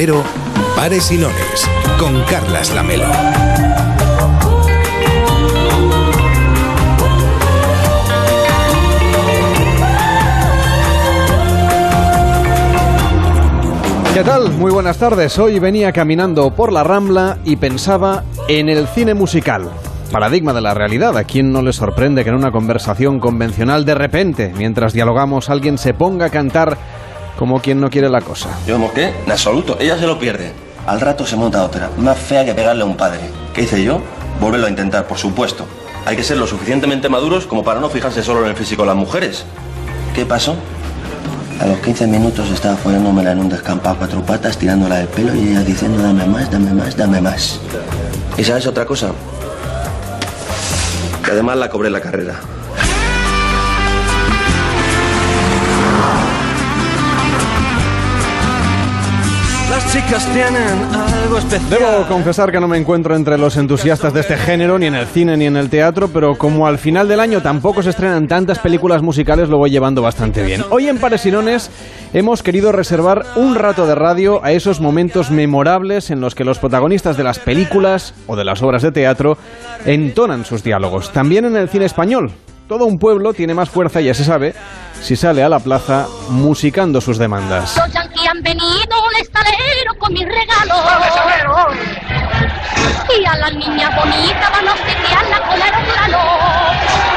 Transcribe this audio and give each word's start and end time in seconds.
Cero, 0.00 0.22
y 1.10 1.98
con 1.98 2.22
Carlas 2.30 2.72
Lamelo. 2.72 3.08
¿Qué 14.14 14.22
tal? 14.22 14.52
Muy 14.52 14.70
buenas 14.70 14.98
tardes. 14.98 15.36
Hoy 15.36 15.58
venía 15.58 15.90
caminando 15.90 16.52
por 16.52 16.72
la 16.72 16.84
Rambla 16.84 17.38
y 17.44 17.56
pensaba 17.56 18.22
en 18.46 18.68
el 18.68 18.86
cine 18.86 19.14
musical. 19.14 19.68
Paradigma 20.12 20.52
de 20.52 20.60
la 20.60 20.74
realidad. 20.74 21.16
¿A 21.16 21.24
quién 21.24 21.52
no 21.52 21.60
le 21.60 21.72
sorprende 21.72 22.22
que 22.22 22.30
en 22.30 22.36
una 22.36 22.52
conversación 22.52 23.18
convencional 23.18 23.84
de 23.84 23.96
repente, 23.96 24.52
mientras 24.56 24.92
dialogamos, 24.92 25.50
alguien 25.50 25.76
se 25.76 25.92
ponga 25.92 26.26
a 26.26 26.30
cantar 26.30 26.78
como 27.38 27.62
quien 27.62 27.80
no 27.80 27.88
quiere 27.88 28.08
la 28.08 28.20
cosa? 28.20 28.48
¿Yo 28.66 28.92
qué? 28.92 29.14
En 29.24 29.30
absoluto. 29.30 29.76
Ella 29.78 29.96
se 29.96 30.08
lo 30.08 30.18
pierde. 30.18 30.52
Al 30.86 31.00
rato 31.00 31.24
se 31.24 31.36
monta 31.36 31.62
otra, 31.62 31.88
más 31.96 32.18
fea 32.18 32.44
que 32.44 32.52
pegarle 32.52 32.82
a 32.82 32.86
un 32.86 32.96
padre. 32.96 33.20
¿Qué 33.54 33.62
hice 33.62 33.84
yo? 33.84 34.00
Volverlo 34.40 34.66
a 34.66 34.70
intentar, 34.70 35.06
por 35.06 35.18
supuesto. 35.18 35.64
Hay 36.04 36.16
que 36.16 36.24
ser 36.24 36.36
lo 36.36 36.48
suficientemente 36.48 37.08
maduros 37.08 37.46
como 37.46 37.62
para 37.62 37.78
no 37.78 37.90
fijarse 37.90 38.24
solo 38.24 38.42
en 38.42 38.50
el 38.50 38.56
físico 38.56 38.82
de 38.82 38.88
las 38.88 38.96
mujeres. 38.96 39.44
¿Qué 40.14 40.26
pasó? 40.26 40.56
A 41.60 41.66
los 41.66 41.78
15 41.78 42.08
minutos 42.08 42.50
estaba 42.50 42.76
fonándomela 42.76 43.32
en 43.32 43.38
un 43.38 43.48
descampado 43.48 43.94
a 43.94 43.98
cuatro 43.98 44.22
patas, 44.22 44.58
tirándola 44.58 44.96
del 44.96 45.08
pelo 45.08 45.32
y 45.34 45.50
ella 45.50 45.62
diciendo 45.62 46.02
dame 46.02 46.26
más, 46.26 46.50
dame 46.50 46.72
más, 46.72 46.96
dame 46.96 47.20
más. 47.20 47.60
¿Y 48.36 48.42
sabes 48.42 48.66
otra 48.66 48.84
cosa? 48.84 49.12
Que 51.24 51.30
además 51.30 51.56
la 51.58 51.68
cobré 51.68 51.90
la 51.90 52.00
carrera. 52.00 52.40
Las 59.88 60.04
chicas 60.04 60.26
tienen 60.34 60.78
algo 60.92 61.38
especial. 61.38 61.70
Debo 61.70 62.06
confesar 62.06 62.52
que 62.52 62.60
no 62.60 62.68
me 62.68 62.76
encuentro 62.76 63.16
entre 63.16 63.38
los 63.38 63.56
entusiastas 63.56 64.12
de 64.12 64.20
este 64.20 64.36
género, 64.36 64.78
ni 64.78 64.84
en 64.84 64.94
el 64.94 65.06
cine 65.06 65.34
ni 65.38 65.46
en 65.46 65.56
el 65.56 65.70
teatro, 65.70 66.08
pero 66.08 66.36
como 66.36 66.66
al 66.66 66.76
final 66.76 67.08
del 67.08 67.20
año 67.20 67.40
tampoco 67.40 67.82
se 67.82 67.88
estrenan 67.88 68.28
tantas 68.28 68.58
películas 68.58 69.00
musicales, 69.00 69.48
lo 69.48 69.56
voy 69.56 69.70
llevando 69.70 70.02
bastante 70.02 70.42
bien. 70.42 70.62
Hoy 70.68 70.88
en 70.88 70.98
Paresinones 70.98 71.70
hemos 72.12 72.42
querido 72.42 72.70
reservar 72.70 73.24
un 73.36 73.54
rato 73.54 73.86
de 73.86 73.94
radio 73.94 74.44
a 74.44 74.52
esos 74.52 74.78
momentos 74.82 75.30
memorables 75.30 76.10
en 76.10 76.20
los 76.20 76.34
que 76.34 76.44
los 76.44 76.58
protagonistas 76.58 77.16
de 77.16 77.24
las 77.24 77.38
películas 77.38 78.12
o 78.26 78.36
de 78.36 78.44
las 78.44 78.62
obras 78.62 78.82
de 78.82 78.92
teatro 78.92 79.38
entonan 79.86 80.44
sus 80.44 80.62
diálogos. 80.62 81.14
También 81.14 81.46
en 81.46 81.56
el 81.56 81.70
cine 81.70 81.86
español. 81.86 82.30
Todo 82.68 82.84
un 82.84 82.98
pueblo 82.98 83.32
tiene 83.32 83.54
más 83.54 83.70
fuerza, 83.70 84.02
ya 84.02 84.12
se 84.12 84.24
sabe, 84.24 84.52
si 85.00 85.16
sale 85.16 85.42
a 85.42 85.48
la 85.48 85.60
plaza 85.60 86.06
musicando 86.28 87.00
sus 87.00 87.16
demandas. 87.16 87.80
Han 88.28 88.42
venido 88.42 88.68
al 88.68 89.22
estalero 89.22 89.94
con 89.98 90.12
mis 90.12 90.26
regalos. 90.26 90.84
Y 93.18 93.24
a 93.24 93.36
las 93.36 93.54
niñas 93.54 93.96
bonitas 93.96 94.50
van 94.52 94.68
a 94.68 94.72
obsequiarla 94.72 95.40
con 95.48 95.62
aeroplano. 95.62 96.18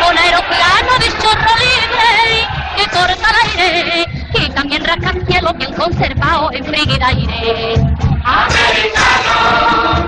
Con 0.05 0.17
aeroplano 0.17 0.99
de 0.99 1.07
chorro 1.21 1.53
libre 1.59 2.47
que 2.77 2.83
corta 2.91 3.29
el 3.29 3.59
aire. 3.59 4.05
Y 4.35 4.49
también 4.51 4.85
rascacielos 4.85 5.57
bien 5.57 5.73
conservado 5.73 6.49
en 6.53 6.63
frígida 6.63 7.07
aire. 7.07 7.73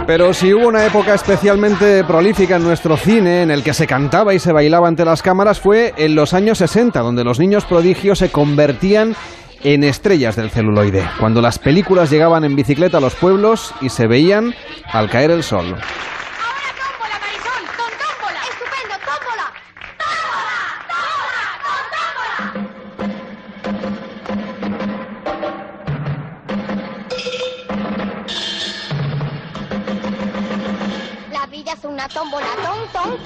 Pero 0.07 0.33
si 0.33 0.53
hubo 0.53 0.67
una 0.67 0.85
época 0.85 1.15
especialmente 1.15 2.05
prolífica 2.05 2.55
en 2.55 2.63
nuestro 2.63 2.95
cine 2.95 3.41
en 3.41 3.51
el 3.51 3.61
que 3.61 3.73
se 3.73 3.87
cantaba 3.87 4.33
y 4.33 4.39
se 4.39 4.53
bailaba 4.53 4.87
ante 4.87 5.03
las 5.03 5.21
cámaras 5.21 5.59
fue 5.59 5.93
en 5.97 6.15
los 6.15 6.33
años 6.33 6.59
60, 6.59 6.99
donde 7.01 7.25
los 7.25 7.39
niños 7.39 7.65
prodigios 7.65 8.19
se 8.19 8.31
convertían 8.31 9.17
en 9.63 9.83
estrellas 9.83 10.35
del 10.35 10.49
celuloide, 10.49 11.09
cuando 11.19 11.41
las 11.41 11.59
películas 11.59 12.09
llegaban 12.09 12.43
en 12.43 12.55
bicicleta 12.55 12.97
a 12.97 13.01
los 13.01 13.15
pueblos 13.15 13.73
y 13.81 13.89
se 13.89 14.07
veían 14.07 14.53
al 14.91 15.09
caer 15.09 15.31
el 15.31 15.43
sol. 15.43 15.75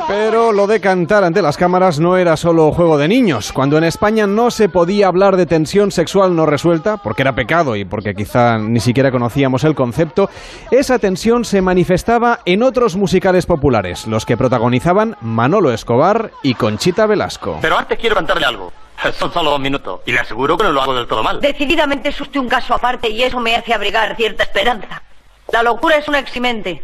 Pero 0.07 0.51
lo 0.51 0.67
de 0.67 0.79
cantar 0.79 1.23
ante 1.23 1.41
las 1.41 1.57
cámaras 1.57 1.99
no 1.99 2.17
era 2.17 2.37
solo 2.37 2.71
juego 2.71 2.97
de 2.97 3.07
niños. 3.07 3.51
Cuando 3.51 3.77
en 3.77 3.83
España 3.83 4.27
no 4.27 4.51
se 4.51 4.69
podía 4.69 5.07
hablar 5.07 5.37
de 5.37 5.45
tensión 5.45 5.91
sexual 5.91 6.35
no 6.35 6.45
resuelta, 6.45 6.97
porque 6.97 7.21
era 7.21 7.35
pecado 7.35 7.75
y 7.75 7.85
porque 7.85 8.13
quizá 8.13 8.57
ni 8.57 8.79
siquiera 8.79 9.11
conocíamos 9.11 9.63
el 9.63 9.75
concepto, 9.75 10.29
esa 10.71 10.99
tensión 10.99 11.45
se 11.45 11.61
manifestaba 11.61 12.39
en 12.45 12.63
otros 12.63 12.95
musicales 12.95 13.45
populares, 13.45 14.07
los 14.07 14.25
que 14.25 14.37
protagonizaban 14.37 15.17
Manolo 15.21 15.71
Escobar 15.71 16.31
y 16.43 16.53
Conchita 16.55 17.05
Velasco. 17.05 17.59
Pero 17.61 17.77
antes 17.77 17.97
quiero 17.99 18.15
cantarle 18.15 18.45
algo. 18.45 18.71
Son 19.17 19.31
solo 19.31 19.51
dos 19.51 19.59
minutos. 19.59 20.01
Y 20.05 20.11
le 20.11 20.19
aseguro 20.19 20.57
que 20.57 20.63
no 20.63 20.71
lo 20.71 20.81
hago 20.81 20.93
del 20.93 21.07
todo 21.07 21.23
mal. 21.23 21.39
Decididamente 21.39 22.09
es 22.09 22.21
usted 22.21 22.39
un 22.39 22.49
caso 22.49 22.73
aparte 22.73 23.09
y 23.09 23.21
eso 23.23 23.39
me 23.39 23.55
hace 23.55 23.73
abrigar 23.73 24.15
cierta 24.15 24.43
esperanza. 24.43 25.01
La 25.51 25.63
locura 25.63 25.97
es 25.97 26.07
un 26.07 26.15
eximente. 26.15 26.83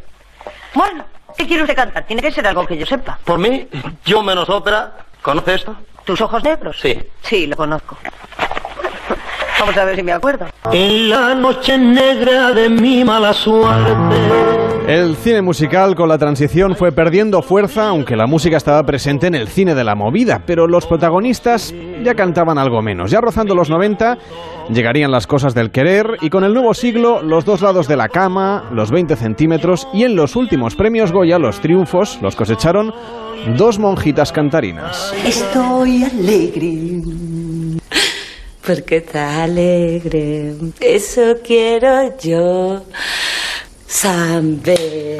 Bueno, 0.73 1.05
¿qué 1.37 1.47
quiere 1.47 1.63
usted 1.63 1.75
cantar? 1.75 2.05
Tiene 2.05 2.21
que 2.21 2.31
ser 2.31 2.45
algo 2.47 2.65
que 2.65 2.77
yo 2.77 2.85
sepa. 2.85 3.19
Por 3.23 3.39
mí, 3.39 3.67
yo 4.05 4.21
menos 4.23 4.49
otra. 4.49 4.93
¿Conoce 5.21 5.55
esto? 5.55 5.75
¿Tus 6.05 6.19
ojos 6.21 6.43
negros? 6.43 6.77
Sí. 6.81 6.99
Sí, 7.21 7.47
lo 7.47 7.55
conozco. 7.55 7.97
Vamos 9.63 9.77
a 9.77 9.85
ver 9.85 9.95
si 9.95 10.03
me 10.03 10.11
acuerdo. 10.11 10.47
En 10.73 11.09
la 11.09 11.33
noche 11.33 11.77
negra 11.77 12.51
de 12.51 12.67
mi 12.67 13.05
mala 13.05 13.31
suerte. 13.31 13.93
El 14.89 15.15
cine 15.15 15.41
musical 15.41 15.95
con 15.95 16.09
la 16.09 16.17
transición 16.17 16.75
fue 16.75 16.91
perdiendo 16.91 17.41
fuerza, 17.41 17.87
aunque 17.87 18.17
la 18.17 18.27
música 18.27 18.57
estaba 18.57 18.83
presente 18.85 19.27
en 19.27 19.35
el 19.35 19.47
cine 19.47 19.73
de 19.73 19.85
la 19.85 19.95
movida, 19.95 20.41
pero 20.45 20.67
los 20.67 20.85
protagonistas 20.85 21.73
ya 22.03 22.13
cantaban 22.13 22.57
algo 22.57 22.81
menos. 22.81 23.09
Ya 23.09 23.21
rozando 23.21 23.55
los 23.55 23.69
90 23.69 24.17
llegarían 24.69 25.11
las 25.11 25.27
cosas 25.27 25.53
del 25.53 25.71
querer 25.71 26.17
y 26.19 26.29
con 26.29 26.43
el 26.43 26.53
nuevo 26.53 26.73
siglo 26.73 27.21
los 27.21 27.45
dos 27.45 27.61
lados 27.61 27.87
de 27.87 27.95
la 27.95 28.09
cama, 28.09 28.65
los 28.73 28.91
20 28.91 29.15
centímetros 29.15 29.87
y 29.93 30.03
en 30.03 30.17
los 30.17 30.35
últimos 30.35 30.75
premios 30.75 31.13
Goya 31.13 31.39
los 31.39 31.61
triunfos 31.61 32.19
los 32.21 32.35
cosecharon 32.35 32.93
dos 33.55 33.79
monjitas 33.79 34.33
cantarinas. 34.33 35.13
Estoy 35.25 36.03
alegre. 36.03 36.99
Porque 38.65 38.97
está 38.97 39.43
alegre. 39.43 40.55
Eso 40.79 41.37
quiero 41.43 42.17
yo 42.17 42.83
saber. 43.87 45.19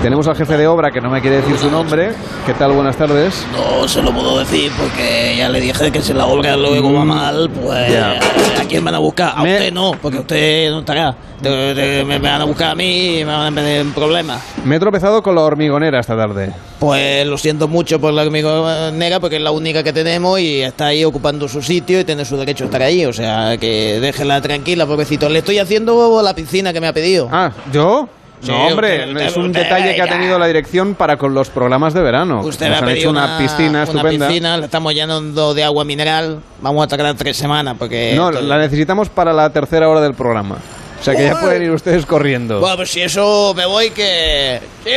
Tenemos 0.03 0.27
al 0.29 0.35
jefe 0.37 0.57
de 0.57 0.67
obra 0.67 0.91
que 0.91 1.01
no 1.01 1.11
me 1.11 1.21
quiere 1.21 1.37
decir 1.43 1.59
su 1.59 1.71
nombre. 1.71 2.13
¿Qué 2.47 2.55
tal? 2.55 2.73
Buenas 2.73 2.97
tardes. 2.97 3.45
No 3.53 3.87
se 3.87 4.01
lo 4.01 4.13
puedo 4.13 4.39
decir 4.39 4.73
porque 4.79 5.35
ya 5.37 5.51
le 5.51 5.61
dije 5.61 5.93
que 5.93 6.01
si 6.01 6.15
la 6.15 6.25
obra 6.27 6.57
luego 6.57 6.91
va 6.95 7.05
mal, 7.05 7.51
pues 7.51 7.93
Ya. 7.93 8.19
¿a 8.59 8.65
quién 8.67 8.83
van 8.83 8.95
a 8.95 8.99
buscar? 8.99 9.35
A 9.37 9.43
Me- 9.43 9.53
usted 9.57 9.73
no, 9.75 9.93
porque 10.01 10.19
usted 10.21 10.71
no 10.71 10.79
estará. 10.81 11.15
De- 11.43 11.75
de- 11.75 12.05
me 12.07 12.19
van 12.19 12.41
a 12.41 12.45
buscar 12.45 12.71
a 12.71 12.75
mí 12.75 13.19
y 13.19 13.25
me 13.27 13.33
van 13.33 13.47
a 13.47 13.51
meter 13.51 13.81
en 13.83 13.93
problemas. 13.93 14.43
Me 14.65 14.77
he 14.77 14.81
tropezado 14.81 15.23
con 15.23 15.35
la 15.35 15.43
hormigonera 15.43 16.01
esta 16.01 16.17
tarde. 16.17 16.51
Pues 16.79 17.27
lo 17.27 17.37
siento 17.37 17.69
mucho 17.69 18.01
por 18.01 18.15
la 18.15 18.23
hormigonera 18.23 19.21
porque 19.21 19.37
es 19.37 19.43
la 19.43 19.51
única 19.51 19.83
que 19.83 19.93
tenemos 19.93 20.41
y 20.41 20.63
está 20.63 20.87
ahí 20.87 21.05
ocupando 21.05 21.47
su 21.47 21.61
sitio 21.61 22.01
y 22.01 22.05
tiene 22.05 22.25
su 22.25 22.39
derecho 22.39 22.65
a 22.65 22.67
estar 22.69 22.83
ahí. 22.83 23.05
O 23.05 23.13
sea, 23.13 23.59
que 23.59 24.01
déjela 24.01 24.41
tranquila, 24.41 24.87
pobrecito. 24.87 25.29
Le 25.29 25.41
estoy 25.41 25.59
haciendo 25.59 26.23
la 26.23 26.35
piscina 26.35 26.73
que 26.73 26.81
me 26.81 26.87
ha 26.89 26.93
pedido. 26.95 27.29
Ah, 27.31 27.53
¿yo? 27.71 28.09
Sí, 28.43 28.51
no, 28.51 28.67
hombre, 28.69 29.07
usted- 29.09 29.27
es 29.27 29.37
un 29.37 29.47
usted- 29.47 29.63
detalle 29.65 29.95
que 29.95 30.03
ha 30.03 30.07
tenido 30.09 30.39
la 30.39 30.47
dirección 30.47 30.95
para 30.95 31.17
con 31.17 31.35
los 31.35 31.49
programas 31.51 31.93
de 31.95 32.01
verano. 32.01 32.41
Usted 32.41 32.69
Nos 32.69 32.77
ha 32.77 32.79
han 32.79 32.85
pedido 32.87 33.01
hecho 33.01 33.11
una, 33.11 33.39
piscina 33.39 33.83
estupenda. 33.83 34.29
piscina, 34.29 34.57
le 34.57 34.65
estamos 34.65 34.95
llenando 34.95 35.53
de 35.55 35.65
agua 35.65 35.85
mineral. 35.85 36.41
Vamos 36.63 36.85
a 36.85 36.89
tardar 36.89 37.15
tres 37.17 37.37
semanas 37.37 37.77
porque... 37.79 38.15
No, 38.17 38.31
esto- 38.31 38.41
la 38.43 38.59
necesitamos 38.59 39.09
para 39.11 39.33
la 39.33 39.51
tercera 39.51 39.89
hora 39.89 40.01
del 40.01 40.15
programa. 40.15 40.57
O 41.01 41.03
sea 41.03 41.15
que 41.17 41.25
ya 41.25 41.41
pueden 41.41 41.63
ir 41.63 41.71
ustedes 41.71 42.05
corriendo. 42.05 42.61
Bueno, 42.61 42.77
pues 42.77 42.91
si 42.91 43.01
eso 43.01 43.55
me 43.57 43.65
voy 43.65 43.91
que... 43.91 44.61
Sí, 44.85 44.91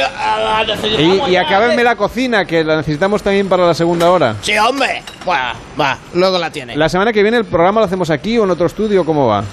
necesitamos 0.68 1.30
Y, 1.30 1.32
y 1.32 1.36
acábenme 1.38 1.82
la 1.84 1.96
cocina, 1.96 2.44
que 2.46 2.62
la 2.64 2.76
necesitamos 2.78 3.24
también 3.24 3.48
para 3.48 3.66
la 3.66 3.74
segunda 3.74 4.12
hora. 4.12 4.36
Sí, 4.42 4.58
hombre. 4.58 5.02
Va, 5.28 5.54
va, 5.80 5.98
luego 6.14 6.38
la 6.38 6.50
tiene. 6.52 6.76
La 6.76 6.90
semana 6.90 7.14
que 7.14 7.22
viene 7.24 7.38
el 7.38 7.46
programa 7.46 7.80
lo 7.80 7.86
hacemos 7.86 8.10
aquí 8.10 8.38
o 8.38 8.44
en 8.44 8.50
otro 8.52 8.66
estudio, 8.66 9.06
¿cómo 9.06 9.28
va? 9.28 9.44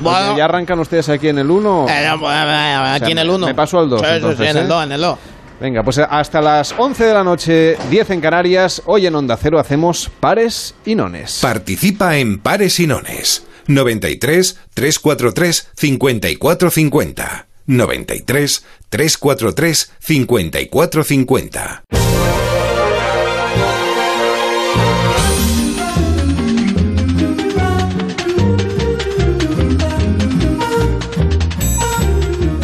Bueno. 0.00 0.36
¿Ya 0.36 0.44
arrancan 0.46 0.78
ustedes 0.80 1.08
aquí 1.08 1.28
en 1.28 1.38
el 1.38 1.50
1? 1.50 1.86
Eh, 1.88 2.06
no, 2.08 2.20
pues, 2.20 2.34
eh, 2.34 2.38
aquí 2.38 3.04
sea, 3.04 3.10
en 3.12 3.18
el 3.18 3.30
1. 3.30 3.46
me 3.46 3.54
paso 3.54 3.78
al 3.78 3.88
dos, 3.90 4.00
Sí, 4.00 4.06
en 4.06 4.56
el 4.56 4.64
¿eh? 4.64 4.66
2, 4.66 4.84
en 4.84 4.92
el 4.92 5.00
2. 5.00 5.18
Venga, 5.60 5.82
pues 5.82 5.98
hasta 5.98 6.40
las 6.40 6.74
11 6.76 7.04
de 7.04 7.12
la 7.14 7.22
noche, 7.22 7.76
10 7.90 8.10
en 8.10 8.20
Canarias, 8.22 8.80
hoy 8.86 9.06
en 9.06 9.14
Onda 9.14 9.36
Cero 9.36 9.58
hacemos 9.58 10.10
pares 10.18 10.74
y 10.86 10.94
nones. 10.94 11.38
Participa 11.42 12.16
en 12.16 12.38
Pares 12.38 12.80
y 12.80 12.86
Nones. 12.86 13.44
93 13.66 14.58
343 14.72 15.68
5450. 15.76 17.46
93 17.66 18.64
343 18.88 19.92
5450. 19.98 21.84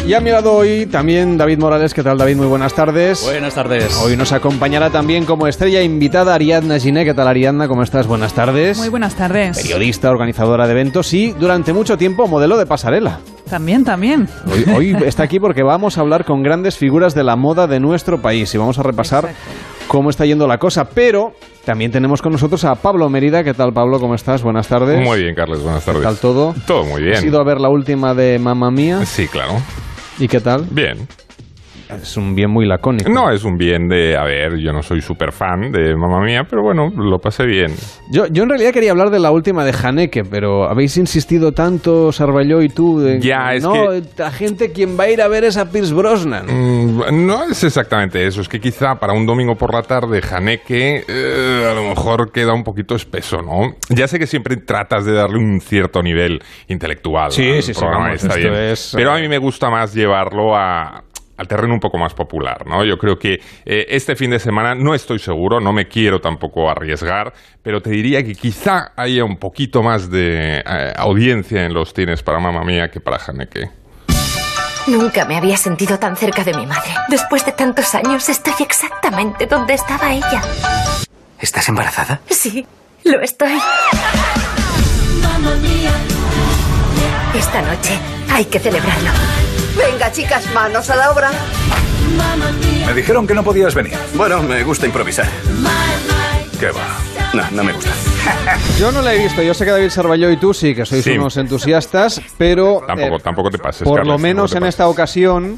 Y 0.07 0.13
a 0.13 0.21
mi 0.21 0.31
lado 0.31 0.53
hoy 0.53 0.85
también 0.85 1.37
David 1.37 1.59
Morales. 1.59 1.93
¿Qué 1.93 2.01
tal, 2.01 2.17
David? 2.17 2.37
Muy 2.37 2.47
buenas 2.47 2.73
tardes. 2.73 3.23
Buenas 3.25 3.53
tardes. 3.55 3.93
Hoy 4.01 4.15
nos 4.15 4.31
acompañará 4.31 4.89
también 4.89 5.25
como 5.25 5.47
estrella 5.47 5.81
invitada 5.81 6.33
Ariadna 6.33 6.79
Giné. 6.79 7.03
¿Qué 7.03 7.13
tal, 7.13 7.27
Ariadna? 7.27 7.67
¿Cómo 7.67 7.83
estás? 7.83 8.07
Buenas 8.07 8.31
tardes. 8.33 8.77
Muy 8.77 8.87
buenas 8.87 9.15
tardes. 9.15 9.57
Periodista, 9.61 10.09
organizadora 10.09 10.65
de 10.65 10.71
eventos 10.71 11.13
y 11.13 11.33
durante 11.33 11.73
mucho 11.73 11.97
tiempo 11.97 12.25
modelo 12.25 12.57
de 12.57 12.65
pasarela. 12.65 13.19
También, 13.49 13.83
también. 13.83 14.29
Hoy, 14.49 14.63
hoy 14.73 14.97
está 15.05 15.23
aquí 15.23 15.41
porque 15.41 15.61
vamos 15.61 15.97
a 15.97 16.01
hablar 16.01 16.23
con 16.23 16.41
grandes 16.41 16.77
figuras 16.77 17.13
de 17.13 17.25
la 17.25 17.35
moda 17.35 17.67
de 17.67 17.81
nuestro 17.81 18.21
país 18.21 18.55
y 18.55 18.57
vamos 18.57 18.79
a 18.79 18.83
repasar 18.83 19.25
Exacto. 19.25 19.87
cómo 19.89 20.09
está 20.09 20.25
yendo 20.25 20.47
la 20.47 20.57
cosa. 20.57 20.85
Pero 20.85 21.33
también 21.65 21.91
tenemos 21.91 22.21
con 22.21 22.31
nosotros 22.31 22.63
a 22.63 22.75
Pablo 22.75 23.09
Mérida. 23.09 23.43
¿Qué 23.43 23.53
tal, 23.53 23.73
Pablo? 23.73 23.99
¿Cómo 23.99 24.15
estás? 24.15 24.41
Buenas 24.41 24.69
tardes. 24.69 25.05
Muy 25.05 25.23
bien, 25.23 25.35
Carlos, 25.35 25.61
buenas 25.63 25.83
¿Qué 25.83 25.91
tardes. 25.91 26.03
tal 26.03 26.15
todo? 26.17 26.55
Todo 26.65 26.85
muy 26.85 27.01
bien. 27.01 27.15
¿Has 27.17 27.25
ido 27.25 27.41
a 27.41 27.43
ver 27.43 27.59
la 27.59 27.67
última 27.67 28.13
de 28.13 28.39
Mamma 28.39 28.71
Mía? 28.71 29.05
Sí, 29.05 29.27
claro. 29.27 29.55
¿Y 30.19 30.27
qué 30.27 30.39
tal? 30.39 30.65
Bien. 30.71 31.07
Es 31.89 32.17
un 32.17 32.35
bien 32.35 32.49
muy 32.49 32.65
lacónico. 32.65 33.09
No 33.09 33.31
es 33.31 33.43
un 33.43 33.57
bien 33.57 33.87
de, 33.87 34.17
a 34.17 34.23
ver, 34.23 34.57
yo 34.57 34.73
no 34.73 34.83
soy 34.83 35.01
súper 35.01 35.31
fan 35.31 35.71
de 35.71 35.95
Mamma 35.95 36.21
Mía, 36.21 36.45
pero 36.49 36.61
bueno, 36.63 36.91
lo 36.95 37.19
pasé 37.19 37.45
bien. 37.45 37.73
Yo, 38.11 38.27
yo 38.27 38.43
en 38.43 38.49
realidad 38.49 38.71
quería 38.71 38.91
hablar 38.91 39.09
de 39.09 39.19
la 39.19 39.31
última 39.31 39.63
de 39.65 39.73
Haneke, 39.81 40.23
pero 40.25 40.69
habéis 40.69 40.97
insistido 40.97 41.51
tanto, 41.53 42.11
Sarballó 42.11 42.61
y 42.61 42.69
tú, 42.69 42.99
de 42.99 43.19
Ya, 43.19 43.53
es 43.53 43.63
no, 43.63 43.73
que- 43.73 44.03
la 44.17 44.31
gente 44.31 44.71
quien 44.71 44.99
va 44.99 45.05
a 45.05 45.09
ir 45.09 45.21
a 45.21 45.27
ver 45.27 45.43
es 45.45 45.57
a 45.57 45.71
Pierce 45.71 45.93
Brosnan. 45.93 46.45
Mm, 46.47 47.25
no 47.27 47.43
es 47.45 47.63
exactamente 47.63 48.25
eso, 48.25 48.41
es 48.41 48.49
que 48.49 48.59
quizá 48.59 48.95
para 48.95 49.13
un 49.13 49.25
domingo 49.25 49.55
por 49.55 49.73
la 49.73 49.81
tarde 49.83 50.21
Haneke 50.29 51.05
eh, 51.07 51.67
a 51.69 51.73
lo 51.73 51.83
mejor 51.89 52.31
queda 52.31 52.53
un 52.53 52.63
poquito 52.63 52.95
espeso, 52.95 53.41
¿no? 53.41 53.75
Ya 53.89 54.07
sé 54.07 54.19
que 54.19 54.27
siempre 54.27 54.57
tratas 54.57 55.05
de 55.05 55.13
darle 55.13 55.37
un 55.37 55.61
cierto 55.61 56.01
nivel 56.03 56.41
intelectual 56.67 57.31
Sí, 57.31 57.49
al 57.49 57.63
sí, 57.63 57.73
sí, 57.73 57.85
vamos, 57.85 58.21
está 58.23 58.35
bien. 58.35 58.53
es, 58.53 58.91
pero 58.95 59.11
a 59.11 59.19
eh, 59.19 59.21
mí 59.21 59.27
me 59.27 59.37
gusta 59.37 59.69
más 59.69 59.93
llevarlo 59.93 60.55
a 60.55 61.03
al 61.37 61.47
terreno 61.47 61.73
un 61.73 61.79
poco 61.79 61.97
más 61.97 62.13
popular, 62.13 62.65
¿no? 62.65 62.83
Yo 62.83 62.97
creo 62.97 63.17
que 63.17 63.39
eh, 63.65 63.85
este 63.89 64.15
fin 64.15 64.31
de 64.31 64.39
semana 64.39 64.75
no 64.75 64.93
estoy 64.93 65.19
seguro, 65.19 65.59
no 65.59 65.71
me 65.71 65.87
quiero 65.87 66.19
tampoco 66.19 66.69
arriesgar, 66.69 67.33
pero 67.63 67.81
te 67.81 67.91
diría 67.91 68.23
que 68.23 68.33
quizá 68.33 68.91
haya 68.95 69.23
un 69.23 69.37
poquito 69.37 69.83
más 69.83 70.09
de 70.09 70.57
eh, 70.57 70.93
audiencia 70.95 71.65
en 71.65 71.73
los 71.73 71.93
cines 71.93 72.23
para 72.23 72.39
Mamma 72.39 72.63
Mía 72.63 72.89
que 72.89 72.99
para 72.99 73.17
Haneke. 73.25 73.69
Nunca 74.87 75.25
me 75.25 75.35
había 75.35 75.57
sentido 75.57 75.99
tan 75.99 76.15
cerca 76.15 76.45
de 76.45 76.53
mi 76.53 76.65
madre. 76.65 76.91
Después 77.09 77.45
de 77.45 77.51
tantos 77.51 77.93
años, 77.93 78.29
estoy 78.29 78.53
exactamente 78.59 79.45
donde 79.45 79.73
estaba 79.73 80.13
ella. 80.13 80.41
¿Estás 81.39 81.67
embarazada? 81.67 82.21
Sí, 82.29 82.65
lo 83.03 83.21
estoy. 83.21 83.59
Esta 87.35 87.61
noche 87.61 87.99
hay 88.31 88.45
que 88.45 88.59
celebrarlo. 88.59 89.46
Venga, 89.77 90.11
chicas, 90.11 90.45
manos 90.53 90.89
a 90.89 90.95
la 90.95 91.11
obra. 91.11 91.31
Me 92.85 92.93
dijeron 92.93 93.27
que 93.27 93.33
no 93.33 93.43
podías 93.43 93.75
venir. 93.75 93.93
Bueno, 94.15 94.41
me 94.41 94.63
gusta 94.63 94.85
improvisar. 94.85 95.27
¿Qué 96.59 96.67
va? 96.71 96.81
No, 97.33 97.43
no 97.51 97.63
me 97.63 97.73
gusta. 97.73 97.91
Yo 98.79 98.91
no 98.91 99.01
la 99.01 99.13
he 99.13 99.19
visto, 99.19 99.41
yo 99.41 99.53
sé 99.53 99.63
que 99.65 99.71
David 99.71 99.89
Sarballó 99.89 100.29
y 100.31 100.37
tú 100.37 100.53
sí, 100.53 100.73
que 100.75 100.85
sois 100.85 101.03
Sí. 101.03 101.11
unos 101.11 101.37
entusiastas, 101.37 102.21
pero 102.37 102.81
Tampoco, 102.85 103.15
eh, 103.17 103.19
tampoco 103.23 103.49
te 103.51 103.57
pases. 103.57 103.83
por 103.83 103.97
Carlos, 103.99 104.13
lo 104.15 104.19
menos 104.19 104.53
en 104.55 104.63
esta 104.63 104.87
ocasión 104.87 105.57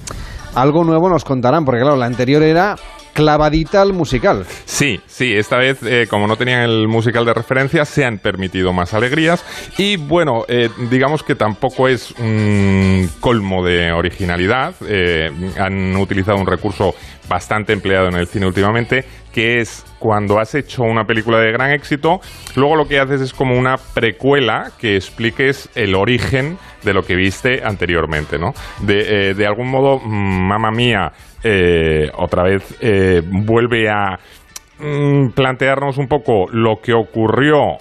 algo 0.55 0.83
nuevo 0.83 1.09
nos 1.09 1.23
contarán, 1.23 1.63
porque 1.65 1.81
claro, 1.81 1.95
la 1.95 2.05
anterior 2.05 2.43
era 2.43 2.75
clavadita 3.19 3.81
al 3.81 3.91
musical. 3.91 4.45
Sí, 4.63 5.01
sí, 5.05 5.33
esta 5.33 5.57
vez, 5.57 5.79
eh, 5.83 6.07
como 6.09 6.25
no 6.25 6.37
tenían 6.37 6.61
el 6.61 6.87
musical 6.87 7.25
de 7.25 7.33
referencia, 7.33 7.83
se 7.83 8.05
han 8.05 8.17
permitido 8.17 8.71
más 8.71 8.93
alegrías. 8.93 9.43
Y 9.77 9.97
bueno, 9.97 10.45
eh, 10.47 10.69
digamos 10.89 11.21
que 11.23 11.35
tampoco 11.35 11.89
es 11.89 12.11
un 12.11 13.09
colmo 13.19 13.61
de 13.65 13.91
originalidad. 13.91 14.73
Eh, 14.87 15.29
han 15.59 15.97
utilizado 15.97 16.37
un 16.37 16.47
recurso 16.47 16.95
bastante 17.27 17.73
empleado 17.73 18.07
en 18.07 18.15
el 18.15 18.25
cine 18.25 18.47
últimamente, 18.47 19.03
que 19.33 19.59
es 19.59 19.85
cuando 19.99 20.39
has 20.39 20.55
hecho 20.55 20.83
una 20.83 21.05
película 21.05 21.39
de 21.39 21.51
gran 21.51 21.71
éxito, 21.71 22.19
luego 22.55 22.75
lo 22.75 22.87
que 22.87 22.99
haces 22.99 23.21
es 23.21 23.33
como 23.33 23.57
una 23.57 23.77
precuela 23.77 24.71
que 24.79 24.95
expliques 24.95 25.69
el 25.75 25.95
origen 25.95 26.57
de 26.83 26.93
lo 26.93 27.03
que 27.03 27.15
viste 27.15 27.61
anteriormente, 27.63 28.37
¿no? 28.37 28.53
De, 28.81 29.29
eh, 29.29 29.33
de 29.33 29.45
algún 29.45 29.69
modo, 29.69 29.99
mm, 29.99 30.47
Mamma 30.47 30.71
Mía, 30.71 31.11
eh, 31.43 32.09
otra 32.15 32.43
vez 32.43 32.77
eh, 32.81 33.21
vuelve 33.25 33.89
a 33.89 34.17
mm, 34.79 35.29
plantearnos 35.31 35.97
un 35.97 36.07
poco 36.07 36.47
lo 36.51 36.79
que 36.81 36.93
ocurrió 36.93 37.77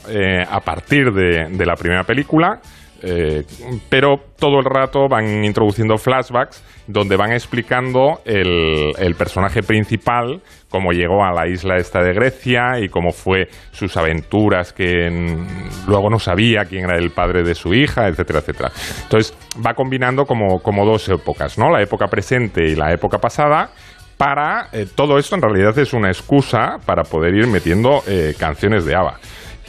a 0.51 0.61
partir 0.61 1.13
de 1.13 1.67
la 1.67 1.75
primera 1.77 2.03
película. 2.05 2.61
Eh, 3.03 3.45
pero 3.89 4.17
todo 4.39 4.59
el 4.59 4.65
rato 4.65 5.09
van 5.09 5.45
introduciendo 5.45 5.99
flashbacks 5.99 6.63
donde 6.87 7.17
van 7.17 7.33
explicando 7.33 8.21
el, 8.25 9.15
personaje 9.17 9.63
principal, 9.63 10.41
cómo 10.71 10.93
llegó 10.93 11.23
a 11.23 11.33
la 11.33 11.47
isla 11.47 11.77
esta 11.77 12.03
de 12.03 12.15
Grecia 12.15 12.81
y 12.81 12.89
cómo 12.89 13.11
fue 13.13 13.49
sus 13.73 13.97
aventuras, 13.97 14.73
que 14.73 15.11
mm, 15.11 15.89
luego 15.89 16.09
no 16.09 16.19
sabía 16.19 16.65
quién 16.65 16.85
era 16.85 16.97
el 16.97 17.11
padre 17.11 17.43
de 17.43 17.55
su 17.55 17.75
hija, 17.75 18.09
etcétera, 18.09 18.41
etcétera. 18.41 18.73
Entonces 19.03 19.37
va 19.65 19.75
combinando 19.75 20.25
como, 20.25 20.61
como 20.61 20.87
dos 20.87 21.09
épocas, 21.09 21.59
¿no? 21.59 21.71
La 21.71 21.83
época 21.83 22.07
presente 22.07 22.65
y 22.65 22.75
la 22.75 22.93
época 22.93 23.19
pasada 23.19 23.71
para 24.17 24.69
eh, 24.73 24.87
todo 24.95 25.19
esto 25.19 25.37
en 25.37 25.43
realidad 25.43 25.79
es 25.79 25.93
una 25.93 26.09
excusa 26.09 26.79
para 26.85 27.05
poder 27.05 27.35
ir 27.35 27.47
metiendo 27.47 28.03
eh, 28.07 28.35
canciones 28.39 28.85
de 28.85 28.97
ABBA. 28.97 29.19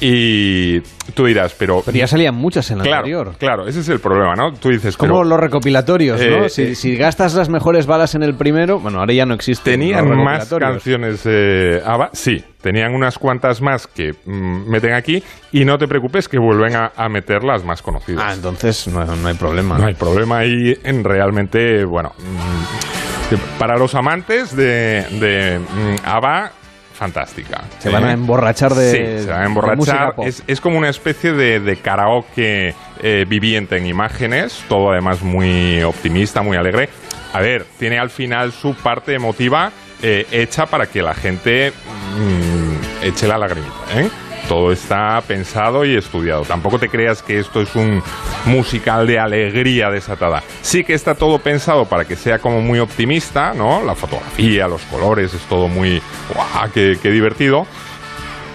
Y 0.02 0.80
tú 1.14 1.26
dirás, 1.26 1.54
pero... 1.58 1.82
Pero 1.86 1.98
ya 1.98 2.08
salían 2.08 2.36
muchas 2.36 2.72
en 2.72 2.78
la 2.78 2.84
claro, 2.84 2.98
anterior. 3.00 3.36
Claro, 3.38 3.68
ese 3.68 3.82
es 3.82 3.90
el 3.90 4.00
problema, 4.00 4.36
¿no? 4.36 4.54
Tú 4.54 4.70
dices, 4.70 4.96
Como 4.96 5.14
pero 5.14 5.24
los 5.24 5.40
recopilatorios, 5.40 6.20
¿no? 6.20 6.46
Eh, 6.46 6.50
si, 6.50 6.62
eh, 6.62 6.76
si 6.76 6.96
gastas 6.96 7.34
las 7.34 7.50
mejores 7.50 7.86
balas 7.86 8.16
en 8.16 8.24
el 8.24 8.36
primero, 8.36 8.80
bueno, 8.80 9.00
ahora 9.00 9.14
ya 9.14 9.26
no 9.26 9.34
existen. 9.34 9.80
¿Tenían 9.80 10.08
los 10.08 10.18
más 10.18 10.50
canciones 10.50 11.22
eh, 11.26 11.82
ABBA? 11.86 12.12
Sí, 12.14 12.44
tenían 12.62 12.94
unas 12.94 13.18
cuantas 13.18 13.62
más 13.62 13.88
que 13.88 14.14
mm, 14.26 14.70
meten 14.70 14.94
aquí 14.94 15.22
y 15.52 15.66
no 15.66 15.78
te 15.78 15.88
preocupes 15.88 16.28
que 16.30 16.40
vuelven 16.40 16.76
a, 16.76 16.92
a 16.96 17.10
meter 17.10 17.44
las 17.44 17.64
más 17.66 17.82
conocidas. 17.82 18.24
Ah, 18.26 18.34
entonces 18.34 18.88
no, 18.88 19.04
no 19.04 19.28
hay 19.28 19.36
problema. 19.36 19.78
No 19.78 19.88
hay 19.88 19.96
problema 19.96 20.40
ahí 20.40 20.78
en 20.84 21.04
realmente, 21.04 21.84
bueno, 21.84 22.14
mm, 22.18 23.60
para 23.60 23.78
los 23.78 23.96
amantes 23.96 24.56
de, 24.56 25.06
de 25.20 25.60
mm, 25.60 25.96
ABBA, 26.06 26.52
fantástica. 27.00 27.64
Se 27.80 27.90
van 27.90 28.04
a 28.04 28.12
emborrachar 28.12 28.76
de. 28.76 28.92
Sí, 28.92 29.24
se 29.24 29.32
van 29.32 29.42
a 29.42 29.46
emborrachar. 29.46 30.16
Es, 30.26 30.44
es 30.46 30.60
como 30.60 30.78
una 30.78 30.90
especie 30.90 31.32
de, 31.32 31.62
de 31.62 31.78
karaoke 31.78 32.76
eh, 33.02 33.26
viviente 33.28 33.78
en 33.78 33.86
imágenes, 33.86 34.64
todo 34.68 34.92
además 34.92 35.22
muy 35.22 35.82
optimista, 35.82 36.42
muy 36.42 36.58
alegre. 36.58 36.90
A 37.32 37.40
ver, 37.40 37.66
tiene 37.78 38.00
al 38.00 38.10
final 38.10 38.52
su 38.52 38.76
parte 38.76 39.14
emotiva 39.14 39.72
eh, 40.02 40.28
hecha 40.32 40.66
para 40.66 40.88
que 40.88 41.02
la 41.02 41.14
gente 41.14 41.72
mm, 41.72 43.06
eche 43.06 43.28
la 43.28 43.38
lagrimita, 43.38 43.74
¿eh? 43.96 44.10
Todo 44.50 44.72
está 44.72 45.22
pensado 45.28 45.86
y 45.86 45.96
estudiado. 45.96 46.42
Tampoco 46.42 46.80
te 46.80 46.90
creas 46.90 47.22
que 47.22 47.38
esto 47.38 47.62
es 47.62 47.76
un 47.76 48.02
musical 48.46 49.06
de 49.06 49.20
alegría 49.20 49.92
desatada. 49.92 50.42
Sí 50.64 50.84
que 50.84 50.96
está 50.96 51.14
todo 51.14 51.38
pensado 51.38 51.86
para 51.86 52.04
que 52.04 52.16
sea 52.16 52.40
como 52.40 52.60
muy 52.60 52.80
optimista, 52.80 53.54
¿no? 53.54 53.84
La 53.84 53.94
fotografía, 53.94 54.68
los 54.68 54.82
colores, 54.86 55.36
es 55.36 55.42
todo 55.44 55.68
muy... 55.68 56.02
¡guau! 56.34 56.72
¡Qué, 56.74 57.12
divertido! 57.12 57.68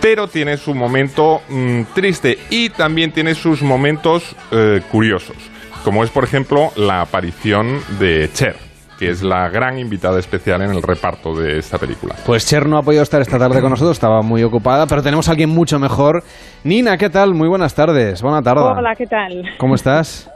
pero 0.01 0.27
tiene 0.27 0.59
su 0.59 0.75
momento 0.75 1.41
mm, 1.49 1.83
triste 1.95 2.39
y 2.51 2.71
también 2.71 3.13
tiene 3.13 3.35
sus 3.35 3.63
momentos 3.63 4.37
eh, 4.51 4.83
curiosos, 4.91 5.37
como 5.83 6.05
es 6.05 6.11
por 6.11 6.25
ejemplo 6.25 6.73
la 6.77 7.01
aparición 7.01 7.81
de 7.99 8.29
Cher, 8.35 8.57
que 8.99 9.09
es 9.09 9.23
la 9.23 9.49
gran 9.49 9.79
invitada 9.79 10.19
especial 10.19 10.63
en 10.63 10.71
el 10.71 10.83
reparto 10.83 11.35
de 11.35 11.59
esta 11.59 11.79
película. 11.79 12.15
Pues 12.27 12.47
Cher 12.47 12.67
no 12.67 12.79
ha 12.79 12.83
podido 12.83 13.03
estar 13.03 13.21
esta 13.21 13.39
tarde 13.39 13.61
con 13.61 13.71
nosotros, 13.71 13.97
estaba 13.97 14.23
muy 14.23 14.43
ocupada, 14.43 14.87
pero 14.87 15.03
tenemos 15.03 15.29
a 15.29 15.33
alguien 15.33 15.51
mucho 15.51 15.79
mejor. 15.79 16.23
Nina, 16.65 16.97
¿qué 16.97 17.11
tal? 17.11 17.35
Muy 17.35 17.49
buenas 17.49 17.75
tardes. 17.75 18.23
Buena 18.23 18.43
tarde. 18.43 18.63
Hola, 18.63 18.95
¿qué 18.97 19.07
tal? 19.07 19.45
¿Cómo 19.59 19.75
estás? 19.75 20.31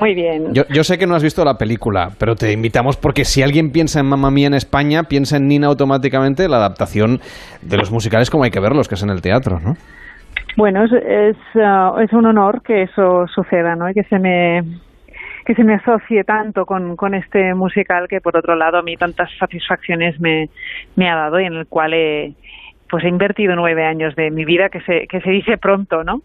Muy 0.00 0.14
bien. 0.14 0.54
Yo, 0.54 0.62
yo 0.70 0.84
sé 0.84 0.96
que 0.98 1.06
no 1.06 1.14
has 1.14 1.22
visto 1.22 1.44
la 1.44 1.54
película, 1.54 2.10
pero 2.18 2.34
te 2.34 2.52
invitamos 2.52 2.96
porque 2.96 3.24
si 3.24 3.42
alguien 3.42 3.70
piensa 3.70 4.00
en 4.00 4.06
Mamma 4.06 4.30
Mía 4.30 4.46
en 4.46 4.54
España, 4.54 5.02
piensa 5.04 5.36
en 5.36 5.46
Nina 5.46 5.66
automáticamente, 5.66 6.48
la 6.48 6.56
adaptación 6.56 7.20
de 7.62 7.76
los 7.76 7.90
musicales 7.90 8.30
como 8.30 8.44
hay 8.44 8.50
que 8.50 8.60
verlos, 8.60 8.88
que 8.88 8.94
es 8.94 9.02
en 9.02 9.10
el 9.10 9.20
teatro, 9.20 9.58
¿no? 9.60 9.74
Bueno, 10.56 10.84
es, 10.84 10.92
es, 10.92 11.36
ah, 11.62 11.92
es 12.02 12.12
un 12.12 12.26
honor 12.26 12.62
que 12.62 12.82
eso 12.82 13.26
suceda, 13.34 13.76
¿no? 13.76 13.90
Y 13.90 13.94
que 13.94 14.02
se 14.04 14.18
me 14.18 14.62
que 15.48 15.54
se 15.54 15.64
me 15.64 15.76
asocie 15.76 16.24
tanto 16.24 16.66
con, 16.66 16.94
con 16.94 17.14
este 17.14 17.54
musical 17.54 18.06
que 18.06 18.20
por 18.20 18.36
otro 18.36 18.54
lado 18.54 18.76
a 18.76 18.82
mí 18.82 18.96
tantas 18.96 19.30
satisfacciones 19.40 20.20
me, 20.20 20.44
me 20.94 21.08
ha 21.08 21.16
dado 21.16 21.40
y 21.40 21.46
en 21.46 21.54
el 21.54 21.66
cual 21.66 21.94
he 21.94 22.34
pues 22.90 23.02
he 23.04 23.08
invertido 23.08 23.54
nueve 23.56 23.82
años 23.86 24.14
de 24.14 24.30
mi 24.30 24.44
vida 24.44 24.68
que 24.70 24.80
se, 24.80 25.06
que 25.08 25.20
se 25.22 25.30
dice 25.30 25.56
pronto, 25.56 26.04
¿no? 26.04 26.16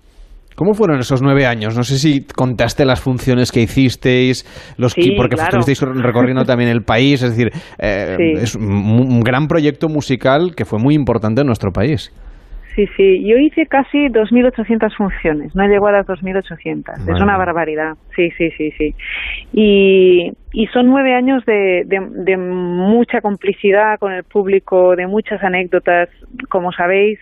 ¿Cómo 0.55 0.73
fueron 0.73 0.99
esos 0.99 1.21
nueve 1.21 1.45
años? 1.45 1.75
No 1.77 1.83
sé 1.83 1.97
si 1.97 2.27
contaste 2.27 2.83
las 2.85 2.99
funciones 3.01 3.51
que 3.53 3.61
hicisteis, 3.61 4.43
los 4.77 4.91
Sí, 4.91 5.13
porque 5.15 5.35
claro. 5.35 5.57
estuvisteis 5.59 5.81
recorriendo 6.03 6.43
también 6.43 6.69
el 6.69 6.81
país, 6.83 7.23
es 7.23 7.35
decir, 7.35 7.49
eh, 7.79 8.15
Sí. 8.17 8.41
es 8.43 8.55
un, 8.55 8.65
un 8.71 9.21
gran 9.21 9.47
proyecto 9.47 9.87
musical 9.87 10.53
que 10.55 10.65
fue 10.65 10.79
muy 10.79 10.95
importante 10.95 11.41
en 11.41 11.47
nuestro 11.47 11.71
país. 11.71 12.11
Sí, 12.75 12.87
sí, 12.97 13.23
yo 13.23 13.37
hice 13.37 13.67
casi 13.67 14.07
2.800 14.07 14.95
funciones, 14.95 15.55
no 15.55 15.63
llegó 15.67 15.87
a 15.87 15.91
las 15.91 16.07
2.800, 16.07 17.07
es 17.07 17.21
una 17.21 17.37
barbaridad, 17.37 17.95
sí, 18.15 18.31
sí, 18.31 18.49
sí, 18.57 18.71
sí. 18.71 18.95
Y, 19.53 20.31
y 20.51 20.67
son 20.67 20.87
nueve 20.87 21.13
años 21.13 21.45
de, 21.45 21.83
de, 21.85 21.99
de 22.09 22.37
mucha 22.37 23.21
complicidad 23.21 23.99
con 23.99 24.11
el 24.11 24.23
público, 24.23 24.95
de 24.95 25.05
muchas 25.05 25.43
anécdotas, 25.43 26.09
como 26.49 26.71
sabéis, 26.71 27.19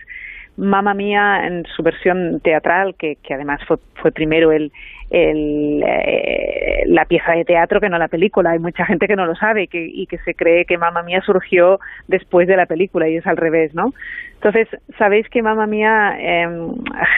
Mamma 0.56 0.94
Mía 0.94 1.46
en 1.46 1.64
su 1.76 1.82
versión 1.82 2.40
teatral, 2.40 2.94
que, 2.98 3.16
que 3.16 3.34
además 3.34 3.60
fue, 3.66 3.76
fue 4.00 4.10
primero 4.10 4.52
el, 4.52 4.72
el, 5.12 5.84
eh, 5.86 6.84
la 6.86 7.04
pieza 7.04 7.32
de 7.32 7.44
teatro 7.44 7.80
que 7.80 7.90
no 7.90 7.98
la 7.98 8.08
película. 8.08 8.52
Hay 8.52 8.58
mucha 8.58 8.86
gente 8.86 9.06
que 9.06 9.14
no 9.14 9.26
lo 9.26 9.34
sabe 9.34 9.64
y 9.64 9.68
que, 9.68 9.84
y 9.84 10.06
que 10.06 10.18
se 10.18 10.34
cree 10.34 10.64
que 10.64 10.78
Mamma 10.78 11.02
Mía 11.02 11.20
surgió 11.20 11.78
después 12.08 12.48
de 12.48 12.56
la 12.56 12.66
película 12.66 13.08
y 13.08 13.16
es 13.16 13.26
al 13.26 13.36
revés, 13.36 13.74
¿no? 13.74 13.92
Entonces, 14.34 14.68
sabéis 14.98 15.28
que 15.28 15.42
Mamma 15.42 15.66
Mía 15.66 16.16
eh, 16.18 16.48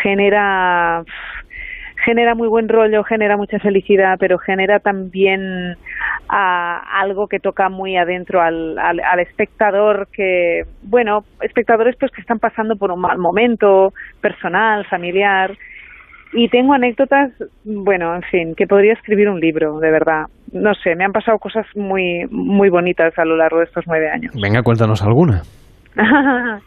genera 0.02 1.04
genera 2.04 2.34
muy 2.34 2.48
buen 2.48 2.68
rollo, 2.68 3.02
genera 3.04 3.38
mucha 3.38 3.58
felicidad, 3.60 4.18
pero 4.18 4.36
genera 4.36 4.78
también 4.78 5.76
ah, 6.28 6.82
algo 7.00 7.28
que 7.28 7.40
toca 7.40 7.70
muy 7.70 7.96
adentro 7.96 8.42
al, 8.42 8.78
al, 8.78 9.00
al 9.00 9.20
espectador 9.20 10.08
que, 10.12 10.64
bueno, 10.82 11.24
espectadores 11.40 11.96
pues 11.98 12.12
que 12.12 12.20
están 12.20 12.40
pasando 12.40 12.76
por 12.76 12.90
un 12.90 13.00
mal 13.00 13.16
momento 13.16 13.94
personal, 14.20 14.84
familiar, 14.84 15.56
y 16.34 16.48
tengo 16.48 16.74
anécdotas, 16.74 17.30
bueno, 17.64 18.14
en 18.14 18.22
fin, 18.22 18.54
que 18.54 18.66
podría 18.66 18.92
escribir 18.92 19.28
un 19.28 19.40
libro, 19.40 19.78
de 19.78 19.90
verdad. 19.90 20.26
No 20.52 20.74
sé, 20.74 20.94
me 20.96 21.04
han 21.04 21.12
pasado 21.12 21.38
cosas 21.38 21.66
muy, 21.76 22.26
muy 22.30 22.68
bonitas 22.68 23.16
a 23.18 23.24
lo 23.24 23.36
largo 23.36 23.58
de 23.58 23.64
estos 23.64 23.84
nueve 23.86 24.10
años. 24.10 24.34
Venga, 24.40 24.62
cuéntanos 24.62 25.02
alguna. 25.02 25.42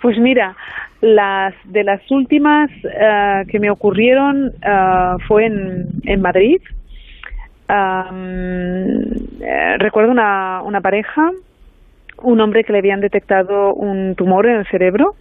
Pues 0.00 0.18
mira, 0.18 0.56
las 1.02 1.52
de 1.64 1.84
las 1.84 2.00
últimas 2.10 2.70
eh, 2.84 3.44
que 3.50 3.58
me 3.60 3.70
ocurrieron 3.70 4.50
eh, 4.62 5.16
fue 5.28 5.44
en, 5.44 5.88
en 6.04 6.22
Madrid. 6.22 6.62
Eh, 7.68 8.86
recuerdo 9.78 10.10
una, 10.10 10.62
una 10.62 10.80
pareja, 10.80 11.30
un 12.22 12.40
hombre 12.40 12.64
que 12.64 12.72
le 12.72 12.78
habían 12.78 13.00
detectado 13.00 13.74
un 13.74 14.14
tumor 14.14 14.46
en 14.46 14.56
el 14.56 14.66
cerebro 14.68 15.16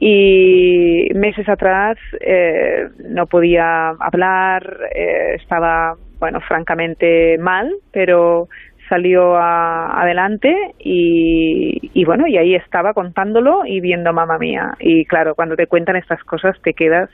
y 0.00 1.08
meses 1.14 1.48
atrás 1.48 1.98
eh, 2.20 2.88
no 3.10 3.26
podía 3.26 3.90
hablar, 3.90 4.78
eh, 4.94 5.34
estaba, 5.36 5.94
bueno, 6.18 6.40
francamente 6.40 7.36
mal, 7.38 7.70
pero 7.92 8.48
salió 8.88 9.36
a- 9.36 10.02
adelante 10.02 10.56
y, 10.78 11.90
y 11.94 12.04
bueno, 12.06 12.26
y 12.26 12.38
ahí 12.38 12.54
estaba 12.54 12.94
contándolo 12.94 13.62
y 13.66 13.80
viendo 13.80 14.12
mamá 14.14 14.38
mía. 14.38 14.72
Y 14.80 15.04
claro, 15.04 15.34
cuando 15.34 15.54
te 15.54 15.66
cuentan 15.66 15.96
estas 15.96 16.24
cosas 16.24 16.56
te 16.62 16.72
quedas 16.72 17.10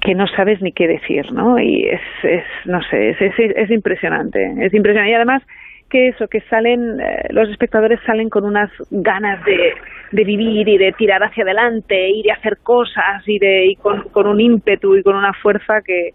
que 0.00 0.14
no 0.14 0.26
sabes 0.28 0.60
ni 0.62 0.72
qué 0.72 0.86
decir, 0.86 1.32
¿no? 1.32 1.58
Y 1.58 1.84
es, 1.88 2.00
es 2.22 2.44
no 2.66 2.80
sé, 2.82 3.10
es, 3.10 3.20
es, 3.20 3.34
es 3.38 3.70
impresionante, 3.70 4.40
es 4.60 4.72
impresionante. 4.74 5.10
Y 5.10 5.14
además 5.14 5.42
que 5.88 6.08
eso, 6.08 6.28
que 6.28 6.40
salen, 6.42 7.00
eh, 7.00 7.28
los 7.30 7.48
espectadores 7.48 8.00
salen 8.04 8.28
con 8.28 8.44
unas 8.44 8.70
ganas 8.90 9.44
de, 9.44 9.72
de 10.12 10.24
vivir 10.24 10.68
y 10.68 10.78
de 10.78 10.92
tirar 10.92 11.22
hacia 11.22 11.44
adelante 11.44 12.10
y 12.10 12.22
de 12.22 12.32
hacer 12.32 12.58
cosas 12.62 13.22
y, 13.26 13.38
de, 13.38 13.66
y 13.66 13.76
con, 13.76 14.02
con 14.10 14.26
un 14.26 14.40
ímpetu 14.40 14.96
y 14.96 15.02
con 15.02 15.16
una 15.16 15.32
fuerza 15.32 15.80
que, 15.82 16.10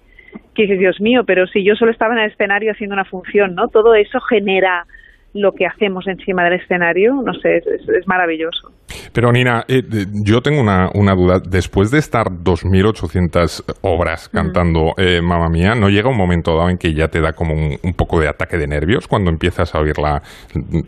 que 0.53 0.65
Dios 0.65 1.01
mío, 1.01 1.23
pero 1.25 1.47
si 1.47 1.63
yo 1.63 1.75
solo 1.75 1.91
estaba 1.91 2.13
en 2.13 2.21
el 2.21 2.31
escenario 2.31 2.71
haciendo 2.71 2.93
una 2.93 3.05
función, 3.05 3.55
¿no? 3.55 3.67
Todo 3.67 3.95
eso 3.95 4.19
genera 4.21 4.85
lo 5.33 5.51
que 5.53 5.65
hacemos 5.65 6.07
encima 6.07 6.43
del 6.43 6.53
escenario, 6.61 7.13
no 7.25 7.33
sé, 7.33 7.57
es, 7.57 7.65
es- 7.67 7.89
es 7.89 8.07
maravilloso. 8.07 8.71
Pero 9.13 9.31
Nina, 9.31 9.63
eh, 9.67 9.81
yo 10.23 10.41
tengo 10.41 10.61
una, 10.61 10.89
una 10.93 11.13
duda. 11.15 11.39
Después 11.39 11.89
de 11.91 11.99
estar 11.99 12.27
2.800 12.29 13.63
horas 13.81 14.29
cantando 14.29 14.93
eh, 14.97 15.21
Mamma 15.21 15.49
Mía, 15.49 15.75
¿no 15.75 15.89
llega 15.89 16.09
un 16.09 16.17
momento 16.17 16.55
dado 16.55 16.69
en 16.69 16.77
que 16.77 16.93
ya 16.93 17.07
te 17.07 17.21
da 17.21 17.33
como 17.33 17.53
un, 17.53 17.77
un 17.81 17.93
poco 17.93 18.19
de 18.19 18.27
ataque 18.27 18.57
de 18.57 18.67
nervios 18.67 19.07
cuando 19.07 19.29
empiezas 19.29 19.73
a 19.75 19.79
oír 19.79 19.97
la, 19.99 20.21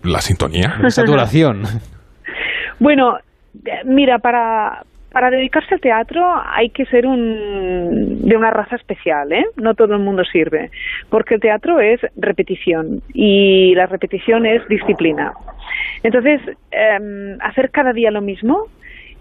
la 0.04 0.22
sintonía? 0.22 0.76
Saturación. 0.90 1.64
Bueno, 2.80 3.18
eh, 3.66 3.72
mira, 3.86 4.20
para, 4.20 4.84
para 5.16 5.30
dedicarse 5.30 5.76
al 5.76 5.80
teatro 5.80 6.22
hay 6.46 6.72
que 6.72 6.86
ser 6.88 7.08
un, 7.08 8.20
de 8.28 8.36
una 8.36 8.52
raza 8.52 8.76
especial, 8.76 9.32
¿eh? 9.32 9.46
No 9.56 9.74
todo 9.74 9.94
el 9.94 10.02
mundo 10.02 10.26
sirve, 10.26 10.72
porque 11.10 11.36
el 11.36 11.40
teatro 11.40 11.80
es 11.80 12.02
repetición 12.18 13.02
y 13.14 13.74
la 13.76 13.86
repetición 13.86 14.46
es 14.46 14.68
disciplina. 14.68 15.32
Entonces, 16.04 16.42
em, 16.70 17.38
hacer 17.40 17.72
cada 17.72 17.94
día 17.94 18.12
lo 18.12 18.20
mismo 18.20 18.66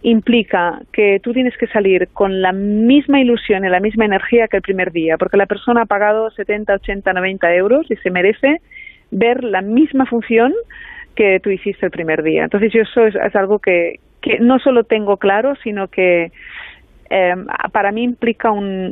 implica 0.03 0.81
que 0.93 1.21
tú 1.23 1.33
tienes 1.33 1.57
que 1.59 1.69
salir 1.69 2.09
con 2.13 2.43
la 2.43 2.51
misma 2.51 3.21
ilusión 3.21 3.65
y 3.65 3.69
la 3.69 3.79
misma 3.79 4.05
energía 4.05 4.49
que 4.49 4.57
el 4.57 4.63
primer 4.65 4.91
día, 4.91 5.17
porque 5.17 5.37
la 5.37 5.47
persona 5.47 5.83
ha 5.83 5.87
pagado 5.87 6.29
70, 6.33 6.75
80, 6.75 7.13
90 7.13 7.55
euros 7.55 7.89
y 7.89 7.95
se 7.99 8.11
merece 8.11 8.61
ver 9.13 9.45
la 9.45 9.63
misma 9.63 10.07
función 10.07 10.55
que 11.15 11.39
tú 11.39 11.51
hiciste 11.51 11.87
el 11.87 11.93
primer 11.93 12.25
día. 12.25 12.43
Entonces 12.43 12.73
yo 12.73 12.83
eso 12.83 13.07
es, 13.07 13.15
es 13.15 13.37
algo 13.37 13.61
que, 13.61 14.01
que 14.25 14.39
no 14.41 14.59
solo 14.59 14.85
tengo 14.85 15.19
claro, 15.19 15.55
sino 15.63 15.89
que 15.89 16.33
eh, 17.11 17.35
para 17.73 17.93
mí 17.93 18.03
implica 18.03 18.51
un, 18.51 18.91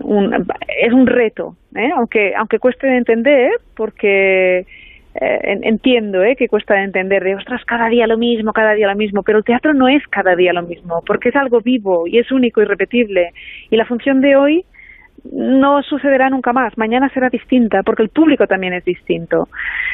es 0.85 0.93
un 0.93 1.07
reto, 1.07 1.57
¿eh? 1.75 1.91
aunque 1.97 2.35
aunque 2.37 2.59
cueste 2.59 2.87
de 2.87 2.99
entender, 2.99 3.51
porque 3.75 4.59
eh, 4.61 5.39
en- 5.53 5.65
entiendo 5.65 6.23
¿eh? 6.23 6.37
que 6.37 6.49
cuesta 6.49 6.75
de 6.75 6.85
entender 6.85 7.25
de 7.25 7.35
ostras 7.35 7.65
cada 7.65 7.89
día 7.89 8.07
lo 8.07 8.19
mismo, 8.19 8.53
cada 8.53 8.75
día 8.75 8.89
lo 8.89 8.97
mismo, 8.97 9.23
pero 9.23 9.39
el 9.39 9.45
teatro 9.45 9.73
no 9.73 9.89
es 9.89 10.03
cada 10.09 10.37
día 10.37 10.53
lo 10.53 10.63
mismo, 10.63 11.03
porque 11.07 11.31
es 11.31 11.37
algo 11.37 11.61
vivo 11.63 12.07
y 12.07 12.19
es 12.19 12.31
único 12.31 12.61
y 12.61 12.67
repetible 12.67 13.31
y 13.71 13.77
la 13.77 13.87
función 13.87 14.21
de 14.21 14.37
hoy 14.37 14.65
no 15.33 15.83
sucederá 15.85 16.29
nunca 16.31 16.53
más. 16.53 16.77
Mañana 16.77 17.09
será 17.15 17.29
distinta 17.31 17.83
porque 17.85 18.03
el 18.03 18.09
público 18.09 18.47
también 18.47 18.73
es 18.75 18.85
distinto. 18.85 19.49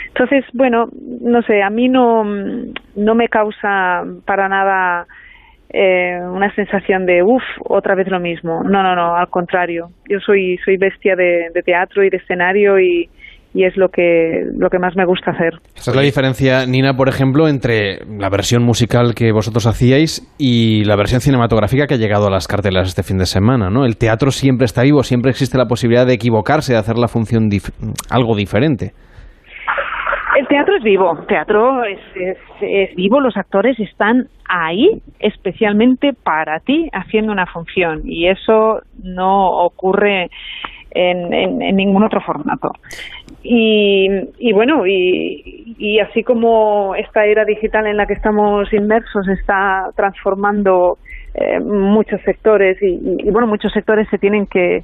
Entonces, 0.08 0.44
bueno, 0.54 0.88
no 1.20 1.42
sé, 1.42 1.62
a 1.62 1.68
mí 1.70 1.88
no, 1.88 2.24
no 2.24 3.14
me 3.14 3.28
causa 3.28 4.04
para 4.24 4.48
nada 4.48 5.06
eh, 5.70 6.18
una 6.32 6.54
sensación 6.54 7.04
de 7.04 7.22
uff, 7.22 7.42
otra 7.68 7.94
vez 7.94 8.08
lo 8.08 8.20
mismo. 8.20 8.62
No, 8.64 8.82
no, 8.82 8.94
no, 8.94 9.14
al 9.14 9.28
contrario. 9.28 9.88
Yo 10.08 10.18
soy, 10.20 10.58
soy 10.64 10.76
bestia 10.78 11.14
de, 11.14 11.50
teatro 11.64 12.02
y 12.02 12.10
de 12.10 12.16
escenario 12.16 12.80
y, 12.80 13.08
es 13.54 13.76
lo 13.76 13.88
que, 13.88 14.44
lo 14.56 14.70
que 14.70 14.78
más 14.78 14.94
me 14.94 15.04
gusta 15.04 15.32
hacer. 15.32 15.54
Esa 15.74 15.90
es 15.90 15.96
la 15.96 16.02
diferencia, 16.02 16.64
Nina, 16.64 16.94
por 16.94 17.08
ejemplo, 17.08 17.48
entre 17.48 17.98
la 18.06 18.30
versión 18.30 18.62
musical 18.62 19.14
que 19.16 19.32
vosotros 19.32 19.66
hacíais 19.66 20.22
y 20.38 20.84
la 20.84 20.94
versión 20.94 21.20
cinematográfica 21.20 21.86
que 21.88 21.94
ha 21.94 21.98
llegado 21.98 22.28
a 22.28 22.30
las 22.30 22.46
cartelas 22.46 22.86
este 22.86 23.02
fin 23.02 23.18
de 23.18 23.26
semana, 23.26 23.68
¿no? 23.68 23.84
El 23.84 23.96
teatro 23.96 24.30
siempre 24.30 24.64
está 24.64 24.82
vivo, 24.82 25.02
siempre 25.02 25.32
existe 25.32 25.58
la 25.58 25.66
posibilidad 25.66 26.06
de 26.06 26.14
equivocarse, 26.14 26.72
de 26.72 26.78
hacer 26.78 26.98
la 26.98 27.08
función 27.08 27.48
algo 28.10 28.36
diferente. 28.36 28.92
Teatro 30.58 30.76
es 30.76 30.82
vivo, 30.82 31.16
teatro 31.28 31.84
es, 31.84 32.00
es, 32.60 32.96
vivo, 32.96 33.20
los 33.20 33.36
actores 33.36 33.78
están 33.78 34.26
ahí 34.48 35.00
especialmente 35.20 36.12
para 36.12 36.58
ti 36.58 36.88
haciendo 36.92 37.30
una 37.30 37.46
función 37.46 38.02
y 38.04 38.26
eso 38.26 38.80
no 39.04 39.50
ocurre 39.50 40.28
en, 40.90 41.32
en, 41.32 41.76
ningún 41.76 42.02
otro 42.02 42.20
formato. 42.20 42.72
Y, 43.44 44.08
y 44.40 44.52
bueno, 44.52 44.84
y, 44.84 45.76
y, 45.78 46.00
así 46.00 46.24
como 46.24 46.96
esta 46.96 47.24
era 47.24 47.44
digital 47.44 47.86
en 47.86 47.96
la 47.96 48.06
que 48.06 48.14
estamos 48.14 48.72
inmersos 48.72 49.28
está 49.28 49.90
transformando 49.94 50.98
eh, 51.34 51.60
muchos 51.60 52.20
sectores 52.22 52.78
y, 52.82 53.30
bueno, 53.30 53.46
muchos 53.46 53.72
sectores 53.72 54.08
se 54.10 54.18
tienen 54.18 54.46
que, 54.46 54.82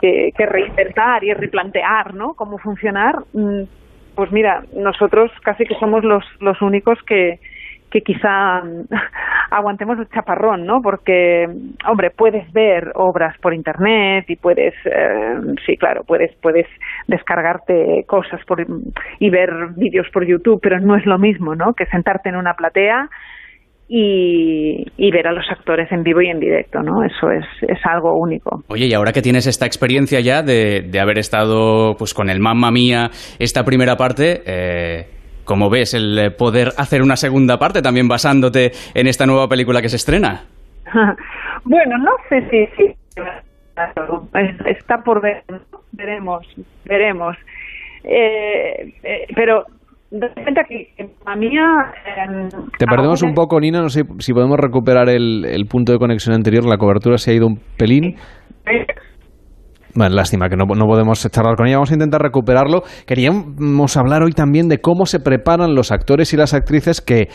que, 0.00 0.30
que 0.34 0.46
reinventar 0.46 1.22
y 1.24 1.34
replantear, 1.34 2.14
¿no? 2.14 2.32
Cómo 2.32 2.56
funcionar. 2.56 3.16
Pues 4.20 4.32
mira, 4.32 4.64
nosotros 4.74 5.30
casi 5.42 5.64
que 5.64 5.74
somos 5.76 6.04
los, 6.04 6.22
los 6.40 6.60
únicos 6.60 6.98
que, 7.06 7.38
quizá 8.04 8.62
aguantemos 9.50 9.98
el 9.98 10.10
chaparrón, 10.10 10.66
¿no? 10.66 10.82
Porque, 10.82 11.48
hombre, 11.88 12.10
puedes 12.10 12.52
ver 12.52 12.92
obras 12.96 13.34
por 13.38 13.54
internet 13.54 14.26
y 14.28 14.36
puedes, 14.36 14.74
eh, 14.84 15.40
sí, 15.64 15.78
claro, 15.78 16.04
puedes, 16.04 16.36
puedes 16.42 16.66
descargarte 17.06 18.04
cosas 18.06 18.44
por, 18.44 18.62
y 19.20 19.30
ver 19.30 19.68
vídeos 19.74 20.06
por 20.12 20.26
YouTube, 20.26 20.60
pero 20.62 20.78
no 20.80 20.96
es 20.96 21.06
lo 21.06 21.18
mismo, 21.18 21.54
¿no? 21.54 21.72
Que 21.72 21.86
sentarte 21.86 22.28
en 22.28 22.36
una 22.36 22.52
platea 22.52 23.08
y, 23.92 24.86
y, 24.96 25.10
ver 25.10 25.26
a 25.26 25.32
los 25.32 25.44
actores 25.50 25.90
en 25.90 26.04
vivo 26.04 26.22
y 26.22 26.28
en 26.28 26.38
directo, 26.38 26.80
¿no? 26.80 27.02
Eso 27.02 27.28
es, 27.32 27.44
es 27.68 27.78
algo 27.84 28.16
único. 28.16 28.62
Oye, 28.68 28.86
y 28.86 28.94
ahora 28.94 29.10
que 29.12 29.20
tienes 29.20 29.48
esta 29.48 29.66
experiencia 29.66 30.20
ya 30.20 30.42
de, 30.42 30.82
de 30.82 31.00
haber 31.00 31.18
estado 31.18 31.96
pues 31.98 32.14
con 32.14 32.30
el 32.30 32.38
Mamma 32.38 32.70
Mía, 32.70 33.10
esta 33.40 33.64
primera 33.64 33.96
parte, 33.96 34.42
eh, 34.46 35.06
¿cómo 35.44 35.68
ves 35.70 35.94
el 35.94 36.32
poder 36.38 36.68
hacer 36.78 37.02
una 37.02 37.16
segunda 37.16 37.58
parte 37.58 37.82
también 37.82 38.06
basándote 38.06 38.70
en 38.94 39.08
esta 39.08 39.26
nueva 39.26 39.48
película 39.48 39.82
que 39.82 39.88
se 39.88 39.96
estrena? 39.96 40.44
bueno, 41.64 41.98
no 41.98 42.12
sé 42.28 42.48
si, 42.48 42.66
si 42.76 42.94
está 44.66 44.98
por 44.98 45.20
ver, 45.20 45.42
veremos, 45.90 46.46
veremos. 46.84 47.36
Eh, 48.04 48.94
eh, 49.02 49.26
pero 49.34 49.64
cuenta 50.10 50.62
que 50.68 50.88
a 51.24 51.36
mía, 51.36 51.62
eh, 52.06 52.48
Te 52.78 52.86
perdemos 52.86 53.22
un 53.22 53.34
poco, 53.34 53.60
Nina. 53.60 53.80
No 53.80 53.88
sé 53.88 54.02
si 54.18 54.32
podemos 54.32 54.58
recuperar 54.58 55.08
el, 55.08 55.44
el, 55.44 55.66
punto 55.66 55.92
de 55.92 55.98
conexión 55.98 56.34
anterior. 56.34 56.64
La 56.64 56.78
cobertura 56.78 57.16
se 57.18 57.30
ha 57.30 57.34
ido 57.34 57.46
un 57.46 57.60
pelín. 57.78 58.16
Bueno, 59.94 60.14
lástima 60.14 60.48
que 60.48 60.56
no, 60.56 60.66
no, 60.66 60.86
podemos 60.86 61.28
charlar 61.30 61.56
con 61.56 61.66
ella. 61.66 61.76
Vamos 61.76 61.90
a 61.90 61.94
intentar 61.94 62.22
recuperarlo. 62.22 62.82
Queríamos 63.06 63.96
hablar 63.96 64.22
hoy 64.22 64.32
también 64.32 64.68
de 64.68 64.78
cómo 64.78 65.04
se 65.06 65.18
preparan 65.18 65.74
los 65.74 65.90
actores 65.90 66.32
y 66.32 66.36
las 66.36 66.54
actrices 66.54 67.00
que, 67.00 67.28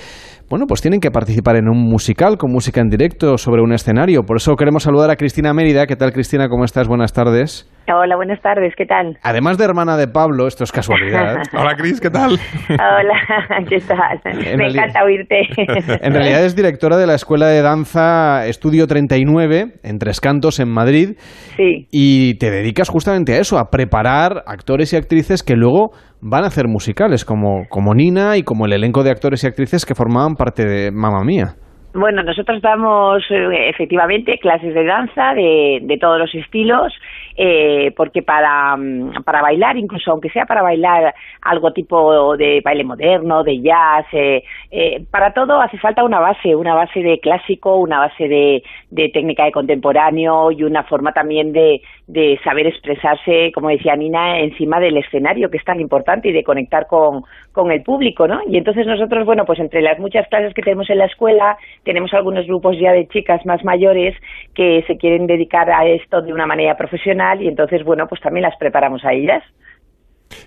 bueno, 0.49 0.65
pues 0.67 0.81
tienen 0.81 0.99
que 0.99 1.09
participar 1.09 1.55
en 1.55 1.67
un 1.67 1.81
musical 1.81 2.37
con 2.37 2.51
música 2.51 2.79
en 2.79 2.89
directo 2.89 3.37
sobre 3.37 3.63
un 3.63 3.73
escenario. 3.73 4.23
Por 4.23 4.37
eso 4.37 4.55
queremos 4.55 4.83
saludar 4.83 5.09
a 5.09 5.15
Cristina 5.15 5.53
Mérida. 5.53 5.87
¿Qué 5.87 5.95
tal, 5.95 6.13
Cristina? 6.13 6.49
¿Cómo 6.49 6.65
estás? 6.65 6.87
Buenas 6.87 7.13
tardes. 7.13 7.67
Hola, 7.87 8.15
buenas 8.15 8.41
tardes, 8.41 8.73
¿qué 8.75 8.85
tal? 8.85 9.17
Además 9.21 9.59
de 9.59 9.65
hermana 9.65 9.95
de 9.95 10.07
Pablo, 10.07 10.47
esto 10.47 10.63
es 10.63 10.71
casualidad. 10.71 11.35
Hola, 11.53 11.75
Cris, 11.75 12.01
¿qué 12.01 12.09
tal? 12.09 12.39
Hola, 12.69 13.65
¿qué 13.69 13.79
tal? 13.79 14.21
En 14.25 14.57
Me 14.57 14.67
encanta 14.69 15.03
oírte. 15.03 15.41
En 16.01 16.13
realidad 16.13 16.43
es 16.43 16.55
directora 16.55 16.97
de 16.97 17.05
la 17.05 17.13
Escuela 17.13 17.47
de 17.47 17.61
Danza 17.61 18.47
Estudio 18.47 18.87
39, 18.87 19.73
en 19.83 19.99
Tres 19.99 20.19
Cantos, 20.19 20.59
en 20.59 20.69
Madrid. 20.69 21.17
Sí. 21.57 21.87
Y 21.91 22.39
te 22.39 22.49
dedicas 22.49 22.89
justamente 22.89 23.33
a 23.33 23.39
eso, 23.39 23.59
a 23.59 23.69
preparar 23.69 24.43
actores 24.47 24.93
y 24.93 24.95
actrices 24.95 25.43
que 25.43 25.55
luego 25.55 25.91
van 26.27 26.43
a 26.43 26.47
hacer 26.47 26.67
musicales, 26.67 27.23
como, 27.23 27.67
como 27.69 27.93
Nina 27.93 28.35
y 28.35 28.41
como 28.41 28.65
el 28.65 28.73
elenco 28.73 29.03
de 29.03 29.11
actores 29.11 29.43
y 29.43 29.47
actrices 29.47 29.85
que 29.85 29.93
formaban 29.93 30.33
parte 30.33 30.65
de 30.65 30.91
Mamma 30.91 31.23
Mía. 31.23 31.53
Bueno, 31.93 32.23
nosotros 32.23 32.61
damos 32.61 33.23
eh, 33.29 33.69
efectivamente 33.69 34.37
clases 34.41 34.73
de 34.73 34.83
danza 34.83 35.33
de, 35.35 35.79
de 35.83 35.97
todos 35.97 36.19
los 36.19 36.33
estilos, 36.33 36.91
eh, 37.37 37.91
porque 37.97 38.21
para, 38.21 38.77
para 39.25 39.41
bailar, 39.41 39.77
incluso 39.77 40.11
aunque 40.11 40.29
sea 40.29 40.45
para 40.45 40.61
bailar 40.61 41.13
algo 41.41 41.73
tipo 41.73 42.37
de 42.37 42.61
baile 42.63 42.83
moderno, 42.85 43.43
de 43.43 43.61
jazz, 43.61 44.05
eh, 44.13 44.43
eh, 44.71 45.03
para 45.11 45.33
todo 45.33 45.59
hace 45.59 45.77
falta 45.77 46.03
una 46.05 46.19
base, 46.19 46.55
una 46.55 46.73
base 46.73 47.01
de 47.01 47.19
clásico, 47.19 47.75
una 47.75 47.99
base 47.99 48.27
de, 48.29 48.63
de 48.89 49.09
técnica 49.09 49.43
de 49.43 49.51
contemporáneo 49.51 50.51
y 50.51 50.63
una 50.63 50.83
forma 50.83 51.11
también 51.11 51.51
de, 51.51 51.81
de 52.07 52.39
saber 52.43 52.67
expresarse, 52.67 53.51
como 53.53 53.69
decía 53.69 53.95
Nina, 53.95 54.39
encima 54.39 54.79
del 54.79 54.97
escenario, 54.97 55.49
que 55.49 55.57
es 55.57 55.65
tan 55.65 55.81
importante, 55.81 56.29
y 56.29 56.31
de 56.31 56.43
conectar 56.43 56.87
con, 56.87 57.23
con 57.51 57.71
el 57.71 57.83
público, 57.83 58.27
¿no? 58.27 58.39
Y 58.47 58.57
entonces 58.57 58.87
nosotros, 58.87 59.25
bueno, 59.25 59.43
pues 59.45 59.59
entre 59.59 59.81
las 59.81 59.99
muchas 59.99 60.27
clases 60.29 60.53
que 60.53 60.61
tenemos 60.61 60.89
en 60.89 60.99
la 60.99 61.05
escuela, 61.05 61.57
tenemos 61.83 62.13
algunos 62.13 62.47
grupos 62.47 62.77
ya 62.79 62.93
de 62.93 63.07
chicas 63.07 63.45
más 63.45 63.63
mayores 63.65 64.15
que 64.53 64.83
se 64.87 64.97
quieren 64.97 65.27
dedicar 65.27 65.69
a 65.69 65.85
esto 65.85 66.21
de 66.21 66.31
una 66.31 66.45
manera 66.45 66.77
profesional 66.77 67.24
y 67.33 67.47
entonces, 67.47 67.83
bueno, 67.83 68.07
pues 68.07 68.21
también 68.21 68.43
las 68.43 68.57
preparamos 68.57 69.03
a 69.05 69.13
ellas. 69.13 69.43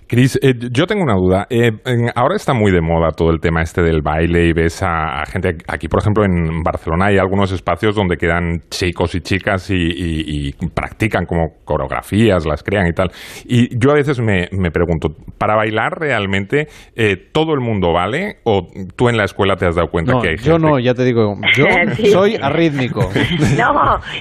Cris, 0.07 0.39
eh, 0.41 0.53
yo 0.71 0.85
tengo 0.85 1.03
una 1.03 1.15
duda. 1.15 1.47
Eh, 1.49 1.71
ahora 2.15 2.35
está 2.35 2.53
muy 2.53 2.71
de 2.71 2.81
moda 2.81 3.11
todo 3.11 3.31
el 3.31 3.39
tema 3.39 3.61
este 3.61 3.81
del 3.81 4.01
baile 4.01 4.45
y 4.47 4.53
ves 4.53 4.81
a, 4.83 5.21
a, 5.21 5.25
gente 5.25 5.55
aquí, 5.67 5.87
por 5.87 6.01
ejemplo, 6.01 6.23
en 6.25 6.63
Barcelona 6.63 7.07
hay 7.07 7.17
algunos 7.17 7.51
espacios 7.51 7.95
donde 7.95 8.17
quedan 8.17 8.61
chicos 8.69 9.15
y 9.15 9.21
chicas 9.21 9.69
y, 9.69 9.75
y, 9.75 10.49
y 10.59 10.67
practican 10.69 11.25
como 11.25 11.49
coreografías, 11.65 12.45
las 12.45 12.63
crean 12.63 12.87
y 12.87 12.93
tal. 12.93 13.09
Y 13.45 13.77
yo 13.77 13.91
a 13.91 13.95
veces 13.95 14.19
me, 14.19 14.47
me 14.51 14.71
pregunto, 14.71 15.09
¿para 15.37 15.55
bailar 15.55 15.93
realmente 15.99 16.67
eh, 16.95 17.15
todo 17.31 17.53
el 17.53 17.59
mundo 17.59 17.93
vale 17.93 18.37
o 18.43 18.67
tú 18.95 19.09
en 19.09 19.17
la 19.17 19.25
escuela 19.25 19.55
te 19.55 19.65
has 19.65 19.75
dado 19.75 19.89
cuenta 19.89 20.13
no, 20.13 20.21
que 20.21 20.29
hay 20.29 20.37
yo 20.37 20.53
gente? 20.53 20.67
no, 20.67 20.79
ya 20.79 20.93
te 20.93 21.03
digo, 21.03 21.35
yo 21.55 21.65
Sí. 21.95 22.05
soy 22.07 22.35
arrítmico. 22.41 23.01
No, 23.59 23.73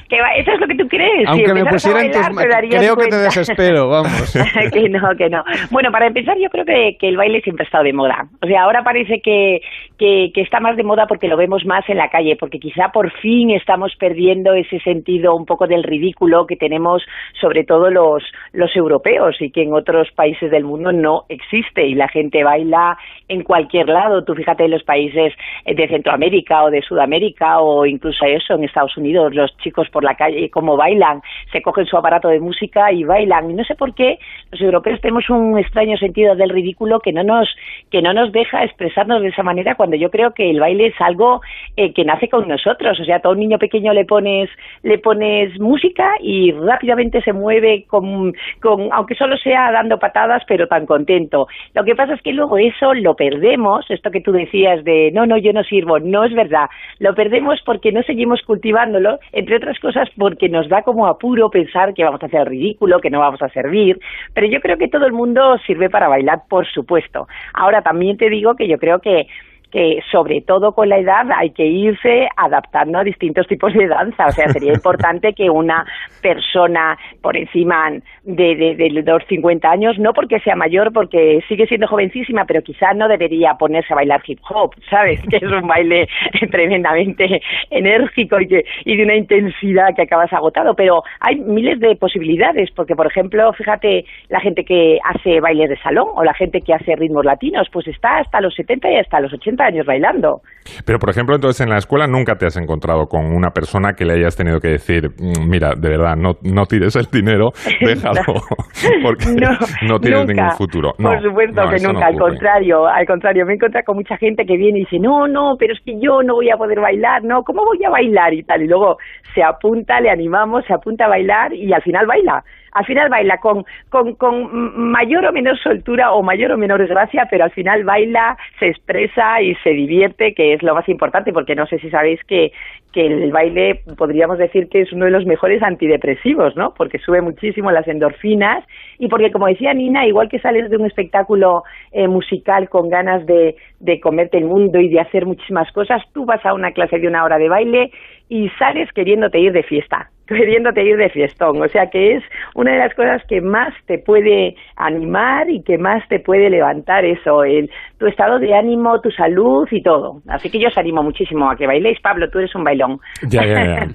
que 0.09 0.17
va, 0.21 0.29
eso 0.37 0.53
es 0.53 0.61
lo 0.61 0.67
que 0.67 0.75
tú 0.75 0.89
crees. 0.89 1.27
Aunque 1.29 1.47
si 1.47 1.53
me 1.53 1.65
pusieran 1.65 2.07
tus 2.11 2.15
bailar, 2.21 2.33
ma- 2.35 2.43
te 2.43 2.49
darías 2.49 2.81
creo 2.81 2.97
que 2.97 3.05
te 3.05 3.09
cuenta. 3.11 3.25
desespero, 3.25 3.89
vamos. 3.89 4.33
que 4.73 4.89
no, 4.89 5.01
que 5.17 5.29
no. 5.29 5.43
Bueno, 5.71 5.91
para 5.91 6.07
empezar, 6.07 6.37
yo 6.39 6.49
creo 6.51 6.65
que, 6.65 6.97
el 7.01 7.17
baile 7.17 7.41
siempre 7.41 7.65
ha 7.65 7.67
estado 7.67 7.85
de 7.85 7.93
moda. 7.93 8.29
O 8.43 8.47
sea, 8.47 8.63
ahora 8.63 8.83
parece 8.83 9.21
que, 9.21 9.61
que, 9.99 10.31
que 10.35 10.41
está 10.43 10.61
más 10.61 10.77
de 10.77 10.83
moda 10.83 11.07
porque 11.07 11.29
lo 11.29 11.37
vemos 11.37 11.65
más 11.65 11.89
en 11.89 11.97
la 11.97 12.09
calle, 12.09 12.37
porque 12.37 12.59
quizá 12.59 12.89
por 12.93 13.11
fin 13.21 13.51
estamos 13.51 13.95
perdiendo 13.97 14.55
ese 14.55 14.79
sentido 14.81 15.35
un 15.35 15.47
poco 15.47 15.67
del 15.67 15.83
ridículo 15.83 16.47
que 16.47 16.57
tenemos, 16.57 17.03
sobre 17.41 17.65
todo 17.65 17.91
los, 17.91 18.23
los 18.53 18.75
europeos, 18.77 19.37
y 19.41 19.51
que 19.51 19.63
en 19.63 19.73
otros 19.73 20.09
países 20.13 20.51
del 20.51 20.65
mundo 20.65 20.93
no 20.93 21.25
existe. 21.29 21.87
Y 21.87 21.95
la 21.95 22.09
gente 22.09 22.45
baila 22.45 22.99
en 23.29 23.43
cualquier 23.43 23.89
lado. 23.89 24.25
Tú 24.25 24.35
fíjate 24.35 24.65
en 24.65 24.73
los 24.73 24.83
países 24.83 25.33
de 25.65 25.89
Centroamérica 25.89 26.65
o 26.65 26.71
de 26.71 26.83
Sudamérica 26.83 27.61
o 27.61 27.87
incluso 27.87 28.25
eso 28.25 28.55
en 28.55 28.65
Estados 28.65 28.97
Unidos, 28.97 29.35
los 29.35 29.57
chicos 29.59 29.89
por 29.91 30.05
la 30.05 30.15
calle, 30.15 30.51
cómo 30.51 30.77
bailan, 30.77 31.21
se 31.53 31.63
cogen 31.63 31.87
su 31.87 31.97
aparato 31.97 32.29
de 32.29 32.41
música 32.41 32.93
y 32.93 33.05
bailan. 33.05 33.51
Y 33.51 33.55
no 33.55 33.65
sé 33.65 33.75
por 33.75 33.95
qué 33.95 34.19
los 34.51 34.61
europeos 34.61 35.01
tenemos 35.01 35.29
un 35.31 35.38
extraño 35.59 35.97
sentido 35.97 36.35
del 36.37 36.51
ridículo 36.51 37.01
que 37.01 37.13
no 37.13 37.23
nos 37.23 37.49
que 37.91 38.03
no 38.03 38.13
nos 38.13 38.33
deja 38.33 38.65
expresarnos 38.65 39.23
de 39.23 39.29
esa 39.29 39.43
manera 39.43 39.75
cuando 39.75 39.97
yo 39.97 40.11
creo 40.11 40.33
que 40.33 40.51
el 40.51 40.61
baile 40.61 40.89
es 40.89 41.01
algo 41.01 41.41
eh, 41.77 41.93
que 41.93 42.05
nace 42.05 42.29
con 42.29 42.49
nosotros. 42.49 42.99
O 43.01 43.05
sea 43.05 43.21
a 43.23 43.29
un 43.29 43.39
niño 43.39 43.59
pequeño 43.59 43.93
le 43.93 44.05
pones 44.05 44.49
le 44.83 44.99
pones 44.99 45.59
música 45.61 46.15
y 46.21 46.53
rápidamente 46.53 47.21
se 47.23 47.33
mueve 47.33 47.85
con, 47.87 48.33
con 48.61 48.89
aunque 48.93 49.15
solo 49.15 49.37
sea 49.37 49.71
dando 49.73 49.99
patadas 49.99 50.43
pero 50.47 50.67
tan 50.67 50.87
contento. 50.87 51.49
Lo 51.75 51.85
que 51.85 51.95
pasa 51.95 52.15
es 52.15 52.23
que 52.23 52.33
luego 52.33 52.59
eso 52.59 52.95
lo 52.95 53.15
perdemos 53.15 53.85
esto 53.91 54.11
que 54.11 54.21
tú 54.21 54.33
decías 54.33 54.85
de 54.85 55.11
no 55.13 55.27
no 55.27 55.37
yo 55.37 55.53
no 55.53 55.63
sirvo 55.65 55.99
no 55.99 56.25
es 56.25 56.35
verdad. 56.35 56.69
Lo 56.99 57.15
perdemos 57.15 57.61
porque 57.65 57.93
no 57.93 58.03
seguimos 58.03 58.43
cultivándolo 58.43 59.19
entre 59.33 59.57
otras 59.57 59.79
cosas 59.79 60.09
porque 60.17 60.49
nos 60.49 60.69
da 60.69 60.83
como 60.83 61.07
apuro 61.07 61.51
pensar 61.51 61.95
que 61.95 62.05
vamos 62.05 62.23
a 62.23 62.27
hacer 62.27 62.41
el 62.41 62.47
ridículo 62.47 63.01
que 63.01 63.11
no 63.11 63.21
vamos 63.21 63.43
a 63.43 63.49
servir. 63.49 63.99
Pero 64.35 64.47
yo 64.47 64.61
creo 64.61 64.79
que 64.79 64.89
todo 64.89 65.07
el 65.07 65.13
mundo 65.13 65.28
sirve 65.67 65.91
para 65.91 66.09
bailar, 66.09 66.43
por 66.49 66.67
supuesto. 66.67 67.29
Ahora 67.53 67.83
también 67.83 68.17
te 68.17 68.31
digo 68.31 68.57
que 68.57 68.69
yo 68.69 68.79
creo 68.79 69.01
que 69.01 69.27
que 69.71 70.01
sobre 70.11 70.41
todo 70.41 70.73
con 70.73 70.89
la 70.89 70.99
edad 70.99 71.27
hay 71.37 71.51
que 71.51 71.67
irse 71.67 72.29
adaptando 72.37 72.99
a 72.99 73.05
distintos 73.05 73.47
tipos 73.47 73.73
de 73.75 73.87
danza. 73.87 74.27
O 74.27 74.33
sea, 74.33 74.49
sería 74.49 74.73
importante 74.75 75.33
que 75.35 75.51
una 75.51 75.87
persona 76.23 76.99
por 77.21 77.37
encima 77.37 77.91
de, 78.25 78.57
de, 78.57 78.75
de 78.77 78.91
los 78.91 79.23
50 79.29 79.71
años, 79.71 79.99
no 79.99 80.13
porque 80.13 80.41
sea 80.41 80.57
mayor, 80.57 80.93
porque 80.93 81.43
sigue 81.49 81.67
siendo 81.67 81.87
jovencísima, 81.87 82.45
pero 82.47 82.63
quizás 82.63 82.97
no 82.97 83.09
debería 83.09 83.55
ponerse 83.55 83.93
a 83.93 83.97
bailar 83.97 84.23
hip 84.27 84.41
hop, 84.49 84.75
¿sabes? 84.89 85.21
Que 85.29 85.37
es 85.37 85.43
un 85.43 85.67
baile 85.69 86.09
tremendamente 86.51 87.43
enérgico 87.71 88.41
y, 88.41 88.49
que, 88.49 88.65
y 88.85 88.97
de 88.97 89.05
una 89.05 89.17
intensidad 89.17 89.95
que 89.95 90.03
acabas 90.03 90.33
agotado. 90.33 90.75
Pero 90.75 91.03
hay 91.21 91.37
miles 91.37 91.81
de 91.81 91.97
posibilidades, 91.97 92.71
porque 92.71 92.97
por 92.97 93.07
ejemplo, 93.07 93.53
fíjate, 93.53 94.05
la 94.29 94.41
gente 94.41 94.65
que 94.65 94.99
hace 95.05 95.41
bailes 95.41 95.69
de 95.69 95.79
salón 95.79 96.09
o 96.15 96.25
la 96.25 96.35
gente 96.35 96.63
que 96.63 96.73
hace 96.73 96.97
ritmos 96.97 97.25
latinos, 97.25 97.69
pues 97.73 97.87
está 97.89 98.19
hasta 98.19 98.41
los 98.41 98.55
70 98.55 98.91
y 98.91 98.97
hasta 98.97 99.21
los 99.21 99.33
80 99.33 99.58
años 99.61 99.87
bailando. 99.87 100.41
Pero, 100.85 100.99
por 100.99 101.09
ejemplo, 101.11 101.35
entonces 101.35 101.61
en 101.65 101.71
la 101.71 101.79
escuela 101.79 102.07
nunca 102.07 102.35
te 102.37 102.45
has 102.47 102.57
encontrado 102.59 103.07
con 103.07 103.25
una 103.35 103.51
persona 103.51 103.95
que 103.95 104.05
le 104.05 104.15
hayas 104.15 104.37
tenido 104.37 104.61
que 104.61 104.69
decir, 104.69 105.09
"Mm, 105.19 105.49
mira, 105.49 105.71
de 105.79 105.89
verdad, 105.89 106.15
no, 106.17 106.33
no 106.43 106.67
tires 106.67 106.95
el 106.97 107.07
dinero, 107.07 107.51
déjalo, 107.81 108.21
porque 109.03 109.25
no, 109.89 109.99
tienes 109.99 110.21
nunca. 110.21 110.33
ningún 110.35 110.51
futuro. 110.57 110.93
No, 110.99 111.09
Por 111.11 111.23
supuesto 111.23 111.63
que 111.71 111.87
nunca, 111.87 112.07
al 112.07 112.19
contrario, 112.19 112.87
al 112.87 113.07
contrario, 113.07 113.47
me 113.47 113.53
he 113.53 113.57
encontrado 113.57 113.85
con 113.87 113.97
mucha 113.97 114.17
gente 114.19 114.45
que 114.45 114.57
viene 114.57 114.81
y 114.81 114.83
dice, 114.83 114.99
no, 114.99 115.27
no, 115.27 115.57
pero 115.59 115.73
es 115.73 115.81
que 115.85 115.95
yo 116.01 116.23
no 116.23 116.35
voy 116.35 116.51
a 116.51 116.57
poder 116.57 116.81
bailar, 116.81 117.25
no, 117.25 117.43
¿cómo 117.43 117.65
voy 117.65 117.83
a 117.85 117.91
bailar? 117.91 118.35
Y 118.35 118.43
tal, 118.43 118.63
y 118.63 118.67
luego 118.69 118.97
se 119.35 119.43
apunta, 119.43 120.01
le 120.01 120.11
animamos, 120.11 120.65
se 120.67 120.75
apunta 120.75 121.07
a 121.07 121.09
bailar 121.09 121.53
y 121.55 121.73
al 121.73 121.83
final 121.83 122.07
baila. 122.07 122.45
Al 122.79 122.87
final 122.87 123.09
baila 123.09 123.39
con, 123.39 123.65
con, 123.89 124.15
con 124.15 124.91
mayor 124.91 125.27
o 125.27 125.33
menor 125.33 125.59
soltura 125.59 126.13
o 126.13 126.23
mayor 126.23 126.53
o 126.53 126.57
menor 126.57 126.87
gracia, 126.87 127.27
pero 127.29 127.43
al 127.43 127.51
final 127.51 127.83
baila, 127.83 128.37
se 128.61 128.69
expresa 128.69 129.43
y 129.43 129.57
se 129.57 129.71
divierte, 129.71 130.33
que 130.33 130.53
es 130.53 130.63
lo 130.63 130.77
más 130.77 130.89
importante, 130.89 131.33
porque 131.33 131.57
no 131.57 131.67
sé 131.67 131.81
si 131.81 131.91
sabéis 131.91 132.23
que, 132.23 132.53
que 132.93 133.05
el 133.05 133.33
baile 133.33 133.81
podríamos 133.97 134.39
decir 134.39 134.69
que 134.69 134.83
es 134.83 134.93
uno 134.93 135.07
de 135.07 135.11
los 135.11 135.27
mejores 135.27 135.61
antidepresivos, 135.61 136.55
¿no? 136.55 136.73
Porque 136.73 136.99
sube 136.99 137.21
muchísimo 137.21 137.73
las 137.73 137.89
endorfinas 137.89 138.65
y 139.01 139.09
porque, 139.09 139.33
como 139.33 139.49
decía 139.49 139.75
Nina, 139.75 140.07
igual 140.07 140.29
que 140.29 140.39
sales 140.39 140.71
de 140.71 140.77
un 140.77 140.87
espectáculo 140.87 141.65
eh, 141.91 142.07
musical 142.07 142.69
con 142.69 142.89
ganas 142.91 143.27
de, 143.27 143.57
de 143.81 143.99
comerte 143.99 144.39
el 144.39 144.45
mundo 144.45 144.79
y 144.79 144.89
de 144.89 145.01
hacer 145.01 145.27
muchísimas 145.27 145.71
cosas, 145.73 146.01
tú 146.13 146.25
vas 146.25 146.47
a 146.47 146.55
una 146.55 146.71
clase 146.71 147.01
de 147.01 147.09
una 147.09 147.25
hora 147.25 147.39
de 147.39 147.49
baile 147.49 147.91
y 148.29 148.49
sales 148.59 148.89
queriéndote 148.95 149.39
ir 149.41 149.53
de 149.53 149.63
fiesta, 149.63 150.11
queriéndote 150.27 150.83
ir 150.85 150.97
de 150.97 151.09
fiestón. 151.11 151.63
O 151.63 151.69
sea 151.69 151.87
que 151.91 152.17
es 152.17 152.23
una 152.55 152.73
de 152.73 152.79
las 152.79 152.95
cosas 152.95 153.23
que 153.29 153.41
más 153.41 153.73
te 153.87 153.99
puede 153.99 154.55
animar 154.77 155.49
y 155.51 155.63
que 155.63 155.79
más 155.79 156.07
te 156.09 156.21
puede 156.21 156.51
levantar 156.51 157.05
eso, 157.05 157.43
el, 157.45 157.71
tu 157.99 158.07
estado 158.07 158.39
de 158.39 158.55
ánimo, 158.55 159.01
tu 159.01 159.11
salud 159.11 159.67
y 159.71 159.83
todo. 159.83 160.21
Así 160.29 160.51
que 160.51 160.61
yo 160.61 160.69
os 160.69 160.77
animo 160.79 161.03
muchísimo 161.03 161.51
a 161.51 161.57
que 161.57 161.67
bailéis. 161.67 161.99
Pablo, 162.03 162.29
tú 162.31 162.39
eres 162.39 162.55
un 162.55 162.65
bailón. 162.65 162.99
Ya, 163.29 163.45
ya, 163.45 163.65
ya. 163.65 163.87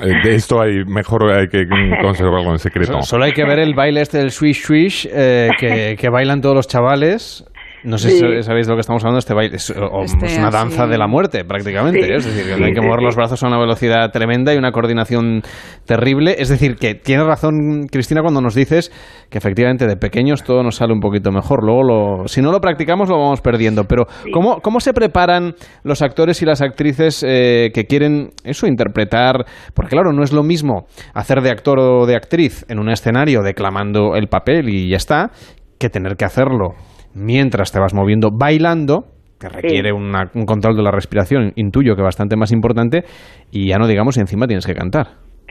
De 0.24 0.34
esto 0.34 0.60
hay, 0.60 0.84
mejor 0.86 1.30
hay 1.30 1.46
que 1.48 1.64
conservarlo 2.02 2.50
en 2.52 2.58
secreto. 2.58 2.94
So- 3.02 3.02
Solo 3.02 3.24
hay 3.24 3.32
que 3.32 3.44
ver 3.44 3.58
el 3.58 3.74
baile 3.74 4.00
este 4.00 4.18
del 4.18 4.30
swish 4.30 4.62
swish 4.64 5.06
eh, 5.12 5.48
que, 5.58 5.96
que 6.00 6.08
bailan 6.10 6.40
todos 6.40 6.54
los 6.56 6.66
chavales. 6.66 7.44
No 7.84 7.96
sé 7.98 8.10
Sí. 8.10 8.18
si 8.18 8.42
sabéis 8.42 8.66
de 8.66 8.72
lo 8.72 8.76
que 8.76 8.80
estamos 8.80 9.02
hablando. 9.02 9.18
Este 9.18 9.32
baile 9.34 9.56
es, 9.56 9.70
o- 9.70 10.02
Este, 10.02 10.26
es 10.26 10.38
una 10.38 10.50
danza 10.50 10.84
sí. 10.84 10.90
de 10.90 10.98
la 10.98 11.06
muerte, 11.06 11.44
prácticamente. 11.44 12.02
Sí. 12.02 12.12
¿eh? 12.12 12.16
Es 12.16 12.24
decir, 12.26 12.52
hay 12.62 12.72
que 12.72 12.80
mover 12.80 12.98
sí. 13.00 13.04
los 13.06 13.16
brazos 13.16 13.42
a 13.42 13.46
una 13.48 13.58
velocidad 13.58 14.10
tremenda 14.10 14.54
y 14.54 14.58
una 14.58 14.70
coordinación 14.72 15.42
terrible. 15.86 16.36
Es 16.38 16.48
decir, 16.48 16.76
que 16.76 16.94
tiene 16.94 17.24
razón 17.24 17.86
Cristina 17.90 18.20
cuando 18.22 18.40
nos 18.40 18.54
dices 18.54 18.92
que 19.30 19.38
efectivamente 19.38 19.86
de 19.86 19.96
pequeños 19.96 20.42
todo 20.44 20.62
nos 20.62 20.76
sale 20.76 20.92
un 20.92 21.00
poquito 21.00 21.30
mejor. 21.32 21.64
Luego, 21.64 21.82
lo, 21.82 22.28
si 22.28 22.42
no 22.42 22.52
lo 22.52 22.60
practicamos, 22.60 23.08
lo 23.08 23.18
vamos 23.18 23.40
perdiendo. 23.40 23.84
Pero, 23.84 24.06
¿cómo, 24.32 24.60
cómo 24.60 24.80
se 24.80 24.92
preparan 24.92 25.54
los 25.82 26.02
actores 26.02 26.42
y 26.42 26.44
las 26.46 26.60
actrices 26.62 27.24
eh, 27.26 27.70
que 27.72 27.84
quieren 27.84 28.30
eso, 28.44 28.66
interpretar? 28.66 29.44
Porque, 29.74 29.90
claro, 29.90 30.12
no 30.12 30.22
es 30.22 30.32
lo 30.32 30.42
mismo 30.42 30.86
hacer 31.14 31.40
de 31.40 31.50
actor 31.50 31.78
o 31.78 32.06
de 32.06 32.16
actriz 32.16 32.64
en 32.68 32.78
un 32.78 32.90
escenario 32.90 33.42
declamando 33.42 34.14
el 34.16 34.28
papel 34.28 34.68
y 34.68 34.90
ya 34.90 34.96
está, 34.96 35.30
que 35.78 35.88
tener 35.88 36.16
que 36.16 36.24
hacerlo 36.24 36.74
mientras 37.14 37.72
te 37.72 37.78
vas 37.80 37.94
moviendo 37.94 38.30
bailando 38.32 39.04
que 39.40 39.48
requiere 39.48 39.92
una- 39.92 40.30
un 40.34 40.44
control 40.44 40.76
de 40.76 40.82
la 40.82 40.90
respiración, 40.90 41.52
intuyo 41.56 41.96
que 41.96 42.02
bastante 42.02 42.36
más 42.36 42.52
importante, 42.52 43.04
y 43.50 43.68
ya 43.68 43.78
no 43.78 43.86
digamos 43.86 44.14
si 44.16 44.20
encima 44.20 44.46
tienes 44.46 44.66
que 44.66 44.74
cantar. 44.74 45.06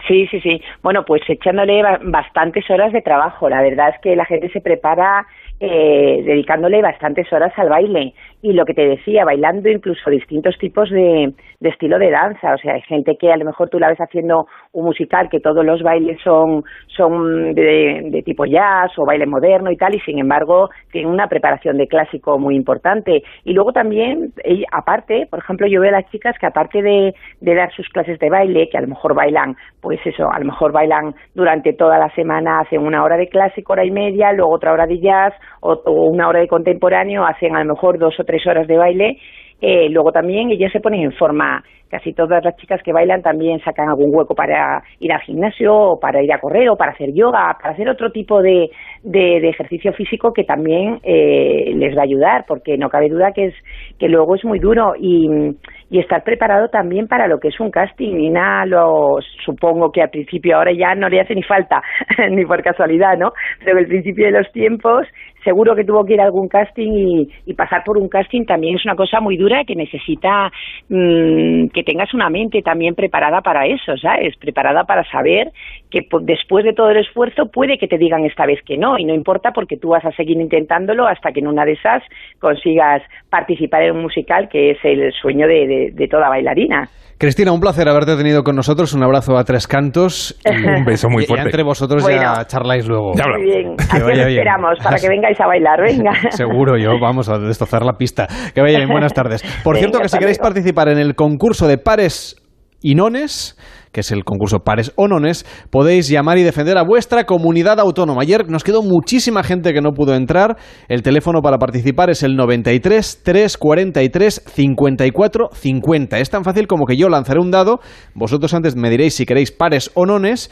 Sí, 0.07 0.27
sí, 0.27 0.39
sí. 0.41 0.61
Bueno, 0.83 1.03
pues 1.05 1.21
echándole 1.27 1.81
ba- 1.83 1.99
bastantes 2.03 2.69
horas 2.69 2.93
de 2.93 3.01
trabajo. 3.01 3.49
La 3.49 3.61
verdad 3.61 3.89
es 3.89 3.99
que 4.01 4.15
la 4.15 4.25
gente 4.25 4.49
se 4.49 4.61
prepara 4.61 5.25
eh, 5.61 6.21
dedicándole 6.25 6.81
bastantes 6.81 7.31
horas 7.33 7.51
al 7.57 7.67
baile. 7.67 8.13
Y 8.41 8.53
lo 8.53 8.63
que 8.65 8.73
te 8.73 8.87
decía, 8.87 9.25
bailando 9.25 9.69
incluso 9.69 10.09
distintos 10.09 10.57
tipos 10.57 10.89
de, 10.89 11.33
de 11.59 11.69
estilo 11.69 11.99
de 11.99 12.09
danza. 12.09 12.53
O 12.53 12.57
sea, 12.57 12.75
hay 12.75 12.81
gente 12.83 13.17
que 13.19 13.31
a 13.31 13.37
lo 13.37 13.43
mejor 13.43 13.69
tú 13.69 13.79
la 13.79 13.89
ves 13.89 13.99
haciendo 13.99 14.45
un 14.71 14.85
musical 14.85 15.29
que 15.29 15.41
todos 15.41 15.65
los 15.65 15.81
bailes 15.81 16.17
son, 16.23 16.63
son 16.87 17.53
de, 17.53 18.21
tipo 18.23 18.45
jazz 18.45 18.91
o 18.97 19.05
baile 19.05 19.25
moderno 19.25 19.71
y 19.71 19.77
tal, 19.77 19.93
y 19.95 19.99
sin 20.01 20.19
embargo 20.19 20.69
tienen 20.91 21.11
una 21.11 21.27
preparación 21.27 21.77
de 21.77 21.87
clásico 21.87 22.39
muy 22.39 22.55
importante. 22.55 23.23
Y 23.43 23.53
luego 23.53 23.73
también, 23.73 24.31
aparte, 24.71 25.27
por 25.29 25.39
ejemplo, 25.39 25.67
yo 25.67 25.81
veo 25.81 25.89
a 25.89 25.99
las 25.99 26.09
chicas 26.11 26.35
que 26.39 26.47
aparte 26.47 26.81
de, 26.81 27.13
de 27.41 27.55
dar 27.55 27.71
sus 27.73 27.89
clases 27.89 28.19
de 28.19 28.29
baile, 28.29 28.69
que 28.69 28.77
a 28.77 28.81
lo 28.81 28.87
mejor 28.87 29.15
bailan, 29.15 29.55
pues 29.81 29.99
eso, 30.05 30.31
a 30.31 30.39
lo 30.39 30.45
mejor 30.45 30.71
bailan 30.71 31.13
durante 31.35 31.73
toda 31.73 31.97
la 31.97 32.09
semana, 32.15 32.61
hacen 32.61 32.81
una 32.81 33.03
hora 33.03 33.17
de 33.17 33.27
clásico, 33.27 33.73
hora 33.73 33.85
y 33.85 33.91
media, 33.91 34.31
luego 34.31 34.53
otra 34.53 34.71
hora 34.71 34.85
de 34.85 34.99
jazz 34.99 35.33
o, 35.61 35.73
o 35.73 36.09
una 36.09 36.29
hora 36.29 36.39
de 36.39 36.47
contemporáneo, 36.47 37.25
hacen 37.25 37.55
a 37.55 37.63
lo 37.63 37.73
mejor 37.73 37.97
dos 37.97 38.17
o 38.19 38.23
tres 38.29 38.45
horas 38.45 38.67
de 38.67 38.77
baile. 38.77 39.17
Eh, 39.59 39.89
luego 39.89 40.11
también 40.11 40.51
ellas 40.51 40.71
se 40.71 40.79
ponen 40.79 41.01
en 41.01 41.11
forma, 41.11 41.63
casi 41.89 42.13
todas 42.13 42.43
las 42.45 42.55
chicas 42.57 42.81
que 42.83 42.93
bailan 42.93 43.21
también 43.21 43.59
sacan 43.59 43.89
algún 43.89 44.15
hueco 44.15 44.35
para 44.35 44.81
ir 44.99 45.11
al 45.11 45.19
gimnasio 45.21 45.75
o 45.75 45.99
para 45.99 46.23
ir 46.23 46.31
a 46.31 46.39
correr 46.39 46.69
o 46.69 46.77
para 46.77 46.91
hacer 46.91 47.11
yoga, 47.13 47.57
para 47.59 47.73
hacer 47.73 47.89
otro 47.89 48.11
tipo 48.11 48.41
de, 48.41 48.69
de, 49.03 49.41
de 49.41 49.49
ejercicio 49.49 49.91
físico 49.93 50.31
que 50.31 50.43
también 50.43 50.99
eh, 51.03 51.73
les 51.75 51.97
va 51.97 52.01
a 52.01 52.05
ayudar, 52.05 52.45
porque 52.47 52.77
no 52.77 52.89
cabe 52.89 53.09
duda 53.09 53.31
que 53.33 53.47
es 53.47 53.55
que 53.97 54.07
luego 54.07 54.35
es 54.35 54.45
muy 54.45 54.59
duro 54.59 54.93
y, 54.97 55.55
estar 55.91 56.23
preparado 56.23 56.69
también 56.69 57.07
para 57.07 57.27
lo 57.27 57.39
que 57.39 57.49
es 57.49 57.59
un 57.59 57.71
casting. 57.71 58.31
Nada, 58.31 58.65
lo 58.65 59.17
supongo 59.43 59.91
que 59.91 60.01
al 60.01 60.09
principio 60.09 60.55
ahora 60.55 60.71
ya 60.71 60.95
no 60.95 61.09
le 61.09 61.19
hace 61.19 61.35
ni 61.35 61.43
falta, 61.43 61.81
ni 62.31 62.45
por 62.45 62.61
casualidad, 62.63 63.17
¿no? 63.17 63.33
Pero 63.59 63.75
que 63.75 63.83
al 63.83 63.87
principio 63.87 64.27
de 64.27 64.31
los 64.31 64.49
tiempos 64.53 65.07
seguro 65.49 65.75
que 65.75 65.83
tuvo 65.83 66.05
que 66.05 66.13
ir 66.13 66.21
a 66.21 66.25
algún 66.25 66.47
casting 66.47 67.25
y, 67.45 67.53
pasar 67.55 67.83
por 67.83 67.97
un 67.97 68.07
casting 68.07 68.45
también 68.45 68.75
es 68.75 68.85
una 68.85 68.95
cosa 68.95 69.19
muy 69.19 69.35
dura 69.35 69.65
que 69.65 69.75
necesita 69.75 70.51
mm, 70.89 71.69
que 71.73 71.83
tengas 71.83 72.13
una 72.13 72.29
mente 72.29 72.61
también 72.61 72.93
preparada 72.93 73.41
para 73.41 73.65
eso, 73.65 73.97
¿sabes? 73.97 74.37
Preparada 74.37 74.83
para 74.83 75.03
saber 75.09 75.51
que 75.89 76.01
po- 76.03 76.19
después 76.21 76.63
de 76.65 76.73
todo 76.73 76.89
el 76.89 76.97
esfuerzo 76.97 77.45
puede 77.51 77.77
que 77.77 77.87
te 77.87 77.97
digan 77.97 78.23
esta 78.25 78.45
vez 78.45 78.59
que 78.65 78.77
no 78.77 78.97
y 78.99 79.05
no 79.05 79.13
importa 79.13 79.51
porque 79.53 79.77
tú 79.77 79.89
vas 79.89 80.05
a 80.05 80.11
seguir 80.11 80.39
intentándolo 80.39 81.07
hasta 81.07 81.31
que 81.31 81.39
en 81.39 81.47
una 81.47 81.65
de 81.65 81.73
esas 81.73 82.03
consigas 82.39 83.01
participar 83.29 83.83
en 83.83 83.95
un 83.95 84.01
musical 84.03 84.49
que 84.51 84.71
es 84.71 84.77
el 84.83 85.11
sueño 85.21 85.47
de, 85.47 85.67
de- 85.67 85.91
de 85.93 86.07
toda 86.07 86.29
bailarina. 86.29 86.87
Cristina, 87.17 87.51
un 87.51 87.59
placer 87.59 87.89
haberte 87.89 88.15
tenido 88.15 88.43
con 88.43 88.55
nosotros. 88.55 88.93
Un 88.93 89.03
abrazo 89.03 89.37
a 89.37 89.43
tres 89.43 89.67
cantos. 89.67 90.39
y 90.45 90.49
Un 90.79 90.85
beso 90.85 91.09
muy 91.09 91.23
y- 91.23 91.25
y 91.25 91.27
fuerte. 91.27 91.45
entre 91.47 91.63
vosotros 91.63 92.01
Bueno. 92.01 92.21
ya 92.21 92.45
charláis 92.45 92.87
luego. 92.87 93.11
Muy 93.13 93.43
bien, 93.43 93.75
Que 93.75 93.83
aquí 93.83 93.97
os 93.97 94.03
vaya 94.03 94.25
bien. 94.25 94.39
esperamos 94.39 94.79
para 94.81 94.97
que 94.97 95.09
vengáis 95.09 95.41
a 95.41 95.47
bailar, 95.47 95.81
venga. 95.81 96.11
Seguro, 96.29 96.77
yo 96.77 96.97
vamos 97.01 97.27
a 97.27 97.37
destrozar 97.37 97.83
la 97.83 97.93
pista. 97.97 98.25
Que 98.55 98.61
vaya 98.61 98.77
bien, 98.77 98.89
buenas 98.89 99.13
tardes. 99.13 99.41
Por 99.65 99.75
Venga, 99.75 99.87
cierto, 99.87 99.99
que 99.99 100.07
si 100.07 100.17
queréis 100.17 100.37
luego. 100.39 100.53
participar 100.53 100.87
en 100.87 100.97
el 100.97 101.15
concurso 101.15 101.67
de 101.67 101.77
pares 101.77 102.37
y 102.81 102.95
nones, 102.95 103.57
que 103.91 104.01
es 104.01 104.11
el 104.11 104.23
concurso 104.23 104.59
pares 104.59 104.91
o 104.95 105.07
nones, 105.07 105.45
podéis 105.69 106.07
llamar 106.07 106.37
y 106.37 106.43
defender 106.43 106.77
a 106.77 106.83
vuestra 106.83 107.25
comunidad 107.25 107.79
autónoma. 107.79 108.21
Ayer 108.21 108.49
nos 108.49 108.63
quedó 108.63 108.81
muchísima 108.81 109.43
gente 109.43 109.73
que 109.73 109.81
no 109.81 109.91
pudo 109.91 110.15
entrar. 110.15 110.57
El 110.87 111.01
teléfono 111.01 111.41
para 111.41 111.57
participar 111.57 112.09
es 112.09 112.23
el 112.23 112.35
93 112.35 113.21
343 113.23 114.43
54 114.45 115.49
50. 115.53 116.19
Es 116.19 116.29
tan 116.29 116.43
fácil 116.43 116.67
como 116.67 116.85
que 116.85 116.97
yo 116.97 117.09
lanzaré 117.09 117.39
un 117.39 117.51
dado, 117.51 117.79
vosotros 118.13 118.53
antes 118.53 118.75
me 118.75 118.89
diréis 118.89 119.15
si 119.15 119.25
queréis 119.25 119.51
pares 119.51 119.91
o 119.93 120.05
nones 120.05 120.49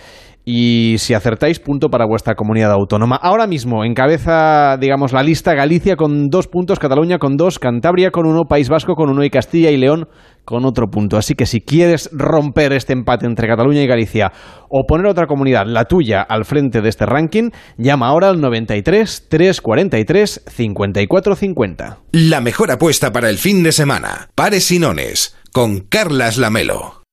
y 0.50 0.96
si 1.00 1.14
acertáis, 1.14 1.60
punto 1.60 1.90
para 1.90 2.06
vuestra 2.06 2.36
comunidad 2.36 2.72
autónoma. 2.72 3.18
Ahora 3.18 3.48
mismo 3.48 3.84
encabeza, 3.84 4.78
digamos, 4.78 5.12
la 5.12 5.22
lista 5.22 5.54
Galicia 5.54 5.98
con 5.98 6.30
dos 6.30 6.48
puntos, 6.48 6.80
Cataluña 6.80 7.18
con 7.18 7.36
dos, 7.36 7.60
Cantabria 7.60 8.12
con 8.12 8.26
uno, 8.26 8.46
País 8.46 8.70
Vasco 8.70 8.96
con 8.96 9.10
uno 9.10 9.26
y 9.26 9.30
Castilla 9.30 9.72
y 9.72 9.76
León 9.76 10.08
con 10.46 10.64
otro 10.64 10.88
punto. 10.88 11.18
Así 11.18 11.34
que 11.36 11.46
si 11.46 11.60
quieres 11.60 12.10
romper 12.14 12.72
este 12.72 12.94
empate 12.94 13.26
entre 13.26 13.46
Cataluña 13.46 13.82
y 13.82 13.88
Galicia 13.88 14.32
o 14.70 14.86
poner 14.88 15.08
otra 15.08 15.28
comunidad, 15.28 15.66
la 15.66 15.84
tuya, 15.84 16.22
al 16.22 16.46
frente 16.46 16.80
de 16.80 16.88
este 16.88 17.06
ranking, 17.06 17.50
llama 17.78 18.08
ahora 18.08 18.30
al 18.30 18.40
93 18.40 19.28
343 19.28 20.46
54 20.48 21.36
50. 21.36 21.98
La 22.14 22.40
mejor 22.40 22.72
apuesta 22.72 23.12
para 23.12 23.30
el 23.30 23.38
fin 23.38 23.64
de 23.64 23.74
semana. 23.74 24.30
Pares 24.34 24.72
y 24.72 24.80
nones. 24.80 25.36
Con 25.52 25.82
Carlas 25.82 26.38
Lamelo. 26.38 27.07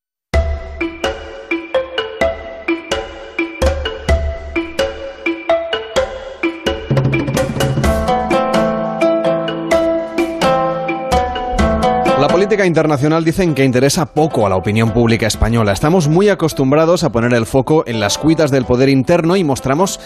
Política 12.45 12.67
internacional 12.67 13.25
dicen 13.25 13.55
que 13.55 13.65
interesa 13.65 14.05
poco 14.05 14.45
a 14.45 14.49
la 14.49 14.55
opinión 14.55 14.91
pública 14.91 15.25
española. 15.25 15.71
Estamos 15.71 16.07
muy 16.07 16.29
acostumbrados 16.29 17.03
a 17.03 17.11
poner 17.11 17.33
el 17.33 17.47
foco 17.47 17.83
en 17.87 17.99
las 17.99 18.19
cuitas 18.19 18.51
del 18.51 18.65
poder 18.65 18.87
interno 18.87 19.35
y 19.35 19.43
mostramos, 19.43 19.99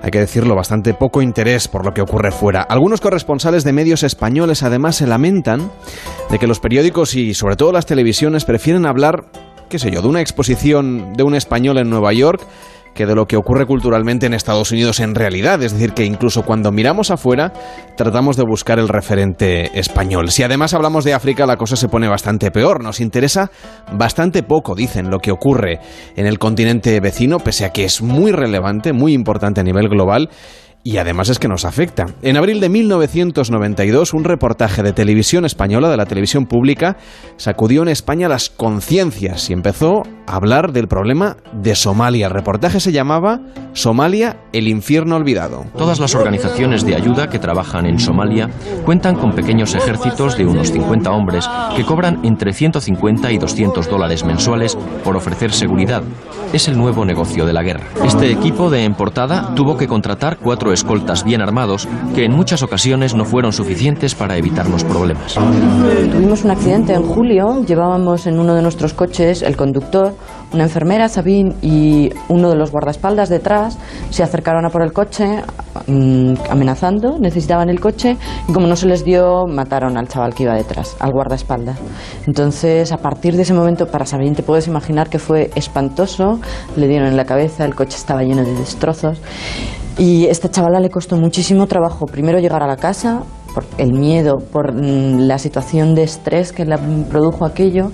hay 0.00 0.10
que 0.10 0.20
decirlo, 0.20 0.54
bastante 0.54 0.94
poco 0.94 1.20
interés 1.20 1.68
por 1.68 1.84
lo 1.84 1.92
que 1.92 2.00
ocurre 2.00 2.32
fuera. 2.32 2.62
Algunos 2.62 3.02
corresponsales 3.02 3.62
de 3.62 3.74
medios 3.74 4.04
españoles 4.04 4.62
además 4.62 4.96
se 4.96 5.06
lamentan 5.06 5.70
de 6.30 6.38
que 6.38 6.46
los 6.46 6.60
periódicos 6.60 7.14
y 7.14 7.34
sobre 7.34 7.56
todo 7.56 7.72
las 7.72 7.84
televisiones 7.84 8.46
prefieren 8.46 8.86
hablar, 8.86 9.26
qué 9.68 9.78
sé 9.78 9.90
yo, 9.90 10.00
de 10.00 10.08
una 10.08 10.22
exposición 10.22 11.12
de 11.12 11.24
un 11.24 11.34
español 11.34 11.76
en 11.76 11.90
Nueva 11.90 12.14
York 12.14 12.40
que 12.94 13.06
de 13.06 13.14
lo 13.14 13.26
que 13.26 13.36
ocurre 13.36 13.66
culturalmente 13.66 14.26
en 14.26 14.34
Estados 14.34 14.70
Unidos 14.72 15.00
en 15.00 15.14
realidad. 15.14 15.62
Es 15.62 15.72
decir, 15.72 15.92
que 15.92 16.04
incluso 16.04 16.42
cuando 16.42 16.72
miramos 16.72 17.10
afuera, 17.10 17.52
tratamos 17.96 18.36
de 18.36 18.44
buscar 18.44 18.78
el 18.78 18.88
referente 18.88 19.78
español. 19.78 20.30
Si 20.30 20.42
además 20.42 20.74
hablamos 20.74 21.04
de 21.04 21.14
África, 21.14 21.46
la 21.46 21.56
cosa 21.56 21.76
se 21.76 21.88
pone 21.88 22.08
bastante 22.08 22.50
peor. 22.50 22.82
Nos 22.82 23.00
interesa 23.00 23.50
bastante 23.92 24.42
poco, 24.42 24.74
dicen, 24.74 25.10
lo 25.10 25.18
que 25.18 25.32
ocurre 25.32 25.80
en 26.16 26.26
el 26.26 26.38
continente 26.38 26.98
vecino, 27.00 27.38
pese 27.38 27.64
a 27.64 27.70
que 27.70 27.84
es 27.84 28.02
muy 28.02 28.32
relevante, 28.32 28.92
muy 28.92 29.12
importante 29.12 29.60
a 29.60 29.64
nivel 29.64 29.88
global 29.88 30.30
y 30.84 30.96
además 30.96 31.28
es 31.28 31.38
que 31.38 31.48
nos 31.48 31.64
afecta. 31.64 32.06
En 32.22 32.36
abril 32.36 32.60
de 32.60 32.68
1992, 32.68 34.14
un 34.14 34.24
reportaje 34.24 34.82
de 34.82 34.92
televisión 34.92 35.44
española, 35.44 35.88
de 35.88 35.96
la 35.96 36.06
televisión 36.06 36.46
pública, 36.46 36.96
sacudió 37.36 37.82
en 37.82 37.88
España 37.88 38.28
las 38.28 38.50
conciencias 38.50 39.48
y 39.50 39.52
empezó 39.52 40.02
a 40.26 40.36
hablar 40.36 40.72
del 40.72 40.88
problema 40.88 41.36
de 41.52 41.74
Somalia. 41.74 42.26
El 42.26 42.32
reportaje 42.32 42.80
se 42.80 42.92
llamaba 42.92 43.40
Somalia, 43.72 44.38
el 44.52 44.68
infierno 44.68 45.16
olvidado. 45.16 45.64
Todas 45.76 46.00
las 46.00 46.14
organizaciones 46.14 46.84
de 46.84 46.96
ayuda 46.96 47.28
que 47.28 47.38
trabajan 47.38 47.86
en 47.86 47.98
Somalia 47.98 48.50
cuentan 48.84 49.16
con 49.16 49.32
pequeños 49.32 49.74
ejércitos 49.74 50.36
de 50.36 50.46
unos 50.46 50.72
50 50.72 51.10
hombres 51.10 51.48
que 51.76 51.84
cobran 51.84 52.20
entre 52.24 52.52
150 52.52 53.30
y 53.30 53.38
200 53.38 53.88
dólares 53.88 54.24
mensuales 54.24 54.76
por 55.04 55.16
ofrecer 55.16 55.52
seguridad. 55.52 56.02
Es 56.52 56.68
el 56.68 56.76
nuevo 56.76 57.04
negocio 57.04 57.46
de 57.46 57.52
la 57.52 57.62
guerra. 57.62 57.86
Este 58.04 58.30
equipo 58.30 58.68
de 58.70 58.84
importada 58.84 59.54
tuvo 59.54 59.76
que 59.76 59.88
contratar 59.88 60.38
cuatro 60.38 60.71
escoltas 60.72 61.24
bien 61.24 61.42
armados 61.42 61.88
que 62.14 62.24
en 62.24 62.32
muchas 62.32 62.62
ocasiones 62.62 63.14
no 63.14 63.24
fueron 63.24 63.52
suficientes 63.52 64.14
para 64.14 64.36
evitarnos 64.36 64.84
problemas. 64.84 65.34
Tuvimos 65.34 66.44
un 66.44 66.50
accidente 66.50 66.94
en 66.94 67.02
julio, 67.02 67.64
llevábamos 67.64 68.26
en 68.26 68.38
uno 68.38 68.54
de 68.54 68.62
nuestros 68.62 68.94
coches 68.94 69.42
el 69.42 69.56
conductor, 69.56 70.14
una 70.52 70.64
enfermera, 70.64 71.08
Sabine, 71.08 71.54
y 71.62 72.10
uno 72.28 72.50
de 72.50 72.56
los 72.56 72.70
guardaespaldas 72.70 73.28
detrás 73.28 73.78
se 74.10 74.22
acercaron 74.22 74.66
a 74.66 74.70
por 74.70 74.82
el 74.82 74.92
coche 74.92 75.42
mm, 75.86 76.34
amenazando, 76.50 77.18
necesitaban 77.18 77.70
el 77.70 77.80
coche 77.80 78.16
y 78.48 78.52
como 78.52 78.66
no 78.66 78.76
se 78.76 78.86
les 78.86 79.04
dio, 79.04 79.46
mataron 79.46 79.96
al 79.96 80.08
chaval 80.08 80.34
que 80.34 80.44
iba 80.44 80.54
detrás, 80.54 80.96
al 81.00 81.12
guardaespaldas. 81.12 81.78
Entonces, 82.26 82.92
a 82.92 82.98
partir 82.98 83.36
de 83.36 83.42
ese 83.42 83.54
momento, 83.54 83.86
para 83.86 84.06
Sabine 84.06 84.34
te 84.34 84.42
puedes 84.42 84.66
imaginar 84.66 85.08
que 85.08 85.18
fue 85.18 85.50
espantoso, 85.54 86.40
le 86.76 86.88
dieron 86.88 87.08
en 87.08 87.16
la 87.16 87.24
cabeza, 87.24 87.64
el 87.64 87.74
coche 87.74 87.96
estaba 87.96 88.22
lleno 88.22 88.44
de 88.44 88.54
destrozos 88.54 89.20
y 89.98 90.26
esta 90.26 90.50
chavala 90.50 90.80
le 90.80 90.90
costó 90.90 91.16
muchísimo 91.16 91.66
trabajo 91.66 92.06
primero 92.06 92.38
llegar 92.38 92.62
a 92.62 92.66
la 92.66 92.76
casa, 92.76 93.22
por 93.52 93.64
el 93.78 93.92
miedo, 93.92 94.38
por 94.38 94.72
mm, 94.72 95.26
la 95.26 95.38
situación 95.38 95.94
de 95.94 96.04
estrés 96.04 96.52
que 96.52 96.64
le 96.64 96.76
produjo 97.10 97.44
aquello. 97.44 97.90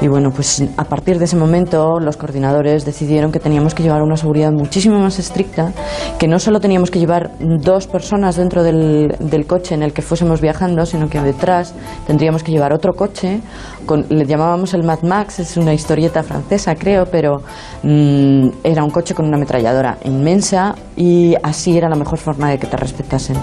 Y 0.00 0.08
bueno, 0.08 0.30
pues 0.30 0.64
a 0.76 0.84
partir 0.84 1.18
de 1.18 1.24
ese 1.24 1.36
momento 1.36 1.98
los 2.00 2.16
coordinadores 2.16 2.84
decidieron 2.84 3.32
que 3.32 3.40
teníamos 3.40 3.74
que 3.74 3.82
llevar 3.82 4.02
una 4.02 4.16
seguridad 4.16 4.52
muchísimo 4.52 4.98
más 4.98 5.18
estricta, 5.18 5.72
que 6.18 6.28
no 6.28 6.38
solo 6.38 6.60
teníamos 6.60 6.90
que 6.90 6.98
llevar 6.98 7.32
dos 7.40 7.86
personas 7.86 8.36
dentro 8.36 8.62
del, 8.62 9.16
del 9.18 9.46
coche 9.46 9.74
en 9.74 9.82
el 9.82 9.92
que 9.92 10.02
fuésemos 10.02 10.40
viajando, 10.40 10.86
sino 10.86 11.08
que 11.08 11.20
detrás 11.20 11.74
tendríamos 12.06 12.42
que 12.42 12.52
llevar 12.52 12.72
otro 12.72 12.92
coche, 12.94 13.40
con, 13.86 14.06
le 14.08 14.24
llamábamos 14.24 14.74
el 14.74 14.84
Mad 14.84 15.02
Max, 15.02 15.40
es 15.40 15.56
una 15.56 15.74
historieta 15.74 16.22
francesa 16.22 16.74
creo, 16.74 17.06
pero 17.06 17.42
mm, 17.82 18.48
era 18.64 18.84
un 18.84 18.90
coche 18.90 19.14
con 19.14 19.26
una 19.26 19.36
ametralladora 19.36 19.98
inmensa 20.04 20.74
y 20.96 21.34
así 21.42 21.76
era 21.76 21.88
la 21.88 21.96
mejor 21.96 22.18
forma 22.18 22.50
de 22.50 22.58
que 22.58 22.66
te 22.66 22.76
respetasen. 22.76 23.36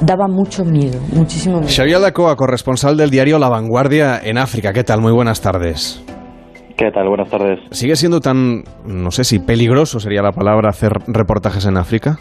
Daba 0.00 0.28
mucho 0.28 0.64
miedo 0.64 1.00
muchísimo 1.12 1.58
miedo. 1.58 1.72
Xavier 1.74 2.00
Dacoa, 2.00 2.36
corresponsal 2.36 2.96
del 2.96 3.10
diario 3.10 3.38
La 3.38 3.48
Vanguardia 3.48 4.20
en 4.22 4.38
África. 4.38 4.72
¿Qué 4.72 4.84
tal? 4.84 5.00
Muy 5.00 5.12
buenas 5.12 5.40
tardes. 5.40 6.04
¿Qué 6.76 6.90
tal? 6.90 7.08
Buenas 7.08 7.30
tardes. 7.30 7.58
¿Sigue 7.70 7.96
siendo 7.96 8.20
tan, 8.20 8.62
no 8.84 9.10
sé 9.10 9.24
si 9.24 9.38
peligroso 9.38 9.98
sería 9.98 10.20
la 10.22 10.32
palabra, 10.32 10.68
hacer 10.68 10.92
reportajes 11.06 11.64
en 11.64 11.78
África? 11.78 12.18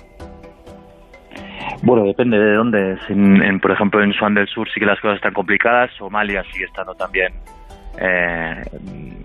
Bueno, 1.85 2.03
depende 2.03 2.39
de 2.39 2.55
dónde. 2.55 2.97
En, 3.09 3.59
por 3.59 3.71
ejemplo, 3.71 4.03
en 4.03 4.11
Sudán 4.11 4.33
del 4.33 4.47
Sur 4.47 4.67
sí 4.73 4.79
que 4.79 4.87
las 4.87 4.99
cosas 4.99 5.17
están 5.17 5.33
complicadas. 5.33 5.91
Somalia 5.91 6.43
sigue 6.51 6.65
estando 6.65 6.95
también 6.95 7.31
eh, 8.01 8.63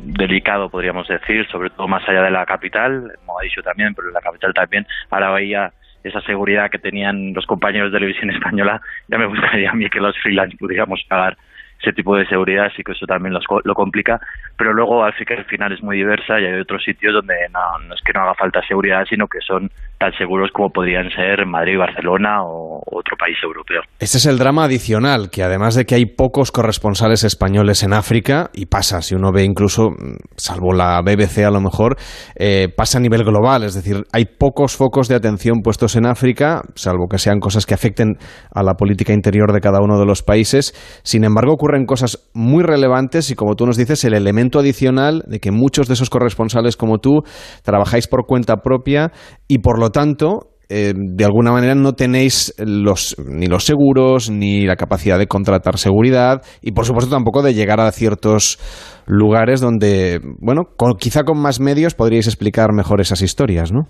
delicado, 0.05 0.68
podríamos 0.68 1.09
decir, 1.09 1.46
sobre 1.51 1.70
todo 1.70 1.88
más 1.88 2.07
allá 2.07 2.23
de 2.23 2.31
la 2.31 2.44
capital, 2.44 3.12
Mogadishu 3.27 3.62
también, 3.62 3.94
pero 3.94 4.09
en 4.09 4.14
la 4.14 4.20
capital 4.20 4.53
también. 4.53 4.87
Ahora 5.09 5.31
veía 5.31 5.73
esa 6.05 6.20
seguridad 6.20 6.70
que 6.70 6.79
tenían 6.79 7.33
los 7.33 7.46
compañeros 7.46 7.92
de 7.92 7.99
televisión 7.99 8.31
española, 8.35 8.79
ya 9.09 9.16
me 9.16 9.27
gustaría 9.27 9.70
a 9.70 9.75
mí 9.75 9.88
que 9.88 9.99
los 9.99 10.18
freelance 10.18 10.55
pudiéramos 10.59 11.03
pagar 11.09 11.38
ese 11.81 11.93
tipo 11.93 12.16
de 12.16 12.27
seguridad, 12.27 12.66
así 12.66 12.83
que 12.83 12.93
eso 12.93 13.07
también 13.07 13.35
lo 13.35 13.75
complica. 13.75 14.21
Pero 14.57 14.73
luego 14.73 15.05
África 15.05 15.35
al 15.35 15.47
final 15.47 15.73
es 15.73 15.83
muy 15.83 15.97
diversa 15.97 16.38
y 16.38 16.45
hay 16.45 16.61
otros 16.61 16.83
sitios 16.85 17.14
donde 17.14 17.35
no, 17.53 17.87
no 17.87 17.95
es 17.95 18.01
que 18.03 18.12
no 18.12 18.21
haga 18.21 18.35
falta 18.35 18.61
seguridad, 18.66 19.05
sino 19.09 19.27
que 19.27 19.38
son 19.40 19.71
tan 19.99 20.12
seguros 20.14 20.51
como 20.53 20.71
podrían 20.71 21.11
ser 21.11 21.47
Madrid, 21.47 21.79
Barcelona 21.79 22.43
o 22.43 22.81
otro 22.87 23.16
país 23.19 23.37
europeo. 23.43 23.83
Este 23.99 24.19
es 24.19 24.27
el 24.27 24.38
drama 24.38 24.64
adicional, 24.64 25.31
que 25.31 25.43
además 25.43 25.75
de 25.75 25.85
que 25.85 25.95
hay 25.95 26.07
pocos 26.07 26.53
corresponsales 26.53 27.25
españoles 27.25 27.83
en 27.83 27.93
África, 27.93 28.51
y 28.55 28.66
pasa, 28.66 29.03
si 29.03 29.14
uno 29.14 29.31
ve 29.33 29.45
incluso, 29.45 29.90
salvo 30.37 30.73
la 30.73 31.01
BBC 31.03 31.45
a 31.45 31.51
lo 31.51 31.61
mejor, 31.61 31.97
eh, 32.35 32.69
pasa 32.75 32.99
a 32.99 33.01
nivel 33.01 33.25
global, 33.25 33.64
es 33.64 33.75
decir, 33.75 34.05
hay 34.12 34.25
pocos 34.25 34.77
focos 34.77 35.09
de 35.09 35.16
atención 35.16 35.61
puestos 35.62 35.97
en 35.97 36.07
África, 36.07 36.62
salvo 36.75 37.07
que 37.09 37.19
sean 37.19 37.38
cosas 37.38 37.66
que 37.66 37.75
afecten 37.75 38.16
a 38.55 38.62
la 38.62 38.75
política 38.75 39.12
interior 39.12 39.53
de 39.53 39.61
cada 39.61 39.81
uno 39.81 39.99
de 39.99 40.07
los 40.07 40.23
países. 40.23 40.73
Sin 41.03 41.25
embargo, 41.25 41.57
ocurren 41.70 41.87
cosas 41.87 42.30
muy 42.35 42.64
relevantes 42.64 43.30
y 43.30 43.37
como 43.37 43.54
tú 43.54 43.64
nos 43.64 43.76
dices, 43.76 44.04
el 44.04 44.14
elemento 44.14 44.59
adicional 44.59 45.22
de 45.26 45.38
que 45.38 45.52
muchos 45.52 45.87
de 45.87 45.94
esos 45.94 46.11
corresponsales 46.11 46.76
como 46.76 46.98
tú 46.98 47.22
trabajáis 47.64 48.09
por 48.09 48.26
cuenta 48.26 48.56
propia 48.56 49.12
y 49.46 49.59
por 49.59 49.78
lo 49.78 49.90
tanto, 49.90 50.50
eh, 50.68 50.92
de 50.96 51.24
alguna 51.24 51.52
manera 51.52 51.76
no 51.76 51.92
tenéis 51.92 52.54
los, 52.59 53.16
ni 53.24 53.46
los 53.46 53.64
seguros, 53.64 54.30
ni 54.30 54.66
la 54.66 54.74
capacidad 54.74 55.16
de 55.16 55.28
contratar 55.28 55.78
seguridad, 55.78 56.42
y 56.61 56.72
por 56.72 56.87
supuesto 56.87 57.14
tampoco 57.14 57.42
de 57.42 57.54
llegar 57.54 57.78
a 57.80 57.92
ciertos 57.92 58.59
lugares 59.06 59.61
donde, 59.61 60.18
bueno, 60.40 60.62
quizá 60.98 61.22
con 61.22 61.40
más 61.40 61.61
medios 61.61 61.94
podríais 61.94 62.26
explicar 62.26 62.72
mejor 62.72 63.00
esas 63.00 63.22
historias, 63.22 63.72
¿no? 63.72 63.83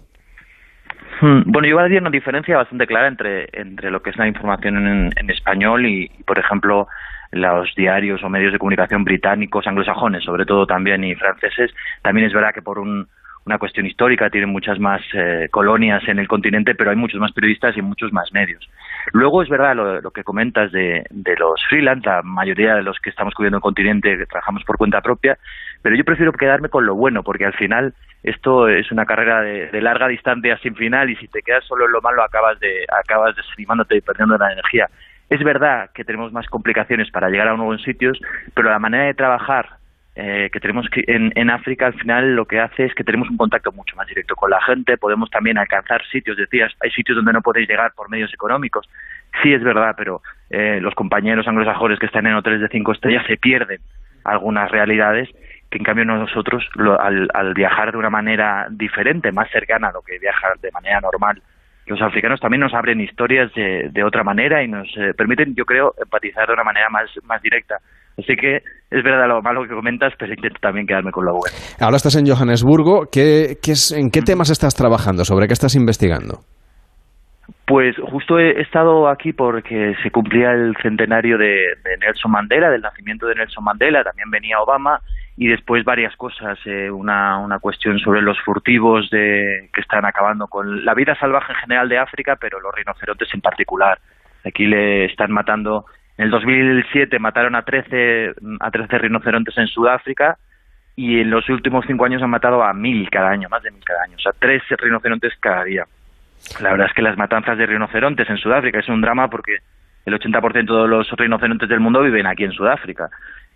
Hmm, 1.22 1.42
bueno, 1.46 1.68
yo 1.68 1.76
voy 1.76 1.84
a 1.84 1.88
decir 1.88 2.00
una 2.00 2.10
diferencia 2.10 2.56
bastante 2.56 2.86
clara 2.86 3.08
entre, 3.08 3.46
entre 3.52 3.90
lo 3.90 4.00
que 4.00 4.10
es 4.10 4.16
la 4.16 4.26
información 4.26 4.76
en, 4.76 5.10
en 5.16 5.30
español 5.30 5.86
y, 5.86 6.08
por 6.26 6.38
ejemplo, 6.38 6.86
los 7.32 7.74
diarios 7.74 8.22
o 8.22 8.28
medios 8.28 8.52
de 8.52 8.58
comunicación 8.58 9.04
británicos, 9.04 9.66
anglosajones, 9.66 10.24
sobre 10.24 10.46
todo 10.46 10.66
también, 10.66 11.04
y 11.04 11.14
franceses. 11.14 11.72
También 12.02 12.26
es 12.26 12.32
verdad 12.32 12.52
que 12.52 12.62
por 12.62 12.78
un, 12.78 13.06
una 13.46 13.58
cuestión 13.58 13.86
histórica, 13.86 14.30
tienen 14.30 14.50
muchas 14.50 14.78
más 14.78 15.00
eh, 15.14 15.48
colonias 15.50 16.06
en 16.08 16.18
el 16.18 16.28
continente, 16.28 16.74
pero 16.74 16.90
hay 16.90 16.96
muchos 16.96 17.20
más 17.20 17.32
periodistas 17.32 17.76
y 17.76 17.82
muchos 17.82 18.12
más 18.12 18.32
medios. 18.32 18.68
Luego 19.12 19.42
es 19.42 19.48
verdad 19.48 19.74
lo, 19.74 20.10
que 20.10 20.24
comentas 20.24 20.70
de, 20.72 21.04
los 21.38 21.60
freelance, 21.68 22.06
la 22.06 22.22
mayoría 22.22 22.74
de 22.74 22.82
los 22.82 22.98
que 23.00 23.10
estamos 23.10 23.34
cubriendo 23.34 23.56
el 23.56 23.62
continente 23.62 24.26
trabajamos 24.26 24.62
por 24.64 24.76
cuenta 24.76 25.00
propia, 25.00 25.38
pero 25.82 25.96
yo 25.96 26.04
prefiero 26.04 26.32
quedarme 26.32 26.68
con 26.68 26.84
lo 26.84 26.94
bueno, 26.94 27.22
porque 27.22 27.46
al 27.46 27.54
final 27.54 27.94
esto 28.22 28.68
es 28.68 28.92
una 28.92 29.06
carrera 29.06 29.40
de, 29.40 29.80
larga 29.80 30.08
distancia 30.08 30.58
sin 30.58 30.76
final 30.76 31.08
y 31.08 31.16
si 31.16 31.26
te 31.28 31.40
quedas 31.40 31.64
solo 31.64 31.86
en 31.86 31.92
lo 31.92 32.02
malo 32.02 32.22
acabas 32.22 32.60
de 32.60 32.84
acabas 33.02 33.34
desanimándote 33.34 33.96
y 33.96 34.00
perdiendo 34.02 34.36
la 34.36 34.52
energía. 34.52 34.88
Es 35.30 35.42
verdad 35.44 35.90
que 35.94 36.04
tenemos 36.04 36.32
más 36.32 36.48
complicaciones 36.48 37.08
para 37.12 37.30
llegar 37.30 37.46
a 37.46 37.56
nuevos 37.56 37.80
sitios, 37.82 38.20
pero 38.52 38.68
la 38.68 38.80
manera 38.80 39.04
de 39.04 39.14
trabajar 39.14 39.68
eh, 40.16 40.50
que 40.52 40.58
tenemos 40.58 40.88
que, 40.90 41.04
en, 41.06 41.32
en, 41.36 41.50
África 41.50 41.86
al 41.86 41.94
final 41.94 42.34
lo 42.34 42.46
que 42.46 42.58
hace 42.58 42.86
es 42.86 42.94
que 42.96 43.04
tenemos 43.04 43.30
un 43.30 43.36
contacto 43.36 43.70
mucho 43.70 43.94
más 43.94 44.08
directo 44.08 44.34
con 44.34 44.50
la 44.50 44.60
gente, 44.60 44.98
podemos 44.98 45.30
también 45.30 45.56
alcanzar 45.56 46.02
sitios, 46.10 46.36
decías, 46.36 46.72
hay 46.80 46.90
sitios 46.90 47.14
donde 47.14 47.32
no 47.32 47.42
podéis 47.42 47.68
llegar 47.68 47.92
por 47.94 48.10
medios 48.10 48.34
económicos, 48.34 48.88
sí 49.40 49.54
es 49.54 49.62
verdad, 49.62 49.94
pero 49.96 50.20
eh, 50.50 50.80
los 50.82 50.96
compañeros 50.96 51.46
anglosajones 51.46 52.00
que 52.00 52.06
están 52.06 52.26
en 52.26 52.34
hoteles 52.34 52.60
de 52.60 52.68
cinco 52.68 52.90
estrellas 52.90 53.24
se 53.28 53.36
pierden 53.36 53.78
algunas 54.24 54.68
realidades 54.68 55.28
que 55.70 55.78
en 55.78 55.84
cambio 55.84 56.04
nosotros 56.04 56.68
al, 56.98 57.28
al 57.32 57.54
viajar 57.54 57.92
de 57.92 57.98
una 57.98 58.10
manera 58.10 58.66
diferente, 58.68 59.30
más 59.30 59.48
cercana 59.50 59.88
a 59.88 59.92
lo 59.92 60.02
que 60.02 60.18
viajar 60.18 60.58
de 60.58 60.72
manera 60.72 61.00
normal 61.00 61.40
los 61.90 62.00
africanos 62.02 62.40
también 62.40 62.60
nos 62.60 62.72
abren 62.72 63.00
historias 63.00 63.52
de, 63.54 63.88
de 63.90 64.04
otra 64.04 64.22
manera 64.22 64.62
y 64.62 64.68
nos 64.68 64.86
eh, 64.96 65.12
permiten, 65.16 65.54
yo 65.56 65.64
creo, 65.64 65.92
empatizar 66.00 66.46
de 66.46 66.52
una 66.52 66.62
manera 66.62 66.88
más, 66.88 67.10
más 67.24 67.42
directa. 67.42 67.78
Así 68.16 68.36
que 68.36 68.56
es 68.56 69.02
verdad 69.02 69.26
lo 69.26 69.42
malo 69.42 69.62
que 69.62 69.74
comentas, 69.74 70.12
pero 70.18 70.32
intento 70.32 70.58
también 70.60 70.86
quedarme 70.86 71.10
con 71.10 71.24
lo 71.24 71.32
bueno. 71.32 71.56
Ahora 71.80 71.96
estás 71.96 72.14
en 72.16 72.26
Johannesburgo. 72.26 73.08
¿Qué, 73.10 73.58
qué 73.60 73.72
es, 73.72 73.90
¿En 73.90 74.10
qué 74.10 74.22
temas 74.22 74.50
estás 74.50 74.74
trabajando? 74.74 75.24
¿Sobre 75.24 75.48
qué 75.48 75.52
estás 75.52 75.74
investigando? 75.74 76.40
Pues 77.66 77.96
justo 78.10 78.38
he 78.38 78.60
estado 78.60 79.08
aquí 79.08 79.32
porque 79.32 79.94
se 80.02 80.10
cumplía 80.10 80.52
el 80.52 80.76
centenario 80.82 81.38
de, 81.38 81.56
Nelson 82.00 82.30
Mandela, 82.30 82.70
del 82.70 82.82
nacimiento 82.82 83.26
de 83.26 83.34
Nelson 83.34 83.64
Mandela, 83.64 84.04
también 84.04 84.30
venía 84.30 84.60
Obama 84.60 85.00
y 85.40 85.46
después 85.46 85.84
varias 85.84 86.14
cosas, 86.16 86.58
eh, 86.66 86.90
una, 86.90 87.38
una 87.38 87.58
cuestión 87.60 87.98
sobre 87.98 88.20
los 88.20 88.38
furtivos 88.40 89.08
de, 89.08 89.70
que 89.72 89.80
están 89.80 90.04
acabando 90.04 90.48
con 90.48 90.84
la 90.84 90.92
vida 90.92 91.16
salvaje 91.18 91.54
en 91.54 91.58
general 91.60 91.88
de 91.88 91.96
África, 91.96 92.36
pero 92.36 92.60
los 92.60 92.74
rinocerontes 92.74 93.26
en 93.32 93.40
particular. 93.40 93.98
Aquí 94.44 94.66
le 94.66 95.06
están 95.06 95.32
matando, 95.32 95.86
en 96.18 96.26
el 96.26 96.30
2007 96.30 97.18
mataron 97.18 97.54
a 97.54 97.62
13, 97.62 98.34
a 98.60 98.70
13 98.70 98.98
rinocerontes 98.98 99.56
en 99.56 99.66
Sudáfrica 99.68 100.36
y 100.94 101.20
en 101.20 101.30
los 101.30 101.48
últimos 101.48 101.86
cinco 101.86 102.04
años 102.04 102.22
han 102.22 102.28
matado 102.28 102.62
a 102.62 102.74
mil 102.74 103.08
cada 103.08 103.30
año, 103.30 103.48
más 103.48 103.62
de 103.62 103.70
mil 103.70 103.82
cada 103.82 104.02
año, 104.02 104.16
o 104.18 104.20
sea, 104.20 104.32
tres 104.38 104.62
rinocerontes 104.68 105.32
cada 105.40 105.64
día. 105.64 105.86
La 106.60 106.72
verdad 106.72 106.88
es 106.88 106.92
que 106.92 107.00
las 107.00 107.16
matanzas 107.16 107.56
de 107.56 107.64
rinocerontes 107.64 108.28
en 108.28 108.36
Sudáfrica 108.36 108.80
es 108.80 108.88
un 108.90 109.00
drama 109.00 109.30
porque 109.30 109.56
el 110.04 110.12
80% 110.12 110.82
de 110.82 110.88
los 110.88 111.10
rinocerontes 111.12 111.68
del 111.70 111.80
mundo 111.80 112.02
viven 112.02 112.26
aquí 112.26 112.44
en 112.44 112.52
Sudáfrica 112.52 113.08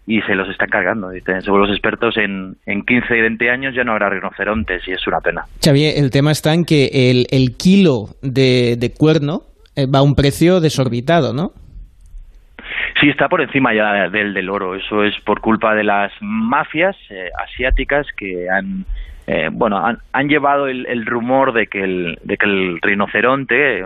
y 0.07 0.21
se 0.23 0.35
los 0.35 0.49
están 0.49 0.69
cargando. 0.69 1.11
Dicen, 1.11 1.43
según 1.43 1.63
los 1.63 1.71
expertos, 1.71 2.17
en, 2.17 2.57
en 2.67 2.85
15 2.85 3.17
y 3.17 3.21
20 3.21 3.51
años 3.51 3.75
ya 3.75 3.85
no 3.85 3.93
habrá 3.93 4.11
rinocerontes 4.11 4.87
y 4.87 4.93
es 4.93 5.07
una 5.07 5.21
pena. 5.21 5.45
Xavier, 5.63 5.95
el 5.97 6.11
tema 6.11 6.33
está 6.33 6.53
en 6.53 6.65
que 6.65 7.11
el, 7.11 7.27
el 7.31 7.57
kilo 7.57 8.09
de, 8.23 8.77
de 8.79 8.93
cuerno 8.93 9.43
eh, 9.77 9.87
va 9.87 10.01
a 10.01 10.03
un 10.03 10.15
precio 10.15 10.61
desorbitado, 10.61 11.33
¿no? 11.33 11.53
Sí, 13.01 13.09
está 13.09 13.29
por 13.29 13.41
encima 13.41 13.75
ya 13.75 14.09
del 14.09 14.35
del 14.35 14.49
oro. 14.49 14.75
Eso 14.75 15.05
es 15.05 15.15
por 15.25 15.41
culpa 15.41 15.75
de 15.75 15.85
las 15.85 16.13
mafias 16.21 16.97
eh, 17.11 17.29
asiáticas 17.37 18.07
que 18.17 18.49
han 18.49 18.87
eh, 19.27 19.49
bueno, 19.51 19.79
han, 19.79 19.99
han 20.13 20.29
llevado 20.29 20.69
el, 20.69 20.87
el, 20.87 21.07
rumor 21.07 21.55
de 21.55 21.67
que 21.67 21.83
el, 21.83 22.19
de 22.23 22.37
que 22.37 22.45
el 22.45 22.79
rinoceronte, 22.83 23.81
eh, 23.81 23.85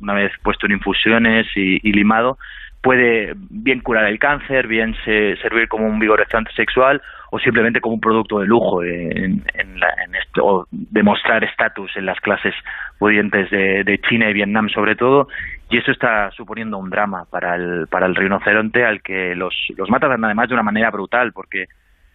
una 0.00 0.14
vez 0.14 0.32
puesto 0.42 0.66
en 0.66 0.72
infusiones 0.72 1.46
y, 1.54 1.86
y 1.86 1.92
limado, 1.92 2.38
puede 2.82 3.34
bien 3.48 3.80
curar 3.80 4.06
el 4.06 4.18
cáncer, 4.18 4.66
bien 4.66 4.94
se, 5.04 5.36
servir 5.36 5.68
como 5.68 5.86
un 5.86 5.98
vigorizante 5.98 6.52
sexual 6.52 7.00
o 7.30 7.38
simplemente 7.38 7.80
como 7.80 7.94
un 7.94 8.00
producto 8.00 8.40
de 8.40 8.46
lujo 8.46 8.82
en, 8.82 9.42
en, 9.54 9.80
la, 9.80 9.88
o 10.40 10.66
demostrar 10.70 11.44
estatus 11.44 11.96
en 11.96 12.06
las 12.06 12.20
clases 12.20 12.54
pudientes 12.98 13.50
de, 13.50 13.84
de, 13.84 14.00
China 14.00 14.28
y 14.28 14.34
Vietnam 14.34 14.68
sobre 14.68 14.96
todo. 14.96 15.28
Y 15.70 15.78
eso 15.78 15.92
está 15.92 16.30
suponiendo 16.32 16.76
un 16.76 16.90
drama 16.90 17.24
para 17.30 17.54
el, 17.54 17.86
para 17.86 18.06
el 18.06 18.16
rinoceronte 18.16 18.84
al 18.84 19.00
que 19.00 19.34
los, 19.34 19.54
los 19.76 19.88
matan 19.88 20.24
además 20.24 20.48
de 20.48 20.54
una 20.54 20.62
manera 20.62 20.90
brutal 20.90 21.32
porque 21.32 21.66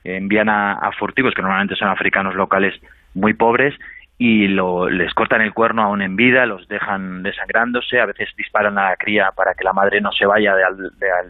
envían 0.04 0.50
a, 0.50 0.74
a 0.74 0.92
furtivos 0.92 1.34
que 1.34 1.42
normalmente 1.42 1.76
son 1.76 1.88
africanos 1.88 2.36
locales 2.36 2.74
muy 3.14 3.34
pobres 3.34 3.74
y 4.18 4.48
lo, 4.48 4.90
les 4.90 5.14
cortan 5.14 5.42
el 5.42 5.54
cuerno 5.54 5.84
aún 5.84 6.02
en 6.02 6.16
vida, 6.16 6.46
los 6.46 6.68
dejan 6.68 7.22
desangrándose, 7.22 8.00
a 8.00 8.06
veces 8.08 8.30
disparan 8.36 8.78
a 8.78 8.90
la 8.90 8.96
cría 8.96 9.32
para 9.36 9.54
que 9.54 9.64
la 9.64 9.74
madre 9.74 10.02
no 10.02 10.12
se 10.12 10.26
vaya 10.26 10.56
de 10.56 10.64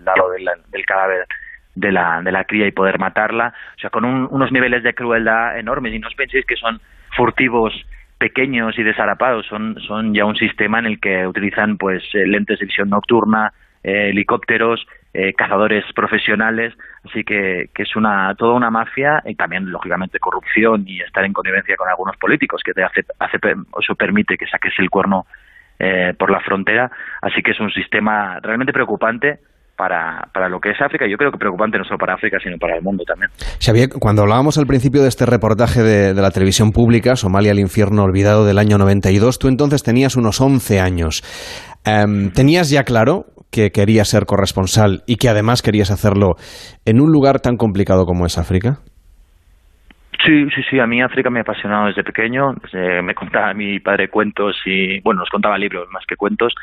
lado 0.05 0.31
del, 0.31 0.49
del 0.71 0.85
cadáver 0.85 1.25
de 1.75 1.91
la, 1.91 2.21
de 2.23 2.31
la 2.31 2.45
cría 2.45 2.65
y 2.65 2.71
poder 2.71 2.97
matarla, 2.97 3.53
o 3.75 3.79
sea, 3.79 3.89
con 3.89 4.03
un, 4.03 4.27
unos 4.31 4.51
niveles 4.51 4.83
de 4.83 4.93
crueldad 4.93 5.59
enormes. 5.59 5.93
Y 5.93 5.99
no 5.99 6.07
os 6.07 6.15
penséis 6.15 6.45
que 6.45 6.55
son 6.55 6.79
furtivos 7.15 7.73
pequeños 8.17 8.77
y 8.79 8.83
desarapados, 8.83 9.45
son, 9.45 9.79
son 9.81 10.13
ya 10.13 10.25
un 10.25 10.35
sistema 10.35 10.79
en 10.79 10.87
el 10.87 10.99
que 10.99 11.27
utilizan 11.27 11.77
pues 11.77 12.03
eh, 12.13 12.25
lentes 12.25 12.59
de 12.59 12.65
visión 12.65 12.89
nocturna, 12.89 13.53
eh, 13.83 14.09
helicópteros, 14.09 14.87
eh, 15.19 15.33
cazadores 15.33 15.83
profesionales, 15.95 16.75
así 17.03 17.23
que, 17.23 17.71
es 17.75 17.95
una 17.95 18.35
toda 18.35 18.53
una 18.53 18.69
mafia 18.69 19.23
y 19.25 19.33
también, 19.33 19.71
lógicamente, 19.71 20.19
corrupción 20.19 20.83
y 20.85 21.01
estar 21.01 21.25
en 21.25 21.33
connivencia 21.33 21.75
con 21.75 21.89
algunos 21.89 22.15
políticos 22.17 22.61
que 22.63 22.71
te 22.71 22.83
hace, 22.83 23.01
hace 23.17 23.37
eso 23.81 23.95
permite 23.95 24.37
que 24.37 24.45
saques 24.45 24.73
el 24.77 24.91
cuerno 24.91 25.25
eh, 25.79 26.13
por 26.19 26.29
la 26.29 26.39
frontera, 26.41 26.91
así 27.19 27.41
que 27.41 27.49
es 27.49 27.59
un 27.59 27.71
sistema 27.71 28.39
realmente 28.43 28.71
preocupante 28.71 29.39
para, 29.75 30.29
para, 30.31 30.49
lo 30.49 30.59
que 30.59 30.69
es 30.69 30.79
África. 30.79 31.07
Yo 31.07 31.17
creo 31.17 31.31
que 31.31 31.39
preocupante 31.39 31.79
no 31.79 31.83
solo 31.83 31.97
para 31.97 32.13
África, 32.13 32.37
sino 32.39 32.57
para 32.59 32.75
el 32.75 32.83
mundo 32.83 33.03
también. 33.03 33.31
Xavier, 33.59 33.89
cuando 33.99 34.21
hablábamos 34.21 34.59
al 34.59 34.67
principio 34.67 35.01
de 35.01 35.07
este 35.07 35.25
reportaje 35.25 35.81
de, 35.81 36.13
la 36.13 36.29
televisión 36.29 36.71
pública, 36.71 37.15
Somalia, 37.15 37.53
el 37.53 37.59
infierno 37.59 38.03
olvidado 38.03 38.45
del 38.45 38.59
año 38.59 38.77
92, 38.77 39.39
tú 39.39 39.47
entonces 39.47 39.81
tenías 39.81 40.15
unos 40.15 40.39
11 40.39 40.79
años. 40.79 41.23
Um, 41.87 42.29
¿Tenías 42.29 42.69
ya 42.69 42.83
claro 42.83 43.25
que 43.51 43.71
querías 43.71 44.09
ser 44.09 44.25
corresponsal 44.25 45.03
y 45.07 45.17
que 45.17 45.29
además 45.29 45.61
querías 45.61 45.91
hacerlo 45.91 46.35
en 46.85 47.01
un 47.01 47.11
lugar 47.11 47.39
tan 47.39 47.57
complicado 47.57 48.05
como 48.05 48.25
es 48.25 48.37
África? 48.37 48.79
Sí, 50.25 50.49
sí, 50.53 50.61
sí, 50.69 50.79
a 50.79 50.87
mí 50.87 51.01
África 51.01 51.29
me 51.29 51.39
ha 51.39 51.43
apasionado 51.43 51.87
desde 51.87 52.03
pequeño, 52.03 52.53
me 53.03 53.13
contaba 53.13 53.53
mi 53.53 53.79
padre 53.79 54.09
cuentos 54.09 54.57
y, 54.65 54.99
bueno, 55.01 55.21
nos 55.21 55.29
contaba 55.29 55.57
libros 55.57 55.87
más 55.91 56.05
que 56.05 56.15
cuentos 56.15 56.53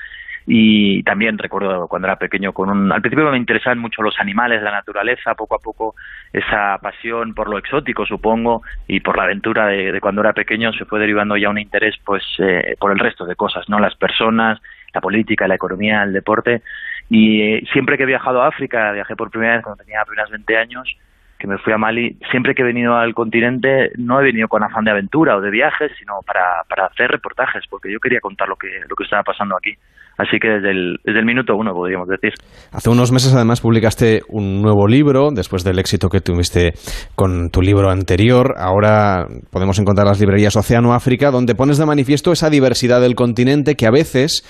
y 0.47 1.03
también 1.05 1.39
recuerdo 1.39 1.87
cuando 1.89 2.09
era 2.09 2.17
pequeño 2.17 2.53
con 2.53 2.69
un 2.69 2.93
al 2.93 3.01
principio 3.01 3.31
me 3.31 3.39
interesaban 3.39 3.79
mucho 3.79 4.03
los 4.03 4.19
animales 4.21 4.63
la 4.63 4.73
naturaleza 4.73 5.35
poco 5.35 5.55
a 5.55 5.59
poco 5.59 5.95
esa 6.33 6.77
pasión 6.83 7.33
por 7.33 7.49
lo 7.49 7.59
exótico 7.59 8.05
supongo 8.05 8.61
y 8.87 9.01
por 9.01 9.17
la 9.17 9.25
aventura 9.25 9.69
de, 9.69 9.91
de 9.91 10.01
cuando 10.01 10.21
era 10.21 10.35
pequeño 10.35 10.73
se 10.75 10.85
fue 10.85 11.01
derivando 11.01 11.37
ya 11.37 11.49
un 11.49 11.59
interés 11.59 11.97
pues 12.05 12.23
eh, 12.41 12.75
por 12.79 12.93
el 12.93 12.99
resto 12.99 13.25
de 13.25 13.37
cosas 13.37 13.69
no 13.69 13.79
las 13.79 13.97
personas 13.97 14.61
la 14.95 15.01
política 15.01 15.49
la 15.49 15.57
economía 15.57 16.03
el 16.03 16.13
deporte 16.13 16.63
y 17.11 17.43
eh, 17.43 17.65
siempre 17.73 17.97
que 17.97 18.05
he 18.05 18.07
viajado 18.07 18.43
a 18.43 18.49
África 18.49 18.93
viajé 18.93 19.17
por 19.17 19.31
primera 19.31 19.55
vez 19.55 19.63
cuando 19.65 19.83
tenía 19.85 20.01
apenas 20.01 20.31
20 20.31 20.57
años 20.57 20.97
que 21.39 21.49
me 21.49 21.59
fui 21.59 21.73
a 21.73 21.79
Mali, 21.79 22.17
siempre 22.31 22.55
que 22.55 22.63
he 22.63 22.65
venido 22.65 22.97
al 22.97 23.13
continente 23.13 23.93
no 23.97 24.19
he 24.19 24.25
venido 24.25 24.49
con 24.49 24.63
afán 24.63 24.85
de 24.85 24.93
aventura 24.93 25.37
o 25.37 25.41
de 25.43 25.51
viajes, 25.51 25.93
sino 25.99 26.21
para, 26.23 26.63
para 26.69 26.87
hacer 26.87 27.11
reportajes, 27.11 27.65
porque 27.69 27.93
yo 27.93 28.01
quería 28.01 28.21
contar 28.21 28.49
lo 28.49 28.57
que, 28.57 28.69
lo 28.89 28.97
que 28.97 29.05
estaba 29.05 29.25
pasando 29.25 29.57
aquí. 29.57 29.77
Así 30.17 30.39
que 30.41 30.49
desde 30.49 30.71
el, 30.71 30.99
desde 31.05 31.19
el 31.19 31.27
minuto 31.27 31.55
uno, 31.57 31.73
podríamos 31.73 32.09
decir. 32.09 32.33
Hace 32.73 32.91
unos 32.91 33.11
meses, 33.11 33.35
además, 33.35 33.61
publicaste 33.61 34.23
un 34.29 34.63
nuevo 34.63 34.87
libro, 34.87 35.31
después 35.33 35.65
del 35.65 35.79
éxito 35.79 36.09
que 36.09 36.21
tuviste 36.21 36.75
con 37.15 37.51
tu 37.51 37.61
libro 37.61 37.91
anterior. 37.91 38.55
Ahora 38.57 39.27
podemos 39.51 39.79
encontrar 39.79 40.07
las 40.07 40.21
librerías 40.21 40.57
Océano 40.57 40.95
África, 40.95 41.31
donde 41.31 41.55
pones 41.55 41.79
de 41.79 41.87
manifiesto 41.87 42.33
esa 42.33 42.51
diversidad 42.51 43.01
del 43.01 43.15
continente 43.15 43.75
que 43.75 43.87
a 43.87 43.91
veces 43.91 44.45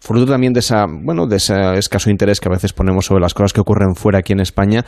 fruto 0.00 0.26
también 0.26 0.52
de 0.52 0.60
esa 0.60 0.86
bueno 0.86 1.26
de 1.26 1.36
ese 1.36 1.54
escaso 1.74 2.10
interés 2.10 2.40
que 2.40 2.48
a 2.48 2.52
veces 2.52 2.72
ponemos 2.72 3.06
sobre 3.06 3.20
las 3.20 3.34
cosas 3.34 3.52
que 3.52 3.60
ocurren 3.60 3.94
fuera 3.94 4.18
aquí 4.18 4.32
en 4.32 4.40
España 4.40 4.84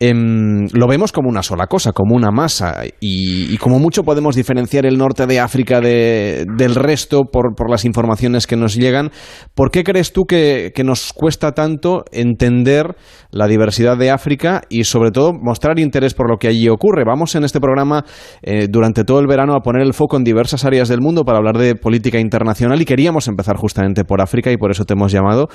eh, 0.00 0.12
lo 0.14 0.86
vemos 0.86 1.12
como 1.12 1.28
una 1.28 1.42
sola 1.42 1.66
cosa 1.66 1.92
como 1.92 2.14
una 2.14 2.30
masa. 2.30 2.82
Y, 3.00 3.56
como 3.58 3.78
mucho 3.78 4.02
podemos 4.02 4.34
diferenciar 4.36 4.86
el 4.86 4.98
norte 4.98 5.26
de 5.26 5.40
África 5.40 5.80
de, 5.80 6.44
del 6.56 6.74
resto 6.74 7.22
por, 7.24 7.54
por, 7.54 7.70
las 7.70 7.84
informaciones 7.84 8.46
que 8.46 8.56
nos 8.56 8.74
llegan. 8.74 9.10
¿por 9.54 9.70
qué 9.70 9.84
crees 9.84 10.12
tú 10.12 10.24
que, 10.24 10.72
que, 10.74 10.84
nos 10.84 11.12
cuesta 11.12 11.52
tanto 11.52 12.04
entender 12.12 12.96
la 13.30 13.46
diversidad 13.46 13.96
de 13.96 14.10
África 14.10 14.62
y 14.68 14.84
sobre 14.84 15.10
todo 15.10 15.32
mostrar 15.32 15.78
interés 15.78 16.14
por 16.14 16.28
lo 16.28 16.36
que 16.36 16.48
allí 16.48 16.68
ocurre 16.68 17.04
vamos 17.04 17.34
en 17.34 17.44
este 17.44 17.60
programa 17.60 18.04
eh, 18.42 18.66
durante 18.68 19.04
todo 19.04 19.20
el 19.20 19.26
verano 19.26 19.54
a 19.54 19.60
poner 19.60 19.82
el 19.82 19.94
foco 19.94 20.16
en 20.16 20.24
diversas 20.24 20.64
áreas 20.64 20.88
del 20.88 21.00
mundo 21.00 21.24
para 21.24 21.38
hablar 21.38 21.56
de 21.56 21.74
política 21.74 22.18
internacional 22.18 22.80
y 22.80 22.84
queríamos 22.84 23.28
empezar 23.28 23.56
justamente 23.56 24.04
por 24.04 24.20
África 24.20 24.51
y 24.52 24.56
por 24.56 24.70
eso 24.70 24.84
te 24.84 24.94
hemos 24.94 25.12
llamado, 25.12 25.48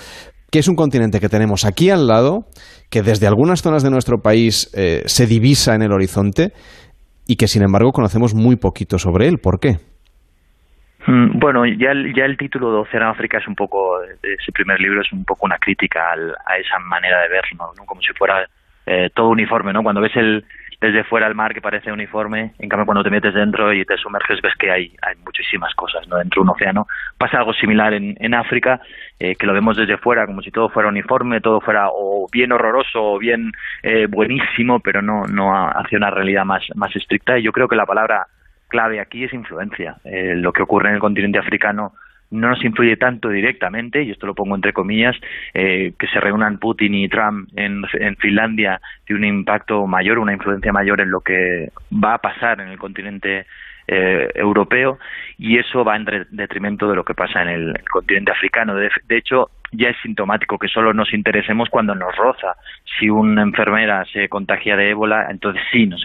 que 0.52 0.60
es 0.60 0.68
un 0.68 0.76
continente 0.76 1.20
que 1.20 1.30
tenemos 1.30 1.66
aquí 1.66 1.90
al 1.90 2.08
lado, 2.08 2.46
que 2.90 3.02
desde 3.02 3.28
algunas 3.28 3.62
zonas 3.62 3.84
de 3.84 3.92
nuestro 3.92 4.18
país 4.18 4.72
eh, 4.76 5.04
se 5.06 5.26
divisa 5.26 5.76
en 5.76 5.82
el 5.82 5.92
horizonte 5.92 6.52
y 7.28 7.36
que 7.36 7.48
sin 7.48 7.64
embargo 7.64 7.92
conocemos 7.92 8.34
muy 8.34 8.56
poquito 8.56 8.98
sobre 8.98 9.28
él. 9.28 9.40
¿Por 9.42 9.60
qué? 9.60 9.78
Mm, 11.08 11.40
bueno, 11.40 11.66
ya 11.66 11.92
el, 11.92 12.14
ya 12.14 12.26
el 12.26 12.38
título 12.38 12.72
de 12.72 12.80
Océano 12.80 13.10
África 13.10 13.38
es 13.38 13.48
un 13.48 13.56
poco, 13.56 14.02
ese 14.04 14.52
primer 14.54 14.80
libro 14.80 15.02
es 15.02 15.12
un 15.12 15.24
poco 15.24 15.46
una 15.46 15.58
crítica 15.58 16.12
al, 16.12 16.32
a 16.32 16.58
esa 16.58 16.80
manera 16.80 17.22
de 17.22 17.30
verlo, 17.30 17.72
como 17.86 18.02
si 18.02 18.14
fuera 18.14 18.46
eh, 18.86 19.10
todo 19.14 19.30
uniforme, 19.30 19.74
¿no? 19.74 19.84
Cuando 19.84 20.02
ves 20.02 20.16
el, 20.16 20.44
desde 20.80 21.04
fuera 21.04 21.28
el 21.28 21.34
mar 21.34 21.54
que 21.54 21.62
parece 21.62 21.92
uniforme, 21.92 22.54
en 22.60 22.70
cambio 22.70 22.86
cuando 22.86 23.04
te 23.04 23.10
metes 23.10 23.34
dentro 23.34 23.74
y 23.74 23.84
te 23.84 23.98
sumerges 23.98 24.42
ves 24.42 24.54
que 24.56 24.70
hay, 24.70 24.96
hay 25.02 25.16
muchísimas 25.26 25.74
cosas 25.74 26.08
¿no? 26.08 26.18
dentro 26.18 26.42
de 26.42 26.50
un 26.50 26.56
océano. 26.56 26.88
Pasa 27.18 27.40
algo 27.40 27.54
similar 27.54 27.94
en, 27.94 28.16
en 28.20 28.36
África, 28.36 28.80
eh, 29.20 29.36
que 29.36 29.48
lo 29.48 29.54
vemos 29.54 29.76
desde 29.76 29.98
fuera 29.98 30.28
como 30.28 30.42
si 30.42 30.52
todo 30.52 30.70
fuera 30.70 30.90
uniforme, 30.90 31.42
todo 31.42 31.62
fuera 31.62 31.88
o 31.92 32.28
bien 32.32 32.52
horroroso 32.52 33.04
o 33.04 33.18
bien 33.18 33.52
eh, 33.82 34.06
buenísimo, 34.08 34.80
pero 34.80 35.02
no, 35.02 35.26
no 35.26 35.52
hacia 35.56 35.98
una 35.98 36.12
realidad 36.12 36.46
más, 36.46 36.64
más 36.76 36.96
estricta. 36.96 37.40
Y 37.40 37.44
yo 37.44 37.52
creo 37.52 37.68
que 37.68 37.76
la 37.76 37.88
palabra 37.88 38.28
clave 38.68 39.00
aquí 39.00 39.24
es 39.24 39.34
influencia. 39.34 39.96
Eh, 40.04 40.36
lo 40.36 40.54
que 40.54 40.62
ocurre 40.62 40.90
en 40.90 40.96
el 40.96 41.02
continente 41.02 41.40
africano 41.40 41.94
no 42.32 42.50
nos 42.50 42.64
influye 42.64 42.98
tanto 42.98 43.30
directamente, 43.30 44.04
y 44.04 44.12
esto 44.12 44.28
lo 44.28 44.36
pongo 44.36 44.56
entre 44.56 44.74
comillas, 44.74 45.16
eh, 45.54 45.94
que 45.98 46.08
se 46.08 46.20
reúnan 46.20 46.58
Putin 46.58 46.94
y 46.96 47.08
Trump 47.08 47.50
en, 47.56 47.84
Finlandia 48.18 48.82
tiene 49.06 49.28
un 49.28 49.38
impacto 49.40 49.86
mayor, 49.88 50.20
una 50.20 50.34
influencia 50.34 50.74
mayor 50.74 51.02
en 51.02 51.12
lo 51.12 51.22
que 51.22 51.70
va 51.92 52.16
a 52.16 52.18
pasar 52.18 52.60
en 52.62 52.70
el 52.70 52.78
continente 52.78 53.46
eh, 53.88 54.30
europeo 54.36 55.00
y 55.38 55.58
eso 55.58 55.86
va 55.86 55.96
en 55.96 56.06
detrimento 56.32 56.90
de 56.90 56.96
lo 56.96 57.06
que 57.06 57.14
pasa 57.14 57.42
en 57.44 57.50
el, 57.50 57.74
continente 57.90 58.32
africano. 58.32 58.76
De, 58.76 58.90
de, 59.08 59.18
hecho, 59.18 59.50
ya 59.72 59.90
es 59.90 59.98
sintomático 60.02 60.58
que 60.58 60.68
solo 60.68 60.94
nos 60.94 61.14
interesemos 61.14 61.70
cuando 61.70 61.96
nos 61.96 62.14
roza. 62.16 62.56
Si 63.00 63.10
una 63.10 63.44
enfermera 63.44 64.04
se 64.12 64.28
contagia 64.28 64.76
de 64.76 64.90
ébola, 64.90 65.28
entonces 65.30 65.62
sí 65.72 65.86
nos, 65.86 66.04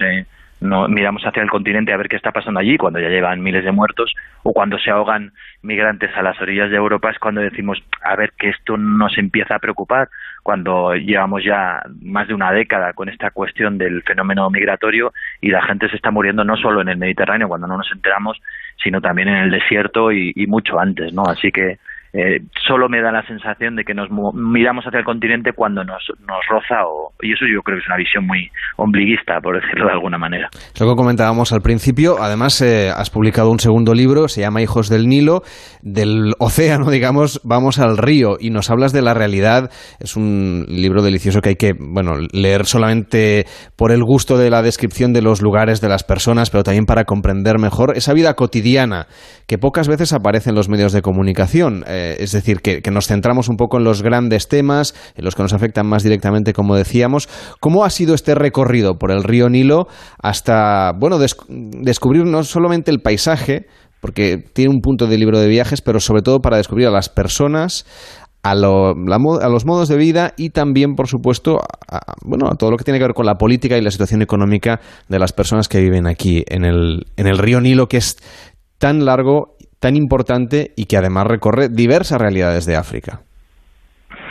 no 0.63 0.89
miramos 0.89 1.23
hacia 1.25 1.43
el 1.43 1.51
continente 1.51 1.93
a 1.93 1.97
ver 1.97 2.09
qué 2.09 2.17
está 2.17 2.31
pasando 2.31 2.61
allí 2.61 2.77
cuando 2.77 3.01
ya 3.01 3.09
llevan 3.09 3.43
miles 3.43 3.65
de 3.65 3.73
muertos 3.73 4.15
o 4.43 4.53
cuando 4.53 4.79
se 4.79 4.91
ahogan 4.91 5.33
migrantes 5.63 6.11
a 6.17 6.23
las 6.23 6.41
orillas 6.41 6.71
de 6.71 6.77
Europa 6.77 7.11
es 7.11 7.19
cuando 7.19 7.41
decimos 7.41 7.83
a 8.03 8.17
ver 8.17 8.33
que 8.39 8.51
esto 8.51 8.77
nos 8.77 9.17
empieza 9.19 9.57
a 9.57 9.59
preocupar 9.59 10.09
cuando 10.43 10.95
llevamos 10.95 11.45
ya 11.45 11.83
más 12.01 12.29
de 12.29 12.35
una 12.35 12.53
década 12.53 12.93
con 12.93 13.09
esta 13.09 13.31
cuestión 13.31 13.79
del 13.79 14.03
fenómeno 14.03 14.49
migratorio 14.51 15.13
y 15.41 15.51
la 15.51 15.63
gente 15.63 15.89
se 15.89 15.97
está 15.97 16.11
muriendo 16.11 16.45
no 16.45 16.57
solo 16.57 16.81
en 16.81 16.89
el 16.89 16.97
Mediterráneo 16.97 17.49
cuando 17.49 17.67
no 17.67 17.77
nos 17.77 17.91
enteramos 17.93 18.41
sino 18.83 19.01
también 19.01 19.29
en 19.29 19.37
el 19.37 19.51
desierto 19.51 20.13
y, 20.13 20.33
y 20.35 20.47
mucho 20.47 20.79
antes 20.79 21.13
no 21.13 21.25
así 21.25 21.51
que 21.53 21.79
eh, 22.15 22.41
solo 22.67 22.89
me 22.91 23.01
da 23.01 23.11
la 23.11 23.27
sensación 23.27 23.75
de 23.75 23.85
que 23.85 23.95
nos 23.95 24.09
miramos 24.35 24.85
hacia 24.85 24.99
el 24.99 25.05
continente 25.05 25.53
cuando 25.55 25.83
nos, 25.83 26.05
nos 26.21 26.41
roza 26.47 26.85
o, 26.87 27.13
y 27.23 27.33
eso 27.33 27.47
yo 27.47 27.63
creo 27.63 27.79
que 27.79 27.83
es 27.83 27.87
una 27.87 27.97
visión 27.97 28.27
muy 28.27 28.51
ombliguista, 28.77 29.41
por 29.41 29.59
decirlo 29.59 29.87
de 29.87 29.93
alguna 29.93 30.19
manera. 30.19 30.51
Es 30.53 30.81
lo 30.81 30.89
que 30.89 30.95
comentábamos 30.95 31.55
al 31.55 31.63
principio. 31.63 32.17
Además, 32.21 32.61
eh, 32.61 32.91
has 32.95 33.09
publicado 33.09 33.51
un 33.51 33.61
segundo 33.61 33.95
libro, 33.95 34.29
se 34.29 34.43
llama 34.43 34.61
Hijos 34.61 34.91
del 34.91 35.09
Nilo. 35.09 35.41
Del 35.81 36.35
océano, 36.39 36.91
digamos, 36.91 37.41
vamos 37.45 37.79
al 37.79 37.97
río 37.97 38.37
y 38.39 38.51
nos 38.51 38.71
hablas 38.71 38.93
de 38.93 39.01
la 39.01 39.15
realidad. 39.15 39.71
Es 39.99 40.15
un 40.15 40.67
libro 40.69 41.03
delicioso 41.03 41.41
que 41.41 41.51
hay 41.51 41.57
que, 41.57 41.73
bueno, 41.79 42.13
leer 42.33 42.67
solamente 42.67 43.47
por 43.75 43.91
el 43.91 44.03
gusto 44.05 44.37
de 44.37 44.51
la 44.51 44.61
descripción 44.61 45.15
de 45.15 45.23
los 45.23 45.41
lugares, 45.41 45.81
de 45.81 45.89
las 45.89 46.05
personas, 46.05 46.51
pero 46.51 46.63
también 46.63 46.85
para 46.85 47.05
comprender 47.05 47.59
mejor 47.59 47.97
esa 47.97 48.13
vida 48.13 48.35
cotidiana 48.35 49.07
que 49.47 49.57
pocas 49.57 49.89
veces 49.89 50.13
aparece 50.13 50.51
en 50.51 50.57
los 50.57 50.69
medios 50.69 50.93
de 50.93 51.01
comunicación. 51.01 51.85
Eh, 51.87 52.02
es 52.19 52.33
decir, 52.33 52.61
que, 52.61 52.83
nos 52.91 53.07
centramos 53.07 53.49
un 53.49 53.57
poco 53.57 53.79
en 53.79 53.85
los 53.85 54.03
grandes 54.03 54.49
temas, 54.49 54.95
en 55.17 55.25
los 55.25 55.35
que 55.35 55.43
nos 55.43 55.53
afectan 55.53 55.87
más 55.87 56.03
directamente, 56.03 56.53
como 56.53 56.77
decíamos. 56.77 57.29
¿Cómo 57.61 57.85
ha 57.85 57.91
sido 57.91 58.15
este 58.15 58.35
recorrido 58.35 58.99
por 58.99 59.11
el 59.11 59.25
río 59.25 59.49
Nilo 59.49 59.87
hasta, 60.23 60.93
bueno, 60.99 61.19
descubrir 61.19 62.25
no 62.25 62.43
solamente 62.45 62.91
el 62.91 63.01
paisaje, 63.01 63.67
porque 64.01 64.39
tiene 64.53 64.75
un 64.75 64.81
punto 64.81 65.07
de 65.07 65.17
libro 65.17 65.39
de 65.39 65.49
viajes, 65.49 65.81
pero 65.81 66.01
sobre 66.01 66.23
todo 66.23 66.41
para 66.41 66.57
descubrir 66.57 66.89
a 66.89 66.91
las 66.91 67.09
personas, 67.09 67.87
a, 68.43 68.55
los 68.55 69.65
modos 69.65 69.89
de 69.89 69.97
vida 69.97 70.35
y 70.37 70.51
también, 70.51 70.95
por 70.95 71.07
supuesto, 71.07 71.61
bueno, 72.25 72.49
a 72.51 72.57
todo 72.57 72.73
lo 72.73 72.77
que 72.77 72.85
tiene 72.85 72.99
que 72.99 73.05
ver 73.05 73.15
con 73.15 73.27
la 73.27 73.37
política 73.37 73.79
y 73.79 73.83
la 73.83 73.91
situación 73.91 74.21
económica 74.21 74.81
de 75.09 75.19
las 75.19 75.33
personas 75.33 75.69
que 75.69 75.81
viven 75.81 76.09
aquí 76.09 76.45
en 76.49 76.65
el, 76.65 77.07
en 77.17 77.29
el 77.29 77.39
río 77.39 77.61
Nilo, 77.61 77.87
que 77.87 77.99
es 77.99 78.17
tan 78.79 79.05
largo 79.05 79.57
tan 79.83 79.97
importante 79.97 80.71
y 80.77 80.87
que 80.87 80.97
además 80.97 81.27
recorre 81.27 81.69
diversas 81.69 82.21
realidades 82.21 82.67
de 82.67 82.77
África. 82.77 83.21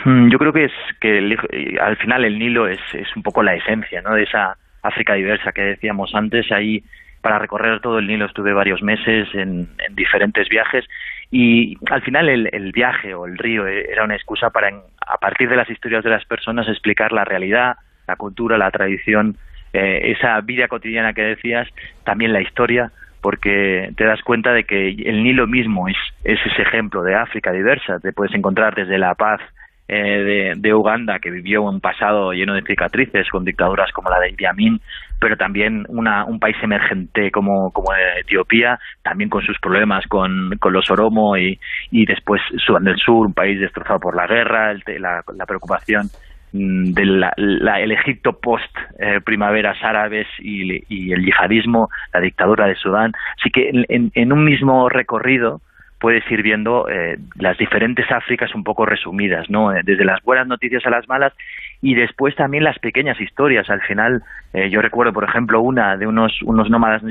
Hmm, 0.04 0.30
yo 0.30 0.38
creo 0.38 0.52
que 0.52 0.64
es 0.64 0.72
que 0.98 1.36
al 1.78 1.96
final 1.98 2.24
el 2.24 2.38
Nilo 2.38 2.66
es, 2.66 2.80
es 2.94 3.14
un 3.14 3.22
poco 3.22 3.42
la 3.42 3.54
esencia 3.54 4.00
¿no? 4.00 4.14
de 4.14 4.22
esa 4.22 4.56
África 4.82 5.12
diversa 5.12 5.52
que 5.52 5.60
decíamos 5.60 6.14
antes. 6.14 6.50
Ahí 6.50 6.82
para 7.20 7.38
recorrer 7.38 7.80
todo 7.80 7.98
el 7.98 8.06
Nilo 8.06 8.24
estuve 8.24 8.54
varios 8.54 8.82
meses 8.82 9.28
en, 9.34 9.68
diferentes 9.90 10.48
viajes 10.48 10.86
y 11.30 11.76
al 11.90 12.00
final 12.00 12.30
el, 12.30 12.72
viaje 12.72 13.14
o 13.14 13.26
el 13.26 13.36
río 13.36 13.66
e, 13.66 13.92
era 13.92 14.04
una 14.04 14.16
excusa 14.16 14.48
para, 14.48 14.68
a 15.06 15.18
partir 15.18 15.50
de 15.50 15.56
las 15.56 15.68
historias 15.68 16.02
de 16.02 16.10
las 16.10 16.24
personas, 16.24 16.66
explicar 16.66 17.12
la 17.12 17.26
realidad, 17.26 17.76
la 18.08 18.16
cultura, 18.16 18.56
la 18.56 18.70
tradición, 18.70 19.36
eh, 19.74 20.14
esa 20.16 20.40
vida 20.40 20.66
cotidiana 20.66 21.12
que 21.12 21.22
decías, 21.22 21.68
también 22.04 22.32
la 22.32 22.40
historia 22.40 22.90
porque 23.22 23.92
te 23.96 24.04
das 24.04 24.20
cuenta 24.22 24.52
de 24.52 24.64
que 24.64 24.88
el 24.88 25.22
Nilo 25.22 25.46
mismo 25.46 25.88
es, 25.88 25.96
ese 26.24 26.62
ejemplo 26.62 27.02
de 27.02 27.14
África 27.14 27.52
diversa. 27.52 28.00
Te 28.00 28.12
puedes 28.12 28.34
encontrar 28.34 28.74
desde 28.74 28.98
la 28.98 29.14
paz 29.14 29.40
eh, 29.88 30.54
de, 30.56 30.74
Uganda, 30.74 31.20
que 31.20 31.30
vivió 31.30 31.62
un 31.62 31.80
pasado 31.80 32.32
lleno 32.32 32.54
de 32.54 32.62
cicatrices 32.62 33.28
con 33.30 33.44
dictaduras 33.44 33.92
como 33.92 34.10
la 34.10 34.18
de 34.18 34.30
Idi 34.30 34.44
Amin, 34.44 34.80
pero 35.20 35.36
también 35.36 35.86
un 35.88 36.38
país 36.40 36.56
emergente 36.62 37.30
como, 37.30 37.70
como 37.70 37.90
Etiopía, 38.20 38.80
también 39.02 39.30
con 39.30 39.42
sus 39.42 39.58
problemas 39.60 40.04
con, 40.08 40.50
los 40.50 40.90
Oromo 40.90 41.36
y, 41.36 41.58
después 41.92 42.42
Sudán 42.56 42.84
del 42.84 42.96
Sur, 42.96 43.26
un 43.26 43.34
país 43.34 43.60
destrozado 43.60 44.00
por 44.00 44.16
la 44.16 44.26
guerra, 44.26 44.74
la, 44.98 45.22
la 45.32 45.46
preocupación 45.46 46.08
Mm, 46.52 46.92
del 46.92 47.24
el 47.36 47.92
Egipto 47.92 48.34
post 48.34 48.76
eh, 48.98 49.20
primaveras 49.24 49.82
árabes 49.82 50.26
y, 50.38 51.12
el 51.12 51.24
yihadismo, 51.24 51.88
la 52.12 52.20
dictadura 52.20 52.66
de 52.66 52.74
Sudán. 52.74 53.12
Así 53.38 53.50
que 53.50 53.70
en, 53.88 54.32
un 54.32 54.44
mismo 54.44 54.90
recorrido 54.90 55.62
puedes 55.98 56.28
ir 56.30 56.42
viendo 56.42 56.88
eh, 56.90 57.16
las 57.36 57.56
diferentes 57.56 58.10
Áfricas 58.10 58.54
un 58.54 58.64
poco 58.64 58.84
resumidas, 58.84 59.48
¿no? 59.48 59.74
Eh, 59.74 59.80
desde 59.82 60.04
las 60.04 60.20
buenas 60.22 60.46
noticias 60.46 60.84
a 60.84 60.90
las 60.90 61.08
malas 61.08 61.32
y 61.80 61.94
después 61.94 62.34
también 62.36 62.64
las 62.64 62.78
pequeñas 62.80 63.18
historias. 63.18 63.70
Al 63.70 63.80
final, 63.82 64.22
yo 64.70 64.82
recuerdo, 64.82 65.12
por 65.12 65.24
ejemplo, 65.24 65.62
una 65.62 65.96
de 65.96 66.06
unos, 66.06 66.42
unos 66.42 66.68
nómadas 66.68 67.02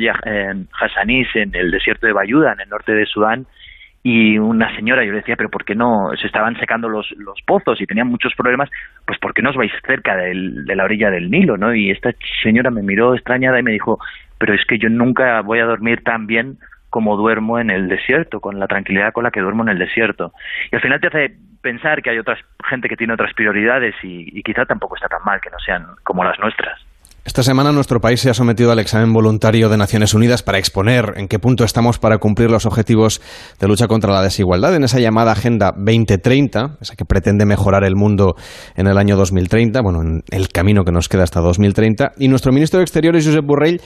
hasanís 0.80 1.28
en 1.36 1.56
el 1.56 1.72
desierto 1.72 2.06
de 2.06 2.14
Bayuda, 2.14 2.54
en 2.54 2.62
el 2.62 2.70
norte 2.70 2.94
de 2.94 3.06
Sudán, 3.06 3.48
y 4.04 4.38
una 4.39 4.76
señora, 4.76 5.04
yo 5.04 5.12
le 5.12 5.20
decía, 5.20 5.36
pero 5.36 5.49
¿por 5.49 5.64
qué 5.64 5.76
no 5.76 6.10
se 6.20 6.26
estaban 6.26 6.58
secando 6.60 6.89
los, 6.89 7.12
los 7.18 7.39
pozos 7.45 7.80
y 7.80 7.86
tenían 7.86 8.08
muchos 8.08 8.34
problemas? 8.36 8.70
Pues 9.06 9.20
¿por 9.20 9.34
qué 9.34 9.43
no 9.43 9.52
os 9.52 9.56
vais 9.56 9.72
cerca 9.86 10.16
del, 10.16 10.66
de 10.66 10.76
la 10.76 10.86
orilla 10.86 11.12
del 11.12 11.30
Nilo? 11.30 11.58
¿no? 11.58 11.74
Y 11.76 11.91
esta 11.91 12.12
señora 12.41 12.72
me 12.72 12.82
miró 12.82 13.14
extrañada 13.14 13.60
y 13.60 13.64
me 13.64 13.72
dijo, 13.72 13.99
pero 14.39 14.56
es 14.56 14.66
que 14.66 14.80
yo 14.80 14.89
nunca 14.89 15.41
voy 15.41 15.60
a 15.60 15.66
dormir 15.66 16.04
tan 16.04 16.26
bien 16.26 16.58
como 16.89 17.16
duermo 17.16 17.60
en 17.60 17.70
el 17.70 17.88
desierto, 17.88 18.41
con 18.41 18.60
la 18.60 18.68
tranquilidad 18.68 19.14
con 19.14 19.24
la 19.24 19.32
que 19.32 19.39
duermo 19.39 19.64
en 19.64 19.70
el 19.70 19.78
desierto. 19.78 20.34
Y 20.72 20.76
al 20.76 20.82
final 20.82 20.99
te 20.99 21.08
hace 21.08 21.36
pensar 21.62 22.02
que 22.02 22.10
hay 22.10 22.18
otra 22.18 22.38
gente 22.68 22.89
que 22.89 22.97
tiene 22.97 23.14
otras 23.14 23.34
prioridades 23.36 23.95
y, 24.04 24.38
y 24.38 24.41
quizá 24.41 24.66
tampoco 24.66 24.95
está 24.95 25.08
tan 25.08 25.24
mal 25.24 25.39
que 25.39 25.52
no 25.52 25.60
sean 25.60 25.86
como 26.04 26.24
las 26.24 26.39
nuestras. 26.39 26.91
Esta 27.24 27.44
semana 27.44 27.72
nuestro 27.72 28.02
país 28.02 28.20
se 28.20 28.32
ha 28.32 28.34
sometido 28.34 28.72
al 28.72 28.80
examen 28.80 29.14
voluntario 29.14 29.70
de 29.70 29.78
Naciones 29.78 30.16
Unidas 30.16 30.42
para 30.42 30.58
exponer 30.58 31.14
en 31.18 31.28
qué 31.28 31.38
punto 31.38 31.64
estamos 31.64 32.00
para 32.00 32.18
cumplir 32.18 32.50
los 32.50 32.66
objetivos 32.66 33.22
de 33.60 33.68
lucha 33.68 33.88
contra 33.88 34.12
la 34.12 34.24
desigualdad 34.24 34.76
en 34.76 34.84
esa 34.84 35.00
llamada 35.00 35.34
Agenda 35.34 35.72
2030, 35.78 36.80
esa 36.82 36.96
que 36.96 37.06
pretende 37.06 37.46
mejorar 37.46 37.84
el 37.84 37.96
mundo 37.96 38.36
en 38.76 38.88
el 38.88 38.98
año 38.98 39.18
2030, 39.18 39.82
bueno, 39.82 40.02
en 40.02 40.24
el 40.32 40.50
camino 40.50 40.84
que 40.84 40.92
nos 40.92 41.10
queda 41.10 41.22
hasta 41.22 41.42
2030. 41.42 42.14
Y 42.18 42.28
nuestro 42.28 42.52
ministro 42.52 42.80
de 42.80 42.86
Exteriores, 42.86 43.24
Josep 43.24 43.46
Borrell, 43.46 43.82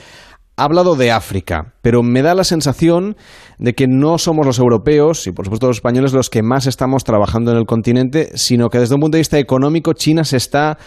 ha 0.56 0.64
hablado 0.64 0.96
de 0.96 1.12
África, 1.12 1.74
pero 1.86 2.02
me 2.02 2.20
da 2.20 2.34
la 2.34 2.42
sensación 2.42 3.14
de 3.58 3.74
que 3.74 3.86
no 3.86 4.18
somos 4.18 4.44
los 4.44 4.58
europeos 4.58 5.24
y 5.28 5.30
por 5.30 5.44
supuesto 5.44 5.68
los 5.68 5.76
españoles 5.76 6.12
los 6.12 6.30
que 6.30 6.42
más 6.42 6.66
estamos 6.66 7.04
trabajando 7.04 7.52
en 7.52 7.58
el 7.58 7.64
continente, 7.64 8.30
sino 8.34 8.70
que 8.70 8.80
desde 8.80 8.96
un 8.96 9.02
punto 9.02 9.14
de 9.14 9.20
vista 9.20 9.38
económico 9.38 9.92
China 9.92 10.24
se 10.24 10.36
está 10.36 10.78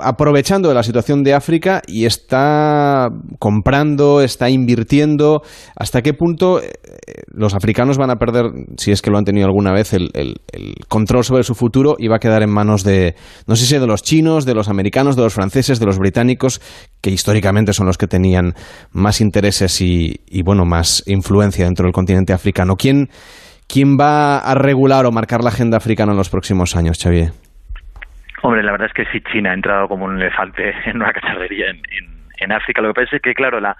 aprovechando 0.00 0.68
de 0.68 0.74
la 0.74 0.82
situación 0.82 1.22
de 1.22 1.34
África 1.34 1.82
y 1.86 2.04
está 2.04 3.08
comprando, 3.38 4.20
está 4.20 4.50
invirtiendo. 4.50 5.42
¿Hasta 5.76 6.02
qué 6.02 6.12
punto 6.14 6.60
eh, 6.60 6.70
los 7.28 7.54
africanos 7.54 7.96
van 7.96 8.10
a 8.10 8.16
perder, 8.16 8.46
si 8.76 8.92
es 8.92 9.00
que 9.02 9.10
lo 9.10 9.18
han 9.18 9.24
tenido 9.24 9.46
alguna 9.46 9.72
vez, 9.72 9.92
el, 9.92 10.10
control 10.88 11.24
sobre 11.24 11.42
su 11.42 11.54
futuro 11.54 11.96
y 11.98 12.08
va 12.08 12.16
a 12.16 12.20
quedar 12.20 12.42
en 12.42 12.50
manos 12.50 12.84
de, 12.84 13.14
no 13.46 13.56
sé 13.56 13.66
si 13.66 13.78
de 13.78 13.86
los 13.86 14.02
chinos, 14.02 14.44
de 14.44 14.54
los 14.54 14.68
americanos, 14.68 15.16
de 15.16 15.22
los 15.22 15.32
franceses, 15.32 15.78
de 15.78 15.86
los 15.86 15.98
británicos, 15.98 16.60
que 17.00 17.10
históricamente 17.10 17.72
son 17.72 17.86
los 17.86 17.98
que 17.98 18.06
tenían 18.06 18.54
más 18.92 19.20
intereses 19.20 19.80
y, 19.80 20.20
y 20.26 20.42
bueno, 20.42 20.64
más 20.64 21.02
influencia 21.06 21.64
dentro 21.64 21.84
del 21.84 21.92
continente 21.92 22.32
africano? 22.32 22.76
¿Quién, 22.76 23.08
¿Quién 23.68 23.96
va 23.98 24.38
a 24.38 24.54
regular 24.54 25.06
o 25.06 25.12
marcar 25.12 25.42
la 25.42 25.50
agenda 25.50 25.76
africana 25.76 26.12
en 26.12 26.18
los 26.18 26.30
próximos 26.30 26.76
años, 26.76 26.98
Xavier? 27.02 27.30
Hombre, 28.42 28.62
la 28.62 28.72
verdad 28.72 28.88
es 28.88 28.94
que 28.94 29.10
sí, 29.12 29.22
China 29.32 29.50
ha 29.50 29.54
entrado 29.54 29.88
como 29.88 30.04
un 30.04 30.20
elefante 30.20 30.74
en 30.86 30.96
una 30.96 31.12
cacharrería 31.12 31.70
en, 31.70 31.80
en, 32.38 32.52
África. 32.52 32.82
Lo 32.82 32.88
que 32.88 33.02
pasa 33.02 33.16
es 33.16 33.22
que, 33.22 33.34
claro, 33.34 33.60
la, 33.60 33.76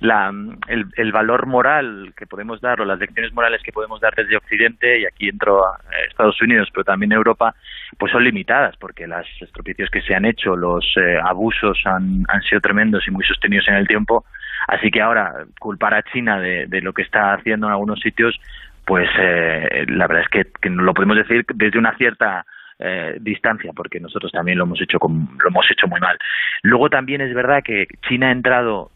la, 0.00 0.32
el, 0.68 1.12
valor 1.12 1.46
moral 1.46 2.12
que 2.16 2.26
podemos 2.26 2.60
dar 2.60 2.80
o 2.80 2.84
las 2.84 2.98
lecciones 2.98 3.32
morales 3.32 3.62
que 3.62 3.72
podemos 3.72 4.00
dar 4.00 4.14
desde 4.14 4.36
Occidente, 4.36 5.00
y 5.00 5.06
aquí 5.06 5.28
entro 5.28 5.64
a 5.64 5.78
Estados 6.08 6.40
Unidos, 6.42 6.68
pero 6.72 6.84
también 6.84 7.12
Europa, 7.12 7.54
pues 7.98 8.12
son 8.12 8.24
limitadas, 8.24 8.76
porque 8.76 9.06
las 9.06 9.26
estropicios 9.40 9.90
que 9.90 10.02
se 10.02 10.14
han 10.14 10.24
hecho, 10.24 10.56
los 10.56 10.84
eh, 10.96 11.18
abusos 11.22 11.80
han, 11.84 12.24
han 12.28 12.42
sido 12.42 12.60
tremendos 12.60 13.06
y 13.06 13.10
muy 13.10 13.24
sostenidos 13.24 13.68
en 13.68 13.74
el 13.74 13.86
tiempo. 13.86 14.24
Así 14.66 14.90
que 14.90 15.02
ahora, 15.02 15.44
culpar 15.58 15.94
a 15.94 16.02
China 16.02 16.40
de, 16.40 16.66
de 16.66 16.80
lo 16.80 16.92
que 16.92 17.02
está 17.02 17.34
haciendo 17.34 17.66
en 17.66 17.72
algunos 17.72 18.00
sitios, 18.00 18.38
pues 18.86 19.08
eh, 19.18 19.86
la 19.88 20.06
verdad 20.06 20.24
es 20.24 20.46
que, 20.60 20.70
lo 20.70 20.92
podemos 20.94 21.16
decir 21.16 21.44
desde 21.54 21.78
una 21.78 21.96
cierta 21.96 22.44
eh, 22.78 23.16
distancia, 23.20 23.72
porque 23.74 24.00
nosotros 24.00 24.30
también 24.32 24.58
lo 24.58 24.64
hemos 24.64 24.80
hecho 24.80 24.98
lo 25.00 25.48
hemos 25.48 25.70
hecho 25.70 25.86
muy 25.86 26.00
mal. 26.00 26.18
Luego 26.62 26.90
también 26.90 27.20
es 27.20 27.34
verdad 27.34 27.62
que 27.64 27.86
China 28.08 28.28
ha 28.28 28.32
entrado 28.32 28.90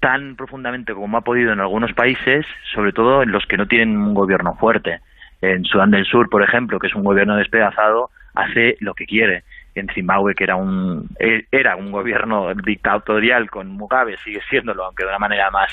tan 0.00 0.36
profundamente 0.36 0.94
como 0.94 1.16
ha 1.16 1.22
podido 1.22 1.52
en 1.52 1.60
algunos 1.60 1.92
países, 1.92 2.46
sobre 2.74 2.92
todo 2.92 3.22
en 3.22 3.32
los 3.32 3.46
que 3.46 3.56
no 3.56 3.66
tienen 3.66 3.96
un 3.96 4.14
gobierno 4.14 4.54
fuerte. 4.54 5.00
En 5.40 5.64
Sudán 5.64 5.90
del 5.90 6.04
Sur, 6.04 6.28
por 6.28 6.42
ejemplo, 6.42 6.78
que 6.78 6.88
es 6.88 6.94
un 6.94 7.04
gobierno 7.04 7.36
despedazado, 7.36 8.10
hace 8.34 8.76
lo 8.80 8.94
que 8.94 9.06
quiere. 9.06 9.44
En 9.74 9.88
Zimbabue, 9.88 10.34
que 10.34 10.44
era 10.44 10.56
un 10.56 11.08
e, 11.20 11.46
era 11.52 11.76
un 11.76 11.92
gobierno 11.92 12.52
dictatorial 12.54 13.48
con 13.48 13.68
Mugabe, 13.68 14.16
sigue 14.18 14.40
siéndolo, 14.50 14.84
aunque 14.84 15.04
de 15.04 15.10
una 15.10 15.18
manera 15.18 15.50
más 15.50 15.72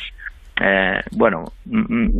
eh, 0.61 1.01
bueno, 1.11 1.51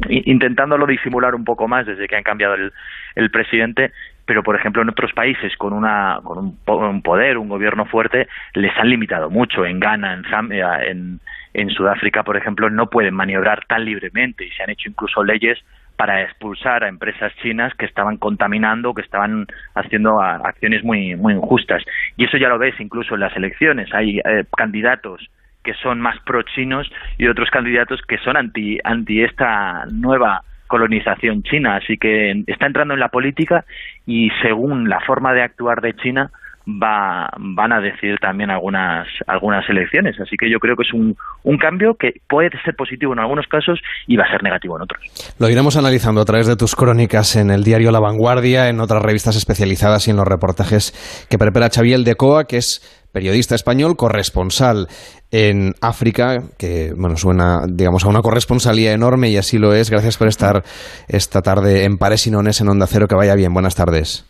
intentándolo 0.10 0.86
disimular 0.86 1.36
un 1.36 1.46
poco 1.46 1.68
más 1.68 1.86
desde 1.86 2.08
que 2.08 2.18
han 2.18 2.24
cambiado 2.24 2.56
el, 2.56 2.74
el 3.16 3.32
presidente, 3.32 3.94
pero 4.26 4.44
por 4.44 4.58
ejemplo 4.58 4.82
en 4.82 4.90
otros 4.90 5.14
países 5.14 5.56
con 5.56 5.72
una 5.72 6.20
con 6.22 6.38
un, 6.40 6.60
un 6.68 7.02
poder, 7.02 7.38
un 7.38 7.48
gobierno 7.48 7.86
fuerte, 7.86 8.28
les 8.54 8.76
han 8.78 8.90
limitado 8.90 9.30
mucho. 9.30 9.66
En 9.66 9.80
Ghana, 9.80 10.14
en 10.14 10.24
Zambia, 10.26 10.84
en, 10.84 11.22
en 11.56 11.70
Sudáfrica, 11.70 12.24
por 12.24 12.38
ejemplo, 12.38 12.70
no 12.70 12.90
pueden 12.90 13.14
maniobrar 13.14 13.66
tan 13.68 13.86
libremente 13.86 14.46
y 14.46 14.52
se 14.52 14.64
han 14.64 14.70
hecho 14.70 14.90
incluso 14.90 15.24
leyes 15.24 15.60
para 15.96 16.24
expulsar 16.24 16.84
a 16.84 16.90
empresas 16.90 17.34
chinas 17.42 17.74
que 17.76 17.86
estaban 17.86 18.18
contaminando, 18.18 18.94
que 18.94 19.02
estaban 19.02 19.48
haciendo 19.76 20.22
acciones 20.22 20.84
muy 20.84 21.16
muy 21.16 21.34
injustas. 21.34 21.84
Y 22.18 22.26
eso 22.26 22.38
ya 22.38 22.50
lo 22.50 22.60
ves 22.60 22.76
incluso 22.80 23.16
en 23.16 23.22
las 23.22 23.36
elecciones. 23.36 23.94
Hay 23.94 24.20
eh, 24.20 24.44
candidatos 24.56 25.30
que 25.64 25.74
son 25.76 26.00
más 26.00 26.20
pro-chinos 26.26 26.92
y 27.18 27.28
otros 27.28 27.50
candidatos 27.50 28.02
que 28.08 28.18
son 28.20 28.38
anti, 28.38 28.78
anti 28.84 29.24
esta 29.24 29.86
nueva 29.92 30.44
colonización 30.68 31.44
china. 31.44 31.78
Así 31.78 31.98
que 31.98 32.44
está 32.48 32.68
entrando 32.68 32.94
en 32.94 33.00
la 33.00 33.10
política 33.10 33.66
y 34.06 34.30
según 34.42 34.90
la 34.90 35.00
forma 35.02 35.34
de 35.34 35.42
actuar 35.42 35.82
de 35.82 35.96
China, 35.96 36.32
va, 36.68 37.30
van 37.38 37.74
a 37.74 37.80
decidir 37.80 38.18
también 38.20 38.50
algunas, 38.50 39.08
algunas 39.28 39.68
elecciones. 39.70 40.20
Así 40.20 40.36
que 40.38 40.50
yo 40.50 40.60
creo 40.60 40.76
que 40.76 40.84
es 40.84 40.94
un, 40.94 41.16
un 41.44 41.58
cambio 41.58 41.96
que 41.96 42.14
puede 42.28 42.50
ser 42.64 42.76
positivo 42.76 43.14
en 43.14 43.20
algunos 43.20 43.48
casos 43.48 43.80
y 44.08 44.18
va 44.18 44.24
a 44.26 44.32
ser 44.32 44.44
negativo 44.44 44.76
en 44.76 44.84
otros. 44.84 45.02
Lo 45.40 45.50
iremos 45.50 45.78
analizando 45.78 46.22
a 46.22 46.26
través 46.26 46.48
de 46.48 46.56
tus 46.56 46.76
crónicas 46.76 47.36
en 47.36 47.52
el 47.52 47.64
diario 47.64 47.92
La 47.92 48.00
Vanguardia, 48.00 48.70
en 48.70 48.80
otras 48.80 49.02
revistas 49.02 49.36
especializadas 49.36 50.08
y 50.08 50.12
en 50.12 50.18
los 50.18 50.28
reportajes 50.28 51.28
que 51.30 51.38
prepara 51.38 51.70
Xavier 51.70 52.00
de 52.00 52.16
Coa, 52.16 52.46
que 52.46 52.58
es 52.58 53.02
periodista 53.14 53.56
español, 53.56 53.96
corresponsal 53.96 54.88
en 55.32 55.74
África, 55.82 56.40
que 56.60 56.92
bueno, 56.98 57.16
suena, 57.16 57.62
digamos, 57.66 58.04
a 58.04 58.10
una 58.10 58.22
corresponsalía 58.22 58.92
enorme 58.92 59.30
y 59.30 59.38
así 59.38 59.58
lo 59.58 59.74
es. 59.74 59.90
Gracias 59.90 60.18
por 60.18 60.28
estar 60.28 60.64
esta 61.08 61.42
tarde 61.42 61.86
en 61.86 61.98
Pares 61.98 62.28
y 62.28 62.32
Nones 62.32 62.60
en 62.60 62.68
Onda 62.68 62.88
Cero. 62.88 63.08
Que 63.08 63.16
vaya 63.16 63.36
bien. 63.36 63.54
Buenas 63.54 63.76
tardes. 63.76 64.30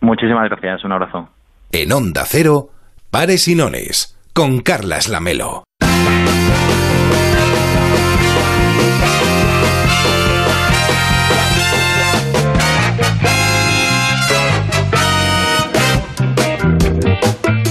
Muchísimas 0.00 0.48
gracias. 0.48 0.84
Un 0.84 0.92
abrazo. 0.92 1.35
En 1.72 1.92
Onda 1.92 2.24
Cero, 2.26 2.70
Pares 3.10 3.48
y 3.48 3.54
Nones, 3.54 4.16
con 4.32 4.60
Carlas 4.60 5.08
Lamelo. 5.08 5.65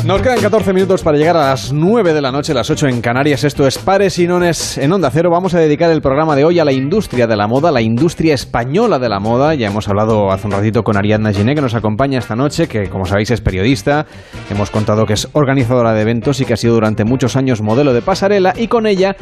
Nos 0.05 0.21
quedan 0.21 0.39
14 0.39 0.71
minutos 0.71 1.01
para 1.01 1.17
llegar 1.17 1.35
a 1.35 1.49
las 1.49 1.73
9 1.73 2.13
de 2.13 2.21
la 2.21 2.31
noche, 2.31 2.53
las 2.53 2.69
8 2.69 2.89
en 2.89 3.01
Canarias. 3.01 3.43
Esto 3.43 3.65
es 3.65 3.79
Pares 3.79 4.19
y 4.19 4.27
Nones 4.27 4.77
en 4.77 4.93
Onda 4.93 5.09
Cero. 5.09 5.31
Vamos 5.31 5.55
a 5.55 5.59
dedicar 5.59 5.89
el 5.89 6.03
programa 6.03 6.35
de 6.35 6.45
hoy 6.45 6.59
a 6.59 6.63
la 6.63 6.71
industria 6.71 7.25
de 7.25 7.35
la 7.35 7.47
moda, 7.47 7.71
la 7.71 7.81
industria 7.81 8.35
española 8.35 8.99
de 8.99 9.09
la 9.09 9.19
moda. 9.19 9.55
Ya 9.55 9.65
hemos 9.65 9.87
hablado 9.87 10.31
hace 10.31 10.45
un 10.45 10.53
ratito 10.53 10.83
con 10.83 10.95
Ariadna 10.95 11.33
Giné, 11.33 11.55
que 11.55 11.61
nos 11.61 11.73
acompaña 11.73 12.19
esta 12.19 12.35
noche, 12.35 12.67
que 12.67 12.87
como 12.87 13.07
sabéis 13.07 13.31
es 13.31 13.41
periodista. 13.41 14.05
Hemos 14.51 14.69
contado 14.69 15.07
que 15.07 15.13
es 15.13 15.27
organizadora 15.33 15.93
de 15.93 16.03
eventos 16.03 16.39
y 16.39 16.45
que 16.45 16.53
ha 16.53 16.57
sido 16.57 16.75
durante 16.75 17.03
muchos 17.03 17.35
años 17.35 17.63
modelo 17.63 17.91
de 17.91 18.03
pasarela. 18.03 18.53
Y 18.55 18.67
con 18.67 18.85
ella 18.85 19.15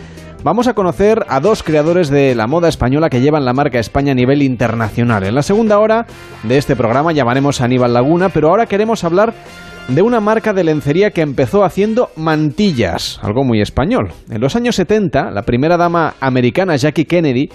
vamos 0.44 0.68
a 0.68 0.74
conocer 0.74 1.26
a 1.30 1.40
dos 1.40 1.64
creadores 1.64 2.10
de 2.10 2.36
la 2.36 2.48
moda 2.48 2.68
española 2.68 3.10
que 3.10 3.22
llevan 3.22 3.46
la 3.46 3.54
marca 3.54 3.80
España 3.80 4.12
a 4.12 4.16
nivel 4.16 4.42
internacional. 4.42 5.24
En 5.24 5.36
la 5.36 5.44
segunda 5.44 5.80
hora 5.80 6.08
de 6.44 6.58
este 6.58 6.76
programa 6.76 7.14
llamaremos 7.14 7.62
a 7.62 7.66
Aníbal 7.66 7.94
Laguna, 7.94 8.28
pero 8.28 8.50
ahora 8.50 8.66
queremos 8.66 9.06
hablar 9.06 9.34
de 9.88 10.02
una 10.02 10.20
marca 10.20 10.54
de 10.54 10.64
lencería 10.64 11.12
que 11.12 11.22
empezó 11.22 11.64
haciendo 11.64 12.10
mantillas, 12.16 13.20
algo 13.22 13.44
muy 13.44 13.62
español. 13.62 14.14
En 14.30 14.42
los 14.42 14.56
años 14.56 14.76
70, 14.76 15.32
la 15.32 15.44
primera 15.44 15.78
dama 15.78 16.16
americana 16.20 16.76
Jackie 16.76 17.06
Kennedy 17.06 17.50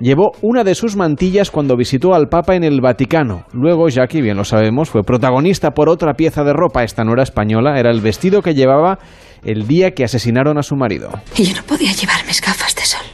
llevó 0.00 0.32
una 0.42 0.64
de 0.64 0.74
sus 0.74 0.96
mantillas 0.96 1.50
cuando 1.50 1.76
visitó 1.76 2.14
al 2.14 2.28
Papa 2.28 2.54
en 2.54 2.64
el 2.64 2.80
Vaticano. 2.80 3.46
Luego 3.52 3.88
Jackie, 3.88 4.22
bien 4.22 4.36
lo 4.36 4.44
sabemos, 4.44 4.90
fue 4.90 5.02
protagonista 5.02 5.72
por 5.72 5.88
otra 5.88 6.14
pieza 6.14 6.44
de 6.44 6.52
ropa, 6.52 6.84
esta 6.84 7.04
no 7.04 7.12
era 7.12 7.24
española, 7.24 7.78
era 7.78 7.90
el 7.90 8.00
vestido 8.00 8.42
que 8.42 8.54
llevaba 8.54 8.98
el 9.44 9.66
día 9.66 9.90
que 9.90 10.04
asesinaron 10.04 10.58
a 10.58 10.62
su 10.62 10.76
marido. 10.76 11.10
Y 11.36 11.44
yo 11.44 11.56
no 11.56 11.62
podía 11.64 11.92
llevar 11.92 12.24
mis 12.26 12.40
gafas 12.40 12.74
de 12.76 12.82
sol. 12.82 13.06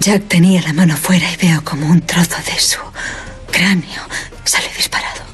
Jack 0.00 0.24
tenía 0.26 0.60
la 0.62 0.72
mano 0.72 0.96
fuera 0.96 1.26
y 1.32 1.46
veo 1.46 1.60
como 1.62 1.86
un 1.86 2.00
trozo 2.00 2.36
de 2.52 2.58
su 2.58 2.80
cráneo 3.52 4.02
sale 4.44 4.66
disparado. 4.76 5.31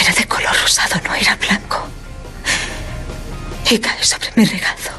Era 0.00 0.12
de 0.12 0.26
color 0.26 0.56
rosado, 0.62 1.00
no 1.06 1.14
era 1.14 1.36
blanco. 1.36 1.86
Y 3.70 3.78
cae 3.78 4.04
sobre 4.04 4.30
mi 4.36 4.44
regazo. 4.44 4.90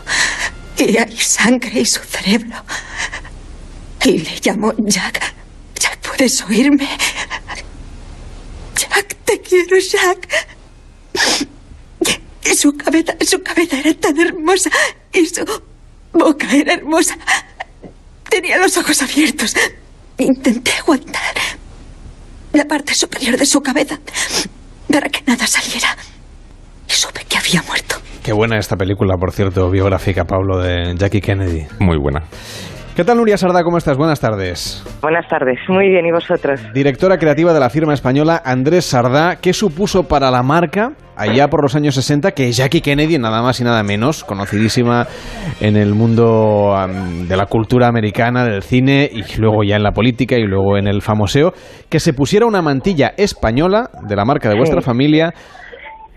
Y 0.77 0.97
hay 0.97 1.17
sangre 1.17 1.81
y 1.81 1.85
su 1.85 1.99
cerebro. 2.01 2.63
Y 4.03 4.19
le 4.19 4.39
llamo 4.43 4.73
Jack. 4.77 5.33
Jack, 5.79 5.99
¿puedes 5.99 6.41
oírme? 6.41 6.87
Jack, 8.75 9.15
te 9.25 9.41
quiero, 9.41 9.77
Jack. 9.77 10.47
Y 12.43 12.55
su 12.55 12.75
cabeza, 12.77 13.15
su 13.25 13.41
cabeza 13.41 13.79
era 13.79 13.93
tan 13.93 14.19
hermosa. 14.19 14.69
Y 15.13 15.25
su 15.25 15.45
boca 16.13 16.47
era 16.51 16.73
hermosa. 16.73 17.17
Tenía 18.29 18.57
los 18.57 18.75
ojos 18.77 19.01
abiertos. 19.01 19.53
Intenté 20.17 20.71
aguantar 20.73 21.35
la 22.53 22.65
parte 22.65 22.95
superior 22.95 23.37
de 23.37 23.45
su 23.45 23.61
cabeza 23.61 23.99
para 24.91 25.09
que 25.09 25.21
nada 25.25 25.45
saliera. 25.47 25.95
Y 26.87 26.91
supe 26.91 27.21
que 27.27 27.37
había 27.37 27.61
muerto. 27.63 27.95
Qué 28.23 28.33
buena 28.33 28.57
esta 28.57 28.75
película, 28.75 29.15
por 29.19 29.31
cierto, 29.31 29.69
biográfica, 29.69 30.23
Pablo, 30.23 30.59
de 30.59 30.95
Jackie 30.97 31.21
Kennedy. 31.21 31.67
Muy 31.79 31.97
buena. 31.97 32.23
¿Qué 32.95 33.03
tal, 33.03 33.17
Nuria 33.17 33.37
Sarda? 33.37 33.61
¿Cómo 33.63 33.77
estás? 33.77 33.97
Buenas 33.97 34.21
tardes. 34.21 34.81
Buenas 35.01 35.27
tardes, 35.27 35.59
muy 35.67 35.89
bien, 35.89 36.05
¿y 36.05 36.11
vosotros? 36.13 36.61
Directora 36.73 37.17
creativa 37.17 37.51
de 37.53 37.59
la 37.59 37.69
firma 37.69 37.93
española 37.93 38.41
Andrés 38.45 38.85
Sardá, 38.85 39.35
¿qué 39.41 39.51
supuso 39.51 40.03
para 40.07 40.31
la 40.31 40.43
marca 40.43 40.93
allá 41.17 41.49
por 41.49 41.61
los 41.61 41.75
años 41.75 41.95
60 41.95 42.31
que 42.31 42.49
Jackie 42.53 42.79
Kennedy, 42.79 43.17
nada 43.17 43.41
más 43.41 43.59
y 43.59 43.65
nada 43.65 43.83
menos, 43.83 44.23
conocidísima 44.23 45.07
en 45.59 45.75
el 45.75 45.93
mundo 45.93 46.73
um, 46.73 47.27
de 47.27 47.35
la 47.35 47.47
cultura 47.47 47.89
americana, 47.89 48.45
del 48.45 48.63
cine 48.63 49.09
y 49.11 49.23
luego 49.41 49.63
ya 49.65 49.75
en 49.75 49.83
la 49.83 49.91
política 49.91 50.37
y 50.37 50.43
luego 50.43 50.77
en 50.77 50.87
el 50.87 51.01
famoseo, 51.01 51.51
que 51.89 51.99
se 51.99 52.13
pusiera 52.13 52.45
una 52.45 52.61
mantilla 52.61 53.13
española 53.17 53.89
de 54.07 54.15
la 54.15 54.23
marca 54.23 54.47
de 54.47 54.55
vuestra 54.55 54.79
Sí. 54.79 54.85
familia 54.85 55.33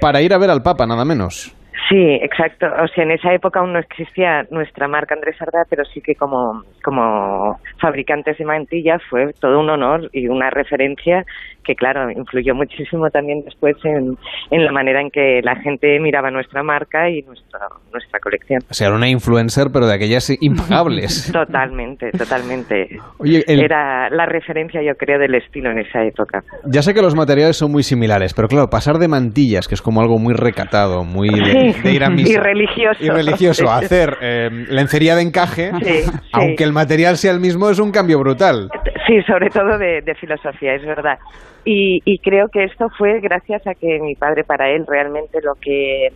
para 0.00 0.22
ir 0.22 0.32
a 0.32 0.38
ver 0.38 0.50
al 0.50 0.62
Papa, 0.62 0.86
nada 0.86 1.04
menos? 1.04 1.52
Sí, 1.88 1.96
exacto. 1.96 2.66
O 2.82 2.88
sea, 2.88 3.04
en 3.04 3.12
esa 3.12 3.32
época 3.32 3.60
aún 3.60 3.72
no 3.72 3.78
existía 3.78 4.46
nuestra 4.50 4.88
marca 4.88 5.14
Andrés 5.14 5.36
Sardá, 5.38 5.64
pero 5.70 5.84
sí 5.86 6.02
que 6.02 6.14
como, 6.14 6.64
como 6.84 7.58
fabricantes 7.80 8.38
de 8.38 8.44
mantillas 8.44 9.00
fue 9.08 9.32
todo 9.40 9.60
un 9.60 9.70
honor 9.70 10.10
y 10.12 10.28
una 10.28 10.50
referencia 10.50 11.24
que, 11.64 11.74
claro, 11.74 12.10
influyó 12.10 12.54
muchísimo 12.54 13.10
también 13.10 13.42
después 13.44 13.76
en, 13.84 14.16
en 14.50 14.64
la 14.64 14.72
manera 14.72 15.02
en 15.02 15.10
que 15.10 15.40
la 15.42 15.54
gente 15.56 16.00
miraba 16.00 16.30
nuestra 16.30 16.62
marca 16.62 17.10
y 17.10 17.20
nuestra, 17.22 17.60
nuestra 17.92 18.20
colección. 18.20 18.62
O 18.70 18.74
sea, 18.74 18.86
era 18.86 18.96
una 18.96 19.08
influencer, 19.08 19.66
pero 19.70 19.86
de 19.86 19.94
aquellas 19.94 20.30
impagables. 20.40 21.30
Totalmente, 21.32 22.10
totalmente. 22.12 22.98
Oye, 23.18 23.44
el- 23.46 23.60
Era 23.60 24.08
la 24.08 24.24
referencia, 24.26 24.82
yo 24.82 24.94
creo, 24.96 25.18
del 25.18 25.34
estilo 25.34 25.70
en 25.70 25.80
esa 25.80 26.02
época. 26.04 26.42
Ya 26.64 26.80
sé 26.82 26.94
que 26.94 27.02
los 27.02 27.14
materiales 27.14 27.56
son 27.58 27.70
muy 27.70 27.82
similares, 27.82 28.32
pero 28.32 28.48
claro, 28.48 28.70
pasar 28.70 28.96
de 28.98 29.08
mantillas, 29.08 29.68
que 29.68 29.74
es 29.74 29.82
como 29.82 30.00
algo 30.00 30.18
muy 30.18 30.32
recatado, 30.34 31.04
muy 31.04 31.28
de, 31.28 31.72
Sí. 31.74 31.82
de 31.82 31.92
ir 31.92 32.04
a 32.04 32.08
misa. 32.10 32.32
Y 32.32 32.36
religioso. 32.36 33.04
Y 33.04 33.08
religioso, 33.10 33.70
hacer 33.70 34.16
eh, 34.22 34.48
lencería 34.70 35.16
de 35.16 35.22
encaje, 35.22 35.70
Sí, 35.82 36.02
sí. 36.04 36.10
aunque 36.32 36.64
el 36.64 36.72
material 36.72 37.16
sea 37.18 37.32
el 37.32 37.40
mismo, 37.40 37.67
es 37.70 37.78
un 37.78 37.90
cambio 37.90 38.18
brutal. 38.18 38.68
Sí, 39.06 39.22
sobre 39.22 39.50
todo 39.50 39.78
de, 39.78 40.02
de 40.02 40.14
filosofía, 40.14 40.74
es 40.74 40.84
verdad. 40.84 41.18
Y, 41.64 42.00
y 42.04 42.18
creo 42.18 42.48
que 42.48 42.64
esto 42.64 42.88
fue 42.96 43.20
gracias 43.20 43.66
a 43.66 43.74
que 43.74 43.98
mi 44.00 44.14
padre, 44.14 44.44
para 44.44 44.70
él, 44.70 44.84
realmente 44.86 45.38
lo 45.42 45.54
que 45.54 46.08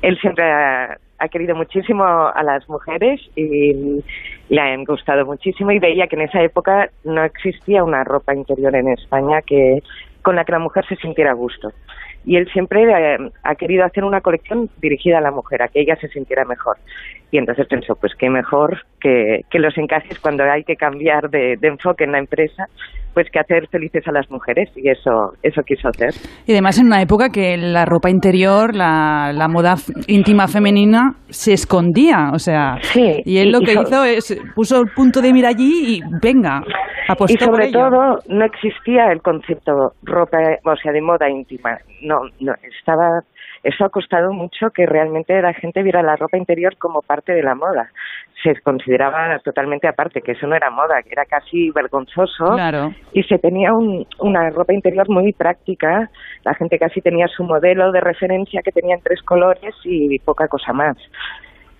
él 0.00 0.18
siempre 0.20 0.44
ha, 0.44 0.98
querido 1.30 1.54
muchísimo 1.54 2.04
a 2.04 2.42
las 2.42 2.68
mujeres 2.68 3.20
y 3.36 4.02
le 4.48 4.60
han 4.60 4.82
gustado 4.84 5.24
muchísimo 5.24 5.70
y 5.70 5.78
veía 5.78 6.08
que 6.08 6.16
en 6.16 6.22
esa 6.22 6.42
época 6.42 6.90
no 7.04 7.22
existía 7.24 7.84
una 7.84 8.02
ropa 8.02 8.34
interior 8.34 8.74
en 8.74 8.88
España 8.88 9.40
que 9.46 9.78
con 10.22 10.34
la 10.34 10.44
que 10.44 10.50
la 10.50 10.58
mujer 10.58 10.84
se 10.88 10.96
sintiera 10.96 11.30
a 11.30 11.34
gusto. 11.34 11.70
Y 12.24 12.36
él 12.36 12.48
siempre 12.52 12.82
eh, 12.82 13.18
ha 13.44 13.54
querido 13.54 13.84
hacer 13.84 14.02
una 14.02 14.20
colección 14.20 14.68
dirigida 14.80 15.18
a 15.18 15.20
la 15.20 15.30
mujer, 15.30 15.62
a 15.62 15.68
que 15.68 15.80
ella 15.80 15.96
se 15.96 16.08
sintiera 16.08 16.44
mejor. 16.44 16.76
Y 17.32 17.38
entonces 17.38 17.66
pensó, 17.66 17.94
pues 17.96 18.12
qué 18.18 18.28
mejor 18.30 18.82
que, 19.00 19.40
que 19.50 19.58
los 19.58 19.76
encajes 19.78 20.20
cuando 20.20 20.44
hay 20.44 20.62
que 20.64 20.76
cambiar 20.76 21.30
de, 21.30 21.56
de 21.58 21.68
enfoque 21.68 22.04
en 22.04 22.12
la 22.12 22.18
empresa, 22.18 22.66
pues 23.14 23.26
que 23.32 23.40
hacer 23.40 23.66
felices 23.68 24.06
a 24.06 24.12
las 24.12 24.30
mujeres. 24.30 24.70
Y 24.76 24.88
eso, 24.90 25.32
eso 25.42 25.62
quiso 25.62 25.88
hacer. 25.88 26.10
Y 26.46 26.52
además 26.52 26.78
en 26.78 26.86
una 26.86 27.00
época 27.02 27.30
que 27.30 27.56
la 27.56 27.84
ropa 27.86 28.10
interior, 28.10 28.74
la, 28.76 29.32
la 29.34 29.48
moda 29.48 29.76
íntima 30.08 30.46
femenina 30.46 31.14
se 31.30 31.54
escondía, 31.54 32.30
o 32.34 32.38
sea, 32.38 32.76
y 32.94 33.38
él 33.38 33.48
y- 33.48 33.50
lo 33.52 33.60
que 33.60 33.72
hizo 33.72 34.04
es 34.04 34.38
puso 34.54 34.80
el 34.80 34.90
punto 34.94 35.20
de 35.22 35.32
mira 35.32 35.48
allí 35.48 35.96
y 35.96 36.00
venga, 36.22 36.60
y 37.28 37.36
sobre 37.38 37.70
todo 37.72 38.18
no 38.28 38.44
existía 38.44 39.10
el 39.10 39.20
concepto 39.22 39.72
ropa, 40.02 40.36
o 40.64 40.76
sea, 40.76 40.92
de 40.92 41.00
moda 41.00 41.28
íntima. 41.30 41.78
No, 42.02 42.20
no, 42.40 42.52
estaba 42.78 43.20
eso 43.62 43.84
ha 43.84 43.88
costado 43.90 44.32
mucho 44.32 44.70
que 44.70 44.86
realmente 44.86 45.40
la 45.40 45.54
gente 45.54 45.82
viera 45.82 46.02
la 46.02 46.16
ropa 46.16 46.36
interior 46.36 46.76
como 46.78 47.02
parte 47.02 47.32
de 47.32 47.42
la 47.42 47.54
moda. 47.54 47.90
Se 48.42 48.60
consideraba 48.62 49.38
totalmente 49.38 49.86
aparte, 49.86 50.20
que 50.20 50.32
eso 50.32 50.46
no 50.46 50.56
era 50.56 50.70
moda, 50.70 51.02
que 51.02 51.10
era 51.12 51.24
casi 51.26 51.70
vergonzoso. 51.70 52.54
Claro. 52.54 52.92
Y 53.12 53.22
se 53.22 53.38
tenía 53.38 53.72
un- 53.72 54.06
una 54.18 54.50
ropa 54.50 54.72
interior 54.72 55.08
muy 55.08 55.32
práctica. 55.32 56.10
La 56.44 56.54
gente 56.54 56.78
casi 56.78 57.00
tenía 57.00 57.28
su 57.28 57.44
modelo 57.44 57.92
de 57.92 58.00
referencia 58.00 58.62
que 58.62 58.72
tenía 58.72 58.96
en 58.96 59.02
tres 59.02 59.22
colores 59.22 59.74
y 59.84 60.18
poca 60.20 60.48
cosa 60.48 60.72
más. 60.72 60.96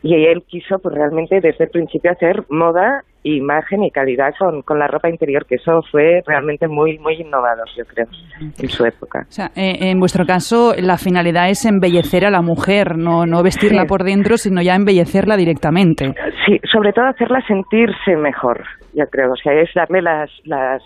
Y 0.05 0.25
él 0.27 0.43
quiso, 0.47 0.79
pues 0.79 0.95
realmente 0.95 1.41
desde 1.41 1.65
el 1.65 1.71
principio 1.71 2.11
hacer 2.13 2.45
moda, 2.49 3.05
imagen 3.25 3.85
y 3.85 3.91
calidad 3.91 4.31
con, 4.39 4.63
con 4.63 4.79
la 4.79 4.87
ropa 4.89 5.09
interior, 5.09 5.47
que 5.47 5.57
eso 5.57 5.81
fue 5.91 6.23
realmente 6.27 6.67
muy, 6.69 6.99
muy 6.99 7.15
innovador, 7.21 7.69
yo 7.77 7.85
creo, 7.85 8.07
en 8.41 8.69
su 8.69 8.85
época. 8.85 9.21
O 9.29 9.33
sea, 9.33 9.47
eh, 9.57 9.91
en 9.91 9.99
vuestro 10.01 10.25
caso, 10.27 10.73
la 10.79 10.97
finalidad 10.99 11.49
es 11.49 11.65
embellecer 11.65 12.25
a 12.27 12.31
la 12.31 12.43
mujer, 12.43 12.97
no, 12.97 13.27
no 13.27 13.43
vestirla 13.43 13.83
Sí. 13.83 13.89
por 13.89 14.03
dentro, 14.05 14.37
sino 14.37 14.61
ya 14.63 14.75
embellecerla 14.75 15.37
directamente. 15.37 16.13
Sí, 16.47 16.59
sobre 16.73 16.93
todo 16.93 17.07
hacerla 17.07 17.41
sentirse 17.47 18.17
mejor, 18.17 18.65
yo 18.95 19.05
creo. 19.11 19.33
O 19.33 19.37
sea, 19.37 19.53
es 19.55 19.71
darle 19.75 20.03
las, 20.03 20.31
las, 20.45 20.83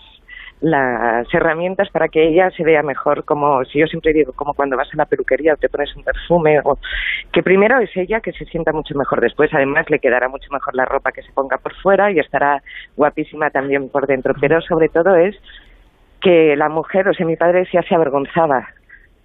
las 0.59 1.31
herramientas 1.33 1.89
para 1.89 2.07
que 2.07 2.27
ella 2.27 2.49
se 2.51 2.63
vea 2.63 2.81
mejor, 2.81 3.23
como 3.25 3.63
si 3.65 3.79
yo 3.79 3.85
siempre 3.85 4.13
digo, 4.13 4.33
como 4.33 4.53
cuando 4.53 4.75
vas 4.75 4.91
a 4.91 4.97
la 4.97 5.05
peluquería 5.05 5.53
o 5.53 5.57
te 5.57 5.69
pones 5.69 5.95
un 5.95 6.03
perfume, 6.03 6.59
o 6.63 6.79
que 7.31 7.43
primero 7.43 7.79
es 7.79 7.95
ella 7.95 8.21
que 8.21 8.31
se 8.31 8.45
sienta 8.45 8.71
mucho 8.71 8.95
mejor. 8.95 9.21
Después, 9.21 9.53
además, 9.53 9.89
le 9.89 9.99
quedará 9.99 10.27
mucho 10.29 10.51
mejor 10.51 10.75
la 10.75 10.85
ropa 10.85 11.11
que 11.11 11.21
se 11.21 11.31
ponga 11.31 11.57
por 11.57 11.75
fuera 11.75 12.11
y 12.11 12.19
estará 12.19 12.63
guapísima 12.95 13.51
también 13.51 13.89
por 13.89 14.07
dentro. 14.07 14.33
Pero 14.39 14.59
sobre 14.61 14.89
todo 14.89 15.15
es 15.15 15.35
que 16.21 16.55
la 16.55 16.69
mujer, 16.69 17.07
o 17.07 17.13
sea, 17.13 17.25
mi 17.25 17.35
padre 17.35 17.67
ya 17.71 17.83
se 17.83 17.93
avergonzaba 17.93 18.67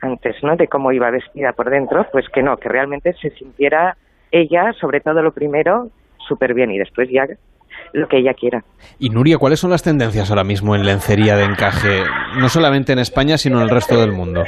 antes, 0.02 0.36
¿no? 0.42 0.56
De 0.56 0.68
cómo 0.68 0.92
iba 0.92 1.10
vestida 1.10 1.52
por 1.52 1.70
dentro, 1.70 2.06
pues 2.12 2.28
que 2.28 2.42
no, 2.42 2.58
que 2.58 2.68
realmente 2.68 3.14
se 3.14 3.30
sintiera 3.30 3.96
ella, 4.30 4.72
sobre 4.74 5.00
todo 5.00 5.22
lo 5.22 5.32
primero, 5.32 5.88
súper 6.28 6.54
bien 6.54 6.70
y 6.70 6.78
después 6.78 7.08
ya 7.10 7.26
lo 7.92 8.08
que 8.08 8.18
ella 8.18 8.34
quiera. 8.34 8.62
Y 8.98 9.10
Nuria, 9.10 9.38
¿cuáles 9.38 9.60
son 9.60 9.70
las 9.70 9.82
tendencias 9.82 10.30
ahora 10.30 10.44
mismo 10.44 10.74
en 10.74 10.84
lencería 10.84 11.36
de 11.36 11.44
encaje, 11.44 12.02
no 12.38 12.48
solamente 12.48 12.92
en 12.92 12.98
España, 12.98 13.38
sino 13.38 13.58
en 13.58 13.64
el 13.64 13.70
resto 13.70 14.00
del 14.00 14.12
mundo? 14.12 14.44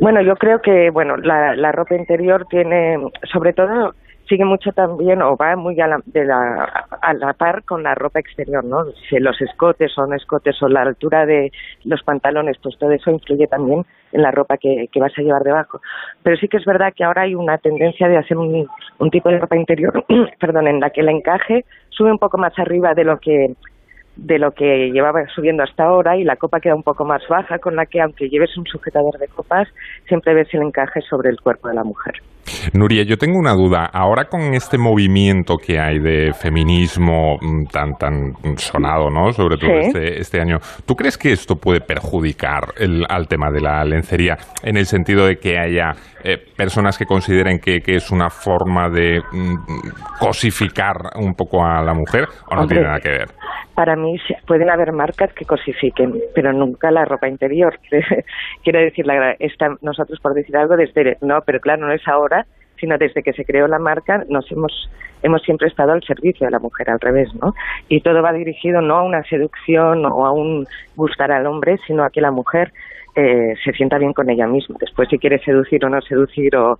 Bueno, 0.00 0.22
yo 0.22 0.36
creo 0.36 0.60
que 0.60 0.90
bueno 0.90 1.16
la, 1.16 1.56
la 1.56 1.72
ropa 1.72 1.96
interior 1.96 2.46
tiene, 2.48 2.96
sobre 3.32 3.52
todo, 3.52 3.94
sigue 4.28 4.44
mucho 4.44 4.72
también 4.72 5.22
o 5.22 5.36
va 5.36 5.56
muy 5.56 5.80
a 5.80 5.86
la, 5.86 6.00
de 6.06 6.24
la, 6.24 6.86
a 7.00 7.14
la 7.14 7.32
par 7.32 7.64
con 7.64 7.82
la 7.82 7.94
ropa 7.94 8.20
exterior, 8.20 8.64
¿no? 8.64 8.84
Si 9.08 9.18
los 9.18 9.40
escotes 9.40 9.92
no 9.96 10.14
escotes 10.14 10.62
o 10.62 10.68
la 10.68 10.82
altura 10.82 11.26
de 11.26 11.50
los 11.84 12.02
pantalones, 12.02 12.56
pues 12.62 12.76
todo 12.78 12.92
eso 12.92 13.10
influye 13.10 13.46
también 13.46 13.84
en 14.12 14.22
la 14.22 14.30
ropa 14.30 14.56
que, 14.56 14.88
que 14.92 15.00
vas 15.00 15.12
a 15.16 15.22
llevar 15.22 15.42
debajo. 15.42 15.80
Pero 16.22 16.36
sí 16.36 16.48
que 16.48 16.58
es 16.58 16.64
verdad 16.64 16.92
que 16.94 17.04
ahora 17.04 17.22
hay 17.22 17.34
una 17.34 17.58
tendencia 17.58 18.08
de 18.08 18.18
hacer 18.18 18.36
un, 18.36 18.68
un 18.98 19.10
tipo 19.10 19.28
de 19.28 19.38
ropa 19.38 19.56
interior, 19.56 20.04
perdón, 20.40 20.68
en 20.68 20.80
la 20.80 20.90
que 20.90 21.00
el 21.00 21.08
encaje 21.08 21.64
sube 21.90 22.10
un 22.10 22.18
poco 22.18 22.38
más 22.38 22.56
arriba 22.58 22.94
de 22.94 23.04
lo 23.04 23.18
que 23.18 23.54
de 24.18 24.38
lo 24.38 24.50
que 24.50 24.90
llevaba 24.92 25.20
subiendo 25.34 25.62
hasta 25.62 25.84
ahora 25.84 26.16
y 26.16 26.24
la 26.24 26.34
copa 26.36 26.58
queda 26.60 26.74
un 26.74 26.82
poco 26.82 27.04
más 27.04 27.22
baja, 27.30 27.58
con 27.60 27.76
la 27.76 27.86
que 27.86 28.00
aunque 28.00 28.28
lleves 28.28 28.56
un 28.58 28.66
sujetador 28.66 29.16
de 29.18 29.28
copas, 29.28 29.68
siempre 30.08 30.34
ves 30.34 30.48
el 30.52 30.62
encaje 30.62 31.00
sobre 31.08 31.30
el 31.30 31.40
cuerpo 31.40 31.68
de 31.68 31.74
la 31.74 31.84
mujer. 31.84 32.14
Nuria, 32.72 33.04
yo 33.04 33.16
tengo 33.18 33.38
una 33.38 33.52
duda. 33.52 33.84
Ahora 33.92 34.24
con 34.24 34.40
este 34.54 34.76
movimiento 34.78 35.56
que 35.58 35.78
hay 35.78 35.98
de 35.98 36.32
feminismo 36.32 37.36
mm, 37.40 37.66
tan 37.66 37.94
tan 37.96 38.32
sonado, 38.56 39.10
¿no? 39.10 39.32
Sobre 39.32 39.56
todo 39.56 39.70
Sí. 39.70 39.86
este, 39.88 40.20
este 40.20 40.40
año, 40.40 40.58
¿tú 40.86 40.94
crees 40.96 41.16
que 41.18 41.30
esto 41.32 41.56
puede 41.56 41.80
perjudicar 41.80 42.68
el- 42.78 43.04
al 43.08 43.28
tema 43.28 43.50
de 43.50 43.60
la 43.60 43.84
lencería 43.84 44.36
en 44.62 44.76
el 44.76 44.86
sentido 44.86 45.26
de 45.26 45.36
que 45.36 45.58
haya 45.58 45.92
eh, 46.24 46.38
personas 46.56 46.98
que 46.98 47.04
consideren 47.04 47.58
que, 47.58 47.80
que 47.80 47.96
es 47.96 48.10
una 48.10 48.30
forma 48.30 48.88
de 48.88 49.20
mm, 49.20 49.54
cosificar 50.18 50.96
un 51.16 51.34
poco 51.34 51.64
a 51.64 51.82
la 51.82 51.94
mujer 51.94 52.26
o 52.50 52.54
no 52.54 52.62
Hombre. 52.62 52.76
tiene 52.76 52.88
nada 52.88 53.00
que 53.00 53.10
ver? 53.10 53.28
Para 53.74 53.94
mí 53.94 54.16
pueden 54.46 54.70
haber 54.70 54.92
marcas 54.92 55.32
que 55.32 55.44
cosifiquen, 55.44 56.14
pero 56.34 56.52
nunca 56.52 56.90
la 56.90 57.04
ropa 57.04 57.28
interior. 57.28 57.78
Quiero 58.64 58.80
decir, 58.80 59.06
la, 59.06 59.32
esta, 59.38 59.76
nosotros 59.82 60.18
por 60.20 60.34
decir 60.34 60.56
algo 60.56 60.76
desde, 60.76 61.16
no, 61.20 61.40
pero 61.46 61.60
claro, 61.60 61.86
no 61.86 61.92
es 61.92 62.06
ahora, 62.08 62.46
sino 62.80 62.98
desde 62.98 63.22
que 63.22 63.32
se 63.32 63.44
creó 63.44 63.66
la 63.66 63.78
marca 63.78 64.24
nos 64.28 64.50
hemos 64.50 64.88
hemos 65.22 65.42
siempre 65.42 65.66
estado 65.66 65.92
al 65.92 66.02
servicio 66.04 66.46
de 66.46 66.52
la 66.52 66.60
mujer, 66.60 66.90
al 66.90 67.00
revés, 67.00 67.28
¿no? 67.42 67.52
Y 67.88 68.00
todo 68.00 68.22
va 68.22 68.32
dirigido 68.32 68.80
no 68.80 68.98
a 68.98 69.02
una 69.02 69.22
seducción 69.24 70.04
o 70.06 70.24
a 70.24 70.32
un 70.32 70.64
gustar 70.94 71.32
al 71.32 71.46
hombre, 71.46 71.76
sino 71.86 72.04
a 72.04 72.10
que 72.10 72.20
la 72.20 72.30
mujer 72.30 72.72
eh, 73.18 73.54
se 73.64 73.72
sienta 73.72 73.98
bien 73.98 74.12
con 74.12 74.30
ella 74.30 74.46
misma. 74.46 74.76
Después, 74.78 75.08
si 75.10 75.18
quiere 75.18 75.40
seducir 75.40 75.84
o 75.84 75.88
no 75.88 76.00
seducir 76.02 76.54
o, 76.54 76.78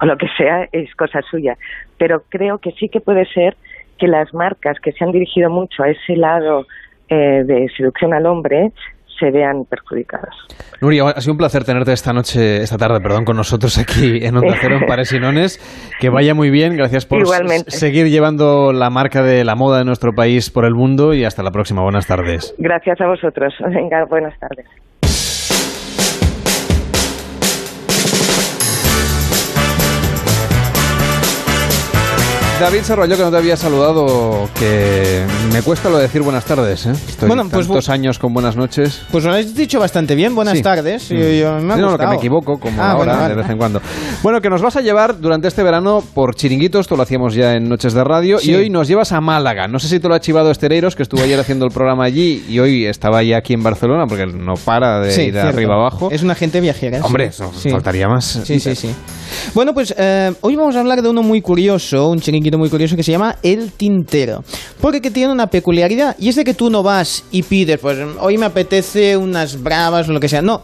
o 0.00 0.06
lo 0.06 0.16
que 0.16 0.26
sea, 0.38 0.66
es 0.72 0.94
cosa 0.94 1.20
suya. 1.30 1.54
Pero 1.98 2.22
creo 2.30 2.56
que 2.58 2.70
sí 2.72 2.88
que 2.88 3.00
puede 3.00 3.26
ser 3.26 3.56
que 3.98 4.08
las 4.08 4.32
marcas 4.32 4.78
que 4.82 4.92
se 4.92 5.04
han 5.04 5.12
dirigido 5.12 5.50
mucho 5.50 5.82
a 5.82 5.90
ese 5.90 6.16
lado 6.16 6.64
eh, 7.10 7.44
de 7.44 7.66
seducción 7.76 8.14
al 8.14 8.24
hombre 8.24 8.72
se 9.18 9.30
vean 9.30 9.66
perjudicadas. 9.68 10.34
Nuria, 10.80 11.04
ha 11.14 11.20
sido 11.20 11.34
un 11.34 11.38
placer 11.38 11.62
tenerte 11.64 11.92
esta 11.92 12.14
noche, 12.14 12.62
esta 12.62 12.78
tarde, 12.78 12.98
perdón, 13.02 13.26
con 13.26 13.36
nosotros 13.36 13.76
aquí 13.78 14.24
en 14.24 14.34
Onda 14.38 14.54
Cero, 14.58 14.78
en 14.80 14.86
Pares 14.86 15.12
y 15.12 15.20
Nones. 15.20 15.60
Que 16.00 16.08
vaya 16.08 16.32
muy 16.34 16.48
bien, 16.48 16.74
gracias 16.74 17.04
por 17.04 17.18
Igualmente. 17.20 17.70
seguir 17.70 18.06
llevando 18.06 18.72
la 18.72 18.88
marca 18.88 19.22
de 19.22 19.44
la 19.44 19.56
moda 19.56 19.80
de 19.80 19.84
nuestro 19.84 20.12
país 20.14 20.50
por 20.50 20.64
el 20.64 20.72
mundo 20.74 21.12
y 21.12 21.24
hasta 21.24 21.42
la 21.42 21.50
próxima. 21.50 21.82
Buenas 21.82 22.06
tardes. 22.06 22.54
Gracias 22.56 22.98
a 23.02 23.06
vosotros. 23.06 23.52
Venga, 23.68 24.06
buenas 24.06 24.38
tardes. 24.38 24.64
David 32.60 32.82
Sarroyo, 32.82 33.16
que 33.16 33.22
no 33.22 33.30
te 33.30 33.36
había 33.38 33.56
saludado, 33.56 34.48
que 34.58 35.24
me 35.52 35.62
cuesta 35.62 35.88
lo 35.88 35.96
de 35.96 36.02
decir 36.02 36.20
buenas 36.20 36.44
tardes. 36.44 36.84
¿eh? 36.86 36.92
Estoy 36.92 37.26
Bueno, 37.26 37.48
pues 37.48 37.66
tantos 37.66 37.88
años 37.88 38.18
con 38.18 38.34
buenas 38.34 38.54
noches. 38.54 39.00
Pues 39.10 39.24
lo 39.24 39.32
habéis 39.32 39.54
dicho 39.54 39.80
bastante 39.80 40.14
bien. 40.14 40.34
Buenas 40.34 40.58
Sí. 40.58 40.62
tardes. 40.62 41.10
Mm. 41.10 41.14
Yo- 41.14 41.20
yo- 41.30 41.60
me 41.60 41.72
ha 41.72 41.76
Sí, 41.76 41.82
no, 41.82 41.90
no, 41.92 41.98
que 41.98 42.06
me 42.06 42.16
equivoco, 42.16 42.58
como 42.60 42.80
Ah, 42.82 42.92
ahora, 42.92 42.96
bueno, 42.96 43.12
vale. 43.22 43.28
de 43.34 43.40
vez 43.42 43.50
en 43.50 43.56
cuando. 43.58 43.80
Bueno, 44.22 44.40
que 44.42 44.50
nos 44.50 44.60
vas 44.60 44.76
a 44.76 44.82
llevar 44.82 45.18
durante 45.18 45.48
este 45.48 45.62
verano 45.62 46.04
por 46.14 46.34
chiringuitos, 46.34 46.82
esto 46.82 46.96
lo 46.96 47.02
hacíamos 47.02 47.34
ya 47.34 47.54
en 47.54 47.66
Noches 47.68 47.94
de 47.94 48.04
Radio, 48.04 48.38
y 48.42 48.54
hoy 48.54 48.68
nos 48.68 48.86
llevas 48.88 49.12
a 49.12 49.20
Málaga. 49.22 49.66
No 49.66 49.78
sé 49.78 49.88
si 49.88 49.98
te 49.98 50.06
lo 50.08 50.14
ha 50.14 50.20
chivado 50.20 50.50
Estereiros, 50.50 50.94
que 50.94 51.02
estuvo 51.02 51.22
ayer 51.22 51.40
haciendo 51.40 51.64
el 51.64 51.72
programa 51.72 52.04
allí, 52.04 52.44
y 52.48 52.58
hoy 52.58 52.84
estaba 52.84 53.22
ya 53.22 53.38
aquí 53.38 53.54
en 53.54 53.62
Barcelona, 53.62 54.06
porque 54.06 54.26
no 54.26 54.54
para 54.54 55.00
de 55.00 55.08
ir 55.08 55.32
cierto. 55.32 55.48
arriba 55.48 55.74
abajo. 55.76 56.10
Es 56.12 56.22
una 56.22 56.34
gente 56.34 56.60
viajera. 56.60 57.00
Hombre, 57.02 57.30
Sí. 57.32 57.70
faltaría 57.70 58.06
más. 58.06 58.40
Sí, 58.44 58.60
sí, 58.60 58.74
sí. 58.74 58.94
Bueno, 59.54 59.72
pues 59.72 59.94
eh, 59.96 60.32
hoy 60.42 60.56
vamos 60.56 60.76
a 60.76 60.80
hablar 60.80 61.00
de 61.02 61.08
uno 61.08 61.22
muy 61.22 61.40
curioso, 61.40 62.08
un 62.08 62.20
chiringuito 62.20 62.49
muy 62.58 62.70
curioso 62.70 62.96
que 62.96 63.02
se 63.02 63.12
llama 63.12 63.36
El 63.42 63.72
Tintero. 63.72 64.42
Porque 64.80 65.00
que 65.00 65.10
tiene 65.10 65.32
una 65.32 65.48
peculiaridad 65.48 66.16
y 66.18 66.28
es 66.28 66.36
de 66.36 66.44
que 66.44 66.54
tú 66.54 66.70
no 66.70 66.82
vas 66.82 67.24
y 67.30 67.42
pides, 67.42 67.78
pues 67.80 67.98
hoy 68.20 68.38
me 68.38 68.46
apetece 68.46 69.16
unas 69.16 69.62
bravas 69.62 70.08
o 70.08 70.12
lo 70.12 70.20
que 70.20 70.28
sea. 70.28 70.42
No, 70.42 70.62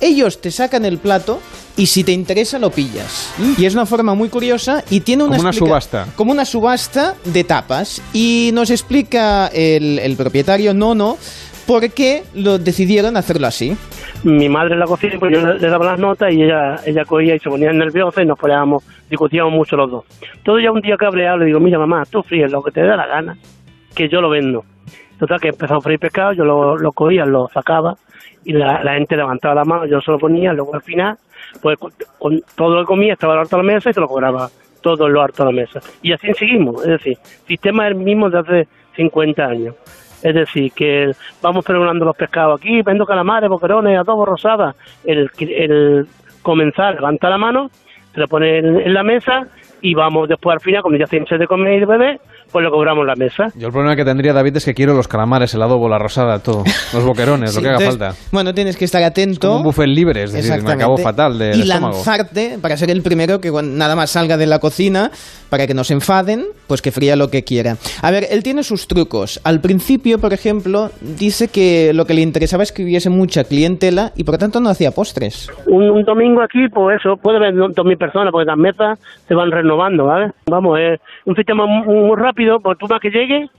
ellos 0.00 0.40
te 0.40 0.50
sacan 0.50 0.84
el 0.84 0.98
plato 0.98 1.40
y 1.76 1.86
si 1.86 2.04
te 2.04 2.12
interesa 2.12 2.58
lo 2.58 2.70
pillas. 2.70 3.30
Y 3.56 3.64
es 3.64 3.74
una 3.74 3.86
forma 3.86 4.14
muy 4.14 4.28
curiosa 4.28 4.82
y 4.90 5.00
tiene 5.00 5.24
una 5.24 5.36
Como 5.36 5.48
una 5.48 5.52
subasta. 5.52 6.06
Como 6.16 6.32
una 6.32 6.44
subasta 6.44 7.14
de 7.24 7.44
tapas. 7.44 8.02
Y 8.12 8.50
nos 8.52 8.70
explica 8.70 9.48
el, 9.48 9.98
el 9.98 10.16
propietario 10.16 10.74
Nono 10.74 11.18
por 11.68 11.92
qué 11.92 12.22
decidieron 12.32 13.18
hacerlo 13.18 13.46
así. 13.46 13.76
mi 14.24 14.48
madre 14.48 14.72
en 14.72 14.80
la 14.80 14.86
cocina, 14.86 15.16
pues 15.20 15.34
yo 15.34 15.46
le, 15.46 15.68
daba 15.68 15.84
las 15.84 15.98
notas 15.98 16.32
y 16.32 16.42
ella 16.42 16.76
ella 16.86 17.04
cogía 17.04 17.34
y 17.34 17.38
se 17.38 17.50
ponía 17.50 17.70
nerviosa 17.74 18.22
y 18.22 18.26
nos 18.26 18.38
poníamos, 18.38 18.82
discutíamos 19.10 19.52
mucho 19.52 19.76
los 19.76 19.90
dos. 19.90 20.04
Todo 20.42 20.58
ya 20.58 20.72
un 20.72 20.80
día 20.80 20.96
cabreado 20.96 21.36
le 21.36 21.44
digo, 21.44 21.60
mira 21.60 21.78
mamá, 21.78 22.04
tú 22.10 22.22
fríes 22.22 22.50
lo 22.50 22.62
que 22.62 22.70
te 22.70 22.80
dé 22.80 22.88
la 22.88 23.06
gana, 23.06 23.36
que 23.94 24.08
yo 24.08 24.22
lo 24.22 24.30
vendo. 24.30 24.64
Total, 25.18 25.38
que 25.38 25.48
empezó 25.48 25.74
a 25.74 25.80
freír 25.82 25.98
pescado, 25.98 26.32
yo 26.32 26.44
lo, 26.44 26.78
lo 26.78 26.92
cogía, 26.92 27.26
lo 27.26 27.48
sacaba 27.52 27.98
y 28.44 28.54
la, 28.54 28.80
gente 28.94 29.14
levantaba 29.14 29.56
la 29.56 29.64
mano, 29.64 29.84
yo 29.84 30.00
se 30.00 30.10
lo 30.10 30.18
ponía, 30.18 30.54
luego 30.54 30.74
al 30.74 30.80
final, 30.80 31.18
pues 31.60 31.76
con, 32.18 32.40
todo 32.56 32.76
lo 32.76 32.80
que 32.80 32.86
comía 32.86 33.12
estaba 33.12 33.38
harto 33.38 33.56
a 33.56 33.58
la 33.58 33.64
mesa 33.64 33.90
y 33.90 33.92
se 33.92 34.00
lo 34.00 34.08
cobraba 34.08 34.48
todo 34.80 35.06
lo 35.06 35.20
harto 35.20 35.42
a 35.42 35.46
la 35.46 35.52
mesa. 35.52 35.80
Y 36.00 36.12
así 36.12 36.32
seguimos, 36.32 36.80
es 36.82 36.88
decir, 36.88 37.18
sistema 37.46 37.86
es 37.86 37.94
el 37.94 37.98
mismo 37.98 38.30
de 38.30 38.38
hace 38.38 38.68
50 38.96 39.44
años. 39.44 39.74
Es 40.22 40.34
decir, 40.34 40.72
que 40.72 41.12
vamos 41.40 41.64
pregonando 41.64 42.04
los 42.04 42.16
pescados 42.16 42.60
aquí, 42.60 42.82
vendo 42.82 43.06
calamares, 43.06 43.48
boquerones, 43.48 43.98
adobo 43.98 44.26
rosada. 44.26 44.74
El, 45.04 45.30
el 45.38 46.06
comenzar, 46.42 46.94
levanta 46.94 47.30
la 47.30 47.38
mano, 47.38 47.70
se 48.12 48.20
lo 48.20 48.28
pone 48.28 48.58
en, 48.58 48.94
la 48.94 49.02
mesa 49.02 49.46
y 49.80 49.94
vamos 49.94 50.28
después 50.28 50.54
al 50.54 50.60
final, 50.60 50.82
cuando 50.82 50.98
ya 50.98 51.06
se 51.06 51.38
de 51.38 51.46
comer 51.46 51.74
y 51.74 51.80
de 51.80 51.86
beber, 51.86 52.20
pues 52.50 52.64
le 52.64 52.70
cobramos 52.70 53.06
la 53.06 53.14
mesa. 53.14 53.48
Yo 53.54 53.66
el 53.68 53.72
problema 53.72 53.94
que 53.96 54.04
tendría 54.04 54.32
David 54.32 54.56
es 54.56 54.64
que 54.64 54.74
quiero 54.74 54.94
los 54.94 55.08
calamares, 55.08 55.52
el 55.54 55.62
adobo, 55.62 55.88
la 55.88 55.98
rosada, 55.98 56.38
todo. 56.40 56.64
Los 56.92 57.04
boquerones, 57.04 57.54
lo 57.54 57.60
Sí, 57.60 57.62
que 57.62 57.68
haga 57.68 57.78
entonces, 57.78 57.98
falta. 58.00 58.20
Bueno, 58.32 58.54
tienes 58.54 58.76
que 58.76 58.84
estar 58.84 59.02
atento. 59.02 59.48
Como 59.48 59.58
un 59.58 59.64
buffet 59.64 59.86
libre, 59.88 60.22
es 60.24 60.32
decir, 60.32 60.62
me 60.62 60.72
acabo 60.72 60.96
fatal 60.98 61.38
del 61.38 61.56
Y 61.58 61.62
estómago. 61.62 61.94
lanzarte 61.94 62.58
para 62.60 62.76
ser 62.76 62.90
el 62.90 63.02
primero 63.02 63.40
que 63.40 63.50
nada 63.50 63.94
más 63.96 64.10
salga 64.10 64.36
de 64.36 64.46
la 64.46 64.58
cocina, 64.58 65.10
para 65.50 65.66
que 65.66 65.74
no 65.74 65.84
se 65.84 65.94
enfaden, 65.94 66.46
pues 66.66 66.82
que 66.82 66.92
fría 66.92 67.16
lo 67.16 67.30
que 67.30 67.42
quiera. 67.44 67.76
A 68.02 68.10
ver, 68.10 68.26
él 68.30 68.42
tiene 68.42 68.62
sus 68.62 68.86
trucos. 68.86 69.40
Al 69.44 69.60
principio, 69.60 70.18
por 70.18 70.32
ejemplo, 70.32 70.90
dice 71.00 71.48
que 71.48 71.92
lo 71.94 72.04
que 72.06 72.14
le 72.14 72.20
interesaba 72.20 72.62
es 72.62 72.72
que 72.72 72.82
hubiese 72.84 73.08
mucha 73.10 73.44
clientela 73.44 74.12
y 74.16 74.24
por 74.24 74.34
lo 74.34 74.38
tanto 74.38 74.60
no 74.60 74.68
hacía 74.70 74.90
postres. 74.90 75.50
Un, 75.66 75.90
un 75.90 76.04
domingo 76.04 76.42
aquí, 76.42 76.68
pues 76.68 77.00
eso, 77.00 77.16
puede 77.16 77.38
haber 77.38 77.54
do- 77.54 77.68
dos 77.68 77.84
mil 77.86 77.96
personas, 77.96 78.30
porque 78.30 78.46
las 78.46 78.56
mesas 78.58 78.98
se 79.26 79.34
van 79.34 79.50
renovando, 79.50 80.04
¿vale? 80.04 80.32
Vamos, 80.46 80.78
es 80.78 81.00
un 81.24 81.34
sistema 81.34 81.64
muy, 81.66 81.86
muy 81.96 82.16
rápido, 82.16 82.37
pues 82.62 82.78
tú 82.78 82.86
más 82.88 83.00
que 83.00 83.10
llegues, 83.10 83.50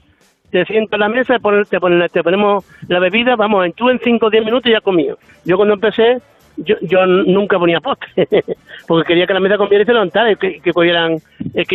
te 0.50 0.64
sientas 0.64 0.94
en 0.94 1.00
la 1.00 1.08
mesa, 1.08 1.34
te, 1.34 1.40
ponen- 1.40 1.66
te, 1.68 1.78
ponen- 1.78 2.10
te 2.10 2.22
ponemos 2.22 2.64
la 2.88 2.98
bebida, 2.98 3.36
vamos, 3.36 3.66
tú 3.76 3.88
en 3.90 4.00
5 4.02 4.26
o 4.26 4.30
10 4.30 4.44
minutos 4.44 4.70
ya 4.70 4.80
comido. 4.80 5.18
Yo 5.44 5.56
cuando 5.56 5.74
empecé, 5.74 6.18
yo, 6.56 6.74
yo 6.82 7.06
nunca 7.06 7.58
ponía 7.58 7.80
postre, 7.80 8.26
porque 8.88 9.06
quería 9.08 9.26
que 9.26 9.34
la 9.34 9.40
mesa 9.40 9.56
comiera 9.56 9.82
y 9.82 9.86
se 9.86 9.92
levantara 9.92 10.32
y 10.32 10.36
que, 10.36 10.60
que 10.60 10.72
cogieran 10.72 11.18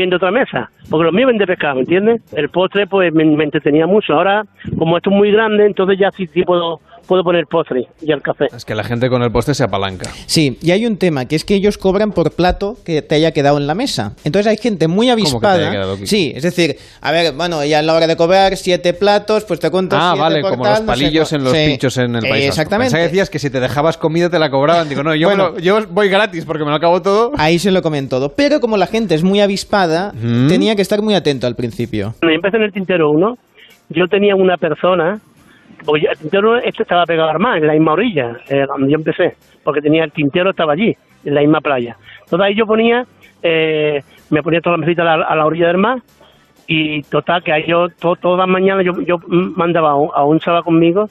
de 0.09 0.15
otra 0.15 0.31
mesa, 0.31 0.69
porque 0.89 1.05
los 1.05 1.13
míos 1.13 1.27
venden 1.27 1.47
pescado, 1.47 1.75
¿me 1.75 1.81
entiendes? 1.81 2.21
El 2.33 2.49
postre, 2.49 2.85
pues 2.87 3.13
me, 3.13 3.23
me 3.25 3.43
entretenía 3.45 3.87
mucho. 3.87 4.13
Ahora, 4.13 4.43
como 4.77 4.97
esto 4.97 5.09
es 5.09 5.15
muy 5.15 5.31
grande, 5.31 5.65
entonces 5.65 5.97
ya 5.97 6.11
sí, 6.11 6.27
sí 6.27 6.43
puedo, 6.43 6.81
puedo 7.07 7.23
poner 7.23 7.45
postre 7.49 7.87
y 8.01 8.11
el 8.11 8.21
café. 8.21 8.45
Es 8.55 8.65
que 8.65 8.75
la 8.75 8.83
gente 8.83 9.09
con 9.09 9.21
el 9.23 9.31
postre 9.31 9.53
se 9.53 9.63
apalanca. 9.63 10.09
Sí, 10.25 10.57
y 10.61 10.71
hay 10.71 10.85
un 10.85 10.97
tema, 10.97 11.25
que 11.25 11.35
es 11.35 11.45
que 11.45 11.55
ellos 11.55 11.77
cobran 11.77 12.11
por 12.11 12.31
plato 12.31 12.77
que 12.85 13.01
te 13.01 13.15
haya 13.15 13.31
quedado 13.31 13.57
en 13.57 13.67
la 13.67 13.75
mesa. 13.75 14.13
Entonces 14.23 14.47
hay 14.49 14.57
gente 14.57 14.87
muy 14.87 15.07
¿Cómo 15.07 15.15
que 15.17 15.21
te 15.23 15.29
avispada. 15.31 15.55
haya 15.55 15.71
quedado 15.71 15.93
aquí? 15.93 16.07
Sí, 16.07 16.33
es 16.35 16.43
decir, 16.43 16.77
a 17.01 17.11
ver, 17.11 17.33
bueno, 17.33 17.63
ya 17.65 17.79
a 17.79 17.81
la 17.81 17.93
hora 17.93 18.07
de 18.07 18.15
cobrar 18.15 18.55
siete 18.57 18.93
platos, 18.93 19.43
pues 19.45 19.59
te 19.59 19.69
cuento 19.69 19.95
Ah, 19.97 20.11
siete 20.13 20.21
vale, 20.21 20.41
por 20.41 20.51
como 20.51 20.63
tal, 20.63 20.73
los 20.73 20.81
no 20.81 20.93
sé 20.95 21.01
palillos 21.03 21.33
en 21.33 21.43
los 21.43 21.53
Sí. 21.53 21.65
pinchos 21.67 21.97
en 21.97 22.15
el 22.15 22.25
Eh, 22.25 22.29
país. 22.29 22.45
Exactamente. 22.45 22.85
Pensaba 22.91 23.01
que 23.03 23.07
decías 23.09 23.29
que 23.29 23.39
si 23.39 23.49
te 23.49 23.59
dejabas 23.59 23.97
comida 23.97 24.29
te 24.29 24.39
la 24.39 24.49
cobraban. 24.49 24.89
Digo, 24.89 25.03
no, 25.03 25.13
yo, 25.15 25.29
me 25.29 25.35
Bueno. 25.35 25.51
lo- 25.51 25.59
yo 25.59 25.79
voy 25.89 26.09
gratis 26.09 26.45
porque 26.45 26.63
me 26.63 26.69
lo 26.71 26.75
acabo 26.75 27.01
todo. 27.01 27.31
Ahí 27.37 27.59
se 27.59 27.71
lo 27.71 27.81
comen 27.81 28.09
todo. 28.09 28.29
Pero 28.35 28.59
como 28.59 28.77
la 28.77 28.87
gente 28.87 29.15
es 29.15 29.23
muy 29.23 29.39
avispada, 29.41 30.11
Mm. 30.13 30.47
tenía 30.47 30.75
que 30.75 30.81
estar 30.81 31.01
muy 31.01 31.13
atento 31.13 31.47
al 31.47 31.55
principio. 31.55 32.13
Cuando 32.19 32.29
yo 32.31 32.35
empecé 32.35 32.57
en 32.57 32.63
el 32.63 32.71
tintero 32.71 33.09
1, 33.11 33.37
yo 33.89 34.07
tenía 34.07 34.35
una 34.35 34.57
persona, 34.57 35.19
el 36.09 36.17
tintero 36.17 36.57
este 36.57 36.84
estaba 36.84 37.05
pegado 37.05 37.30
al 37.30 37.39
mar, 37.39 37.57
en 37.57 37.67
la 37.67 37.73
misma 37.73 37.93
orilla, 37.93 38.38
eh, 38.49 38.65
cuando 38.67 38.88
yo 38.88 38.95
empecé, 38.95 39.36
porque 39.63 39.82
tenía 39.82 40.03
el 40.03 40.11
tintero 40.11 40.49
estaba 40.51 40.73
allí, 40.73 40.95
en 41.23 41.34
la 41.36 41.41
misma 41.41 41.61
playa. 41.61 41.97
Entonces 42.23 42.45
ahí 42.45 42.55
yo 42.55 42.65
ponía, 42.65 43.05
eh, 43.43 44.01
me 44.30 44.41
ponía 44.43 44.61
toda 44.61 44.78
la 44.78 44.86
mesita 44.86 45.13
a 45.13 45.36
la, 45.36 45.45
orilla 45.45 45.67
del 45.67 45.78
mar, 45.78 45.99
y 46.67 47.03
total, 47.03 47.43
que 47.43 47.51
ahí 47.53 47.65
yo, 47.67 47.89
to- 47.89 48.15
todas 48.15 48.39
las 48.39 48.47
mañanas 48.47 48.84
yo, 48.86 48.99
yo 49.01 49.19
mandaba 49.28 49.91
a 49.91 49.95
un, 50.23 50.38
a 50.38 50.39
chaval 50.39 50.63
conmigo, 50.63 51.09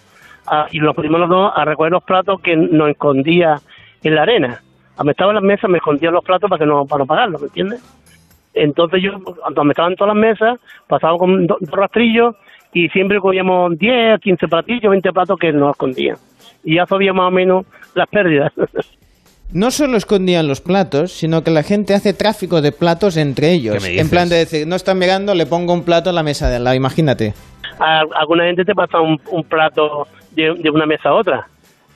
y 0.73 0.79
nos 0.81 0.95
pusimos 0.95 1.21
los 1.21 1.29
dos 1.29 1.53
a 1.55 1.65
recoger 1.65 1.93
los 1.93 2.05
platos 2.05 2.41
que 2.41 2.55
nos 2.57 2.91
escondía 2.91 3.57
en 4.03 4.15
la 4.15 4.23
arena. 4.23 4.61
Me 5.03 5.13
estaba 5.13 5.31
en 5.31 5.37
las 5.37 5.45
mesas, 5.45 5.71
me 5.71 5.79
escondía 5.79 6.11
los 6.11 6.25
platos 6.25 6.51
para 6.51 6.59
que 6.61 6.67
no, 6.67 6.85
para 6.85 6.99
no 7.01 7.07
pagarlos, 7.07 7.41
¿me 7.41 7.47
entiendes? 7.47 7.83
Entonces 8.53 9.03
yo, 9.03 9.13
cuando 9.23 9.65
me 9.65 9.73
estaban 9.73 9.97
todas 9.97 10.15
las 10.15 10.21
mesas, 10.21 10.61
pasaba 10.87 11.17
con 11.19 11.47
do- 11.47 11.57
dos 11.61 11.71
rastrillos 11.71 12.37
y 12.75 12.89
siempre 12.91 13.19
cogíamos 13.21 13.79
10, 13.79 14.21
15 14.21 14.49
platillos, 14.49 14.91
20 14.91 15.13
platos 15.13 15.39
que 15.39 15.53
nos 15.53 15.71
escondían. 15.71 16.17
Y 16.65 16.75
ya 16.77 16.87
sabía 16.87 17.13
más 17.13 17.29
o 17.29 17.31
menos 17.31 17.65
las 17.95 18.09
pérdidas. 18.09 18.53
No 19.53 19.71
solo 19.71 19.97
escondían 19.97 20.49
los 20.49 20.61
platos, 20.61 21.13
sino 21.13 21.45
que 21.45 21.51
la 21.53 21.63
gente 21.63 21.95
hace 21.95 22.13
tráfico 22.13 22.61
de 22.61 22.73
platos 22.73 23.17
entre 23.17 23.53
ellos. 23.53 23.75
¿Qué 23.77 23.81
me 23.83 23.89
dices? 23.91 24.05
En 24.05 24.11
plan 24.11 24.29
de 24.29 24.37
decir, 24.37 24.67
no 24.67 24.75
están 24.75 24.99
mirando, 24.99 25.33
le 25.35 25.47
pongo 25.47 25.73
un 25.75 25.85
plato 25.85 26.11
a 26.11 26.13
la 26.13 26.25
mesa 26.25 26.49
de 26.51 26.57
al 26.57 26.65
lado, 26.65 26.75
imagínate. 26.75 27.35
A- 27.79 28.03
alguna 28.17 28.47
gente 28.47 28.65
te 28.65 28.75
pasa 28.75 29.01
un, 29.01 29.21
un 29.31 29.45
plato 29.45 30.09
de, 30.33 30.55
de 30.55 30.71
una 30.71 30.87
mesa 30.87 31.11
a 31.11 31.15
otra. 31.15 31.47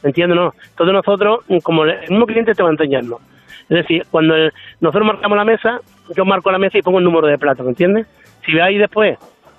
¿Entiendes? 0.05 0.37
No. 0.37 0.55
Entonces 0.71 0.93
nosotros, 0.93 1.41
como 1.65 1.85
el 1.85 1.99
mismo 2.09 2.27
cliente 2.27 2.55
te 2.55 2.63
va 2.63 2.69
a 2.69 2.73
enseñarlo. 2.73 3.19
Es 3.69 3.79
decir, 3.79 4.05
cuando 4.11 4.37
el- 4.37 4.53
nosotros 4.81 5.07
marcamos 5.09 5.37
la 5.37 5.45
mesa, 5.45 5.81
yo 6.15 6.25
marco 6.25 6.53
la 6.53 6.59
mesa 6.59 6.79
y 6.79 6.83
pongo 6.83 6.99
el 6.99 7.05
número 7.05 7.27
de 7.27 7.39
platos, 7.39 7.65
¿me 7.65 7.71
entiendes? 7.71 8.07
Si 8.47 8.53
ve 8.53 8.63
ahí 8.63 8.79
después 8.79 9.19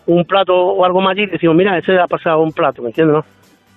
un 0.10 0.26
plato 0.26 0.56
o 0.56 0.84
algo 0.86 1.02
más 1.02 1.12
allí, 1.12 1.26
decimos, 1.28 1.56
mira, 1.56 1.78
ese 1.78 1.98
ha 2.00 2.08
pasado 2.08 2.40
un 2.42 2.52
plato, 2.52 2.82
¿me 2.82 2.90
entiendes? 2.90 3.16
No? 3.18 3.26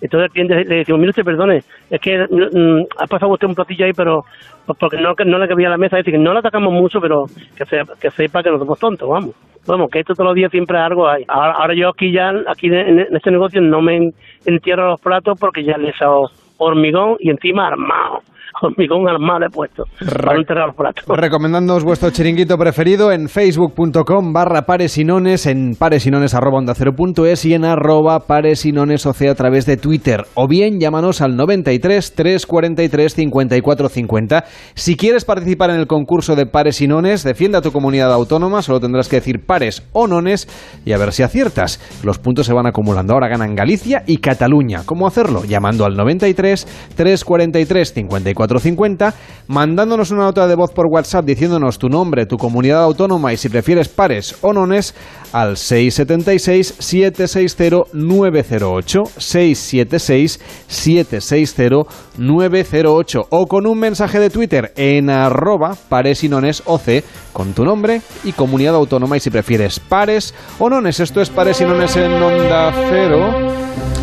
Entonces 0.00 0.26
el 0.26 0.32
cliente 0.32 0.64
le 0.64 0.76
decimos, 0.76 0.98
mire 0.98 1.10
usted, 1.10 1.24
perdone, 1.24 1.62
es 1.90 2.00
que 2.00 2.26
mm, 2.28 2.86
ha 2.98 3.06
pasado 3.06 3.32
usted 3.32 3.46
un 3.46 3.54
platillo 3.54 3.84
ahí, 3.84 3.92
pero 3.92 4.24
pues, 4.66 4.76
porque 4.78 4.96
no, 4.96 5.14
no 5.24 5.38
le 5.38 5.46
cabía 5.48 5.68
la 5.68 5.76
mesa, 5.76 5.98
es 5.98 6.04
decir, 6.04 6.18
que 6.18 6.24
no 6.24 6.32
le 6.32 6.40
atacamos 6.40 6.72
mucho, 6.72 7.00
pero 7.00 7.26
que, 7.56 7.64
se- 7.66 7.84
que 8.00 8.10
sepa 8.10 8.42
que 8.42 8.50
no 8.50 8.58
somos 8.58 8.78
tontos, 8.78 9.08
vamos. 9.08 9.30
Vamos, 9.64 9.90
que 9.92 10.00
esto 10.00 10.14
todos 10.14 10.26
los 10.26 10.34
días 10.34 10.50
siempre 10.50 10.76
algo 10.76 11.08
hay. 11.08 11.24
Ahora, 11.28 11.52
ahora 11.52 11.74
yo 11.74 11.90
aquí 11.90 12.10
ya, 12.10 12.32
aquí 12.48 12.66
en, 12.66 12.98
en 12.98 13.14
este 13.16 13.30
negocio 13.30 13.60
no 13.60 13.80
me 13.80 13.94
en- 13.96 14.14
entierro 14.44 14.88
los 14.88 15.00
platos 15.00 15.38
porque 15.38 15.62
ya 15.62 15.76
les 15.78 15.94
echado 15.94 16.30
hormigón 16.58 17.16
y 17.20 17.30
encima 17.30 17.68
armado. 17.68 18.22
Hormigón 18.62 19.08
armado 19.08 19.40
le 19.40 19.46
he 19.46 19.50
puesto 19.50 19.84
para 20.24 20.38
enterrar 20.38 20.66
los 20.68 20.76
platos. 20.76 21.04
Recomendándoos 21.08 21.84
vuestro 21.84 22.10
chiringuito 22.10 22.56
preferido 22.56 23.12
en 23.12 23.28
facebook.com 23.28 24.32
barra 24.32 24.62
paresinones, 24.62 25.46
en 25.46 25.74
paresinones 25.78 26.34
arroba 26.34 26.58
onda 26.58 26.74
cero 26.74 26.92
punto 26.96 27.26
es 27.26 27.44
y 27.44 27.54
en 27.54 27.64
arroba 27.64 28.20
paresinones 28.20 29.04
o 29.06 29.12
sea, 29.12 29.32
a 29.32 29.34
través 29.34 29.66
de 29.66 29.76
Twitter. 29.76 30.24
O 30.34 30.46
bien 30.48 30.78
llámanos 30.78 31.20
al 31.20 31.36
93 31.36 32.14
343 32.14 33.14
54 33.14 33.88
50. 33.88 34.44
Si 34.74 34.96
quieres 34.96 35.24
participar 35.24 35.70
en 35.70 35.76
el 35.76 35.86
concurso 35.86 36.36
de 36.36 36.46
paresinones, 36.46 37.24
defienda 37.24 37.60
tu 37.60 37.72
comunidad 37.72 38.12
autónoma, 38.12 38.62
solo 38.62 38.80
tendrás 38.80 39.08
que 39.08 39.16
decir 39.16 39.44
pares 39.44 39.88
o 39.92 40.06
nones 40.06 40.48
y 40.84 40.92
a 40.92 40.98
ver 40.98 41.12
si 41.12 41.22
aciertas. 41.22 41.80
Los 42.04 42.18
puntos 42.18 42.46
se 42.46 42.54
van 42.54 42.66
acumulando. 42.66 43.14
Ahora 43.14 43.28
ganan 43.28 43.54
Galicia 43.54 44.02
y 44.06 44.18
Cataluña. 44.18 44.82
¿Cómo 44.84 45.06
hacerlo? 45.06 45.44
Llamando 45.44 45.84
al 45.84 45.96
93 45.96 46.66
343 46.96 47.92
54 47.92 48.51
50, 48.60 49.14
mandándonos 49.48 50.10
una 50.10 50.24
nota 50.24 50.46
de 50.46 50.54
voz 50.54 50.72
por 50.72 50.86
WhatsApp 50.86 51.24
diciéndonos 51.24 51.78
tu 51.78 51.88
nombre, 51.88 52.26
tu 52.26 52.36
comunidad 52.36 52.82
autónoma 52.82 53.32
y 53.32 53.36
si 53.36 53.48
prefieres 53.48 53.88
pares 53.88 54.36
o 54.40 54.52
nones 54.52 54.94
al 55.32 55.56
676 55.56 56.74
760 56.78 57.88
908 57.92 59.02
676 59.16 60.40
760 60.66 61.76
908 62.18 63.20
o 63.30 63.46
con 63.46 63.66
un 63.66 63.78
mensaje 63.78 64.18
de 64.18 64.30
Twitter 64.30 64.72
en 64.76 65.10
arroba 65.10 65.76
pares 65.88 66.24
y 66.24 66.28
nones 66.28 66.62
OC 66.66 67.04
con 67.32 67.52
tu 67.52 67.64
nombre 67.64 68.02
y 68.24 68.32
comunidad 68.32 68.74
autónoma 68.74 69.16
y 69.16 69.20
si 69.20 69.30
prefieres 69.30 69.80
pares 69.80 70.34
o 70.58 70.68
nones. 70.68 71.00
Esto 71.00 71.20
es 71.20 71.30
pares 71.30 71.60
y 71.60 71.64
nones 71.64 71.96
en 71.96 72.12
onda 72.12 72.72
cero. 72.90 74.01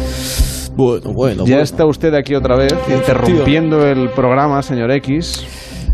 Bueno, 0.79 1.11
bueno. 1.11 1.45
Ya 1.45 1.59
está 1.59 1.85
usted 1.85 2.13
aquí 2.13 2.33
otra 2.35 2.55
vez, 2.55 2.73
interrumpiendo 2.89 3.85
el 3.85 4.11
programa, 4.11 4.61
señor 4.61 4.91
X. 4.91 5.45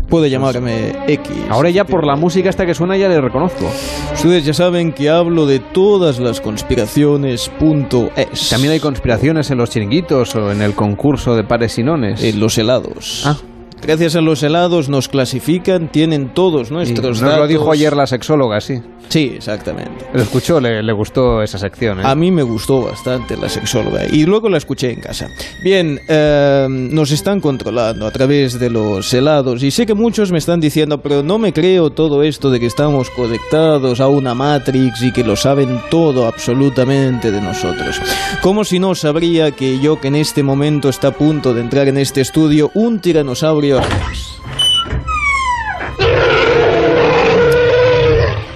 Puede 0.08 0.30
llamarme 0.30 0.92
X. 1.08 1.32
Ahora 1.50 1.70
ya 1.70 1.82
por 1.82 2.06
la 2.06 2.14
música 2.14 2.48
esta 2.48 2.64
que 2.64 2.72
suena 2.72 2.96
ya 2.96 3.08
le 3.08 3.20
reconozco. 3.20 3.68
Ustedes 4.14 4.44
ya 4.44 4.54
saben 4.54 4.92
que 4.92 5.10
hablo 5.10 5.46
de 5.46 5.58
todas 5.58 6.20
las 6.20 6.40
conspiraciones.es. 6.40 8.48
También 8.48 8.74
hay 8.74 8.78
conspiraciones 8.78 9.50
en 9.50 9.58
los 9.58 9.70
chiringuitos 9.70 10.36
o 10.36 10.52
en 10.52 10.62
el 10.62 10.74
concurso 10.74 11.34
de 11.34 11.42
pares 11.42 11.76
y 11.80 11.82
nones. 11.82 12.22
En 12.22 12.38
los 12.38 12.56
helados. 12.56 13.24
Ah. 13.26 13.36
Gracias 13.82 14.16
a 14.16 14.20
los 14.20 14.42
helados 14.42 14.88
nos 14.88 15.08
clasifican, 15.08 15.90
tienen 15.92 16.34
todos 16.34 16.70
nuestros 16.70 17.20
nos 17.20 17.20
datos. 17.20 17.38
lo 17.38 17.46
dijo 17.46 17.70
ayer 17.70 17.94
la 17.96 18.06
sexóloga, 18.06 18.60
sí. 18.60 18.80
Sí, 19.08 19.34
exactamente. 19.36 20.04
Lo 20.12 20.22
escuchó, 20.22 20.60
le, 20.60 20.82
le 20.82 20.92
gustó 20.92 21.40
esa 21.40 21.58
sección. 21.58 22.00
¿eh? 22.00 22.02
A 22.04 22.16
mí 22.16 22.32
me 22.32 22.42
gustó 22.42 22.82
bastante 22.82 23.36
la 23.36 23.48
sexóloga 23.48 24.04
y 24.10 24.24
luego 24.26 24.48
la 24.48 24.58
escuché 24.58 24.90
en 24.90 25.00
casa. 25.00 25.28
Bien, 25.62 26.00
eh, 26.08 26.66
nos 26.68 27.12
están 27.12 27.40
controlando 27.40 28.06
a 28.06 28.10
través 28.10 28.58
de 28.58 28.68
los 28.68 29.12
helados 29.14 29.62
y 29.62 29.70
sé 29.70 29.86
que 29.86 29.94
muchos 29.94 30.32
me 30.32 30.38
están 30.38 30.58
diciendo, 30.58 31.00
pero 31.00 31.22
no 31.22 31.38
me 31.38 31.52
creo 31.52 31.90
todo 31.90 32.24
esto 32.24 32.50
de 32.50 32.58
que 32.58 32.66
estamos 32.66 33.10
conectados 33.10 34.00
a 34.00 34.08
una 34.08 34.34
Matrix 34.34 35.02
y 35.02 35.12
que 35.12 35.22
lo 35.22 35.36
saben 35.36 35.80
todo 35.88 36.26
absolutamente 36.26 37.30
de 37.30 37.40
nosotros. 37.40 38.00
Como 38.42 38.64
si 38.64 38.80
no 38.80 38.96
sabría 38.96 39.52
que 39.52 39.78
yo 39.78 40.00
que 40.00 40.08
en 40.08 40.16
este 40.16 40.42
momento 40.42 40.88
está 40.88 41.08
a 41.08 41.12
punto 41.12 41.54
de 41.54 41.60
entrar 41.60 41.86
en 41.86 41.98
este 41.98 42.22
estudio 42.22 42.72
un 42.74 42.98
tiranosaurio 42.98 43.65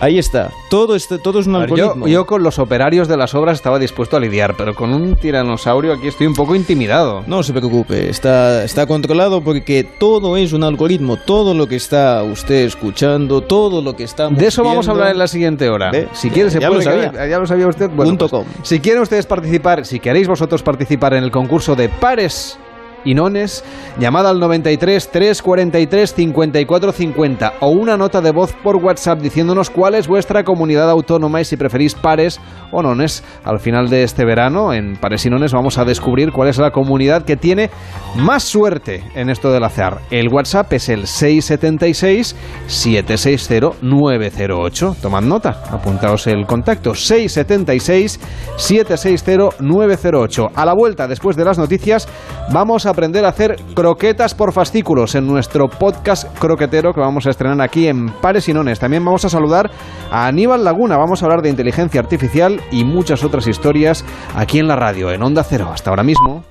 Ahí 0.02 0.18
está. 0.18 0.50
Todo, 0.70 0.96
este, 0.96 1.18
todo 1.18 1.40
es 1.40 1.46
un 1.46 1.56
A 1.56 1.58
ver, 1.58 1.68
yo, 1.68 1.74
algoritmo. 1.74 2.08
yo 2.08 2.24
con 2.24 2.42
los 2.42 2.58
operarios 2.58 3.06
de 3.06 3.18
las 3.18 3.34
obras 3.34 3.58
estaba 3.58 3.78
dispuesto 3.78 4.16
a 4.16 4.20
lidiar, 4.20 4.56
pero 4.56 4.74
con 4.74 4.94
un 4.94 5.14
tiranosaurio 5.14 5.92
aquí 5.92 6.08
estoy 6.08 6.26
un 6.26 6.32
poco 6.34 6.54
intimidado. 6.54 7.22
No 7.26 7.42
se 7.42 7.52
preocupe, 7.52 8.08
está, 8.08 8.64
está 8.64 8.86
controlado 8.86 9.42
porque 9.42 9.84
todo 9.84 10.38
es 10.38 10.54
un 10.54 10.64
algoritmo. 10.64 11.18
Todo 11.18 11.52
lo 11.52 11.66
que 11.66 11.76
está 11.76 12.22
usted 12.22 12.64
escuchando, 12.64 13.42
todo 13.42 13.82
lo 13.82 13.94
que 13.94 14.04
estamos 14.04 14.38
De 14.38 14.46
eso 14.46 14.64
vamos 14.64 14.88
a 14.88 14.92
hablar 14.92 15.11
en 15.11 15.18
la 15.18 15.28
siguiente 15.28 15.68
hora. 15.68 15.92
Si 16.14 16.30
quiere, 16.30 16.50
se 16.50 16.61
Ya 16.61 16.68
puede 16.68 16.82
lo 16.82 16.90
sabía. 16.90 17.26
Ya 17.28 17.38
lo 17.38 17.46
sabía 17.46 17.68
usted. 17.68 17.90
Bueno, 17.90 18.12
Punto 18.12 18.28
pues, 18.30 18.44
com. 18.46 18.62
Si 18.62 18.80
quieren 18.80 19.02
ustedes 19.02 19.26
participar, 19.26 19.84
si 19.84 20.00
queréis 20.00 20.26
vosotros 20.28 20.62
participar 20.62 21.12
en 21.12 21.24
el 21.24 21.30
concurso 21.30 21.76
de 21.76 21.90
pares 21.90 22.58
y 23.05 23.14
Nones, 23.14 23.64
llamada 23.98 24.30
al 24.30 24.40
93 24.40 25.11
343 25.11 26.14
54 26.14 26.92
50 26.92 27.53
o 27.61 27.68
una 27.68 27.96
nota 27.96 28.20
de 28.20 28.32
voz 28.32 28.53
por 28.62 28.76
WhatsApp 28.76 29.20
diciéndonos 29.20 29.70
cuál 29.70 29.94
es 29.94 30.09
vuestra 30.09 30.44
comunidad 30.44 30.90
autónoma 30.90 31.40
y 31.40 31.44
si 31.44 31.57
preferís 31.57 31.94
pares 31.94 32.40
o 32.70 32.82
nones. 32.82 33.24
Al 33.44 33.61
final 33.61 33.88
de 33.88 34.03
este 34.03 34.24
verano, 34.24 34.72
en 34.72 34.96
Pares 34.96 35.26
y 35.26 35.30
Nones, 35.30 35.53
vamos 35.53 35.78
a 35.78 35.84
descubrir 35.84 36.32
cuál 36.32 36.48
es 36.48 36.59
la 36.59 36.70
comunidad 36.70 37.24
que 37.24 37.36
tiene 37.36 37.70
más 38.16 38.44
suerte 38.44 39.05
en 39.14 39.30
esto 39.30 39.53
del 39.53 39.64
azar. 39.64 40.01
El 40.11 40.28
WhatsApp 40.28 40.72
es 40.72 40.88
el 40.88 41.07
676 41.07 42.36
760 42.66 43.78
908. 43.82 44.96
Tomad 45.01 45.22
nota, 45.22 45.62
apuntaos 45.70 46.26
el 46.26 46.46
contacto 46.46 46.94
676 46.94 48.20
760 48.57 49.57
908. 49.61 50.51
A 50.55 50.64
la 50.64 50.74
vuelta, 50.74 51.09
después 51.09 51.36
de 51.36 51.44
las 51.44 51.59
noticias, 51.59 52.09
vamos 52.53 52.86
a 52.86 52.89
aprender 52.91 53.24
a 53.24 53.28
hacer 53.28 53.57
croquetas 53.74 54.34
por 54.34 54.53
fascículos 54.53 55.14
en 55.14 55.26
nuestro 55.26 55.68
podcast 55.68 56.26
croquetero 56.38 56.93
que 56.93 57.01
vamos 57.01 57.26
a 57.26 57.30
estrenar 57.30 57.61
aquí 57.61 57.88
en 57.88 58.11
Pares 58.20 58.49
y 58.49 58.53
Nones. 58.53 58.78
También 58.78 59.05
vamos 59.05 59.24
a 59.24 59.28
saludar 59.28 59.70
a 60.11 60.26
Aníbal 60.26 60.64
Laguna, 60.64 60.97
vamos 60.97 61.22
a 61.22 61.26
hablar 61.26 61.43
de 61.43 61.51
inteligencia 61.51 62.01
artificial 62.01 62.61
y 62.70 62.84
muchas 62.84 63.24
otras 63.24 63.47
historias 63.47 64.05
aquí 64.34 64.59
en 64.59 64.68
la 64.68 64.76
radio, 64.76 65.11
en 65.11 65.22
Onda 65.22 65.45
Cero. 65.45 65.70
Hasta 65.72 65.91
ahora 65.91 66.03
mismo. 66.03 66.45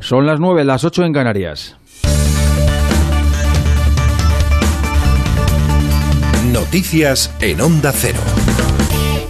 Son 0.00 0.26
las 0.26 0.38
9, 0.38 0.64
las 0.64 0.84
8 0.84 1.04
en 1.04 1.12
Canarias. 1.12 1.76
Noticias 6.52 7.34
en 7.40 7.60
Onda 7.60 7.92
Cero. 7.92 8.20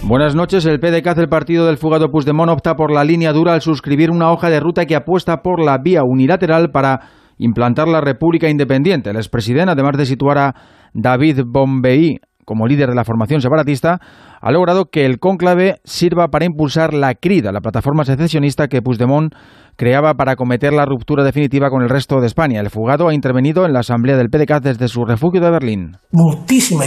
Buenas 0.09 0.33
noches. 0.33 0.65
El 0.65 0.79
PDCAT 0.79 1.17
del 1.17 1.29
partido 1.29 1.67
del 1.67 1.77
fugado 1.77 2.09
Puigdemont 2.09 2.49
opta 2.49 2.75
por 2.75 2.91
la 2.91 3.03
línea 3.03 3.31
dura 3.31 3.53
al 3.53 3.61
suscribir 3.61 4.09
una 4.09 4.31
hoja 4.31 4.49
de 4.49 4.59
ruta 4.59 4.87
que 4.87 4.95
apuesta 4.95 5.43
por 5.43 5.63
la 5.63 5.77
vía 5.77 6.01
unilateral 6.03 6.71
para 6.71 7.01
implantar 7.37 7.87
la 7.87 8.01
República 8.01 8.49
Independiente. 8.49 9.11
El 9.11 9.17
expresidente, 9.17 9.69
además 9.69 9.95
de 9.97 10.07
situar 10.07 10.39
a 10.39 10.55
David 10.95 11.41
Bombei 11.45 12.21
como 12.43 12.65
líder 12.65 12.89
de 12.89 12.95
la 12.95 13.05
formación 13.05 13.39
separatista, 13.39 13.99
ha 14.41 14.51
logrado 14.51 14.85
que 14.85 15.05
el 15.05 15.19
cónclave 15.19 15.81
sirva 15.83 16.29
para 16.29 16.45
impulsar 16.45 16.93
la 16.93 17.15
CRIDA, 17.15 17.51
la 17.51 17.61
plataforma 17.61 18.05
secesionista 18.05 18.67
que 18.67 18.81
Puigdemont 18.81 19.33
creaba 19.75 20.15
para 20.15 20.35
cometer 20.35 20.73
la 20.73 20.85
ruptura 20.85 21.23
definitiva 21.23 21.69
con 21.69 21.81
el 21.81 21.89
resto 21.89 22.19
de 22.19 22.27
España. 22.27 22.59
El 22.59 22.69
fugado 22.69 23.07
ha 23.07 23.13
intervenido 23.13 23.65
en 23.65 23.71
la 23.71 23.79
asamblea 23.79 24.17
del 24.17 24.29
PDCAT 24.29 24.63
desde 24.63 24.89
su 24.89 25.05
refugio 25.05 25.39
de 25.39 25.51
Berlín. 25.51 25.97
Muchísima 26.11 26.83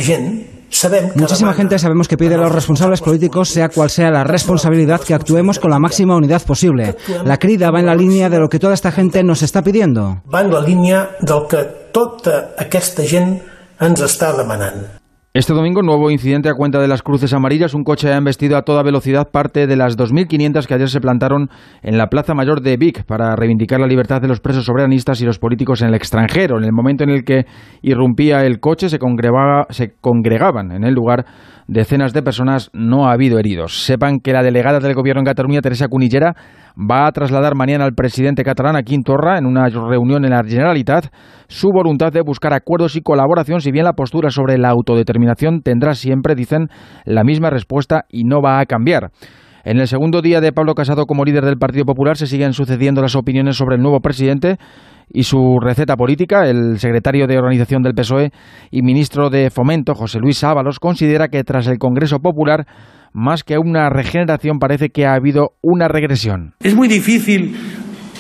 gente 1.55 1.79
sabemos 1.79 2.09
que 2.09 2.19
pide 2.19 2.35
a 2.35 2.39
los 2.39 2.53
responsables 2.53 3.01
políticos, 3.01 3.49
sea 3.49 3.71
cual 3.71 3.89
sea 3.89 4.11
la 4.11 4.25
responsabilidad, 4.25 5.01
que 5.01 5.15
actuemos 5.15 5.59
con 5.59 5.71
la 5.71 5.79
máxima 5.79 6.17
unidad 6.17 6.43
posible. 6.43 6.97
La 7.25 7.39
crida 7.39 7.71
va 7.71 7.81
en 7.81 7.87
la 7.87 7.95
línea 7.95 8.29
de 8.29 8.39
lo 8.39 8.49
que 8.49 8.59
toda 8.59 8.75
esta 8.75 8.93
gente 8.93 9.25
nos 9.25 9.43
está 9.43 9.63
pidiendo. 9.63 10.23
Va 10.33 10.43
en 10.43 10.51
la 10.51 10.61
línea 10.61 11.11
de 11.21 11.33
lo 11.33 11.47
que 11.47 11.65
toda 11.93 12.55
esta 12.75 13.05
gente 13.05 13.43
ens 13.81 14.01
está 14.01 14.37
demandando. 14.37 15.02
Este 15.35 15.55
domingo, 15.55 15.81
nuevo 15.81 16.11
incidente 16.11 16.51
a 16.51 16.55
cuenta 16.55 16.79
de 16.79 16.89
las 16.89 17.03
cruces 17.03 17.33
amarillas. 17.33 17.73
Un 17.73 17.85
coche 17.85 18.13
ha 18.13 18.19
embestido 18.19 18.59
a 18.59 18.65
toda 18.65 18.83
velocidad 18.83 19.31
parte 19.31 19.67
de 19.67 19.77
las 19.77 19.97
2.500 19.97 20.67
que 20.67 20.75
ayer 20.75 20.91
se 20.91 21.01
plantaron 21.01 21.49
en 21.81 21.97
la 21.97 22.09
Plaza 22.09 22.35
Mayor 22.35 22.61
de 22.61 22.77
Vic 22.77 23.07
para 23.07 23.35
reivindicar 23.35 23.81
la 23.81 23.87
libertad 23.87 24.21
de 24.21 24.29
los 24.29 24.41
presos 24.41 24.67
soberanistas 24.67 25.23
y 25.23 25.25
los 25.25 25.39
políticos 25.39 25.81
en 25.81 25.89
el 25.89 25.95
extranjero. 25.95 26.59
En 26.59 26.65
el 26.65 26.73
momento 26.75 27.03
en 27.03 27.09
el 27.09 27.25
que 27.25 27.47
irrumpía 27.81 28.45
el 28.45 28.61
coche, 28.61 28.91
se, 28.91 28.99
se 29.71 29.95
congregaban 30.03 30.71
en 30.71 30.85
el 30.85 30.93
lugar 30.93 31.25
decenas 31.67 32.13
de 32.13 32.23
personas. 32.23 32.69
No 32.75 33.09
ha 33.09 33.13
habido 33.13 33.39
heridos. 33.39 33.87
Sepan 33.87 34.21
que 34.21 34.35
la 34.35 34.43
delegada 34.43 34.81
del 34.81 34.93
gobierno 34.93 35.21
en 35.21 35.27
Cataluña, 35.27 35.63
Teresa 35.63 35.89
Cunillera, 35.89 36.35
va 36.77 37.07
a 37.07 37.13
trasladar 37.13 37.55
mañana 37.55 37.85
al 37.85 37.95
presidente 37.95 38.45
catalán 38.45 38.77
a 38.77 38.83
Quintorra 38.83 39.39
en 39.39 39.47
una 39.47 39.69
reunión 39.69 40.25
en 40.25 40.31
la 40.31 40.43
Generalitat 40.45 41.07
su 41.49 41.69
voluntad 41.71 42.13
de 42.13 42.23
buscar 42.23 42.53
acuerdos 42.55 42.97
y 42.97 43.03
colaboración, 43.03 43.61
si 43.61 43.71
bien 43.71 43.85
la 43.85 43.93
postura 43.93 44.31
sobre 44.31 44.59
la 44.59 44.71
autodeterminación 44.71 45.63
tendrá 45.63 45.95
siempre, 45.95 46.35
dicen, 46.35 46.69
la 47.05 47.25
misma 47.25 47.51
respuesta 47.51 48.05
y 48.09 48.25
no 48.25 48.41
va 48.41 48.59
a 48.59 48.67
cambiar. 48.67 49.11
En 49.65 49.79
el 49.79 49.87
segundo 49.87 50.23
día 50.23 50.41
de 50.41 50.53
Pablo 50.53 50.75
Casado 50.75 51.07
como 51.07 51.25
líder 51.25 51.45
del 51.45 51.59
Partido 51.59 51.85
Popular 51.85 52.17
se 52.17 52.27
siguen 52.27 52.53
sucediendo 52.53 53.01
las 53.01 53.15
opiniones 53.15 53.57
sobre 53.57 53.77
el 53.77 53.83
nuevo 53.83 54.01
presidente 54.01 54.57
y 55.09 55.23
su 55.23 55.59
receta 55.61 55.97
política. 55.97 56.49
El 56.49 56.79
secretario 56.81 57.29
de 57.29 57.39
organización 57.39 57.83
del 57.83 57.95
PSOE 57.95 58.33
y 58.73 58.83
ministro 58.83 59.31
de 59.31 59.51
Fomento, 59.51 59.95
José 59.95 60.19
Luis 60.19 60.43
Ábalos, 60.43 60.81
considera 60.81 61.29
que 61.29 61.45
tras 61.45 61.69
el 61.69 61.79
Congreso 61.79 62.19
Popular 62.19 62.67
más 63.13 63.43
que 63.45 63.59
una 63.59 63.89
regeneración, 63.91 64.59
parece 64.59 64.89
que 64.91 65.07
ha 65.07 65.15
habido 65.15 65.53
una 65.63 65.89
regresión. 65.89 66.55
Es 66.63 66.75
muy 66.75 66.89
difícil 66.89 67.57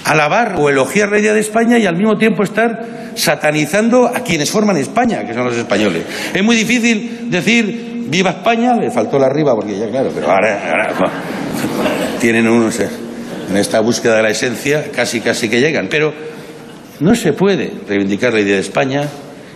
alabar 0.05 0.57
o 0.59 0.69
elogiar 0.69 1.11
la 1.11 1.19
idea 1.19 1.33
de 1.33 1.41
España 1.41 1.79
y 1.79 1.87
al 1.87 1.97
mismo 1.97 2.17
tiempo 2.17 2.43
estar 2.43 3.13
satanizando 3.15 4.07
a 4.07 4.21
quienes 4.21 4.51
forman 4.51 4.77
España, 4.77 5.25
que 5.25 5.35
son 5.35 5.45
los 5.45 5.57
españoles. 5.57 6.05
Es 6.35 6.43
muy 6.43 6.57
difícil 6.57 7.31
decir 7.31 8.07
viva 8.09 8.31
España, 8.31 8.75
le 8.75 8.91
faltó 8.91 9.19
la 9.19 9.27
arriba 9.27 9.55
porque 9.55 9.79
ya 9.79 9.89
claro, 9.89 10.11
pero 10.15 10.31
ahora, 10.31 10.91
tienen 12.21 12.49
unos 12.49 12.81
en 12.81 13.57
esta 13.57 13.81
búsqueda 13.81 14.17
de 14.17 14.23
la 14.23 14.31
esencia 14.31 14.85
casi 14.95 15.21
casi 15.21 15.49
que 15.49 15.61
llegan, 15.61 15.89
pero 15.91 16.13
no 17.01 17.15
se 17.15 17.33
puede 17.33 17.73
reivindicar 17.89 18.33
la 18.33 18.41
idea 18.41 18.55
de 18.55 18.61
España 18.61 19.03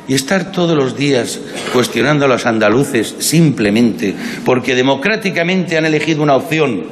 y 0.09 0.15
estar 0.15 0.53
todos 0.53 0.77
los 0.77 0.97
días 0.97 1.41
cuestionando 1.73 2.25
a 2.25 2.29
los 2.29 2.47
andaluces 2.47 3.17
simplemente 3.19 4.15
porque 4.45 4.75
democráticamente 4.75 5.77
han 5.77 5.87
elegido 5.87 6.23
una 6.23 6.37
opción, 6.37 6.85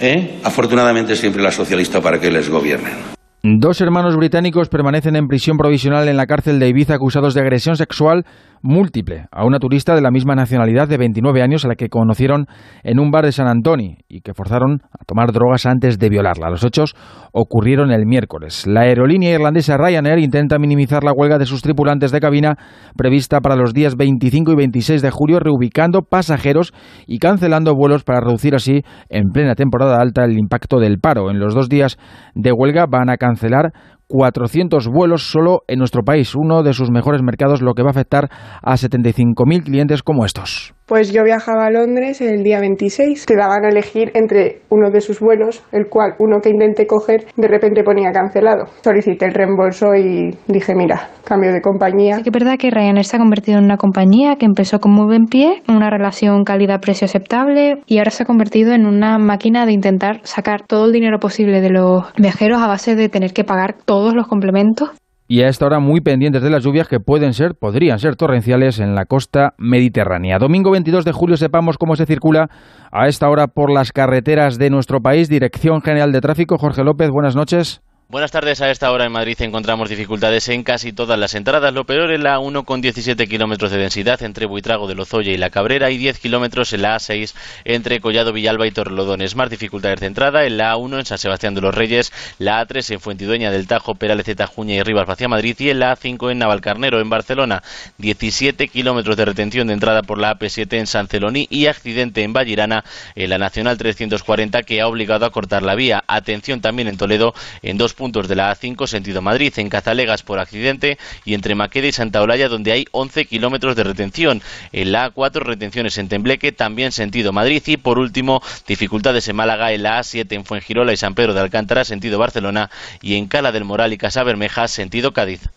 ¿eh? 0.00 0.40
afortunadamente 0.44 1.16
siempre 1.16 1.42
la 1.42 1.50
socialista 1.50 2.00
para 2.00 2.20
que 2.20 2.30
les 2.30 2.48
gobiernen. 2.48 3.14
Dos 3.46 3.82
hermanos 3.82 4.16
británicos 4.16 4.70
permanecen 4.70 5.16
en 5.16 5.28
prisión 5.28 5.58
provisional 5.58 6.08
en 6.08 6.16
la 6.16 6.26
cárcel 6.26 6.58
de 6.58 6.68
Ibiza 6.68 6.94
acusados 6.94 7.34
de 7.34 7.42
agresión 7.42 7.76
sexual 7.76 8.24
múltiple 8.64 9.26
a 9.30 9.44
una 9.44 9.58
turista 9.58 9.94
de 9.94 10.00
la 10.00 10.10
misma 10.10 10.34
nacionalidad 10.34 10.88
de 10.88 10.96
29 10.96 11.42
años 11.42 11.64
a 11.64 11.68
la 11.68 11.74
que 11.74 11.90
conocieron 11.90 12.46
en 12.82 12.98
un 12.98 13.10
bar 13.10 13.26
de 13.26 13.32
San 13.32 13.46
Antonio 13.46 13.96
y 14.08 14.22
que 14.22 14.32
forzaron 14.32 14.80
a 14.90 15.04
tomar 15.04 15.32
drogas 15.32 15.66
antes 15.66 15.98
de 15.98 16.08
violarla. 16.08 16.48
Los 16.48 16.64
hechos 16.64 16.94
ocurrieron 17.32 17.92
el 17.92 18.06
miércoles. 18.06 18.66
La 18.66 18.80
aerolínea 18.80 19.34
irlandesa 19.34 19.76
Ryanair 19.76 20.18
intenta 20.18 20.58
minimizar 20.58 21.04
la 21.04 21.12
huelga 21.12 21.36
de 21.36 21.44
sus 21.44 21.60
tripulantes 21.60 22.10
de 22.10 22.20
cabina 22.20 22.56
prevista 22.96 23.40
para 23.40 23.54
los 23.54 23.74
días 23.74 23.96
25 23.96 24.52
y 24.52 24.56
26 24.56 25.02
de 25.02 25.10
julio, 25.10 25.40
reubicando 25.40 26.00
pasajeros 26.00 26.72
y 27.06 27.18
cancelando 27.18 27.74
vuelos 27.74 28.02
para 28.02 28.20
reducir 28.20 28.54
así 28.54 28.82
en 29.10 29.28
plena 29.30 29.54
temporada 29.54 30.00
alta 30.00 30.24
el 30.24 30.38
impacto 30.38 30.78
del 30.78 30.98
paro. 30.98 31.30
En 31.30 31.38
los 31.38 31.54
dos 31.54 31.68
días 31.68 31.98
de 32.34 32.50
huelga 32.50 32.86
van 32.88 33.10
a 33.10 33.18
cancelar 33.18 33.72
400 34.08 34.88
vuelos 34.88 35.30
solo 35.30 35.62
en 35.68 35.78
nuestro 35.78 36.02
país, 36.02 36.34
uno 36.34 36.62
de 36.62 36.72
sus 36.72 36.90
mejores 36.90 37.22
mercados, 37.22 37.62
lo 37.62 37.74
que 37.74 37.82
va 37.82 37.88
a 37.88 37.92
afectar 37.92 38.30
a 38.62 38.74
75.000 38.74 39.64
clientes 39.64 40.02
como 40.02 40.24
estos. 40.24 40.74
Pues 40.86 41.10
yo 41.14 41.24
viajaba 41.24 41.64
a 41.64 41.70
Londres 41.70 42.20
el 42.20 42.42
día 42.42 42.60
26. 42.60 43.24
Te 43.24 43.36
daban 43.36 43.64
a 43.64 43.70
elegir 43.70 44.10
entre 44.12 44.60
uno 44.68 44.90
de 44.90 45.00
sus 45.00 45.18
vuelos, 45.18 45.64
el 45.72 45.86
cual 45.88 46.14
uno 46.18 46.40
que 46.42 46.50
intenté 46.50 46.86
coger 46.86 47.24
de 47.36 47.48
repente 47.48 47.82
ponía 47.82 48.12
cancelado. 48.12 48.66
Solicité 48.82 49.24
el 49.24 49.32
reembolso 49.32 49.94
y 49.94 50.36
dije, 50.46 50.74
mira, 50.74 51.08
cambio 51.24 51.54
de 51.54 51.62
compañía. 51.62 52.16
Sí 52.16 52.22
que 52.22 52.28
es 52.28 52.34
verdad 52.34 52.58
que 52.58 52.70
Ryanair 52.70 53.06
se 53.06 53.16
ha 53.16 53.18
convertido 53.18 53.58
en 53.58 53.64
una 53.64 53.78
compañía 53.78 54.36
que 54.36 54.44
empezó 54.44 54.78
con 54.78 54.92
muy 54.92 55.06
buen 55.06 55.24
pie, 55.24 55.62
una 55.68 55.88
relación 55.88 56.44
calidad-precio 56.44 57.06
aceptable 57.06 57.78
y 57.86 57.96
ahora 57.96 58.10
se 58.10 58.24
ha 58.24 58.26
convertido 58.26 58.74
en 58.74 58.84
una 58.84 59.16
máquina 59.16 59.64
de 59.64 59.72
intentar 59.72 60.20
sacar 60.24 60.66
todo 60.66 60.84
el 60.84 60.92
dinero 60.92 61.18
posible 61.18 61.62
de 61.62 61.70
los 61.70 62.12
viajeros 62.18 62.60
a 62.60 62.66
base 62.66 62.94
de 62.94 63.08
tener 63.08 63.32
que 63.32 63.44
pagar 63.44 63.74
todos 63.86 64.14
los 64.14 64.26
complementos 64.26 64.90
y 65.26 65.42
a 65.42 65.48
esta 65.48 65.66
hora 65.66 65.78
muy 65.78 66.00
pendientes 66.00 66.42
de 66.42 66.50
las 66.50 66.64
lluvias 66.64 66.88
que 66.88 67.00
pueden 67.00 67.32
ser, 67.32 67.54
podrían 67.54 67.98
ser 67.98 68.16
torrenciales 68.16 68.78
en 68.78 68.94
la 68.94 69.06
costa 69.06 69.54
mediterránea. 69.58 70.38
Domingo 70.38 70.70
22 70.70 71.04
de 71.04 71.12
julio 71.12 71.36
sepamos 71.36 71.78
cómo 71.78 71.96
se 71.96 72.06
circula 72.06 72.50
a 72.92 73.08
esta 73.08 73.28
hora 73.28 73.46
por 73.46 73.70
las 73.70 73.92
carreteras 73.92 74.58
de 74.58 74.70
nuestro 74.70 75.00
país. 75.00 75.28
Dirección 75.28 75.80
General 75.80 76.12
de 76.12 76.20
Tráfico, 76.20 76.58
Jorge 76.58 76.84
López, 76.84 77.10
buenas 77.10 77.36
noches. 77.36 77.83
Buenas 78.06 78.32
tardes. 78.32 78.60
A 78.60 78.70
esta 78.70 78.92
hora 78.92 79.06
en 79.06 79.12
Madrid 79.12 79.40
encontramos 79.40 79.88
dificultades 79.88 80.50
en 80.50 80.62
casi 80.62 80.92
todas 80.92 81.18
las 81.18 81.34
entradas. 81.34 81.72
Lo 81.72 81.84
peor 81.84 82.10
en 82.10 82.22
la 82.22 82.38
1 82.38 82.64
con 82.64 82.82
17 82.82 83.26
kilómetros 83.26 83.70
de 83.70 83.78
densidad 83.78 84.22
entre 84.22 84.44
Buitrago 84.44 84.86
de 84.86 84.94
Lozoya 84.94 85.32
y 85.32 85.38
La 85.38 85.48
Cabrera 85.48 85.90
y 85.90 85.96
10 85.96 86.18
kilómetros 86.18 86.74
en 86.74 86.82
la 86.82 86.96
A6 86.96 87.34
entre 87.64 88.00
Collado 88.00 88.34
Villalba 88.34 88.66
y 88.66 88.72
Torrelodones. 88.72 89.36
Más 89.36 89.48
dificultades 89.48 90.00
de 90.00 90.06
entrada 90.06 90.44
en 90.44 90.58
la 90.58 90.74
A1 90.74 90.98
en 90.98 91.06
San 91.06 91.16
Sebastián 91.16 91.54
de 91.54 91.62
los 91.62 91.74
Reyes, 91.74 92.12
la 92.38 92.64
A3 92.64 92.92
en 92.92 93.00
Fuentidueña 93.00 93.50
del 93.50 93.66
Tajo, 93.66 93.94
Perales 93.94 94.26
de 94.26 94.34
Tajuña 94.34 94.74
y 94.74 94.82
Rivas 94.82 95.08
hacia 95.08 95.26
Madrid 95.26 95.56
y 95.58 95.70
en 95.70 95.78
la 95.78 95.96
A5 95.96 96.30
en 96.30 96.38
Navalcarnero 96.38 97.00
en 97.00 97.08
Barcelona. 97.08 97.62
17 97.96 98.68
kilómetros 98.68 99.16
de 99.16 99.24
retención 99.24 99.68
de 99.68 99.72
entrada 99.72 100.02
por 100.02 100.18
la 100.18 100.38
AP7 100.38 100.74
en 100.74 100.86
San 100.86 101.08
Celoní 101.08 101.46
y 101.48 101.66
accidente 101.66 102.22
en 102.22 102.34
Vallirana 102.34 102.84
en 103.14 103.30
la 103.30 103.38
Nacional 103.38 103.78
340 103.78 104.62
que 104.62 104.82
ha 104.82 104.88
obligado 104.88 105.24
a 105.24 105.30
cortar 105.30 105.62
la 105.62 105.74
vía. 105.74 106.04
Atención 106.06 106.60
también 106.60 106.88
en 106.88 106.98
Toledo 106.98 107.34
en 107.62 107.78
dos 107.78 107.93
puntos 107.94 108.28
de 108.28 108.36
la 108.36 108.54
A5 108.54 108.86
sentido 108.86 109.22
Madrid, 109.22 109.52
en 109.56 109.68
Cazalegas 109.68 110.22
por 110.22 110.38
accidente 110.38 110.98
y 111.24 111.34
entre 111.34 111.54
Maqueda 111.54 111.86
y 111.86 111.92
Santa 111.92 112.22
Olalla 112.22 112.48
donde 112.48 112.72
hay 112.72 112.86
11 112.92 113.24
kilómetros 113.26 113.76
de 113.76 113.84
retención. 113.84 114.42
En 114.72 114.92
la 114.92 115.12
A4 115.12 115.40
retenciones 115.40 115.98
en 115.98 116.08
Tembleque, 116.08 116.52
también 116.52 116.92
sentido 116.92 117.32
Madrid 117.32 117.62
y 117.66 117.76
por 117.76 117.98
último 117.98 118.42
dificultades 118.66 119.28
en 119.28 119.36
Málaga 119.36 119.72
en 119.72 119.82
la 119.82 120.00
A7 120.00 120.30
en 120.32 120.44
Fuengirola 120.44 120.92
y 120.92 120.96
San 120.96 121.14
Pedro 121.14 121.34
de 121.34 121.40
Alcántara 121.40 121.84
sentido 121.84 122.18
Barcelona 122.18 122.70
y 123.00 123.16
en 123.16 123.26
Cala 123.26 123.52
del 123.52 123.64
Moral 123.64 123.92
y 123.92 123.98
Casa 123.98 124.24
Bermeja 124.24 124.68
sentido 124.68 125.12
Cádiz. 125.12 125.48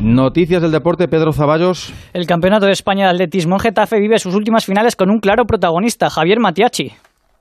Noticias 0.00 0.62
del 0.62 0.72
deporte, 0.72 1.08
Pedro 1.08 1.32
Zaballos. 1.32 1.92
El 2.14 2.26
Campeonato 2.26 2.64
de 2.64 2.72
España 2.72 3.04
de 3.04 3.10
Atletismo 3.10 3.56
en 3.56 3.60
Getafe 3.60 4.00
vive 4.00 4.18
sus 4.18 4.34
últimas 4.34 4.64
finales 4.64 4.96
con 4.96 5.10
un 5.10 5.20
claro 5.20 5.44
protagonista, 5.44 6.08
Javier 6.08 6.40
Matiachi. 6.40 6.92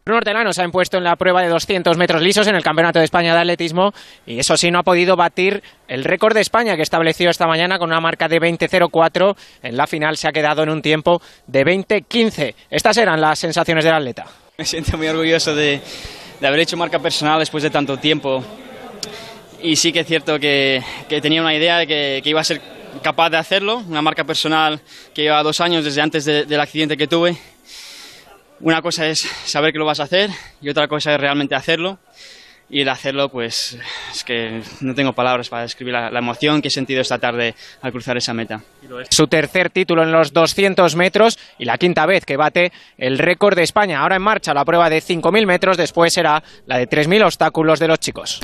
Los 0.09 0.17
hortelanos 0.17 0.55
se 0.55 0.63
ha 0.63 0.65
impuesto 0.65 0.97
en 0.97 1.03
la 1.03 1.15
prueba 1.15 1.43
de 1.43 1.49
200 1.49 1.95
metros 1.95 2.23
lisos 2.23 2.47
en 2.47 2.55
el 2.55 2.63
Campeonato 2.63 2.97
de 2.97 3.05
España 3.05 3.35
de 3.35 3.41
Atletismo 3.41 3.93
y 4.25 4.39
eso 4.39 4.57
sí 4.57 4.71
no 4.71 4.79
ha 4.79 4.83
podido 4.83 5.15
batir 5.15 5.61
el 5.87 6.03
récord 6.03 6.33
de 6.33 6.41
España 6.41 6.75
que 6.75 6.81
estableció 6.81 7.29
esta 7.29 7.45
mañana 7.45 7.77
con 7.77 7.91
una 7.91 8.01
marca 8.01 8.27
de 8.27 8.41
20.04. 8.41 9.35
En 9.61 9.77
la 9.77 9.85
final 9.85 10.17
se 10.17 10.27
ha 10.27 10.31
quedado 10.31 10.63
en 10.63 10.69
un 10.69 10.81
tiempo 10.81 11.21
de 11.45 11.63
20.15. 11.63 12.55
Estas 12.71 12.97
eran 12.97 13.21
las 13.21 13.37
sensaciones 13.37 13.85
del 13.85 13.93
atleta. 13.93 14.25
Me 14.57 14.65
siento 14.65 14.97
muy 14.97 15.07
orgulloso 15.07 15.53
de, 15.53 15.79
de 16.41 16.47
haber 16.47 16.61
hecho 16.61 16.75
marca 16.75 16.97
personal 16.97 17.37
después 17.37 17.61
de 17.61 17.69
tanto 17.69 17.97
tiempo 17.97 18.43
y 19.61 19.75
sí 19.75 19.93
que 19.93 19.99
es 19.99 20.07
cierto 20.07 20.39
que, 20.39 20.81
que 21.07 21.21
tenía 21.21 21.41
una 21.41 21.53
idea 21.53 21.77
de 21.77 21.85
que, 21.85 22.21
que, 22.23 22.29
iba 22.31 22.41
a 22.41 22.43
ser 22.43 22.61
capaz 23.03 23.29
de 23.29 23.37
hacerlo, 23.37 23.83
una 23.87 24.01
marca 24.01 24.23
personal 24.23 24.81
que 25.13 25.21
lleva 25.21 25.43
dos 25.43 25.61
años 25.61 25.85
desde 25.85 26.01
antes 26.01 26.25
de, 26.25 26.45
del 26.45 26.59
accidente 26.59 26.97
que 26.97 27.05
tuve. 27.05 27.37
Una 28.61 28.81
cosa 28.81 29.07
es 29.07 29.19
saber 29.45 29.71
que 29.71 29.79
lo 29.79 29.85
vas 29.85 29.99
a 29.99 30.03
hacer 30.03 30.29
y 30.61 30.69
otra 30.69 30.87
cosa 30.87 31.13
es 31.13 31.19
realmente 31.19 31.55
hacerlo. 31.55 31.99
Y 32.71 32.81
el 32.81 32.89
hacerlo, 32.89 33.29
pues 33.29 33.79
es 34.11 34.23
que 34.23 34.61
no 34.81 34.93
tengo 34.93 35.13
palabras 35.13 35.49
para 35.49 35.63
describir 35.63 35.91
la, 35.91 36.11
la 36.11 36.19
emoción 36.19 36.61
que 36.61 36.67
he 36.67 36.71
sentido 36.71 37.01
esta 37.01 37.17
tarde 37.17 37.55
al 37.81 37.91
cruzar 37.91 38.15
esa 38.15 38.31
meta. 38.35 38.61
Su 39.09 39.25
tercer 39.25 39.71
título 39.71 40.03
en 40.03 40.11
los 40.11 40.33
200 40.33 40.95
metros 40.95 41.39
y 41.57 41.65
la 41.65 41.79
quinta 41.79 42.05
vez 42.05 42.25
que 42.25 42.37
bate 42.37 42.71
el 42.99 43.17
récord 43.17 43.55
de 43.55 43.63
España. 43.63 44.01
Ahora 44.01 44.17
en 44.17 44.21
marcha 44.21 44.53
la 44.53 44.65
prueba 44.65 44.87
de 44.87 45.01
5.000 45.01 45.47
metros, 45.47 45.77
después 45.77 46.13
será 46.13 46.43
la 46.67 46.77
de 46.77 46.87
3.000 46.87 47.25
obstáculos 47.25 47.79
de 47.79 47.87
los 47.87 47.99
chicos. 47.99 48.39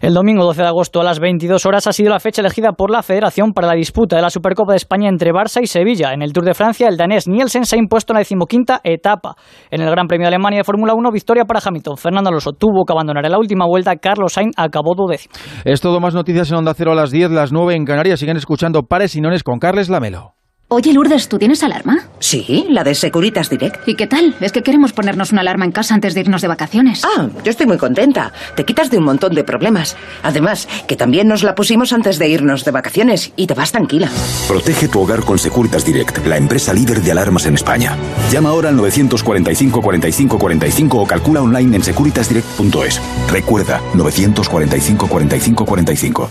El 0.00 0.14
domingo 0.14 0.44
12 0.44 0.62
de 0.62 0.66
agosto 0.66 1.02
a 1.02 1.04
las 1.04 1.20
22 1.20 1.66
horas 1.66 1.86
ha 1.86 1.92
sido 1.92 2.08
la 2.08 2.20
fecha 2.20 2.40
elegida 2.40 2.72
por 2.72 2.90
la 2.90 3.02
Federación 3.02 3.52
para 3.52 3.66
la 3.66 3.74
disputa 3.74 4.16
de 4.16 4.22
la 4.22 4.30
Supercopa 4.30 4.72
de 4.72 4.78
España 4.78 5.10
entre 5.10 5.30
Barça 5.30 5.60
y 5.62 5.66
Sevilla. 5.66 6.14
En 6.14 6.22
el 6.22 6.32
Tour 6.32 6.46
de 6.46 6.54
Francia, 6.54 6.88
el 6.88 6.96
danés 6.96 7.28
Nielsen 7.28 7.66
se 7.66 7.76
ha 7.76 7.78
impuesto 7.78 8.14
en 8.14 8.14
la 8.14 8.20
decimoquinta 8.20 8.80
etapa. 8.82 9.34
En 9.70 9.82
el 9.82 9.90
Gran 9.90 10.06
Premio 10.06 10.24
de 10.24 10.28
Alemania 10.28 10.60
de 10.60 10.64
Fórmula 10.64 10.94
1, 10.94 11.12
victoria 11.12 11.44
para 11.44 11.60
Hamilton. 11.62 11.98
Fernando 11.98 12.28
Alonso 12.30 12.52
tuvo 12.52 12.86
que 12.86 12.94
abandonar 12.94 13.26
en 13.26 13.32
la 13.32 13.38
última 13.38 13.66
vuelta. 13.66 13.94
Carlos 13.96 14.32
Sainz 14.32 14.54
acabó 14.56 14.94
duodécimo. 14.94 15.34
Es 15.66 15.82
todo 15.82 16.00
más 16.00 16.14
noticias 16.14 16.50
en 16.50 16.56
Onda 16.56 16.72
Cero 16.72 16.92
a 16.92 16.94
las 16.94 17.10
10, 17.10 17.32
las 17.32 17.52
9 17.52 17.74
en 17.74 17.84
Canarias. 17.84 18.20
Siguen 18.20 18.38
escuchando 18.38 18.84
Pares 18.84 19.14
y 19.16 19.20
Nones 19.20 19.42
con 19.42 19.58
Carles 19.58 19.90
Lamelo. 19.90 20.39
Oye, 20.72 20.92
Lourdes, 20.92 21.28
¿tú 21.28 21.36
tienes 21.36 21.64
alarma? 21.64 21.98
Sí, 22.20 22.64
la 22.70 22.84
de 22.84 22.94
Securitas 22.94 23.50
Direct. 23.50 23.88
¿Y 23.88 23.96
qué 23.96 24.06
tal? 24.06 24.36
Es 24.40 24.52
que 24.52 24.62
queremos 24.62 24.92
ponernos 24.92 25.32
una 25.32 25.40
alarma 25.40 25.64
en 25.64 25.72
casa 25.72 25.94
antes 25.94 26.14
de 26.14 26.20
irnos 26.20 26.42
de 26.42 26.46
vacaciones. 26.46 27.02
Ah, 27.04 27.28
yo 27.42 27.50
estoy 27.50 27.66
muy 27.66 27.76
contenta. 27.76 28.32
Te 28.54 28.64
quitas 28.64 28.88
de 28.88 28.98
un 28.98 29.02
montón 29.02 29.34
de 29.34 29.42
problemas. 29.42 29.96
Además, 30.22 30.68
que 30.86 30.94
también 30.94 31.26
nos 31.26 31.42
la 31.42 31.56
pusimos 31.56 31.92
antes 31.92 32.20
de 32.20 32.28
irnos 32.28 32.64
de 32.64 32.70
vacaciones 32.70 33.32
y 33.34 33.48
te 33.48 33.54
vas 33.54 33.72
tranquila. 33.72 34.08
Protege 34.46 34.86
tu 34.86 35.00
hogar 35.00 35.24
con 35.24 35.40
Securitas 35.40 35.84
Direct, 35.84 36.24
la 36.24 36.36
empresa 36.36 36.72
líder 36.72 37.02
de 37.02 37.10
alarmas 37.10 37.46
en 37.46 37.56
España. 37.56 37.96
Llama 38.30 38.50
ahora 38.50 38.68
al 38.68 38.76
945 38.76 39.82
45 39.82 40.38
45 40.38 40.98
o 40.98 41.04
calcula 41.04 41.42
online 41.42 41.78
en 41.78 41.82
securitasdirect.es. 41.82 43.00
Recuerda, 43.28 43.80
945 43.94 45.08
45 45.08 45.64
45. 45.66 46.30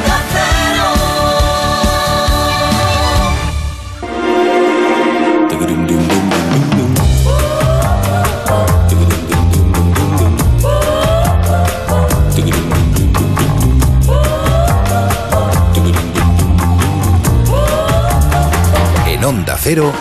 Onda 19.31 19.55
Cero, 19.57 19.93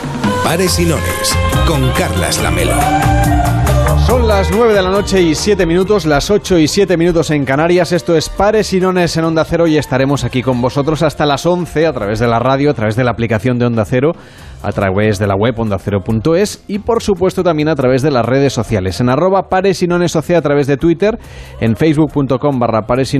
Pares 0.43 0.81
y 0.81 0.87
Nones, 0.87 1.39
con 1.64 1.89
Carlas 1.93 2.43
Lamelo. 2.43 2.74
Son 4.05 4.26
las 4.26 4.51
9 4.51 4.74
de 4.74 4.83
la 4.83 4.91
noche 4.91 5.22
y 5.22 5.37
7 5.37 5.66
minutos, 5.66 6.05
las 6.05 6.33
8 6.33 6.59
y 6.59 6.66
7 6.66 6.97
minutos 6.97 7.31
en 7.31 7.45
Canarias. 7.45 7.93
Esto 7.93 8.16
es 8.16 8.28
Pares 8.28 8.72
y 8.72 8.81
Nones 8.81 9.16
en 9.16 9.24
Onda 9.24 9.45
Cero 9.45 9.68
y 9.68 9.76
estaremos 9.76 10.24
aquí 10.24 10.43
con 10.43 10.61
vosotros 10.61 11.05
hasta 11.05 11.26
las 11.26 11.47
11 11.47 11.87
a 11.87 11.93
través 11.93 12.18
de 12.18 12.26
la 12.26 12.41
radio, 12.41 12.72
a 12.72 12.74
través 12.74 12.97
de 12.97 13.05
la 13.05 13.12
aplicación 13.12 13.57
de 13.61 13.66
Onda 13.66 13.85
Cero, 13.85 14.11
a 14.64 14.72
través 14.72 15.20
de 15.20 15.28
la 15.28 15.37
web 15.37 15.55
ondacero.es 15.61 16.64
y 16.66 16.81
por 16.81 17.01
supuesto 17.01 17.45
también 17.45 17.68
a 17.68 17.76
través 17.76 18.03
de 18.03 18.11
las 18.11 18.26
redes 18.26 18.53
sociales. 18.53 19.01
En 19.01 19.11
arroba 19.11 19.49
Pares 19.49 19.81
y 19.85 19.87
Nones 19.87 20.16
a 20.16 20.43
través 20.43 20.66
de 20.66 20.76
Twitter, 20.76 21.20
en 21.61 21.76
facebook.com 21.76 22.59
barra 22.59 22.83
Pares 22.83 23.14
y 23.14 23.18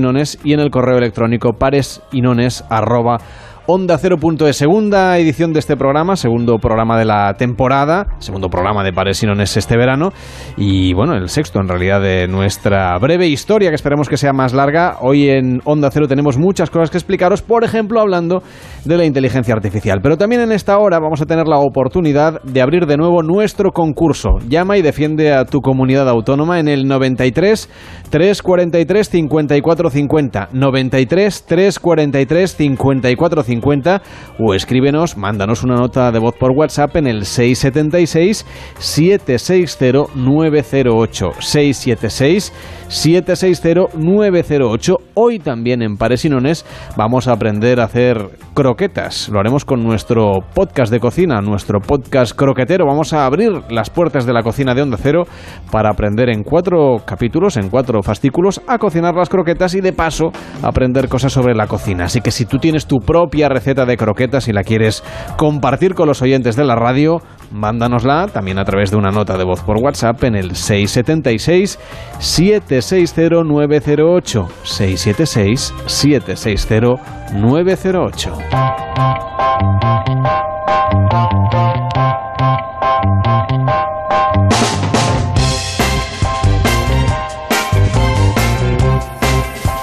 en 0.51 0.59
el 0.59 0.71
correo 0.71 0.97
electrónico 0.97 1.53
pares 1.53 2.01
y 2.11 2.21
arroba 2.69 3.19
Onda 3.67 3.99
0.es, 3.99 4.57
segunda 4.57 5.19
edición 5.19 5.53
de 5.53 5.59
este 5.59 5.77
programa, 5.77 6.15
segundo 6.15 6.57
programa 6.57 6.97
de 6.97 7.05
la 7.05 7.35
temporada, 7.35 8.07
segundo 8.17 8.49
programa 8.49 8.83
de 8.83 8.91
Pares 8.91 9.23
Nones 9.23 9.55
este 9.55 9.77
verano 9.77 10.13
y 10.57 10.93
bueno, 10.93 11.13
el 11.13 11.29
sexto 11.29 11.59
en 11.59 11.67
realidad 11.67 12.01
de 12.01 12.27
nuestra 12.27 12.97
breve 12.97 13.27
historia 13.27 13.69
que 13.69 13.75
esperemos 13.75 14.09
que 14.09 14.17
sea 14.17 14.33
más 14.33 14.53
larga. 14.53 14.97
Hoy 15.01 15.29
en 15.29 15.61
Onda 15.63 15.91
Cero 15.91 16.07
tenemos 16.07 16.39
muchas 16.39 16.71
cosas 16.71 16.89
que 16.89 16.97
explicaros, 16.97 17.43
por 17.43 17.63
ejemplo 17.63 18.01
hablando 18.01 18.41
de 18.83 18.97
la 18.97 19.05
inteligencia 19.05 19.53
artificial, 19.53 19.99
pero 20.01 20.17
también 20.17 20.41
en 20.41 20.51
esta 20.51 20.79
hora 20.79 20.97
vamos 20.99 21.21
a 21.21 21.27
tener 21.27 21.47
la 21.47 21.59
oportunidad 21.59 22.41
de 22.41 22.63
abrir 22.63 22.87
de 22.87 22.97
nuevo 22.97 23.21
nuestro 23.21 23.71
concurso. 23.71 24.39
Llama 24.49 24.79
y 24.79 24.81
defiende 24.81 25.33
a 25.33 25.45
tu 25.45 25.61
comunidad 25.61 26.09
autónoma 26.09 26.59
en 26.59 26.67
el 26.67 26.87
93 26.87 27.69
343 28.09 29.07
54 29.07 29.89
50 29.91 30.49
93 30.51 31.45
343 31.45 32.55
54 32.55 33.43
50 33.51 34.01
o 34.39 34.53
escríbenos, 34.53 35.17
mándanos 35.17 35.63
una 35.63 35.75
nota 35.75 36.11
de 36.11 36.19
voz 36.19 36.35
por 36.35 36.51
WhatsApp 36.51 36.95
en 36.95 37.07
el 37.07 37.25
676 37.25 38.45
760 38.79 40.15
908 40.15 41.31
676 41.39 42.53
760 42.91 43.97
908. 43.97 44.97
Hoy 45.13 45.39
también 45.39 45.81
en 45.81 45.95
Pares 45.95 46.25
y 46.25 46.29
Nones 46.29 46.65
vamos 46.97 47.29
a 47.29 47.31
aprender 47.31 47.79
a 47.79 47.85
hacer 47.85 48.17
croquetas. 48.53 49.29
Lo 49.29 49.39
haremos 49.39 49.63
con 49.63 49.81
nuestro 49.81 50.39
podcast 50.53 50.91
de 50.91 50.99
cocina, 50.99 51.39
nuestro 51.39 51.79
podcast 51.79 52.35
croquetero. 52.35 52.85
Vamos 52.85 53.13
a 53.13 53.25
abrir 53.25 53.53
las 53.69 53.89
puertas 53.89 54.25
de 54.25 54.33
la 54.33 54.43
cocina 54.43 54.75
de 54.75 54.81
Onda 54.81 54.97
Cero 55.01 55.23
para 55.71 55.89
aprender 55.89 56.29
en 56.29 56.43
cuatro 56.43 56.97
capítulos, 57.05 57.55
en 57.55 57.69
cuatro 57.69 58.03
fascículos, 58.03 58.61
a 58.67 58.77
cocinar 58.77 59.15
las 59.15 59.29
croquetas 59.29 59.73
y 59.73 59.79
de 59.79 59.93
paso 59.93 60.31
aprender 60.61 61.07
cosas 61.07 61.31
sobre 61.31 61.55
la 61.55 61.67
cocina. 61.67 62.05
Así 62.05 62.19
que 62.19 62.31
si 62.31 62.45
tú 62.45 62.57
tienes 62.59 62.87
tu 62.87 62.97
propia 62.97 63.47
receta 63.47 63.85
de 63.85 63.95
croquetas 63.95 64.49
y 64.49 64.53
la 64.53 64.63
quieres 64.63 65.01
compartir 65.37 65.95
con 65.95 66.09
los 66.09 66.21
oyentes 66.21 66.57
de 66.57 66.65
la 66.65 66.75
radio, 66.75 67.21
mándanosla 67.51 68.27
también 68.27 68.59
a 68.59 68.65
través 68.65 68.91
de 68.91 68.97
una 68.97 69.11
nota 69.11 69.37
de 69.37 69.43
voz 69.43 69.61
por 69.61 69.77
WhatsApp 69.77 70.23
en 70.23 70.35
el 70.35 70.55
676 70.55 71.79
760 72.19 73.43
908 73.43 74.47
676 74.63 75.73
760 75.85 77.33
908. 77.33 78.37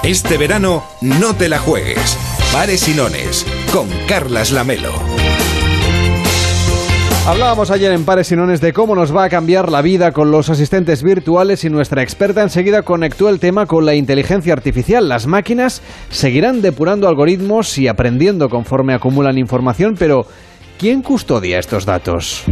Este 0.08 0.38
verano 0.38 0.84
no 1.02 1.34
te 1.34 1.50
la 1.50 1.58
juegues. 1.58 2.16
Pares 2.50 2.88
y 2.88 2.94
Nones 2.94 3.44
con 3.70 3.90
Carlas 4.06 4.52
Lamelo. 4.52 5.17
Hablábamos 7.26 7.70
ayer 7.70 7.92
en 7.92 8.04
Pares 8.04 8.32
y 8.32 8.36
Nones 8.36 8.60
de 8.60 8.72
cómo 8.72 8.94
nos 8.94 9.14
va 9.14 9.24
a 9.24 9.28
cambiar 9.28 9.70
la 9.70 9.82
vida 9.82 10.12
con 10.12 10.30
los 10.30 10.48
asistentes 10.48 11.02
virtuales 11.02 11.64
y 11.64 11.70
nuestra 11.70 12.02
experta 12.02 12.42
enseguida 12.42 12.82
conectó 12.82 13.28
el 13.28 13.38
tema 13.38 13.66
con 13.66 13.84
la 13.84 13.94
inteligencia 13.94 14.54
artificial. 14.54 15.08
Las 15.08 15.26
máquinas 15.26 15.82
seguirán 16.08 16.62
depurando 16.62 17.06
algoritmos 17.06 17.76
y 17.78 17.86
aprendiendo 17.88 18.48
conforme 18.48 18.94
acumulan 18.94 19.36
información, 19.36 19.94
pero 19.98 20.26
¿quién 20.78 21.02
custodia 21.02 21.58
estos 21.58 21.84
datos? 21.84 22.44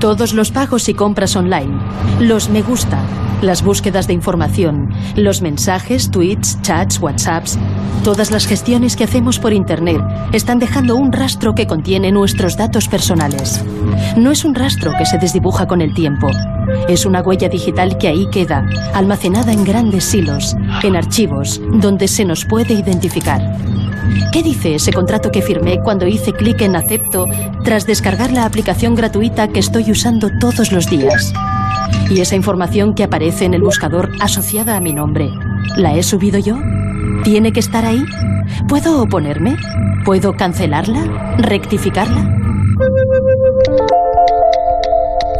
Todos 0.00 0.32
los 0.32 0.52
pagos 0.52 0.88
y 0.88 0.94
compras 0.94 1.34
online, 1.34 1.76
los 2.20 2.50
me 2.50 2.62
gusta, 2.62 3.00
las 3.42 3.64
búsquedas 3.64 4.06
de 4.06 4.12
información, 4.12 4.94
los 5.16 5.42
mensajes, 5.42 6.12
tweets, 6.12 6.62
chats, 6.62 7.00
WhatsApps, 7.00 7.58
todas 8.04 8.30
las 8.30 8.46
gestiones 8.46 8.94
que 8.94 9.02
hacemos 9.02 9.40
por 9.40 9.52
Internet 9.52 10.00
están 10.32 10.60
dejando 10.60 10.94
un 10.94 11.10
rastro 11.10 11.52
que 11.56 11.66
contiene 11.66 12.12
nuestros 12.12 12.56
datos 12.56 12.86
personales. 12.86 13.64
No 14.16 14.30
es 14.30 14.44
un 14.44 14.54
rastro 14.54 14.92
que 14.96 15.04
se 15.04 15.18
desdibuja 15.18 15.66
con 15.66 15.80
el 15.80 15.92
tiempo. 15.92 16.28
Es 16.88 17.04
una 17.04 17.20
huella 17.20 17.48
digital 17.48 17.98
que 17.98 18.06
ahí 18.06 18.28
queda, 18.30 18.68
almacenada 18.94 19.52
en 19.52 19.64
grandes 19.64 20.04
silos, 20.04 20.54
en 20.84 20.94
archivos, 20.94 21.60
donde 21.72 22.06
se 22.06 22.24
nos 22.24 22.44
puede 22.44 22.74
identificar. 22.74 23.42
¿Qué 24.32 24.42
dice 24.42 24.74
ese 24.74 24.92
contrato 24.92 25.30
que 25.30 25.42
firmé 25.42 25.80
cuando 25.82 26.06
hice 26.06 26.32
clic 26.32 26.60
en 26.62 26.76
acepto 26.76 27.26
tras 27.64 27.86
descargar 27.86 28.32
la 28.32 28.44
aplicación 28.44 28.94
gratuita 28.94 29.48
que 29.48 29.60
estoy 29.60 29.87
usando 29.90 30.30
todos 30.38 30.72
los 30.72 30.88
días? 30.88 31.32
¿Y 32.10 32.20
esa 32.20 32.36
información 32.36 32.94
que 32.94 33.04
aparece 33.04 33.44
en 33.44 33.54
el 33.54 33.62
buscador 33.62 34.10
asociada 34.20 34.76
a 34.76 34.80
mi 34.80 34.92
nombre, 34.92 35.30
la 35.76 35.94
he 35.94 36.02
subido 36.02 36.38
yo? 36.38 36.56
¿Tiene 37.24 37.52
que 37.52 37.60
estar 37.60 37.84
ahí? 37.84 38.04
¿Puedo 38.68 39.02
oponerme? 39.02 39.56
¿Puedo 40.04 40.34
cancelarla? 40.34 41.36
¿Rectificarla? 41.38 42.38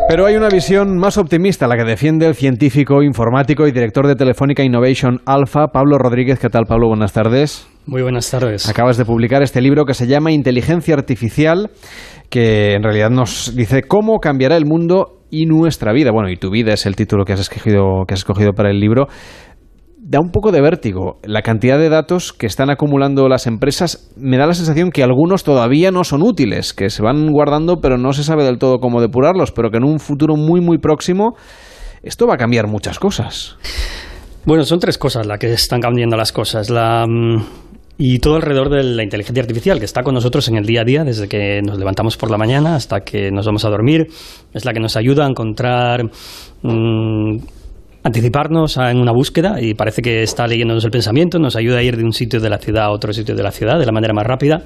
Pero 0.08 0.24
hay 0.24 0.36
una 0.36 0.48
visión 0.48 0.96
más 0.96 1.18
optimista, 1.18 1.66
la 1.68 1.76
que 1.76 1.84
defiende 1.84 2.26
el 2.26 2.34
científico, 2.34 3.02
informático 3.02 3.66
y 3.66 3.72
director 3.72 4.06
de 4.06 4.14
Telefónica 4.14 4.64
Innovation 4.64 5.20
Alpha, 5.26 5.66
Pablo 5.66 5.98
Rodríguez. 5.98 6.38
¿Qué 6.38 6.48
tal, 6.48 6.64
Pablo? 6.64 6.88
Buenas 6.88 7.12
tardes. 7.12 7.68
Muy 7.84 8.00
buenas 8.00 8.30
tardes. 8.30 8.66
Acabas 8.70 8.96
de 8.96 9.04
publicar 9.04 9.42
este 9.42 9.60
libro 9.60 9.84
que 9.84 9.92
se 9.92 10.06
llama 10.06 10.32
Inteligencia 10.32 10.94
Artificial, 10.94 11.68
que 12.30 12.72
en 12.72 12.84
realidad 12.84 13.10
nos 13.10 13.54
dice 13.54 13.82
cómo 13.82 14.18
cambiará 14.18 14.56
el 14.56 14.64
mundo 14.64 15.18
y 15.30 15.44
nuestra 15.44 15.92
vida. 15.92 16.10
Bueno, 16.10 16.30
y 16.30 16.36
tu 16.36 16.50
vida 16.50 16.72
es 16.72 16.86
el 16.86 16.96
título 16.96 17.26
que 17.26 17.34
has 17.34 17.40
escogido, 17.40 18.04
que 18.08 18.14
has 18.14 18.20
escogido 18.20 18.52
para 18.54 18.70
el 18.70 18.80
libro 18.80 19.08
da 20.08 20.20
un 20.20 20.30
poco 20.30 20.52
de 20.52 20.62
vértigo. 20.62 21.18
La 21.22 21.42
cantidad 21.42 21.78
de 21.78 21.90
datos 21.90 22.32
que 22.32 22.46
están 22.46 22.70
acumulando 22.70 23.28
las 23.28 23.46
empresas 23.46 24.10
me 24.16 24.38
da 24.38 24.46
la 24.46 24.54
sensación 24.54 24.90
que 24.90 25.02
algunos 25.02 25.44
todavía 25.44 25.90
no 25.90 26.02
son 26.02 26.22
útiles, 26.22 26.72
que 26.72 26.88
se 26.88 27.02
van 27.02 27.30
guardando 27.30 27.80
pero 27.82 27.98
no 27.98 28.14
se 28.14 28.24
sabe 28.24 28.42
del 28.44 28.58
todo 28.58 28.78
cómo 28.78 29.02
depurarlos, 29.02 29.52
pero 29.52 29.70
que 29.70 29.76
en 29.76 29.84
un 29.84 30.00
futuro 30.00 30.34
muy 30.34 30.62
muy 30.62 30.78
próximo 30.78 31.36
esto 32.02 32.26
va 32.26 32.34
a 32.34 32.36
cambiar 32.38 32.68
muchas 32.68 32.98
cosas. 32.98 33.56
Bueno, 34.46 34.64
son 34.64 34.78
tres 34.78 34.96
cosas 34.96 35.26
las 35.26 35.38
que 35.38 35.52
están 35.52 35.80
cambiando 35.80 36.16
las 36.16 36.32
cosas. 36.32 36.70
La, 36.70 37.04
mm, 37.06 37.44
y 37.98 38.18
todo 38.20 38.36
alrededor 38.36 38.70
de 38.70 38.84
la 38.84 39.02
inteligencia 39.02 39.42
artificial 39.42 39.78
que 39.78 39.84
está 39.84 40.02
con 40.02 40.14
nosotros 40.14 40.48
en 40.48 40.56
el 40.56 40.64
día 40.64 40.82
a 40.82 40.84
día, 40.84 41.04
desde 41.04 41.28
que 41.28 41.60
nos 41.60 41.76
levantamos 41.76 42.16
por 42.16 42.30
la 42.30 42.38
mañana 42.38 42.76
hasta 42.76 43.00
que 43.00 43.30
nos 43.30 43.44
vamos 43.44 43.66
a 43.66 43.68
dormir. 43.68 44.06
Es 44.54 44.64
la 44.64 44.72
que 44.72 44.80
nos 44.80 44.96
ayuda 44.96 45.26
a 45.26 45.28
encontrar 45.28 46.04
mm, 46.62 47.57
anticiparnos 48.02 48.76
en 48.76 48.98
una 48.98 49.12
búsqueda 49.12 49.60
y 49.60 49.74
parece 49.74 50.02
que 50.02 50.22
está 50.22 50.46
leyéndonos 50.46 50.84
el 50.84 50.90
pensamiento, 50.90 51.38
nos 51.38 51.56
ayuda 51.56 51.78
a 51.78 51.82
ir 51.82 51.96
de 51.96 52.04
un 52.04 52.12
sitio 52.12 52.40
de 52.40 52.48
la 52.48 52.58
ciudad 52.58 52.84
a 52.84 52.90
otro 52.90 53.12
sitio 53.12 53.34
de 53.34 53.42
la 53.42 53.50
ciudad 53.50 53.78
de 53.78 53.86
la 53.86 53.92
manera 53.92 54.14
más 54.14 54.26
rápida, 54.26 54.62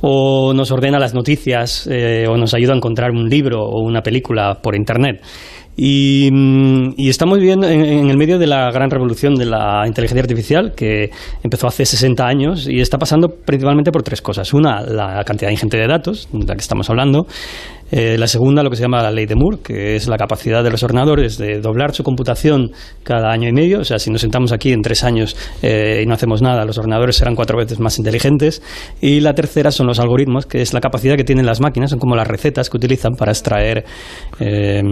o 0.00 0.52
nos 0.54 0.70
ordena 0.70 0.98
las 0.98 1.14
noticias, 1.14 1.88
eh, 1.90 2.26
o 2.28 2.36
nos 2.36 2.54
ayuda 2.54 2.74
a 2.74 2.76
encontrar 2.76 3.10
un 3.10 3.28
libro 3.28 3.62
o 3.62 3.82
una 3.82 4.02
película 4.02 4.58
por 4.62 4.76
Internet. 4.76 5.22
Y, 5.80 6.28
mm, 6.32 6.94
estamos 6.98 7.38
viviendo 7.38 7.68
en, 7.68 8.10
el 8.10 8.16
medio 8.16 8.36
de 8.36 8.48
la 8.48 8.68
gran 8.72 8.90
revolución 8.90 9.36
de 9.36 9.46
la 9.46 9.84
inteligencia 9.86 10.22
artificial 10.22 10.72
que 10.74 11.10
empezó 11.44 11.68
hace 11.68 11.86
60 11.86 12.26
años 12.26 12.68
y 12.68 12.80
está 12.80 12.98
pasando 12.98 13.28
principalmente 13.28 13.92
por 13.92 14.02
tres 14.02 14.20
cosas. 14.20 14.52
Una, 14.52 14.80
la 14.80 15.22
cantidad 15.24 15.52
ingente 15.52 15.76
de 15.76 15.86
datos, 15.86 16.28
de 16.32 16.44
la 16.44 16.54
que 16.54 16.62
estamos 16.62 16.90
hablando. 16.90 17.28
Eh, 17.90 18.18
la 18.18 18.26
segunda, 18.26 18.62
lo 18.62 18.70
que 18.70 18.76
se 18.76 18.82
llama 18.82 19.02
la 19.02 19.10
ley 19.10 19.26
de 19.26 19.34
Moore, 19.34 19.58
que 19.62 19.96
es 19.96 20.08
la 20.08 20.16
capacidad 20.16 20.62
de 20.62 20.70
los 20.70 20.82
ordenadores 20.82 21.38
de 21.38 21.60
doblar 21.60 21.94
su 21.94 22.02
computación 22.02 22.72
cada 23.02 23.30
año 23.30 23.48
y 23.48 23.52
medio. 23.52 23.80
O 23.80 23.84
sea, 23.84 23.98
si 23.98 24.10
nos 24.10 24.20
sentamos 24.20 24.52
aquí 24.52 24.72
en 24.72 24.82
tres 24.82 25.04
años 25.04 25.36
eh, 25.62 26.02
y 26.02 26.06
no 26.06 26.14
hacemos 26.14 26.42
nada, 26.42 26.64
los 26.64 26.76
ordenadores 26.78 27.16
serán 27.16 27.34
cuatro 27.34 27.56
veces 27.56 27.80
más 27.80 27.98
inteligentes. 27.98 28.62
Y 29.00 29.20
la 29.20 29.34
tercera 29.34 29.70
son 29.70 29.86
los 29.86 29.98
algoritmos, 30.00 30.46
que 30.46 30.60
es 30.60 30.74
la 30.74 30.80
capacidad 30.80 31.16
que 31.16 31.24
tienen 31.24 31.46
las 31.46 31.60
máquinas, 31.60 31.90
son 31.90 31.98
como 31.98 32.14
las 32.14 32.28
recetas 32.28 32.68
que 32.68 32.76
utilizan 32.76 33.14
para 33.14 33.32
extraer 33.32 33.84
eh, 34.40 34.82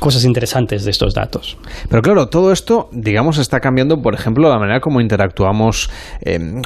cosas 0.00 0.24
interesantes 0.24 0.84
de 0.84 0.90
estos 0.90 1.14
datos. 1.14 1.56
Pero 1.88 2.02
claro, 2.02 2.26
todo 2.28 2.52
esto, 2.52 2.88
digamos, 2.92 3.38
está 3.38 3.60
cambiando, 3.60 4.02
por 4.02 4.14
ejemplo, 4.14 4.48
la 4.48 4.58
manera 4.58 4.80
como 4.80 5.00
interactuamos 5.00 5.90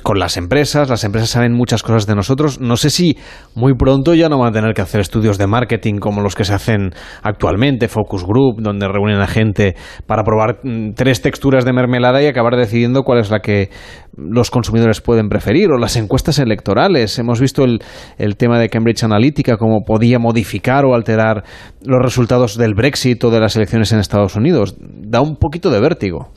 con 0.03 0.19
las 0.19 0.37
empresas. 0.37 0.89
Las 0.89 1.05
empresas 1.05 1.31
saben 1.31 1.53
muchas 1.53 1.83
cosas 1.83 2.07
de 2.07 2.15
nosotros. 2.15 2.61
No 2.61 2.77
sé 2.77 2.91
si 2.91 3.17
muy 3.55 3.75
pronto 3.75 4.15
ya 4.15 4.29
no 4.29 4.39
van 4.39 4.49
a 4.49 4.53
tener 4.53 4.75
que 4.75 4.83
hacer 4.83 5.01
estudios 5.01 5.39
de 5.39 5.47
marketing 5.47 5.74
como 6.01 6.23
los 6.23 6.35
que 6.35 6.45
se 6.45 6.55
hacen 6.55 6.91
actualmente, 7.23 7.89
Focus 7.89 8.25
Group, 8.25 8.63
donde 8.63 8.89
reúnen 8.89 9.21
a 9.21 9.27
gente 9.27 9.75
para 10.07 10.23
probar 10.23 10.61
mm, 10.63 10.93
tres 10.95 11.21
texturas 11.23 11.65
de 11.65 11.73
mermelada 11.73 12.23
y 12.23 12.27
acabar 12.27 12.57
decidiendo 12.57 13.03
cuál 13.03 13.21
es 13.21 13.31
la 13.31 13.41
que 13.41 13.71
los 14.17 14.51
consumidores 14.51 15.01
pueden 15.01 15.29
preferir, 15.29 15.71
o 15.71 15.79
las 15.79 15.97
encuestas 15.97 16.39
electorales. 16.39 17.19
Hemos 17.19 17.41
visto 17.41 17.65
el, 17.65 17.81
el 18.19 18.37
tema 18.37 18.59
de 18.59 18.69
Cambridge 18.69 19.03
Analytica, 19.05 19.57
cómo 19.57 19.83
podía 19.85 20.19
modificar 20.19 20.85
o 20.85 20.95
alterar 20.95 21.45
los 21.83 22.01
resultados 22.03 22.57
del 22.57 22.75
Brexit 22.75 23.23
o 23.25 23.31
de 23.31 23.41
las 23.41 23.57
elecciones 23.57 23.93
en 23.93 23.99
Estados 23.99 24.37
Unidos. 24.37 24.77
Da 24.79 25.21
un 25.21 25.37
poquito 25.37 25.71
de 25.71 25.81
vértigo. 25.81 26.29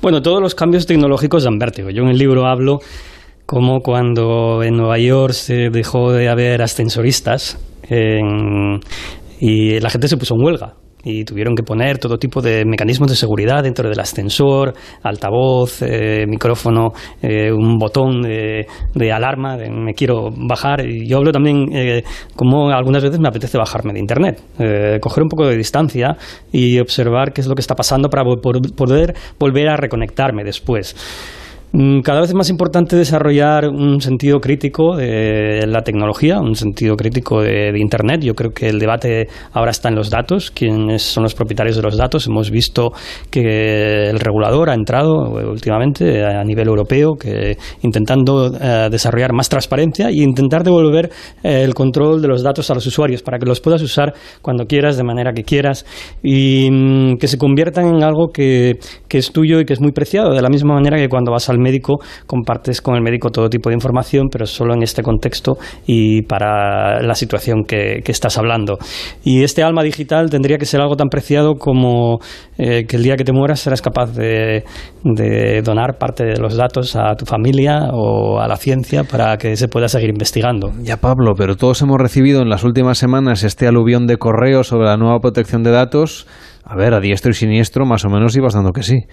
Bueno, 0.00 0.22
todos 0.22 0.40
los 0.40 0.54
cambios 0.54 0.86
tecnológicos 0.86 1.44
dan 1.44 1.58
vértigo. 1.58 1.90
Yo 1.90 2.02
en 2.02 2.10
el 2.10 2.18
libro 2.18 2.46
hablo 2.46 2.80
como 3.46 3.80
cuando 3.80 4.62
en 4.62 4.76
Nueva 4.76 4.98
York 4.98 5.32
se 5.32 5.70
dejó 5.70 6.12
de 6.12 6.28
haber 6.28 6.62
ascensoristas 6.62 7.58
y 7.88 9.80
la 9.80 9.90
gente 9.90 10.08
se 10.08 10.16
puso 10.16 10.34
en 10.34 10.44
huelga 10.44 10.74
y 11.04 11.24
tuvieron 11.24 11.54
que 11.54 11.62
poner 11.62 11.98
todo 11.98 12.18
tipo 12.18 12.40
de 12.40 12.64
mecanismos 12.64 13.10
de 13.10 13.16
seguridad 13.16 13.62
dentro 13.62 13.88
del 13.88 13.98
ascensor, 13.98 14.74
altavoz, 15.02 15.82
eh, 15.82 16.26
micrófono, 16.28 16.92
eh, 17.20 17.50
un 17.50 17.78
botón 17.78 18.22
de, 18.22 18.66
alarma, 19.12 19.56
de 19.56 19.70
me 19.70 19.94
quiero 19.94 20.30
bajar. 20.30 20.86
Y 20.86 21.08
yo 21.08 21.18
hablo 21.18 21.32
también 21.32 21.66
eh, 21.72 22.04
como 22.36 22.70
algunas 22.70 23.02
veces 23.02 23.18
me 23.18 23.28
apetece 23.28 23.58
bajarme 23.58 23.92
de 23.92 24.00
Internet, 24.00 24.40
coger 25.00 25.22
un 25.22 25.28
poco 25.28 25.46
de 25.46 25.56
distancia 25.56 26.16
y 26.52 26.78
observar 26.78 27.32
qué 27.32 27.40
es 27.40 27.46
lo 27.46 27.54
que 27.54 27.60
está 27.60 27.74
pasando 27.74 28.08
para 28.08 28.24
poder 28.24 29.14
volver 29.38 29.68
a 29.68 29.76
reconectarme 29.76 30.44
después. 30.44 30.94
Mm, 31.74 32.00
cada 32.00 32.20
vez 32.20 32.28
es 32.28 32.34
más 32.34 32.50
importante 32.50 32.96
desarrollar 32.96 33.66
un 33.66 33.98
sentido 34.02 34.40
crítico 34.40 34.94
de 34.94 35.66
la 35.66 35.80
tecnología, 35.80 36.38
un 36.38 36.54
sentido 36.54 36.96
crítico 36.96 37.40
de, 37.40 37.72
Internet. 37.78 38.20
Yo 38.22 38.34
creo 38.34 38.50
que 38.50 38.68
el 38.68 38.78
debate 38.78 39.28
ahora 39.52 39.70
está 39.70 39.88
en 39.88 39.94
los 39.94 40.10
datos, 40.10 40.50
quiénes 40.50 41.02
son 41.02 41.22
los 41.22 41.34
propietarios 41.34 41.76
de 41.76 41.82
los 41.82 41.96
datos. 41.96 42.26
Hemos 42.26 42.50
visto 42.50 42.92
que 43.30 44.10
el 44.10 44.20
regulador 44.20 44.68
ha 44.68 44.74
entrado 44.74 45.30
últimamente 45.50 46.22
a 46.22 46.44
nivel 46.44 46.68
europeo, 46.68 47.14
que 47.14 47.56
intentando 47.80 48.52
eh, 48.54 48.88
desarrollar 48.90 49.32
más 49.32 49.48
transparencia 49.48 50.08
e 50.08 50.22
intentar 50.22 50.64
devolver 50.64 51.10
eh, 51.42 51.62
el 51.62 51.72
control 51.72 52.20
de 52.20 52.28
los 52.28 52.42
datos 52.42 52.70
a 52.70 52.74
los 52.74 52.86
usuarios 52.86 53.22
para 53.22 53.38
que 53.38 53.46
los 53.46 53.60
puedas 53.60 53.80
usar 53.80 54.12
cuando 54.42 54.66
quieras, 54.66 54.98
de 54.98 55.04
manera 55.04 55.32
que 55.32 55.42
quieras, 55.42 55.86
y 56.22 56.68
mm, 56.70 57.16
que 57.16 57.28
se 57.28 57.38
conviertan 57.38 57.86
en 57.86 58.04
algo 58.04 58.28
que, 58.28 58.78
que 59.08 59.18
es 59.18 59.32
tuyo 59.32 59.60
y 59.60 59.64
que 59.64 59.72
es 59.72 59.80
muy 59.80 59.92
preciado, 59.92 60.34
de 60.34 60.42
la 60.42 60.50
misma 60.50 60.74
manera 60.74 60.98
que 60.98 61.08
cuando 61.08 61.32
vas 61.32 61.48
al 61.48 61.61
médico, 61.62 62.00
compartes 62.26 62.80
con 62.80 62.94
el 62.94 63.02
médico 63.02 63.30
todo 63.30 63.48
tipo 63.48 63.70
de 63.70 63.74
información, 63.74 64.28
pero 64.30 64.46
solo 64.46 64.74
en 64.74 64.82
este 64.82 65.02
contexto 65.02 65.56
y 65.86 66.22
para 66.22 67.02
la 67.02 67.14
situación 67.14 67.64
que, 67.64 68.02
estás 68.12 68.36
hablando. 68.36 68.76
Y 69.24 69.42
este 69.42 69.62
alma 69.62 69.82
digital 69.82 70.28
tendría 70.28 70.58
que 70.58 70.66
ser 70.66 70.82
algo 70.82 70.96
tan 70.96 71.08
preciado 71.08 71.54
como 71.54 72.18
eh, 72.58 72.84
que 72.86 72.96
el 72.96 73.02
día 73.02 73.16
que 73.16 73.24
te 73.24 73.32
mueras 73.32 73.60
serás 73.60 73.80
capaz 73.80 74.14
de, 74.14 74.64
donar 75.64 75.96
parte 75.98 76.24
de 76.24 76.36
los 76.38 76.56
datos 76.56 76.94
a 76.94 77.14
tu 77.14 77.24
familia 77.24 77.88
o 77.92 78.38
a 78.38 78.46
la 78.46 78.56
ciencia 78.56 79.04
para 79.04 79.38
que 79.38 79.56
se 79.56 79.68
pueda 79.68 79.88
seguir 79.88 80.10
investigando. 80.10 80.72
Ya, 80.82 80.98
Pablo, 80.98 81.32
pero 81.34 81.56
todos 81.56 81.80
hemos 81.80 81.98
recibido 81.98 82.42
en 82.42 82.50
las 82.50 82.64
últimas 82.64 82.98
semanas 82.98 83.44
este 83.44 83.66
aluvión 83.66 84.06
de 84.06 84.18
correo 84.18 84.62
sobre 84.62 84.88
la 84.88 84.98
nueva 84.98 85.20
protección 85.20 85.62
de 85.62 85.70
datos. 85.70 86.26
A 86.64 86.76
ver, 86.76 86.94
a 86.94 87.00
diestro 87.00 87.30
y 87.30 87.34
siniestro, 87.34 87.86
más 87.86 88.04
o 88.04 88.10
menos 88.10 88.36
ibas 88.36 88.54
dando 88.54 88.72
que 88.72 88.82
sí. 88.82 89.06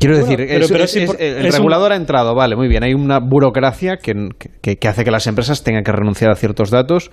Quiero 0.00 0.16
decir, 0.16 0.40
el 0.40 1.52
regulador 1.52 1.92
ha 1.92 1.96
entrado, 1.96 2.34
vale, 2.34 2.56
muy 2.56 2.68
bien. 2.68 2.82
Hay 2.82 2.94
una 2.94 3.18
burocracia 3.20 3.98
que, 3.98 4.14
hace 4.88 5.04
que 5.04 5.10
las 5.10 5.26
empresas 5.26 5.62
tengan 5.62 5.84
que 5.84 5.92
renunciar 5.92 6.30
a 6.30 6.36
ciertos 6.36 6.70
datos 6.70 7.10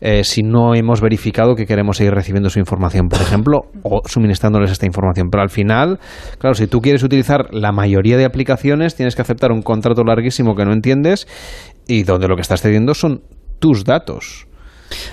eh, 0.00 0.24
si 0.24 0.42
no 0.42 0.74
hemos 0.74 1.02
verificado 1.02 1.54
que 1.54 1.66
queremos 1.66 1.98
seguir 1.98 2.14
recibiendo 2.14 2.48
su 2.48 2.58
información, 2.58 3.08
por 3.08 3.20
ejemplo, 3.20 3.58
o 3.82 4.00
suministrándoles 4.06 4.70
esta 4.70 4.86
información. 4.86 5.28
Pero 5.30 5.42
al 5.42 5.50
final, 5.50 5.98
claro, 6.38 6.54
si 6.54 6.66
tú 6.66 6.80
quieres 6.80 7.02
utilizar 7.02 7.52
la 7.52 7.72
mayoría 7.72 8.16
de 8.16 8.24
aplicaciones, 8.24 8.96
tienes 8.96 9.14
que 9.14 9.20
aceptar 9.20 9.52
un 9.52 9.60
contrato 9.60 10.02
larguísimo 10.02 10.56
que 10.56 10.64
no 10.64 10.72
entiendes 10.72 11.28
y 11.86 12.04
donde 12.04 12.26
lo 12.26 12.36
que 12.36 12.42
estás 12.42 12.62
cediendo 12.62 12.94
son 12.94 13.20
tus 13.58 13.84
datos. 13.84 14.46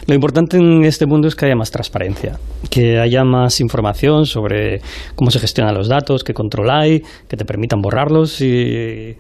Lo 0.06 0.14
importante 0.14 0.58
en 0.58 0.84
este 0.84 1.06
mundo 1.06 1.28
es 1.28 1.36
que 1.36 1.46
haya 1.46 1.56
más 1.56 1.72
transparencia, 1.72 2.40
que 2.70 3.00
haya 3.00 3.24
más 3.24 3.60
información 3.60 4.26
sobre 4.26 4.82
cómo 5.16 5.32
se 5.32 5.40
gestionan 5.40 5.76
los 5.76 5.88
datos, 5.88 6.24
qué 6.24 6.34
control 6.34 6.70
hay, 6.70 7.02
que 7.28 7.38
te 7.38 7.46
permitan 7.46 7.82
borrarlos 7.82 8.32
si 8.32 9.16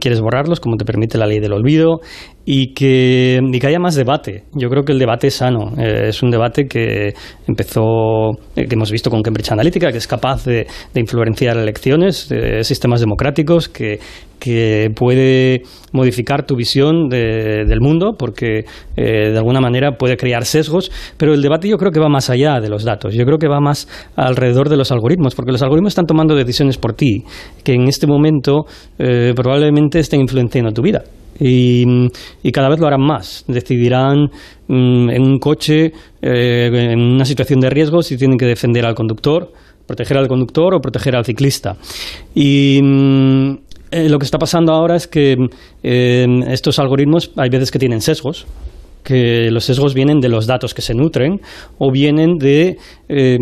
quieres 0.00 0.20
borrarlos, 0.20 0.60
como 0.60 0.76
te 0.76 0.84
permite 0.84 1.16
la 1.18 1.26
ley 1.26 1.38
del 1.38 1.52
olvido, 1.52 2.00
y 2.44 2.74
que, 2.74 3.40
y 3.40 3.58
que 3.58 3.66
haya 3.66 3.78
más 3.78 3.94
debate. 3.94 4.44
Yo 4.52 4.68
creo 4.68 4.82
que 4.84 4.92
el 4.92 4.98
debate 4.98 5.28
es 5.28 5.34
sano. 5.34 5.72
Eh, 5.78 6.08
es 6.08 6.22
un 6.22 6.30
debate 6.30 6.66
que 6.66 7.14
empezó, 7.46 8.32
eh, 8.56 8.66
que 8.66 8.74
hemos 8.74 8.90
visto 8.90 9.10
con 9.10 9.22
Cambridge 9.22 9.52
Analytica, 9.52 9.92
que 9.92 9.98
es 9.98 10.06
capaz 10.06 10.44
de, 10.44 10.66
influenciar 10.94 11.56
elecciones, 11.56 12.28
de 12.28 12.64
sistemas 12.64 13.00
democráticos, 13.00 13.68
que, 13.68 14.00
que 14.40 14.90
puede 14.96 15.62
modificar 15.92 16.46
tu 16.46 16.56
visión 16.56 17.08
de, 17.08 17.64
del 17.66 17.80
mundo, 17.80 18.14
porque 18.18 18.64
eh, 18.96 19.30
de 19.30 19.36
alguna 19.36 19.60
manera 19.60 19.96
puede 19.96 20.16
crear 20.16 20.44
sesgos, 20.44 20.90
pero 21.16 21.34
el 21.34 21.42
debate 21.42 21.68
yo 21.68 21.76
creo 21.76 21.92
que 21.92 22.00
va 22.00 22.08
más 22.08 22.30
allá 22.30 22.58
de 22.60 22.68
los 22.68 22.84
datos, 22.84 23.14
yo 23.14 23.24
creo 23.24 23.38
que 23.38 23.46
va 23.46 23.60
más 23.60 23.86
alrededor 24.16 24.68
de 24.68 24.76
los 24.76 24.90
algoritmos, 24.90 25.34
porque 25.34 25.52
los 25.52 25.62
algoritmos 25.62 25.92
están 25.92 26.06
tomando 26.06 26.34
decisiones 26.34 26.78
por 26.78 26.94
ti, 26.94 27.24
que 27.62 27.74
en 27.74 27.86
este 27.86 28.06
momento 28.06 28.64
eh, 28.98 29.32
probablemente 29.36 30.00
estén 30.00 30.20
influenciando 30.20 30.72
tu 30.72 30.82
vida. 30.82 31.04
Y, 31.42 31.84
cada 32.52 32.68
vez 32.68 32.78
lo 32.80 32.86
harán 32.86 33.00
más. 33.00 33.44
Decidirán 33.48 34.30
mm, 34.68 35.10
en 35.10 35.22
un 35.22 35.38
coche, 35.38 35.92
eh, 36.20 36.70
en 36.70 37.00
una 37.00 37.24
situación 37.24 37.60
de 37.60 37.70
riesgo, 37.70 38.02
si 38.02 38.18
tienen 38.18 38.36
que 38.36 38.44
defender 38.44 38.84
al 38.84 38.94
conductor, 38.94 39.50
proteger 39.86 40.18
al 40.18 40.28
conductor 40.28 40.74
o 40.74 40.80
proteger 40.80 41.16
al 41.16 41.24
ciclista. 41.24 41.76
Y 42.34 42.80
mm, 42.82 43.54
eh, 43.90 44.08
lo 44.08 44.18
que 44.18 44.24
está 44.24 44.38
pasando 44.38 44.72
ahora 44.72 44.96
es 44.96 45.06
que 45.06 45.36
eh, 45.82 46.26
estos 46.48 46.78
algoritmos 46.78 47.32
hay 47.36 47.48
veces 47.48 47.70
que 47.70 47.78
tienen 47.78 48.00
sesgos, 48.00 48.46
que 49.02 49.50
los 49.50 49.64
sesgos 49.64 49.94
vienen 49.94 50.20
de 50.20 50.28
los 50.28 50.46
datos 50.46 50.74
que 50.74 50.82
se 50.82 50.94
nutren 50.94 51.40
o 51.78 51.90
vienen 51.90 52.38
de 52.38 52.76
eh, 53.08 53.38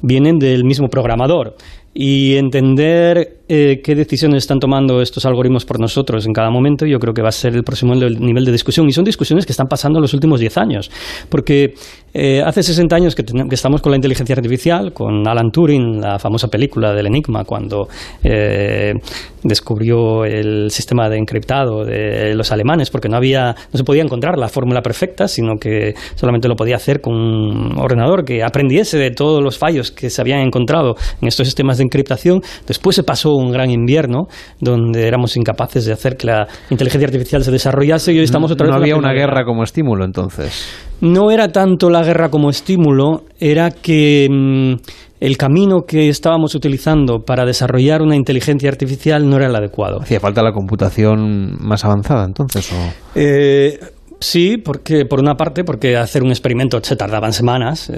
vienen 0.00 0.38
del 0.38 0.64
mismo 0.64 0.88
programador. 0.88 1.56
Y 1.92 2.36
entender 2.36 3.39
eh, 3.52 3.80
qué 3.82 3.96
decisiones 3.96 4.44
están 4.44 4.60
tomando 4.60 5.02
estos 5.02 5.26
algoritmos 5.26 5.64
por 5.64 5.80
nosotros 5.80 6.24
en 6.24 6.32
cada 6.32 6.50
momento, 6.50 6.86
yo 6.86 7.00
creo 7.00 7.12
que 7.12 7.20
va 7.20 7.30
a 7.30 7.32
ser 7.32 7.56
el 7.56 7.64
próximo 7.64 7.96
nivel 7.96 8.44
de 8.44 8.52
discusión. 8.52 8.88
Y 8.88 8.92
son 8.92 9.02
discusiones 9.02 9.44
que 9.44 9.50
están 9.50 9.66
pasando 9.66 9.98
en 9.98 10.02
los 10.02 10.14
últimos 10.14 10.38
10 10.38 10.56
años. 10.56 10.88
Porque 11.28 11.74
eh, 12.14 12.42
hace 12.46 12.62
60 12.62 12.94
años 12.94 13.16
que, 13.16 13.24
que, 13.24 13.54
estamos 13.56 13.82
con 13.82 13.90
la 13.90 13.96
inteligencia 13.96 14.36
artificial, 14.36 14.92
con 14.92 15.26
Alan 15.26 15.50
Turing, 15.50 16.00
la 16.00 16.20
famosa 16.20 16.46
película 16.46 16.92
del 16.92 17.06
Enigma, 17.06 17.42
cuando 17.42 17.88
eh, 18.22 18.94
descubrió 19.42 20.24
el 20.24 20.70
sistema 20.70 21.08
de 21.08 21.18
encriptado 21.18 21.84
de 21.84 22.34
los 22.36 22.52
alemanes, 22.52 22.88
porque 22.90 23.08
no, 23.08 23.16
había, 23.16 23.56
no 23.72 23.76
se 23.76 23.82
podía 23.82 24.02
encontrar 24.02 24.38
la 24.38 24.48
fórmula 24.48 24.80
perfecta, 24.80 25.26
sino 25.26 25.56
que 25.56 25.94
solamente 26.14 26.46
lo 26.46 26.54
podía 26.54 26.76
hacer 26.76 27.00
con 27.00 27.14
un 27.14 27.78
ordenador 27.78 28.24
que 28.24 28.44
aprendiese 28.44 28.96
de 28.96 29.10
todos 29.10 29.42
los 29.42 29.58
fallos 29.58 29.90
que 29.90 30.08
se 30.08 30.20
habían 30.20 30.40
encontrado 30.40 30.94
en 31.20 31.26
estos 31.26 31.48
sistemas 31.48 31.78
de 31.78 31.84
encriptación. 31.84 32.42
Después 32.66 32.94
se 32.94 33.02
pasó 33.02 33.39
un 33.40 33.52
gran 33.52 33.70
invierno 33.70 34.26
donde 34.60 35.06
éramos 35.06 35.36
incapaces 35.36 35.84
de 35.84 35.92
hacer 35.92 36.16
que 36.16 36.26
la 36.26 36.46
inteligencia 36.70 37.06
artificial 37.06 37.42
se 37.42 37.50
desarrollase 37.50 38.12
y 38.12 38.18
hoy 38.18 38.24
estamos 38.24 38.50
otra 38.50 38.66
vez 38.66 38.74
No 38.74 38.80
había 38.80 38.96
una 38.96 39.12
guerra 39.12 39.44
como 39.44 39.62
estímulo 39.62 40.04
entonces. 40.04 40.88
No 41.00 41.30
era 41.30 41.48
tanto 41.48 41.88
la 41.88 42.02
guerra 42.02 42.28
como 42.28 42.50
estímulo, 42.50 43.24
era 43.38 43.70
que 43.70 44.28
mmm, 44.30 44.74
el 45.20 45.36
camino 45.36 45.82
que 45.86 46.08
estábamos 46.08 46.54
utilizando 46.54 47.20
para 47.20 47.44
desarrollar 47.44 48.02
una 48.02 48.16
inteligencia 48.16 48.70
artificial 48.70 49.28
no 49.28 49.36
era 49.36 49.46
el 49.46 49.56
adecuado. 49.56 50.00
¿Hacía 50.00 50.18
falta 50.18 50.42
la 50.42 50.52
computación 50.52 51.56
más 51.60 51.84
avanzada 51.84 52.24
entonces? 52.24 52.72
O? 52.72 52.76
Eh, 53.14 53.78
Sí, 54.22 54.58
porque 54.58 55.06
por 55.06 55.18
una 55.18 55.34
parte, 55.34 55.64
porque 55.64 55.96
hacer 55.96 56.22
un 56.22 56.28
experimento 56.28 56.78
se 56.82 56.94
tardaban 56.94 57.32
semanas, 57.32 57.90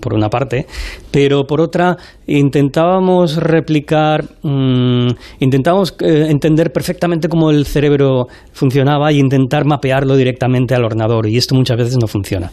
por 0.00 0.14
una 0.14 0.30
parte, 0.30 0.66
pero 1.10 1.44
por 1.46 1.60
otra 1.60 1.94
intentábamos 2.26 3.36
replicar, 3.36 4.24
mmm, 4.42 5.08
intentábamos 5.40 5.94
eh, 6.00 6.26
entender 6.30 6.72
perfectamente 6.72 7.28
cómo 7.28 7.50
el 7.50 7.66
cerebro 7.66 8.28
funcionaba 8.52 9.12
y 9.12 9.18
intentar 9.18 9.66
mapearlo 9.66 10.16
directamente 10.16 10.74
al 10.74 10.86
ordenador 10.86 11.26
y 11.26 11.36
esto 11.36 11.54
muchas 11.54 11.76
veces 11.76 11.98
no 12.00 12.06
funciona. 12.06 12.50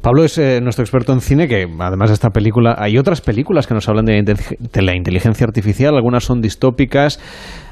Pablo 0.00 0.24
es 0.24 0.38
eh, 0.38 0.60
nuestro 0.62 0.84
experto 0.84 1.12
en 1.12 1.20
cine, 1.20 1.48
que 1.48 1.66
además 1.78 2.08
de 2.08 2.14
esta 2.14 2.30
película, 2.30 2.76
hay 2.78 2.96
otras 2.96 3.20
películas 3.20 3.66
que 3.66 3.74
nos 3.74 3.86
hablan 3.88 4.06
de, 4.06 4.22
de 4.22 4.82
la 4.82 4.96
inteligencia 4.96 5.44
artificial, 5.44 5.96
algunas 5.96 6.24
son 6.24 6.40
distópicas, 6.40 7.20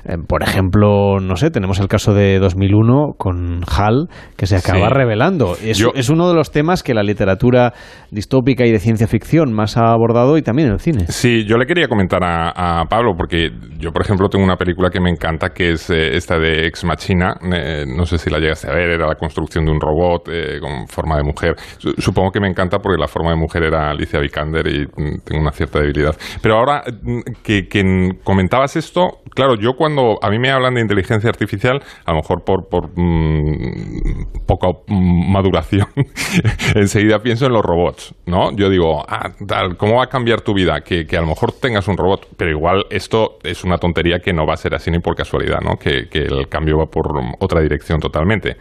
eh, 0.05 0.16
por 0.27 0.43
ejemplo, 0.43 1.20
no 1.20 1.37
sé, 1.37 1.51
tenemos 1.51 1.79
el 1.81 1.89
caso 1.89 2.15
de 2.15 2.39
2001 2.39 3.15
con 3.19 3.62
HAL, 3.65 4.09
que 4.37 4.47
se 4.47 4.57
acaba 4.57 4.89
sí. 4.89 4.95
revelando. 4.95 5.57
Es, 5.62 5.79
Yo... 5.79 5.93
es, 5.95 6.11
uno 6.11 6.29
de 6.29 6.35
los 6.35 6.51
temas 6.51 6.83
que 6.83 6.95
la 6.95 7.03
literatura 7.03 7.73
distópica 8.11 8.66
y 8.66 8.73
de 8.73 8.79
ciencia 8.79 9.07
ficción 9.07 9.53
más 9.53 9.77
ha 9.77 9.93
abordado 9.93 10.37
y 10.37 10.43
también 10.43 10.70
el 10.70 10.81
cine. 10.81 11.07
Sí, 11.09 11.45
yo 11.45 11.57
le 11.57 11.66
quería 11.66 11.89
comentar 11.89 12.23
a, 12.24 12.81
a 12.81 12.85
Pablo, 12.87 13.15
porque 13.16 13.51
yo, 13.79 13.93
por 13.93 14.03
ejemplo, 14.03 14.29
tengo 14.29 14.45
una 14.45 14.57
película 14.57 14.91
que 14.91 15.01
me 15.01 15.11
encanta, 15.11 15.51
que 15.51 15.73
es 15.73 15.89
eh, 15.91 16.16
esta 16.16 16.39
de 16.39 16.66
Ex 16.66 16.85
Machina. 16.85 17.37
Eh, 17.53 17.85
no 17.87 18.05
sé 18.05 18.19
si 18.19 18.31
la 18.31 18.39
llegaste 18.39 18.69
a 18.69 18.74
ver, 18.74 18.91
era 18.91 19.07
la 19.07 19.15
construcción 19.15 19.65
de 19.65 19.70
un 19.70 19.81
robot 19.81 20.29
eh, 20.29 20.59
con 20.61 20.89
forma 20.89 21.16
de 21.16 21.23
mujer. 21.23 21.55
Supongo 21.99 22.31
que 22.31 22.41
me 22.41 22.49
encanta 22.49 22.79
porque 22.79 23.01
la 23.01 23.09
forma 23.09 23.31
de 23.31 23.37
mujer 23.37 23.65
era 23.65 23.91
Alicia 23.91 24.19
Vikander 24.20 24.66
y 24.66 24.87
mm, 24.87 25.20
tengo 25.24 25.41
una 25.41 25.53
cierta 25.53 25.79
debilidad. 25.79 26.16
Pero 26.41 26.57
ahora 26.57 26.83
mm, 27.03 27.20
que, 27.43 27.69
que 27.69 27.83
comentabas 28.24 28.77
esto, 28.77 29.20
claro, 29.35 29.55
yo 29.57 29.73
cuando 29.77 29.91
cuando 29.93 30.19
a 30.23 30.31
mí 30.31 30.39
me 30.39 30.51
hablan 30.51 30.74
de 30.74 30.81
inteligencia 30.81 31.28
artificial, 31.28 31.81
a 32.05 32.12
lo 32.12 32.19
mejor 32.19 32.44
por, 32.44 32.90
mmm, 32.97 34.24
poca 34.47 34.69
maduración, 34.89 35.86
enseguida 36.74 37.19
pienso 37.19 37.47
en 37.47 37.52
los 37.52 37.62
robots, 37.62 38.14
¿no? 38.27 38.55
Yo 38.56 38.70
digo, 38.70 39.05
ah, 39.06 39.31
tal, 39.47 39.77
¿cómo 39.77 39.97
va 39.97 40.05
a 40.05 40.06
cambiar 40.06 40.40
tu 40.40 40.55
vida? 40.55 40.81
Que, 40.81 41.06
a 41.16 41.20
lo 41.20 41.27
mejor 41.27 41.52
tengas 41.52 41.89
un 41.89 41.97
robot, 41.97 42.28
pero 42.36 42.51
igual 42.51 42.85
esto 42.90 43.39
es 43.43 43.64
una 43.64 43.77
tontería 43.78 44.19
que 44.19 44.32
no 44.32 44.47
va 44.47 44.55
a 44.55 44.56
ser 44.56 44.74
así 44.74 44.90
ni 44.90 44.98
por 44.98 45.14
casualidad, 45.14 45.60
¿no? 45.60 45.77
Que, 45.77 46.09
que 46.09 46.20
el 46.20 46.48
cambio 46.48 46.78
va 46.78 46.86
por 46.86 47.06
otra 47.39 47.60
dirección 47.60 48.01
totalmente. 48.01 48.56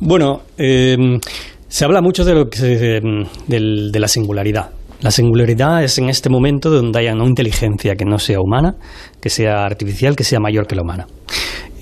Bueno, 0.00 0.42
eh, 0.58 0.96
se 1.68 1.84
habla 1.84 2.00
mucho 2.00 2.24
de, 2.24 2.34
lo 2.34 2.48
que 2.48 2.58
se, 2.58 2.68
de, 2.68 3.90
de 3.90 4.00
la 4.00 4.08
singularidad. 4.08 4.70
La 5.04 5.10
singularidad 5.10 5.84
es 5.84 5.98
en 5.98 6.08
este 6.08 6.30
momento 6.30 6.70
donde 6.70 6.98
haya 6.98 7.12
una 7.12 7.26
inteligencia 7.26 7.94
que 7.94 8.06
no 8.06 8.18
sea 8.18 8.40
humana, 8.40 8.76
que 9.20 9.28
sea 9.28 9.66
artificial, 9.66 10.16
que 10.16 10.24
sea 10.24 10.40
mayor 10.40 10.66
que 10.66 10.76
la 10.76 10.80
humana. 10.80 11.06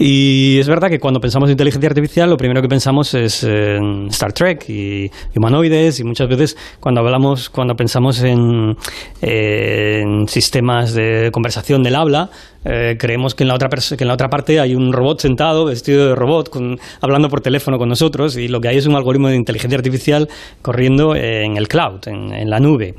Y 0.04 0.58
es 0.58 0.66
verdad 0.66 0.88
que 0.88 0.98
cuando 0.98 1.20
pensamos 1.20 1.48
en 1.48 1.52
inteligencia 1.52 1.88
artificial, 1.88 2.28
lo 2.28 2.36
primero 2.36 2.60
que 2.60 2.66
pensamos 2.66 3.14
es 3.14 3.44
en 3.44 4.08
Star 4.08 4.32
Trek 4.32 4.68
y 4.68 5.08
humanoides, 5.36 6.00
y 6.00 6.02
muchas 6.02 6.26
veces 6.26 6.56
cuando 6.80 7.02
hablamos, 7.02 7.48
cuando 7.48 7.76
pensamos 7.76 8.20
en, 8.24 8.74
en 9.20 10.26
sistemas 10.26 10.92
de 10.94 11.30
conversación 11.32 11.84
del 11.84 11.94
habla, 11.94 12.30
eh, 12.64 12.96
creemos 12.98 13.36
que 13.36 13.44
en, 13.44 13.48
la 13.48 13.54
otra 13.54 13.68
que 13.68 14.02
en 14.02 14.08
la 14.08 14.14
otra 14.14 14.28
parte 14.28 14.58
hay 14.58 14.74
un 14.74 14.92
robot 14.92 15.20
sentado, 15.20 15.66
vestido 15.66 16.08
de 16.08 16.16
robot, 16.16 16.48
con, 16.48 16.80
hablando 17.00 17.28
por 17.28 17.40
teléfono 17.40 17.78
con 17.78 17.88
nosotros, 17.88 18.36
y 18.36 18.48
lo 18.48 18.60
que 18.60 18.70
hay 18.70 18.78
es 18.78 18.88
un 18.88 18.96
algoritmo 18.96 19.28
de 19.28 19.36
inteligencia 19.36 19.78
artificial 19.78 20.28
corriendo 20.62 21.14
en 21.14 21.56
el 21.56 21.68
cloud, 21.68 22.00
en, 22.08 22.50
la 22.50 22.58
nube. 22.58 22.96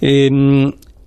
Eh, 0.00 0.30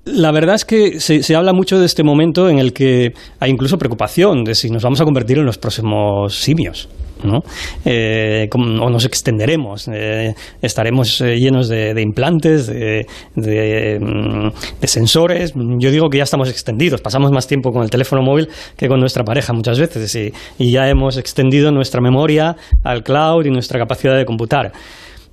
la 0.06 0.32
verdad 0.32 0.56
es 0.56 0.66
que 0.66 1.00
se, 1.00 1.24
se, 1.24 1.36
habla 1.36 1.54
mucho 1.54 1.80
de 1.80 1.86
este 1.86 2.04
momento 2.04 2.50
en 2.50 2.60
el 2.60 2.74
que 2.74 3.14
hay 3.40 3.52
incluso 3.52 3.78
preocupación 3.78 4.44
de 4.44 4.56
si 4.56 4.70
nos 4.70 4.84
vamos 4.84 5.00
a 5.02 5.06
convertir 5.06 5.38
en 5.38 5.46
los 5.46 5.58
próximos 5.58 6.36
simios. 6.36 6.90
¿no? 7.24 7.42
Eh, 7.86 8.50
o 8.54 8.90
nos 8.90 9.06
extenderemos, 9.06 9.88
eh, 9.88 10.36
estaremos 10.62 11.22
eh, 11.22 11.40
llenos 11.40 11.70
de, 11.70 12.00
implantes, 12.02 12.68
de, 12.68 13.06
de, 13.36 14.88
sensores. 14.88 15.54
Yo 15.56 15.92
digo 15.92 16.10
que 16.10 16.18
ya 16.18 16.24
estamos 16.24 16.50
extendidos, 16.50 17.02
pasamos 17.02 17.32
más 17.32 17.48
tiempo 17.48 17.72
con 17.72 17.84
el 17.84 17.90
teléfono 17.90 18.22
móvil 18.22 18.50
que 18.78 18.88
con 18.88 19.00
nuestra 19.00 19.24
pareja 19.24 19.54
muchas 19.54 19.80
veces 19.80 20.34
y 20.58 20.72
ya 20.72 20.90
hemos 20.90 21.18
extendido 21.18 21.72
nuestra 21.72 22.02
memoria 22.02 22.56
al 22.84 23.04
cloud 23.04 23.46
y 23.46 23.52
nuestra 23.52 23.80
capacidad 23.80 24.18
de 24.18 24.26
computar. 24.26 24.72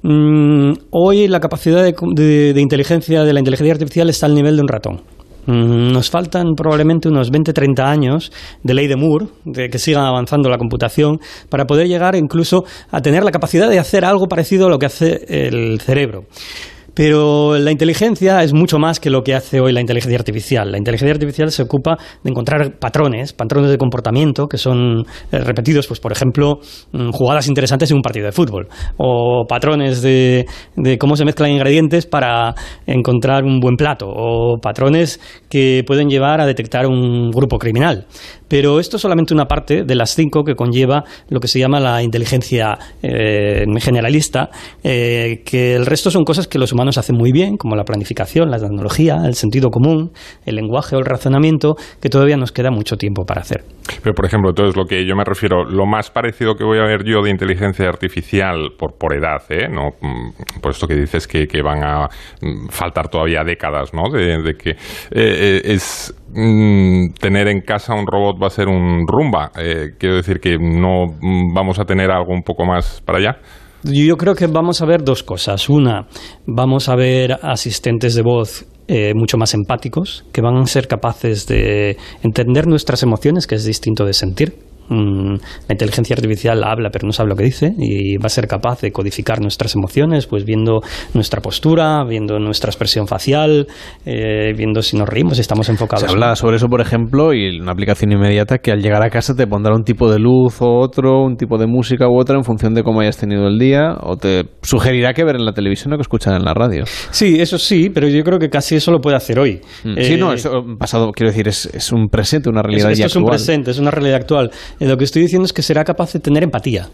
Mm, 0.03 0.73
hoy 0.91 1.29
la 1.29 1.41
capacidad 1.41 1.83
de, 1.83 2.55
inteligencia 2.57 3.23
de 3.23 3.33
la 3.33 3.41
inteligencia 3.41 3.73
artificial 3.73 4.09
está 4.09 4.27
al 4.27 4.35
nivel 4.35 4.57
de 4.57 4.63
un 4.63 4.69
ratón. 4.69 5.03
Mm, 5.47 5.93
nos 5.93 6.11
faltan 6.11 6.55
probablemente 6.57 7.09
unos 7.09 7.31
20-30 7.31 7.85
años 7.85 8.33
de 8.63 8.75
ley 8.75 8.87
de 8.87 8.97
Moore, 8.97 9.27
de 9.45 9.69
que 9.69 9.79
siga 9.79 10.07
avanzando 10.07 10.49
la 10.49 10.59
computación, 10.59 11.19
para 11.49 11.67
poder 11.67 11.89
llegar 11.89 12.15
incluso 12.15 12.65
a 12.91 13.01
tener 13.01 13.25
la 13.25 13.31
capacidad 13.31 13.69
de 13.69 13.79
hacer 13.79 14.05
algo 14.05 14.27
parecido 14.27 14.67
a 14.67 14.71
lo 14.71 14.79
que 14.79 14.87
hace 14.87 15.25
el 15.29 15.81
cerebro. 15.81 16.25
Pero 17.01 17.57
la 17.57 17.71
inteligencia 17.71 18.43
es 18.43 18.53
mucho 18.53 18.79
más 18.79 19.01
que 19.01 19.09
lo 19.09 19.23
que 19.23 19.35
hace 19.35 19.59
hoy 19.59 19.73
la 19.73 19.81
inteligencia 19.81 20.19
artificial. 20.19 20.71
La 20.71 20.77
inteligencia 20.77 21.15
artificial 21.15 21.51
se 21.51 21.63
ocupa 21.63 21.97
de 22.23 22.29
encontrar 22.29 22.79
patrones, 22.79 23.33
patrones 23.33 23.71
de 23.71 23.79
comportamiento 23.79 24.47
que 24.47 24.59
son 24.59 25.07
eh, 25.33 25.39
repetidos, 25.39 25.87
pues 25.87 25.99
por 25.99 26.13
ejemplo, 26.13 26.59
mm, 26.93 27.09
jugadas 27.09 27.49
interesantes 27.49 27.91
en 27.91 27.97
un 27.97 28.03
partido 28.03 28.27
de 28.27 28.33
fútbol, 28.33 28.69
o 28.99 29.47
patrones 29.49 30.03
de, 30.03 30.45
de 30.77 30.99
cómo 30.99 31.17
se 31.17 31.25
mezclan 31.25 31.53
ingredientes 31.53 32.05
para 32.05 32.55
encontrar 32.87 33.45
un 33.45 33.61
buen 33.61 33.77
plato, 33.77 34.07
o 34.07 34.59
patrones 34.61 35.23
que 35.49 35.83
pueden 35.87 36.11
llevar 36.11 36.43
a 36.43 36.47
detectar 36.47 36.87
un 36.87 37.31
grupo 37.31 37.57
criminal. 37.57 38.09
Pero 38.51 38.81
esto 38.81 38.97
es 38.97 39.03
solamente 39.03 39.33
una 39.33 39.45
parte 39.45 39.85
de 39.85 39.95
las 39.95 40.17
cinco 40.17 40.43
que 40.43 40.57
conlleva 40.57 41.05
lo 41.29 41.39
que 41.39 41.47
se 41.47 41.61
llama 41.61 41.79
la 41.79 42.03
inteligencia 42.03 42.77
eh, 43.01 43.65
generalista, 43.81 44.51
eh, 44.83 45.43
que 45.47 45.77
el 45.77 45.87
resto 45.87 46.11
son 46.11 46.25
cosas 46.25 46.49
que 46.49 46.59
los 46.59 46.73
humanos 46.73 46.99
hacen 46.99 47.17
muy 47.17 47.31
bien, 47.31 47.57
como 47.57 47.77
la 47.77 47.85
planificación, 47.85 48.51
la 48.51 48.59
tecnología, 48.59 49.19
el 49.25 49.35
sentido 49.35 49.71
común, 49.71 50.11
el 50.45 50.57
lenguaje 50.57 50.97
o 50.97 50.99
el 50.99 51.05
razonamiento, 51.05 51.77
que 52.03 52.09
todavía 52.09 52.37
nos 52.37 52.51
queda 52.51 52.73
mucho 52.73 52.97
tiempo 52.97 53.25
para 53.25 53.43
hacer. 53.43 53.63
Pero, 54.03 54.15
por 54.15 54.27
ejemplo, 54.27 54.51
entonces 54.51 54.77
lo 54.77 54.85
que 54.85 55.07
yo 55.07 55.15
me 55.15 55.25
refiero, 55.25 55.65
lo 55.65 55.87
más 55.87 56.11
parecido 56.11 56.55
que 56.55 56.65
voy 56.65 56.79
a 56.79 56.85
ver 56.85 57.05
yo 57.05 57.23
de 57.23 57.31
inteligencia 57.31 57.89
artificial 57.89 58.71
por, 58.77 58.99
por 58.99 59.15
edad, 59.15 59.43
¿eh? 59.49 59.69
No, 59.69 59.91
mm, 60.01 60.61
por 60.61 60.73
esto 60.73 60.89
que 60.89 60.95
dices 60.95 61.29
que, 61.29 61.47
que 61.47 61.63
van 61.63 61.85
a 61.85 62.09
mm, 62.41 62.69
faltar 62.69 63.09
todavía 63.09 63.45
décadas, 63.45 63.95
¿no? 63.95 64.11
De, 64.11 64.55
que 64.55 64.71
eh, 65.13 65.61
es 65.65 66.15
mm, 66.33 67.15
tener 67.21 67.49
en 67.49 67.61
casa 67.61 67.95
un 67.95 68.07
robot 68.07 68.43
va 68.43 68.47
a 68.47 68.51
ser 68.51 68.69
un 68.69 69.07
rumba. 69.07 69.51
Eh, 69.59 69.91
quiero 69.99 70.17
decir 70.17 70.41
que 70.41 70.57
no 70.59 71.07
mm, 71.21 71.55
vamos 71.55 71.79
a 71.79 71.85
tener 71.85 72.11
algo 72.11 72.33
un 72.33 72.43
poco 72.43 72.65
más 72.65 73.03
para 73.05 73.19
allá. 73.19 73.39
Yo 73.83 74.17
creo 74.17 74.35
que 74.35 74.47
vamos 74.47 74.83
a 74.83 74.87
ver 74.87 75.03
dos 75.03 75.23
cosas. 75.23 75.69
Una, 75.69 76.07
vamos 76.47 76.89
a 76.89 76.97
ver 76.97 77.39
asistentes 77.43 78.15
de 78.15 78.23
voz 78.23 78.67
eh, 78.89 79.13
mucho 79.15 79.39
más 79.39 79.55
empáticos, 79.55 80.25
que 80.33 80.43
van 80.43 80.57
a 80.57 80.67
ser 80.67 80.87
capaces 80.89 81.47
de 81.47 81.97
entender 82.23 82.67
nuestras 82.67 83.03
emociones, 83.03 83.47
que 83.47 83.55
es 83.55 83.65
distinto 83.65 84.05
de 84.05 84.13
sentir 84.13 84.70
Mm, 84.91 85.35
la 85.69 85.73
inteligencia 85.73 86.15
artificial 86.15 86.65
habla 86.65 86.91
pero 86.91 87.07
no 87.07 87.13
sabe 87.13 87.29
lo 87.29 87.37
que 87.37 87.45
dice 87.45 87.73
y 87.79 88.17
va 88.17 88.27
a 88.27 88.29
ser 88.29 88.49
capaz 88.49 88.81
de 88.81 88.91
codificar 88.91 89.41
nuestras 89.41 89.77
emociones, 89.77 90.27
pues 90.27 90.45
viendo 90.45 90.81
nuestra 91.15 91.41
postura, 91.41 92.05
viendo 92.05 92.41
nuestra 92.41 92.71
expresión 92.71 93.07
facial, 93.07 93.69
eh, 94.05 94.53
viendo 94.57 94.83
si 94.83 94.97
nos 94.97 95.09
reímos, 95.09 95.37
si 95.37 95.43
estamos 95.43 95.69
enfocados. 95.69 96.05
Se 96.05 96.11
habla 96.11 96.35
sobre 96.35 96.57
eso, 96.57 96.67
por 96.67 96.81
ejemplo, 96.81 97.33
y 97.33 97.61
una 97.61 97.71
aplicación 97.71 98.11
inmediata 98.11 98.59
que 98.59 98.73
al 98.73 98.83
llegar 98.83 99.03
a 99.05 99.11
casa 99.11 99.35
te 99.35 99.47
pondrá 99.47 99.75
un 99.75 99.85
tipo 99.85 100.11
de 100.11 100.19
luz 100.19 100.61
o 100.61 100.79
otro, 100.79 101.23
un 101.23 101.37
tipo 101.37 101.57
de 101.57 101.67
música 101.67 102.09
u 102.09 102.19
otra 102.19 102.37
en 102.37 102.43
función 102.43 102.75
de 102.75 102.83
cómo 102.83 103.01
hayas 103.01 103.17
tenido 103.17 103.47
el 103.47 103.59
día, 103.59 103.95
o 104.01 104.17
te 104.17 104.45
sugerirá 104.63 105.13
que 105.13 105.25
ver 105.25 105.37
en 105.37 105.45
la 105.45 105.53
televisión 105.53 105.93
o 105.93 105.97
que 105.97 106.03
escuchar 106.03 106.35
en 106.35 106.45
la 106.45 106.53
radio. 106.55 106.85
Sí, 107.11 107.41
eso 107.41 107.59
sí, 107.59 107.91
pero 107.91 108.09
yo 108.09 108.25
creo 108.25 108.41
que 108.41 108.49
casi 108.49 108.75
eso 108.75 108.91
lo 108.91 109.01
puede 109.01 109.17
hacer 109.17 109.39
hoy. 109.39 109.61
Mm. 109.85 110.01
sí, 110.01 110.17
no, 110.17 110.33
eh, 110.33 110.35
eso 110.35 110.65
pasado, 110.79 111.13
quiero 111.13 111.31
decir, 111.31 111.47
es, 111.47 111.67
es 111.73 111.93
un 111.93 112.09
presente, 112.09 112.49
una 112.49 112.63
realidad 112.63 112.91
esto 112.91 113.01
ya 113.01 113.07
es 113.07 113.17
un 113.17 113.25
presente, 113.25 113.71
es 113.71 113.79
una 113.79 113.91
realidad 113.93 114.17
actual. 114.17 114.51
Lo 114.81 114.97
que 114.97 115.05
estoy 115.05 115.23
diciendo 115.23 115.45
es 115.45 115.53
que 115.53 115.63
será 115.63 115.85
capaz 115.85 116.15
de 116.15 116.21
tener 116.21 116.43
empatía 116.43 116.89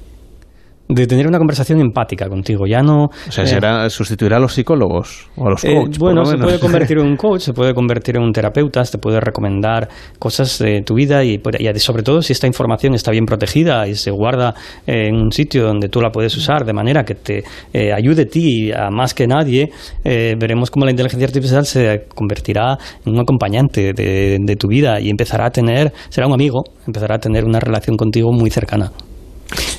de 0.89 1.07
tener 1.07 1.27
una 1.27 1.39
conversación 1.39 1.81
empática 1.81 2.29
contigo. 2.29 2.67
Ya 2.67 2.83
no. 2.83 3.05
O 3.07 3.33
sea, 3.33 3.47
será, 3.47 3.89
sustituirá 3.91 4.37
a 4.37 4.41
los 4.41 4.55
psicólogos 4.55 5.29
o 5.37 5.47
a 5.47 5.51
los 5.51 5.65
eh, 5.65 5.75
coaches. 5.75 5.99
bueno, 5.99 6.25
se 6.25 6.37
puede 6.39 6.59
convertir 6.59 6.99
en 6.99 7.07
un 7.07 7.17
coach, 7.17 7.41
se 7.41 7.53
puede 7.53 7.75
convertir 7.75 8.17
en 8.17 8.23
un 8.23 8.33
terapeuta, 8.33 8.83
te 8.85 8.99
puede 8.99 9.21
recomendar 9.21 9.89
cosas 10.19 10.59
de 10.59 10.83
tu 10.83 10.95
vida 10.95 11.25
y, 11.25 11.41
y, 11.59 11.79
sobre 11.79 12.03
todo 12.03 12.23
si 12.23 12.33
esta 12.33 12.47
información 12.47 12.95
está 12.95 13.11
bien 13.11 13.25
protegida 13.25 13.89
y 13.89 13.95
se 13.95 14.11
guarda 14.11 14.55
en 14.87 15.15
un 15.17 15.33
sitio 15.33 15.65
donde 15.65 15.89
tú 15.89 16.01
la 16.01 16.11
puedes 16.11 16.37
usar 16.37 16.65
de 16.65 16.73
manera 16.73 17.05
que 17.05 17.15
te 17.15 17.45
eh, 17.73 17.93
ayude 17.93 18.23
a 18.23 18.27
ti 18.27 18.73
a 18.73 18.91
más 18.91 19.15
que 19.15 19.27
nadie, 19.27 19.71
eh, 20.05 20.35
veremos 20.39 20.71
cómo 20.71 20.85
la 20.85 20.91
inteligencia 20.91 21.27
artificial 21.27 21.67
se 21.67 22.05
convertirá 22.15 22.79
en 23.05 23.15
un 23.15 23.21
acompañante 23.21 23.93
de, 23.93 24.39
de 24.41 24.57
tu 24.57 24.69
vida 24.69 25.01
y 25.01 25.11
empezará 25.11 25.47
a 25.47 25.51
tener, 25.51 25.93
será 26.09 26.27
un 26.27 26.35
amigo, 26.35 26.63
empezará 26.87 27.17
a 27.17 27.19
tener 27.19 27.45
una 27.45 27.61
relación 27.61 27.97
contigo 27.97 28.33
muy 28.33 28.51
cercana. 28.51 28.93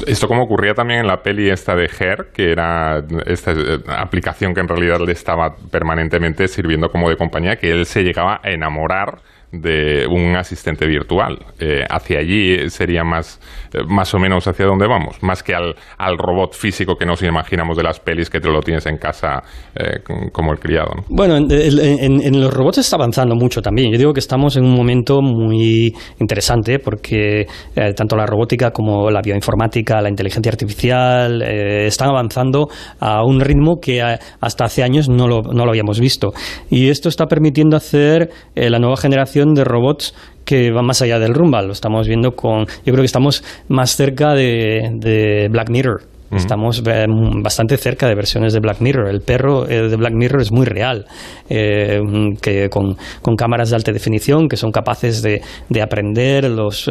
Esto 0.06 0.27
como 0.27 0.44
ocurría 0.44 0.73
también 0.73 1.02
en 1.02 1.07
la 1.07 1.23
peli 1.23 1.49
esta 1.49 1.76
de 1.76 1.89
Her, 1.99 2.30
que 2.34 2.52
era 2.52 3.03
esta 3.26 3.52
eh, 3.52 3.80
aplicación 3.88 4.53
que 4.53 4.61
en 4.61 4.68
realidad 4.68 4.99
le 4.99 5.11
estaba 5.11 5.56
permanentemente 5.56 6.48
sirviendo 6.48 6.91
como 6.91 7.10
de 7.10 7.18
compañía, 7.18 7.57
que 7.57 7.72
él 7.72 7.85
se 7.85 8.03
llegaba 8.03 8.39
a 8.44 8.49
enamorar 8.52 9.19
de 9.51 10.05
un 10.07 10.35
asistente 10.35 10.85
virtual. 10.85 11.37
Eh, 11.59 11.83
hacia 11.89 12.19
allí 12.19 12.69
sería 12.69 13.03
más, 13.03 13.39
eh, 13.73 13.79
más 13.87 14.13
o 14.13 14.19
menos 14.19 14.45
hacia 14.47 14.65
dónde 14.65 14.87
vamos, 14.87 15.21
más 15.23 15.41
que 15.41 15.55
al, 15.55 15.75
al, 15.97 16.17
robot 16.17 16.53
físico 16.53 16.95
que 16.95 17.05
nos 17.05 17.23
imaginamos 17.23 17.77
de 17.77 17.83
las 17.83 17.99
pelis 17.99 18.29
que 18.29 18.39
te 18.41 18.49
lo 18.49 18.59
tienes 18.59 18.85
en 18.87 18.97
casa 18.97 19.41
eh, 19.75 20.01
como 20.31 20.51
el 20.51 20.59
criado. 20.59 20.91
¿no? 20.95 21.03
Bueno, 21.09 21.37
en, 21.37 21.49
en, 21.49 22.21
en, 22.21 22.41
los 22.41 22.53
robots 22.53 22.79
está 22.79 22.97
avanzando 22.97 23.35
mucho 23.35 23.61
también. 23.61 23.91
Yo 23.91 23.97
digo 23.97 24.13
que 24.13 24.19
estamos 24.19 24.57
en 24.57 24.65
un 24.65 24.75
momento 24.75 25.21
muy 25.21 25.93
interesante 26.19 26.79
porque 26.79 27.47
eh, 27.75 27.93
tanto 27.95 28.17
la 28.17 28.25
robótica 28.25 28.71
como 28.71 29.09
la 29.09 29.21
bioinformática, 29.21 30.01
la 30.01 30.09
inteligencia 30.09 30.51
artificial 30.51 31.41
eh, 31.41 31.87
están 31.87 32.09
avanzando 32.09 32.67
a 32.99 33.23
un 33.23 33.39
ritmo 33.39 33.77
que 33.81 34.01
hasta 34.01 34.65
hace 34.65 34.83
años 34.83 35.07
no 35.07 35.27
lo, 35.27 35.41
no 35.41 35.63
lo 35.63 35.69
habíamos 35.69 35.99
visto. 36.01 36.33
Y 36.69 36.89
esto 36.89 37.07
está 37.07 37.27
permitiendo 37.27 37.77
hacer 37.77 38.29
la 38.55 38.79
nueva 38.79 38.97
generación 38.97 39.36
de 39.45 39.64
robots 39.64 40.14
que 40.45 40.72
van 40.72 40.85
más 40.85 41.01
allá 41.01 41.19
del 41.19 41.34
rumba. 41.34 41.61
Lo 41.61 41.73
estamos 41.73 42.07
viendo 42.07 42.35
con. 42.35 42.65
Yo 42.85 42.93
creo 42.93 42.97
que 42.97 43.05
estamos 43.05 43.43
más 43.68 43.95
cerca 43.95 44.34
de, 44.34 44.89
de 44.93 45.47
Black 45.51 45.69
Mirror. 45.69 46.16
Estamos 46.31 46.83
eh, 46.85 47.05
bastante 47.41 47.77
cerca 47.77 48.07
de 48.07 48.15
versiones 48.15 48.51
de 48.53 48.59
Black 48.59 48.81
Mirror. 48.81 49.07
El 49.07 49.21
perro 49.21 49.67
eh, 49.67 49.87
de 49.87 49.95
Black 49.95 50.13
Mirror 50.13 50.41
es 50.41 50.51
muy 50.51 50.65
real, 50.65 51.05
eh, 51.49 52.01
que 52.41 52.69
con, 52.69 52.97
con, 53.21 53.35
cámaras 53.35 53.69
de 53.69 53.77
alta 53.77 53.93
definición 53.93 54.49
que 54.49 54.57
son 54.57 54.71
capaces 54.71 55.21
de, 55.21 55.41
de 55.69 55.81
aprender 55.81 56.49
los, 56.49 56.89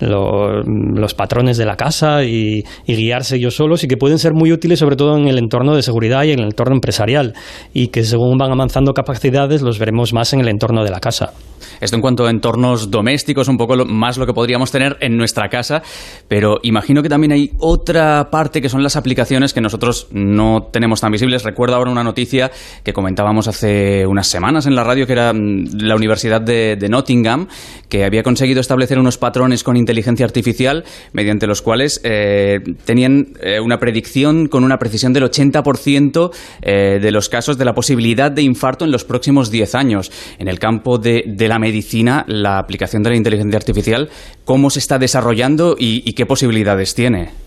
lo, 0.00 0.62
los 0.62 1.14
patrones 1.14 1.58
de 1.58 1.66
la 1.66 1.76
casa 1.76 2.24
y, 2.24 2.64
y, 2.86 2.96
guiarse 2.96 3.36
ellos 3.36 3.56
solos 3.56 3.84
y 3.84 3.88
que 3.88 3.96
pueden 3.96 4.18
ser 4.18 4.32
muy 4.32 4.52
útiles 4.52 4.78
sobre 4.78 4.96
todo 4.96 5.18
en 5.18 5.28
el 5.28 5.38
entorno 5.38 5.74
de 5.74 5.82
seguridad 5.82 6.22
y 6.22 6.32
en 6.32 6.38
el 6.38 6.46
entorno 6.46 6.74
empresarial 6.74 7.34
y 7.74 7.88
que 7.88 8.04
según 8.04 8.38
van 8.38 8.52
avanzando 8.52 8.94
capacidades 8.94 9.60
los 9.60 9.78
veremos 9.78 10.12
más 10.12 10.32
en 10.32 10.40
el 10.40 10.48
entorno 10.48 10.82
de 10.84 10.90
la 10.90 11.00
casa. 11.00 11.32
Esto 11.80 11.96
en 11.96 12.02
cuanto 12.02 12.26
a 12.26 12.30
entornos 12.30 12.90
domésticos, 12.90 13.48
un 13.48 13.56
poco 13.56 13.76
lo, 13.76 13.84
más 13.84 14.16
lo 14.16 14.26
que 14.26 14.32
podríamos 14.32 14.70
tener 14.70 14.96
en 15.00 15.16
nuestra 15.16 15.48
casa, 15.48 15.82
pero 16.28 16.58
imagino 16.62 17.02
que 17.02 17.08
también 17.08 17.32
hay 17.32 17.50
otra 17.58 18.28
parte 18.30 18.60
que 18.62 18.68
son 18.68 18.82
las 18.82 18.96
aplicaciones 18.96 19.52
que 19.52 19.60
nosotros 19.60 20.08
no 20.12 20.68
tenemos 20.72 21.00
tan 21.00 21.12
visibles. 21.12 21.42
Recuerdo 21.42 21.76
ahora 21.76 21.90
una 21.90 22.04
noticia 22.04 22.50
que 22.82 22.92
comentábamos 22.92 23.48
hace 23.48 24.06
unas 24.06 24.26
semanas 24.28 24.66
en 24.66 24.74
la 24.74 24.84
radio, 24.84 25.06
que 25.06 25.12
era 25.12 25.32
mm, 25.32 25.78
la 25.80 25.96
Universidad 25.96 26.40
de, 26.40 26.76
Nottingham, 26.88 27.48
que 27.88 28.04
había 28.04 28.22
conseguido 28.22 28.60
establecer 28.60 28.98
unos 28.98 29.18
patrones 29.18 29.62
con 29.62 29.76
inteligencia 29.76 30.24
artificial 30.24 30.84
mediante 31.12 31.46
los 31.46 31.62
cuales 31.62 32.00
eh, 32.04 32.60
tenían 32.84 33.34
eh, 33.40 33.60
una 33.60 33.78
predicción 33.78 34.46
con 34.46 34.64
una 34.64 34.78
precisión 34.78 35.12
del 35.12 35.24
80% 35.24 36.30
eh, 36.62 36.98
de 37.00 37.10
los 37.10 37.28
casos 37.28 37.58
de 37.58 37.64
la 37.64 37.74
posibilidad 37.74 38.30
de 38.30 38.42
infarto 38.42 38.84
en 38.84 38.92
los 38.92 39.04
próximos 39.04 39.50
10 39.50 39.74
años. 39.74 40.12
En 40.38 40.48
el 40.48 40.58
campo 40.58 40.98
de, 40.98 41.24
la 41.38 41.58
medicina, 41.58 42.24
la 42.28 42.58
aplicación 42.58 43.02
de 43.02 43.10
la 43.10 43.16
inteligencia 43.16 43.58
artificial, 43.58 44.08
¿cómo 44.44 44.70
se 44.70 44.78
está 44.78 44.98
desarrollando 44.98 45.76
y 45.78 46.12
qué 46.12 46.24
posibilidades 46.24 46.94
tiene? 46.94 47.41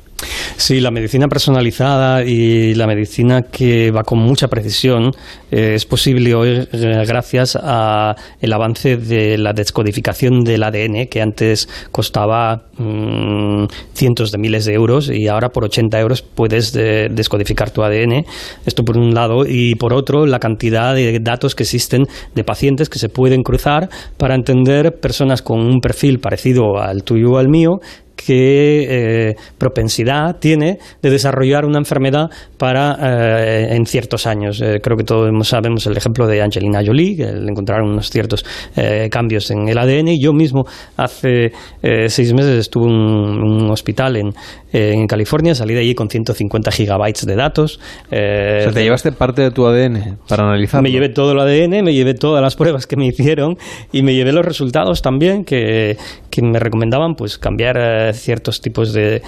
Sí, 0.57 0.79
la 0.79 0.91
medicina 0.91 1.27
personalizada 1.27 2.23
y 2.23 2.73
la 2.75 2.87
medicina 2.87 3.43
que 3.43 3.91
va 3.91 4.03
con 4.03 4.19
mucha 4.19 4.47
precisión 4.47 5.11
eh, 5.51 5.73
es 5.75 5.85
posible 5.85 6.33
hoy 6.33 6.67
eh, 6.71 7.03
gracias 7.07 7.57
a 7.61 8.15
el 8.39 8.53
avance 8.53 8.97
de 8.97 9.37
la 9.37 9.53
descodificación 9.53 10.43
del 10.43 10.63
ADN 10.63 11.07
que 11.09 11.21
antes 11.21 11.67
costaba 11.91 12.65
mmm, 12.77 13.65
cientos 13.93 14.31
de 14.31 14.37
miles 14.37 14.65
de 14.65 14.73
euros 14.73 15.09
y 15.09 15.27
ahora 15.27 15.49
por 15.49 15.65
80 15.65 15.99
euros 15.99 16.21
puedes 16.21 16.73
de, 16.73 17.09
descodificar 17.09 17.71
tu 17.71 17.83
ADN. 17.83 18.25
Esto 18.65 18.83
por 18.83 18.97
un 18.97 19.13
lado 19.13 19.45
y 19.47 19.75
por 19.75 19.93
otro 19.93 20.25
la 20.25 20.39
cantidad 20.39 20.95
de 20.95 21.19
datos 21.19 21.55
que 21.55 21.63
existen 21.63 22.05
de 22.33 22.43
pacientes 22.43 22.89
que 22.89 22.99
se 22.99 23.09
pueden 23.09 23.43
cruzar 23.43 23.89
para 24.17 24.35
entender 24.35 24.99
personas 24.99 25.41
con 25.41 25.59
un 25.59 25.79
perfil 25.79 26.19
parecido 26.19 26.77
al 26.77 27.03
tuyo 27.03 27.31
o 27.31 27.37
al 27.37 27.49
mío 27.49 27.79
qué 28.15 29.29
eh, 29.29 29.35
propensidad 29.57 30.37
tiene 30.39 30.79
de 31.01 31.09
desarrollar 31.09 31.65
una 31.65 31.77
enfermedad 31.77 32.29
para 32.57 32.97
eh, 33.01 33.75
en 33.75 33.85
ciertos 33.85 34.25
años. 34.25 34.61
Eh, 34.61 34.79
creo 34.81 34.97
que 34.97 35.03
todos 35.03 35.47
sabemos 35.47 35.85
el 35.87 35.97
ejemplo 35.97 36.27
de 36.27 36.41
Angelina 36.41 36.81
Jolie, 36.85 37.17
que 37.17 37.31
le 37.31 37.49
encontraron 37.49 37.89
unos 37.89 38.09
ciertos 38.09 38.45
eh, 38.75 39.09
cambios 39.11 39.51
en 39.51 39.67
el 39.67 39.77
ADN. 39.77 40.19
Yo 40.19 40.33
mismo 40.33 40.65
hace 40.97 41.51
eh, 41.81 42.09
seis 42.09 42.33
meses 42.33 42.59
estuve 42.59 42.85
en 42.85 42.95
un, 42.95 43.63
un 43.63 43.71
hospital 43.71 44.17
en, 44.17 44.33
en, 44.71 45.07
California, 45.07 45.55
salí 45.55 45.73
de 45.73 45.81
allí 45.81 45.95
con 45.95 46.09
150 46.09 46.71
gigabytes 46.71 47.25
de 47.25 47.35
datos. 47.35 47.79
o 48.07 48.09
sea, 48.09 48.71
te 48.71 48.83
llevaste 48.83 49.11
parte 49.11 49.41
de 49.41 49.51
tu 49.51 49.65
ADN 49.65 50.17
para 50.27 50.43
analizarlo. 50.43 50.83
Me 50.83 50.91
llevé 50.91 51.09
todo 51.09 51.31
el 51.31 51.39
ADN, 51.39 51.83
me 51.83 51.93
llevé 51.93 52.13
todas 52.13 52.41
las 52.41 52.55
pruebas 52.55 52.87
que 52.87 52.95
me 52.95 53.07
hicieron 53.07 53.57
y 53.91 54.01
me 54.01 54.13
llevé 54.13 54.31
los 54.31 54.45
resultados 54.45 55.01
también 55.01 55.45
que, 55.45 55.97
que 56.29 56.41
me 56.41 56.59
recomendaban 56.59 57.15
pues 57.15 57.37
cambiar 57.37 57.77
eh, 58.09 58.13
ciertos 58.13 58.61
tipos 58.61 58.93
de, 58.93 59.21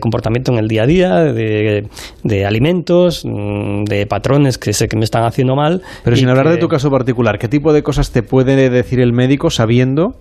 comportamiento 0.00 0.52
en 0.52 0.58
el 0.58 0.68
día 0.68 0.82
a 0.82 0.86
día, 0.86 1.18
de, 1.24 1.88
de, 2.22 2.46
alimentos, 2.46 3.24
mm, 3.24 3.84
de 3.84 4.06
patrones 4.06 4.58
que 4.58 4.72
sé 4.72 4.88
que 4.88 4.96
me 4.96 5.04
están 5.04 5.24
haciendo 5.24 5.56
mal. 5.56 5.82
Pero 6.04 6.16
sin 6.16 6.28
hablar 6.28 6.48
de 6.48 6.56
tu 6.58 6.68
caso 6.68 6.90
particular, 6.90 7.38
¿qué 7.38 7.48
tipo 7.48 7.72
de 7.72 7.82
cosas 7.82 8.10
te 8.10 8.22
puede 8.22 8.70
decir 8.70 9.00
el 9.00 9.12
médico 9.12 9.50
sabiendo 9.50 10.16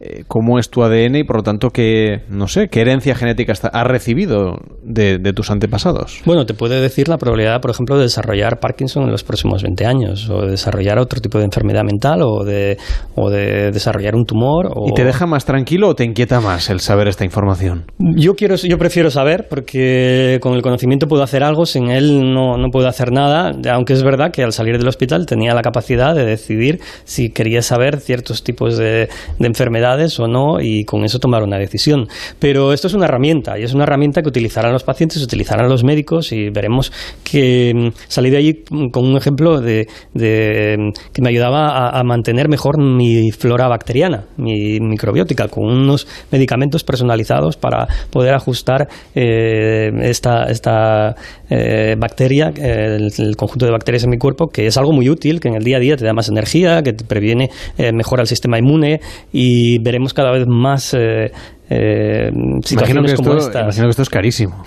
eh, 0.00 0.24
cómo 0.26 0.58
es 0.58 0.70
tu 0.70 0.82
ADN 0.82 1.16
y 1.16 1.24
por 1.24 1.36
lo 1.36 1.42
tanto 1.44 1.70
qué, 1.70 2.22
no 2.28 2.48
sé, 2.48 2.66
qué 2.68 2.80
herencia 2.80 3.14
genética 3.14 3.52
has 3.52 3.86
recibido 3.86 4.56
de, 4.82 5.18
tus 5.34 5.50
antepasados. 5.50 6.20
Bueno, 6.24 6.46
te 6.46 6.54
puede 6.54 6.80
decir 6.80 7.08
la 7.08 7.16
probabilidad, 7.16 7.60
por 7.60 7.70
ejemplo, 7.70 7.96
de 7.96 8.02
desarrollar 8.02 8.58
Parkinson 8.58 9.04
en 9.04 9.12
los 9.12 9.22
próximos 9.22 9.62
20 9.62 9.86
años, 9.86 10.28
o 10.28 10.42
de 10.42 10.50
desarrollar 10.50 10.98
otro 10.98 11.20
tipo 11.20 11.38
de 11.38 11.44
enfermedad 11.44 11.84
mental, 11.84 12.22
o 12.22 12.44
de, 12.44 12.76
o 13.14 13.30
de 13.30 13.70
desarrollar 13.70 14.16
un 14.16 14.24
tumor. 14.24 14.72
¿Y 14.86 14.94
te 14.94 15.04
deja 15.04 15.26
más 15.26 15.44
tranquilo 15.44 15.88
o 15.88 15.94
te 15.94 16.04
inquieta 16.04 16.40
más 16.40 16.70
el 16.70 16.80
saber 16.80 17.06
esta 17.06 17.24
información? 17.24 17.84
Yo, 17.98 18.34
quiero, 18.34 18.56
yo 18.56 18.78
prefiero 18.78 19.10
saber, 19.10 19.46
porque 19.48 20.38
con 20.40 20.54
el 20.54 20.62
conocimiento 20.62 21.06
puedo 21.06 21.22
hacer 21.22 21.44
algo, 21.44 21.66
sin 21.66 21.90
él 21.90 22.32
no, 22.32 22.56
no 22.56 22.68
puedo 22.70 22.88
hacer 22.88 23.12
nada, 23.12 23.52
aunque 23.72 23.92
es 23.92 24.02
verdad 24.02 24.32
que 24.32 24.42
al 24.42 24.52
salir 24.52 24.76
del 24.76 24.88
hospital 24.88 25.26
tenía 25.26 25.54
la 25.54 25.62
capacidad 25.62 26.14
de 26.14 26.24
decidir 26.24 26.80
si 27.04 27.30
quería 27.30 27.62
saber 27.62 28.00
ciertos 28.00 28.42
tipos 28.42 28.76
de, 28.76 29.08
de 29.38 29.46
enfermedades 29.46 29.83
o 30.18 30.26
no 30.26 30.60
y 30.60 30.84
con 30.84 31.04
eso 31.04 31.18
tomar 31.18 31.42
una 31.42 31.58
decisión. 31.58 32.06
Pero 32.38 32.72
esto 32.72 32.86
es 32.86 32.94
una 32.94 33.04
herramienta 33.04 33.58
y 33.58 33.62
es 33.62 33.74
una 33.74 33.84
herramienta 33.84 34.22
que 34.22 34.28
utilizarán 34.28 34.72
los 34.72 34.82
pacientes, 34.82 35.22
utilizarán 35.22 35.68
los 35.68 35.84
médicos 35.84 36.32
y 36.32 36.50
veremos 36.50 36.92
que 37.22 37.72
mm, 37.74 37.88
salí 38.08 38.30
de 38.30 38.36
allí 38.36 38.64
con 38.90 39.04
un 39.04 39.16
ejemplo 39.16 39.60
de, 39.60 39.86
que 40.14 41.22
me 41.22 41.28
ayudaba 41.28 41.90
a, 41.90 42.02
mantener 42.04 42.48
mejor 42.48 42.78
mi 42.78 43.30
flora 43.30 43.68
bacteriana, 43.68 44.24
mi 44.36 44.78
microbiótica, 44.80 45.48
con 45.48 45.64
unos 45.64 46.06
medicamentos 46.30 46.84
personalizados 46.84 47.56
para 47.56 47.86
poder 48.10 48.34
ajustar 48.34 48.88
eh, 49.14 49.90
esta, 50.02 50.44
esta 50.44 51.14
eh, 51.50 51.96
bacteria, 51.98 52.52
el, 52.56 53.36
conjunto 53.36 53.66
de 53.66 53.72
bacterias 53.72 54.04
en 54.04 54.10
mi 54.10 54.18
cuerpo, 54.18 54.48
que 54.48 54.66
es 54.66 54.76
algo 54.76 54.92
muy 54.92 55.08
útil, 55.08 55.40
que 55.40 55.48
en 55.48 55.54
el 55.54 55.64
día 55.64 55.76
a 55.76 55.80
día 55.80 55.96
te 55.96 56.04
da 56.04 56.12
más 56.12 56.28
energía, 56.28 56.82
que 56.82 56.92
te 56.92 57.04
previene, 57.04 57.50
eh, 57.78 57.92
mejora 57.92 58.22
el 58.22 58.28
sistema 58.28 58.58
inmune 58.58 59.00
y 59.32 59.73
veremos 59.78 60.14
cada 60.14 60.30
vez 60.32 60.46
más 60.46 60.94
eh, 60.94 61.30
eh, 61.70 62.30
situaciones 62.62 63.14
como 63.14 63.36
estas. 63.36 63.62
Imagino 63.62 63.86
que 63.86 63.90
esto 63.90 64.02
es 64.02 64.10
carísimo. 64.10 64.64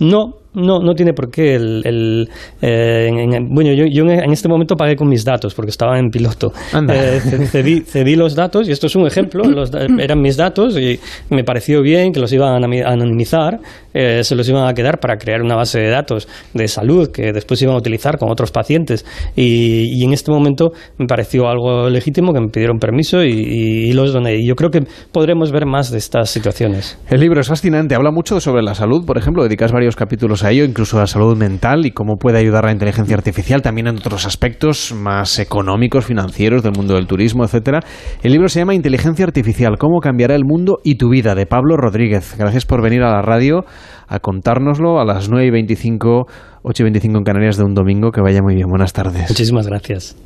No, 0.00 0.34
no, 0.54 0.80
no 0.80 0.94
tiene 0.94 1.12
por 1.12 1.30
qué. 1.30 1.54
El, 1.54 2.28
eh, 2.60 3.10
bueno, 3.48 3.72
yo, 3.72 3.84
yo, 3.86 4.04
en 4.04 4.32
este 4.32 4.48
momento 4.48 4.76
pagué 4.76 4.96
con 4.96 5.08
mis 5.08 5.24
datos 5.24 5.54
porque 5.54 5.70
estaba 5.70 5.98
en 5.98 6.10
piloto. 6.10 6.52
Eh, 6.88 7.20
cedí, 7.86 8.16
los 8.16 8.34
datos 8.34 8.68
y 8.68 8.72
esto 8.72 8.86
es 8.86 8.96
un 8.96 9.06
ejemplo. 9.06 9.44
eran 9.98 10.20
mis 10.20 10.36
datos 10.36 10.76
y 10.78 10.98
me 11.30 11.44
pareció 11.44 11.82
bien 11.82 12.12
que 12.12 12.20
los 12.20 12.32
iban 12.32 12.62
a 12.62 12.90
anonimizar. 12.90 13.60
Eh, 13.94 14.22
se 14.24 14.34
los 14.34 14.48
iban 14.48 14.66
a 14.66 14.74
quedar 14.74 15.00
para 15.00 15.16
crear 15.16 15.42
una 15.42 15.56
base 15.56 15.80
de 15.80 15.90
datos 15.90 16.28
de 16.54 16.68
salud 16.68 17.10
que 17.10 17.32
después 17.32 17.60
iban 17.62 17.74
a 17.74 17.78
utilizar 17.78 18.18
con 18.18 18.30
otros 18.30 18.50
pacientes. 18.50 19.04
Y, 19.36 20.04
en 20.04 20.12
este 20.12 20.30
momento 20.30 20.72
me 20.98 21.06
pareció 21.06 21.48
algo 21.48 21.88
legítimo 21.88 22.32
que 22.32 22.40
me 22.40 22.48
pidieron 22.48 22.78
permiso 22.78 23.22
y, 23.22 23.92
los 23.92 24.12
doné. 24.12 24.36
Y 24.36 24.46
yo 24.46 24.54
creo 24.54 24.70
que 24.70 24.82
podremos 25.12 25.52
ver 25.52 25.66
más 25.66 25.90
de 25.90 25.98
estas 25.98 26.30
situaciones. 26.30 26.98
El 27.08 27.20
libro 27.20 27.40
es 27.40 27.48
fascinante. 27.48 27.94
Habla 27.94 28.10
mucho 28.10 28.40
sobre 28.40 28.62
la 28.62 28.74
salud, 28.74 29.04
por 29.04 29.18
ejemplo. 29.18 29.42
Dedicas 29.42 29.72
varios 29.72 29.96
capítulos 29.96 30.44
a 30.44 30.50
ello, 30.50 30.64
incluso 30.64 30.96
a 30.96 31.00
la 31.00 31.06
salud 31.06 31.36
mental 31.36 31.86
y 31.86 31.90
cómo 31.90 32.16
puede 32.16 32.38
ayudar 32.38 32.64
la 32.64 32.72
inteligencia 32.72 33.16
artificial 33.16 33.62
también 33.62 33.88
en 33.88 33.96
otros 33.96 34.26
aspectos 34.26 34.92
más 34.94 35.38
económicos, 35.38 36.06
financieros, 36.06 36.62
del 36.62 36.72
mundo 36.72 36.94
del 36.94 37.06
turismo, 37.06 37.44
etcétera. 37.44 37.80
El 38.22 38.32
libro 38.32 38.48
se 38.48 38.60
llama 38.60 38.74
Inteligencia 38.74 39.24
Artificial, 39.24 39.76
cómo 39.78 40.00
cambiará 40.00 40.34
el 40.34 40.44
mundo 40.44 40.78
y 40.84 40.96
tu 40.96 41.08
vida, 41.10 41.34
de 41.34 41.46
Pablo 41.46 41.76
Rodríguez. 41.76 42.36
Gracias 42.38 42.64
por 42.64 42.82
venir 42.82 43.02
a 43.02 43.10
la 43.10 43.22
radio 43.22 43.64
a 44.10 44.18
contárnoslo 44.18 45.00
a 45.00 45.04
las 45.04 45.30
9 45.30 45.46
y 45.46 45.50
25, 45.50 46.26
8 46.62 46.82
y 46.82 46.84
25 46.84 47.18
en 47.18 47.24
Canarias 47.24 47.56
de 47.56 47.64
un 47.64 47.74
domingo. 47.74 48.10
Que 48.10 48.20
vaya 48.20 48.42
muy 48.42 48.56
bien. 48.56 48.68
Buenas 48.68 48.92
tardes. 48.92 49.30
Muchísimas 49.30 49.66
gracias. 49.66 50.16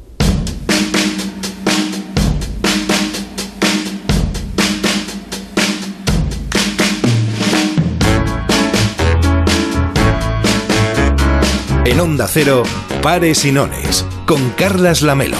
En 11.85 12.01
Onda 12.01 12.27
Cero, 12.27 12.63
Pares 13.03 13.45
y 13.45 13.53
Nones, 13.53 14.07
con 14.27 14.51
Carlas 14.57 15.03
Lamelo. 15.03 15.37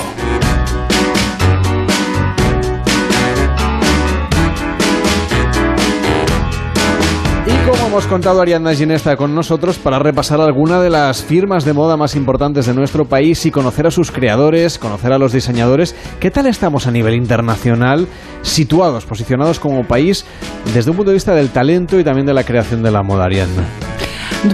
Hemos 7.95 8.07
contado, 8.09 8.41
Ariadna 8.41 8.75
Ginesta 8.75 9.17
con 9.17 9.37
nosotros 9.37 9.79
para 9.79 10.01
repasar 10.01 10.41
alguna 10.41 10.81
de 10.81 10.91
las 10.91 11.23
firmas 11.23 11.65
de 11.65 11.73
moda 11.73 11.97
más 11.97 12.17
importantes 12.17 12.67
de 12.67 12.75
nuestro 12.75 13.05
país 13.05 13.47
y 13.47 13.53
conocer 13.53 13.87
a 13.87 13.93
sus 13.93 14.11
creadores, 14.11 14.81
conocer 14.81 15.13
a 15.13 15.19
los 15.19 15.33
diseñadores. 15.33 15.95
¿Qué 16.19 16.33
tal 16.33 16.47
estamos 16.47 16.89
a 16.89 16.91
nivel 16.91 17.15
internacional, 17.15 18.09
situados, 18.43 19.07
posicionados 19.07 19.61
como 19.61 19.87
país 19.87 20.27
desde 20.75 20.91
un 20.91 20.97
punto 20.97 21.11
de 21.11 21.15
vista 21.15 21.37
del 21.37 21.51
talento 21.51 21.97
y 22.01 22.03
también 22.03 22.27
de 22.27 22.35
la 22.35 22.43
creación 22.43 22.83
de 22.83 22.91
la 22.91 23.05
moda, 23.05 23.27
Ariadna? 23.27 23.63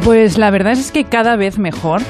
Pues 0.04 0.36
la 0.36 0.50
verdad 0.50 0.74
es 0.74 0.92
que 0.92 1.04
cada 1.04 1.36
vez 1.36 1.58
mejor 1.58 2.02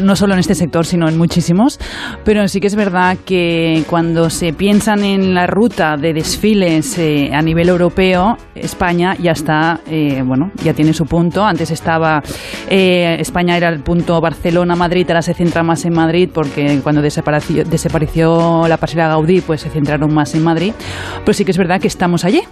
no 0.00 0.16
solo 0.16 0.34
en 0.34 0.40
este 0.40 0.54
sector, 0.54 0.86
sino 0.86 1.08
en 1.08 1.18
muchísimos, 1.18 1.78
pero 2.24 2.46
sí 2.48 2.60
que 2.60 2.66
es 2.66 2.74
verdad 2.74 3.18
que 3.24 3.84
cuando 3.88 4.30
se 4.30 4.52
piensan 4.52 5.04
en 5.04 5.34
la 5.34 5.46
ruta 5.46 5.96
de 5.96 6.12
desfiles 6.12 6.98
eh, 6.98 7.30
a 7.32 7.42
nivel 7.42 7.68
europeo, 7.68 8.36
España 8.54 9.14
ya 9.20 9.32
está, 9.32 9.80
eh, 9.86 10.22
bueno, 10.24 10.50
ya 10.62 10.72
tiene 10.72 10.92
su 10.92 11.04
punto. 11.04 11.44
Antes 11.44 11.70
estaba, 11.70 12.22
eh, 12.68 13.16
España 13.18 13.56
era 13.56 13.68
el 13.68 13.80
punto 13.80 14.20
Barcelona-Madrid, 14.20 15.06
ahora 15.08 15.22
se 15.22 15.34
centra 15.34 15.62
más 15.62 15.84
en 15.84 15.92
Madrid 15.92 16.30
porque 16.32 16.80
cuando 16.82 17.02
desapareció, 17.02 17.64
desapareció 17.64 18.66
la 18.68 18.76
pasarela 18.76 19.08
Gaudí, 19.08 19.40
pues 19.40 19.60
se 19.60 19.70
centraron 19.70 20.12
más 20.14 20.34
en 20.34 20.42
Madrid. 20.42 20.72
Pero 21.24 21.34
sí 21.34 21.44
que 21.44 21.50
es 21.50 21.58
verdad 21.58 21.80
que 21.80 21.88
estamos 21.88 22.24
allí. 22.24 22.42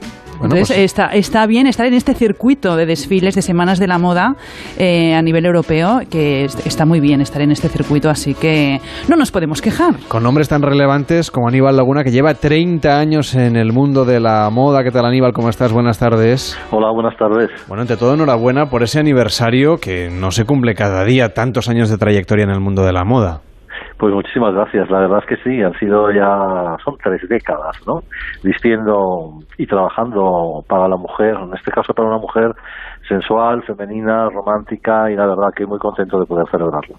Entonces, 0.42 0.68
pues 0.68 0.78
está, 0.78 1.06
está 1.06 1.46
bien 1.46 1.66
estar 1.66 1.86
en 1.86 1.94
este 1.94 2.14
circuito 2.14 2.76
de 2.76 2.86
desfiles, 2.86 3.34
de 3.34 3.42
semanas 3.42 3.78
de 3.78 3.86
la 3.86 3.98
moda 3.98 4.34
eh, 4.78 5.14
a 5.14 5.22
nivel 5.22 5.46
europeo, 5.46 6.00
que 6.10 6.44
está 6.44 6.84
muy 6.84 7.00
bien 7.00 7.20
estar 7.20 7.42
en 7.42 7.52
este 7.52 7.68
circuito, 7.68 8.10
así 8.10 8.34
que 8.34 8.80
no 9.08 9.16
nos 9.16 9.30
podemos 9.30 9.60
quejar. 9.60 9.94
Con 10.08 10.22
nombres 10.22 10.48
tan 10.48 10.62
relevantes 10.62 11.30
como 11.30 11.48
Aníbal 11.48 11.76
Laguna, 11.76 12.04
que 12.04 12.10
lleva 12.10 12.34
30 12.34 12.98
años 12.98 13.34
en 13.34 13.56
el 13.56 13.72
mundo 13.72 14.04
de 14.04 14.20
la 14.20 14.50
moda. 14.50 14.82
¿Qué 14.82 14.90
tal, 14.90 15.06
Aníbal? 15.06 15.32
¿Cómo 15.32 15.48
estás? 15.48 15.72
Buenas 15.72 15.98
tardes. 15.98 16.58
Hola, 16.70 16.90
buenas 16.92 17.16
tardes. 17.16 17.50
Bueno, 17.68 17.82
ante 17.82 17.96
todo, 17.96 18.14
enhorabuena 18.14 18.66
por 18.66 18.82
ese 18.82 18.98
aniversario 18.98 19.76
que 19.76 20.10
no 20.10 20.30
se 20.30 20.44
cumple 20.44 20.74
cada 20.74 21.04
día, 21.04 21.34
tantos 21.34 21.68
años 21.68 21.88
de 21.90 21.98
trayectoria 21.98 22.44
en 22.44 22.50
el 22.50 22.60
mundo 22.60 22.84
de 22.84 22.92
la 22.92 23.04
moda. 23.04 23.40
Pues 24.02 24.12
muchísimas 24.12 24.52
gracias. 24.52 24.90
La 24.90 24.98
verdad 24.98 25.20
es 25.20 25.26
que 25.26 25.44
sí, 25.44 25.62
han 25.62 25.78
sido 25.78 26.10
ya, 26.10 26.76
son 26.84 26.96
tres 27.00 27.20
décadas, 27.28 27.76
¿no? 27.86 28.02
Vistiendo 28.42 29.38
y 29.56 29.64
trabajando 29.64 30.64
para 30.66 30.88
la 30.88 30.96
mujer, 30.96 31.36
en 31.40 31.54
este 31.54 31.70
caso 31.70 31.94
para 31.94 32.08
una 32.08 32.18
mujer 32.18 32.52
sensual, 33.06 33.62
femenina, 33.62 34.28
romántica 34.28 35.08
y 35.08 35.14
la 35.14 35.26
verdad 35.26 35.54
que 35.54 35.66
muy 35.66 35.78
contento 35.78 36.18
de 36.18 36.26
poder 36.26 36.48
celebrarlo. 36.50 36.96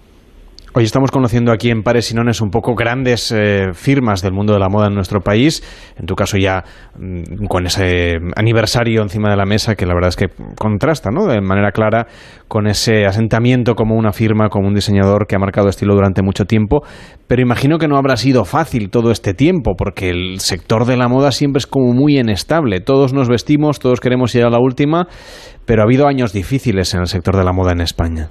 Hoy 0.76 0.82
estamos 0.82 1.12
conociendo 1.12 1.52
aquí 1.52 1.70
en 1.70 1.84
Pares 1.84 2.10
y 2.10 2.16
Nones 2.16 2.40
un 2.40 2.50
poco 2.50 2.74
grandes 2.74 3.30
eh, 3.30 3.68
firmas 3.74 4.22
del 4.22 4.32
mundo 4.32 4.54
de 4.54 4.58
la 4.58 4.68
moda 4.68 4.88
en 4.88 4.94
nuestro 4.94 5.20
país. 5.20 5.62
En 5.96 6.06
tu 6.06 6.16
caso 6.16 6.36
ya 6.36 6.64
mm, 6.98 7.46
con 7.46 7.66
ese 7.66 8.18
aniversario 8.34 9.00
encima 9.02 9.30
de 9.30 9.36
la 9.36 9.44
mesa 9.44 9.76
que 9.76 9.86
la 9.86 9.94
verdad 9.94 10.08
es 10.08 10.16
que 10.16 10.26
contrasta 10.58 11.10
¿no? 11.12 11.26
de 11.26 11.40
manera 11.40 11.70
clara 11.70 12.08
con 12.48 12.66
ese 12.66 13.06
asentamiento 13.06 13.76
como 13.76 13.94
una 13.94 14.10
firma, 14.12 14.48
como 14.48 14.66
un 14.66 14.74
diseñador 14.74 15.28
que 15.28 15.36
ha 15.36 15.38
marcado 15.38 15.68
estilo 15.68 15.94
durante 15.94 16.22
mucho 16.22 16.44
tiempo. 16.44 16.82
Pero 17.28 17.40
imagino 17.40 17.78
que 17.78 17.86
no 17.86 17.96
habrá 17.96 18.16
sido 18.16 18.44
fácil 18.44 18.90
todo 18.90 19.12
este 19.12 19.32
tiempo 19.32 19.76
porque 19.78 20.10
el 20.10 20.40
sector 20.40 20.86
de 20.86 20.96
la 20.96 21.06
moda 21.06 21.30
siempre 21.30 21.58
es 21.58 21.68
como 21.68 21.92
muy 21.92 22.18
inestable. 22.18 22.80
Todos 22.80 23.12
nos 23.12 23.28
vestimos, 23.28 23.78
todos 23.78 24.00
queremos 24.00 24.34
ir 24.34 24.42
a 24.42 24.50
la 24.50 24.58
última, 24.58 25.06
pero 25.66 25.82
ha 25.82 25.84
habido 25.84 26.08
años 26.08 26.32
difíciles 26.32 26.94
en 26.94 27.02
el 27.02 27.06
sector 27.06 27.36
de 27.36 27.44
la 27.44 27.52
moda 27.52 27.70
en 27.70 27.80
España. 27.80 28.30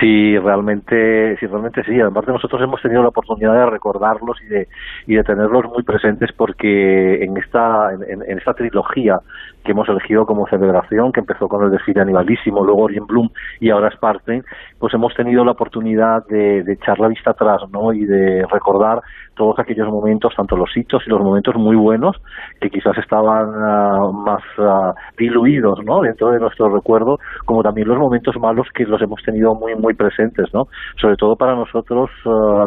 Sí, 0.00 0.38
realmente, 0.38 1.36
sí, 1.38 1.46
realmente 1.46 1.82
sí. 1.84 2.00
Además 2.00 2.26
nosotros 2.28 2.60
hemos 2.62 2.80
tenido 2.80 3.02
la 3.02 3.08
oportunidad 3.08 3.54
de 3.54 3.66
recordarlos 3.66 4.36
y 4.42 4.46
de, 4.46 4.68
y 5.06 5.14
de 5.16 5.24
tenerlos 5.24 5.64
muy 5.64 5.82
presentes 5.82 6.30
porque 6.36 7.24
en 7.24 7.36
esta, 7.36 7.92
en, 7.92 8.38
esta 8.38 8.54
trilogía 8.54 9.18
que 9.64 9.72
hemos 9.72 9.88
elegido 9.88 10.24
como 10.24 10.46
celebración, 10.46 11.12
que 11.12 11.20
empezó 11.20 11.48
con 11.48 11.64
el 11.64 11.70
desfile 11.70 12.00
animalísimo, 12.00 12.64
luego 12.64 12.84
Orient 12.84 13.06
Bloom 13.06 13.28
y 13.60 13.70
ahora 13.70 13.90
Spartan, 13.90 14.42
pues 14.78 14.94
hemos 14.94 15.14
tenido 15.14 15.44
la 15.44 15.52
oportunidad 15.52 16.24
de, 16.26 16.60
echar 16.60 16.98
la 17.00 17.08
vista 17.08 17.32
atrás 17.32 17.62
¿no? 17.70 17.92
y 17.92 18.04
de 18.04 18.46
recordar 18.50 19.00
todos 19.34 19.58
aquellos 19.58 19.88
momentos, 19.88 20.34
tanto 20.36 20.56
los 20.56 20.74
hitos 20.76 21.02
y 21.06 21.10
los 21.10 21.20
momentos 21.20 21.54
muy 21.56 21.76
buenos, 21.76 22.16
que 22.60 22.70
quizás 22.70 22.96
estaban 22.98 23.50
ah, 23.54 24.10
más 24.12 24.42
uh, 24.58 24.92
diluidos 25.16 25.78
¿no? 25.84 26.00
dentro 26.00 26.30
de 26.30 26.40
nuestro 26.40 26.68
recuerdo, 26.68 27.18
como 27.44 27.62
también 27.62 27.88
los 27.88 27.98
momentos 27.98 28.36
malos 28.38 28.66
que 28.74 28.84
los 28.84 29.00
hemos 29.00 29.22
tenido 29.22 29.54
muy, 29.54 29.74
muy 29.76 29.87
muy 29.88 29.94
presentes, 29.94 30.52
¿no? 30.52 30.64
Sobre 31.00 31.16
todo 31.16 31.34
para 31.34 31.54
nosotros, 31.54 32.10
uh, 32.26 32.58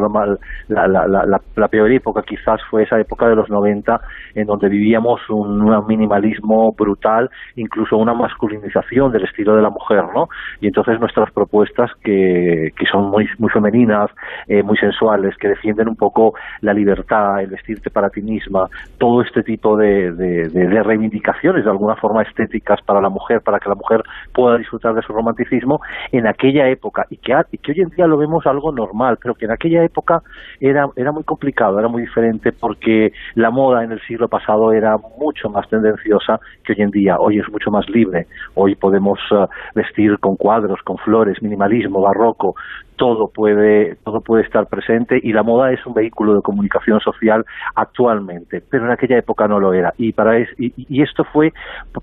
la, 0.67 0.87
la, 0.87 1.07
la, 1.07 1.39
la, 1.55 1.67
peor 1.67 1.91
época 1.91 2.23
quizás 2.23 2.59
fue 2.67 2.81
esa 2.83 2.99
época 2.99 3.29
de 3.29 3.35
los 3.35 3.47
90 3.47 4.01
en 4.33 4.47
donde 4.47 4.69
vivíamos 4.69 5.21
un, 5.29 5.61
minimalismo 5.87 6.71
brutal, 6.73 7.29
incluso 7.55 7.97
una 7.97 8.13
masculinización 8.13 9.11
del 9.11 9.25
estilo 9.25 9.55
de 9.55 9.61
la 9.61 9.69
mujer, 9.69 10.03
¿no? 10.15 10.27
Y 10.61 10.67
entonces 10.67 10.99
nuestras 10.99 11.31
propuestas 11.31 11.91
que, 12.03 12.71
son 12.91 13.11
muy, 13.11 13.27
muy 13.37 13.49
femeninas, 13.51 14.09
eh, 14.47 14.63
muy 14.63 14.77
sensuales, 14.77 15.37
que 15.37 15.47
defienden 15.47 15.89
un 15.89 15.95
poco 15.95 16.33
la 16.61 16.73
libertad, 16.73 17.39
el 17.39 17.51
vestirte 17.51 17.91
para 17.91 18.09
ti 18.09 18.21
misma, 18.21 18.67
todo 18.97 19.21
este 19.21 19.43
tipo 19.43 19.77
de, 19.77 20.11
de 20.11 20.83
reivindicaciones 20.83 21.63
de 21.63 21.69
alguna 21.69 21.95
forma 21.95 22.23
estéticas 22.23 22.81
para 22.81 22.99
la 22.99 23.09
mujer, 23.09 23.41
para 23.41 23.59
que 23.59 23.69
la 23.69 23.75
mujer 23.75 24.01
pueda 24.33 24.57
disfrutar 24.57 24.95
de 24.95 25.03
su 25.03 25.13
romanticismo 25.13 25.79
en 26.11 26.27
aquella 26.27 26.67
época 26.67 27.05
y 27.11 27.17
que, 27.17 27.33
y 27.51 27.57
que 27.57 27.73
hoy 27.73 27.81
en 27.81 27.89
día 27.89 28.07
lo 28.07 28.17
vemos 28.17 28.47
algo 28.47 28.71
normal, 28.71 29.17
pero 29.21 29.35
que 29.35 29.45
en 29.45 29.51
aquella 29.51 29.83
época 29.83 30.23
era, 30.61 30.87
era 30.95 31.11
muy 31.11 31.23
complicado, 31.23 31.77
era 31.77 31.89
muy 31.89 32.03
diferente 32.03 32.53
porque 32.53 33.11
la 33.35 33.51
moda 33.51 33.83
en 33.83 33.91
el 33.91 34.01
siglo 34.07 34.29
pasado 34.29 34.71
era 34.71 34.95
mucho 35.19 35.49
más 35.49 35.67
tendenciosa 35.69 36.39
que 36.63 36.71
hoy 36.71 36.81
en 36.81 36.89
día. 36.89 37.17
Hoy 37.19 37.39
es 37.39 37.49
mucho 37.51 37.69
más 37.69 37.89
libre, 37.89 38.27
hoy 38.55 38.75
podemos 38.75 39.19
uh, 39.31 39.45
vestir 39.75 40.17
con 40.19 40.37
cuadros, 40.37 40.79
con 40.83 40.97
flores, 40.99 41.41
minimalismo, 41.43 42.01
barroco, 42.01 42.55
todo 43.01 43.31
puede, 43.33 43.95
todo 44.05 44.21
puede 44.21 44.43
estar 44.43 44.67
presente 44.67 45.19
y 45.23 45.33
la 45.33 45.41
moda 45.41 45.71
es 45.71 45.83
un 45.87 45.95
vehículo 45.95 46.35
de 46.35 46.43
comunicación 46.43 46.99
social 46.99 47.43
actualmente, 47.73 48.61
pero 48.69 48.85
en 48.85 48.91
aquella 48.91 49.17
época 49.17 49.47
no 49.47 49.59
lo 49.59 49.73
era. 49.73 49.91
Y 49.97 50.11
para 50.11 50.37
es, 50.37 50.49
y, 50.59 50.71
y, 50.77 51.01
esto 51.01 51.23
fue, 51.23 51.51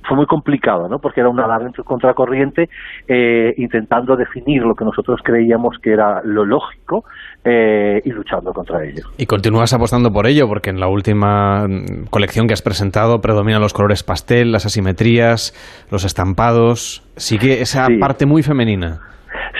fue 0.09 0.17
muy 0.17 0.27
complicado, 0.27 0.89
¿no? 0.89 0.99
porque 0.99 1.21
era 1.21 1.31
una 1.31 1.47
larga 1.47 1.71
contracorriente 1.85 2.69
eh, 3.07 3.55
intentando 3.59 4.17
definir 4.17 4.63
lo 4.63 4.75
que 4.75 4.85
nosotros 4.85 5.21
creíamos 5.23 5.77
que 5.81 5.93
era 5.93 6.21
lo 6.25 6.45
lógico 6.45 7.05
eh, 7.45 8.03
y 8.05 8.11
luchando 8.11 8.53
contra 8.53 8.83
ello. 8.83 9.05
Y 9.19 9.27
continúas 9.27 9.73
apostando 9.73 10.11
por 10.11 10.27
ello, 10.27 10.49
porque 10.49 10.71
en 10.71 10.81
la 10.81 10.89
última 10.89 11.65
colección 12.11 12.49
que 12.49 12.55
has 12.55 12.63
presentado 12.63 13.21
predominan 13.21 13.61
los 13.61 13.73
colores 13.73 14.03
pastel, 14.03 14.51
las 14.51 14.67
asimetrías, 14.67 15.55
los 15.93 16.05
estampados. 16.05 17.05
Sigue 17.15 17.61
esa 17.61 17.87
sí. 17.87 17.99
parte 17.99 18.27
muy 18.27 18.43
femenina. 18.43 18.99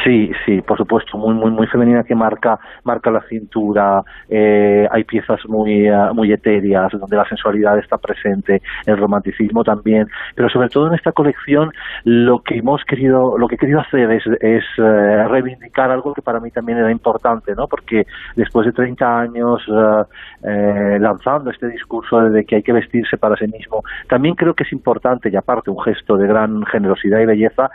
Sí, 0.05 0.31
sí, 0.45 0.61
por 0.61 0.77
supuesto, 0.77 1.19
muy, 1.19 1.35
muy, 1.35 1.51
muy 1.51 1.67
femenina 1.67 2.05
que 2.05 2.15
marca, 2.15 2.59
marca 2.85 3.11
la 3.11 3.23
cintura. 3.23 4.03
Eh, 4.29 4.87
hay 4.91 5.05
piezas 5.05 5.41
muy, 5.49 5.91
uh, 5.91 6.15
muy 6.15 6.33
etéreas 6.33 6.93
donde 6.93 7.17
la 7.17 7.29
sensualidad 7.29 7.79
está 7.79 7.99
presente, 7.99 8.63
el 8.87 8.97
romanticismo 8.97 9.65
también. 9.65 10.07
Pero 10.37 10.49
sobre 10.51 10.69
todo 10.69 10.89
en 10.89 10.95
esta 10.95 11.13
colección, 11.13 11.73
lo 12.05 12.41
que 12.43 12.59
hemos 12.59 12.85
querido, 12.85 13.37
lo 13.39 13.49
que 13.49 13.57
he 13.57 13.59
querido 13.59 13.81
hacer 13.81 14.11
es, 14.13 14.25
es 14.41 14.65
uh, 14.79 15.29
reivindicar 15.29 15.91
algo 15.91 16.15
que 16.15 16.23
para 16.23 16.39
mí 16.39 16.51
también 16.51 16.79
era 16.79 16.93
importante, 16.93 17.55
¿no? 17.57 17.67
Porque 17.67 18.07
después 18.37 18.67
de 18.67 18.73
30 18.73 19.21
años 19.21 19.67
uh, 19.69 20.05
eh, 20.47 20.99
lanzando 21.01 21.51
este 21.51 21.69
discurso 21.69 22.21
de 22.21 22.45
que 22.45 22.57
hay 22.57 22.63
que 22.63 22.73
vestirse 22.73 23.17
para 23.17 23.37
sí 23.37 23.47
mismo, 23.49 23.83
también 24.09 24.35
creo 24.35 24.55
que 24.55 24.63
es 24.63 24.73
importante 24.73 25.29
y 25.33 25.37
aparte 25.37 25.71
un 25.71 25.81
gesto 25.81 26.17
de 26.17 26.29
gran 26.29 26.65
generosidad 26.67 27.21
y 27.21 27.27
belleza 27.27 27.71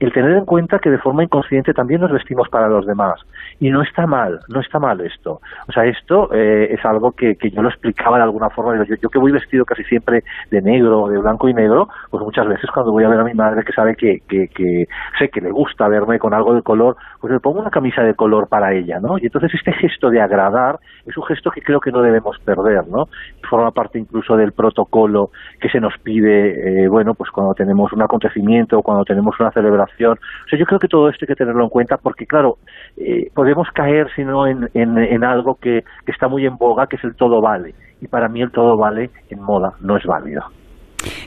el 0.00 0.12
tener 0.12 0.32
en 0.32 0.44
cuenta 0.44 0.78
que 0.78 0.90
de 0.90 0.98
forma 0.98 1.24
inconsciente 1.24 1.74
también 1.74 2.00
nos 2.00 2.12
vestimos 2.12 2.48
para 2.48 2.68
los 2.68 2.86
demás. 2.86 3.20
Y 3.58 3.70
no 3.70 3.82
está 3.82 4.06
mal, 4.06 4.40
no 4.48 4.60
está 4.60 4.78
mal 4.78 5.00
esto. 5.00 5.40
O 5.68 5.72
sea, 5.72 5.84
esto 5.84 6.32
eh, 6.32 6.68
es 6.70 6.84
algo 6.84 7.12
que, 7.12 7.34
que, 7.34 7.50
yo 7.50 7.62
lo 7.62 7.68
explicaba 7.68 8.18
de 8.18 8.22
alguna 8.22 8.50
forma. 8.50 8.84
Yo, 8.84 9.08
que 9.08 9.18
voy 9.18 9.32
vestido 9.32 9.64
casi 9.64 9.82
siempre 9.84 10.22
de 10.50 10.62
negro, 10.62 11.08
de 11.08 11.18
blanco 11.18 11.48
y 11.48 11.54
negro, 11.54 11.88
pues 12.10 12.22
muchas 12.22 12.46
veces 12.46 12.70
cuando 12.72 12.92
voy 12.92 13.04
a 13.04 13.08
ver 13.08 13.18
a 13.18 13.24
mi 13.24 13.34
madre 13.34 13.64
que 13.64 13.72
sabe 13.72 13.96
que, 13.96 14.20
que, 14.28 14.48
que 14.48 14.86
sé 15.18 15.28
que 15.30 15.40
le 15.40 15.50
gusta 15.50 15.88
verme 15.88 16.18
con 16.18 16.32
algo 16.32 16.54
de 16.54 16.62
color, 16.62 16.96
pues 17.20 17.32
le 17.32 17.40
pongo 17.40 17.60
una 17.60 17.70
camisa 17.70 18.02
de 18.02 18.14
color 18.14 18.48
para 18.48 18.72
ella, 18.72 19.00
¿no? 19.00 19.18
Y 19.18 19.26
entonces 19.26 19.52
este 19.54 19.72
gesto 19.72 20.10
de 20.10 20.20
agradar 20.20 20.78
es 21.06 21.16
un 21.16 21.24
gesto 21.24 21.50
que 21.50 21.62
creo 21.62 21.80
que 21.80 21.90
no 21.90 22.02
debemos 22.02 22.38
perder, 22.44 22.86
¿no? 22.86 23.08
Forma 23.48 23.72
parte 23.72 23.98
incluso 23.98 24.36
del 24.36 24.52
protocolo 24.52 25.30
que 25.60 25.68
se 25.68 25.80
nos 25.80 25.98
pide, 25.98 26.84
eh, 26.84 26.88
bueno, 26.88 27.14
pues 27.14 27.30
cuando 27.30 27.54
tenemos 27.54 27.92
un 27.92 28.02
acontecimiento, 28.02 28.82
cuando 28.82 29.04
tenemos 29.04 29.38
una 29.40 29.50
celebración 29.50 29.87
o 30.04 30.48
sea, 30.48 30.58
yo 30.58 30.64
creo 30.66 30.78
que 30.78 30.88
todo 30.88 31.08
esto 31.08 31.24
hay 31.24 31.28
que 31.28 31.34
tenerlo 31.34 31.64
en 31.64 31.70
cuenta 31.70 31.96
porque, 31.96 32.26
claro, 32.26 32.56
eh, 32.96 33.30
podemos 33.34 33.68
caer 33.74 34.06
sino 34.14 34.46
en, 34.46 34.68
en, 34.74 34.98
en 34.98 35.24
algo 35.24 35.56
que, 35.60 35.82
que 36.04 36.12
está 36.12 36.28
muy 36.28 36.46
en 36.46 36.56
boga, 36.56 36.86
que 36.86 36.96
es 36.96 37.04
el 37.04 37.14
todo 37.14 37.40
vale. 37.40 37.74
Y 38.00 38.08
para 38.08 38.28
mí 38.28 38.42
el 38.42 38.50
todo 38.50 38.76
vale 38.76 39.10
en 39.30 39.42
moda 39.42 39.72
no 39.80 39.96
es 39.96 40.04
válido. 40.04 40.42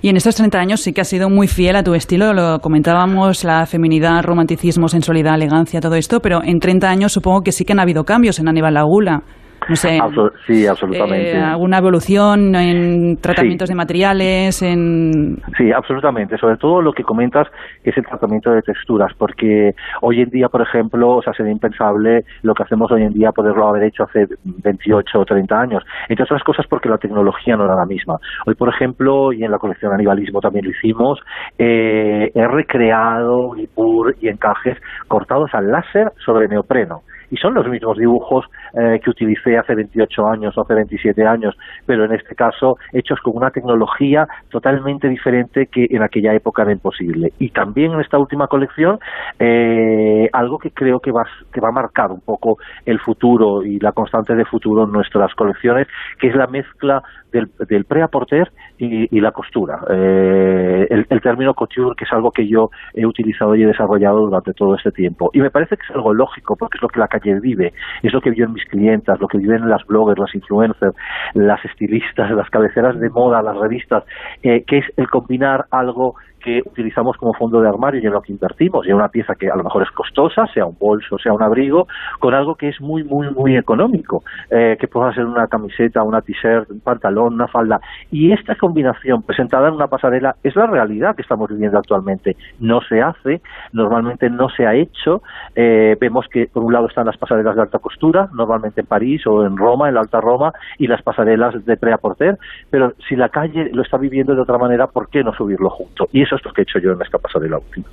Y 0.02 0.10
en 0.10 0.18
estos 0.18 0.36
30 0.36 0.60
años 0.60 0.82
sí 0.82 0.94
que 0.94 1.02
has 1.02 1.08
sido 1.08 1.30
muy 1.30 1.48
fiel 1.48 1.76
a 1.76 1.84
tu 1.84 1.94
estilo, 1.94 2.34
lo 2.34 2.60
comentábamos, 2.60 3.44
la 3.44 3.66
feminidad, 3.66 4.24
romanticismo, 4.24 4.88
sensualidad, 4.88 5.36
elegancia, 5.36 5.80
todo 5.80 5.96
esto, 5.96 6.20
pero 6.20 6.44
en 6.44 6.60
30 6.60 6.90
años 6.90 7.14
supongo 7.14 7.42
que 7.42 7.52
sí 7.52 7.66
que 7.66 7.74
han 7.74 7.80
habido 7.80 8.04
cambios 8.04 8.40
en 8.40 8.50
Aníbal 8.50 8.74
Lagula. 8.74 9.22
No 9.70 9.76
sé, 9.76 10.00
Absol 10.02 10.32
sí, 10.48 10.66
absolutamente. 10.66 11.38
Eh, 11.38 11.42
¿Alguna 11.42 11.78
evolución 11.78 12.56
en 12.56 13.18
tratamientos 13.18 13.68
sí. 13.68 13.74
de 13.74 13.78
materiales? 13.78 14.62
En... 14.62 15.38
Sí, 15.58 15.72
absolutamente. 15.72 16.38
Sobre 16.38 16.58
todo 16.58 16.82
lo 16.82 16.94
que 16.94 17.04
comentas 17.04 17.48
es 17.84 17.96
el 17.96 18.06
tratamiento 18.06 18.52
de 18.52 18.62
texturas, 18.62 19.14
porque 19.18 19.72
hoy 20.02 20.22
en 20.22 20.30
día, 20.30 20.48
por 20.50 20.62
ejemplo, 20.62 21.18
o 21.18 21.22
sea, 21.22 21.34
sería 21.34 21.52
impensable 21.52 22.24
lo 22.42 22.54
que 22.54 22.64
hacemos 22.64 22.92
hoy 22.92 23.04
en 23.04 23.14
día 23.14 23.32
poderlo 23.32 23.68
haber 23.68 23.84
hecho 23.84 24.04
hace 24.04 24.26
28 24.44 25.20
o 25.20 25.26
30 25.26 25.60
años. 25.60 25.84
Entre 26.10 26.24
otras 26.24 26.44
cosas 26.44 26.66
porque 26.68 26.90
la 26.90 26.98
tecnología 26.98 27.56
no 27.56 27.66
era 27.66 27.76
la 27.76 27.86
misma. 27.86 28.16
Hoy, 28.46 28.56
por 28.56 28.70
ejemplo, 28.70 29.32
y 29.32 29.44
en 29.44 29.52
la 29.52 29.58
colección 29.58 29.94
Anibalismo 29.94 30.42
también 30.42 30.66
lo 30.66 30.72
hicimos, 30.72 31.20
eh, 31.58 32.32
he 32.34 32.48
recreado 32.48 33.54
Lipur 33.56 34.16
y 34.20 34.28
encajes 34.28 34.78
cortados 35.08 35.52
al 35.54 35.72
láser 35.72 36.12
sobre 36.26 36.48
neopreno 36.48 37.02
y 37.32 37.38
son 37.38 37.54
los 37.54 37.68
mismos 37.68 37.98
dibujos 37.98 38.46
eh, 38.74 39.00
que 39.04 39.10
utilicé 39.10 39.58
hace 39.58 39.76
28 39.76 40.28
años 40.28 40.58
o 40.58 40.62
hace 40.62 40.74
27 40.74 41.26
años, 41.26 41.56
pero 41.86 42.06
en 42.06 42.14
este 42.14 42.36
caso 42.36 42.78
hechos 42.94 43.20
con 43.22 43.36
una 43.36 43.52
tecnología 43.52 44.28
totalmente 44.50 45.08
diferente 45.08 45.68
que 45.68 45.88
en 45.90 46.04
aquella 46.04 46.34
época 46.34 46.64
era 46.64 46.72
imposible. 46.72 47.32
Y 47.40 47.50
también 47.50 47.94
en 47.94 48.02
esta 48.02 48.18
última 48.18 48.48
colección, 48.48 49.00
eh, 49.40 50.30
algo 50.34 50.58
que 50.58 50.72
creo 50.72 51.00
que 51.00 51.12
va, 51.12 51.24
que 51.52 51.62
va 51.62 51.70
a 51.70 51.74
marcar 51.74 52.12
un 52.12 52.22
poco 52.22 52.58
el 52.86 53.00
futuro 53.00 53.64
y 53.64 53.80
la 53.80 53.92
constante 53.92 54.36
de 54.36 54.46
futuro 54.46 54.86
en 54.86 54.92
nuestras 54.92 55.34
colecciones, 55.36 55.88
que 56.20 56.28
es 56.28 56.36
la 56.36 56.48
mezcla 56.48 57.02
del, 57.32 57.50
del 57.68 57.86
pre-aporter 57.86 58.52
y, 58.78 59.20
la 59.20 59.32
costura. 59.32 59.80
Eh, 59.90 60.88
el, 60.90 61.22
término 61.22 61.54
couture, 61.54 61.96
que 61.96 62.06
es 62.06 62.12
algo 62.12 62.32
que 62.32 62.48
yo 62.48 62.70
he 62.94 63.06
utilizado 63.06 63.56
y 63.56 63.64
he 63.64 63.68
desarrollado 63.68 64.22
durante 64.22 64.54
todo 64.54 64.76
este 64.76 64.92
tiempo. 64.92 65.30
Y 65.34 65.40
me 65.40 65.52
parece 65.52 65.78
que 65.78 65.84
es 65.88 65.92
algo 65.92 66.14
lógico, 66.14 66.56
porque 66.58 66.78
es 66.78 66.82
lo 66.82 66.88
que 66.88 67.00
la 67.00 67.08
calle 67.08 67.40
vive, 67.40 67.74
es 68.02 68.12
lo 68.12 68.22
que 68.22 68.32
viven 68.32 68.54
mis 68.62 68.70
clientas, 68.70 69.20
lo 69.20 69.28
que 69.28 69.38
viven 69.38 69.70
las 69.70 69.86
bloggers, 69.86 70.20
las 70.20 70.36
influencers, 70.36 70.96
las 71.34 71.64
estilistas, 71.66 72.32
las 72.32 72.50
cabeceras 72.50 73.00
de 73.00 73.10
moda, 73.10 73.42
las 73.42 73.58
revistas, 73.58 74.04
eh, 74.44 74.64
que 74.66 74.80
es 74.80 74.86
el 74.98 75.08
combinar 75.08 75.66
algo 75.72 76.16
que 76.44 76.62
utilizamos 76.66 77.18
como 77.18 77.34
fondo 77.34 77.62
de 77.62 77.70
armario 77.70 78.02
y 78.02 78.06
en 78.06 78.14
lo 78.14 78.22
que 78.22 78.32
invertimos, 78.32 78.86
ya 78.86 78.96
una 78.96 79.10
pieza 79.10 79.36
que 79.36 79.50
a 79.50 79.56
lo 79.56 79.64
mejor 79.64 79.84
es 79.84 79.92
costosa, 79.92 80.48
sea 80.48 80.66
un 80.66 80.78
bolso, 80.80 81.18
sea 81.18 81.34
un 81.34 81.42
abrigo, 81.42 81.88
con 82.20 82.34
algo 82.34 82.56
que 82.56 82.70
es 82.70 82.82
muy, 82.82 83.04
muy, 83.04 83.30
muy 83.32 83.56
económico, 83.56 84.24
eh, 84.50 84.78
que 84.80 84.88
pueda 84.88 85.14
ser 85.14 85.26
una 85.26 85.48
camiseta, 85.48 86.04
una 86.04 86.22
t-shirt, 86.22 86.70
un 86.70 86.82
pantalón, 86.82 87.34
una 87.34 87.48
falda. 87.48 87.80
Y 88.12 88.32
esta 88.32 88.56
combinación 88.56 89.24
presentada 89.24 89.68
en 89.68 89.76
una 89.76 89.88
pasarela 89.88 90.36
es 90.44 90.56
la 90.56 90.68
realidad 90.68 91.16
que 91.16 91.22
estamos 91.22 91.50
viviendo 91.50 91.78
actualmente. 91.78 92.36
No 92.60 92.82
se 92.82 93.02
hace, 93.02 93.42
normalmente 93.74 94.30
no 94.30 94.50
se 94.50 94.66
ha 94.66 94.76
hecho. 94.76 95.22
Eh, 95.56 95.96
vemos 96.00 96.26
que 96.32 96.48
por 96.48 96.64
un 96.64 96.74
lado 96.74 96.88
están 96.88 97.06
las 97.06 97.18
pasarelas 97.18 97.56
de 97.56 97.62
alta 97.62 97.80
costura, 97.80 98.30
normalmente 98.34 98.82
en 98.82 98.88
París 98.88 99.26
o 99.28 99.46
en 99.46 99.58
Roma, 99.58 99.88
en 99.88 99.96
la 99.96 100.02
Alta 100.02 100.20
Roma, 100.22 100.52
y 100.78 100.88
las 100.88 101.02
pasarelas 101.02 101.66
de 101.66 101.78
pre-a-porter, 101.78 102.38
pero 102.70 102.94
si 103.08 103.16
la 103.16 103.30
calle 103.30 103.70
lo 103.74 103.82
está 103.82 103.98
viviendo 103.98 104.36
de 104.36 104.42
otra 104.42 104.58
manera, 104.58 104.88
¿por 104.88 105.10
qué 105.10 105.24
no 105.24 105.34
subirlo 105.34 105.70
junto? 105.70 106.08
Y 106.12 106.22
eso 106.32 106.38
es 106.40 106.46
lo 106.46 106.52
que 106.54 106.62
he 106.62 106.64
hecho 106.64 106.80
yo 106.84 106.92
en 106.94 107.02
esta 107.04 107.18
pasarela 107.18 107.58
última. 107.58 107.88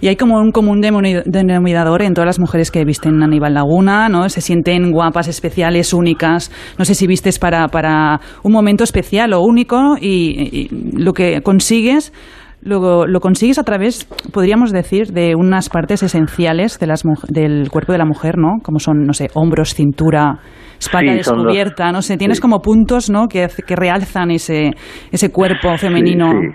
Y 0.00 0.08
hay 0.08 0.16
como 0.16 0.38
un 0.40 0.50
común 0.50 0.80
denominador 0.80 2.02
en 2.02 2.14
todas 2.14 2.26
las 2.26 2.40
mujeres 2.40 2.70
que 2.72 2.84
visten 2.84 3.22
Aníbal 3.22 3.54
Laguna, 3.54 4.08
¿no? 4.08 4.28
Se 4.28 4.40
sienten 4.40 4.90
guapas, 4.90 5.28
especiales, 5.28 5.92
únicas. 5.92 6.50
No 6.78 6.84
sé 6.84 6.94
si 6.96 7.06
vistes 7.06 7.38
para, 7.38 7.68
para 7.68 8.20
un 8.42 8.52
momento 8.52 8.82
especial 8.82 9.32
o 9.32 9.40
único 9.40 9.94
y, 10.00 10.66
y 10.66 10.68
lo 11.00 11.12
que 11.12 11.40
consigues 11.42 12.12
lo, 12.64 13.06
lo, 13.06 13.18
consigues 13.20 13.58
a 13.58 13.64
través, 13.64 14.04
podríamos 14.32 14.72
decir, 14.72 15.08
de 15.12 15.34
unas 15.36 15.68
partes 15.68 16.02
esenciales 16.04 16.78
de 16.78 16.86
las, 16.86 17.02
del 17.28 17.68
cuerpo 17.70 17.90
de 17.92 17.98
la 17.98 18.04
mujer, 18.04 18.38
¿no? 18.38 18.58
Como 18.62 18.78
son, 18.78 19.04
no 19.04 19.12
sé, 19.12 19.28
hombros, 19.34 19.74
cintura, 19.74 20.38
espalda 20.78 21.10
Sí, 21.12 21.18
descubierta, 21.18 21.86
los- 21.86 21.92
no 21.92 22.02
sé, 22.02 22.16
tienes 22.16 22.38
sí. 22.38 22.42
como 22.42 22.60
puntos, 22.60 23.10
¿no? 23.10 23.26
Que, 23.26 23.48
que 23.66 23.74
realzan 23.76 24.30
ese, 24.30 24.70
ese 25.10 25.30
cuerpo 25.30 25.76
femenino. 25.76 26.30
Sí, 26.30 26.48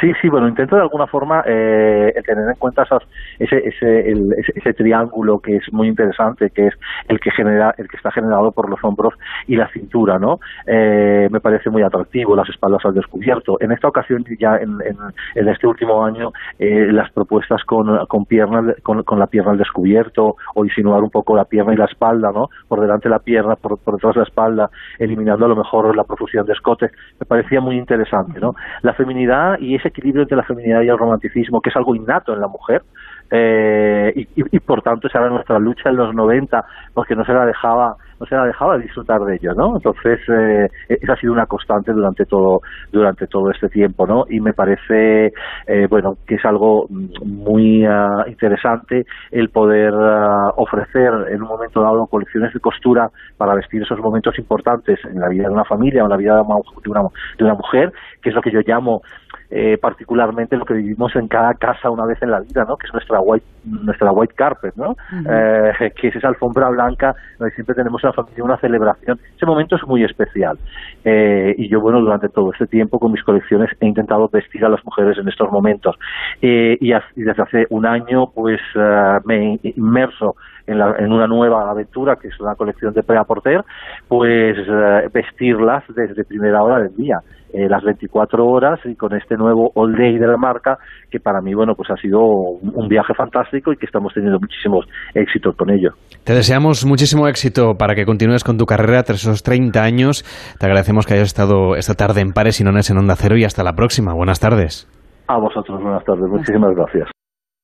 sí. 0.00 0.12
Sí, 0.20 0.28
bueno, 0.28 0.48
intento 0.48 0.74
de 0.76 0.82
alguna 0.82 1.06
forma 1.06 1.42
eh, 1.46 2.12
tener 2.26 2.48
en 2.48 2.56
cuenta 2.58 2.82
esas, 2.82 3.02
ese, 3.38 3.56
ese, 3.58 4.10
el, 4.10 4.32
ese, 4.36 4.52
ese, 4.56 4.72
triángulo 4.72 5.38
que 5.38 5.56
es 5.56 5.72
muy 5.72 5.88
interesante, 5.88 6.50
que 6.50 6.66
es 6.66 6.74
el 7.08 7.20
que 7.20 7.30
genera, 7.30 7.72
el 7.78 7.88
que 7.88 7.96
está 7.96 8.10
generado 8.10 8.50
por 8.52 8.68
los 8.68 8.82
hombros 8.82 9.14
y 9.46 9.56
la 9.56 9.68
cintura, 9.68 10.18
¿no? 10.18 10.38
Eh, 10.66 11.28
me 11.30 11.40
parece 11.40 11.70
muy 11.70 11.82
atractivo, 11.82 12.34
las 12.34 12.48
espaldas 12.48 12.84
al 12.84 12.94
descubierto. 12.94 13.58
En 13.60 13.72
esta 13.72 13.88
ocasión, 13.88 14.24
ya 14.38 14.56
en, 14.56 14.78
en, 14.84 15.48
este 15.48 15.66
último 15.66 16.04
año, 16.04 16.30
eh, 16.58 16.92
las 16.92 17.10
propuestas 17.12 17.62
con, 17.64 18.06
con 18.06 18.24
pierna, 18.24 18.74
con, 18.82 19.02
con, 19.04 19.18
la 19.18 19.26
pierna 19.26 19.52
al 19.52 19.58
descubierto, 19.58 20.34
o 20.54 20.64
insinuar 20.64 21.02
un 21.02 21.10
poco 21.10 21.36
la 21.36 21.44
pierna 21.44 21.74
y 21.74 21.76
la 21.76 21.86
espalda, 21.86 22.30
¿no? 22.34 22.48
Por 22.68 22.80
delante 22.80 23.08
de 23.08 23.14
la 23.14 23.20
pierna, 23.20 23.54
por, 23.54 23.78
por 23.78 23.94
detrás 23.94 24.14
de 24.14 24.20
la 24.20 24.26
espalda, 24.26 24.70
eliminando 24.98 25.46
a 25.46 25.48
lo 25.48 25.56
mejor 25.56 25.96
la 25.96 26.04
profusión 26.04 26.44
de 26.44 26.52
escote, 26.52 26.90
me 27.20 27.26
parecía 27.26 27.60
muy 27.60 27.76
interesante, 27.76 28.40
¿no? 28.40 28.52
La 28.82 28.94
feminidad 28.94 29.58
y 29.60 29.77
ese 29.78 29.88
equilibrio 29.88 30.22
entre 30.22 30.36
la 30.36 30.44
feminidad 30.44 30.82
y 30.82 30.88
el 30.88 30.98
romanticismo, 30.98 31.60
que 31.60 31.70
es 31.70 31.76
algo 31.76 31.94
innato 31.94 32.32
en 32.32 32.40
la 32.40 32.48
mujer, 32.48 32.82
eh, 33.30 34.12
y, 34.14 34.22
y, 34.40 34.44
y, 34.52 34.60
por 34.60 34.82
tanto 34.82 35.08
esa 35.08 35.18
era 35.18 35.28
nuestra 35.28 35.58
lucha 35.58 35.90
en 35.90 35.96
los 35.96 36.14
90 36.14 36.64
porque 36.94 37.14
no 37.14 37.24
se 37.24 37.32
la 37.32 37.44
dejaba 37.44 37.96
no 38.18 38.26
se 38.26 38.34
la 38.34 38.44
dejaba 38.44 38.78
disfrutar 38.78 39.20
de 39.20 39.36
ello 39.36 39.52
no 39.54 39.76
entonces 39.76 40.20
eh, 40.28 40.68
esa 40.88 41.12
ha 41.12 41.16
sido 41.16 41.32
una 41.32 41.46
constante 41.46 41.92
durante 41.92 42.24
todo 42.24 42.60
durante 42.92 43.26
todo 43.26 43.50
este 43.50 43.68
tiempo 43.68 44.06
no 44.06 44.24
y 44.28 44.40
me 44.40 44.52
parece 44.52 45.32
eh, 45.66 45.86
bueno 45.88 46.14
que 46.26 46.36
es 46.36 46.44
algo 46.44 46.86
muy 47.24 47.86
uh, 47.86 48.28
interesante 48.28 49.04
el 49.30 49.50
poder 49.50 49.92
uh, 49.94 50.50
ofrecer 50.56 51.12
en 51.30 51.42
un 51.42 51.48
momento 51.48 51.82
dado 51.82 52.06
colecciones 52.06 52.52
de 52.52 52.60
costura 52.60 53.10
para 53.36 53.54
vestir 53.54 53.82
esos 53.82 53.98
momentos 54.00 54.38
importantes 54.38 54.98
en 55.04 55.20
la 55.20 55.28
vida 55.28 55.44
de 55.44 55.54
una 55.54 55.64
familia 55.64 56.02
o 56.02 56.06
en 56.06 56.10
la 56.10 56.16
vida 56.16 56.34
de 56.36 56.42
una, 56.42 56.56
de 56.56 56.90
una, 56.90 57.02
de 57.38 57.44
una 57.44 57.54
mujer 57.54 57.92
que 58.22 58.30
es 58.30 58.34
lo 58.34 58.42
que 58.42 58.50
yo 58.50 58.60
llamo 58.66 59.02
eh, 59.50 59.78
particularmente 59.80 60.56
lo 60.56 60.66
que 60.66 60.74
vivimos 60.74 61.16
en 61.16 61.26
cada 61.26 61.54
casa 61.54 61.88
una 61.88 62.04
vez 62.04 62.22
en 62.22 62.30
la 62.30 62.40
vida, 62.40 62.64
¿no? 62.68 62.76
Que 62.76 62.86
es 62.86 62.92
nuestra 62.92 63.18
white, 63.20 63.46
nuestra 63.64 64.12
white 64.12 64.34
carpet, 64.34 64.74
¿no? 64.76 64.90
Uh 64.90 64.94
-huh. 64.94 65.80
eh, 65.80 65.92
que 65.96 66.08
es 66.08 66.16
esa 66.16 66.28
alfombra 66.28 66.68
blanca 66.68 67.14
donde 67.38 67.54
siempre 67.54 67.74
tenemos 67.74 68.04
en 68.08 68.16
la 68.16 68.22
familia 68.22 68.44
una 68.44 68.56
celebración. 68.58 69.18
Ese 69.36 69.46
momento 69.46 69.76
es 69.76 69.86
muy 69.86 70.04
especial. 70.04 70.58
Eh, 71.04 71.54
y 71.58 71.68
yo, 71.68 71.80
bueno, 71.80 72.00
durante 72.00 72.28
todo 72.28 72.52
este 72.52 72.66
tiempo 72.66 72.98
con 72.98 73.12
mis 73.12 73.22
colecciones 73.22 73.70
he 73.80 73.86
intentado 73.86 74.28
vestir 74.28 74.64
a 74.64 74.68
las 74.68 74.84
mujeres 74.84 75.18
en 75.18 75.28
estos 75.28 75.50
momentos. 75.50 75.96
Eh, 76.42 76.76
y, 76.80 76.92
desde 77.16 77.42
hace 77.42 77.66
un 77.70 77.86
año, 77.86 78.30
pues, 78.34 78.60
uh, 78.74 79.20
me 79.24 79.58
inmerso 79.62 80.36
en, 80.66 80.78
la, 80.78 80.90
una 81.00 81.26
nueva 81.26 81.70
aventura, 81.70 82.16
que 82.16 82.28
es 82.28 82.40
una 82.40 82.54
colección 82.54 82.94
de 82.94 83.02
Porter, 83.02 83.64
pues 84.06 84.58
uh, 84.68 85.10
vestirlas 85.12 85.84
desde 85.88 86.24
primera 86.24 86.62
hora 86.62 86.80
del 86.80 86.96
día 86.96 87.20
eh, 87.52 87.68
las 87.68 87.82
24 87.82 88.44
horas 88.44 88.78
y 88.84 88.94
con 88.94 89.14
este 89.14 89.36
nuevo 89.36 89.70
All 89.74 89.96
Day 89.96 90.18
de 90.18 90.26
la 90.26 90.36
marca 90.36 90.78
que 91.10 91.20
para 91.20 91.40
mí 91.40 91.54
bueno 91.54 91.74
pues 91.74 91.90
ha 91.90 91.96
sido 91.96 92.20
un, 92.20 92.72
un 92.74 92.88
viaje 92.88 93.14
fantástico 93.14 93.72
y 93.72 93.76
que 93.76 93.86
estamos 93.86 94.12
teniendo 94.14 94.38
muchísimos 94.38 94.86
éxitos 95.14 95.56
con 95.56 95.70
ello. 95.70 95.90
Te 96.24 96.34
deseamos 96.34 96.84
muchísimo 96.84 97.28
éxito 97.28 97.74
para 97.78 97.94
que 97.94 98.04
continúes 98.04 98.44
con 98.44 98.58
tu 98.58 98.66
carrera 98.66 99.02
tras 99.02 99.22
esos 99.22 99.42
30 99.42 99.82
años. 99.82 100.24
Te 100.58 100.66
agradecemos 100.66 101.06
que 101.06 101.14
hayas 101.14 101.28
estado 101.28 101.76
esta 101.76 101.94
tarde 101.94 102.20
en 102.20 102.32
Pares 102.32 102.60
y 102.60 102.64
Nones 102.64 102.90
en 102.90 102.98
Onda 102.98 103.14
Cero 103.16 103.36
y 103.36 103.44
hasta 103.44 103.64
la 103.64 103.72
próxima. 103.72 104.14
Buenas 104.14 104.40
tardes. 104.40 104.88
A 105.26 105.38
vosotros, 105.38 105.80
buenas 105.82 106.04
tardes. 106.04 106.24
Muchísimas 106.28 106.74
gracias. 106.74 107.08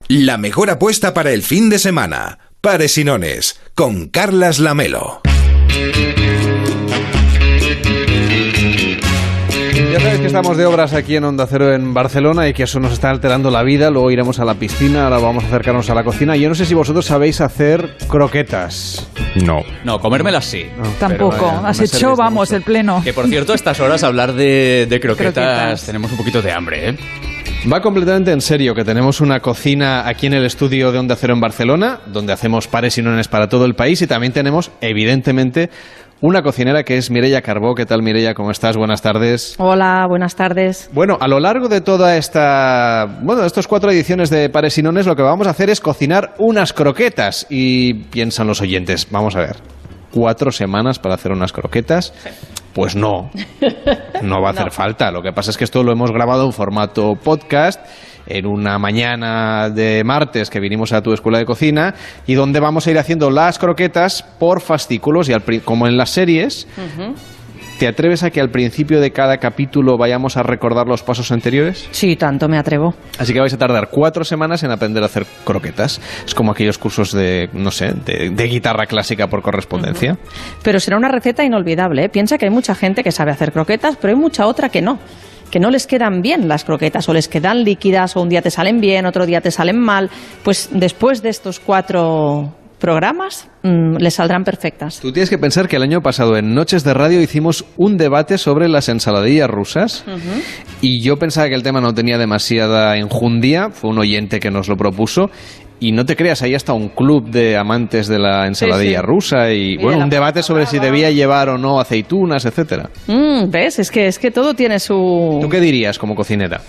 La 0.08 0.36
mejor 0.36 0.70
apuesta 0.70 1.14
para 1.14 1.30
el 1.30 1.42
fin 1.42 1.70
de 1.70 1.78
semana. 1.78 2.38
Pares 2.60 2.98
y 2.98 3.04
Nones 3.04 3.72
con 3.74 4.08
Carlas 4.10 4.58
Lamelo. 4.60 5.20
Ya 9.94 10.00
sabéis 10.00 10.22
que 10.22 10.26
estamos 10.26 10.56
de 10.56 10.66
obras 10.66 10.92
aquí 10.92 11.14
en 11.14 11.22
Onda 11.22 11.46
Cero 11.46 11.72
en 11.72 11.94
Barcelona 11.94 12.48
y 12.48 12.52
que 12.52 12.64
eso 12.64 12.80
nos 12.80 12.92
está 12.92 13.10
alterando 13.10 13.48
la 13.48 13.62
vida. 13.62 13.90
Luego 13.92 14.10
iremos 14.10 14.40
a 14.40 14.44
la 14.44 14.54
piscina, 14.54 15.04
ahora 15.04 15.18
vamos 15.18 15.44
a 15.44 15.46
acercarnos 15.46 15.88
a 15.88 15.94
la 15.94 16.02
cocina. 16.02 16.34
Yo 16.34 16.48
no 16.48 16.56
sé 16.56 16.66
si 16.66 16.74
vosotros 16.74 17.06
sabéis 17.06 17.40
hacer 17.40 17.96
croquetas. 18.08 19.08
No. 19.36 19.62
No, 19.84 20.00
comérmelas 20.00 20.46
sí. 20.46 20.66
No, 20.76 20.82
Tampoco. 20.98 21.48
Has 21.64 21.78
hecho, 21.78 22.16
vamos, 22.16 22.50
el 22.50 22.62
pleno. 22.62 23.02
Que 23.04 23.12
por 23.12 23.28
cierto, 23.28 23.52
a 23.52 23.54
estas 23.54 23.78
horas 23.78 24.02
hablar 24.02 24.32
de, 24.32 24.88
de 24.90 24.98
croquetas, 24.98 25.34
croquetas, 25.34 25.86
tenemos 25.86 26.10
un 26.10 26.16
poquito 26.16 26.42
de 26.42 26.50
hambre, 26.50 26.88
¿eh? 26.88 26.96
Va 27.72 27.80
completamente 27.80 28.30
en 28.30 28.42
serio 28.42 28.74
que 28.74 28.84
tenemos 28.84 29.22
una 29.22 29.40
cocina 29.40 30.06
aquí 30.06 30.26
en 30.26 30.34
el 30.34 30.44
estudio 30.44 30.92
de 30.92 30.98
Onda 30.98 31.16
Cero 31.16 31.32
en 31.32 31.40
Barcelona, 31.40 32.00
donde 32.04 32.34
hacemos 32.34 32.68
pares 32.68 32.98
y 32.98 33.02
nones 33.02 33.28
para 33.28 33.48
todo 33.48 33.64
el 33.64 33.74
país 33.74 34.02
y 34.02 34.06
también 34.06 34.34
tenemos, 34.34 34.70
evidentemente, 34.82 35.70
una 36.26 36.42
cocinera 36.42 36.84
que 36.84 36.96
es 36.96 37.10
Mireia 37.10 37.42
Carbó. 37.42 37.74
¿Qué 37.74 37.84
tal, 37.84 38.02
Mireia? 38.02 38.32
¿Cómo 38.32 38.50
estás? 38.50 38.78
Buenas 38.78 39.02
tardes. 39.02 39.56
Hola, 39.58 40.06
buenas 40.08 40.34
tardes. 40.34 40.88
Bueno, 40.94 41.18
a 41.20 41.28
lo 41.28 41.38
largo 41.38 41.68
de 41.68 41.82
toda 41.82 42.16
esta, 42.16 43.04
bueno, 43.20 43.44
estas 43.44 43.68
cuatro 43.68 43.90
ediciones 43.90 44.30
de 44.30 44.48
Pares 44.48 44.78
y 44.78 44.82
Nones, 44.82 45.06
lo 45.06 45.16
que 45.16 45.22
vamos 45.22 45.46
a 45.46 45.50
hacer 45.50 45.68
es 45.68 45.82
cocinar 45.82 46.34
unas 46.38 46.72
croquetas. 46.72 47.46
Y 47.50 47.92
piensan 48.04 48.46
los 48.46 48.62
oyentes, 48.62 49.06
vamos 49.10 49.36
a 49.36 49.40
ver, 49.40 49.56
cuatro 50.12 50.50
semanas 50.50 50.98
para 50.98 51.16
hacer 51.16 51.30
unas 51.30 51.52
croquetas. 51.52 52.14
Pues 52.72 52.96
no, 52.96 53.30
no 54.22 54.40
va 54.40 54.48
a 54.48 54.52
hacer 54.52 54.64
no. 54.64 54.70
falta. 54.70 55.10
Lo 55.10 55.20
que 55.20 55.32
pasa 55.32 55.50
es 55.50 55.58
que 55.58 55.64
esto 55.64 55.82
lo 55.82 55.92
hemos 55.92 56.10
grabado 56.10 56.46
en 56.46 56.52
formato 56.52 57.16
podcast 57.22 57.84
en 58.26 58.46
una 58.46 58.78
mañana 58.78 59.70
de 59.70 60.02
martes 60.04 60.50
que 60.50 60.60
vinimos 60.60 60.92
a 60.92 61.02
tu 61.02 61.12
escuela 61.12 61.38
de 61.38 61.44
cocina 61.44 61.94
y 62.26 62.34
donde 62.34 62.60
vamos 62.60 62.86
a 62.86 62.90
ir 62.90 62.98
haciendo 62.98 63.30
las 63.30 63.58
croquetas 63.58 64.22
por 64.38 64.60
fascículos 64.60 65.28
y 65.28 65.32
al, 65.32 65.42
como 65.64 65.86
en 65.86 65.96
las 65.96 66.10
series. 66.10 66.66
Uh 66.76 67.00
-huh. 67.00 67.14
¿Te 67.78 67.88
atreves 67.88 68.22
a 68.22 68.30
que 68.30 68.40
al 68.40 68.50
principio 68.50 69.00
de 69.00 69.10
cada 69.10 69.38
capítulo 69.38 69.98
vayamos 69.98 70.36
a 70.36 70.44
recordar 70.44 70.86
los 70.86 71.02
pasos 71.02 71.32
anteriores? 71.32 71.88
Sí, 71.90 72.14
tanto 72.14 72.48
me 72.48 72.56
atrevo. 72.56 72.94
Así 73.18 73.32
que 73.32 73.40
vais 73.40 73.52
a 73.52 73.58
tardar 73.58 73.88
cuatro 73.90 74.22
semanas 74.22 74.62
en 74.62 74.70
aprender 74.70 75.02
a 75.02 75.06
hacer 75.06 75.26
croquetas. 75.44 76.00
Es 76.24 76.36
como 76.36 76.52
aquellos 76.52 76.78
cursos 76.78 77.12
de, 77.12 77.48
no 77.52 77.72
sé, 77.72 77.92
de, 77.92 78.30
de 78.30 78.44
guitarra 78.44 78.86
clásica 78.86 79.26
por 79.26 79.42
correspondencia. 79.42 80.12
Uh 80.12 80.16
-huh. 80.16 80.60
Pero 80.62 80.78
será 80.78 80.96
una 80.96 81.08
receta 81.08 81.42
inolvidable. 81.42 82.04
¿eh? 82.04 82.08
Piensa 82.08 82.38
que 82.38 82.44
hay 82.44 82.52
mucha 82.52 82.76
gente 82.76 83.02
que 83.02 83.10
sabe 83.10 83.32
hacer 83.32 83.50
croquetas, 83.50 83.96
pero 84.00 84.14
hay 84.14 84.20
mucha 84.20 84.46
otra 84.46 84.68
que 84.68 84.80
no 84.80 85.00
que 85.54 85.60
no 85.60 85.70
les 85.70 85.86
quedan 85.86 86.20
bien 86.20 86.48
las 86.48 86.64
croquetas 86.64 87.08
o 87.08 87.12
les 87.12 87.28
quedan 87.28 87.62
líquidas 87.62 88.16
o 88.16 88.22
un 88.22 88.28
día 88.28 88.42
te 88.42 88.50
salen 88.50 88.80
bien, 88.80 89.06
otro 89.06 89.24
día 89.24 89.40
te 89.40 89.52
salen 89.52 89.78
mal, 89.78 90.10
pues 90.42 90.68
después 90.72 91.22
de 91.22 91.28
estos 91.28 91.60
cuatro 91.60 92.52
programas 92.80 93.48
mmm, 93.62 93.98
les 93.98 94.14
saldrán 94.14 94.42
perfectas. 94.42 94.98
Tú 94.98 95.12
tienes 95.12 95.30
que 95.30 95.38
pensar 95.38 95.68
que 95.68 95.76
el 95.76 95.84
año 95.84 96.00
pasado 96.00 96.36
en 96.36 96.54
Noches 96.54 96.82
de 96.82 96.92
Radio 96.92 97.22
hicimos 97.22 97.64
un 97.76 97.96
debate 97.96 98.36
sobre 98.36 98.68
las 98.68 98.88
ensaladillas 98.88 99.48
rusas 99.48 100.02
uh 100.08 100.10
-huh. 100.10 100.42
y 100.80 101.04
yo 101.04 101.18
pensaba 101.18 101.48
que 101.48 101.54
el 101.54 101.62
tema 101.62 101.80
no 101.80 101.94
tenía 101.94 102.18
demasiada 102.18 102.96
enjundia, 102.96 103.70
fue 103.70 103.90
un 103.90 104.00
oyente 104.00 104.40
que 104.40 104.50
nos 104.50 104.66
lo 104.66 104.76
propuso 104.76 105.30
y 105.84 105.92
no 105.92 106.06
te 106.06 106.16
creas, 106.16 106.40
hay 106.42 106.54
hasta 106.54 106.72
un 106.72 106.88
club 106.88 107.28
de 107.28 107.58
amantes 107.58 108.08
de 108.08 108.18
la 108.18 108.46
ensaladilla 108.46 109.00
sí, 109.00 109.02
sí. 109.02 109.06
rusa 109.06 109.52
y, 109.52 109.74
y 109.74 109.76
bueno, 109.76 110.04
un 110.04 110.10
debate 110.10 110.42
sobre 110.42 110.64
si 110.64 110.78
debía 110.78 111.10
llevar 111.10 111.50
o 111.50 111.58
no 111.58 111.78
aceitunas, 111.78 112.46
etcétera. 112.46 112.88
Mm, 113.06 113.50
¿Ves? 113.50 113.78
Es 113.78 113.90
que, 113.90 114.06
es 114.06 114.18
que 114.18 114.30
todo 114.30 114.54
tiene 114.54 114.78
su... 114.78 115.38
¿Tú 115.42 115.48
qué 115.50 115.60
dirías 115.60 115.98
como 115.98 116.14
cocinera? 116.14 116.62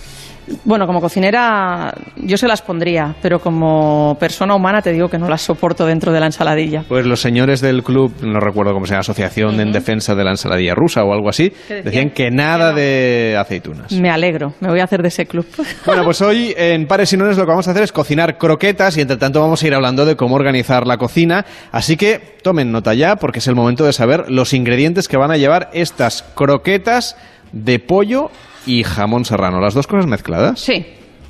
Bueno, 0.64 0.86
como 0.86 1.02
cocinera 1.02 1.94
yo 2.18 2.38
se 2.38 2.48
las 2.48 2.62
pondría, 2.62 3.16
pero 3.22 3.40
como 3.40 4.16
persona 4.20 4.56
humana 4.56 4.82
te 4.82 4.92
digo 4.92 5.10
que 5.10 5.18
no 5.18 5.28
las 5.28 5.42
soporto 5.42 5.86
dentro 5.86 6.12
de 6.12 6.20
la 6.20 6.28
ensaladilla. 6.28 6.84
Pues 6.88 7.06
los 7.06 7.20
señores 7.20 7.62
del 7.62 7.84
club, 7.84 8.14
no 8.22 8.40
recuerdo 8.40 8.74
cómo 8.74 8.86
se 8.86 8.92
llama, 8.92 9.02
Asociación 9.02 9.56
uh 9.56 9.58
-huh. 9.58 9.62
en 9.62 9.72
Defensa 9.72 10.16
de 10.16 10.24
la 10.24 10.32
Ensaladilla 10.32 10.76
Rusa 10.76 11.04
o 11.04 11.14
algo 11.14 11.30
así, 11.30 11.50
decían? 11.50 11.84
decían? 11.84 12.10
que 12.12 12.32
nada 12.32 12.72
no. 12.72 12.78
de 12.78 13.36
aceitunas. 13.40 13.92
Me 13.94 14.10
alegro, 14.10 14.54
me 14.60 14.70
voy 14.70 14.80
a 14.80 14.84
hacer 14.84 15.02
de 15.02 15.08
ese 15.10 15.26
club. 15.26 15.46
Bueno, 15.86 16.04
pues 16.04 16.22
hoy 16.22 16.54
en 16.58 16.88
Pares 16.88 17.14
y 17.14 17.18
Nones 17.18 17.38
lo 17.38 17.44
que 17.44 17.50
vamos 17.50 17.68
a 17.68 17.72
hacer 17.72 17.84
es 17.84 17.92
cocinar 17.92 18.38
croquetas 18.38 18.98
y 18.98 19.02
entre 19.02 19.18
tanto 19.18 19.40
vamos 19.40 19.62
a 19.62 19.68
ir 19.68 19.74
hablando 19.74 20.06
de 20.06 20.16
cómo 20.16 20.36
organizar 20.36 20.88
la 20.88 20.98
cocina, 20.98 21.46
así 21.72 21.96
que 21.96 22.38
tomen 22.42 22.72
nota 22.72 22.94
ya 22.94 23.16
porque 23.18 23.40
es 23.40 23.48
el 23.48 23.56
momento 23.56 23.86
de 23.86 23.94
saber 23.94 24.30
los 24.30 24.54
ingredientes 24.54 25.08
que 25.08 25.18
van 25.18 25.32
a 25.32 25.38
llevar 25.38 25.70
estas 25.74 26.24
croquetas 26.36 27.18
de 27.52 27.80
pollo 27.80 28.32
y 28.66 28.84
jamón 28.84 29.26
serrano. 29.26 29.60
¿Las 29.60 29.74
dos 29.74 29.88
cosas 29.88 30.08
mezcladas? 30.08 30.60
Sí. 30.60 30.86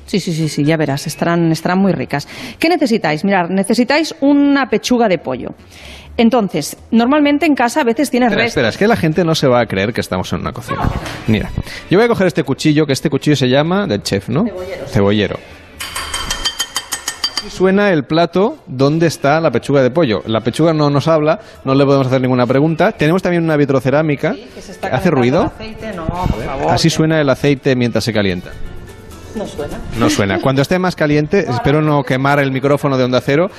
Sí, 0.06 0.20
sí, 0.20 0.32
sí, 0.32 0.48
sí, 0.48 0.62
ya 0.62 0.76
verás, 0.76 1.08
estarán, 1.08 1.50
estarán 1.50 1.78
muy 1.78 1.92
ricas. 1.92 2.28
¿Qué 2.60 2.68
necesitáis? 2.68 3.24
Mirad, 3.24 3.48
necesitáis 3.48 4.14
una 4.20 4.70
pechuga 4.70 5.08
de 5.08 5.18
pollo. 5.18 5.48
Entonces, 6.16 6.76
normalmente 6.92 7.44
en 7.44 7.54
casa 7.54 7.80
a 7.80 7.84
veces 7.84 8.10
tienes 8.10 8.30
espera, 8.30 8.46
espera, 8.46 8.68
es 8.68 8.78
que 8.78 8.86
la 8.86 8.96
gente 8.96 9.24
no 9.24 9.34
se 9.34 9.48
va 9.48 9.60
a 9.60 9.66
creer 9.66 9.92
que 9.92 10.00
estamos 10.00 10.32
en 10.32 10.40
una 10.40 10.52
cocina. 10.52 10.88
Mira, 11.26 11.50
yo 11.90 11.98
voy 11.98 12.06
a 12.06 12.08
coger 12.08 12.28
este 12.28 12.44
cuchillo, 12.44 12.86
que 12.86 12.92
este 12.92 13.10
cuchillo 13.10 13.36
se 13.36 13.48
llama 13.48 13.86
del 13.86 14.02
chef, 14.02 14.28
¿no? 14.28 14.44
Cebollero. 14.44 14.86
Cebollero. 14.86 15.38
Suena 17.50 17.92
el 17.92 18.04
plato 18.04 18.58
donde 18.66 19.06
está 19.06 19.40
la 19.40 19.50
pechuga 19.50 19.82
de 19.82 19.90
pollo. 19.90 20.22
La 20.26 20.40
pechuga 20.40 20.72
no 20.72 20.90
nos 20.90 21.08
habla, 21.08 21.40
no 21.64 21.74
le 21.74 21.84
podemos 21.84 22.06
hacer 22.06 22.20
ninguna 22.20 22.46
pregunta. 22.46 22.92
Tenemos 22.92 23.22
también 23.22 23.44
una 23.44 23.56
vitrocerámica. 23.56 24.34
Sí, 24.34 24.48
que 24.54 24.62
se 24.62 24.72
está 24.72 24.88
¿Hace 24.88 25.10
ruido? 25.10 25.42
Aceite. 25.42 25.92
No, 25.94 26.06
por 26.06 26.44
favor. 26.44 26.72
Así 26.72 26.90
suena 26.90 27.20
el 27.20 27.28
aceite 27.28 27.74
mientras 27.76 28.04
se 28.04 28.12
calienta. 28.12 28.50
No 29.36 29.46
suena. 29.46 29.78
No 29.98 30.08
suena. 30.10 30.40
Cuando 30.40 30.62
esté 30.62 30.78
más 30.78 30.96
caliente, 30.96 31.40
espero 31.40 31.82
no 31.82 32.02
quemar 32.02 32.38
el 32.38 32.50
micrófono 32.50 32.96
de 32.96 33.04
Onda 33.04 33.20
Cero. 33.20 33.50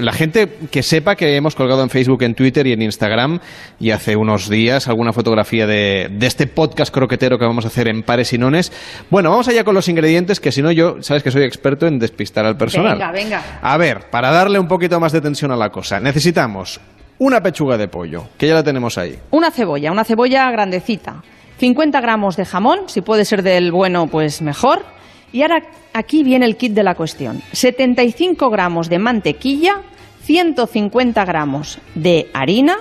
La 0.00 0.12
gente 0.12 0.48
que 0.70 0.82
sepa 0.82 1.16
que 1.16 1.34
hemos 1.34 1.56
colgado 1.56 1.82
en 1.82 1.90
Facebook, 1.90 2.22
en 2.22 2.34
Twitter 2.34 2.66
y 2.68 2.72
en 2.72 2.82
Instagram, 2.82 3.40
y 3.80 3.90
hace 3.90 4.16
unos 4.16 4.48
días 4.48 4.86
alguna 4.86 5.12
fotografía 5.12 5.66
de, 5.66 6.08
de 6.10 6.26
este 6.26 6.46
podcast 6.46 6.94
croquetero 6.94 7.38
que 7.38 7.44
vamos 7.44 7.64
a 7.64 7.68
hacer 7.68 7.88
en 7.88 8.04
pares 8.04 8.32
y 8.32 8.38
nones. 8.38 8.72
Bueno, 9.10 9.30
vamos 9.30 9.48
allá 9.48 9.64
con 9.64 9.74
los 9.74 9.88
ingredientes, 9.88 10.38
que 10.38 10.52
si 10.52 10.62
no 10.62 10.70
yo, 10.70 11.02
sabes 11.02 11.22
que 11.22 11.30
soy 11.30 11.42
experto 11.42 11.86
en 11.86 11.98
despistar 11.98 12.46
al 12.46 12.56
personal. 12.56 12.92
Venga, 12.94 13.10
venga. 13.10 13.42
A 13.60 13.76
ver, 13.76 14.10
para 14.10 14.30
darle 14.30 14.58
un 14.60 14.68
poquito 14.68 15.00
más 15.00 15.12
de 15.12 15.20
tensión 15.20 15.50
a 15.50 15.56
la 15.56 15.70
cosa, 15.70 15.98
necesitamos 15.98 16.80
una 17.18 17.42
pechuga 17.42 17.76
de 17.76 17.88
pollo, 17.88 18.28
que 18.38 18.46
ya 18.46 18.54
la 18.54 18.62
tenemos 18.62 18.96
ahí. 18.98 19.18
Una 19.32 19.50
cebolla, 19.50 19.90
una 19.90 20.04
cebolla 20.04 20.48
grandecita. 20.52 21.22
50 21.58 22.00
gramos 22.00 22.36
de 22.36 22.44
jamón, 22.44 22.82
si 22.86 23.00
puede 23.00 23.24
ser 23.24 23.42
del 23.42 23.72
bueno, 23.72 24.06
pues 24.06 24.42
mejor. 24.42 24.84
Y 25.32 25.42
ahora 25.42 25.62
aquí 25.92 26.22
viene 26.22 26.46
el 26.46 26.56
kit 26.56 26.72
de 26.72 26.82
la 26.82 26.94
cuestión. 26.94 27.42
75 27.52 28.50
gramos 28.50 28.88
de 28.88 28.98
mantequilla, 28.98 29.82
150 30.22 31.24
gramos 31.24 31.78
de 31.94 32.30
harina, 32.32 32.78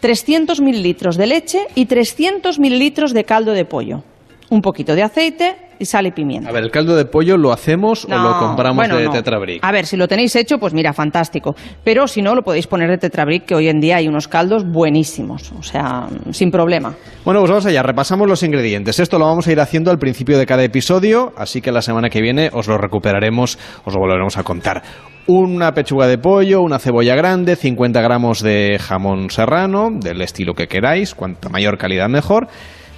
300 0.00 0.60
mililitros 0.60 1.16
de 1.16 1.26
leche 1.26 1.66
y 1.74 1.86
300 1.86 2.58
mililitros 2.58 3.12
de 3.12 3.24
caldo 3.24 3.52
de 3.52 3.64
pollo. 3.64 4.02
Un 4.50 4.62
poquito 4.62 4.94
de 4.94 5.02
aceite 5.02 5.69
y 5.80 5.86
sal 5.86 6.06
y 6.06 6.12
pimienta. 6.12 6.50
A 6.50 6.52
ver, 6.52 6.62
¿el 6.62 6.70
caldo 6.70 6.94
de 6.94 7.06
pollo 7.06 7.36
lo 7.36 7.52
hacemos 7.52 8.04
o 8.04 8.08
lo 8.08 8.38
compramos 8.38 8.76
bueno, 8.76 8.96
de 8.96 9.06
no. 9.06 9.12
Tetrabric? 9.12 9.64
A 9.64 9.72
ver, 9.72 9.86
si 9.86 9.96
lo 9.96 10.06
tenéis 10.06 10.36
hecho, 10.36 10.58
pues 10.58 10.74
mira, 10.74 10.92
fantástico. 10.92 11.54
Pero 11.82 12.06
si 12.06 12.22
no, 12.22 12.34
lo 12.34 12.42
podéis 12.42 12.66
poner 12.66 12.90
de 12.90 12.98
Tetrabric, 12.98 13.46
que 13.46 13.54
hoy 13.54 13.68
en 13.68 13.80
día 13.80 13.96
hay 13.96 14.06
unos 14.06 14.28
caldos 14.28 14.64
buenísimos. 14.64 15.50
O 15.58 15.62
sea, 15.62 16.06
sin 16.30 16.50
problema. 16.50 16.94
Bueno, 17.24 17.40
pues 17.40 17.50
vamos 17.50 17.66
allá, 17.66 17.82
repasamos 17.82 18.28
los 18.28 18.42
ingredientes. 18.42 19.00
Esto 19.00 19.18
lo 19.18 19.24
vamos 19.24 19.46
a 19.48 19.52
ir 19.52 19.60
haciendo 19.60 19.90
al 19.90 19.98
principio 19.98 20.38
de 20.38 20.46
cada 20.46 20.62
episodio, 20.62 21.32
así 21.36 21.62
que 21.62 21.72
la 21.72 21.82
semana 21.82 22.10
que 22.10 22.20
viene 22.20 22.50
os 22.52 22.68
lo 22.68 22.76
recuperaremos, 22.76 23.58
os 23.84 23.94
lo 23.94 24.00
volveremos 24.00 24.36
a 24.36 24.42
contar. 24.42 24.82
Una 25.26 25.72
pechuga 25.72 26.06
de 26.06 26.18
pollo, 26.18 26.60
una 26.60 26.78
cebolla 26.78 27.14
grande, 27.14 27.56
50 27.56 28.00
gramos 28.02 28.42
de 28.42 28.78
jamón 28.78 29.30
serrano, 29.30 29.88
del 29.92 30.20
estilo 30.22 30.54
que 30.54 30.66
queráis, 30.66 31.14
cuanta 31.14 31.48
mayor 31.48 31.78
calidad 31.78 32.08
mejor. 32.08 32.48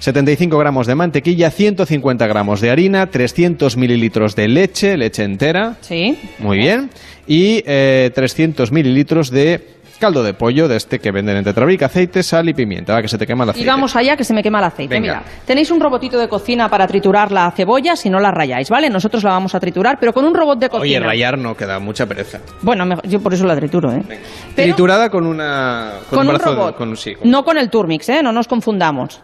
75 0.03 0.57
gramos 0.57 0.85
de 0.85 0.95
mantequilla, 0.95 1.49
150 1.49 2.27
gramos 2.27 2.59
de 2.59 2.69
harina, 2.69 3.05
300 3.07 3.77
mililitros 3.77 4.35
de 4.35 4.49
leche, 4.49 4.97
leche 4.97 5.23
entera. 5.23 5.75
Sí. 5.79 6.19
Muy 6.39 6.57
bien. 6.57 6.89
Y 7.25 7.63
eh, 7.65 8.11
300 8.13 8.69
mililitros 8.73 9.31
de 9.31 9.65
caldo 10.01 10.21
de 10.21 10.33
pollo, 10.33 10.67
de 10.67 10.75
este 10.75 10.99
que 10.99 11.09
venden 11.11 11.37
en 11.37 11.45
Tetrabric, 11.45 11.83
aceite, 11.83 12.21
sal 12.21 12.49
y 12.49 12.53
pimienta. 12.53 12.91
Va, 12.91 13.01
que 13.01 13.07
se 13.07 13.17
te 13.17 13.25
quema 13.25 13.45
el 13.45 13.47
Y 13.47 13.51
aceite. 13.51 13.69
vamos 13.69 13.95
allá, 13.95 14.17
que 14.17 14.25
se 14.25 14.33
me 14.33 14.43
quema 14.43 14.59
el 14.59 14.65
aceite. 14.65 14.93
Venga. 14.93 15.19
Mira, 15.19 15.23
tenéis 15.45 15.71
un 15.71 15.79
robotito 15.79 16.19
de 16.19 16.27
cocina 16.27 16.67
para 16.67 16.85
triturar 16.85 17.31
la 17.31 17.49
cebolla 17.51 17.95
si 17.95 18.09
no 18.09 18.19
la 18.19 18.29
rayáis, 18.31 18.69
¿vale? 18.69 18.89
Nosotros 18.89 19.23
la 19.23 19.29
vamos 19.29 19.55
a 19.55 19.61
triturar, 19.61 19.97
pero 20.01 20.11
con 20.11 20.25
un 20.25 20.33
robot 20.35 20.59
de 20.59 20.67
cocina. 20.67 20.81
Oye, 20.83 20.99
rayar 20.99 21.37
no, 21.37 21.55
que 21.55 21.65
da 21.65 21.79
mucha 21.79 22.05
pereza. 22.05 22.39
Bueno, 22.61 22.85
me- 22.85 22.97
yo 23.05 23.21
por 23.21 23.33
eso 23.33 23.45
la 23.45 23.55
trituro, 23.55 23.89
¿eh? 23.93 24.03
Pero 24.53 24.73
Triturada 24.73 25.09
con 25.09 25.25
una... 25.25 25.91
Con, 26.09 26.17
con 26.19 26.27
un 26.27 26.33
brazo 26.33 26.49
de- 26.49 26.55
robot. 26.57 26.75
con- 26.75 26.97
sí, 26.97 27.15
con- 27.15 27.31
No 27.31 27.45
con 27.45 27.57
el 27.57 27.69
Turmix, 27.69 28.09
¿eh? 28.09 28.21
No 28.21 28.33
nos 28.33 28.49
confundamos. 28.49 29.21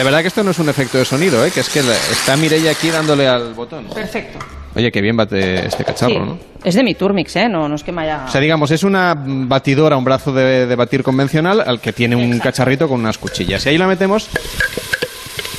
De 0.00 0.04
verdad 0.04 0.22
que 0.22 0.28
esto 0.28 0.42
no 0.42 0.52
es 0.52 0.58
un 0.58 0.66
efecto 0.70 0.96
de 0.96 1.04
sonido, 1.04 1.44
¿eh? 1.44 1.50
Que 1.50 1.60
es 1.60 1.68
que 1.68 1.80
está 2.10 2.34
Mireia 2.34 2.70
aquí 2.70 2.88
dándole 2.88 3.28
al 3.28 3.52
botón. 3.52 3.84
Perfecto. 3.94 4.38
Oye, 4.74 4.90
que 4.90 5.02
bien 5.02 5.14
bate 5.14 5.66
este 5.66 5.84
cacharro, 5.84 6.14
Sí. 6.14 6.18
¿no? 6.18 6.38
Es 6.64 6.74
de 6.74 6.82
mi 6.82 6.94
Turmix, 6.94 7.36
¿eh? 7.36 7.50
No, 7.50 7.68
no 7.68 7.74
es 7.74 7.84
que 7.84 7.92
me 7.92 8.00
haya... 8.04 8.24
O 8.26 8.30
sea, 8.30 8.40
digamos, 8.40 8.70
es 8.70 8.82
una 8.82 9.14
batidora, 9.14 9.98
un 9.98 10.04
brazo 10.04 10.32
de, 10.32 10.64
de 10.66 10.74
batir 10.74 11.02
convencional 11.02 11.60
al 11.60 11.82
que 11.82 11.92
tiene 11.92 12.16
un 12.16 12.38
cacharrito 12.38 12.88
con 12.88 12.98
unas 13.00 13.18
cuchillas. 13.18 13.66
Y 13.66 13.68
ahí 13.68 13.76
la 13.76 13.86
metemos. 13.86 14.30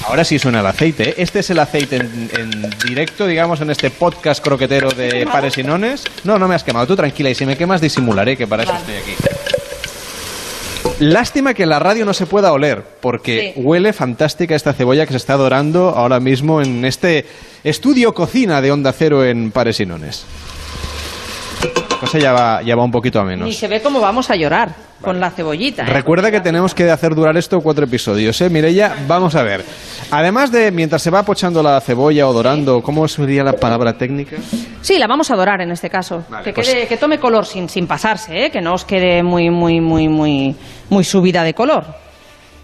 Ahora 0.07 0.23
sí 0.23 0.39
suena 0.39 0.61
el 0.61 0.65
aceite. 0.65 1.09
¿eh? 1.09 1.15
Este 1.19 1.41
es 1.41 1.49
el 1.51 1.59
aceite 1.59 1.97
en, 1.97 2.31
en 2.35 2.69
directo, 2.87 3.27
digamos, 3.27 3.61
en 3.61 3.69
este 3.69 3.91
podcast 3.91 4.43
croquetero 4.43 4.89
de 4.89 5.27
pares 5.31 5.55
y 5.59 5.63
nones. 5.63 6.03
No, 6.23 6.39
no 6.39 6.47
me 6.47 6.55
has 6.55 6.63
quemado. 6.63 6.87
Tú 6.87 6.95
tranquila. 6.95 7.29
Y 7.29 7.35
si 7.35 7.45
me 7.45 7.55
quemas, 7.55 7.79
disimularé, 7.79 8.35
que 8.35 8.47
para 8.47 8.63
eso 8.63 8.73
estoy 8.75 8.95
aquí. 8.95 9.13
Lástima 10.99 11.53
que 11.53 11.65
la 11.65 11.79
radio 11.79 12.05
no 12.05 12.13
se 12.13 12.25
pueda 12.25 12.51
oler, 12.53 12.83
porque 13.01 13.53
huele 13.55 13.93
fantástica 13.93 14.55
esta 14.55 14.73
cebolla 14.73 15.05
que 15.05 15.13
se 15.13 15.17
está 15.17 15.35
dorando 15.35 15.89
ahora 15.89 16.19
mismo 16.19 16.61
en 16.61 16.85
este 16.85 17.25
estudio 17.63 18.13
cocina 18.13 18.61
de 18.61 18.71
Onda 18.71 18.93
Cero 18.93 19.25
en 19.25 19.51
Pares 19.51 19.79
y 19.79 19.85
Nones. 19.85 20.25
La 21.89 21.97
cosa 21.97 22.19
ya 22.19 22.33
va, 22.33 22.61
ya 22.61 22.75
va 22.75 22.83
un 22.83 22.91
poquito 22.91 23.19
a 23.19 23.23
menos. 23.23 23.47
Ni 23.47 23.53
se 23.53 23.67
ve 23.67 23.81
cómo 23.81 23.99
vamos 23.99 24.29
a 24.29 24.35
llorar 24.35 24.90
con 25.01 25.19
la 25.19 25.31
cebollita. 25.31 25.83
¿eh? 25.83 25.87
Recuerda 25.87 26.31
que 26.31 26.39
tenemos 26.41 26.73
que 26.75 26.89
hacer 26.89 27.15
durar 27.15 27.35
esto 27.37 27.59
cuatro 27.61 27.85
episodios, 27.85 28.39
¿eh, 28.41 28.49
Mireia? 28.49 28.95
Vamos 29.07 29.35
a 29.35 29.43
ver. 29.43 29.63
Además 30.11 30.51
de, 30.51 30.71
mientras 30.71 31.01
se 31.01 31.09
va 31.09 31.23
pochando 31.23 31.63
la 31.63 31.79
cebolla 31.81 32.27
o 32.27 32.33
dorando, 32.33 32.81
¿cómo 32.81 33.07
sería 33.07 33.43
la 33.43 33.53
palabra 33.53 33.97
técnica? 33.97 34.37
Sí, 34.81 34.97
la 34.97 35.07
vamos 35.07 35.31
a 35.31 35.35
dorar 35.35 35.61
en 35.61 35.71
este 35.71 35.89
caso. 35.89 36.23
que, 36.43 36.53
pues- 36.53 36.69
quede- 36.69 36.87
que 36.87 36.97
tome 36.97 37.19
color 37.19 37.45
sin, 37.45 37.67
sin 37.69 37.87
pasarse, 37.87 38.45
¿eh? 38.45 38.51
que 38.51 38.61
no 38.61 38.73
os 38.73 38.85
quede 38.85 39.23
muy, 39.23 39.49
muy, 39.49 39.79
muy, 39.81 40.07
muy, 40.07 40.55
muy 40.89 41.03
subida 41.03 41.43
de 41.43 41.53
color. 41.53 41.85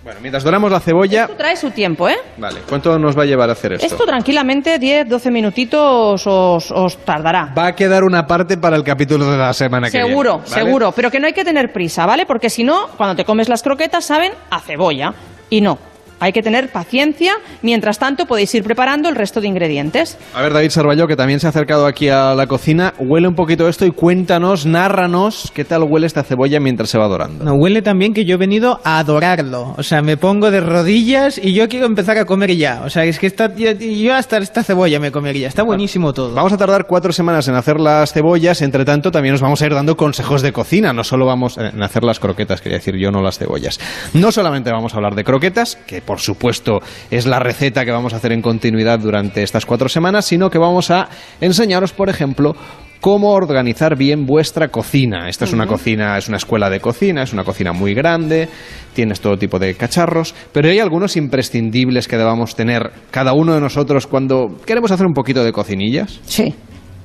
Bueno, 0.07 0.21
mientras 0.21 0.41
doramos 0.41 0.71
la 0.71 0.79
cebolla... 0.79 1.23
Esto 1.23 1.35
trae 1.35 1.57
su 1.57 1.69
tiempo, 1.71 2.07
¿eh? 2.07 2.15
Vale, 2.37 2.61
¿cuánto 2.69 2.97
nos 2.97 3.17
va 3.17 3.23
a 3.23 3.25
llevar 3.25 3.49
a 3.49 3.51
hacer 3.51 3.73
esto? 3.73 3.85
Esto 3.85 4.05
tranquilamente 4.05 4.79
10, 4.79 5.09
12 5.09 5.31
minutitos 5.31 6.25
os, 6.25 6.71
os 6.71 6.97
tardará. 6.99 7.53
Va 7.53 7.67
a 7.67 7.75
quedar 7.75 8.05
una 8.05 8.25
parte 8.25 8.57
para 8.57 8.77
el 8.77 8.85
capítulo 8.85 9.29
de 9.29 9.37
la 9.37 9.51
semana 9.51 9.89
que 9.89 9.97
viene. 9.97 10.07
Seguro, 10.07 10.37
¿vale? 10.37 10.47
seguro. 10.47 10.93
Pero 10.93 11.11
que 11.11 11.19
no 11.19 11.27
hay 11.27 11.33
que 11.33 11.43
tener 11.43 11.73
prisa, 11.73 12.05
¿vale? 12.05 12.25
Porque 12.25 12.49
si 12.49 12.63
no, 12.63 12.87
cuando 12.95 13.17
te 13.17 13.25
comes 13.25 13.49
las 13.49 13.61
croquetas 13.61 14.05
saben 14.05 14.31
a 14.49 14.61
cebolla. 14.61 15.13
Y 15.49 15.59
no. 15.59 15.77
Hay 16.19 16.31
que 16.31 16.41
tener 16.41 16.71
paciencia. 16.71 17.33
Mientras 17.61 17.99
tanto, 17.99 18.25
podéis 18.25 18.53
ir 18.55 18.63
preparando 18.63 19.09
el 19.09 19.15
resto 19.15 19.41
de 19.41 19.47
ingredientes. 19.47 20.17
A 20.33 20.41
ver, 20.41 20.53
David 20.53 20.69
Sarballo, 20.69 21.07
que 21.07 21.15
también 21.15 21.39
se 21.39 21.47
ha 21.47 21.49
acercado 21.49 21.85
aquí 21.85 22.09
a 22.09 22.33
la 22.33 22.47
cocina, 22.47 22.93
huele 22.99 23.27
un 23.27 23.35
poquito 23.35 23.67
esto 23.67 23.85
y 23.85 23.91
cuéntanos, 23.91 24.65
nárranos 24.65 25.51
qué 25.53 25.63
tal 25.63 25.83
huele 25.83 26.07
esta 26.07 26.23
cebolla 26.23 26.59
mientras 26.59 26.89
se 26.89 26.97
va 26.97 27.07
dorando. 27.07 27.43
No, 27.43 27.53
huele 27.53 27.81
también 27.81 28.13
que 28.13 28.25
yo 28.25 28.35
he 28.35 28.37
venido 28.37 28.79
a 28.83 28.99
adorarlo. 28.99 29.75
O 29.77 29.83
sea, 29.83 30.01
me 30.01 30.17
pongo 30.17 30.51
de 30.51 30.61
rodillas 30.61 31.37
y 31.37 31.53
yo 31.53 31.67
quiero 31.67 31.85
empezar 31.85 32.17
a 32.17 32.25
comer 32.25 32.55
ya. 32.55 32.81
O 32.83 32.89
sea, 32.89 33.05
es 33.05 33.19
que 33.19 33.27
esta, 33.27 33.53
yo, 33.55 33.71
yo 33.71 34.15
hasta 34.15 34.37
esta 34.37 34.63
cebolla 34.63 34.99
me 34.99 35.11
comería. 35.11 35.47
Está 35.47 35.63
buenísimo 35.63 36.13
todo. 36.13 36.33
Vamos 36.33 36.53
a 36.53 36.57
tardar 36.57 36.85
cuatro 36.85 37.11
semanas 37.11 37.47
en 37.47 37.55
hacer 37.55 37.79
las 37.79 38.13
cebollas, 38.13 38.61
entre 38.61 38.85
tanto 38.85 39.11
también 39.11 39.33
nos 39.33 39.41
vamos 39.41 39.61
a 39.61 39.65
ir 39.65 39.73
dando 39.73 39.95
consejos 39.95 40.41
de 40.41 40.51
cocina, 40.51 40.93
no 40.93 41.03
solo 41.03 41.25
vamos 41.25 41.57
en 41.57 41.81
hacer 41.81 42.03
las 42.03 42.19
croquetas, 42.19 42.61
quería 42.61 42.77
decir 42.77 42.95
yo, 42.97 43.11
no 43.11 43.21
las 43.21 43.37
cebollas. 43.37 43.79
No 44.13 44.31
solamente 44.31 44.71
vamos 44.71 44.93
a 44.93 44.97
hablar 44.97 45.15
de 45.15 45.23
croquetas, 45.23 45.77
que 45.85 46.01
por 46.07 46.19
supuesto 46.19 46.79
es 47.11 47.27
la 47.27 47.37
receta 47.37 47.85
que 47.85 47.91
vamos 47.91 48.13
a 48.13 48.15
hacer 48.15 48.31
en 48.31 48.41
continuidad 48.41 48.97
durante 48.97 49.43
estas 49.43 49.67
cuatro 49.67 49.89
semanas, 49.89 50.25
sino 50.25 50.49
que 50.49 50.57
vamos 50.57 50.89
a 50.89 51.09
enseñaros, 51.41 51.91
por 51.91 52.09
ejemplo, 52.09 52.55
cómo 53.01 53.33
organizar 53.33 53.95
bien 53.95 54.25
vuestra 54.25 54.69
cocina. 54.69 55.29
Esta 55.29 55.45
es 55.45 55.53
una 55.53 55.67
cocina, 55.67 56.17
es 56.17 56.27
una 56.29 56.37
escuela 56.37 56.69
de 56.69 56.79
cocina, 56.79 57.23
es 57.23 57.33
una 57.33 57.43
cocina 57.43 57.73
muy 57.73 57.93
grande, 57.93 58.49
tienes 58.93 59.19
todo 59.21 59.37
tipo 59.37 59.59
de 59.59 59.75
cacharros, 59.75 60.33
pero 60.51 60.69
hay 60.69 60.79
algunos 60.79 61.17
imprescindibles 61.17 62.07
que 62.07 62.17
debamos 62.17 62.55
tener 62.55 62.91
cada 63.11 63.33
uno 63.33 63.53
de 63.53 63.61
nosotros 63.61 64.07
cuando 64.07 64.57
queremos 64.65 64.91
hacer 64.91 65.05
un 65.05 65.13
poquito 65.13 65.43
de 65.43 65.51
cocinillas. 65.51 66.19
Sí. 66.25 66.55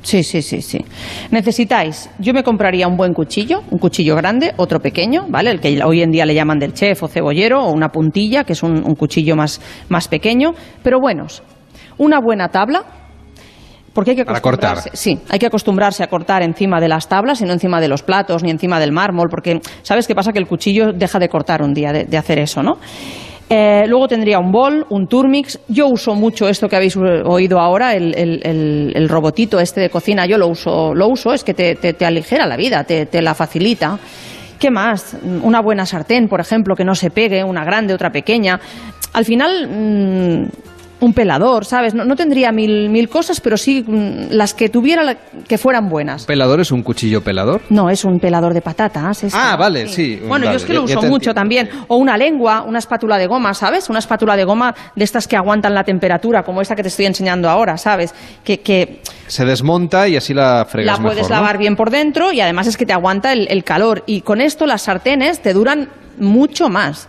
Sí, 0.03 0.25
sí, 0.25 0.43
sí, 0.43 0.61
sí. 0.61 0.85
Necesitáis, 1.31 2.11
yo 2.19 2.35
me 2.35 2.43
compraría 2.43 2.89
un 2.89 2.97
buen 2.97 3.13
cuchillo, 3.13 3.63
un 3.71 3.79
cuchillo 3.79 4.17
grande, 4.17 4.53
otro 4.57 4.81
pequeño, 4.81 5.27
¿vale? 5.29 5.51
El 5.51 5.61
que 5.61 5.81
hoy 5.85 6.03
en 6.03 6.11
día 6.11 6.27
le 6.27 6.35
llaman 6.35 6.59
del 6.59 6.73
chef 6.73 7.05
o 7.05 7.09
cebollero, 7.09 7.65
o 7.65 7.73
una 7.73 7.89
puntilla, 7.89 8.45
que 8.45 8.53
es 8.55 8.63
un, 8.63 8.85
un 8.85 8.95
cuchillo 8.95 9.37
más, 9.37 9.61
más 9.89 10.09
pequeño, 10.09 10.55
pero 10.83 10.99
buenos. 11.01 11.43
Una 11.99 12.21
buena 12.21 12.49
tabla, 12.49 12.83
porque 13.93 14.11
hay 14.11 14.17
que 14.17 14.23
acostumbrarse, 14.23 14.91
sí, 14.95 15.21
hay 15.29 15.39
que 15.39 15.47
acostumbrarse 15.47 16.03
a 16.03 16.09
cortar 16.09 16.43
encima 16.43 16.81
de 16.81 16.89
las 16.89 17.09
tablas 17.09 17.41
y 17.43 17.45
no 17.45 17.53
encima 17.53 17.81
de 17.81 17.89
los 17.89 18.03
platos 18.03 18.43
ni 18.43 18.51
encima 18.51 18.81
del 18.81 18.91
mármol, 18.91 19.29
porque 19.31 19.61
¿sabes 19.83 20.07
qué 20.07 20.15
pasa? 20.15 20.33
Que 20.33 20.39
el 20.39 20.47
cuchillo 20.47 20.93
deja 20.93 21.19
de 21.19 21.29
cortar 21.29 21.63
un 21.63 21.75
día 21.75 21.93
de, 21.93 22.05
de 22.05 22.17
hacer 22.17 22.39
eso, 22.39 22.63
¿no? 22.63 22.79
Eh, 23.55 23.85
luego 23.87 24.09
tendría 24.09 24.39
un 24.39 24.51
bol, 24.51 24.87
un 24.89 25.07
turmix. 25.07 25.61
Yo 25.69 25.89
uso 25.89 26.15
mucho 26.15 26.49
esto 26.49 26.71
que 26.71 26.77
habéis 26.77 26.97
eh, 26.97 27.21
oído 27.23 27.61
ahora, 27.61 27.95
el, 27.95 29.07
robotito 29.11 29.61
este 29.61 29.83
de 29.83 29.91
cocina. 29.91 30.25
Yo 30.25 30.39
lo 30.39 30.49
uso, 30.49 30.95
lo 30.95 31.09
uso, 31.09 31.35
es 31.35 31.45
que 31.45 31.53
te, 31.53 32.07
aligera 32.07 32.47
la 32.47 32.57
vida, 32.57 32.85
te, 32.85 33.21
la 33.21 33.35
facilita. 33.35 33.99
¿Qué 34.59 34.71
más? 34.71 35.19
Una 35.43 35.61
buena 35.61 35.85
sartén, 35.85 36.29
por 36.29 36.41
ejemplo, 36.41 36.75
que 36.75 36.85
no 36.85 36.95
se 36.95 37.11
pegue, 37.11 37.45
una 37.45 37.63
grande, 37.63 37.93
otra 37.93 38.09
pequeña. 38.09 38.59
Al 39.13 39.27
final, 39.27 39.69
mm, 39.69 40.72
un 41.03 41.13
pelador, 41.13 41.65
¿sabes? 41.65 41.95
No, 41.95 42.05
no 42.05 42.15
tendría 42.17 42.53
mil, 42.53 42.89
mil 42.89 43.09
cosas, 43.09 43.41
pero 43.41 43.57
sí 43.57 43.85
mm, 43.87 44.31
las 44.31 44.55
que 44.55 44.69
tuviera 44.69 45.03
la- 45.03 45.17
que 45.49 45.59
fueran 45.59 45.89
buenas. 45.89 46.25
¿Pelador 46.27 46.61
es 46.61 46.71
un 46.71 46.83
cuchillo 46.83 47.23
pelador? 47.23 47.61
No, 47.71 47.91
es 47.91 48.05
un 48.05 48.21
pelador 48.21 48.55
de 48.55 48.63
patatas. 48.63 49.25
es- 49.25 49.35
Ah, 49.35 49.57
vale, 49.57 49.89
sí. 49.89 50.17
Bueno, 50.21 50.47
vale, 50.47 50.51
yo 50.53 50.57
es 50.59 50.65
que 50.65 50.73
lo 50.75 50.87
ya 50.87 50.95
uso 50.97 51.01
te 51.01 51.09
mucho 51.09 51.31
entiendo. 51.31 51.35
también. 51.35 51.71
O 51.89 51.97
una 51.97 52.17
lengua, 52.17 52.63
una 52.63 52.79
espátula 52.79 53.19
de 53.19 53.27
goma, 53.27 53.53
¿sabes? 53.53 53.91
Una 53.91 53.99
espátula 53.99 54.37
de 54.37 54.45
goma 54.45 54.75
de 54.95 55.05
estas 55.05 55.27
que 55.27 55.37
aguantan 55.37 55.75
la 55.75 55.85
temperatura, 55.85 56.45
como 56.45 56.61
esta 56.63 56.77
que 56.77 56.83
te 56.83 56.89
estoy 56.89 57.07
enseñando 57.07 57.49
ahora, 57.51 57.77
¿sabes? 57.77 58.15
Que, 58.45 58.61
que 58.61 59.01
Se 59.27 59.45
desmonta 59.45 60.07
y 60.07 60.17
así 60.17 60.33
la 60.35 60.65
fregas 60.69 60.99
la 60.99 61.03
puedes 61.03 61.17
mejor, 61.19 61.31
¿no? 61.31 61.37
lavar 61.37 61.59
bien 61.59 61.75
por 61.75 61.91
dentro 61.91 62.33
y 62.33 62.41
además 62.41 62.69
es 62.69 62.77
que 62.77 62.87
te 62.87 62.93
aguanta 62.93 63.33
el, 63.33 63.49
el 63.51 63.65
calor. 63.65 64.05
Y 64.07 64.21
con 64.21 64.41
esto 64.41 64.67
las 64.67 64.83
sartenes 64.83 65.43
te 65.43 65.53
duran 65.53 65.89
mucho 66.19 66.69
más. 66.69 67.09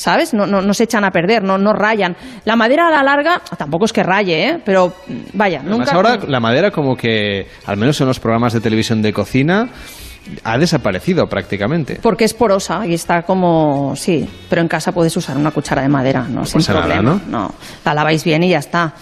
¿Sabes? 0.00 0.32
No, 0.34 0.46
no, 0.46 0.62
no 0.62 0.74
se 0.74 0.84
echan 0.84 1.04
a 1.04 1.10
perder, 1.10 1.42
no, 1.42 1.58
no 1.58 1.72
rayan. 1.72 2.16
La 2.44 2.56
madera 2.56 2.88
a 2.88 2.90
la 2.90 3.02
larga 3.02 3.42
tampoco 3.56 3.84
es 3.84 3.92
que 3.92 4.02
raye, 4.02 4.48
¿eh? 4.48 4.62
Pero 4.64 4.94
vaya, 5.34 5.60
Además, 5.60 5.78
nunca... 5.78 5.92
ahora 5.92 6.18
la 6.26 6.40
madera 6.40 6.70
como 6.70 6.96
que, 6.96 7.46
al 7.66 7.76
menos 7.76 8.00
en 8.00 8.06
los 8.06 8.18
programas 8.18 8.52
de 8.52 8.60
televisión 8.60 9.02
de 9.02 9.12
cocina, 9.12 9.68
ha 10.44 10.58
desaparecido 10.58 11.26
prácticamente. 11.26 11.98
Porque 12.02 12.24
es 12.24 12.34
porosa 12.34 12.86
y 12.86 12.94
está 12.94 13.22
como... 13.22 13.94
Sí, 13.96 14.28
pero 14.48 14.62
en 14.62 14.68
casa 14.68 14.92
puedes 14.92 15.16
usar 15.16 15.36
una 15.36 15.50
cuchara 15.50 15.82
de 15.82 15.88
madera, 15.88 16.26
¿no? 16.28 16.44
Sin 16.44 16.60
nada, 16.60 16.80
problema. 16.80 17.20
¿no? 17.28 17.54
la 17.84 17.94
laváis 17.94 18.24
bien 18.24 18.42
y 18.42 18.50
ya 18.50 18.58
está. 18.58 18.94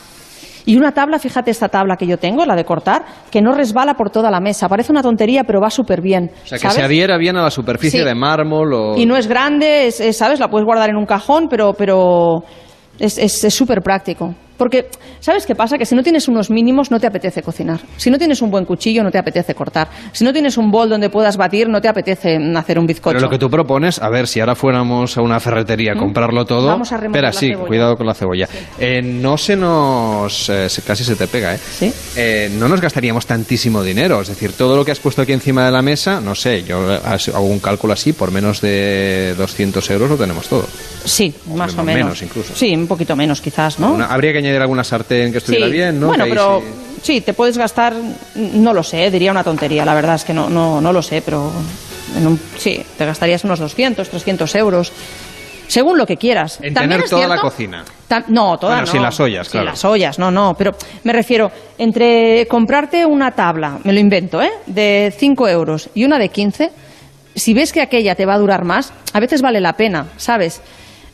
Y 0.68 0.76
una 0.76 0.92
tabla, 0.92 1.18
fíjate 1.18 1.50
esta 1.50 1.68
tabla 1.68 1.96
que 1.96 2.06
yo 2.06 2.18
tengo, 2.18 2.44
la 2.44 2.54
de 2.54 2.64
cortar, 2.64 3.02
que 3.30 3.40
no 3.40 3.52
resbala 3.52 3.94
por 3.94 4.10
toda 4.10 4.30
la 4.30 4.38
mesa. 4.38 4.68
Parece 4.68 4.92
una 4.92 5.00
tontería, 5.02 5.44
pero 5.44 5.60
va 5.62 5.70
súper 5.70 6.02
bien. 6.02 6.30
O 6.44 6.46
sea, 6.46 6.58
que 6.58 6.62
¿sabes? 6.62 6.76
se 6.76 6.82
adhiera 6.82 7.16
bien 7.16 7.36
a 7.38 7.42
la 7.42 7.50
superficie 7.50 8.00
Sí. 8.00 8.04
de 8.06 8.14
mármol 8.14 8.74
o... 8.74 8.96
Y 8.98 9.06
no 9.06 9.16
es 9.16 9.26
grande, 9.26 9.86
es- 9.86 9.98
es, 10.00 10.16
¿sabes? 10.18 10.38
La 10.40 10.48
puedes 10.48 10.66
guardar 10.66 10.90
en 10.90 10.96
un 10.96 11.06
cajón, 11.06 11.48
pero, 11.48 11.72
pero 11.72 12.42
es 12.98 13.54
súper 13.54 13.80
práctico. 13.80 14.34
Porque, 14.58 14.88
¿sabes 15.20 15.46
qué 15.46 15.54
pasa? 15.54 15.78
Que 15.78 15.86
si 15.86 15.94
no 15.94 16.02
tienes 16.02 16.28
unos 16.28 16.50
mínimos, 16.50 16.90
no 16.90 17.00
te 17.00 17.06
apetece 17.06 17.42
cocinar. 17.42 17.80
Si 17.96 18.10
no 18.10 18.18
tienes 18.18 18.42
un 18.42 18.50
buen 18.50 18.64
cuchillo, 18.66 19.02
no 19.02 19.10
te 19.10 19.16
apetece 19.18 19.54
cortar. 19.54 19.88
Si 20.12 20.24
no 20.24 20.32
tienes 20.32 20.58
un 20.58 20.70
bol 20.70 20.88
donde 20.90 21.08
puedas 21.08 21.36
batir, 21.36 21.68
no 21.68 21.80
te 21.80 21.88
apece 21.88 22.38
mm, 22.38 22.56
hacer 22.56 22.78
un 22.78 22.86
bizcocho. 22.86 23.14
Pero 23.14 23.26
lo 23.26 23.30
que 23.30 23.38
tú 23.38 23.48
propones, 23.48 24.02
a 24.02 24.08
ver, 24.10 24.26
si 24.28 24.40
ahora 24.40 24.54
fuéramos 24.56 25.16
a 25.16 25.22
una 25.22 25.38
ferretería 25.40 25.92
a 25.92 25.94
¿Mm? 25.94 25.98
comprarlo 26.00 26.44
todo... 26.44 26.66
Vamos 26.66 26.90
a 26.92 26.96
remover 26.96 27.24
Espera, 27.24 27.28
la 27.28 27.32
sí, 27.32 27.48
cebolla. 27.50 27.66
cuidado 27.68 27.96
con 27.96 28.06
la 28.06 28.14
cebolla. 28.14 28.48
Eh, 28.78 29.00
no 29.02 29.38
se 29.38 29.56
nos... 29.56 30.48
eh, 30.50 30.66
casi 30.86 31.04
se 31.04 31.14
te 31.16 31.26
pega, 31.28 31.54
¿eh? 31.54 31.58
Sí. 31.58 31.92
Eh, 32.16 32.50
no 32.58 32.68
nos 32.68 32.80
gastaríamos 32.80 33.26
tantísimo 33.26 33.82
dinero. 33.82 34.20
Es 34.20 34.28
decir, 34.28 34.52
todo 34.52 34.76
lo 34.76 34.84
que 34.84 34.90
has 34.90 34.98
puesto 35.00 35.22
aquí 35.22 35.32
encima 35.32 35.64
de 35.64 35.70
la 35.70 35.82
mesa, 35.82 36.20
no 36.20 36.34
sé, 36.34 36.64
yo 36.64 36.78
hago 36.92 37.46
un 37.46 37.60
cálculo 37.60 37.92
así, 37.92 38.12
por 38.12 38.32
menos 38.32 38.60
de 38.60 39.34
200 39.38 39.88
euros 39.90 40.10
lo 40.10 40.16
tenemos 40.16 40.48
todo. 40.48 40.66
Sí, 41.04 41.32
más 41.54 41.72
o 41.78 41.82
Menos 41.84 42.04
menos. 42.04 42.22
incluso. 42.22 42.54
Sí, 42.54 42.74
un 42.74 42.86
poquito 42.86 43.14
menos 43.16 43.40
quizás, 43.40 43.78
¿no? 43.78 43.92
Una- 43.92 44.06
habría 44.06 44.32
que 44.32 44.42
añadir 44.48 44.62
alguna 44.62 44.84
sartén 44.84 45.32
que 45.32 45.38
estuviera 45.38 45.66
Sí. 45.66 45.72
bien, 45.72 46.00
¿no? 46.00 46.08
Bueno, 46.08 46.24
Que 46.24 46.30
pero 46.30 46.60
sí- 46.60 47.00
sí, 47.02 47.20
te 47.20 47.32
puedes 47.34 47.56
gastar, 47.58 47.94
no 48.34 48.72
lo 48.74 48.82
sé, 48.82 49.10
diría 49.10 49.30
una 49.30 49.44
tontería, 49.44 49.84
la 49.84 49.94
verdad 49.94 50.16
es 50.16 50.24
que 50.24 50.34
no, 50.34 50.48
no, 50.48 50.80
no 50.80 50.92
lo 50.92 51.02
sé, 51.02 51.22
pero 51.22 51.50
en 52.16 52.26
un- 52.26 52.40
sí, 52.56 52.82
te 52.96 53.06
gastarías 53.06 53.44
unos 53.44 53.58
200, 53.60 54.08
300 54.08 54.54
euros, 54.54 54.92
según 55.66 55.98
lo 55.98 56.06
que 56.06 56.16
quieras. 56.16 56.58
En 56.62 56.72
También 56.72 57.02
tener 57.02 57.10
toda 57.10 57.28
la 57.28 57.40
cocina. 57.40 57.84
No, 58.28 58.58
toda 58.58 58.72
Bueno, 58.76 58.86
no. 58.86 58.92
sin 58.92 59.02
las 59.02 59.20
ollas, 59.20 59.46
Sin 59.46 59.52
claro. 59.52 59.66
las 59.66 59.84
ollas, 59.84 60.18
no, 60.18 60.30
no. 60.30 60.54
Pero 60.56 60.74
me 61.04 61.12
refiero, 61.12 61.50
entre 61.76 62.46
comprarte 62.48 63.04
una 63.04 63.32
tabla, 63.32 63.78
me 63.84 63.92
lo 63.92 64.00
invento, 64.00 64.40
¿eh? 64.40 64.50
De 64.66 65.12
5 65.16 65.46
euros 65.46 65.90
y 65.94 66.04
una 66.04 66.18
de 66.18 66.30
15, 66.30 66.70
si 67.34 67.52
ves 67.52 67.72
que 67.72 67.82
aquella 67.82 68.14
te 68.14 68.24
va 68.24 68.34
a 68.34 68.38
durar 68.38 68.64
más, 68.64 68.92
a 69.12 69.20
veces 69.20 69.42
vale 69.42 69.60
la 69.60 69.74
pena, 69.74 70.06
¿sabes? 70.16 70.62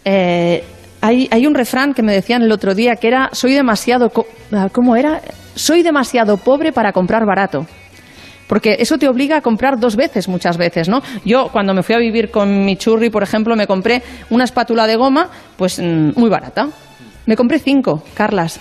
Eh, 0.04 0.62
hay, 1.04 1.28
hay 1.30 1.46
un 1.46 1.54
refrán 1.54 1.92
que 1.92 2.02
me 2.02 2.14
decían 2.14 2.40
el 2.40 2.50
otro 2.50 2.74
día 2.74 2.96
que 2.96 3.08
era, 3.08 3.28
soy 3.32 3.52
demasiado... 3.52 4.10
ah, 4.52 4.68
¿Cómo 4.72 4.96
era? 4.96 5.20
Soy 5.54 5.82
demasiado 5.82 6.38
pobre 6.38 6.72
para 6.72 6.92
comprar 6.92 7.26
barato. 7.26 7.66
Porque 8.48 8.76
eso 8.78 8.96
te 8.96 9.06
obliga 9.06 9.36
a 9.36 9.40
comprar 9.42 9.78
dos 9.78 9.96
veces 9.96 10.28
muchas 10.28 10.56
veces, 10.56 10.88
¿no? 10.88 11.02
Yo 11.26 11.50
cuando 11.52 11.74
me 11.74 11.82
fui 11.82 11.94
a 11.94 11.98
vivir 11.98 12.30
con 12.30 12.64
mi 12.64 12.76
churri, 12.76 13.10
por 13.10 13.22
ejemplo, 13.22 13.54
me 13.54 13.66
compré 13.66 14.02
una 14.30 14.44
espátula 14.44 14.86
de 14.86 14.96
goma, 14.96 15.28
pues 15.58 15.78
mm, 15.78 16.12
muy 16.16 16.30
barata. 16.30 16.68
Me 17.26 17.36
compré 17.36 17.58
cinco, 17.58 18.02
Carlas. 18.14 18.58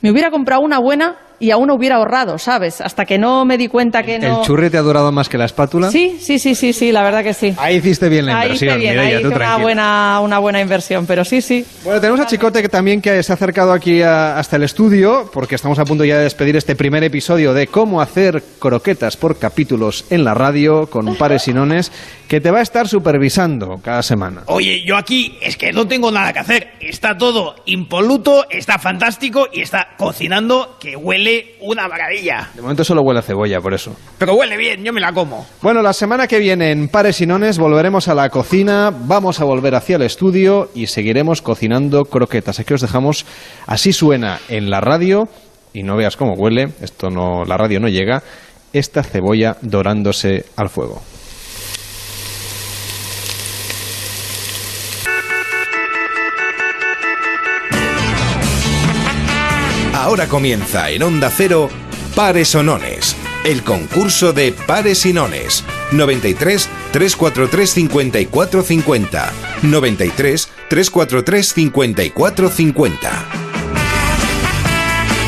Me 0.00 0.10
hubiera 0.10 0.30
comprado 0.30 0.62
una 0.62 0.78
buena 0.78 1.16
y 1.40 1.50
aún 1.50 1.70
hubiera 1.70 1.96
ahorrado, 1.96 2.38
¿sabes? 2.38 2.80
Hasta 2.80 3.04
que 3.04 3.18
no 3.18 3.44
me 3.44 3.58
di 3.58 3.68
cuenta 3.68 4.02
que 4.02 4.18
no... 4.18 4.40
¿El 4.40 4.46
churri 4.46 4.70
te 4.70 4.78
ha 4.78 4.82
durado 4.82 5.10
más 5.12 5.28
que 5.28 5.36
la 5.38 5.44
espátula? 5.44 5.90
Sí, 5.90 6.16
sí, 6.20 6.38
sí, 6.38 6.54
sí, 6.54 6.72
sí, 6.72 6.92
la 6.92 7.02
verdad 7.02 7.22
que 7.22 7.34
sí. 7.34 7.54
Ahí 7.58 7.76
hiciste 7.76 8.08
bien 8.08 8.26
la 8.26 8.38
Ahí 8.40 8.46
inversión, 8.48 8.70
hice 8.70 8.78
bien, 8.78 8.94
Mireia, 8.96 9.16
ahí 9.18 9.22
tú 9.22 9.28
hice 9.28 9.36
una 9.36 9.56
buena, 9.56 10.20
una 10.22 10.38
buena 10.38 10.60
inversión, 10.60 11.06
pero 11.06 11.24
sí, 11.24 11.40
sí. 11.42 11.64
Bueno, 11.84 12.00
tenemos 12.00 12.20
a 12.20 12.26
Chicote 12.26 12.62
que 12.62 12.68
también 12.68 13.00
que 13.00 13.22
se 13.22 13.32
ha 13.32 13.34
acercado 13.34 13.72
aquí 13.72 14.02
a- 14.02 14.38
hasta 14.38 14.56
el 14.56 14.62
estudio, 14.62 15.30
porque 15.32 15.54
estamos 15.54 15.78
a 15.78 15.84
punto 15.84 16.04
ya 16.04 16.16
de 16.18 16.24
despedir 16.24 16.56
este 16.56 16.76
primer 16.76 17.02
episodio 17.04 17.52
de 17.54 17.66
cómo 17.66 18.00
hacer 18.00 18.42
croquetas 18.58 19.16
por 19.16 19.38
capítulos 19.38 20.04
en 20.10 20.24
la 20.24 20.34
radio 20.34 20.86
con 20.88 21.16
pares 21.16 21.48
y 21.48 21.52
nones, 21.54 21.90
que 22.28 22.40
te 22.40 22.50
va 22.50 22.58
a 22.60 22.62
estar 22.62 22.88
supervisando 22.88 23.80
cada 23.82 24.02
semana. 24.02 24.42
Oye, 24.46 24.82
yo 24.84 24.96
aquí 24.96 25.38
es 25.42 25.56
que 25.56 25.72
no 25.72 25.86
tengo 25.86 26.10
nada 26.10 26.32
que 26.32 26.38
hacer. 26.38 26.68
Está 26.80 27.16
todo 27.18 27.54
impoluto, 27.66 28.46
está 28.50 28.78
fantástico 28.78 29.48
y 29.52 29.60
está 29.60 29.88
cocinando 29.98 30.76
que 30.80 30.96
huele 30.96 31.23
una 31.60 31.88
maravilla. 31.88 32.50
De 32.54 32.62
momento 32.62 32.84
solo 32.84 33.02
huele 33.02 33.20
a 33.20 33.22
cebolla, 33.22 33.60
por 33.60 33.74
eso. 33.74 33.94
Pero 34.18 34.34
huele 34.34 34.56
bien, 34.56 34.84
yo 34.84 34.92
me 34.92 35.00
la 35.00 35.12
como. 35.12 35.46
Bueno, 35.62 35.82
la 35.82 35.92
semana 35.92 36.26
que 36.26 36.38
viene 36.38 36.70
en 36.70 36.88
Pares 36.88 37.20
y 37.20 37.26
Nones 37.26 37.58
volveremos 37.58 38.08
a 38.08 38.14
la 38.14 38.28
cocina, 38.28 38.92
vamos 38.94 39.40
a 39.40 39.44
volver 39.44 39.74
hacia 39.74 39.96
el 39.96 40.02
estudio 40.02 40.70
y 40.74 40.86
seguiremos 40.86 41.42
cocinando 41.42 42.04
croquetas. 42.04 42.60
Aquí 42.60 42.74
os 42.74 42.80
dejamos, 42.80 43.26
así 43.66 43.92
suena 43.92 44.38
en 44.48 44.70
la 44.70 44.80
radio, 44.80 45.28
y 45.72 45.82
no 45.82 45.96
veas 45.96 46.16
cómo 46.16 46.34
huele, 46.34 46.68
esto 46.80 47.10
no, 47.10 47.44
la 47.44 47.56
radio 47.56 47.80
no 47.80 47.88
llega, 47.88 48.22
esta 48.72 49.02
cebolla 49.02 49.56
dorándose 49.62 50.44
al 50.56 50.68
fuego. 50.68 51.00
Ahora 60.14 60.28
comienza 60.28 60.90
en 60.90 61.02
Onda 61.02 61.28
Cero 61.28 61.68
Pares 62.14 62.54
o 62.54 62.62
Nones, 62.62 63.16
el 63.44 63.64
concurso 63.64 64.32
de 64.32 64.52
pares 64.52 65.04
y 65.06 65.12
nones. 65.12 65.64
93 65.90 66.68
343 66.92 67.70
54 67.70 68.62
50. 68.62 69.32
93 69.62 70.48
343 70.68 71.52
54 71.54 72.48
50. 72.48 73.10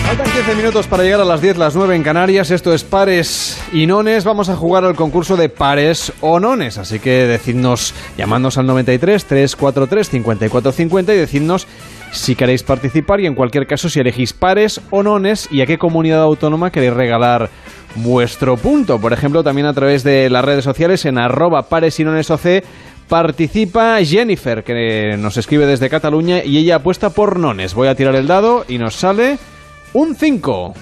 Faltan 0.06 0.30
15 0.30 0.54
minutos 0.54 0.86
para 0.86 1.02
llegar 1.02 1.20
a 1.20 1.24
las 1.24 1.40
10, 1.40 1.56
las 1.56 1.74
9 1.74 1.96
en 1.96 2.04
Canarias. 2.04 2.52
Esto 2.52 2.72
es 2.72 2.84
Pares 2.84 3.60
y 3.72 3.88
Nones. 3.88 4.22
Vamos 4.22 4.48
a 4.50 4.54
jugar 4.54 4.84
al 4.84 4.94
concurso 4.94 5.36
de 5.36 5.48
Pares 5.48 6.12
o 6.20 6.38
Nones. 6.38 6.78
Así 6.78 7.00
que 7.00 7.26
decidnos, 7.26 7.92
llamándonos 8.16 8.56
al 8.56 8.66
93 8.66 9.24
343 9.24 10.08
54 10.10 10.70
50 10.70 11.12
y 11.12 11.16
decidnos 11.16 11.66
si 12.16 12.34
queréis 12.34 12.62
participar 12.62 13.20
y 13.20 13.26
en 13.26 13.34
cualquier 13.34 13.66
caso 13.66 13.88
si 13.88 14.00
elegís 14.00 14.32
pares 14.32 14.80
o 14.90 15.02
nones 15.02 15.48
y 15.50 15.60
a 15.60 15.66
qué 15.66 15.78
comunidad 15.78 16.22
autónoma 16.22 16.70
queréis 16.70 16.94
regalar 16.94 17.50
vuestro 17.96 18.56
punto. 18.56 19.00
Por 19.00 19.12
ejemplo, 19.12 19.42
también 19.42 19.66
a 19.66 19.74
través 19.74 20.02
de 20.04 20.30
las 20.30 20.44
redes 20.44 20.64
sociales 20.64 21.04
en 21.04 21.18
arroba 21.18 21.68
pares 21.68 21.98
y 22.00 22.04
nones 22.04 22.30
OC 22.30 22.64
participa 23.08 23.98
Jennifer, 24.04 24.64
que 24.64 25.16
nos 25.18 25.36
escribe 25.36 25.66
desde 25.66 25.88
Cataluña 25.88 26.42
y 26.44 26.58
ella 26.58 26.76
apuesta 26.76 27.10
por 27.10 27.38
nones. 27.38 27.74
Voy 27.74 27.88
a 27.88 27.94
tirar 27.94 28.14
el 28.16 28.26
dado 28.26 28.64
y 28.68 28.78
nos 28.78 28.96
sale 28.96 29.38
un 29.92 30.14
5. 30.16 30.74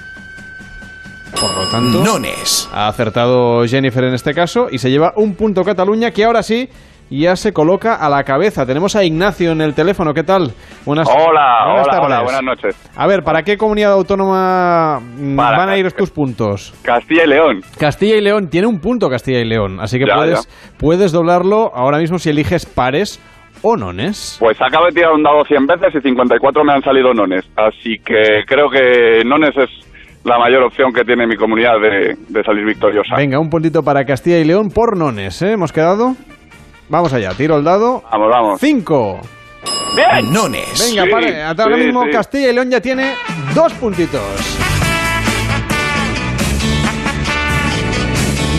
Por 1.40 1.54
lo 1.56 1.70
tanto, 1.70 2.04
Nones. 2.04 2.68
ha 2.72 2.88
acertado 2.88 3.66
Jennifer 3.66 4.04
en 4.04 4.14
este 4.14 4.34
caso 4.34 4.68
y 4.70 4.78
se 4.78 4.90
lleva 4.90 5.12
un 5.16 5.34
punto 5.34 5.64
Cataluña 5.64 6.12
que 6.12 6.24
ahora 6.24 6.42
sí 6.42 6.68
ya 7.10 7.36
se 7.36 7.52
coloca 7.52 7.94
a 7.94 8.08
la 8.08 8.24
cabeza. 8.24 8.66
Tenemos 8.66 8.96
a 8.96 9.04
Ignacio 9.04 9.52
en 9.52 9.60
el 9.60 9.74
teléfono. 9.74 10.12
¿Qué 10.14 10.22
tal? 10.24 10.52
Buenas 10.84 11.08
Hola, 11.08 11.64
buenas 11.66 11.86
hola, 11.86 11.92
tardes. 11.92 12.06
hola, 12.06 12.22
buenas 12.22 12.42
noches. 12.42 12.90
A 12.96 13.06
ver, 13.06 13.22
¿para 13.22 13.42
qué 13.42 13.56
comunidad 13.56 13.92
autónoma 13.92 15.00
mm, 15.00 15.36
Para- 15.36 15.58
van 15.58 15.68
a 15.68 15.76
ir 15.78 15.92
tus 15.92 16.10
puntos? 16.10 16.74
Castilla 16.82 17.24
y 17.24 17.28
León. 17.28 17.60
Castilla 17.78 18.16
y 18.16 18.20
León 18.20 18.48
tiene 18.48 18.66
un 18.66 18.80
punto 18.80 19.08
Castilla 19.08 19.40
y 19.40 19.44
León, 19.44 19.78
así 19.80 19.98
que 19.98 20.06
Ya, 20.06 20.14
puedes, 20.16 20.48
puedes 20.78 21.12
doblarlo 21.12 21.70
ahora 21.74 21.98
mismo 21.98 22.18
si 22.18 22.30
eliges 22.30 22.66
pares 22.66 23.20
o 23.62 23.76
nones. 23.76 24.36
Pues 24.40 24.60
acabo 24.60 24.86
de 24.86 24.92
tirar 24.92 25.12
un 25.12 25.22
dado 25.22 25.44
100 25.44 25.66
veces 25.66 25.94
y 25.94 26.00
54 26.00 26.64
me 26.64 26.72
han 26.72 26.82
salido 26.82 27.14
nones. 27.14 27.44
Así 27.56 27.96
que 28.04 28.42
creo 28.46 28.68
que 28.68 29.22
nones 29.24 29.56
es 29.56 29.70
la 30.24 30.38
mayor 30.38 30.62
opción 30.64 30.92
que 30.92 31.04
tiene 31.04 31.26
mi 31.26 31.36
comunidad 31.36 31.74
de, 31.80 32.16
de 32.28 32.42
salir 32.44 32.64
victoriosa. 32.64 33.14
Venga, 33.16 33.38
un 33.38 33.48
puntito 33.50 33.82
para 33.82 34.04
Castilla 34.04 34.38
y 34.38 34.44
León 34.44 34.70
por 34.70 34.96
nones, 34.96 35.40
¿eh? 35.42 35.52
¿Hemos 35.52 35.72
quedado? 35.72 36.14
Vamos 36.88 37.12
allá, 37.12 37.32
tiro 37.34 37.56
el 37.56 37.64
dado. 37.64 38.02
Vamos, 38.10 38.28
vamos. 38.30 38.60
Cinco. 38.60 39.20
¡Bien! 39.96 40.32
Nones. 40.32 40.78
Venga, 40.88 41.04
Sí, 41.04 41.10
pare, 41.10 41.42
hasta 41.42 41.62
ahora 41.64 41.76
sí, 41.76 41.84
mismo 41.84 42.04
sí. 42.04 42.10
Castilla 42.10 42.50
y 42.50 42.52
León 42.52 42.70
ya 42.70 42.80
tiene 42.80 43.14
dos 43.54 43.72
puntitos. 43.74 44.20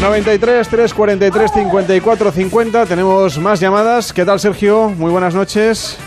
93 0.02 0.68
343 0.70 1.52
54 1.52 2.32
50. 2.32 2.86
Tenemos 2.86 3.38
más 3.40 3.60
llamadas. 3.60 4.14
¿Qué 4.14 4.24
tal, 4.26 4.40
Sergio? 4.40 4.90
Muy 4.90 5.12
buenas 5.12 5.34
noches. 5.34 5.98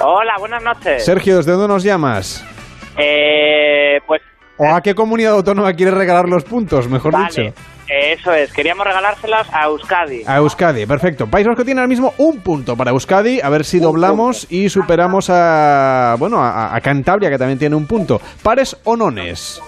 Hola, 0.00 0.34
buenas 0.38 0.62
noches. 0.62 1.04
Sergio, 1.04 1.36
¿desde 1.36 1.52
dónde 1.52 1.68
nos 1.68 1.82
llamas? 1.82 2.44
Eh, 2.96 4.00
pues 4.06 4.22
¿O 4.56 4.68
a 4.68 4.80
qué 4.82 4.94
comunidad 4.94 5.32
autónoma 5.34 5.72
quieres 5.72 5.94
regalar 5.94 6.28
los 6.28 6.44
puntos, 6.44 6.88
mejor 6.88 7.12
vale, 7.12 7.26
dicho? 7.28 7.54
Eso 7.88 8.32
es. 8.32 8.52
Queríamos 8.52 8.86
regalárselas 8.86 9.46
a 9.52 9.64
Euskadi. 9.66 10.22
A 10.26 10.36
Euskadi, 10.36 10.86
perfecto. 10.86 11.26
País 11.26 11.46
Vasco 11.46 11.64
tiene 11.64 11.80
ahora 11.80 11.88
mismo 11.88 12.14
un 12.18 12.40
punto 12.40 12.76
para 12.76 12.90
Euskadi. 12.90 13.40
A 13.40 13.48
ver 13.48 13.64
si 13.64 13.78
doblamos 13.78 14.46
y 14.50 14.68
superamos 14.68 15.28
a 15.30 16.16
bueno 16.18 16.42
a, 16.42 16.74
a 16.74 16.80
Cantabria, 16.80 17.30
que 17.30 17.38
también 17.38 17.58
tiene 17.58 17.76
un 17.76 17.86
punto. 17.86 18.20
¿Pares 18.42 18.76
o 18.84 18.96
nones? 18.96 19.60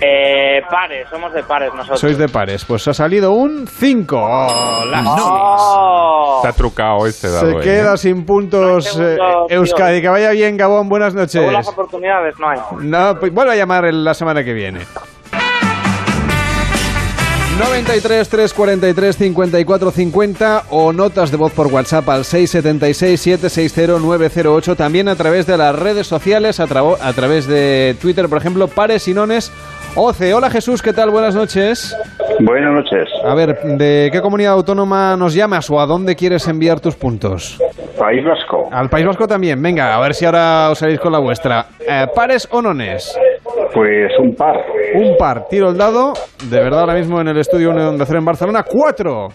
Eh, 0.00 0.60
pares, 0.68 1.08
somos 1.08 1.32
de 1.32 1.42
pares 1.44 1.72
nosotros. 1.72 2.00
Sois 2.00 2.18
de 2.18 2.28
pares. 2.28 2.64
Pues 2.64 2.86
ha 2.88 2.94
salido 2.94 3.32
un 3.32 3.66
5. 3.66 4.16
Oh. 4.16 4.82
Oh. 5.16 6.40
Está 6.44 6.52
trucado 6.56 7.06
este 7.06 7.30
dado. 7.30 7.46
Se 7.50 7.56
¿eh? 7.58 7.60
queda 7.60 7.96
sin 7.96 8.24
puntos 8.26 8.96
No 8.98 9.08
eh, 9.08 9.16
tío. 9.16 9.46
Euskadi. 9.58 10.02
Que 10.02 10.08
vaya 10.08 10.30
bien, 10.30 10.56
Gabón. 10.56 10.88
Buenas 10.88 11.14
noches. 11.14 11.32
Segundas 11.32 11.68
oportunidades 11.68 12.34
no 12.38 12.48
hay. 12.48 12.58
No, 12.80 13.18
pues 13.18 13.32
vuelve 13.32 13.52
a 13.52 13.56
llamar 13.56 13.84
el- 13.86 14.04
la 14.04 14.14
semana 14.14 14.42
que 14.44 14.52
viene. 14.52 14.80
93 17.58 18.28
343 18.28 19.16
54 19.16 19.90
50 19.92 20.62
o 20.70 20.92
notas 20.92 21.30
de 21.30 21.36
voz 21.36 21.52
por 21.52 21.68
WhatsApp 21.68 22.08
al 22.08 22.24
676 22.24 23.20
760 23.20 24.00
908 24.00 24.74
también 24.74 25.08
a 25.08 25.14
través 25.14 25.46
de 25.46 25.56
las 25.56 25.78
redes 25.78 26.08
sociales 26.08 26.58
a, 26.58 26.66
través 26.66 27.46
de 27.46 27.96
Twitter 28.00 28.28
por 28.28 28.38
ejemplo 28.38 28.66
Pares 28.66 29.06
y 29.06 29.14
Nones 29.14 29.52
Oce. 29.96 30.34
Hola 30.34 30.50
Jesús, 30.50 30.82
¿qué 30.82 30.92
tal? 30.92 31.10
Buenas 31.10 31.36
noches. 31.36 31.96
Buenas 32.40 32.72
noches. 32.72 33.08
A 33.24 33.32
ver, 33.36 33.56
¿de 33.62 34.10
qué 34.10 34.20
comunidad 34.20 34.54
autónoma 34.54 35.16
nos 35.16 35.34
llamas 35.34 35.70
o 35.70 35.80
a 35.80 35.86
dónde 35.86 36.16
quieres 36.16 36.48
enviar 36.48 36.80
tus 36.80 36.96
puntos? 36.96 37.60
País 37.96 38.24
Vasco. 38.24 38.68
Al 38.72 38.90
País 38.90 39.06
Vasco 39.06 39.28
también. 39.28 39.62
Venga, 39.62 39.94
a 39.94 40.00
ver 40.00 40.14
si 40.14 40.24
ahora 40.24 40.70
os 40.70 40.78
salís 40.80 40.98
con 40.98 41.12
la 41.12 41.20
vuestra. 41.20 41.66
Eh, 41.78 42.06
¿Pares 42.12 42.48
o 42.50 42.60
nones? 42.60 43.16
Pues 43.72 44.12
un 44.18 44.34
par. 44.34 44.56
Un 44.94 45.16
par. 45.16 45.46
Tiro 45.48 45.70
el 45.70 45.76
dado. 45.76 46.12
De 46.50 46.58
verdad, 46.58 46.80
ahora 46.80 46.94
mismo 46.94 47.20
en 47.20 47.28
el 47.28 47.38
estudio 47.38 47.70
1 47.70 47.92
de 47.92 48.06
Cero 48.06 48.18
en 48.18 48.24
Barcelona. 48.24 48.62
¡Cuatro! 48.62 49.28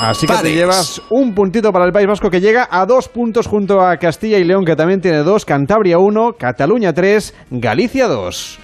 Así 0.00 0.26
que 0.26 0.34
te 0.42 0.52
llevas 0.52 1.02
un 1.10 1.34
puntito 1.34 1.72
para 1.72 1.84
el 1.84 1.92
País 1.92 2.06
Vasco 2.06 2.30
que 2.30 2.40
llega 2.40 2.68
a 2.70 2.86
dos 2.86 3.08
puntos 3.08 3.46
junto 3.46 3.80
a 3.80 3.96
Castilla 3.96 4.38
y 4.38 4.44
León, 4.44 4.64
que 4.64 4.76
también 4.76 5.00
tiene 5.00 5.18
dos, 5.18 5.44
Cantabria 5.44 5.98
1, 5.98 6.34
Cataluña 6.38 6.92
3, 6.92 7.46
Galicia 7.50 8.06
2. 8.06 8.58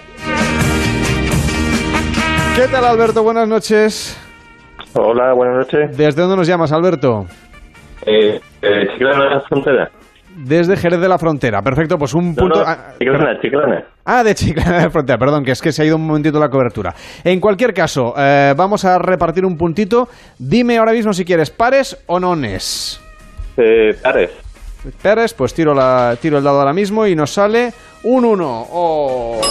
¿Qué 2.55 2.67
tal, 2.71 2.85
Alberto? 2.85 3.23
Buenas 3.23 3.47
noches. 3.47 4.17
Hola, 4.93 5.33
buenas 5.33 5.57
noches. 5.57 5.97
¿Desde 5.97 6.21
dónde 6.21 6.37
nos 6.37 6.47
llamas, 6.47 6.71
Alberto? 6.71 7.25
Eh, 8.05 8.39
eh, 8.61 8.87
Chiclana 8.93 9.23
de 9.25 9.29
la 9.29 9.41
Frontera. 9.41 9.91
Desde 10.35 10.77
Jerez 10.77 10.99
de 10.99 11.09
la 11.09 11.17
Frontera. 11.17 11.61
Perfecto, 11.61 11.97
pues 11.97 12.13
un 12.13 12.29
No, 12.29 12.35
punto. 12.35 12.59
no, 12.59 12.65
ah, 12.67 12.93
Chiclana, 12.97 13.39
Chiclana. 13.41 13.83
Ah, 14.05 14.23
de 14.23 14.35
Chiclana 14.35 14.77
de 14.77 14.83
la 14.85 14.89
Frontera, 14.89 15.17
perdón, 15.17 15.43
que 15.43 15.51
es 15.51 15.61
que 15.61 15.71
se 15.71 15.81
ha 15.81 15.85
ido 15.85 15.95
un 15.95 16.05
momentito 16.07 16.39
la 16.39 16.49
cobertura. 16.49 16.93
En 17.23 17.39
cualquier 17.39 17.73
caso, 17.73 18.13
eh, 18.17 18.53
vamos 18.55 18.85
a 18.85 18.97
repartir 18.99 19.45
un 19.45 19.57
puntito. 19.57 20.07
Dime 20.37 20.77
ahora 20.77 20.93
mismo 20.93 21.13
si 21.13 21.25
quieres 21.25 21.49
pares 21.49 21.97
o 22.07 22.19
nones. 22.19 23.01
Eh, 23.57 23.95
pares. 24.01 24.31
Pares, 25.01 25.33
pues 25.33 25.53
tiro, 25.53 25.73
la, 25.73 26.15
tiro 26.21 26.37
el 26.37 26.43
dado 26.43 26.59
ahora 26.59 26.71
mismo 26.73 27.05
y 27.05 27.13
nos 27.15 27.31
sale 27.33 27.73
un 28.03 28.23
1. 28.23 28.67
Oh. 28.71 29.41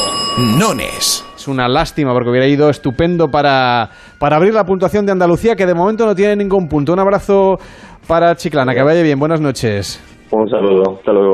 Nones. 0.58 1.24
Es 1.36 1.48
una 1.48 1.68
lástima 1.68 2.12
porque 2.14 2.30
hubiera 2.30 2.46
ido 2.46 2.70
estupendo 2.70 3.28
para, 3.30 3.90
para 4.18 4.36
abrir 4.36 4.54
la 4.54 4.64
puntuación 4.64 5.04
de 5.04 5.12
Andalucía, 5.12 5.54
que 5.54 5.66
de 5.66 5.74
momento 5.74 6.06
no 6.06 6.14
tiene 6.14 6.36
ningún 6.36 6.66
punto. 6.68 6.92
Un 6.94 6.98
abrazo 7.00 7.58
para 8.06 8.34
Chiclana, 8.36 8.72
que 8.74 8.82
vaya 8.82 9.02
bien. 9.02 9.18
Buenas 9.18 9.40
noches. 9.40 10.00
Un 10.30 10.48
saludo. 10.48 10.98
Hasta 10.98 11.12
luego. 11.12 11.32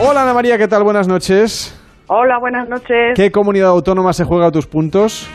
Hola 0.00 0.22
Ana 0.22 0.34
María, 0.34 0.58
¿qué 0.58 0.66
tal? 0.68 0.82
Buenas 0.82 1.06
noches. 1.06 1.78
Hola, 2.08 2.38
buenas 2.38 2.68
noches. 2.68 3.14
¿Qué 3.14 3.30
comunidad 3.30 3.68
autónoma 3.68 4.12
se 4.12 4.24
juega 4.24 4.50
tus 4.50 4.66
puntos? 4.66 5.28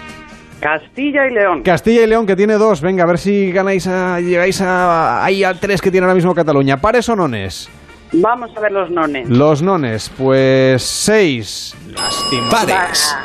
Castilla 0.60 1.28
y 1.28 1.34
León. 1.34 1.62
Castilla 1.64 2.04
y 2.04 2.08
León, 2.08 2.26
que 2.26 2.36
tiene 2.36 2.56
dos. 2.56 2.82
Venga, 2.82 3.04
a 3.04 3.08
ver 3.08 3.20
si 3.20 3.52
ganáis 3.52 3.88
a, 3.88 4.20
llegáis 4.20 4.60
a, 4.62 5.24
ahí 5.24 5.44
a 5.44 5.54
tres 5.54 5.82
que 5.82 5.92
tiene 5.92 6.06
ahora 6.06 6.16
mismo 6.16 6.34
Cataluña. 6.34 6.78
¿Pares 6.78 7.08
o 7.10 7.16
nones? 7.16 7.70
Vamos 8.14 8.50
a 8.56 8.60
ver 8.60 8.72
los 8.72 8.90
nones. 8.90 9.30
Los 9.30 9.62
nones, 9.62 10.12
pues 10.18 10.82
seis. 10.82 11.76
Lástima. 11.88 12.50
Pares. 12.50 13.16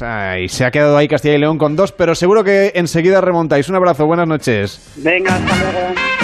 Ay, 0.00 0.48
se 0.48 0.64
ha 0.64 0.70
quedado 0.70 0.96
ahí 0.96 1.08
Castilla 1.08 1.34
y 1.34 1.38
León 1.38 1.58
con 1.58 1.74
dos, 1.74 1.92
pero 1.92 2.14
seguro 2.14 2.44
que 2.44 2.72
enseguida 2.74 3.20
remontáis. 3.20 3.68
Un 3.68 3.76
abrazo, 3.76 4.06
buenas 4.06 4.28
noches. 4.28 4.92
Venga, 4.96 5.34
hasta 5.34 5.56
luego. 5.56 6.15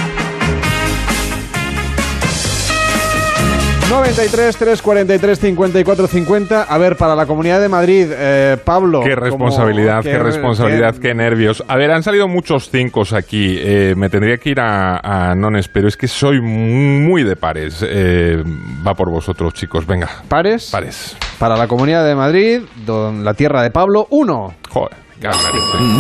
93 3.93 4.57
343 4.57 5.39
54 5.39 6.07
50. 6.07 6.63
A 6.63 6.79
ver, 6.79 6.97
para 6.97 7.15
la 7.15 7.27
Comunidad 7.27 7.61
de 7.61 7.69
Madrid, 7.69 8.07
eh, 8.11 8.57
Pablo. 8.65 9.01
Qué 9.03 9.11
como- 9.15 9.21
responsabilidad, 9.27 10.03
qué, 10.03 10.13
qué- 10.13 10.19
responsabilidad, 10.19 10.95
qué- 10.95 11.01
qué, 11.09 11.15
nervios. 11.15 11.63
A 11.69 11.77
ver, 11.77 11.91
han 11.91 12.03
salido 12.03 12.27
muchos 12.27 12.71
cinco 12.71 13.03
aquí. 13.13 13.59
Eh, 13.61 13.93
me 13.95 14.09
tendría 14.09 14.39
que 14.39 14.49
ir 14.51 14.61
a, 14.61 15.31
a 15.31 15.35
Nones, 15.35 15.69
pero 15.69 15.89
es 15.89 15.99
que 15.99 16.09
soy 16.09 16.41
muy 16.41 17.23
de 17.23 17.37
pares. 17.37 17.85
Eh, 17.87 18.43
va 18.87 18.95
por 18.95 19.11
vosotros, 19.11 19.53
chicos. 19.53 19.87
Venga. 19.87 20.09
¿Pares? 20.27 20.71
Pares. 20.73 21.15
Para 21.39 21.57
la 21.57 21.67
Comunidad 21.69 22.07
de 22.07 22.15
Madrid, 22.15 22.61
don, 22.87 23.25
la 23.25 23.35
tierra 23.35 23.63
de 23.63 23.71
Pablo, 23.71 24.07
uno. 24.11 24.55
Joder. 24.71 25.02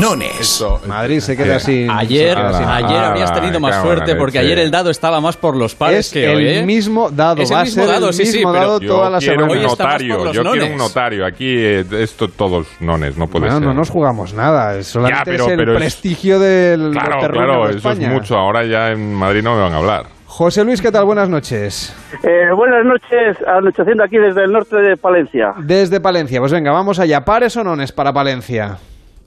Nones. 0.01 0.64
Madrid 0.86 1.20
se 1.20 1.36
queda. 1.36 1.55
Ayer, 1.56 1.60
se 1.60 1.72
queda 1.94 2.52
sin- 2.59 2.68
ayer 2.68 2.98
habrías 2.98 3.32
tenido 3.32 3.60
más 3.60 3.80
suerte 3.82 4.16
porque 4.16 4.39
ayer 4.39 4.59
el 4.59 4.70
dado 4.70 4.90
estaba 4.90 5.20
más 5.20 5.36
por 5.36 5.56
los 5.56 5.74
pares 5.74 6.06
Es 6.06 6.12
que 6.12 6.30
el 6.30 6.36
hoy, 6.36 6.48
¿eh? 6.48 6.62
mismo 6.64 7.10
dado, 7.10 7.43
Es 7.43 7.51
el 7.51 7.60
mismo 7.62 7.84
ser 7.84 7.93
dado, 7.93 8.09
el 8.09 8.14
sí, 8.14 8.26
sí, 8.26 8.39
mismo 8.39 8.52
pero 8.52 8.64
dado 8.64 8.80
Yo 8.80 8.89
toda 8.94 9.10
la 9.10 9.18
quiero 9.18 9.34
semana. 9.44 9.52
un 9.60 9.66
notario, 9.66 10.32
yo 10.32 10.43
quiero 10.52 10.66
un 10.66 10.76
notario. 10.78 11.26
Aquí 11.26 11.47
eh, 11.56 11.84
esto 12.01 12.28
todos 12.28 12.66
nones, 12.80 13.16
no 13.16 13.26
puede 13.28 13.47
No, 13.47 13.52
ser. 13.59 13.62
no 13.62 13.74
nos 13.74 13.90
jugamos 13.90 14.34
nada, 14.34 14.76
es 14.76 14.86
solamente 14.89 15.18
Ya, 15.20 15.24
pero- 15.24 15.44
es 15.44 15.51
el 15.51 15.56
pero 15.56 15.72
es- 15.72 15.78
prestigio 15.78 16.39
del 16.39 16.90
Claro, 16.93 17.28
claro, 17.32 17.55
de 17.66 17.70
eso 17.76 17.90
es 17.90 17.98
España. 17.98 18.09
mucho. 18.10 18.36
Ahora 18.36 18.64
ya 18.64 18.90
en 18.90 19.14
Madrid 19.14 19.43
no 19.43 19.55
me 19.55 19.62
van 19.62 19.72
a 19.72 19.76
hablar. 19.78 20.06
José 20.26 20.64
Luis, 20.64 20.80
¿qué 20.80 20.90
tal? 20.90 21.05
Buenas 21.05 21.28
noches. 21.28 21.94
Eh, 22.24 22.51
buenas 22.56 22.84
noches, 22.86 23.36
anocheciendo 23.47 24.02
aquí 24.02 24.16
desde 24.16 24.44
el 24.44 24.52
norte 24.52 24.76
de 24.76 24.97
Palencia. 24.97 25.52
Desde 25.59 26.01
Palencia, 26.01 26.40
pues 26.40 26.52
venga, 26.52 26.72
vamos 26.72 26.98
allá. 26.98 27.22
¿Pares 27.22 27.55
o 27.59 27.62
nones 27.64 27.93
para 27.93 28.14
Palencia? 28.14 28.78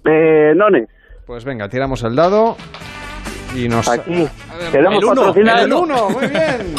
Eh, 0.06 0.54
Nones. 0.56 0.88
Pues 1.26 1.44
venga, 1.44 1.68
tiramos 1.70 2.04
el 2.04 2.16
dado 2.16 2.56
y 3.56 3.68
nos... 3.68 3.88
Aquí. 3.90 4.28
Queremos 4.72 5.04
el 5.04 5.48
el 5.64 5.70
muy 6.10 6.28
bien. 6.28 6.76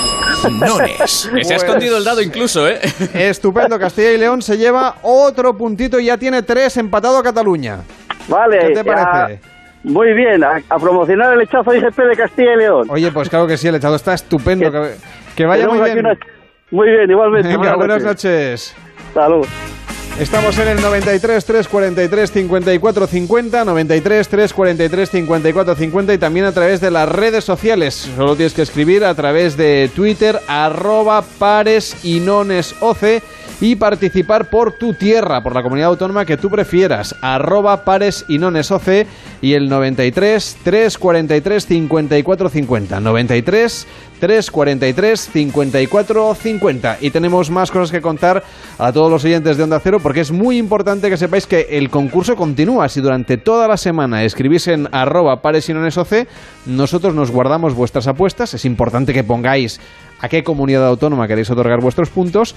Nones. 0.61 1.31
Que 1.35 1.44
se 1.44 1.55
ha 1.55 1.57
escondido 1.57 1.97
el 1.98 2.05
dado 2.05 2.23
incluso, 2.23 2.69
¿eh? 2.69 2.78
Estupendo, 3.15 3.78
Castilla 3.78 4.12
y 4.12 4.19
León 4.19 4.43
se 4.43 4.57
lleva 4.57 4.97
otro 5.03 5.57
puntito 5.57 5.98
y 5.98 6.07
ya 6.07 6.16
tiene 6.16 6.43
tres 6.43 6.77
empatado 6.77 7.19
a 7.19 7.23
Cataluña. 7.23 7.78
Vale. 8.28 8.59
¿Qué 8.61 8.69
te 8.74 8.85
ya- 8.85 8.94
parece? 8.94 9.40
Muy 9.82 10.12
bien, 10.15 10.43
a, 10.43 10.61
a 10.69 10.78
promocionar 10.81 11.32
el 11.35 11.43
hechazo 11.43 11.73
IGP 11.73 11.97
de 11.97 12.16
Castilla 12.16 12.55
y 12.55 12.57
León. 12.57 12.86
Oye, 12.90 13.12
pues 13.12 13.28
claro 13.28 13.47
que 13.47 13.57
sí, 13.57 13.69
el 13.69 13.77
echado 13.77 13.94
está 13.94 14.15
estupendo. 14.15 14.70
Que, 14.70 14.94
que 15.36 15.47
vaya 15.47 15.69
muy 15.69 15.78
bien. 15.81 15.98
una- 16.01 16.19
Muy 16.73 16.89
bien, 16.90 17.09
igualmente. 17.11 17.48
Venga, 17.48 17.77
buenas 17.77 18.03
noches. 18.03 18.74
Salud. 19.15 19.47
Estamos 20.18 20.56
en 20.56 20.68
el 20.68 20.80
93 20.80 21.44
343 21.44 22.32
54 22.32 23.06
50, 23.06 23.64
93 23.66 24.28
343 24.28 25.10
54 25.10 25.74
50 25.74 26.14
y 26.14 26.18
también 26.18 26.47
a 26.47 26.52
través 26.52 26.80
de 26.80 26.90
las 26.90 27.06
redes 27.06 27.44
sociales. 27.44 28.09
Solo 28.16 28.34
tienes 28.34 28.55
que 28.55 28.62
escribir 28.62 29.05
a 29.05 29.14
través 29.14 29.59
de 29.59 29.90
Twitter 29.94 30.40
arroba 30.48 31.20
pares 31.20 32.02
y 32.02 33.76
participar 33.76 34.48
por 34.48 34.72
tu 34.72 34.94
tierra, 34.94 35.43
por 35.43 35.55
la 35.55 35.62
comunidad 35.62 35.90
autónoma 35.90 36.24
que 36.24 36.38
tú 36.38 36.48
prefieras. 36.48 37.14
Arroba 37.20 37.84
pares 37.84 38.24
y 38.26 38.38
nones 38.38 38.70
y 39.43 39.52
el 39.52 39.68
93 39.68 40.56
343 40.64 41.66
54 41.66 42.48
50. 42.48 43.01
93 43.01 43.86
343 44.18 45.30
54 45.32 46.34
50. 46.34 46.98
Y 47.01 47.10
tenemos 47.10 47.51
más 47.51 47.70
cosas 47.70 47.90
que 47.90 48.01
contar 48.01 48.43
a 48.78 48.93
todos 48.93 49.10
los 49.10 49.24
oyentes 49.24 49.56
de 49.56 49.62
Onda 49.62 49.80
Cero 49.80 50.01
porque 50.02 50.20
es 50.20 50.30
muy 50.30 50.59
importante 50.59 51.09
que 51.10 51.16
sepáis 51.16 51.47
que 51.47 51.66
el 51.70 51.90
concurso 51.90 52.36
continúa. 52.36 52.88
Si 52.88 53.01
durante 53.01 53.36
toda 53.36 53.68
la 53.68 53.76
semana 53.76 54.24
escribís 54.24 54.68
en 54.68 54.88
arroba 54.93 55.43
pares 55.43 55.68
y 55.68 55.74
nones 55.74 55.98
oce, 55.98 56.26
nosotros 56.66 57.14
nos 57.14 57.30
guardamos 57.30 57.74
vuestras 57.74 58.06
apuestas. 58.06 58.55
Es 58.55 58.64
importante 58.64 59.12
que 59.12 59.24
pongáis 59.24 59.80
a 60.20 60.28
qué 60.28 60.43
comunidad 60.43 60.86
autónoma 60.86 61.28
queréis 61.28 61.51
otorgar 61.51 61.80
vuestros 61.80 62.10
puntos. 62.10 62.55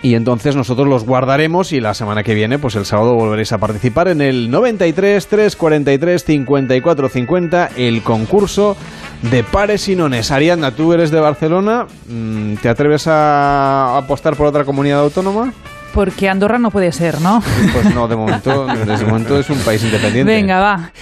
Y 0.00 0.14
entonces 0.14 0.54
nosotros 0.54 0.86
los 0.86 1.04
guardaremos 1.04 1.72
y 1.72 1.80
la 1.80 1.92
semana 1.92 2.22
que 2.22 2.34
viene, 2.34 2.58
pues 2.58 2.76
el 2.76 2.86
sábado 2.86 3.14
volveréis 3.14 3.52
a 3.52 3.58
participar 3.58 4.06
en 4.08 4.20
el 4.20 4.48
93 4.48 5.26
343 5.26 6.24
54 6.24 7.08
50, 7.08 7.70
el 7.76 8.02
concurso 8.02 8.76
de 9.22 9.42
pares 9.42 9.88
y 9.88 9.96
nones. 9.96 10.30
Ariadna, 10.30 10.70
tú 10.70 10.92
eres 10.92 11.10
de 11.10 11.18
Barcelona, 11.18 11.86
mm, 12.08 12.54
¿te 12.56 12.68
atreves 12.68 13.08
a 13.08 13.98
apostar 13.98 14.36
por 14.36 14.46
otra 14.46 14.64
comunidad 14.64 15.00
autónoma? 15.00 15.52
Porque 15.92 16.28
Andorra 16.28 16.58
no 16.58 16.70
puede 16.70 16.92
ser, 16.92 17.20
¿no? 17.20 17.42
Pues 17.72 17.92
no, 17.92 18.06
de 18.06 18.14
momento, 18.14 18.66
de 18.86 19.04
momento 19.04 19.38
es 19.38 19.50
un 19.50 19.58
país 19.58 19.82
independiente. 19.82 20.32
Venga, 20.32 20.60
va. 20.60 20.92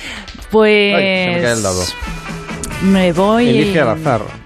Pues. 0.51 0.95
Ay, 0.95 1.03
se 1.03 1.31
me 1.33 1.43
cae 1.43 1.53
el 1.53 1.63
dado. 1.63 1.83
Me 2.83 3.13
voy. 3.13 3.49
Elige 3.49 3.81
al 3.81 3.91
azar. 3.91 4.46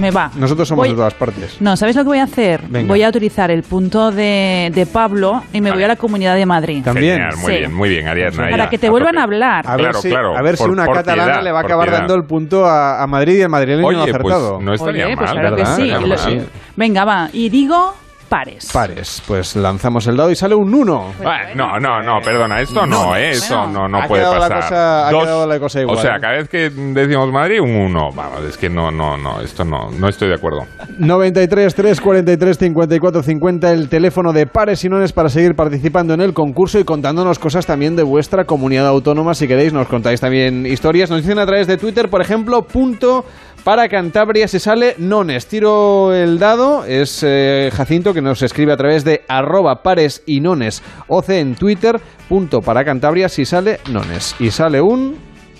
Me 0.00 0.10
va. 0.10 0.30
Nosotros 0.36 0.66
somos 0.66 0.82
Voy- 0.84 0.90
de 0.90 0.94
todas 0.96 1.14
partes. 1.14 1.60
No, 1.60 1.76
¿sabéis 1.76 1.96
lo 1.96 2.02
que 2.02 2.08
voy 2.08 2.18
a 2.18 2.24
hacer? 2.24 2.62
Venga. 2.68 2.88
Voy 2.88 3.02
a 3.02 3.08
utilizar 3.08 3.50
el 3.50 3.62
punto 3.62 4.10
de, 4.10 4.70
de 4.74 4.86
Pablo 4.86 5.42
y 5.52 5.60
me 5.60 5.70
voy 5.72 5.82
a 5.82 5.88
la 5.88 5.96
Comunidad 5.96 6.34
de 6.36 6.46
Madrid. 6.46 6.82
También. 6.84 7.16
Genial, 7.18 7.36
muy 7.36 7.52
Sí. 7.52 7.58
bien, 7.58 7.74
muy 7.74 7.88
bien, 7.90 8.08
Ariadna. 8.08 8.50
Para 8.50 8.64
ya, 8.64 8.70
que 8.70 8.78
te 8.78 8.86
a 8.86 8.90
vuelvan 8.90 9.18
a 9.18 9.22
hablar. 9.24 9.64
A 9.66 9.72
ver 9.76 9.80
Claro, 9.86 10.00
si, 10.00 10.08
claro, 10.08 10.36
a 10.36 10.42
ver 10.42 10.56
si 10.56 10.64
una 10.64 10.84
por 10.86 10.94
catalana 10.96 11.24
piedad, 11.26 11.42
le 11.44 11.52
va 11.52 11.58
a 11.60 11.62
acabar 11.62 11.86
piedad. 11.88 11.98
dando 12.00 12.14
el 12.14 12.24
punto 12.24 12.64
a, 12.66 13.02
a 13.02 13.06
Madrid 13.06 13.38
y 13.38 13.42
el 13.42 13.48
madrileño 13.48 13.82
no 13.82 13.98
ha 14.00 14.02
Oye, 14.04 14.12
pues 14.12 14.34
acertado. 14.34 14.60
no 14.60 14.74
estaría 14.74 15.06
Oye, 15.06 15.16
pues 15.16 15.30
mal, 15.30 15.40
claro 15.40 15.56
que 15.56 15.66
sí. 15.66 15.70
Estaría 15.90 16.00
Lo- 16.00 16.06
mal. 16.40 16.46
Venga, 16.76 17.04
va. 17.04 17.28
Y 17.32 17.48
digo 17.50 17.94
pares. 18.30 18.70
Pares. 18.72 19.22
Pues 19.26 19.56
lanzamos 19.56 20.06
el 20.06 20.16
dado 20.16 20.30
y 20.30 20.36
sale 20.36 20.54
un 20.54 20.72
1. 20.72 21.12
Ah, 21.26 21.38
no, 21.54 21.78
no, 21.78 22.00
no, 22.00 22.20
perdona, 22.24 22.60
esto 22.62 22.86
no, 22.86 23.06
No, 23.08 23.16
¿eh? 23.16 23.30
Eso 23.32 23.66
no, 23.66 23.86
no 23.88 23.98
Ha 24.02 24.06
puede 24.06 24.22
quedado 24.22 24.38
la 24.38 24.48
pasar. 24.48 24.62
cosa- 24.62 25.08
ha 25.08 25.10
quedado 25.10 25.46
la 25.46 25.58
cosa 25.60 25.80
igual, 25.82 25.98
o 25.98 26.00
sea, 26.00 26.18
cada 26.18 26.34
vez 26.38 26.48
que 26.48 26.70
decimos 26.70 27.30
Madrid, 27.30 27.60
un 27.60 27.74
1. 27.76 28.00
Vamos, 28.14 28.44
es 28.44 28.56
que 28.56 28.70
no, 28.70 28.90
no, 28.90 29.18
no, 29.18 29.40
esto 29.42 29.64
no, 29.64 29.90
no 29.90 30.08
estoy 30.08 30.28
de 30.28 30.36
acuerdo. 30.36 30.60
93 30.98 31.74
343 31.74 32.56
54 32.58 33.22
50 33.22 33.70
el 33.72 33.88
teléfono 33.88 34.32
de 34.32 34.46
pares 34.46 34.84
y 34.84 34.88
nones 34.88 35.12
para 35.12 35.28
seguir 35.28 35.54
participando 35.54 36.14
en 36.14 36.20
el 36.20 36.32
concurso 36.32 36.78
y 36.78 36.84
contándonos 36.84 37.38
cosas 37.40 37.66
también 37.66 37.96
de 37.96 38.04
vuestra 38.04 38.44
comunidad 38.44 38.86
autónoma 38.86 39.34
si 39.34 39.48
queréis 39.48 39.72
nos 39.72 39.88
contáis 39.88 40.20
también 40.20 40.66
historias 40.66 41.10
nos 41.10 41.22
dicen 41.22 41.38
a 41.40 41.46
través 41.46 41.66
de 41.66 41.76
Twitter 41.76 42.08
por 42.08 42.20
ejemplo 42.22 42.62
punto 42.62 43.24
para 43.64 43.88
Cantabria 43.88 44.48
se 44.48 44.58
sale 44.58 44.94
nones. 44.98 45.46
Tiro 45.46 46.12
el 46.12 46.38
dado. 46.38 46.84
Es 46.84 47.24
eh, 47.26 47.70
Jacinto 47.72 48.14
que 48.14 48.22
nos 48.22 48.42
escribe 48.42 48.72
a 48.72 48.76
través 48.76 49.04
de 49.04 49.22
arroba 49.28 49.82
pares 49.82 50.22
y 50.26 50.40
nones. 50.40 50.82
Oc 51.08 51.28
en 51.30 51.54
Twitter 51.54 52.00
punto 52.28 52.60
para 52.60 52.84
Cantabria 52.84 53.28
si 53.28 53.44
sale 53.44 53.80
nones. 53.90 54.34
Y 54.38 54.50
sale 54.50 54.80
un 54.80 55.16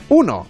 1 0.08 0.46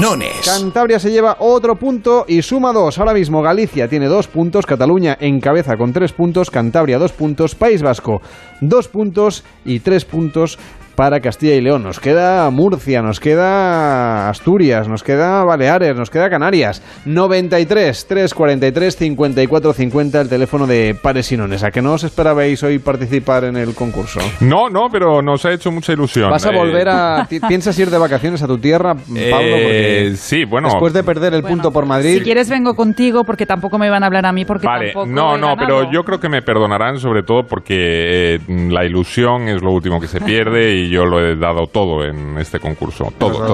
Nones. 0.00 0.42
Cantabria 0.44 0.98
se 0.98 1.10
lleva 1.10 1.38
otro 1.40 1.76
punto 1.76 2.26
y 2.28 2.42
suma 2.42 2.72
dos. 2.72 2.98
Ahora 2.98 3.14
mismo 3.14 3.42
Galicia 3.42 3.88
tiene 3.88 4.06
dos 4.06 4.28
puntos, 4.28 4.66
Cataluña 4.66 5.16
encabeza 5.18 5.76
con 5.76 5.92
tres 5.92 6.12
puntos, 6.12 6.50
Cantabria 6.50 6.98
dos 6.98 7.12
puntos, 7.12 7.54
País 7.54 7.82
Vasco 7.82 8.20
dos 8.60 8.88
puntos 8.88 9.44
y 9.64 9.80
tres 9.80 10.04
puntos 10.04 10.58
para 10.94 11.20
Castilla 11.20 11.54
y 11.54 11.60
León. 11.60 11.82
Nos 11.82 12.00
queda 12.00 12.48
Murcia, 12.50 13.02
nos 13.02 13.20
queda 13.20 14.28
Asturias, 14.28 14.88
nos 14.88 15.02
queda 15.02 15.44
Baleares, 15.44 15.96
nos 15.96 16.10
queda 16.10 16.28
Canarias. 16.30 16.82
93 17.06 18.06
343 18.06 18.96
54 18.96 19.72
50 19.72 20.20
el 20.20 20.28
teléfono 20.28 20.66
de 20.66 20.94
Pares 21.00 21.30
y 21.32 21.36
Nones. 21.36 21.62
¿A 21.64 21.70
que 21.70 21.82
no 21.82 21.92
os 21.94 22.04
esperabais 22.04 22.62
hoy 22.62 22.78
participar 22.78 23.44
en 23.44 23.56
el 23.56 23.74
concurso? 23.74 24.20
No, 24.40 24.68
no, 24.68 24.88
pero 24.90 25.22
nos 25.22 25.44
ha 25.44 25.52
hecho 25.52 25.70
mucha 25.70 25.92
ilusión. 25.92 26.30
¿Vas 26.30 26.46
a 26.46 26.50
Eh, 26.52 26.56
volver 26.56 26.88
a... 26.88 27.26
¿Piensas 27.48 27.78
ir 27.78 27.90
de 27.90 27.98
vacaciones 27.98 28.42
a 28.42 28.46
tu 28.46 28.58
tierra, 28.58 28.94
Pablo? 28.94 29.16
eh, 29.16 30.10
Porque 30.10 30.12
sí, 30.16 30.44
bueno. 30.44 30.68
después 30.68 30.92
de 30.92 31.02
perder 31.02 31.34
el 31.34 31.42
punto 31.42 31.70
por 31.72 31.86
Madrid... 31.86 32.18
Si 32.18 32.20
quieres 32.20 32.48
vengo 32.50 32.74
contigo 32.74 33.24
porque 33.24 33.46
tampoco 33.46 33.78
me 33.78 33.88
van 33.90 34.02
a 34.02 34.06
hablar 34.06 34.26
a 34.26 34.32
mí 34.32 34.44
porque 34.44 34.66
Vale, 34.66 34.92
tampoco 34.92 35.06
no, 35.06 35.36
he 35.36 35.40
no, 35.40 35.54
pero 35.56 35.90
yo 35.92 36.02
creo 36.04 36.18
que 36.20 36.28
me 36.28 36.42
perdonarán 36.42 36.98
sobre 36.98 37.22
todo 37.22 37.44
porque 37.48 38.34
eh, 38.34 38.38
la 38.68 38.84
ilusión 38.84 39.48
es 39.48 39.62
lo 39.62 39.72
último 39.72 40.00
que 40.00 40.06
se 40.08 40.20
pierde 40.20 40.74
y 40.76 40.81
yo 40.88 41.04
lo 41.04 41.20
he 41.20 41.36
dado 41.36 41.66
todo 41.66 42.04
en 42.04 42.38
este 42.38 42.60
concurso. 42.60 43.12
Todo, 43.18 43.44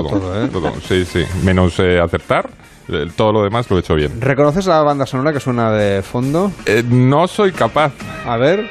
¿eh? 0.44 0.48
todo, 0.52 0.72
Sí, 0.86 1.04
sí. 1.04 1.24
Menos 1.42 1.78
eh, 1.80 2.00
acertar, 2.00 2.48
eh, 2.88 3.06
todo 3.16 3.32
lo 3.32 3.42
demás 3.42 3.70
lo 3.70 3.76
he 3.76 3.80
hecho 3.80 3.94
bien. 3.94 4.20
¿Reconoces 4.20 4.66
la 4.66 4.82
banda 4.82 5.06
sonora 5.06 5.32
que 5.32 5.40
suena 5.40 5.70
de 5.72 6.02
fondo? 6.02 6.52
Eh, 6.66 6.82
no 6.88 7.26
soy 7.28 7.52
capaz. 7.52 7.92
A 8.26 8.36
ver. 8.36 8.68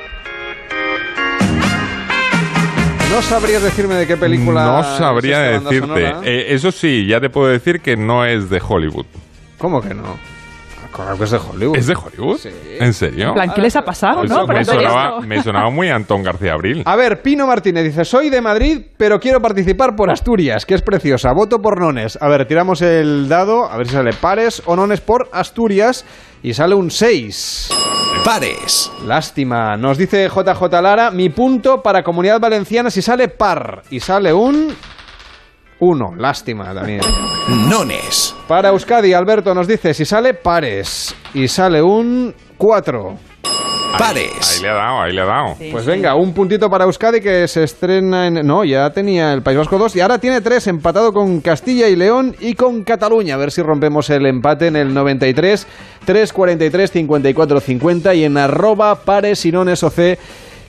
¿No 3.11 3.21
sabrías 3.21 3.63
decirme 3.63 3.95
de 3.95 4.05
qué 4.05 4.17
película 4.17 4.65
No 4.65 4.83
sabría 4.97 5.39
decirte. 5.59 6.53
eso 6.53 6.71
sí, 6.71 7.07
ya 7.07 7.19
te 7.19 7.29
puedo 7.29 7.47
decir 7.47 7.81
que 7.81 7.97
no 7.97 8.25
es 8.25 8.49
de 8.49 8.61
Hollywood. 8.65 9.05
¿Cómo 9.57 9.81
que 9.81 9.93
no? 9.93 10.36
Claro 10.97 11.15
que 11.15 11.25
es 11.25 11.31
de 11.31 11.37
Hollywood. 11.37 11.77
¿Es 11.77 11.85
de 11.85 11.95
Hollywood? 11.95 12.39
¿En 12.79 12.91
serio? 12.91 13.27
En 13.27 13.33
plan, 13.35 13.53
¿qué 13.53 13.61
les 13.61 13.75
ha 13.75 13.83
pasado? 13.83 14.21
Pues 14.21 14.31
no? 14.31 14.47
Me, 14.47 14.65
sonaba, 14.65 15.21
me 15.21 15.43
sonaba 15.43 15.69
muy 15.69 15.89
Antón 15.89 16.23
García 16.23 16.53
Abril. 16.53 16.81
A 16.85 16.95
ver, 16.95 17.21
Pino 17.21 17.45
Martínez 17.45 17.83
dice, 17.83 18.03
soy 18.03 18.31
de 18.31 18.41
Madrid, 18.41 18.81
pero 18.97 19.19
quiero 19.19 19.39
participar 19.39 19.95
por 19.95 20.09
Asturias, 20.09 20.65
que 20.65 20.73
es 20.73 20.81
preciosa. 20.81 21.33
Voto 21.33 21.61
por 21.61 21.79
Nones. 21.79 22.17
A 22.19 22.27
ver, 22.29 22.47
tiramos 22.47 22.81
el 22.81 23.29
dado, 23.29 23.69
a 23.69 23.77
ver 23.77 23.85
si 23.85 23.93
sale 23.93 24.11
pares 24.13 24.63
o 24.65 24.75
Nones 24.75 24.99
por 24.99 25.29
Asturias, 25.33 26.03
y 26.41 26.55
sale 26.55 26.73
un 26.73 26.89
6. 26.89 27.69
Pares. 28.25 28.91
Lástima. 29.05 29.77
Nos 29.77 29.99
dice 29.99 30.27
JJ 30.27 30.81
Lara, 30.81 31.11
mi 31.11 31.29
punto 31.29 31.83
para 31.83 32.01
Comunidad 32.01 32.39
Valenciana 32.39 32.89
si 32.89 33.03
sale 33.03 33.27
par, 33.27 33.83
y 33.91 33.99
sale 33.99 34.33
un 34.33 34.75
1. 35.79 36.15
Lástima 36.17 36.73
también. 36.73 37.01
Nones. 37.69 38.35
Para 38.47 38.69
Euskadi, 38.69 39.13
Alberto 39.13 39.53
nos 39.53 39.67
dice 39.67 39.93
si 39.93 40.05
sale 40.05 40.33
pares, 40.33 41.15
y 41.33 41.47
sale 41.47 41.81
un 41.81 42.33
4. 42.57 43.15
Pares. 43.97 44.57
Ahí 44.57 44.61
le 44.61 44.69
ha 44.69 44.73
dado, 44.73 45.01
ahí 45.01 45.13
le 45.13 45.21
ha 45.21 45.25
dado. 45.25 45.55
Pues 45.71 45.85
venga, 45.85 46.15
un 46.15 46.33
puntito 46.33 46.69
para 46.69 46.85
Euskadi 46.85 47.19
que 47.19 47.47
se 47.47 47.63
estrena 47.63 48.27
en... 48.27 48.45
No, 48.45 48.63
ya 48.63 48.89
tenía 48.91 49.33
el 49.33 49.41
País 49.41 49.57
Vasco 49.57 49.77
2 49.77 49.95
y 49.95 50.01
ahora 50.01 50.19
tiene 50.19 50.41
3 50.41 50.67
empatado 50.67 51.11
con 51.11 51.41
Castilla 51.41 51.87
y 51.87 51.95
León 51.95 52.35
y 52.39 52.53
con 52.53 52.83
Cataluña. 52.83 53.35
A 53.35 53.37
ver 53.37 53.51
si 53.51 53.61
rompemos 53.61 54.09
el 54.09 54.25
empate 54.27 54.67
en 54.67 54.75
el 54.75 54.93
93, 54.93 55.67
343, 56.05 56.91
54, 56.91 57.59
50 57.59 58.13
y 58.13 58.23
en 58.25 58.37
arroba 58.37 58.93
pares 59.03 59.45
y 59.45 59.51
nones 59.51 59.81
OC, 59.83 59.95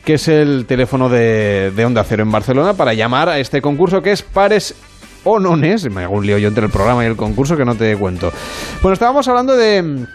que 0.04 0.14
es 0.14 0.28
el 0.28 0.64
teléfono 0.66 1.10
de, 1.10 1.70
de 1.74 1.84
Onda 1.84 2.04
Cero 2.04 2.22
en 2.22 2.30
Barcelona 2.30 2.74
para 2.74 2.94
llamar 2.94 3.28
a 3.28 3.38
este 3.38 3.60
concurso 3.60 4.00
que 4.00 4.12
es 4.12 4.22
pares 4.22 4.74
o 5.30 5.40
nones. 5.40 5.90
Me 5.92 6.04
hago 6.04 6.14
un 6.16 6.26
lío 6.26 6.38
yo 6.38 6.48
entre 6.48 6.64
el 6.66 6.70
programa 6.70 7.04
y 7.04 7.06
el 7.06 7.16
concurso 7.16 7.56
que 7.56 7.64
no 7.64 7.74
te 7.74 7.96
cuento. 7.96 8.30
Bueno, 8.82 8.92
estábamos 8.94 9.26
hablando 9.28 9.56
de... 9.56 9.82
mm, 9.82 10.06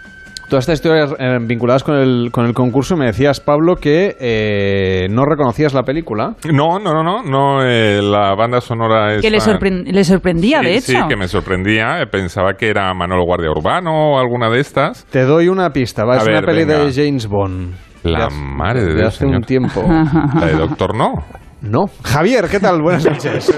Todas 0.49 0.63
estas 0.69 0.75
historias 0.85 1.15
eh, 1.19 1.39
vinculadas 1.41 1.83
con 1.83 1.95
el, 1.95 2.29
con 2.31 2.45
el 2.45 2.53
concurso, 2.53 2.95
me 2.97 3.05
decías, 3.07 3.39
Pablo, 3.39 3.75
que 3.77 4.17
eh, 4.19 5.07
no 5.09 5.25
reconocías 5.25 5.73
la 5.73 5.81
película. 5.83 6.35
No, 6.51 6.77
no, 6.79 6.93
no, 6.93 7.01
no, 7.01 7.23
no 7.23 7.63
eh, 7.65 8.01
la 8.03 8.35
banda 8.35 8.59
sonora 8.61 9.15
es... 9.15 9.21
Que 9.21 9.31
le, 9.31 9.39
sorpren- 9.39 9.85
le 9.85 10.03
sorprendía, 10.03 10.59
de 10.59 10.79
Sí, 10.81 10.95
hecho. 10.95 11.07
que 11.07 11.15
me 11.15 11.27
sorprendía. 11.29 12.01
eh, 12.01 12.07
Pensaba 12.07 12.53
que 12.53 12.67
era 12.69 12.93
Manolo 12.93 13.23
Guardia 13.23 13.49
Urbano 13.49 14.11
o 14.15 14.19
alguna 14.19 14.49
de 14.49 14.59
estas. 14.59 15.05
Te 15.05 15.21
doy 15.23 15.47
una 15.47 15.71
pista, 15.71 16.03
va, 16.03 16.15
A 16.15 16.17
es 16.17 16.25
ver, 16.25 16.37
una 16.39 16.45
peli 16.45 16.65
venga. 16.65 16.85
de 16.85 16.93
James 16.93 17.25
Bond. 17.27 17.73
La 18.03 18.19
De 18.19 18.25
hace- 18.25 18.35
madre 18.35 18.81
de 18.81 18.87
de 18.89 18.95
Dios, 18.95 19.07
hace 19.15 19.25
un 19.25 19.31
señor. 19.31 19.45
tiempo. 19.45 19.81
La 19.87 20.45
de 20.45 20.53
Doctor 20.55 20.93
No. 20.95 21.13
No. 21.63 21.85
Javier, 22.03 22.45
¿qué 22.51 22.59
tal? 22.59 22.81
Buenas 22.81 23.05
noches. 23.05 23.49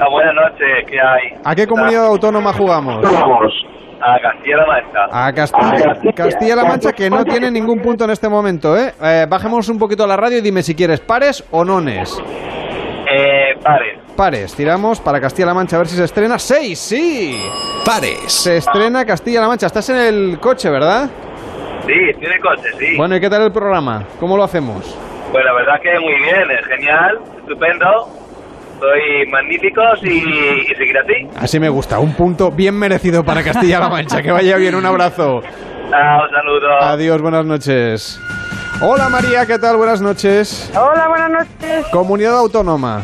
Ah, 0.00 0.06
buenas 0.10 0.34
noches, 0.34 0.84
¿qué 0.90 0.98
hay? 0.98 1.38
¿A 1.44 1.54
qué 1.54 1.66
comunidad 1.66 2.06
autónoma 2.06 2.52
jugamos? 2.54 3.02
Vamos 3.02 3.52
a 4.00 4.16
Castilla-La 4.20 4.66
Mancha. 4.66 5.26
A 5.26 5.32
Castilla- 5.32 6.12
Castilla-La 6.16 6.64
Mancha, 6.64 6.92
que 6.92 7.10
no 7.10 7.22
tiene 7.24 7.50
ningún 7.50 7.80
punto 7.80 8.04
en 8.04 8.10
este 8.10 8.26
momento, 8.28 8.74
¿eh? 8.76 8.92
Eh, 9.02 9.26
Bajemos 9.28 9.68
un 9.68 9.78
poquito 9.78 10.06
la 10.06 10.16
radio 10.16 10.38
y 10.38 10.40
dime 10.40 10.62
si 10.62 10.74
quieres 10.74 11.00
pares 11.00 11.44
o 11.50 11.62
nones. 11.62 12.18
Eh, 13.14 13.54
pares. 13.62 13.98
Pares, 14.16 14.54
tiramos 14.54 14.98
para 15.00 15.20
Castilla-La 15.20 15.52
Mancha 15.54 15.76
a 15.76 15.80
ver 15.80 15.88
si 15.88 15.96
se 15.96 16.04
estrena. 16.04 16.38
¡Seis! 16.38 16.78
¡Sí! 16.78 17.38
Pares. 17.84 18.32
Se 18.32 18.56
estrena 18.56 19.04
Castilla-La 19.04 19.46
Mancha. 19.48 19.66
Estás 19.66 19.90
en 19.90 19.96
el 19.98 20.38
coche, 20.40 20.70
¿verdad? 20.70 21.10
Sí, 21.86 21.92
tiene 22.18 22.38
coche, 22.40 22.70
sí. 22.78 22.96
Bueno, 22.96 23.14
¿y 23.16 23.20
qué 23.20 23.28
tal 23.28 23.42
el 23.42 23.52
programa? 23.52 24.04
¿Cómo 24.18 24.38
lo 24.38 24.42
hacemos? 24.44 24.98
Pues 25.34 25.44
la 25.44 25.52
verdad 25.52 25.80
que 25.82 25.98
muy 25.98 26.14
bien, 26.22 26.48
es 26.48 26.64
genial, 26.66 27.18
estupendo. 27.40 28.08
Soy 28.78 29.26
magníficos 29.32 29.98
y, 30.04 30.18
y 30.18 30.74
seguir 30.76 30.96
así. 30.96 31.28
Así 31.36 31.58
me 31.58 31.68
gusta. 31.68 31.98
Un 31.98 32.14
punto 32.14 32.52
bien 32.52 32.78
merecido 32.78 33.24
para 33.24 33.42
Castilla-La 33.42 33.88
Mancha. 33.88 34.22
Que 34.22 34.30
vaya 34.30 34.56
bien. 34.58 34.76
Un 34.76 34.86
abrazo. 34.86 35.42
Ah, 35.92 36.20
un 36.24 36.30
saludo. 36.30 36.80
Adiós, 36.82 37.20
buenas 37.20 37.44
noches. 37.44 38.20
Hola 38.80 39.08
María, 39.08 39.44
¿qué 39.44 39.58
tal? 39.58 39.76
Buenas 39.76 40.00
noches. 40.00 40.70
Hola, 40.76 41.08
buenas 41.08 41.30
noches. 41.30 41.84
Comunidad 41.90 42.38
Autónoma. 42.38 43.02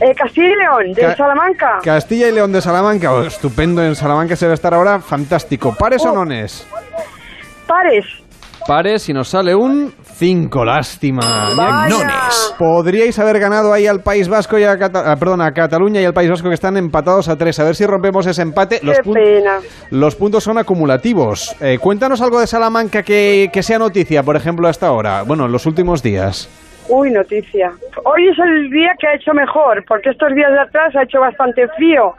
Eh, 0.00 0.12
Castilla 0.16 0.48
y 0.48 0.56
León, 0.56 0.92
de 0.94 1.02
Ca- 1.02 1.16
Salamanca. 1.16 1.78
Castilla 1.84 2.26
y 2.28 2.32
León 2.32 2.50
de 2.52 2.60
Salamanca. 2.60 3.12
Oh, 3.12 3.22
estupendo 3.22 3.84
en 3.84 3.94
Salamanca 3.94 4.34
se 4.34 4.46
va 4.46 4.52
a 4.52 4.54
estar 4.54 4.74
ahora. 4.74 4.98
Fantástico. 4.98 5.76
¿Pares 5.78 6.04
o 6.04 6.12
nones? 6.12 6.66
Pares. 7.68 8.04
Pares 8.66 9.08
y 9.08 9.12
nos 9.12 9.28
sale 9.28 9.54
un 9.54 9.92
5. 10.02 10.64
Lástima. 10.64 11.48
Nones. 11.88 12.54
Podríais 12.58 13.18
haber 13.18 13.40
ganado 13.40 13.72
ahí 13.72 13.86
al 13.86 14.00
País 14.02 14.28
Vasco 14.28 14.58
y 14.58 14.64
a, 14.64 14.78
Cata- 14.78 15.10
ah, 15.10 15.16
perdón, 15.16 15.40
a 15.40 15.50
Cataluña 15.52 16.00
y 16.00 16.04
al 16.04 16.12
País 16.12 16.30
Vasco 16.30 16.48
que 16.48 16.54
están 16.54 16.76
empatados 16.76 17.28
a 17.28 17.36
3. 17.36 17.58
A 17.58 17.64
ver 17.64 17.74
si 17.74 17.86
rompemos 17.86 18.26
ese 18.26 18.42
empate. 18.42 18.80
Los, 18.82 18.98
Qué 18.98 19.02
pun- 19.02 19.14
pena. 19.14 19.58
los 19.90 20.14
puntos 20.14 20.44
son 20.44 20.58
acumulativos. 20.58 21.56
Eh, 21.60 21.78
cuéntanos 21.80 22.20
algo 22.20 22.38
de 22.38 22.46
Salamanca 22.46 23.02
que, 23.02 23.50
que 23.52 23.62
sea 23.62 23.78
noticia, 23.78 24.22
por 24.22 24.36
ejemplo, 24.36 24.68
hasta 24.68 24.86
ahora. 24.86 25.22
Bueno, 25.22 25.46
en 25.46 25.52
los 25.52 25.66
últimos 25.66 26.02
días. 26.02 26.48
Uy, 26.88 27.10
noticia. 27.10 27.72
Hoy 28.04 28.28
es 28.28 28.38
el 28.38 28.70
día 28.70 28.90
que 28.98 29.06
ha 29.06 29.14
hecho 29.14 29.32
mejor, 29.32 29.84
porque 29.88 30.10
estos 30.10 30.34
días 30.34 30.50
de 30.52 30.60
atrás 30.60 30.94
ha 30.96 31.02
hecho 31.04 31.20
bastante 31.20 31.66
frío. 31.76 32.14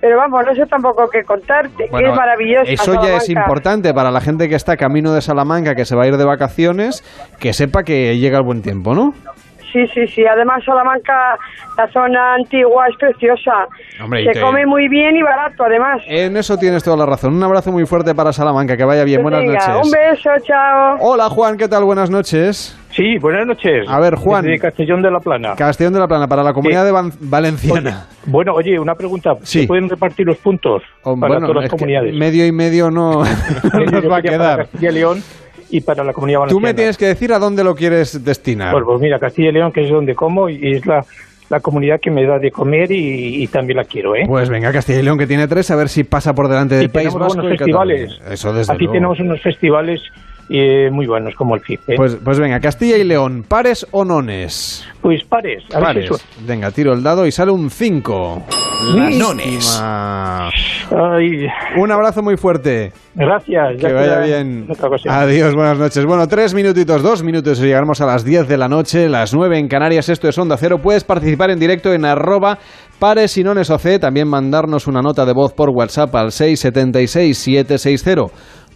Pero 0.00 0.16
vamos, 0.18 0.44
no 0.44 0.54
sé 0.54 0.66
tampoco 0.66 1.08
qué 1.08 1.24
contarte, 1.24 1.88
Bueno, 1.90 2.10
es 2.10 2.16
maravilloso. 2.16 2.70
Eso 2.70 2.94
ya 3.02 3.16
es 3.16 3.28
importante 3.28 3.92
para 3.94 4.10
la 4.10 4.20
gente 4.20 4.48
que 4.48 4.54
está 4.54 4.76
camino 4.76 5.12
de 5.12 5.20
Salamanca, 5.22 5.74
que 5.74 5.84
se 5.84 5.96
va 5.96 6.04
a 6.04 6.06
ir 6.06 6.16
de 6.16 6.24
vacaciones, 6.24 7.02
que 7.38 7.52
sepa 7.52 7.82
que 7.84 8.18
llega 8.18 8.38
el 8.38 8.44
buen 8.44 8.60
tiempo, 8.62 8.94
¿no? 8.94 9.14
Sí, 9.72 9.86
sí, 9.92 10.06
sí. 10.06 10.24
Además, 10.24 10.62
Salamanca, 10.64 11.36
la 11.76 11.88
zona 11.90 12.34
antigua, 12.34 12.86
es 12.88 12.96
preciosa. 12.96 13.66
Hombre, 14.02 14.24
Se 14.24 14.32
te- 14.32 14.40
come 14.40 14.64
muy 14.66 14.86
bien 14.88 15.16
y 15.16 15.22
barato, 15.22 15.64
además. 15.64 16.00
En 16.06 16.36
eso 16.36 16.56
tienes 16.56 16.84
toda 16.84 16.96
la 16.96 17.06
razón. 17.06 17.34
Un 17.34 17.42
abrazo 17.42 17.72
muy 17.72 17.84
fuerte 17.84 18.14
para 18.14 18.32
Salamanca, 18.32 18.76
que 18.76 18.84
vaya 18.84 19.02
bien. 19.02 19.20
Buenas 19.22 19.40
Venga, 19.40 19.66
noches. 19.66 19.84
Un 19.86 19.90
beso, 19.90 20.30
chao. 20.46 20.96
Hola 21.00 21.28
Juan, 21.28 21.56
¿qué 21.56 21.66
tal? 21.66 21.82
Buenas 21.84 22.08
noches. 22.08 22.78
Sí, 22.94 23.18
buenas 23.18 23.46
noches. 23.46 23.88
A 23.88 23.98
ver, 23.98 24.14
Juan. 24.14 24.44
Desde 24.44 24.58
Castellón 24.60 25.02
de 25.02 25.10
la 25.10 25.18
Plana. 25.20 25.54
Castellón 25.56 25.94
de 25.94 25.98
la 26.00 26.06
Plana, 26.06 26.28
para 26.28 26.42
la 26.44 26.52
comunidad 26.52 26.84
de 26.84 26.92
Van- 26.92 27.12
Valenciana. 27.20 28.06
Bueno, 28.26 28.54
oye, 28.54 28.78
una 28.78 28.94
pregunta. 28.94 29.34
Sí. 29.42 29.62
¿Se 29.62 29.66
pueden 29.66 29.88
repartir 29.88 30.26
los 30.26 30.36
puntos 30.36 30.82
Oh, 31.02 31.18
para 31.18 31.34
bueno, 31.34 31.48
todas 31.48 31.62
las 31.64 31.70
comunidades? 31.70 32.14
medio 32.14 32.46
y 32.46 32.52
medio 32.52 32.90
no, 32.90 33.24
no 33.72 33.84
nos 33.86 34.08
va 34.10 34.18
a 34.18 34.22
quería 34.22 34.38
para 34.38 34.54
quedar. 34.56 34.58
Castilla 34.70 34.90
y 34.90 34.94
León 34.94 35.22
y 35.70 35.80
para 35.80 36.04
la 36.04 36.12
comunidad 36.12 36.38
Tú 36.38 36.42
valenciana. 36.42 36.68
me 36.68 36.74
tienes 36.74 36.96
que 36.96 37.06
decir 37.06 37.32
a 37.32 37.38
dónde 37.40 37.64
lo 37.64 37.74
quieres 37.74 38.24
destinar. 38.24 38.70
Pues, 38.72 38.84
pues 38.84 39.00
mira, 39.00 39.18
Castilla 39.18 39.48
y 39.48 39.52
León, 39.52 39.72
que 39.72 39.82
es 39.82 39.90
donde 39.90 40.14
como 40.14 40.48
y 40.48 40.74
es 40.76 40.86
la, 40.86 41.04
la 41.50 41.58
comunidad 41.58 41.98
que 42.00 42.12
me 42.12 42.24
da 42.24 42.38
de 42.38 42.52
comer 42.52 42.92
y, 42.92 43.42
y 43.42 43.46
también 43.48 43.78
la 43.78 43.84
quiero, 43.84 44.14
¿eh? 44.14 44.22
Pues 44.26 44.48
venga, 44.48 44.70
Castilla 44.72 45.00
y 45.00 45.02
León, 45.02 45.18
que 45.18 45.26
tiene 45.26 45.48
tres, 45.48 45.68
a 45.72 45.76
ver 45.76 45.88
si 45.88 46.04
pasa 46.04 46.32
por 46.32 46.46
delante 46.46 46.76
del 46.76 46.84
Y 46.84 46.88
País 46.88 47.08
tenemos 47.08 47.26
Vasco 47.28 47.42
buenos 47.42 47.54
y 47.54 47.58
festivales. 47.58 48.20
Eso 48.30 48.52
desde 48.52 48.72
Aquí 48.72 48.84
luego. 48.84 48.92
tenemos 48.92 49.18
unos 49.18 49.40
festivales 49.42 50.00
eh, 50.48 50.90
muy 50.90 51.06
buenos, 51.06 51.34
como 51.34 51.54
el 51.54 51.60
FIP. 51.60 51.90
¿eh? 51.90 51.94
Pues, 51.96 52.16
pues 52.16 52.38
venga, 52.38 52.60
Castilla 52.60 52.96
y 52.96 53.04
León, 53.04 53.44
¿pares 53.46 53.86
o 53.90 54.04
nones? 54.04 54.86
Pues 55.00 55.24
pares, 55.24 55.62
a 55.74 55.80
ver 55.80 56.04
si 56.04 56.08
Pares. 56.08 56.28
Venga, 56.46 56.70
tiro 56.70 56.92
el 56.92 57.02
dado 57.02 57.26
y 57.26 57.32
sale 57.32 57.50
un 57.50 57.70
5. 57.70 58.42
Nones. 59.18 59.82
Un 61.76 61.90
abrazo 61.90 62.22
muy 62.22 62.36
fuerte. 62.36 62.92
Gracias. 63.14 63.78
ya 63.78 63.88
Que 63.88 63.94
vaya 63.94 64.20
bien. 64.20 64.66
Adiós, 65.08 65.54
buenas 65.54 65.78
noches. 65.78 66.04
Bueno, 66.04 66.26
tres 66.28 66.54
minutitos, 66.54 67.02
dos 67.02 67.22
minutos 67.22 67.58
y 67.60 67.66
llegaremos 67.66 68.00
a 68.00 68.06
las 68.06 68.24
10 68.24 68.48
de 68.48 68.56
la 68.58 68.68
noche, 68.68 69.08
las 69.08 69.32
9 69.32 69.58
en 69.58 69.68
Canarias. 69.68 70.08
Esto 70.08 70.28
es 70.28 70.36
Onda 70.36 70.56
Cero. 70.58 70.78
Puedes 70.82 71.04
participar 71.04 71.50
en 71.50 71.58
directo 71.58 71.92
en 71.92 72.04
arroba 72.04 72.58
pares 72.98 73.36
y 73.38 73.44
nones 73.44 73.70
OC. 73.70 74.00
También 74.00 74.28
mandarnos 74.28 74.86
una 74.86 75.00
nota 75.00 75.24
de 75.24 75.32
voz 75.32 75.52
por 75.54 75.70
WhatsApp 75.70 76.14
al 76.14 76.32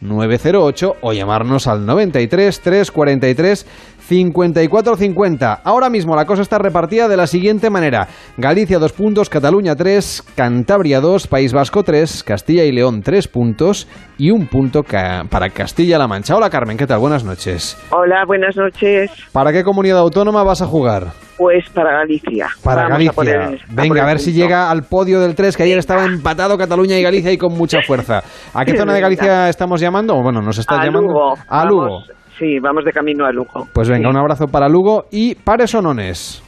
676-760-908 0.02 0.96
o 1.00 1.12
llamarnos 1.12 1.66
al 1.66 1.86
93 1.86 2.60
343 2.60 3.66
5450. 4.08 5.60
Ahora 5.64 5.90
mismo 5.90 6.16
la 6.16 6.24
cosa 6.24 6.42
está 6.42 6.58
repartida 6.58 7.08
de 7.08 7.16
la 7.16 7.26
siguiente 7.26 7.70
manera. 7.70 8.08
Galicia 8.36 8.78
2 8.78 8.92
puntos, 8.92 9.28
Cataluña 9.28 9.76
3, 9.76 10.24
Cantabria 10.34 11.00
2, 11.00 11.26
País 11.26 11.52
Vasco 11.52 11.82
3, 11.82 12.22
Castilla 12.24 12.64
y 12.64 12.72
León 12.72 13.02
3 13.02 13.28
puntos 13.28 13.86
y 14.16 14.30
un 14.30 14.46
punto 14.46 14.82
ca- 14.82 15.24
para 15.30 15.50
Castilla-La 15.50 16.08
Mancha. 16.08 16.34
Hola 16.36 16.50
Carmen, 16.50 16.76
¿qué 16.76 16.86
tal? 16.86 16.98
Buenas 17.00 17.22
noches. 17.24 17.76
Hola, 17.90 18.24
buenas 18.26 18.56
noches. 18.56 19.10
¿Para 19.32 19.52
qué 19.52 19.62
comunidad 19.62 19.98
autónoma 19.98 20.42
vas 20.42 20.62
a 20.62 20.66
jugar? 20.66 21.08
Pues 21.36 21.68
para 21.70 21.92
Galicia. 21.98 22.48
Para 22.64 22.82
Vamos 22.88 22.90
Galicia. 22.92 23.10
a 23.10 23.14
poner- 23.14 23.36
a 23.40 23.48
Venga, 23.68 23.88
poner 23.88 24.02
a 24.02 24.06
ver 24.06 24.18
si 24.18 24.32
llega 24.32 24.70
al 24.70 24.82
podio 24.84 25.20
del 25.20 25.34
3, 25.34 25.56
que 25.56 25.62
ayer 25.64 25.78
estaba 25.78 26.04
empatado 26.04 26.56
Cataluña 26.58 26.96
y 26.98 27.02
Galicia 27.02 27.30
y 27.30 27.36
con 27.38 27.52
mucha 27.56 27.80
fuerza. 27.86 28.22
¿A 28.54 28.64
qué 28.64 28.72
zona 28.76 28.94
de 28.94 29.00
Galicia 29.00 29.48
estamos 29.48 29.80
llamando? 29.80 30.14
Bueno, 30.22 30.40
nos 30.40 30.58
estás 30.58 30.78
A 30.78 30.84
llamando. 30.86 31.08
Lugo. 31.12 31.34
A 31.48 31.64
Vamos- 31.64 31.70
Lugo. 31.70 32.02
Sí, 32.38 32.58
vamos 32.60 32.84
de 32.84 32.92
camino 32.92 33.26
a 33.26 33.32
Lugo. 33.32 33.68
Pues 33.72 33.88
venga, 33.88 34.08
un 34.08 34.16
abrazo 34.16 34.46
para 34.46 34.68
Lugo 34.68 35.06
y 35.10 35.34
pares 35.34 35.74
o 35.74 35.82
nones. 35.82 36.42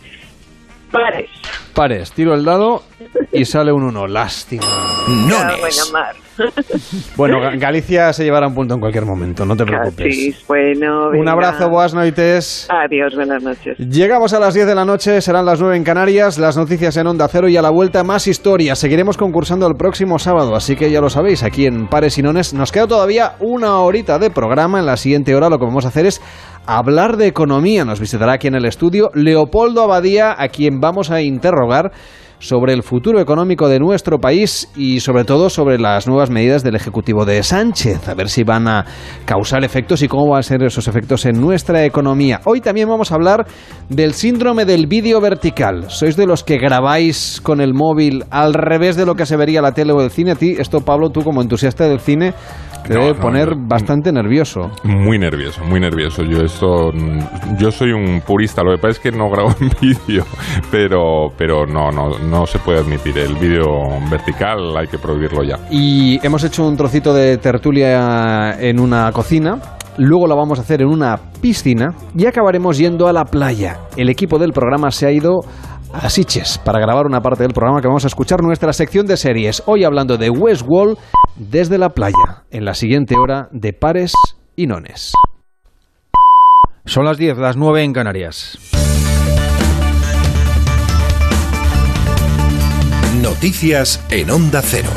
Pares. 0.92 1.28
Pares, 1.74 2.12
tiro 2.12 2.34
el 2.34 2.44
dado 2.44 2.82
y 3.32 3.44
sale 3.44 3.72
un 3.72 3.84
1. 3.84 4.06
Lástima. 4.06 4.64
Ah, 4.66 5.56
buena 5.58 5.84
mar. 5.92 6.14
Bueno, 7.16 7.38
Ga- 7.40 7.58
Galicia 7.58 8.12
se 8.12 8.24
llevará 8.24 8.46
un 8.46 8.54
punto 8.54 8.74
en 8.74 8.80
cualquier 8.80 9.04
momento, 9.04 9.44
no 9.44 9.56
te 9.56 9.64
preocupes. 9.64 10.14
Sí, 10.14 10.34
bueno. 10.48 11.08
Un 11.10 11.28
abrazo, 11.28 11.68
boas 11.68 11.94
noites. 11.94 12.68
Adiós, 12.70 13.14
buenas 13.14 13.42
noches. 13.42 13.76
Llegamos 13.78 14.32
a 14.32 14.40
las 14.40 14.54
10 14.54 14.66
de 14.66 14.74
la 14.74 14.84
noche, 14.84 15.20
serán 15.20 15.44
las 15.46 15.60
9 15.60 15.76
en 15.76 15.84
Canarias, 15.84 16.38
las 16.38 16.56
noticias 16.56 16.96
en 16.96 17.06
Onda 17.06 17.28
Cero 17.28 17.48
y 17.48 17.56
a 17.56 17.62
la 17.62 17.70
vuelta 17.70 18.02
más 18.04 18.26
historias. 18.26 18.78
Seguiremos 18.78 19.16
concursando 19.16 19.66
el 19.66 19.74
próximo 19.76 20.18
sábado, 20.18 20.54
así 20.56 20.76
que 20.76 20.90
ya 20.90 21.00
lo 21.00 21.10
sabéis, 21.10 21.42
aquí 21.42 21.66
en 21.66 21.88
Pares 21.88 22.16
y 22.18 22.22
Nones 22.22 22.54
nos 22.54 22.72
queda 22.72 22.86
todavía 22.86 23.32
una 23.40 23.78
horita 23.80 24.18
de 24.18 24.30
programa. 24.30 24.78
En 24.80 24.86
la 24.86 24.96
siguiente 24.96 25.34
hora 25.34 25.48
lo 25.48 25.58
que 25.58 25.64
vamos 25.66 25.84
a 25.84 25.88
hacer 25.88 26.06
es 26.06 26.20
hablar 26.66 27.16
de 27.16 27.26
economía. 27.26 27.84
Nos 27.84 28.00
visitará 28.00 28.32
aquí 28.34 28.46
en 28.48 28.54
el 28.54 28.64
estudio 28.64 29.10
Leopoldo 29.14 29.82
Abadía, 29.82 30.34
a 30.38 30.48
quien 30.48 30.80
vamos 30.80 31.10
a 31.10 31.20
interrogar 31.20 31.92
sobre 32.40 32.72
el 32.72 32.82
futuro 32.82 33.20
económico 33.20 33.68
de 33.68 33.78
nuestro 33.78 34.18
país 34.18 34.68
y 34.74 35.00
sobre 35.00 35.24
todo 35.24 35.50
sobre 35.50 35.78
las 35.78 36.08
nuevas 36.08 36.30
medidas 36.30 36.64
del 36.64 36.74
Ejecutivo 36.74 37.24
de 37.24 37.42
Sánchez, 37.42 38.08
a 38.08 38.14
ver 38.14 38.28
si 38.28 38.42
van 38.42 38.66
a 38.66 38.84
causar 39.26 39.62
efectos 39.62 40.02
y 40.02 40.08
cómo 40.08 40.30
van 40.30 40.40
a 40.40 40.42
ser 40.42 40.62
esos 40.64 40.88
efectos 40.88 41.26
en 41.26 41.40
nuestra 41.40 41.84
economía. 41.84 42.40
Hoy 42.44 42.60
también 42.60 42.88
vamos 42.88 43.12
a 43.12 43.14
hablar 43.14 43.46
del 43.88 44.14
síndrome 44.14 44.64
del 44.64 44.86
vídeo 44.86 45.20
vertical. 45.20 45.90
¿Sois 45.90 46.16
de 46.16 46.26
los 46.26 46.42
que 46.42 46.56
grabáis 46.56 47.40
con 47.42 47.60
el 47.60 47.74
móvil 47.74 48.24
al 48.30 48.54
revés 48.54 48.96
de 48.96 49.06
lo 49.06 49.14
que 49.14 49.26
se 49.26 49.36
vería 49.36 49.62
la 49.62 49.72
tele 49.72 49.92
o 49.92 50.00
el 50.00 50.10
cine? 50.10 50.32
A 50.32 50.34
ti, 50.34 50.56
esto 50.58 50.80
Pablo, 50.80 51.10
tú 51.10 51.22
como 51.22 51.42
entusiasta 51.42 51.86
del 51.86 52.00
cine, 52.00 52.32
te 52.86 52.94
No, 52.94 53.06
debe 53.06 53.14
poner 53.14 53.54
bastante 53.56 54.12
nervioso. 54.12 54.70
Muy 54.84 55.18
nervioso, 55.18 55.64
muy 55.64 55.80
nervioso. 55.80 56.22
Yo 56.22 56.42
esto, 56.42 56.90
mm, 56.92 57.56
yo 57.58 57.70
soy 57.70 57.92
un 57.92 58.20
purista. 58.20 58.62
Lo 58.62 58.72
que 58.72 58.78
pasa 58.78 58.90
es 58.90 58.98
que 58.98 59.12
no 59.12 59.28
grabo 59.30 59.54
en 59.60 59.70
vídeo, 59.80 60.24
pero, 60.70 61.28
pero 61.36 61.66
no, 61.66 61.90
no, 61.90 62.18
no 62.18 62.46
se 62.46 62.58
puede 62.58 62.80
admitir 62.80 63.18
el 63.18 63.34
vídeo 63.34 63.64
vertical. 64.10 64.76
Hay 64.76 64.86
que 64.86 64.98
prohibirlo 64.98 65.42
ya. 65.42 65.58
Y 65.70 66.24
hemos 66.24 66.44
hecho 66.44 66.66
un 66.66 66.76
trocito 66.76 67.12
de 67.14 67.38
tertulia 67.38 68.56
en 68.60 68.80
una 68.80 69.10
cocina. 69.12 69.58
Luego 69.98 70.26
la 70.26 70.34
vamos 70.34 70.58
a 70.58 70.62
hacer 70.62 70.82
en 70.82 70.88
una 70.88 71.18
piscina 71.42 71.94
y 72.16 72.24
acabaremos 72.26 72.78
yendo 72.78 73.06
a 73.06 73.12
la 73.12 73.24
playa. 73.24 73.80
El 73.96 74.08
equipo 74.08 74.38
del 74.38 74.52
programa 74.52 74.90
se 74.90 75.06
ha 75.06 75.12
ido 75.12 75.40
a 75.92 76.08
Siches 76.08 76.58
para 76.58 76.80
grabar 76.80 77.06
una 77.06 77.20
parte 77.20 77.42
del 77.42 77.52
programa 77.52 77.80
que 77.80 77.88
vamos 77.88 78.04
a 78.04 78.08
escuchar 78.08 78.42
nuestra 78.42 78.72
sección 78.72 79.06
de 79.06 79.16
series. 79.16 79.62
Hoy 79.66 79.84
hablando 79.84 80.16
de 80.16 80.30
Westworld 80.30 80.98
desde 81.36 81.78
la 81.78 81.90
playa, 81.90 82.44
en 82.50 82.64
la 82.64 82.74
siguiente 82.74 83.16
hora 83.16 83.48
de 83.52 83.72
pares 83.72 84.12
y 84.56 84.66
nones. 84.66 85.12
Son 86.84 87.04
las 87.04 87.18
10, 87.18 87.38
las 87.38 87.56
9 87.56 87.82
en 87.82 87.92
Canarias. 87.92 88.58
Noticias 93.22 94.04
en 94.10 94.30
Onda 94.30 94.62
Cero. 94.62 94.88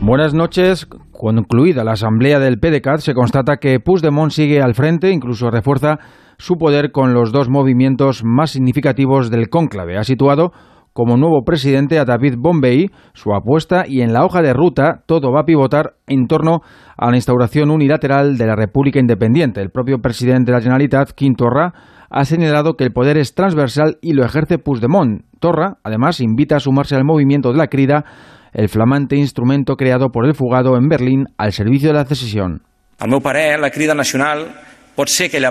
Buenas 0.00 0.34
noches. 0.34 0.86
Concluida 1.12 1.82
la 1.82 1.92
asamblea 1.92 2.38
del 2.38 2.58
PDCAT, 2.58 3.00
se 3.00 3.14
constata 3.14 3.56
que 3.56 3.80
Puigdemont 3.80 4.30
sigue 4.30 4.60
al 4.60 4.74
frente, 4.74 5.10
incluso 5.10 5.50
refuerza 5.50 5.98
su 6.38 6.56
poder 6.56 6.92
con 6.92 7.14
los 7.14 7.32
dos 7.32 7.48
movimientos 7.48 8.22
más 8.24 8.50
significativos 8.50 9.30
del 9.30 9.48
cónclave. 9.48 9.96
Ha 9.96 10.04
situado 10.04 10.52
como 10.96 11.18
nuevo 11.18 11.44
presidente 11.44 11.98
a 11.98 12.06
David 12.06 12.36
Bombay, 12.38 12.90
su 13.12 13.34
apuesta 13.34 13.84
y 13.86 14.00
en 14.00 14.14
la 14.14 14.24
hoja 14.24 14.40
de 14.40 14.54
ruta 14.54 15.02
todo 15.04 15.30
va 15.30 15.42
a 15.42 15.44
pivotar 15.44 15.96
en 16.06 16.26
torno 16.26 16.62
a 16.96 17.10
la 17.10 17.16
instauración 17.16 17.70
unilateral 17.70 18.38
de 18.38 18.46
la 18.46 18.56
República 18.56 18.98
Independiente. 18.98 19.60
El 19.60 19.70
propio 19.70 19.98
presidente 19.98 20.50
de 20.50 20.56
la 20.56 20.62
Generalitat, 20.62 21.10
Quim 21.10 21.34
Torra, 21.34 21.74
ha 22.08 22.24
señalado 22.24 22.76
que 22.76 22.84
el 22.84 22.92
poder 22.92 23.18
es 23.18 23.34
transversal 23.34 23.98
y 24.00 24.14
lo 24.14 24.24
ejerce 24.24 24.56
Puigdemont. 24.56 25.24
Torra, 25.38 25.76
además, 25.84 26.20
invita 26.20 26.56
a 26.56 26.60
sumarse 26.60 26.96
al 26.96 27.04
movimiento 27.04 27.52
de 27.52 27.58
la 27.58 27.66
crida, 27.66 28.06
el 28.54 28.70
flamante 28.70 29.16
instrumento 29.16 29.76
creado 29.76 30.08
por 30.08 30.24
el 30.24 30.34
fugado 30.34 30.78
en 30.78 30.88
Berlín 30.88 31.26
al 31.36 31.52
servicio 31.52 31.88
de 31.88 31.94
la 31.94 32.06
secesión. 32.06 32.62
Al 32.98 33.10
meu 33.10 33.20
parer, 33.20 33.60
la 33.60 33.68
crida 33.68 33.92
nacional 33.92 34.48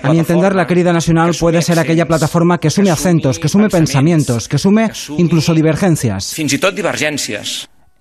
A 0.01 0.09
mi 0.11 0.19
entender, 0.19 0.55
la 0.55 0.65
querida 0.65 0.91
nacional 0.91 1.31
puede 1.39 1.61
ser 1.61 1.79
aquella 1.79 2.05
plataforma 2.05 2.57
que 2.57 2.69
sume 2.69 2.89
acentos, 2.89 3.39
que 3.39 3.47
sume 3.47 3.69
pensamientos, 3.69 4.47
que 4.47 4.57
sume 4.57 4.89
incluso 5.17 5.53
divergencias. 5.53 6.33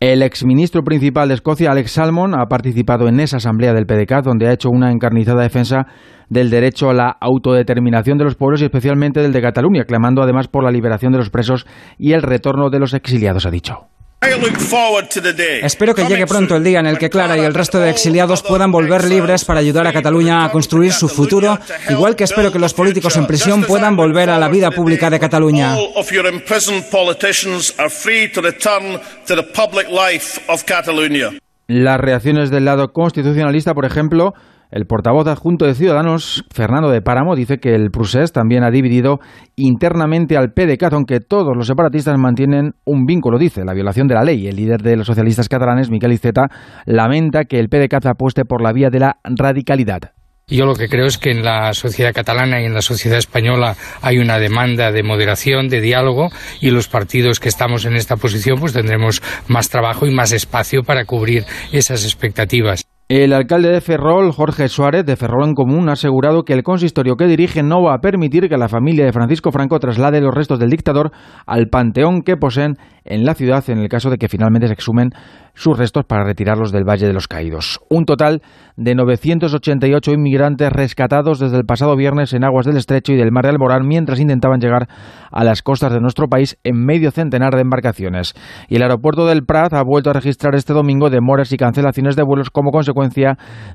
El 0.01 0.23
exministro 0.23 0.83
principal 0.83 1.29
de 1.29 1.35
Escocia, 1.35 1.71
Alex 1.71 1.93
Salmon, 1.93 2.35
ha 2.35 2.47
participado 2.47 3.09
en 3.09 3.21
esa 3.21 3.37
asamblea 3.37 3.73
del 3.73 3.87
PDCAT, 3.87 4.25
donde 4.25 4.49
ha 4.49 4.53
hecho 4.53 4.69
una 4.69 4.91
encarnizada 4.91 5.43
defensa 5.43 5.87
del 6.29 6.51
derecho 6.51 6.91
a 6.91 6.95
la 6.95 7.16
autodeterminación 7.21 8.19
de 8.19 8.25
los 8.25 8.35
pueblos 8.35 8.61
y 8.61 8.65
especialmente 8.65 9.21
del 9.21 9.33
de 9.33 9.41
Cataluña, 9.41 9.85
clamando 9.85 10.23
además 10.23 10.49
por 10.49 10.65
la 10.65 10.71
liberación 10.71 11.12
de 11.12 11.19
los 11.19 11.31
presos 11.31 11.66
y 11.99 12.12
el 12.12 12.23
retorno 12.23 12.71
de 12.71 12.81
los 12.81 12.93
exiliados, 12.93 13.47
ha 13.47 13.51
dicho. 13.51 13.89
Espero 15.63 15.95
que 15.95 16.05
llegue 16.05 16.27
pronto 16.27 16.57
el 16.57 16.65
día 16.65 16.81
en 16.81 16.87
el 16.87 16.99
que 16.99 17.11
Clara 17.11 17.37
y 17.37 17.41
el 17.41 17.55
resto 17.55 17.79
de 17.79 17.91
exiliados 17.91 18.43
puedan 18.43 18.73
volver 18.73 19.05
libres 19.05 19.45
para 19.45 19.61
ayudar 19.61 19.87
a 19.87 19.93
Cataluña 19.93 20.45
a 20.45 20.51
construir 20.51 20.93
su 20.93 21.09
futuro, 21.09 21.59
igual 21.91 22.17
que 22.17 22.25
espero 22.25 22.51
que 22.51 22.59
los 22.59 22.75
políticos 22.75 23.17
en 23.17 23.27
prisión 23.27 23.65
puedan 23.65 23.97
volver 23.97 24.31
a 24.31 24.39
la 24.39 24.49
vida 24.49 24.71
pública 24.71 25.11
de 25.11 25.21
Cataluña. 25.21 25.75
All 25.75 25.93
of 25.97 26.11
your 26.11 26.27
imprisoned 26.27 26.85
politicians 26.91 27.75
are 27.79 27.91
free 27.91 28.31
to 28.33 28.41
return 28.41 29.01
to 29.27 29.37
the 29.37 29.43
public 29.43 29.89
life 29.89 30.41
of 30.49 30.65
Catalonia. 30.65 31.31
Las 31.67 31.99
reacciones 31.99 32.51
del 32.51 32.67
lado 32.67 32.93
constitucionalista, 32.93 33.75
por 33.75 33.87
ejemplo, 33.87 34.35
el 34.75 34.87
portavoz 34.87 35.29
adjunto 35.29 35.67
de 35.67 35.75
Ciudadanos, 35.75 36.45
Fernando 36.53 36.91
de 36.91 37.01
Páramo, 37.01 37.37
dice 37.37 37.59
que 37.59 37.77
el 37.77 37.93
procés 37.93 38.33
también 38.33 38.65
ha 38.65 38.73
dividido 38.73 39.21
internamente 39.55 40.37
al 40.37 40.53
PDCAT, 40.53 40.95
aunque 40.95 41.21
todos 41.21 41.57
los 41.57 41.69
separatistas 41.69 42.19
mantienen 42.19 42.73
un 42.85 43.07
vínculo, 43.07 43.39
dice, 43.39 43.65
la 43.65 43.73
violación 43.73 44.09
de 44.09 44.17
la 44.17 44.25
ley. 44.25 44.49
El 44.49 44.57
líder 44.57 44.83
de 44.83 44.97
los 44.97 45.07
socialistas 45.07 45.49
catalanes, 45.49 45.91
Miquel 45.91 46.13
Iceta, 46.13 46.49
lamenta 46.87 47.45
que 47.45 47.61
el 47.61 47.69
PDCAT 47.69 48.07
apueste 48.07 48.45
por 48.45 48.63
la 48.63 48.73
vía 48.73 48.91
de 48.91 48.99
la 48.99 49.19
radicalidad. 49.23 50.13
Yo 50.49 50.67
lo 50.67 50.75
que 50.75 50.89
creo 50.89 51.07
es 51.07 51.19
que 51.19 51.31
en 51.31 51.45
la 51.45 51.73
sociedad 51.73 52.13
catalana 52.13 52.61
y 52.61 52.65
en 52.65 52.75
la 52.75 52.83
sociedad 52.83 53.19
española 53.19 53.77
hay 54.03 54.19
una 54.19 54.41
demanda 54.41 54.91
de 54.91 55.05
moderación, 55.05 55.69
de 55.69 55.81
diálogo 55.81 56.31
y 56.61 56.71
los 56.71 56.89
partidos 56.89 57.39
que 57.39 57.49
estamos 57.49 57.87
en 57.87 57.95
esta 57.95 58.17
posición 58.17 58.59
pues 58.59 58.73
tendremos 58.73 59.23
más 59.47 59.71
trabajo 59.71 60.05
y 60.05 60.11
más 60.11 60.33
espacio 60.33 60.83
para 60.83 61.07
cubrir 61.07 61.45
esas 61.73 62.05
expectativas. 62.05 62.84
El 63.10 63.35
alcalde 63.35 63.68
de 63.68 63.82
Ferrol, 63.82 64.32
Jorge 64.32 64.66
Suárez, 64.68 65.05
de 65.05 65.16
Ferrol 65.16 65.44
en 65.44 65.52
Común, 65.52 65.90
ha 65.90 65.93
asegurado 65.93 66.44
que 66.44 66.55
el 66.55 66.62
consistorio 66.62 67.16
que 67.16 67.26
dirige 67.26 67.62
no 67.62 67.82
va 67.82 67.93
a 67.93 68.01
permitir 68.01 68.48
que 68.48 68.56
la 68.56 68.66
familia 68.66 69.05
de 69.05 69.12
Francisco 69.12 69.52
Franco 69.52 69.78
traslade 69.78 70.22
los 70.22 70.35
restos 70.35 70.59
del 70.59 70.70
dictador 70.70 71.12
al 71.44 71.68
panteón 71.68 72.22
que 72.22 72.39
poseen 72.39 72.78
en 73.05 73.26
la 73.26 73.35
ciudad 73.35 73.62
en 73.68 73.81
el 73.81 73.90
caso 73.90 74.09
de 74.09 74.16
que 74.16 74.31
finalmente 74.31 74.68
se 74.68 74.72
exhumen 74.72 75.10
sus 75.52 75.78
restos 75.78 76.06
para 76.06 76.24
retirarlos 76.24 76.72
del 76.72 76.89
Valle 76.89 77.06
de 77.06 77.12
los 77.12 77.28
Caídos. 77.28 77.78
Un 77.90 78.06
total 78.06 78.40
de 78.76 78.94
988 78.94 80.12
inmigrantes 80.12 80.72
rescatados 80.72 81.39
desde 81.39 81.59
el 81.59 81.66
pasado 81.66 81.97
viernes 81.97 82.32
en 82.32 82.43
aguas 82.43 82.64
del 82.64 82.78
Estrecho 82.78 83.12
y 83.12 83.16
del 83.16 83.31
Mar 83.31 83.44
de 83.44 83.51
Alborán 83.51 83.86
mientras 83.86 84.18
intentaban 84.18 84.60
llegar 84.60 84.89
a 85.31 85.44
las 85.44 85.60
costas 85.60 85.93
de 85.93 86.01
nuestro 86.01 86.28
país 86.28 86.59
en 86.64 86.82
medio 86.82 87.10
centenar 87.10 87.55
de 87.55 87.60
embarcaciones. 87.60 88.32
Y 88.68 88.76
el 88.76 88.82
aeropuerto 88.82 89.26
del 89.26 89.44
Prat 89.44 89.74
ha 89.74 89.82
vuelto 89.85 90.09
a 90.09 90.14
registrar 90.14 90.55
este 90.55 90.72
domingo 90.72 91.10
demoras 91.10 91.52
y 91.52 91.59
cancelaciones 91.59 92.16
de 92.16 92.22
vuelos 92.24 92.48
como 92.48 92.70
consecuencia 92.70 92.94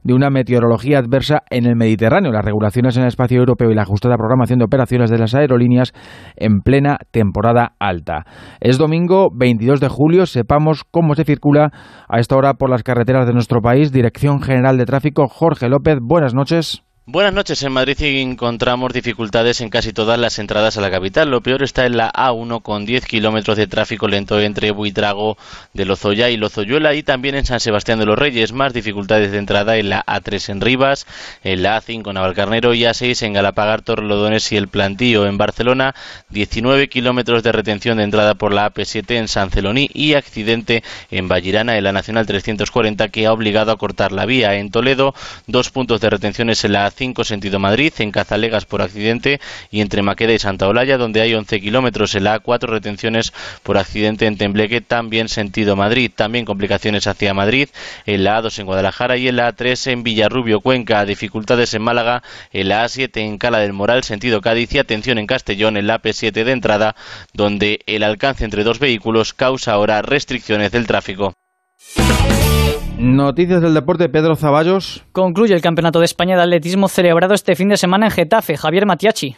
de 0.03 0.13
una 0.13 0.29
meteorología 0.29 0.99
adversa 0.99 1.43
en 1.49 1.65
el 1.65 1.75
Mediterráneo, 1.75 2.31
las 2.31 2.45
regulaciones 2.45 2.97
en 2.97 3.03
el 3.03 3.09
espacio 3.09 3.39
europeo 3.39 3.71
y 3.71 3.75
la 3.75 3.83
ajustada 3.83 4.17
programación 4.17 4.59
de 4.59 4.65
operaciones 4.65 5.09
de 5.09 5.19
las 5.19 5.35
aerolíneas 5.35 5.93
en 6.35 6.61
plena 6.61 6.97
temporada 7.11 7.73
alta. 7.79 8.25
Es 8.59 8.77
domingo 8.77 9.29
22 9.33 9.79
de 9.79 9.87
julio, 9.87 10.25
sepamos 10.25 10.83
cómo 10.89 11.15
se 11.15 11.23
circula 11.23 11.71
a 12.07 12.19
esta 12.19 12.35
hora 12.35 12.53
por 12.55 12.69
las 12.69 12.83
carreteras 12.83 13.27
de 13.27 13.33
nuestro 13.33 13.61
país. 13.61 13.91
Dirección 13.91 14.41
General 14.41 14.77
de 14.77 14.85
Tráfico, 14.85 15.27
Jorge 15.27 15.69
López, 15.69 15.99
buenas 16.01 16.33
noches. 16.33 16.88
Buenas 17.11 17.33
noches. 17.33 17.63
En 17.63 17.71
Madrid 17.71 17.97
encontramos 17.99 18.93
dificultades 18.93 19.61
en 19.61 19.71
casi 19.71 19.93
todas 19.93 20.19
las 20.19 20.37
entradas 20.37 20.77
a 20.77 20.81
la 20.81 20.91
capital. 20.91 21.31
Lo 21.31 21.41
peor 21.41 21.63
está 21.63 21.87
en 21.87 21.97
la 21.97 22.11
A1 22.13 22.61
con 22.61 22.85
10 22.85 23.03
kilómetros 23.07 23.57
de 23.57 23.65
tráfico 23.65 24.07
lento 24.07 24.39
entre 24.39 24.69
Buitrago 24.69 25.35
de 25.73 25.85
Lozoya 25.85 26.29
y 26.29 26.37
Lozoyuela 26.37 26.93
y 26.93 27.01
también 27.01 27.33
en 27.33 27.47
San 27.47 27.61
Sebastián 27.61 27.97
de 27.97 28.05
los 28.05 28.19
Reyes. 28.19 28.53
Más 28.53 28.73
dificultades 28.73 29.31
de 29.31 29.39
entrada 29.39 29.77
en 29.77 29.89
la 29.89 30.05
A3 30.05 30.49
en 30.49 30.61
Rivas, 30.61 31.07
en 31.43 31.63
la 31.63 31.81
A5 31.81 32.09
en 32.09 32.13
Navalcarnero 32.13 32.75
y 32.75 32.81
A6 32.81 33.25
en 33.25 33.33
Galapagar, 33.33 33.81
Torrelodones 33.81 34.51
y 34.51 34.57
El 34.57 34.67
Plantío. 34.67 35.25
En 35.25 35.39
Barcelona, 35.39 35.95
19 36.29 36.89
kilómetros 36.89 37.41
de 37.41 37.51
retención 37.51 37.97
de 37.97 38.03
entrada 38.03 38.35
por 38.35 38.53
la 38.53 38.71
AP7 38.71 39.15
en 39.15 39.27
San 39.27 39.49
Celoní 39.49 39.89
y 39.95 40.13
accidente 40.13 40.83
en 41.09 41.27
Vallirana 41.27 41.75
en 41.75 41.85
la 41.85 41.91
Nacional 41.91 42.27
340 42.27 43.09
que 43.09 43.25
ha 43.25 43.33
obligado 43.33 43.71
a 43.71 43.79
cortar 43.79 44.11
la 44.11 44.27
vía. 44.27 44.53
En 44.53 44.69
Toledo, 44.69 45.15
dos 45.47 45.71
puntos 45.71 46.01
de 46.01 46.11
retenciones 46.11 46.63
en 46.63 46.73
la 46.73 46.87
A5 46.87 46.98
5 46.99 47.23
sentido 47.23 47.59
Madrid, 47.59 47.93
en 47.99 48.11
Cazalegas 48.11 48.65
por 48.65 48.81
accidente 48.81 49.39
y 49.71 49.79
entre 49.79 50.01
Maqueda 50.01 50.33
y 50.33 50.39
Santa 50.39 50.67
Olalla, 50.67 50.97
donde 50.97 51.21
hay 51.21 51.33
11 51.33 51.61
kilómetros 51.61 52.13
en 52.15 52.25
la 52.25 52.43
A4, 52.43 52.67
retenciones 52.67 53.31
por 53.63 53.77
accidente 53.77 54.25
en 54.25 54.37
Tembleque, 54.37 54.81
también 54.81 55.29
sentido 55.29 55.77
Madrid. 55.77 56.11
También 56.13 56.43
complicaciones 56.43 57.07
hacia 57.07 57.33
Madrid, 57.33 57.69
en 58.05 58.25
la 58.25 58.41
A2 58.41 58.59
en 58.59 58.65
Guadalajara 58.65 59.15
y 59.15 59.29
en 59.29 59.37
la 59.37 59.55
A3 59.55 59.91
en 59.93 60.03
Villarrubio, 60.03 60.59
Cuenca. 60.59 61.05
Dificultades 61.05 61.73
en 61.73 61.83
Málaga, 61.83 62.21
en 62.51 62.67
la 62.67 62.83
A7 62.83 63.15
en 63.21 63.37
Cala 63.37 63.59
del 63.59 63.71
Moral, 63.71 64.03
sentido 64.03 64.41
Cádiz 64.41 64.73
y 64.73 64.79
atención 64.79 65.19
en 65.19 65.27
Castellón, 65.27 65.77
en 65.77 65.87
la 65.87 66.01
P7 66.01 66.43
de 66.43 66.51
entrada, 66.51 66.97
donde 67.31 67.79
el 67.85 68.03
alcance 68.03 68.43
entre 68.43 68.65
dos 68.65 68.79
vehículos 68.79 69.33
causa 69.33 69.71
ahora 69.71 70.01
restricciones 70.01 70.73
del 70.73 70.85
tráfico. 70.85 71.33
Noticias 72.99 73.61
del 73.61 73.73
deporte, 73.73 74.09
Pedro 74.09 74.35
Zaballos. 74.35 75.05
Concluye 75.13 75.53
el 75.53 75.61
Campeonato 75.61 75.99
de 75.99 76.05
España 76.05 76.35
de 76.35 76.41
Atletismo 76.41 76.89
celebrado 76.89 77.33
este 77.33 77.55
fin 77.55 77.69
de 77.69 77.77
semana 77.77 78.07
en 78.07 78.11
Getafe. 78.11 78.57
Javier 78.57 78.85
Matiachi. 78.85 79.37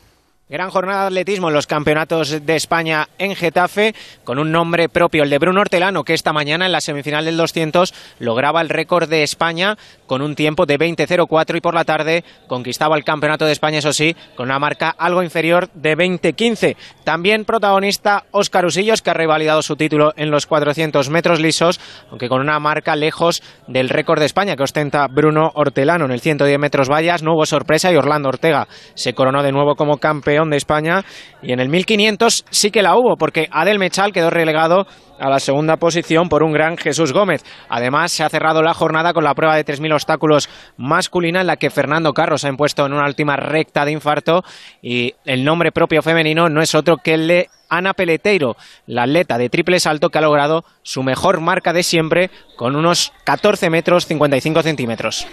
Gran 0.52 0.70
jornada 0.70 1.04
de 1.04 1.08
atletismo 1.08 1.48
en 1.48 1.54
los 1.54 1.66
campeonatos 1.66 2.46
de 2.46 2.56
España 2.58 3.08
en 3.18 3.38
Getafe, 3.38 3.96
con 4.26 4.38
un 4.38 4.52
nombre 4.52 4.90
propio, 4.90 5.24
el 5.24 5.30
de 5.30 5.38
Bruno 5.38 5.62
Hortelano, 5.62 6.04
que 6.04 6.14
esta 6.14 6.34
mañana 6.34 6.66
en 6.66 6.74
la 6.74 6.82
semifinal 6.82 7.24
del 7.24 7.38
200 7.38 7.94
lograba 8.20 8.60
el 8.60 8.68
récord 8.68 9.08
de 9.08 9.24
España 9.24 9.78
con 10.08 10.22
un 10.22 10.36
tiempo 10.36 10.66
de 10.66 10.78
20.04 10.78 11.56
y 11.56 11.62
por 11.62 11.74
la 11.74 11.86
tarde 11.86 12.26
conquistaba 12.48 12.98
el 12.98 13.06
campeonato 13.06 13.46
de 13.46 13.54
España, 13.54 13.78
eso 13.78 13.94
sí, 13.94 14.14
con 14.36 14.48
una 14.48 14.60
marca 14.60 14.90
algo 14.90 15.24
inferior 15.24 15.70
de 15.74 15.98
20.15. 15.98 16.76
También 17.06 17.46
protagonista 17.46 18.26
Óscar 18.32 18.66
Usillos, 18.66 19.02
que 19.02 19.12
ha 19.12 19.14
revalidado 19.14 19.62
su 19.62 19.78
título 19.78 20.12
en 20.18 20.32
los 20.32 20.48
400 20.48 21.10
metros 21.10 21.40
lisos, 21.40 21.80
aunque 22.10 22.28
con 22.28 22.42
una 22.42 22.60
marca 22.60 22.98
lejos 22.98 23.42
del 23.68 23.88
récord 23.88 24.20
de 24.20 24.26
España 24.26 24.58
que 24.58 24.64
ostenta 24.64 25.08
Bruno 25.08 25.54
Hortelano 25.54 26.04
en 26.04 26.12
el 26.12 26.20
110 26.20 26.60
metros 26.60 26.90
vallas. 26.90 27.24
No 27.24 27.36
hubo 27.36 27.46
sorpresa 27.46 27.90
y 27.90 27.96
Orlando 27.96 28.28
Ortega 28.28 28.68
se 28.96 29.14
coronó 29.14 29.44
de 29.44 29.54
nuevo 29.54 29.78
como 29.78 29.96
campeón 29.96 30.41
de 30.50 30.58
España 30.58 31.04
y 31.42 31.54
en 31.54 31.60
el 31.60 31.70
1500 31.70 32.46
sí 32.50 32.72
que 32.72 32.82
la 32.82 32.96
hubo 32.96 33.16
porque 33.18 33.48
Adel 33.52 33.80
Mechal 33.80 34.12
quedó 34.12 34.30
relegado 34.30 34.88
a 35.22 35.30
la 35.30 35.40
segunda 35.40 35.78
posición 35.78 36.30
por 36.30 36.44
un 36.44 36.52
gran 36.52 36.78
Jesús 36.78 37.14
Gómez. 37.14 37.44
Además, 37.70 38.12
se 38.12 38.24
ha 38.24 38.30
cerrado 38.30 38.64
la 38.64 38.74
jornada 38.74 39.14
con 39.14 39.24
la 39.24 39.36
prueba 39.36 39.56
de 39.56 39.64
3.000 39.64 39.94
obstáculos 39.94 40.50
masculina 40.78 41.42
en 41.42 41.48
la 41.48 41.58
que 41.58 41.70
Fernando 41.70 42.12
Carros 42.14 42.44
ha 42.44 42.50
impuesto 42.50 42.86
en 42.86 42.94
una 42.94 43.06
última 43.06 43.36
recta 43.36 43.86
de 43.86 43.92
infarto 43.92 44.44
y 44.82 45.14
el 45.26 45.44
nombre 45.44 45.72
propio 45.72 46.02
femenino 46.02 46.50
no 46.50 46.62
es 46.62 46.74
otro 46.74 46.98
que 46.98 47.14
el 47.14 47.28
de 47.28 47.50
Ana 47.70 47.94
Peleteiro, 47.94 48.58
la 48.88 49.04
atleta 49.04 49.38
de 49.38 49.50
triple 49.50 49.80
salto 49.80 50.10
que 50.10 50.18
ha 50.18 50.22
logrado 50.22 50.66
su 50.82 51.04
mejor 51.04 51.40
marca 51.40 51.72
de 51.72 51.84
siempre 51.84 52.32
con 52.58 52.76
unos 52.76 53.14
14 53.24 53.70
metros 53.70 54.08
55 54.08 54.64
centímetros. 54.64 55.28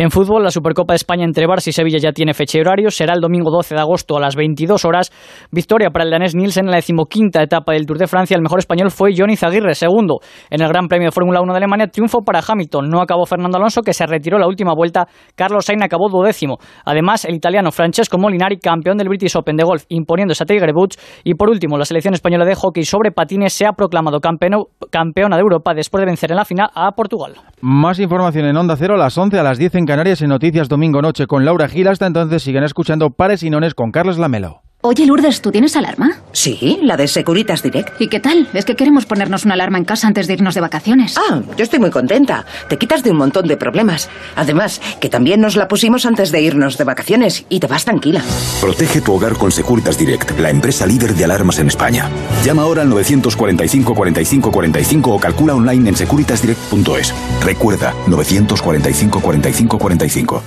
En 0.00 0.12
fútbol, 0.12 0.44
la 0.44 0.52
Supercopa 0.52 0.92
de 0.92 0.98
España 0.98 1.24
entre 1.24 1.48
Barça 1.48 1.66
y 1.66 1.72
Sevilla 1.72 1.98
ya 1.98 2.12
tiene 2.12 2.32
fecha 2.32 2.56
y 2.56 2.60
horario. 2.60 2.88
Será 2.88 3.14
el 3.14 3.20
domingo 3.20 3.50
12 3.50 3.74
de 3.74 3.80
agosto 3.80 4.16
a 4.16 4.20
las 4.20 4.36
22 4.36 4.84
horas. 4.84 5.10
Victoria 5.50 5.90
para 5.90 6.04
el 6.04 6.12
danés 6.12 6.36
Nielsen 6.36 6.66
en 6.66 6.70
la 6.70 6.76
decimoquinta 6.76 7.42
etapa 7.42 7.72
del 7.72 7.84
Tour 7.84 7.98
de 7.98 8.06
Francia. 8.06 8.36
El 8.36 8.42
mejor 8.42 8.60
español 8.60 8.92
fue 8.92 9.10
Johnny 9.18 9.34
Zaguirre, 9.34 9.74
segundo. 9.74 10.20
En 10.50 10.62
el 10.62 10.68
Gran 10.68 10.86
Premio 10.86 11.08
de 11.08 11.10
Fórmula 11.10 11.40
1 11.40 11.52
de 11.52 11.56
Alemania, 11.56 11.88
triunfo 11.88 12.20
para 12.20 12.40
Hamilton. 12.46 12.88
No 12.88 13.00
acabó 13.00 13.26
Fernando 13.26 13.58
Alonso, 13.58 13.82
que 13.82 13.92
se 13.92 14.06
retiró 14.06 14.38
la 14.38 14.46
última 14.46 14.72
vuelta. 14.72 15.08
Carlos 15.34 15.64
Sainz 15.64 15.82
acabó 15.82 16.08
duodécimo. 16.08 16.58
Además, 16.84 17.24
el 17.24 17.34
italiano 17.34 17.72
Francesco 17.72 18.18
Molinari, 18.18 18.58
campeón 18.60 18.98
del 18.98 19.08
British 19.08 19.36
Open 19.36 19.56
de 19.56 19.64
golf, 19.64 19.82
imponiéndose 19.88 20.44
a 20.44 20.46
Tiger 20.46 20.70
Woods. 20.76 20.96
Y 21.24 21.34
por 21.34 21.50
último, 21.50 21.76
la 21.76 21.84
selección 21.84 22.14
española 22.14 22.44
de 22.44 22.54
hockey 22.54 22.84
sobre 22.84 23.10
patines 23.10 23.52
se 23.52 23.66
ha 23.66 23.72
proclamado 23.72 24.20
campeona 24.20 25.36
de 25.36 25.42
Europa 25.42 25.74
después 25.74 26.02
de 26.02 26.06
vencer 26.06 26.30
en 26.30 26.36
la 26.36 26.44
final 26.44 26.70
a 26.72 26.92
Portugal. 26.92 27.34
Más 27.60 27.98
información 27.98 28.46
en 28.46 28.56
Onda 28.56 28.76
Cero 28.76 28.94
a 28.94 28.96
las 28.96 29.18
11 29.18 29.36
a 29.36 29.42
las 29.42 29.58
10 29.58 29.74
en 29.74 29.87
Canarias 29.88 30.20
en 30.20 30.28
Noticias 30.28 30.68
Domingo 30.68 31.00
Noche 31.00 31.26
con 31.26 31.46
Laura 31.46 31.66
Gil. 31.66 31.88
Hasta 31.88 32.06
entonces 32.06 32.42
siguen 32.42 32.62
escuchando 32.62 33.08
Pares 33.08 33.42
y 33.42 33.48
Nones 33.48 33.72
con 33.72 33.90
Carlos 33.90 34.18
Lamelo. 34.18 34.67
Oye, 34.80 35.06
Lourdes, 35.06 35.42
¿tú 35.42 35.50
tienes 35.50 35.74
alarma? 35.74 36.18
Sí, 36.30 36.78
la 36.84 36.96
de 36.96 37.08
Securitas 37.08 37.64
Direct. 37.64 38.00
¿Y 38.00 38.06
qué 38.06 38.20
tal? 38.20 38.48
Es 38.54 38.64
que 38.64 38.76
queremos 38.76 39.06
ponernos 39.06 39.44
una 39.44 39.54
alarma 39.54 39.76
en 39.76 39.84
casa 39.84 40.06
antes 40.06 40.28
de 40.28 40.34
irnos 40.34 40.54
de 40.54 40.60
vacaciones. 40.60 41.16
Ah, 41.18 41.42
yo 41.56 41.64
estoy 41.64 41.80
muy 41.80 41.90
contenta. 41.90 42.46
Te 42.68 42.78
quitas 42.78 43.02
de 43.02 43.10
un 43.10 43.16
montón 43.16 43.48
de 43.48 43.56
problemas. 43.56 44.08
Además, 44.36 44.80
que 45.00 45.08
también 45.08 45.40
nos 45.40 45.56
la 45.56 45.66
pusimos 45.66 46.06
antes 46.06 46.30
de 46.30 46.42
irnos 46.42 46.78
de 46.78 46.84
vacaciones 46.84 47.44
y 47.48 47.58
te 47.58 47.66
vas 47.66 47.84
tranquila. 47.84 48.22
Protege 48.60 49.00
tu 49.00 49.14
hogar 49.14 49.34
con 49.34 49.50
Securitas 49.50 49.98
Direct, 49.98 50.38
la 50.38 50.50
empresa 50.50 50.86
líder 50.86 51.12
de 51.14 51.24
alarmas 51.24 51.58
en 51.58 51.66
España. 51.66 52.08
Llama 52.44 52.62
ahora 52.62 52.82
al 52.82 52.88
945 52.88 53.94
45 53.96 54.52
45 54.52 55.10
o 55.10 55.18
calcula 55.18 55.56
online 55.56 55.88
en 55.88 55.96
securitasdirect.es. 55.96 57.12
Recuerda, 57.44 57.94
945 58.06 59.20
45 59.20 59.78
45. 59.78 60.42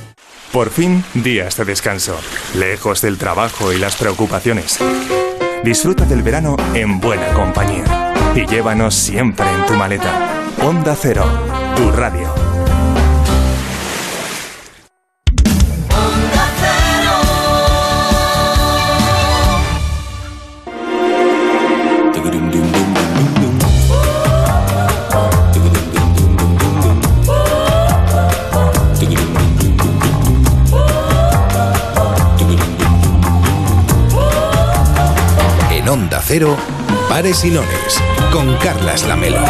Por 0.51 0.69
fin, 0.69 1.03
días 1.13 1.55
de 1.55 1.63
descanso, 1.63 2.19
lejos 2.55 3.01
del 3.01 3.17
trabajo 3.17 3.71
y 3.71 3.77
las 3.77 3.95
preocupaciones. 3.95 4.79
Disfruta 5.63 6.03
del 6.03 6.23
verano 6.23 6.57
en 6.73 6.99
buena 6.99 7.33
compañía 7.33 8.13
y 8.35 8.45
llévanos 8.45 8.93
siempre 8.93 9.45
en 9.49 9.65
tu 9.65 9.73
maleta. 9.75 10.43
Onda 10.61 10.93
Cero, 10.99 11.23
tu 11.77 11.89
radio. 11.91 12.40
Cero, 36.33 36.55
Pares 37.09 37.43
y 37.43 37.49
con 38.31 38.55
Carlas 38.59 39.05
Lamelo. 39.05 39.41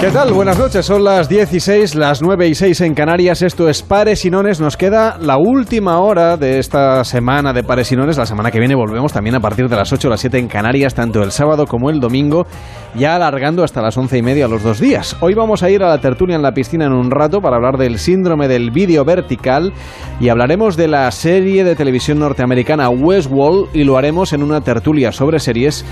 ¿Qué 0.00 0.10
tal? 0.10 0.32
Buenas 0.32 0.58
noches, 0.58 0.86
son 0.86 1.04
las 1.04 1.28
16, 1.28 1.94
las 1.94 2.22
9 2.22 2.48
y 2.48 2.54
6 2.54 2.80
en 2.80 2.94
Canarias. 2.94 3.42
Esto 3.42 3.68
es 3.68 3.82
Pares 3.82 4.24
y 4.24 4.30
Nones. 4.30 4.58
Nos 4.58 4.78
queda 4.78 5.18
la 5.20 5.36
última 5.36 5.98
hora 5.98 6.38
de 6.38 6.58
esta 6.58 7.04
semana 7.04 7.52
de 7.52 7.62
Pares 7.62 7.92
y 7.92 7.96
Nones. 7.96 8.16
La 8.16 8.24
semana 8.24 8.50
que 8.50 8.58
viene 8.58 8.74
volvemos 8.74 9.12
también 9.12 9.36
a 9.36 9.40
partir 9.40 9.68
de 9.68 9.76
las 9.76 9.92
8 9.92 10.08
o 10.08 10.10
las 10.10 10.20
7 10.20 10.38
en 10.38 10.48
Canarias, 10.48 10.94
tanto 10.94 11.22
el 11.22 11.32
sábado 11.32 11.66
como 11.66 11.90
el 11.90 12.00
domingo, 12.00 12.46
ya 12.94 13.14
alargando 13.14 13.62
hasta 13.62 13.82
las 13.82 13.94
11 13.98 14.16
y 14.16 14.22
media 14.22 14.48
los 14.48 14.62
dos 14.62 14.80
días. 14.80 15.18
Hoy 15.20 15.34
vamos 15.34 15.62
a 15.62 15.68
ir 15.68 15.82
a 15.82 15.88
la 15.88 15.98
tertulia 15.98 16.34
en 16.34 16.40
la 16.40 16.52
piscina 16.52 16.86
en 16.86 16.92
un 16.92 17.10
rato 17.10 17.42
para 17.42 17.56
hablar 17.56 17.76
del 17.76 17.98
síndrome 17.98 18.48
del 18.48 18.70
vídeo 18.70 19.04
vertical 19.04 19.74
y 20.18 20.30
hablaremos 20.30 20.78
de 20.78 20.88
la 20.88 21.10
serie 21.10 21.62
de 21.62 21.76
televisión 21.76 22.20
norteamericana 22.20 22.88
Westworld 22.88 23.76
y 23.76 23.84
lo 23.84 23.98
haremos 23.98 24.32
en 24.32 24.42
una 24.42 24.62
tertulia 24.62 25.12
sobre 25.12 25.40
series 25.40 25.84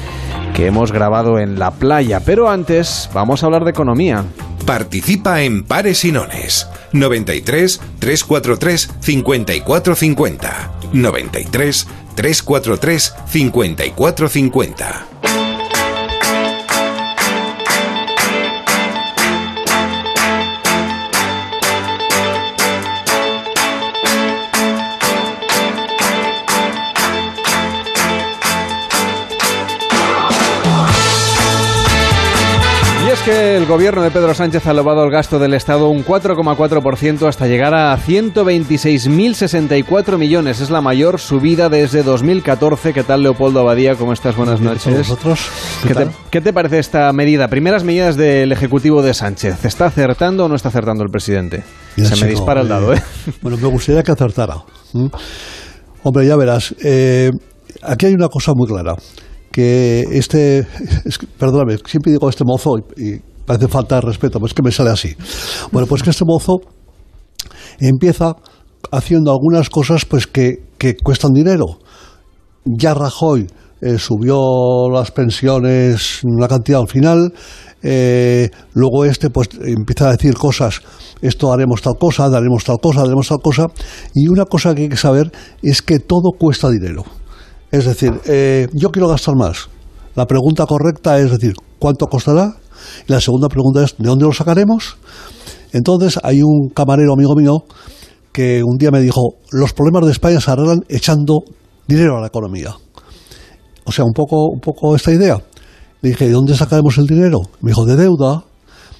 que 0.54 0.66
hemos 0.66 0.92
grabado 0.92 1.38
en 1.38 1.58
la 1.58 1.70
playa. 1.72 2.20
Pero 2.20 2.48
antes 2.48 3.08
vamos 3.12 3.42
a 3.42 3.46
hablar 3.46 3.64
de 3.64 3.70
economía 3.70 4.24
Participa 4.68 5.40
en 5.40 5.64
Pares 5.64 6.04
y 6.04 6.12
Nones. 6.12 6.68
93 6.92 7.80
343 8.00 8.90
5450. 9.00 10.70
93 10.92 11.86
343 12.14 13.14
5450. 13.26 15.06
El 33.28 33.66
gobierno 33.66 34.02
de 34.02 34.10
Pedro 34.10 34.32
Sánchez 34.32 34.66
ha 34.66 34.70
elevado 34.70 35.04
el 35.04 35.10
gasto 35.10 35.38
del 35.38 35.52
Estado 35.52 35.90
un 35.90 36.02
4,4% 36.04 37.28
hasta 37.28 37.46
llegar 37.46 37.74
a 37.74 37.94
126.064 37.98 40.16
millones. 40.16 40.60
Es 40.60 40.70
la 40.70 40.80
mayor 40.80 41.20
subida 41.20 41.68
desde 41.68 42.02
2014. 42.02 42.94
¿Qué 42.94 43.02
tal, 43.02 43.22
Leopoldo 43.22 43.60
Abadía? 43.60 43.96
¿Cómo 43.96 44.14
estás? 44.14 44.34
Buenas 44.34 44.62
noches. 44.62 45.14
¿Qué, 45.86 45.94
te, 45.94 46.08
¿Qué, 46.30 46.40
te, 46.40 46.54
parece 46.54 46.78
esta 46.78 47.12
medida? 47.12 47.48
Primeras 47.48 47.84
medidas 47.84 48.16
del 48.16 48.50
Ejecutivo 48.50 49.02
de 49.02 49.12
Sánchez. 49.12 49.62
¿Está 49.64 49.84
acertando 49.86 50.46
o 50.46 50.48
no 50.48 50.54
está 50.54 50.68
acertando 50.68 51.04
el 51.04 51.10
presidente? 51.10 51.64
Se 51.96 52.24
me 52.24 52.30
dispara 52.30 52.62
el 52.62 52.68
dado, 52.68 52.94
¿eh? 52.94 53.02
Bueno, 53.42 53.58
me 53.58 53.68
gustaría 53.68 54.02
que 54.02 54.12
acertara. 54.12 54.62
Hombre, 56.02 56.26
ya 56.26 56.34
verás. 56.36 56.74
Eh, 56.82 57.30
aquí 57.82 58.06
hay 58.06 58.14
una 58.14 58.28
cosa 58.28 58.52
muy 58.54 58.66
clara 58.66 58.94
que 59.50 60.04
este, 60.12 60.66
perdóname, 61.38 61.78
siempre 61.86 62.12
digo 62.12 62.28
este 62.28 62.44
mozo 62.44 62.78
y, 62.96 63.20
parece 63.46 63.68
falta 63.68 63.94
de 63.94 64.02
respeto, 64.02 64.38
pues 64.38 64.50
es 64.50 64.54
que 64.54 64.62
me 64.62 64.70
sale 64.70 64.90
así. 64.90 65.16
Bueno, 65.72 65.86
pues 65.86 66.02
que 66.02 66.10
este 66.10 66.24
mozo 66.26 66.60
empieza 67.80 68.36
haciendo 68.92 69.32
algunas 69.32 69.70
cosas 69.70 70.04
pues 70.04 70.26
que, 70.26 70.64
que 70.76 70.96
cuestan 70.96 71.32
dinero. 71.32 71.78
Ya 72.66 72.92
Rajoy 72.92 73.46
eh, 73.80 73.96
subió 73.96 74.90
las 74.92 75.12
pensiones 75.12 76.20
una 76.24 76.48
cantidad 76.48 76.80
al 76.80 76.88
final, 76.88 77.32
eh, 77.80 78.50
luego 78.74 79.04
este 79.04 79.30
pues 79.30 79.50
empieza 79.64 80.08
a 80.08 80.12
decir 80.12 80.34
cosas, 80.34 80.82
esto 81.22 81.52
haremos 81.52 81.80
tal 81.80 81.94
cosa, 81.96 82.28
daremos 82.28 82.64
tal 82.64 82.78
cosa, 82.82 83.02
haremos 83.02 83.28
tal 83.28 83.38
cosa, 83.38 83.66
y 84.14 84.26
una 84.26 84.46
cosa 84.46 84.74
que 84.74 84.82
hay 84.82 84.88
que 84.88 84.96
saber 84.96 85.30
es 85.62 85.80
que 85.80 86.00
todo 86.00 86.32
cuesta 86.36 86.68
dinero. 86.70 87.04
Es 87.70 87.84
decir, 87.84 88.12
eh, 88.26 88.68
yo 88.72 88.90
quiero 88.90 89.08
gastar 89.08 89.36
más. 89.36 89.68
La 90.14 90.26
pregunta 90.26 90.66
correcta 90.66 91.18
es 91.18 91.30
decir, 91.30 91.54
¿cuánto 91.78 92.06
costará? 92.06 92.56
Y 93.06 93.12
la 93.12 93.20
segunda 93.20 93.48
pregunta 93.48 93.84
es, 93.84 93.96
¿de 93.98 94.08
dónde 94.08 94.24
lo 94.24 94.32
sacaremos? 94.32 94.96
Entonces 95.72 96.18
hay 96.22 96.42
un 96.42 96.70
camarero 96.74 97.12
amigo 97.12 97.34
mío 97.34 97.64
que 98.32 98.62
un 98.64 98.78
día 98.78 98.90
me 98.90 99.00
dijo, 99.00 99.34
los 99.52 99.72
problemas 99.72 100.06
de 100.06 100.12
España 100.12 100.40
se 100.40 100.50
arreglan 100.50 100.84
echando 100.88 101.40
dinero 101.86 102.16
a 102.16 102.20
la 102.20 102.28
economía. 102.28 102.74
O 103.84 103.92
sea, 103.92 104.04
un 104.04 104.12
poco, 104.12 104.46
un 104.52 104.60
poco 104.60 104.94
esta 104.94 105.12
idea. 105.12 105.42
Le 106.00 106.10
dije, 106.10 106.26
¿de 106.26 106.32
dónde 106.32 106.54
sacaremos 106.54 106.98
el 106.98 107.06
dinero? 107.06 107.38
Me 107.60 107.70
dijo, 107.70 107.84
de 107.84 107.96
deuda. 107.96 108.44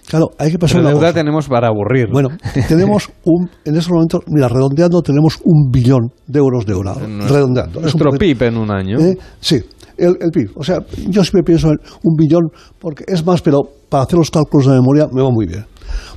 Claro, 0.08 0.30
hay 0.38 0.50
que 0.50 0.58
pasar 0.58 0.80
Pero 0.80 0.88
deuda 0.88 1.12
tenemos 1.12 1.48
para 1.48 1.68
aburrir. 1.68 2.08
Bueno, 2.10 2.30
tenemos 2.66 3.10
un, 3.24 3.50
en 3.66 3.76
estos 3.76 3.92
momentos, 3.92 4.22
mira, 4.28 4.48
redondeando, 4.48 5.02
tenemos 5.02 5.38
un 5.44 5.70
billón 5.70 6.10
de 6.26 6.38
euros 6.38 6.64
de 6.64 6.72
redondeando. 6.72 7.80
Nuestro 7.80 8.12
PIB 8.12 8.42
en 8.44 8.56
un 8.56 8.70
año. 8.70 8.98
¿Eh? 8.98 9.18
Sí, 9.38 9.60
el, 9.98 10.16
el, 10.20 10.30
PIB. 10.30 10.52
O 10.56 10.64
sea, 10.64 10.78
yo 11.08 11.22
siempre 11.22 11.42
pienso 11.42 11.68
en 11.68 11.76
un 12.04 12.16
billón, 12.16 12.48
porque 12.78 13.04
es 13.06 13.24
más, 13.26 13.42
pero 13.42 13.60
para 13.90 14.04
hacer 14.04 14.18
los 14.18 14.30
cálculos 14.30 14.66
de 14.66 14.72
memoria 14.72 15.08
me 15.12 15.22
va 15.22 15.30
muy 15.30 15.46
bien. 15.46 15.66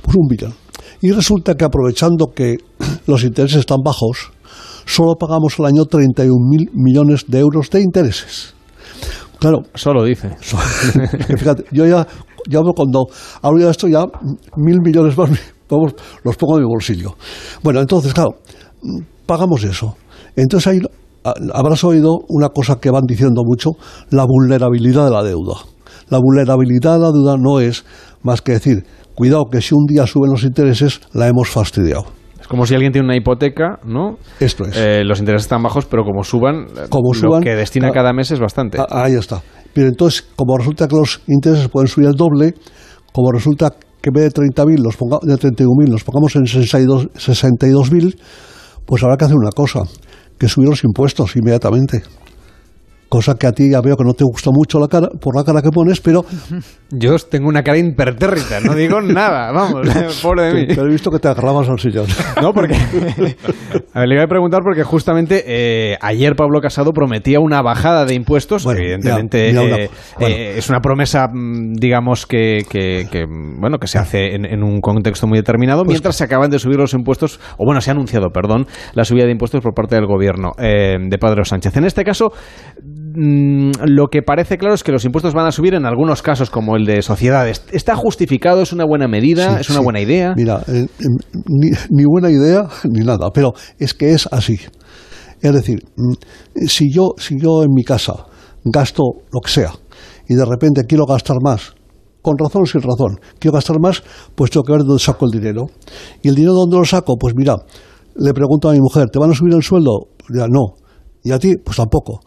Pues 0.02 0.16
un 0.16 0.26
billón. 0.26 0.54
Y 1.02 1.10
resulta 1.12 1.54
que 1.54 1.64
aprovechando 1.66 2.28
que 2.34 2.56
los 3.06 3.24
intereses 3.24 3.58
están 3.58 3.82
bajos, 3.84 4.32
solo 4.86 5.16
pagamos 5.16 5.60
al 5.60 5.66
año 5.66 5.82
31.000 5.82 6.70
millones 6.72 7.26
de 7.28 7.40
euros 7.40 7.68
de 7.68 7.82
intereses. 7.82 8.54
Claro. 9.38 9.62
Solo 9.74 10.04
dice. 10.04 10.30
Fíjate, 11.36 11.64
yo 11.72 11.84
ya 11.84 12.06
ya 12.48 12.60
cuando 12.74 13.06
hablo 13.40 13.64
de 13.64 13.70
esto, 13.70 13.88
ya 13.88 14.04
mil 14.56 14.80
millones 14.80 15.16
más 15.16 15.30
vamos, 15.68 15.94
los 16.24 16.36
pongo 16.36 16.56
en 16.56 16.64
mi 16.64 16.68
bolsillo. 16.68 17.16
Bueno, 17.62 17.80
entonces, 17.80 18.12
claro, 18.12 18.36
pagamos 19.26 19.64
eso. 19.64 19.96
Entonces 20.36 20.66
ahí 20.66 20.80
habrás 21.52 21.84
oído 21.84 22.18
una 22.28 22.48
cosa 22.48 22.78
que 22.80 22.90
van 22.90 23.04
diciendo 23.06 23.42
mucho, 23.44 23.70
la 24.10 24.24
vulnerabilidad 24.24 25.04
de 25.06 25.10
la 25.10 25.22
deuda. 25.22 25.54
La 26.08 26.18
vulnerabilidad 26.18 26.94
de 26.94 27.00
la 27.00 27.12
deuda 27.12 27.36
no 27.38 27.60
es 27.60 27.84
más 28.22 28.42
que 28.42 28.52
decir, 28.52 28.84
cuidado 29.14 29.44
que 29.50 29.60
si 29.60 29.74
un 29.74 29.86
día 29.86 30.06
suben 30.06 30.30
los 30.30 30.44
intereses, 30.44 31.00
la 31.12 31.28
hemos 31.28 31.48
fastidiado. 31.48 32.06
Es 32.40 32.48
como 32.48 32.66
si 32.66 32.74
alguien 32.74 32.92
tiene 32.92 33.06
una 33.06 33.16
hipoteca, 33.16 33.78
¿no? 33.84 34.16
Esto 34.40 34.64
es. 34.64 34.76
Eh, 34.76 35.04
los 35.04 35.20
intereses 35.20 35.44
están 35.44 35.62
bajos, 35.62 35.86
pero 35.86 36.04
como 36.04 36.24
suban, 36.24 36.66
como 36.88 37.14
lo 37.14 37.40
que 37.40 37.54
destina 37.54 37.92
cada 37.92 38.12
mes 38.12 38.32
es 38.32 38.40
bastante. 38.40 38.78
Ahí 38.90 39.14
está. 39.14 39.42
Pero 39.72 39.88
entonces, 39.88 40.24
como 40.36 40.56
resulta 40.56 40.86
que 40.88 40.96
los 40.96 41.20
intereses 41.26 41.68
pueden 41.68 41.88
subir 41.88 42.08
el 42.08 42.14
doble, 42.14 42.54
como 43.12 43.32
resulta 43.32 43.70
que 43.70 44.10
en 44.10 44.14
vez 44.14 44.32
de 44.32 44.42
30.000, 44.42 44.78
los 44.78 44.96
ponga, 44.96 45.18
de 45.22 45.34
31.000, 45.34 45.88
los 45.88 46.04
pongamos 46.04 46.34
en 46.36 46.42
62.000, 46.42 47.10
62 47.18 47.90
pues 48.84 49.02
habrá 49.02 49.16
que 49.16 49.24
hacer 49.24 49.36
una 49.36 49.50
cosa, 49.50 49.82
que 50.38 50.48
subir 50.48 50.68
los 50.68 50.82
impuestos 50.84 51.36
inmediatamente 51.36 52.02
cosa 53.12 53.34
que 53.34 53.46
a 53.46 53.52
ti 53.52 53.70
ya 53.70 53.82
veo 53.82 53.94
que 53.94 54.04
no 54.04 54.14
te 54.14 54.24
gusta 54.24 54.48
mucho 54.50 54.80
la 54.80 54.88
cara, 54.88 55.08
por 55.20 55.36
la 55.36 55.44
cara 55.44 55.60
que 55.60 55.68
pones, 55.68 56.00
pero... 56.00 56.24
Yo 56.88 57.16
tengo 57.18 57.46
una 57.46 57.62
cara 57.62 57.76
impertérrita, 57.76 58.60
no 58.60 58.74
digo 58.74 59.02
nada, 59.02 59.52
vamos, 59.52 59.86
pobre 60.22 60.44
de 60.44 60.54
mí. 60.54 60.66
Te, 60.66 60.80
he 60.80 60.88
visto 60.88 61.10
que 61.10 61.18
te 61.18 61.28
agarrabas 61.28 61.68
al 61.68 61.78
sillón. 61.78 62.06
No, 62.40 62.54
porque... 62.54 62.74
A 63.92 64.00
ver, 64.00 64.08
le 64.08 64.14
iba 64.14 64.24
a 64.24 64.26
preguntar 64.26 64.62
porque 64.62 64.82
justamente 64.82 65.44
eh, 65.46 65.98
ayer 66.00 66.34
Pablo 66.34 66.60
Casado 66.60 66.92
prometía 66.92 67.38
una 67.38 67.60
bajada 67.60 68.06
de 68.06 68.14
impuestos, 68.14 68.64
evidentemente 68.64 69.50
eh, 69.50 69.90
eh, 70.18 70.54
es 70.56 70.70
una 70.70 70.80
promesa, 70.80 71.28
mm, 71.28 71.74
digamos, 71.74 72.26
que, 72.26 72.64
que, 72.68 73.26
bueno, 73.58 73.76
que 73.78 73.88
se 73.88 73.98
hace 73.98 74.34
en, 74.34 74.62
un 74.62 74.80
contexto 74.80 75.26
muy 75.26 75.38
determinado, 75.38 75.84
pues 75.84 75.96
mientras 75.96 76.16
se 76.16 76.24
acaban 76.24 76.50
de 76.50 76.58
subir 76.58 76.78
los 76.78 76.94
impuestos, 76.94 77.38
o 77.58 77.66
bueno, 77.66 77.82
se 77.82 77.90
ha 77.90 77.92
anunciado, 77.92 78.30
perdón, 78.30 78.66
la 78.94 79.04
subida 79.04 79.26
de 79.26 79.32
impuestos 79.32 79.60
por 79.60 79.74
parte 79.74 79.96
del 79.96 80.06
gobierno 80.06 80.52
de 80.56 81.18
Padre 81.20 81.44
Sánchez. 81.44 81.76
En 81.76 81.84
este 81.84 82.04
caso 82.04 82.32
Mm, 83.14 83.72
lo 83.86 84.08
que 84.08 84.22
parece 84.22 84.56
claro 84.56 84.74
es 84.74 84.82
que 84.82 84.92
los 84.92 85.04
impuestos 85.04 85.34
van 85.34 85.46
a 85.46 85.52
subir 85.52 85.74
en 85.74 85.84
algunos 85.84 86.22
casos, 86.22 86.50
como 86.50 86.76
el 86.76 86.84
de 86.84 87.02
sociedades. 87.02 87.64
¿Está 87.72 87.94
justificado? 87.94 88.62
¿Es 88.62 88.72
una 88.72 88.84
buena 88.84 89.08
medida? 89.08 89.60
¿Es 89.60 89.68
una 89.70 89.80
buena 89.80 90.00
idea? 90.00 90.34
Mira, 90.36 90.62
eh, 90.68 90.86
eh, 90.98 91.06
ni, 91.90 92.04
buena 92.04 92.30
idea 92.30 92.68
ni 92.84 93.04
nada, 93.04 93.30
pero 93.34 93.52
es 93.78 93.92
que 93.92 94.12
es 94.12 94.28
así. 94.30 94.58
Es 95.40 95.52
decir, 95.52 95.80
mm, 95.96 96.12
si 96.66 96.92
yo, 96.92 97.10
si 97.18 97.38
yo 97.38 97.62
en 97.62 97.72
mi 97.74 97.84
casa 97.84 98.26
gasto 98.64 99.02
lo 99.32 99.40
que 99.40 99.50
sea 99.50 99.72
y 100.28 100.34
de 100.34 100.44
repente 100.44 100.84
quiero 100.84 101.04
gastar 101.04 101.36
más, 101.42 101.74
con 102.22 102.38
razón 102.38 102.62
o 102.62 102.66
sin 102.66 102.80
razón, 102.80 103.18
quiero 103.38 103.54
gastar 103.54 103.80
más, 103.80 104.02
pues 104.34 104.50
tengo 104.50 104.64
que 104.64 104.72
ver 104.72 104.82
dónde 104.82 105.02
saco 105.02 105.26
el 105.26 105.32
dinero. 105.32 105.66
¿Y 106.22 106.28
el 106.28 106.36
dinero 106.36 106.54
dónde 106.54 106.76
lo 106.76 106.84
saco? 106.84 107.16
Pues 107.18 107.34
mira, 107.36 107.56
le 108.14 108.32
pregunto 108.32 108.70
a 108.70 108.72
mi 108.72 108.80
mujer, 108.80 109.08
¿te 109.10 109.18
van 109.18 109.32
a 109.32 109.34
subir 109.34 109.54
el 109.54 109.62
sueldo? 109.62 110.08
Ya, 110.32 110.46
no. 110.46 110.76
¿Y 111.24 111.32
a 111.32 111.38
ti? 111.38 111.56
Pues 111.56 111.76
tampoco 111.76 112.20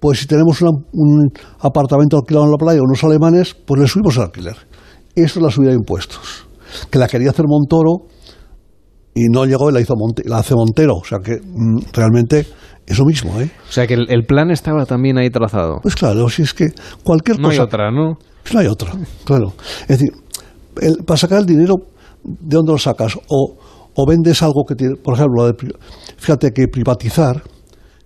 pues 0.00 0.20
si 0.20 0.26
tenemos 0.26 0.60
un 0.62 1.30
apartamento 1.60 2.16
alquilado 2.16 2.46
en 2.46 2.52
la 2.52 2.56
playa, 2.56 2.80
unos 2.82 3.02
alemanes, 3.04 3.54
pues 3.54 3.80
le 3.80 3.88
subimos 3.88 4.16
el 4.16 4.22
alquiler. 4.24 4.56
Eso 5.14 5.40
es 5.40 5.42
la 5.42 5.50
subida 5.50 5.70
de 5.70 5.76
impuestos. 5.76 6.46
Que 6.90 6.98
la 6.98 7.08
quería 7.08 7.30
hacer 7.30 7.46
Montoro 7.48 8.06
y 9.14 9.28
no 9.28 9.44
llegó 9.44 9.70
y 9.70 9.72
la, 9.72 9.80
hizo 9.80 9.94
la 10.24 10.38
hace 10.38 10.54
Montero. 10.54 10.96
O 10.96 11.04
sea 11.04 11.18
que 11.18 11.40
mm, 11.42 11.92
realmente 11.92 12.46
es 12.86 12.98
lo 12.98 13.04
mismo. 13.04 13.40
¿eh? 13.40 13.50
O 13.68 13.72
sea 13.72 13.86
que 13.86 13.94
el, 13.94 14.24
plan 14.26 14.50
estaba 14.50 14.86
también 14.86 15.18
ahí 15.18 15.30
trazado. 15.30 15.80
Pues 15.82 15.96
claro, 15.96 16.28
si 16.28 16.42
es 16.42 16.54
que 16.54 16.68
cualquier 17.02 17.38
cosa. 17.38 17.48
No 17.48 17.52
hay 17.52 17.58
otra, 17.58 17.90
¿no? 17.90 18.18
Pues 18.42 18.54
no 18.54 18.60
hay 18.60 18.66
otra, 18.66 18.92
claro. 19.24 19.52
Es 19.88 19.98
decir, 19.98 20.12
para 21.04 21.18
sacar 21.18 21.40
el 21.40 21.46
dinero, 21.46 21.74
¿de 22.22 22.56
dónde 22.56 22.72
lo 22.72 22.78
sacas? 22.78 23.18
O, 23.28 23.56
o 23.94 24.06
vendes 24.06 24.42
algo 24.42 24.64
que 24.66 24.74
tiene, 24.74 24.94
por 24.96 25.14
ejemplo, 25.14 25.50
fíjate 26.16 26.52
que 26.52 26.68
privatizar 26.68 27.42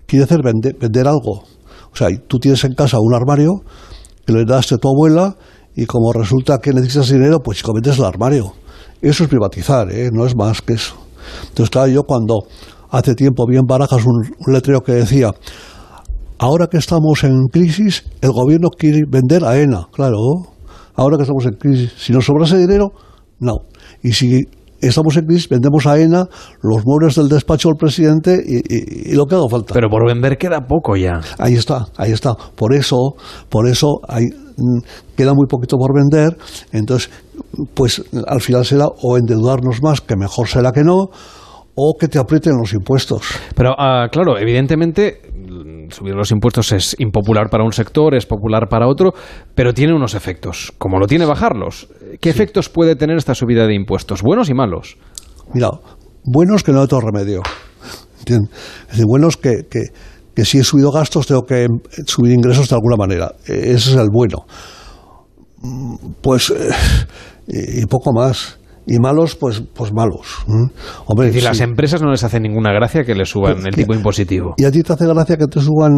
quiere 0.07 0.27
vender, 0.43 0.77
vender 0.81 1.07
algo. 1.07 1.45
O 1.93 1.97
sea, 1.97 2.09
tú 2.27 2.39
tienes 2.39 2.65
en 2.65 2.75
casa 2.75 2.99
un 3.01 3.15
armario 3.15 3.63
que 4.27 4.33
le 4.33 4.45
daste 4.45 4.77
a 4.77 4.79
tu 4.79 4.89
abuela 4.89 5.37
y 5.75 5.87
como 5.87 6.13
resulta 6.13 6.59
que 6.59 6.73
necesitas 6.73 7.09
dinero, 7.09 7.41
pues 7.41 7.63
cometes 7.63 7.99
el 7.99 8.05
armario. 8.05 8.53
Eso 9.01 9.25
es 9.25 9.29
privatizar, 9.29 9.91
¿eh? 9.91 10.11
no 10.13 10.27
es 10.27 10.37
más 10.37 10.63
que 10.63 10.75
eso. 10.75 10.95
Entonces, 11.49 11.71
claro, 11.71 11.89
yo 11.89 12.03
cuando 12.05 12.45
hace 12.91 13.15
tiempo 13.15 13.47
vi 13.47 13.57
en 13.57 13.67
Barajas 13.67 14.05
un, 14.05 14.53
letrero 14.53 14.81
que 14.83 14.93
decía, 14.93 15.31
ahora 16.39 16.67
que 16.67 16.77
estamos 16.77 17.25
en 17.25 17.49
crisis, 17.51 18.05
el 18.21 18.31
gobierno 18.31 18.69
quiere 18.71 19.01
vender 19.09 19.45
a 19.45 19.59
ENA. 19.59 19.89
Claro, 19.93 20.19
ahora 20.95 21.17
que 21.17 21.23
estamos 21.23 21.45
en 21.47 21.55
crisis, 21.55 21.93
si 21.97 22.13
nos 22.13 22.25
sobrase 22.27 22.59
dinero, 22.59 22.93
no. 23.41 23.63
Y 24.03 24.13
si 24.13 24.47
estamos 24.89 25.17
en 25.17 25.27
crisis, 25.27 25.49
vendemos 25.49 25.87
a 25.87 25.99
ENA 25.99 26.27
los 26.63 26.85
muebles 26.85 27.15
del 27.17 27.29
despacho 27.29 27.69
del 27.69 27.77
presidente 27.77 28.39
y, 28.45 28.57
y- 28.59 29.13
y 29.13 29.15
lo 29.15 29.27
que 29.27 29.35
haga 29.35 29.49
falta. 29.49 29.75
Pero 29.75 29.89
por 29.89 30.07
vender 30.07 30.37
queda 30.39 30.61
poco 30.67 30.97
ya. 30.97 31.21
Ahí 31.39 31.55
está, 31.55 31.87
ahí 31.97 32.13
está. 32.13 32.35
Por 32.57 32.75
eso, 32.75 33.15
por 33.49 33.69
eso 33.69 34.01
hay, 34.09 34.27
mm, 34.27 34.79
queda 35.17 35.35
muy 35.35 35.47
poquito 35.49 35.77
por 35.77 35.93
vender. 35.95 36.37
Entonces, 36.73 37.11
pues 37.75 38.03
al 38.27 38.41
final 38.41 38.65
será 38.65 38.87
o 39.03 39.17
endeudarnos 39.17 39.83
más, 39.83 40.01
que 40.01 40.17
mejor 40.17 40.49
será 40.49 40.73
que 40.73 40.83
no, 40.85 41.09
o 41.75 41.95
que 41.99 42.09
te 42.09 42.19
aprieten 42.19 42.57
los 42.59 42.73
impuestos. 42.73 43.27
Pero 43.55 43.75
ah, 43.79 44.09
claro, 44.11 44.39
evidentemente 44.39 45.21
subir 45.91 46.15
los 46.15 46.31
impuestos 46.31 46.73
es 46.73 46.97
impopular 46.99 47.51
para 47.51 47.65
un 47.65 47.73
sector, 47.73 48.15
es 48.15 48.27
popular 48.27 48.69
para 48.69 48.89
otro, 48.89 49.13
pero 49.55 49.75
tiene 49.75 49.95
unos 49.95 50.15
efectos, 50.15 50.73
como 50.79 50.99
lo 50.99 51.07
tiene 51.07 51.27
bajarlos. 51.27 51.89
¿Qué 52.21 52.31
efectos 52.31 52.69
puede 52.69 52.97
tener 52.97 53.17
esta 53.17 53.35
subida 53.35 53.67
de 53.67 53.75
impuestos, 53.75 54.23
buenos 54.23 54.49
y 54.49 54.55
malos? 54.55 54.97
Mira, 55.53 55.71
buenos 56.25 56.63
que 56.63 56.73
no 56.73 56.79
hay 56.79 56.85
otro 56.85 57.01
remedio. 57.01 57.43
¿Entiendes? 58.21 58.51
Es 58.83 58.89
decir, 58.89 59.05
buenos 59.07 59.37
que, 59.37 59.67
que, 59.69 59.81
que 60.35 60.45
si 60.45 60.59
he 60.59 60.65
subido 60.65 60.91
gastos 60.91 61.27
tengo 61.27 61.43
que 61.43 61.67
subir 62.07 62.33
ingresos 62.33 62.69
de 62.69 62.75
alguna 62.77 62.97
manera. 62.97 63.33
Eh, 63.47 63.73
Ese 63.75 63.91
es 63.91 63.97
el 63.97 64.09
bueno. 64.13 64.47
Mm, 65.61 65.97
Pues, 66.23 66.51
eh, 66.51 67.81
y 67.83 67.87
poco 67.87 68.13
más. 68.13 68.59
Y 68.87 68.99
malos, 68.99 69.37
pues, 69.37 69.63
pues 69.75 69.93
malos. 69.93 70.27
¿m? 70.49 70.69
Hombre, 71.07 71.29
Es 71.29 71.35
decir, 71.35 71.49
las 71.49 71.61
empresas 71.61 72.03
no 72.03 72.11
les 72.11 72.25
hace 72.25 72.41
ninguna 72.41 72.73
gracia 72.73 73.05
que 73.05 73.15
les 73.15 73.29
suban 73.29 73.65
el 73.65 73.75
tipo 73.75 73.95
impositivo. 73.95 74.55
¿Y 74.57 74.65
a 74.65 74.73
ti 74.73 74.83
te 74.83 74.93
hace 74.93 75.07
gracia 75.07 75.37
que 75.37 75.47
te 75.47 75.61
suban 75.61 75.93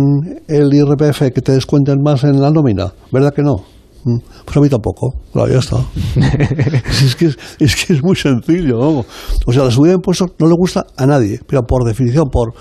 el 0.48 0.72
IRPF, 0.72 1.32
que 1.32 1.40
te 1.40 1.52
descuenten 1.52 2.02
más 2.02 2.24
en 2.24 2.40
la 2.40 2.50
nómina? 2.50 2.92
¿Verdad 3.10 3.32
que 3.34 3.42
no? 3.42 3.56
Mm, 4.04 4.18
Pues 4.44 4.56
a 4.56 4.60
mí 4.60 4.68
tampoco. 4.68 5.14
Claro, 5.32 5.50
ya 5.50 5.58
está. 5.60 5.78
Es, 7.04 7.16
que 7.16 7.26
es, 7.26 7.38
es 7.58 7.74
que 7.76 7.94
es 7.94 8.02
muy 8.02 8.16
sencillo. 8.16 8.76
¿no? 8.78 9.04
O 9.46 9.52
sea, 9.52 9.64
la 9.64 9.70
subida 9.70 9.92
de 9.92 9.96
impuestos 9.96 10.32
no 10.38 10.46
le 10.46 10.54
gusta 10.54 10.84
a 10.96 11.06
nadie, 11.06 11.40
pero 11.46 11.62
por 11.62 11.84
definición, 11.84 12.28
por, 12.30 12.52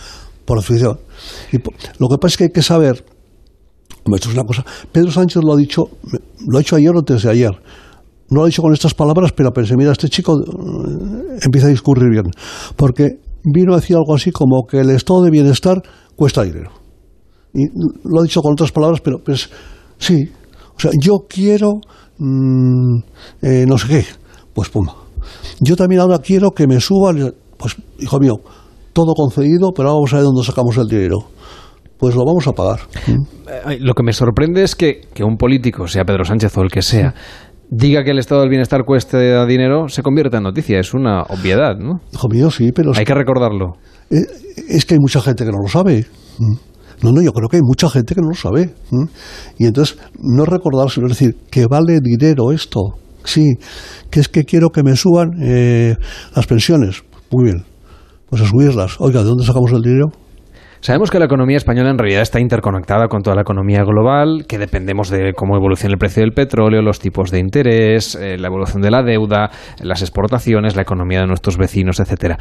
por 0.45 0.59
definición. 0.59 0.99
Y 1.51 1.57
lo 1.99 2.07
que 2.07 2.17
pasa 2.17 2.27
es 2.33 2.37
que 2.37 2.43
hay 2.45 2.49
que 2.51 2.61
saber, 2.61 3.03
esto 4.05 4.29
es 4.29 4.33
una 4.33 4.43
cosa, 4.43 4.63
Pedro 4.91 5.11
Sánchez 5.11 5.43
lo 5.43 5.53
ha 5.53 5.57
dicho, 5.57 5.83
lo 6.47 6.57
ha 6.57 6.61
dicho 6.61 6.77
ayer 6.77 6.91
o 6.95 6.99
antes 6.99 7.23
de 7.23 7.29
ayer. 7.29 7.51
No 8.29 8.37
lo 8.37 8.43
ha 8.43 8.47
dicho 8.47 8.61
con 8.61 8.73
estas 8.73 8.93
palabras, 8.93 9.31
pero 9.33 9.51
pensé, 9.51 9.75
mira, 9.75 9.91
este 9.91 10.09
chico 10.09 10.39
eh, 10.39 11.37
empieza 11.43 11.67
a 11.67 11.71
discurrir 11.71 12.09
bien. 12.09 12.31
Porque 12.75 13.19
vino 13.43 13.73
a 13.73 13.77
decir 13.77 13.95
algo 13.95 14.15
así 14.15 14.31
como 14.31 14.65
que 14.65 14.79
el 14.79 14.89
estado 14.89 15.23
de 15.23 15.31
bienestar 15.31 15.81
cuesta 16.15 16.43
dinero. 16.43 16.71
Y 17.53 17.67
lo 18.03 18.19
ha 18.19 18.23
dicho 18.23 18.41
con 18.41 18.53
otras 18.53 18.71
palabras, 18.71 19.01
pero 19.01 19.19
pues 19.23 19.49
sí. 19.97 20.29
O 20.75 20.79
sea, 20.79 20.91
yo 20.99 21.25
quiero 21.29 21.73
mm, 22.17 22.97
eh, 23.41 23.65
no 23.67 23.77
sé 23.77 23.87
qué. 23.87 24.05
Pues 24.53 24.69
pum. 24.69 24.87
Yo 25.59 25.75
también 25.75 26.01
ahora 26.01 26.19
quiero 26.19 26.51
que 26.51 26.67
me 26.67 26.79
suban, 26.79 27.33
pues 27.57 27.75
hijo 27.99 28.19
mío, 28.19 28.35
todo 28.93 29.13
concedido, 29.13 29.71
pero 29.73 29.89
ahora 29.89 29.97
vamos 29.97 30.13
a 30.13 30.17
ver 30.17 30.25
dónde 30.25 30.43
sacamos 30.43 30.77
el 30.77 30.87
dinero. 30.87 31.25
Pues 31.97 32.15
lo 32.15 32.25
vamos 32.25 32.47
a 32.47 32.51
pagar. 32.51 32.79
Eh, 33.07 33.77
Lo 33.79 33.93
que 33.93 34.03
me 34.03 34.13
sorprende 34.13 34.63
es 34.63 34.75
que, 34.75 35.01
que 35.13 35.23
un 35.23 35.37
político, 35.37 35.87
sea 35.87 36.03
Pedro 36.03 36.25
Sánchez 36.25 36.57
o 36.57 36.61
el 36.61 36.71
que 36.71 36.81
sea, 36.81 37.13
diga 37.69 38.03
que 38.03 38.11
el 38.11 38.19
estado 38.19 38.41
del 38.41 38.49
bienestar 38.49 38.83
cueste 38.85 39.45
dinero, 39.45 39.87
se 39.87 40.03
convierta 40.03 40.37
en 40.37 40.43
noticia. 40.43 40.79
Es 40.79 40.93
una 40.93 41.23
obviedad, 41.23 41.77
¿no? 41.77 42.01
Hijo 42.13 42.27
mío, 42.29 42.51
sí, 42.51 42.71
pero... 42.71 42.91
Hay 42.95 43.05
que 43.05 43.13
recordarlo. 43.13 43.77
Eh, 44.09 44.21
es 44.69 44.85
que 44.85 44.95
hay 44.95 44.99
mucha 44.99 45.21
gente 45.21 45.43
que 45.45 45.51
no 45.51 45.57
lo 45.61 45.67
sabe. 45.67 46.05
No, 47.01 47.11
no, 47.11 47.21
yo 47.21 47.33
creo 47.33 47.49
que 47.49 47.57
hay 47.57 47.63
mucha 47.63 47.89
gente 47.89 48.15
que 48.15 48.21
no 48.21 48.29
lo 48.29 48.35
sabe. 48.35 48.73
Y 49.57 49.65
entonces, 49.65 49.97
no 50.19 50.45
recordárselo, 50.45 51.07
es 51.07 51.17
decir, 51.17 51.35
que 51.49 51.65
vale 51.67 51.99
dinero 52.01 52.51
esto. 52.51 52.79
Sí, 53.25 53.55
que 54.09 54.19
es 54.19 54.27
que 54.27 54.43
quiero 54.43 54.69
que 54.69 54.83
me 54.83 54.95
suban 54.95 55.31
eh, 55.41 55.95
las 56.35 56.45
pensiones. 56.45 57.03
Muy 57.31 57.45
bien, 57.45 57.65
pues 58.29 58.41
a 58.41 58.45
subirlas. 58.45 58.99
Oiga, 58.99 59.21
¿de 59.21 59.29
dónde 59.29 59.45
sacamos 59.45 59.71
el 59.71 59.81
dinero? 59.81 60.11
Sabemos 60.83 61.11
que 61.11 61.17
la 61.17 61.23
economía 61.23 61.55
española 61.55 61.91
en 61.91 61.97
realidad 61.97 62.23
está 62.23 62.41
interconectada 62.41 63.07
con 63.07 63.21
toda 63.21 63.37
la 63.37 63.43
economía 63.43 63.85
global, 63.85 64.43
que 64.45 64.57
dependemos 64.57 65.09
de 65.09 65.31
cómo 65.31 65.55
evoluciona 65.55 65.93
el 65.93 65.97
precio 65.97 66.23
del 66.23 66.33
petróleo, 66.33 66.81
los 66.81 66.99
tipos 66.99 67.31
de 67.31 67.39
interés, 67.39 68.15
eh, 68.15 68.37
la 68.37 68.49
evolución 68.49 68.81
de 68.81 68.91
la 68.91 69.01
deuda, 69.01 69.49
las 69.81 70.01
exportaciones, 70.01 70.75
la 70.75 70.81
economía 70.81 71.21
de 71.21 71.27
nuestros 71.27 71.55
vecinos, 71.55 72.01
etcétera. 72.01 72.37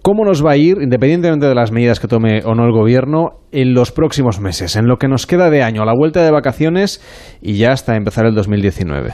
¿Cómo 0.00 0.24
nos 0.24 0.42
va 0.42 0.52
a 0.52 0.56
ir, 0.56 0.78
independientemente 0.80 1.44
de 1.44 1.54
las 1.54 1.70
medidas 1.70 2.00
que 2.00 2.08
tome 2.08 2.40
o 2.46 2.54
no 2.54 2.64
el 2.64 2.72
gobierno, 2.72 3.42
en 3.52 3.74
los 3.74 3.92
próximos 3.92 4.40
meses, 4.40 4.74
en 4.76 4.86
lo 4.86 4.96
que 4.96 5.08
nos 5.08 5.26
queda 5.26 5.50
de 5.50 5.62
año, 5.62 5.82
a 5.82 5.84
la 5.84 5.92
vuelta 5.94 6.24
de 6.24 6.30
vacaciones 6.30 7.02
y 7.42 7.58
ya 7.58 7.72
hasta 7.72 7.94
empezar 7.94 8.24
el 8.24 8.34
2019? 8.34 9.12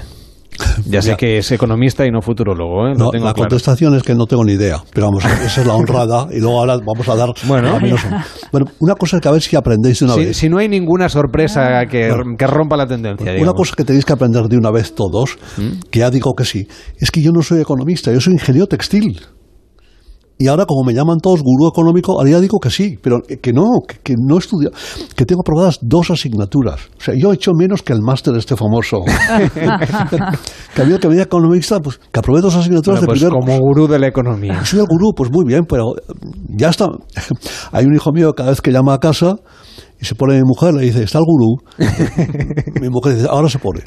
Ya 0.87 1.01
sé 1.03 1.17
que 1.17 1.39
es 1.39 1.51
economista 1.53 2.05
y 2.07 2.11
no 2.11 2.21
futurólogo, 2.21 2.87
¿eh? 2.89 2.93
Lo 2.93 3.05
No, 3.07 3.11
tengo 3.11 3.25
la 3.27 3.33
claro. 3.33 3.49
contestación 3.49 3.95
es 3.95 4.03
que 4.03 4.15
no 4.15 4.27
tengo 4.27 4.45
ni 4.45 4.53
idea. 4.53 4.83
Pero 4.93 5.07
vamos, 5.07 5.25
esa 5.25 5.61
es 5.61 5.67
la 5.67 5.75
honrada. 5.75 6.27
Y 6.33 6.41
luego 6.41 6.59
ahora 6.61 6.77
vamos 6.85 7.09
a 7.09 7.15
dar. 7.17 7.31
Bueno. 7.47 7.77
a 7.77 7.81
menos- 7.81 8.01
bueno, 8.53 8.67
una 8.81 8.95
cosa 8.95 9.17
es 9.17 9.23
que 9.23 9.29
a 9.29 9.33
ver 9.33 9.43
si 9.43 9.57
aprendéis 9.57 10.01
de 10.01 10.05
una 10.07 10.15
Si, 10.15 10.21
vez. 10.25 10.37
si 10.37 10.49
no 10.49 10.59
hay 10.59 10.69
ninguna 10.69 11.09
sorpresa 11.09 11.87
que, 11.87 12.09
Claro. 12.09 12.25
que 12.39 12.47
rompa 12.47 12.77
la 12.77 12.87
tendencia, 12.87 13.33
Una 13.41 13.53
cosa 13.53 13.75
que 13.77 13.85
tenéis 13.85 14.05
que 14.05 14.13
aprender 14.13 14.45
de 14.49 14.57
una 14.57 14.71
vez 14.71 14.95
todos, 14.95 15.39
que 15.91 16.01
ya 16.01 16.11
digo 16.11 16.35
que 16.35 16.45
sí, 16.45 16.67
es 16.99 17.11
que 17.11 17.23
yo 17.23 17.33
no 17.33 17.43
soy 17.43 17.61
economista, 17.61 18.13
yo 18.13 18.21
soy 18.21 18.35
ingeniero 18.35 18.67
textil. 18.67 19.21
Y 20.41 20.49
ahora, 20.49 20.65
como 20.65 20.85
me 20.85 20.95
llaman 20.95 21.19
todos 21.19 21.43
gurú 21.43 21.69
económico, 21.69 22.13
ahora 22.13 22.31
ya 22.31 22.41
digo 22.41 22.59
que 22.59 22.71
sí, 22.71 22.99
pero 23.03 23.21
que 23.21 23.53
no, 23.53 23.83
que, 23.87 23.99
que 23.99 24.15
no 24.17 24.39
estudio, 24.39 24.71
que 25.15 25.27
tengo 25.27 25.43
aprobadas 25.43 25.79
dos 25.83 26.11
asignaturas. 26.11 26.81
O 26.99 27.05
sea, 27.05 27.15
yo 27.15 27.31
he 27.31 27.35
hecho 27.35 27.53
menos 27.53 27.83
que 27.83 27.93
el 27.93 28.01
máster 28.01 28.35
este 28.37 28.57
famoso. 28.57 29.01
que 30.75 30.81
había 30.81 30.99
que 30.99 31.09
venía 31.09 31.25
economista, 31.25 31.79
pues 31.81 32.01
que 32.11 32.21
aprobé 32.21 32.41
dos 32.41 32.57
asignaturas 32.57 33.01
Bueno, 33.01 33.07
pues 33.07 33.21
de 33.21 33.27
primer 33.27 33.45
como 33.45 33.59
gurú 33.59 33.87
de 33.87 33.99
la 33.99 34.07
economía. 34.07 34.65
soy 34.65 34.81
el 34.81 34.87
gurú, 34.87 35.13
pues 35.15 35.31
muy 35.31 35.45
bien, 35.45 35.67
pero 35.69 35.93
ya 36.49 36.71
está. 36.71 36.89
Hay 37.73 37.85
un 37.85 37.95
hijo 37.95 38.11
mío 38.11 38.33
cada 38.33 38.49
vez 38.49 38.63
que 38.63 38.73
llama 38.73 38.95
a 38.95 38.99
casa 38.99 39.37
y 40.01 40.07
se 40.07 40.15
pone 40.15 40.37
mi 40.37 40.45
mujer, 40.45 40.73
le 40.73 40.87
dice, 40.87 41.03
¿está 41.03 41.19
el 41.19 41.27
gurú? 41.27 41.59
mi 42.81 42.89
mujer 42.89 43.17
dice, 43.17 43.29
ahora 43.29 43.51
se 43.51 43.59
pone. 43.59 43.83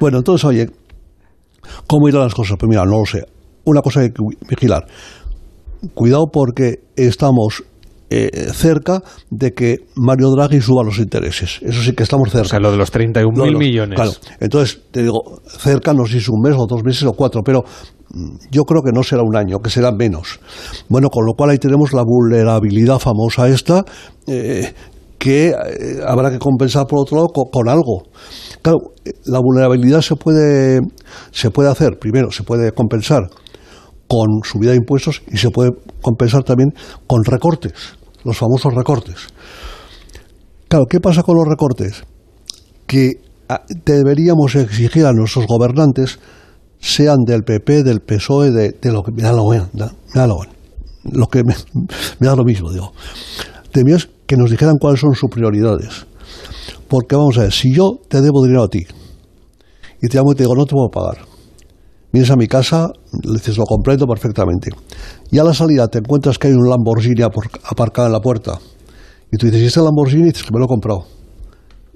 bueno, 0.00 0.18
entonces, 0.18 0.44
oye, 0.44 0.68
¿cómo 1.86 2.10
irán 2.10 2.24
las 2.24 2.34
cosas? 2.34 2.58
Pues 2.60 2.68
mira, 2.68 2.84
no 2.84 2.98
lo 2.98 3.06
sé. 3.06 3.24
Una 3.64 3.80
cosa 3.82 4.00
hay 4.00 4.10
que 4.10 4.22
vi- 4.22 4.36
vigilar. 4.48 4.86
Cuidado 5.94 6.26
porque 6.32 6.80
estamos 6.96 7.62
eh, 8.10 8.30
cerca 8.52 9.02
de 9.30 9.52
que 9.52 9.78
Mario 9.96 10.30
Draghi 10.30 10.60
suba 10.60 10.84
los 10.84 10.98
intereses. 10.98 11.58
Eso 11.62 11.82
sí 11.82 11.92
que 11.92 12.02
estamos 12.04 12.30
cerca. 12.30 12.46
O 12.46 12.48
sea, 12.50 12.60
lo 12.60 12.70
de 12.70 12.76
los 12.76 12.90
31.000 12.92 13.36
Lo 13.36 13.44
de 13.44 13.50
los- 13.52 13.58
millones. 13.58 13.96
Claro. 13.96 14.12
Entonces, 14.40 14.80
te 14.90 15.02
digo, 15.02 15.40
cerca 15.46 15.92
no 15.92 16.04
sé 16.06 16.12
si 16.12 16.18
es 16.18 16.28
un 16.28 16.40
mes 16.42 16.54
o 16.56 16.66
dos 16.66 16.84
meses 16.84 17.02
o 17.04 17.12
cuatro, 17.12 17.42
pero 17.44 17.64
mm, 18.14 18.36
yo 18.50 18.62
creo 18.64 18.82
que 18.82 18.92
no 18.92 19.02
será 19.02 19.22
un 19.22 19.36
año, 19.36 19.58
que 19.58 19.68
será 19.70 19.90
menos. 19.92 20.38
Bueno, 20.88 21.08
con 21.10 21.26
lo 21.26 21.32
cual 21.34 21.50
ahí 21.50 21.58
tenemos 21.58 21.92
la 21.92 22.02
vulnerabilidad 22.06 22.98
famosa 22.98 23.48
esta, 23.48 23.84
eh, 24.28 24.72
que 25.18 25.48
eh, 25.48 25.54
habrá 26.06 26.30
que 26.30 26.38
compensar 26.38 26.86
por 26.86 27.00
otro 27.00 27.16
lado 27.16 27.28
co- 27.28 27.50
con, 27.50 27.68
algo. 27.68 28.04
Claro, 28.62 28.78
eh, 29.04 29.10
la 29.24 29.40
vulnerabilidad 29.40 30.02
se 30.02 30.14
puede, 30.16 30.80
se 31.32 31.50
puede 31.50 31.68
hacer, 31.70 31.98
primero, 31.98 32.30
se 32.30 32.42
puede 32.42 32.72
compensar 32.72 33.22
con 34.08 34.40
subida 34.44 34.70
de 34.70 34.76
impuestos 34.76 35.22
y 35.30 35.36
se 35.36 35.50
puede 35.50 35.72
compensar 36.02 36.42
también 36.44 36.70
con 37.06 37.24
recortes, 37.24 37.72
los 38.24 38.36
famosos 38.36 38.74
recortes. 38.74 39.28
Claro, 40.68 40.86
¿qué 40.88 41.00
pasa 41.00 41.22
con 41.22 41.36
los 41.36 41.46
recortes? 41.48 42.04
Que 42.86 43.20
ah, 43.48 43.62
deberíamos 43.84 44.54
exigir 44.56 45.06
a 45.06 45.12
nuestros 45.12 45.46
gobernantes, 45.46 46.18
sean 46.78 47.24
del 47.24 47.42
PP, 47.42 47.82
del 47.82 48.00
PSOE, 48.00 48.50
de, 48.50 48.72
de 48.80 48.92
lo 48.92 49.02
que 49.02 49.12
me 49.12 49.22
da 49.22 49.32
lo 49.32 49.44
bueno, 49.44 49.68
me 49.72 49.86
da 50.14 50.26
lo 50.26 50.38
lo 51.04 51.26
que 51.26 51.44
me, 51.44 51.54
da 52.20 52.34
lo 52.34 52.44
mismo, 52.44 52.72
digo. 52.72 52.92
Deberíamos 53.72 54.08
que 54.26 54.36
nos 54.36 54.50
dijeran 54.50 54.76
cuáles 54.78 55.00
son 55.00 55.14
sus 55.14 55.30
prioridades. 55.30 56.06
Porque 56.88 57.16
vamos 57.16 57.36
a 57.38 57.42
ver, 57.42 57.52
si 57.52 57.74
yo 57.74 57.98
te 58.08 58.20
debo 58.20 58.42
dinero 58.42 58.64
a 58.64 58.68
ti 58.68 58.86
y 60.00 60.08
te 60.08 60.18
llamo 60.18 60.32
y 60.32 60.34
te 60.34 60.44
digo, 60.44 60.54
no 60.54 60.64
te 60.64 60.72
puedo 60.72 60.88
pagar, 60.90 61.26
vienes 62.14 62.30
a 62.30 62.36
mi 62.36 62.46
casa, 62.46 62.92
le 63.24 63.32
dices, 63.32 63.58
lo 63.58 63.64
comprendo 63.64 64.06
perfectamente. 64.06 64.70
Y 65.32 65.38
a 65.38 65.42
la 65.42 65.52
salida 65.52 65.88
te 65.88 65.98
encuentras 65.98 66.38
que 66.38 66.46
hay 66.46 66.52
un 66.54 66.70
Lamborghini 66.70 67.22
aparcado 67.22 68.06
en 68.06 68.12
la 68.12 68.20
puerta. 68.20 68.56
Y 69.32 69.36
tú 69.36 69.46
dices, 69.46 69.62
¿y 69.62 69.66
este 69.66 69.80
Lamborghini? 69.80 70.22
Y 70.22 70.26
dices 70.26 70.44
que 70.44 70.50
me 70.52 70.60
lo 70.60 70.66
he 70.66 70.68
comprado. 70.68 71.06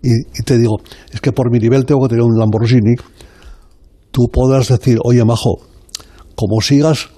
Y, 0.02 0.10
y 0.10 0.42
te 0.44 0.58
digo, 0.58 0.78
es 1.12 1.20
que 1.20 1.30
por 1.30 1.52
mi 1.52 1.60
nivel 1.60 1.86
tengo 1.86 2.02
que 2.02 2.08
tener 2.08 2.24
un 2.24 2.36
Lamborghini. 2.36 2.96
Tú 4.10 4.26
podrás 4.32 4.66
decir, 4.66 4.98
oye, 5.04 5.24
majo, 5.24 5.60
como 6.34 6.60
sigas 6.62 7.10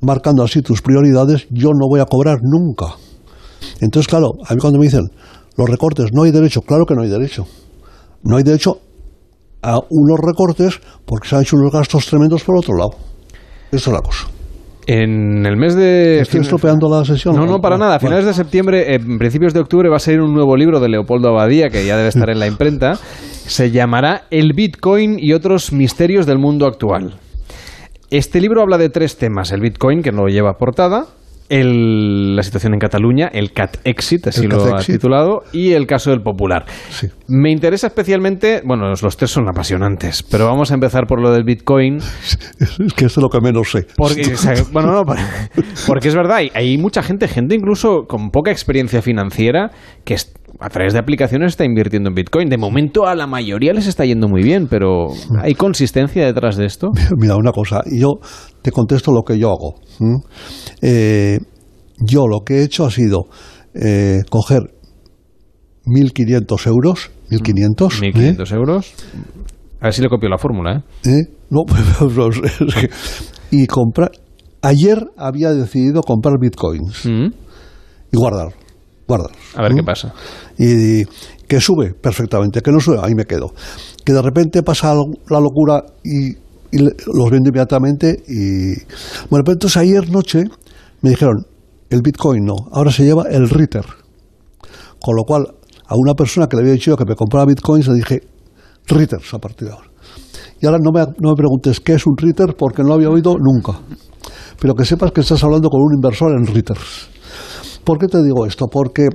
marcando 0.00 0.44
así 0.44 0.62
tus 0.62 0.80
prioridades, 0.80 1.48
yo 1.50 1.70
no 1.70 1.88
voy 1.88 1.98
a 1.98 2.04
cobrar 2.04 2.38
nunca. 2.42 2.94
Entonces, 3.80 4.06
claro, 4.06 4.34
a 4.46 4.54
mí 4.54 4.60
cuando 4.60 4.78
me 4.78 4.84
dicen, 4.84 5.10
los 5.56 5.68
recortes, 5.68 6.12
no 6.12 6.22
hay 6.22 6.30
derecho, 6.30 6.60
claro 6.60 6.86
que 6.86 6.94
no 6.94 7.02
hay 7.02 7.08
derecho. 7.08 7.46
No 8.22 8.36
hay 8.36 8.44
derecho 8.44 8.78
a 9.62 9.78
unos 9.90 10.18
recortes 10.20 10.80
porque 11.04 11.28
se 11.28 11.36
han 11.36 11.42
hecho 11.42 11.56
unos 11.56 11.72
gastos 11.72 12.06
tremendos 12.06 12.44
por 12.44 12.56
otro 12.56 12.76
lado. 12.76 12.90
Esa 13.70 13.90
es 13.90 13.94
la 13.94 14.00
cosa. 14.00 14.28
En 14.86 15.44
el 15.44 15.58
mes 15.58 15.74
de... 15.74 16.20
Estoy 16.20 16.40
estropeando 16.40 16.88
la 16.88 17.04
sesión. 17.04 17.36
No, 17.36 17.44
no, 17.44 17.60
para 17.60 17.76
nada. 17.76 17.96
A 17.96 17.98
finales 18.00 18.24
de 18.24 18.32
septiembre, 18.32 18.94
en 18.94 19.18
principios 19.18 19.52
de 19.52 19.60
octubre, 19.60 19.90
va 19.90 19.96
a 19.96 19.98
salir 19.98 20.22
un 20.22 20.32
nuevo 20.32 20.56
libro 20.56 20.80
de 20.80 20.88
Leopoldo 20.88 21.28
Abadía, 21.28 21.68
que 21.68 21.84
ya 21.84 21.98
debe 21.98 22.08
estar 22.08 22.30
en 22.30 22.38
la 22.38 22.46
imprenta. 22.46 22.94
Se 22.94 23.70
llamará 23.70 24.22
El 24.30 24.54
Bitcoin 24.54 25.18
y 25.18 25.34
otros 25.34 25.72
misterios 25.72 26.24
del 26.24 26.38
mundo 26.38 26.66
actual. 26.66 27.16
Este 28.08 28.40
libro 28.40 28.62
habla 28.62 28.78
de 28.78 28.88
tres 28.88 29.18
temas. 29.18 29.52
El 29.52 29.60
Bitcoin, 29.60 30.00
que 30.00 30.10
no 30.10 30.22
lo 30.22 30.28
lleva 30.28 30.54
portada, 30.54 31.04
el- 31.48 32.36
la 32.36 32.42
situación 32.42 32.74
en 32.74 32.80
Cataluña, 32.80 33.28
el 33.32 33.52
Cat 33.52 33.78
Exit, 33.84 34.26
así 34.28 34.42
El 34.44 34.48
lo 34.50 34.76
ha 34.76 34.82
titulado, 34.82 35.44
y 35.52 35.72
el 35.72 35.86
caso 35.86 36.10
del 36.10 36.22
Popular. 36.22 36.66
Me 37.26 37.50
interesa 37.50 37.86
especialmente, 37.88 38.62
bueno, 38.64 38.88
los 38.88 39.16
tres 39.16 39.30
son 39.30 39.48
apasionantes, 39.48 40.22
pero 40.22 40.46
vamos 40.46 40.70
a 40.70 40.74
empezar 40.74 41.06
por 41.06 41.20
lo 41.20 41.30
del 41.32 41.44
Bitcoin. 41.44 41.98
Es 42.58 42.94
que 42.94 43.06
es 43.06 43.16
lo 43.16 43.28
que 43.28 43.40
menos 43.40 43.70
sé. 43.70 43.86
Porque, 43.96 44.34
bueno, 44.72 44.92
no, 44.92 45.04
por- 45.04 45.16
porque 45.86 46.08
es 46.08 46.14
verdad, 46.14 46.36
hay, 46.36 46.50
hay 46.54 46.78
mucha 46.78 47.02
gente, 47.02 47.28
gente 47.28 47.54
incluso 47.54 48.06
con 48.06 48.30
poca 48.30 48.50
experiencia 48.50 49.02
financiera, 49.02 49.70
que 50.04 50.14
es- 50.14 50.32
a 50.60 50.68
través 50.70 50.92
de 50.92 50.98
aplicaciones 50.98 51.48
está 51.52 51.64
invirtiendo 51.64 52.08
en 52.08 52.14
Bitcoin. 52.14 52.48
De 52.48 52.58
momento 52.58 53.06
a 53.06 53.14
la 53.14 53.26
mayoría 53.26 53.72
les 53.72 53.86
está 53.86 54.04
yendo 54.04 54.28
muy 54.28 54.42
bien, 54.42 54.66
pero 54.68 55.08
¿hay 55.42 55.54
consistencia 55.54 56.24
detrás 56.26 56.56
de 56.56 56.66
esto? 56.66 56.88
Mira, 57.16 57.36
una 57.36 57.52
cosa, 57.52 57.82
yo 57.90 58.14
te 58.62 58.70
contesto 58.70 59.12
lo 59.12 59.22
que 59.22 59.38
yo 59.38 59.48
hago. 59.50 59.74
Eh, 60.82 61.38
yo 62.00 62.26
lo 62.26 62.40
que 62.44 62.58
he 62.58 62.62
hecho 62.64 62.84
ha 62.86 62.90
sido 62.90 63.26
eh, 63.74 64.20
coger 64.30 64.62
1.500 65.84 66.66
euros, 66.66 67.10
1.500, 67.30 68.00
1.500 68.12 68.52
euros. 68.54 68.92
A 69.80 69.84
ver 69.84 69.92
si 69.94 70.02
le 70.02 70.08
copio 70.08 70.28
la 70.28 70.38
fórmula, 70.38 70.84
¿eh? 71.04 71.08
¿eh? 71.10 71.22
No, 71.50 71.62
pero 71.66 72.28
es 72.30 72.74
que- 72.74 72.90
y 73.50 73.66
comprar. 73.66 74.10
Ayer 74.60 74.98
había 75.16 75.52
decidido 75.52 76.02
comprar 76.02 76.34
bitcoins 76.40 77.06
y 77.06 78.16
guardar, 78.16 78.48
guardar. 79.08 79.30
A 79.56 79.62
ver 79.62 79.74
qué 79.74 79.82
pasa. 79.82 80.12
Y, 80.58 81.04
que 81.48 81.60
sube 81.60 81.94
perfectamente, 81.94 82.60
que 82.60 82.70
no 82.70 82.78
sube, 82.78 82.98
ahí 83.02 83.14
me 83.14 83.24
quedo. 83.24 83.54
Que 84.04 84.12
de 84.12 84.20
repente 84.20 84.62
pasa 84.62 84.94
la 84.94 85.40
locura 85.40 85.82
y, 86.04 86.36
los 86.70 87.30
vendo 87.30 87.48
inmediatamente 87.48 88.22
y 88.28 88.74
bueno, 89.30 89.42
pero 89.42 89.52
entonces 89.52 89.78
ayer 89.78 90.10
noche 90.10 90.44
me 91.00 91.08
dijeron 91.08 91.46
el 91.88 92.02
bitcoin 92.02 92.44
no, 92.44 92.56
ahora 92.72 92.92
se 92.92 93.04
lleva 93.04 93.24
el 93.30 93.48
Ritter. 93.48 93.86
Con 95.00 95.16
lo 95.16 95.22
cual 95.22 95.46
a 95.86 95.94
una 95.96 96.12
persona 96.12 96.46
que 96.46 96.56
le 96.56 96.62
había 96.62 96.74
dicho 96.74 96.94
que 96.94 97.06
me 97.06 97.14
compraba 97.14 97.46
bitcoins 97.46 97.88
le 97.88 97.94
dije 97.94 98.20
Ritters 98.86 99.32
a 99.32 99.38
partir 99.38 99.68
de 99.68 99.74
ahora. 99.74 99.88
Y 100.60 100.66
ahora 100.66 100.78
no 100.82 100.90
me, 100.92 101.00
no 101.00 101.30
me 101.30 101.34
preguntes 101.34 101.80
qué 101.80 101.94
es 101.94 102.06
un 102.06 102.18
Ritter 102.18 102.54
porque 102.54 102.82
no 102.82 102.88
lo 102.88 102.94
había 102.96 103.08
oído 103.08 103.36
nunca. 103.38 103.80
Pero 104.60 104.74
que 104.74 104.84
sepas 104.84 105.12
que 105.12 105.22
estás 105.22 105.42
hablando 105.42 105.70
con 105.70 105.80
un 105.80 105.94
inversor 105.94 106.32
en 106.32 106.46
Ritters. 106.46 107.08
¿Por 107.88 107.98
qué 107.98 108.06
te 108.06 108.22
digo 108.22 108.44
esto? 108.44 108.66
Porque 108.70 109.08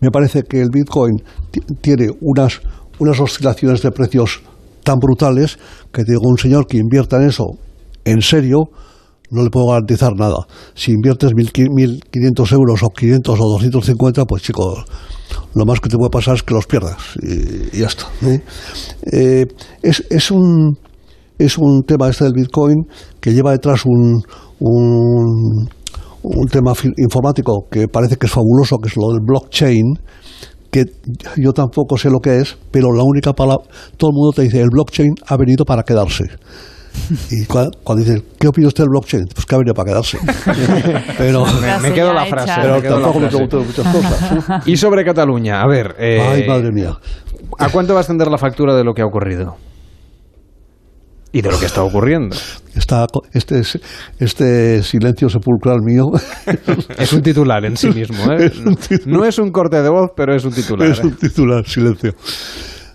me 0.00 0.10
parece 0.10 0.42
que 0.44 0.58
el 0.62 0.70
Bitcoin 0.72 1.18
ti- 1.50 1.60
tiene 1.82 2.08
unas, 2.22 2.62
unas 2.98 3.20
oscilaciones 3.20 3.82
de 3.82 3.90
precios 3.90 4.40
tan 4.82 4.96
brutales 4.98 5.58
que 5.92 6.02
digo, 6.04 6.22
un 6.30 6.38
señor 6.38 6.66
que 6.66 6.78
invierta 6.78 7.18
en 7.18 7.28
eso 7.28 7.44
en 8.06 8.22
serio, 8.22 8.70
no 9.30 9.42
le 9.44 9.50
puedo 9.50 9.66
garantizar 9.66 10.14
nada. 10.16 10.46
Si 10.74 10.92
inviertes 10.92 11.32
1.500 11.32 11.68
1.500 12.10 12.52
euros 12.54 12.82
o 12.82 12.88
500 12.88 13.38
o 13.38 13.44
250, 13.50 14.24
pues 14.24 14.42
chico, 14.42 14.82
lo 15.54 15.66
más 15.66 15.78
que 15.80 15.90
te 15.90 15.98
puede 15.98 16.08
pasar 16.08 16.36
es 16.36 16.42
que 16.42 16.54
los 16.54 16.66
pierdas 16.66 16.96
y, 17.22 17.76
y 17.76 17.80
ya 17.80 17.86
está. 17.88 18.04
¿eh? 18.22 18.40
Eh, 19.12 19.46
es, 19.82 20.02
es 20.08 20.30
un 20.30 20.78
es 21.38 21.58
un 21.58 21.82
tema 21.82 22.08
este 22.08 22.24
del 22.24 22.32
Bitcoin 22.32 22.86
que 23.20 23.34
lleva 23.34 23.52
detrás 23.52 23.84
un, 23.84 24.22
un, 24.58 25.68
un 26.28 26.46
tema 26.48 26.72
informático 26.96 27.66
que 27.70 27.86
parece 27.88 28.16
que 28.16 28.26
es 28.26 28.32
fabuloso, 28.32 28.78
que 28.78 28.88
es 28.88 28.96
lo 28.96 29.08
del 29.12 29.20
blockchain, 29.24 29.98
que 30.70 30.84
yo 31.36 31.52
tampoco 31.52 31.96
sé 31.96 32.10
lo 32.10 32.18
que 32.18 32.40
es, 32.40 32.56
pero 32.70 32.92
la 32.92 33.02
única 33.04 33.32
palabra, 33.32 33.64
todo 33.96 34.10
el 34.10 34.14
mundo 34.14 34.32
te 34.34 34.42
dice, 34.42 34.60
el 34.60 34.68
blockchain 34.70 35.14
ha 35.28 35.36
venido 35.36 35.64
para 35.64 35.82
quedarse. 35.82 36.24
Y 37.30 37.44
cua- 37.44 37.70
cuando 37.84 38.02
dicen, 38.04 38.24
¿qué 38.38 38.48
opina 38.48 38.68
usted 38.68 38.82
del 38.84 38.88
blockchain? 38.90 39.24
Pues 39.34 39.44
que 39.44 39.54
ha 39.54 39.58
venido 39.58 39.74
para 39.74 39.90
quedarse. 39.90 40.18
pero 41.18 41.44
Me, 41.60 41.88
me 41.90 41.92
quedo 41.94 42.12
la 42.14 42.24
frase. 42.24 42.52
Pero 42.62 42.80
tampoco 42.82 43.20
me 43.20 43.28
pregunto 43.28 43.62
muchas 43.62 43.86
cosas. 43.94 44.66
Y 44.66 44.76
sobre 44.78 45.04
Cataluña, 45.04 45.60
a 45.60 45.66
ver. 45.68 45.94
eh, 45.98 46.20
Ay, 46.26 46.48
madre 46.48 46.72
mía. 46.72 46.92
¿A 47.58 47.68
cuánto 47.68 47.92
va 47.92 48.00
a 48.00 48.02
ascender 48.02 48.28
la 48.28 48.38
factura 48.38 48.74
de 48.74 48.82
lo 48.82 48.94
que 48.94 49.02
ha 49.02 49.06
ocurrido? 49.06 49.56
Y 51.36 51.42
de 51.42 51.50
lo 51.50 51.58
que 51.58 51.66
está 51.66 51.82
ocurriendo. 51.82 52.34
Está, 52.74 53.06
este, 53.34 53.58
es- 53.58 53.78
este 54.18 54.82
silencio 54.82 55.28
sepulcral 55.28 55.80
mío 55.82 56.04
Es 56.98 57.12
un 57.12 57.20
titular 57.20 57.62
en 57.66 57.76
sí 57.76 57.88
mismo, 57.90 58.32
¿eh? 58.32 58.50
No 59.04 59.22
es 59.24 59.38
un 59.38 59.50
corte 59.50 59.82
de 59.82 59.90
voz, 59.90 60.12
pero 60.16 60.34
es 60.34 60.44
un 60.46 60.52
titular. 60.52 60.88
Es 60.88 61.00
¿eh? 61.00 61.02
un 61.06 61.16
titular, 61.16 61.66
silencio. 61.66 62.12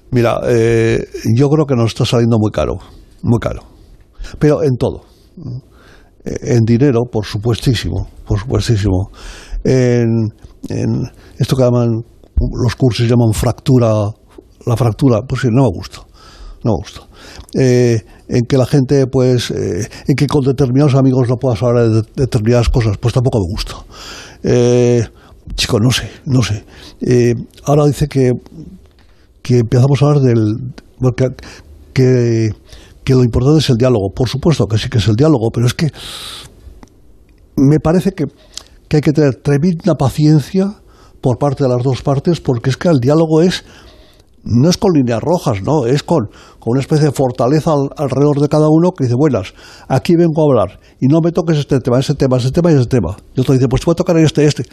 Mira, 0.09 0.39
eh, 0.47 1.03
yo 1.37 1.49
creo 1.49 1.65
que 1.67 1.75
nos 1.75 1.91
está 1.91 2.03
saliendo 2.03 2.37
muy 2.39 2.49
caro, 2.51 2.79
muy 3.21 3.37
caro. 3.39 3.61
Pero 4.39 4.63
en 4.63 4.75
todo. 4.75 5.05
Eh, 6.25 6.55
En 6.55 6.61
dinero, 6.65 7.01
por 7.11 7.25
supuestísimo, 7.25 8.07
por 8.25 8.39
supuestísimo. 8.39 9.11
En, 9.63 10.09
en 10.69 10.89
esto 11.37 11.55
que 11.55 11.61
llaman, 11.63 11.89
los 12.63 12.75
cursos 12.75 13.07
llaman 13.07 13.33
fractura, 13.33 13.93
la 14.65 14.75
fractura, 14.75 15.19
pues 15.27 15.41
sí, 15.41 15.47
no 15.51 15.61
me 15.63 15.69
gusta, 15.71 15.99
no 16.63 16.71
me 16.71 16.77
gusta. 16.83 17.01
Eh, 17.53 18.01
en 18.31 18.45
que 18.45 18.57
la 18.57 18.65
gente, 18.65 19.07
pues, 19.07 19.51
eh, 19.51 19.89
en 20.07 20.15
que 20.15 20.25
con 20.25 20.41
determinados 20.41 20.95
amigos 20.95 21.27
no 21.27 21.35
puedas 21.35 21.61
hablar 21.61 21.89
de 21.89 22.01
determinadas 22.15 22.69
cosas, 22.69 22.97
pues 22.97 23.13
tampoco 23.13 23.39
me 23.39 23.45
gusta. 23.51 23.73
Eh, 24.43 25.03
chico, 25.55 25.79
no 25.79 25.91
sé, 25.91 26.09
no 26.25 26.41
sé. 26.41 26.63
Eh, 27.01 27.35
ahora 27.65 27.85
dice 27.85 28.07
que 28.07 28.31
que 29.41 29.59
empezamos 29.59 30.01
a 30.01 30.05
hablar 30.05 30.21
del 30.21 30.57
que, 31.15 31.27
que, 31.93 32.49
que 33.03 33.13
lo 33.13 33.23
importante 33.23 33.59
es 33.59 33.69
el 33.69 33.77
diálogo. 33.77 34.11
Por 34.13 34.29
supuesto 34.29 34.67
que 34.67 34.77
sí 34.77 34.87
que 34.89 34.99
es 34.99 35.07
el 35.07 35.15
diálogo, 35.15 35.49
pero 35.51 35.65
es 35.65 35.73
que 35.73 35.87
me 37.55 37.79
parece 37.79 38.11
que, 38.11 38.25
que 38.87 38.97
hay 38.97 39.01
que 39.01 39.11
tener 39.11 39.35
tremenda 39.35 39.95
paciencia 39.95 40.75
por 41.21 41.37
parte 41.37 41.63
de 41.63 41.69
las 41.69 41.83
dos 41.83 42.01
partes, 42.01 42.39
porque 42.39 42.69
es 42.69 42.77
que 42.77 42.89
el 42.89 42.99
diálogo 42.99 43.41
es 43.41 43.63
no 44.43 44.69
es 44.69 44.77
con 44.77 44.91
líneas 44.93 45.21
rojas, 45.21 45.61
no, 45.61 45.85
es 45.85 46.03
con, 46.03 46.25
con 46.59 46.71
una 46.71 46.81
especie 46.81 47.05
de 47.05 47.11
fortaleza 47.11 47.71
al- 47.73 47.89
alrededor 47.97 48.39
de 48.39 48.47
cada 48.49 48.67
uno 48.69 48.91
que 48.91 49.03
dice, 49.05 49.15
buenas, 49.15 49.53
aquí 49.87 50.15
vengo 50.15 50.41
a 50.41 50.45
hablar 50.45 50.79
y 50.99 51.07
no 51.07 51.19
me 51.23 51.31
toques 51.31 51.57
este 51.57 51.79
tema, 51.79 51.99
ese 51.99 52.15
tema, 52.15 52.37
ese 52.37 52.51
tema 52.51 52.71
y 52.71 52.75
ese 52.75 52.85
tema. 52.87 53.15
Y 53.35 53.41
otro 53.41 53.53
dice, 53.53 53.67
pues 53.67 53.81
te 53.81 53.85
voy 53.85 53.93
a 53.93 53.95
tocar 53.95 54.17
este, 54.17 54.45
este. 54.45 54.63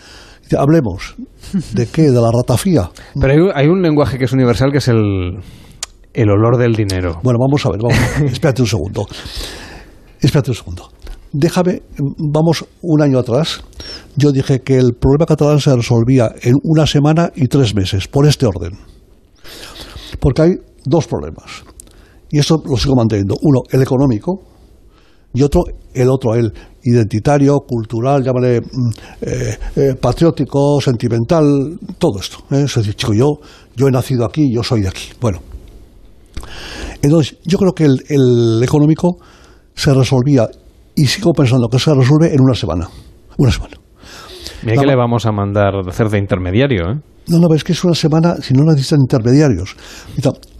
Dice, 0.42 0.56
hablemos. 0.56 1.14
¿De 1.74 1.86
qué? 1.86 2.10
¿De 2.10 2.20
la 2.20 2.30
ratafía? 2.32 2.90
Pero 3.20 3.32
hay, 3.32 3.38
un- 3.40 3.52
hay 3.54 3.66
un 3.68 3.82
lenguaje 3.82 4.18
que 4.18 4.24
es 4.24 4.32
universal 4.32 4.70
que 4.72 4.78
es 4.78 4.88
el, 4.88 5.38
el 6.14 6.30
olor 6.30 6.56
del 6.56 6.74
dinero. 6.74 7.20
Bueno, 7.22 7.38
vamos 7.38 7.64
a 7.66 7.70
ver, 7.70 7.80
vamos. 7.82 7.98
Espérate 8.32 8.62
un 8.62 8.68
segundo. 8.68 9.06
Espérate 10.20 10.50
un 10.50 10.56
segundo. 10.56 10.88
Déjame, 11.30 11.82
vamos 12.18 12.64
un 12.80 13.02
año 13.02 13.18
atrás. 13.18 13.62
Yo 14.16 14.32
dije 14.32 14.60
que 14.60 14.76
el 14.78 14.94
problema 14.94 15.26
catalán 15.26 15.60
se 15.60 15.74
resolvía 15.76 16.30
en 16.42 16.54
una 16.62 16.86
semana 16.86 17.30
y 17.36 17.48
tres 17.48 17.74
meses, 17.74 18.08
por 18.08 18.26
este 18.26 18.46
orden. 18.46 18.78
Porque 20.20 20.42
hay 20.42 20.50
dos 20.84 21.06
problemas. 21.06 21.64
Y 22.30 22.38
esto 22.38 22.62
lo 22.64 22.76
sigo 22.76 22.94
manteniendo. 22.94 23.36
Uno, 23.42 23.62
el 23.70 23.82
económico, 23.82 24.42
y 25.32 25.42
otro, 25.42 25.62
el 25.92 26.08
otro, 26.08 26.34
el 26.34 26.52
identitario, 26.82 27.58
cultural, 27.60 28.22
llámale 28.22 28.60
mm, 28.60 28.90
eh, 29.22 29.58
eh, 29.76 29.94
patriótico, 30.00 30.80
sentimental, 30.80 31.78
todo 31.98 32.18
esto. 32.18 32.38
¿eh? 32.50 32.62
Es 32.64 32.74
decir, 32.74 32.94
chico, 32.94 33.12
yo, 33.14 33.38
yo 33.76 33.88
he 33.88 33.90
nacido 33.90 34.24
aquí, 34.24 34.52
yo 34.52 34.62
soy 34.62 34.82
de 34.82 34.88
aquí. 34.88 35.12
Bueno, 35.20 35.40
entonces, 37.02 37.36
yo 37.44 37.58
creo 37.58 37.72
que 37.72 37.84
el, 37.84 38.04
el 38.08 38.62
económico 38.62 39.18
se 39.74 39.92
resolvía 39.94 40.48
y 40.94 41.06
sigo 41.06 41.32
pensando 41.32 41.68
que 41.68 41.78
se 41.78 41.94
resuelve 41.94 42.34
en 42.34 42.40
una 42.40 42.54
semana. 42.54 42.88
Una 43.36 43.52
semana. 43.52 43.76
Mira 44.62 44.80
que 44.80 44.86
le 44.86 44.96
vamos 44.96 45.26
a 45.26 45.32
mandar 45.32 45.74
a 45.74 45.80
hacer 45.88 46.08
de 46.08 46.18
intermediario, 46.18 46.82
¿eh? 46.90 47.00
No, 47.28 47.38
no, 47.38 47.54
es 47.54 47.62
que 47.62 47.72
es 47.72 47.84
una 47.84 47.94
semana, 47.94 48.36
si 48.40 48.54
no 48.54 48.64
necesitan 48.64 49.00
intermediarios. 49.02 49.76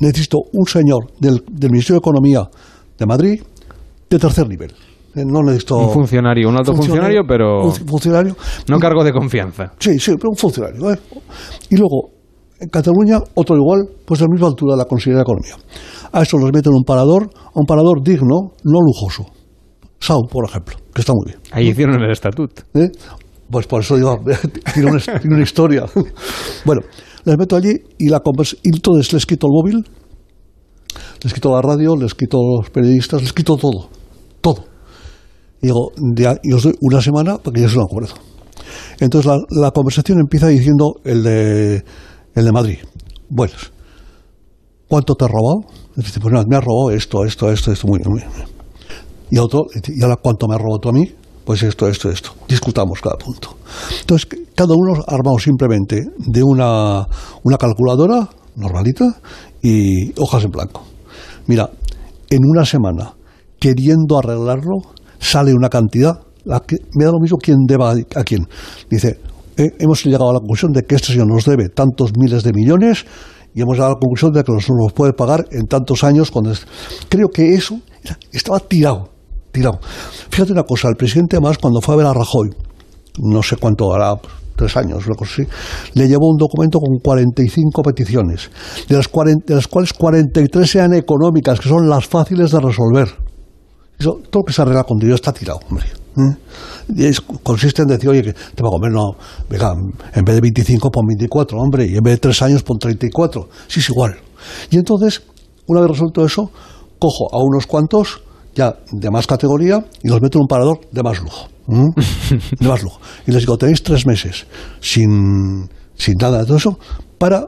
Necesito, 0.00 0.38
un 0.52 0.66
señor 0.66 1.06
del, 1.18 1.42
del 1.50 1.70
Ministerio 1.70 1.94
de 1.96 2.04
Economía 2.04 2.42
de 2.98 3.06
Madrid 3.06 3.42
de 4.10 4.18
tercer 4.18 4.46
nivel. 4.46 4.70
Eh, 5.14 5.24
No 5.24 5.42
necesito... 5.42 5.78
Un 5.78 5.90
funcionario, 5.90 6.48
un 6.48 6.56
alto 6.58 6.74
funcionario, 6.74 7.22
pero 7.26 7.64
Un 7.64 7.72
funcionario. 7.72 8.36
no 8.68 8.78
cargo 8.78 9.02
de 9.02 9.12
confianza. 9.12 9.72
Sí, 9.78 9.98
sí, 9.98 10.12
pero 10.18 10.28
un 10.30 10.36
funcionario. 10.36 10.92
¿eh? 10.92 10.98
Y 11.70 11.76
luego, 11.76 12.10
en 12.60 12.68
Cataluña, 12.68 13.18
otro 13.34 13.56
igual, 13.56 13.88
pues 14.04 14.20
de 14.20 14.26
la 14.26 14.32
misma 14.32 14.48
altura 14.48 14.74
de 14.74 14.78
la 14.78 14.84
Consejería 14.84 15.18
de 15.18 15.22
Economía. 15.22 15.54
A 16.12 16.22
esto 16.22 16.36
los 16.36 16.52
meten 16.52 16.72
en 16.72 16.76
un 16.78 16.84
parador, 16.84 17.30
a 17.32 17.58
un 17.58 17.64
parador 17.66 18.02
digno, 18.02 18.52
no 18.64 18.80
lujoso. 18.80 19.24
Sau, 20.00 20.20
por 20.30 20.44
ejemplo, 20.48 20.76
que 20.94 21.00
está 21.00 21.12
muy 21.12 21.32
bien. 21.32 21.38
Ahí 21.50 21.68
hicieron 21.68 22.00
el 22.02 22.10
estatuto. 22.10 22.62
¿Eh? 22.74 22.88
Pues 23.50 23.66
por 23.66 23.80
eso 23.80 23.96
digo, 23.96 24.18
tiene 24.74 24.90
una, 24.90 25.42
historia. 25.42 25.86
bueno, 26.64 26.82
les 27.24 27.38
meto 27.38 27.56
allí 27.56 27.72
y, 27.98 28.08
la 28.08 28.20
y 28.62 28.68
entonces 28.74 29.12
les 29.12 29.26
quito 29.26 29.46
el 29.46 29.52
móvil 29.52 29.84
Les 31.22 31.32
quito 31.32 31.52
la 31.52 31.62
radio, 31.62 31.96
les 31.96 32.14
quito 32.14 32.38
los 32.38 32.70
periodistas, 32.70 33.22
les 33.22 33.32
quito 33.32 33.56
todo. 33.56 33.88
Todo. 34.40 34.64
Y 35.62 35.66
digo, 35.66 35.92
ya, 36.14 36.36
y 36.42 36.52
os 36.52 36.62
doy 36.62 36.74
una 36.80 37.00
semana 37.00 37.38
para 37.38 37.54
que 37.54 37.62
ya 37.62 37.68
se 37.68 37.76
lo 37.76 37.84
acuerdo. 37.84 38.14
Entonces 39.00 39.32
la, 39.50 39.70
conversación 39.70 40.18
empieza 40.20 40.48
diciendo 40.48 40.96
el 41.04 41.22
de, 41.22 41.84
el 42.34 42.44
de 42.44 42.52
Madrid. 42.52 42.78
Bueno, 43.28 43.54
¿cuánto 44.88 45.14
te 45.14 45.24
ha 45.24 45.28
robado? 45.28 45.60
Dice, 45.96 46.20
pues 46.20 46.32
nada, 46.32 46.44
me 46.48 46.56
ha 46.56 46.60
robado 46.60 46.90
esto, 46.90 47.24
esto, 47.24 47.50
esto, 47.50 47.72
esto, 47.72 47.86
muy 47.86 47.98
bien. 47.98 48.28
Y 49.30 49.38
otro, 49.38 49.66
¿y 49.88 50.02
ahora 50.02 50.16
cuánto 50.22 50.46
me 50.48 50.54
ha 50.54 50.58
robado 50.58 50.78
tú 50.80 50.88
a 50.90 50.92
mí? 50.92 51.12
Pues 51.48 51.62
esto, 51.62 51.88
esto, 51.88 52.10
esto. 52.10 52.32
Discutamos 52.46 53.00
cada 53.00 53.16
punto. 53.16 53.56
Entonces, 54.02 54.28
cada 54.54 54.74
uno 54.74 55.02
armado 55.06 55.38
simplemente 55.38 56.04
de 56.18 56.42
una, 56.42 57.06
una 57.42 57.56
calculadora 57.56 58.28
normalita 58.54 59.16
y 59.62 60.12
hojas 60.20 60.44
en 60.44 60.50
blanco. 60.50 60.82
Mira, 61.46 61.70
en 62.28 62.40
una 62.44 62.66
semana, 62.66 63.14
queriendo 63.58 64.18
arreglarlo, 64.18 64.92
sale 65.20 65.54
una 65.54 65.70
cantidad, 65.70 66.20
la 66.44 66.60
que, 66.60 66.76
me 66.94 67.06
da 67.06 67.12
lo 67.12 67.18
mismo 67.18 67.38
quién 67.38 67.64
deba 67.66 67.92
a, 67.92 68.24
quién. 68.24 68.46
Dice, 68.90 69.18
eh, 69.56 69.70
hemos 69.78 70.04
llegado 70.04 70.28
a 70.28 70.34
la 70.34 70.40
conclusión 70.40 70.72
de 70.72 70.82
que 70.82 70.96
este 70.96 71.14
señor 71.14 71.28
nos 71.28 71.46
debe 71.46 71.70
tantos 71.70 72.12
miles 72.14 72.42
de 72.42 72.52
millones 72.52 73.06
y 73.54 73.62
hemos 73.62 73.72
llegado 73.72 73.92
a 73.92 73.94
la 73.94 74.00
conclusión 74.00 74.32
de 74.32 74.44
que 74.44 74.52
nos 74.52 74.68
los 74.68 74.92
puede 74.92 75.14
pagar 75.14 75.46
en 75.50 75.66
tantos 75.66 76.04
años. 76.04 76.30
Cuando 76.30 76.52
Creo 77.08 77.28
que 77.28 77.54
eso 77.54 77.80
estaba 78.32 78.60
tirado, 78.60 79.16
tirado. 79.52 79.80
Fíjate 80.30 80.52
una 80.52 80.64
cosa, 80.64 80.88
el 80.88 80.96
presidente 80.96 81.40
más 81.40 81.58
cuando 81.58 81.80
fue 81.80 81.94
a 81.94 81.96
ver 81.98 82.06
a 82.06 82.14
Rajoy, 82.14 82.50
no 83.18 83.42
sé 83.42 83.56
cuánto 83.56 83.92
hará, 83.92 84.14
tres 84.58 84.76
años, 84.76 85.06
una 85.06 85.14
cosa 85.14 85.32
así, 85.32 85.50
le 85.94 86.08
llevó 86.08 86.28
un 86.28 86.36
documento 86.36 86.78
con 86.80 86.98
45 86.98 87.82
peticiones, 87.82 88.50
de 88.88 88.96
las, 88.96 89.08
40 89.08 89.44
de 89.46 89.54
las 89.54 89.68
cuales 89.68 89.92
43 89.92 90.74
eran 90.74 90.94
económicas, 90.94 91.60
que 91.60 91.68
son 91.68 91.88
las 91.88 92.06
fáciles 92.06 92.50
de 92.50 92.60
resolver. 92.60 93.08
Eso, 93.98 94.20
todo 94.30 94.42
lo 94.42 94.44
que 94.44 94.52
se 94.52 94.62
arregla 94.62 94.84
con 94.84 94.98
dinero 94.98 95.14
está 95.14 95.32
tirado, 95.32 95.60
hombre. 95.68 95.86
¿eh? 96.96 97.12
Consiste 97.42 97.82
en 97.82 97.88
decir, 97.88 98.08
oye, 98.10 98.22
que 98.22 98.32
te 98.32 98.62
va 98.62 98.68
a 98.68 98.72
comer, 98.72 98.92
no, 98.92 99.12
venga, 99.48 99.72
en 100.14 100.24
vez 100.24 100.34
de 100.34 100.40
25 100.40 100.90
pon 100.90 101.06
24, 101.06 101.58
hombre, 101.58 101.86
y 101.86 101.96
en 101.96 102.02
vez 102.02 102.14
de 102.14 102.18
tres 102.18 102.42
años 102.42 102.62
pon 102.62 102.78
34. 102.78 103.48
Sí, 103.68 103.80
es 103.80 103.88
igual. 103.88 104.16
Y 104.70 104.76
entonces, 104.76 105.22
una 105.66 105.80
vez 105.80 105.90
resuelto 105.90 106.24
eso, 106.24 106.50
cojo 106.98 107.28
a 107.32 107.42
unos 107.42 107.66
cuantos 107.66 108.22
ya 108.58 108.74
de 108.90 109.10
más 109.10 109.26
categoría 109.26 109.84
y 110.02 110.08
los 110.08 110.20
meto 110.20 110.38
en 110.38 110.42
un 110.42 110.48
parador 110.48 110.80
de 110.90 111.02
más 111.02 111.20
lujo. 111.20 111.48
De 112.60 112.66
más 112.66 112.82
lujo. 112.82 112.98
Y 113.26 113.30
les 113.30 113.42
digo, 113.42 113.56
tenéis 113.56 113.82
tres 113.82 114.06
meses 114.06 114.46
sin, 114.80 115.68
sin 115.94 116.14
nada 116.18 116.38
de 116.38 116.46
todo 116.46 116.56
eso 116.56 116.78
para 117.18 117.46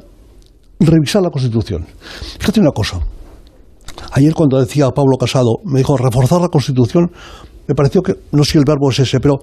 revisar 0.79 1.23
la 1.23 1.31
Constitución. 1.31 1.87
Fíjate 2.39 2.61
una 2.61 2.71
cosa. 2.71 3.01
Ayer 4.13 4.35
cuando 4.35 4.61
decía 4.61 4.91
Pablo 4.91 5.17
Casado, 5.19 5.57
me 5.65 5.79
dijo 5.79 5.97
reforzar 5.97 6.41
la 6.41 6.49
Constitución, 6.49 7.11
me 7.67 7.75
pareció 7.75 8.03
que, 8.03 8.15
no 8.33 8.45
sé 8.45 8.53
si 8.53 8.59
el 8.59 8.65
verbo 8.67 8.91
es 8.91 9.01
ese, 9.01 9.21
pero 9.21 9.41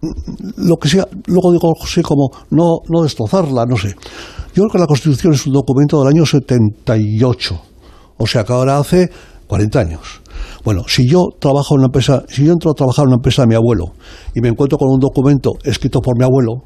mm, 0.00 0.68
lo 0.68 0.76
que 0.76 0.88
sea, 0.88 1.06
luego 1.26 1.52
digo 1.52 1.72
sí 1.84 2.00
como 2.00 2.30
no, 2.50 2.78
no 2.88 3.02
destrozarla, 3.02 3.66
no 3.66 3.76
sé. 3.76 3.96
Yo 4.54 4.62
creo 4.62 4.70
que 4.70 4.78
la 4.78 4.86
Constitución 4.86 5.34
es 5.34 5.46
un 5.46 5.52
documento 5.52 5.98
del 5.98 6.08
año 6.08 6.24
78, 6.24 7.60
o 8.16 8.26
sea 8.26 8.44
que 8.44 8.52
ahora 8.52 8.78
hace 8.78 9.10
40 9.46 9.80
años. 9.80 10.20
Bueno, 10.64 10.82
si 10.86 11.08
yo 11.08 11.28
trabajo 11.38 11.74
en 11.74 11.80
una 11.80 11.86
empresa, 11.86 12.22
si 12.28 12.44
yo 12.44 12.52
entro 12.52 12.70
a 12.70 12.74
trabajar 12.74 13.04
en 13.04 13.08
una 13.08 13.16
empresa 13.16 13.42
de 13.42 13.48
mi 13.48 13.54
abuelo 13.54 13.92
y 14.34 14.40
me 14.40 14.48
encuentro 14.48 14.78
con 14.78 14.88
un 14.88 14.98
documento 14.98 15.52
escrito 15.64 16.00
por 16.00 16.18
mi 16.18 16.24
abuelo, 16.24 16.64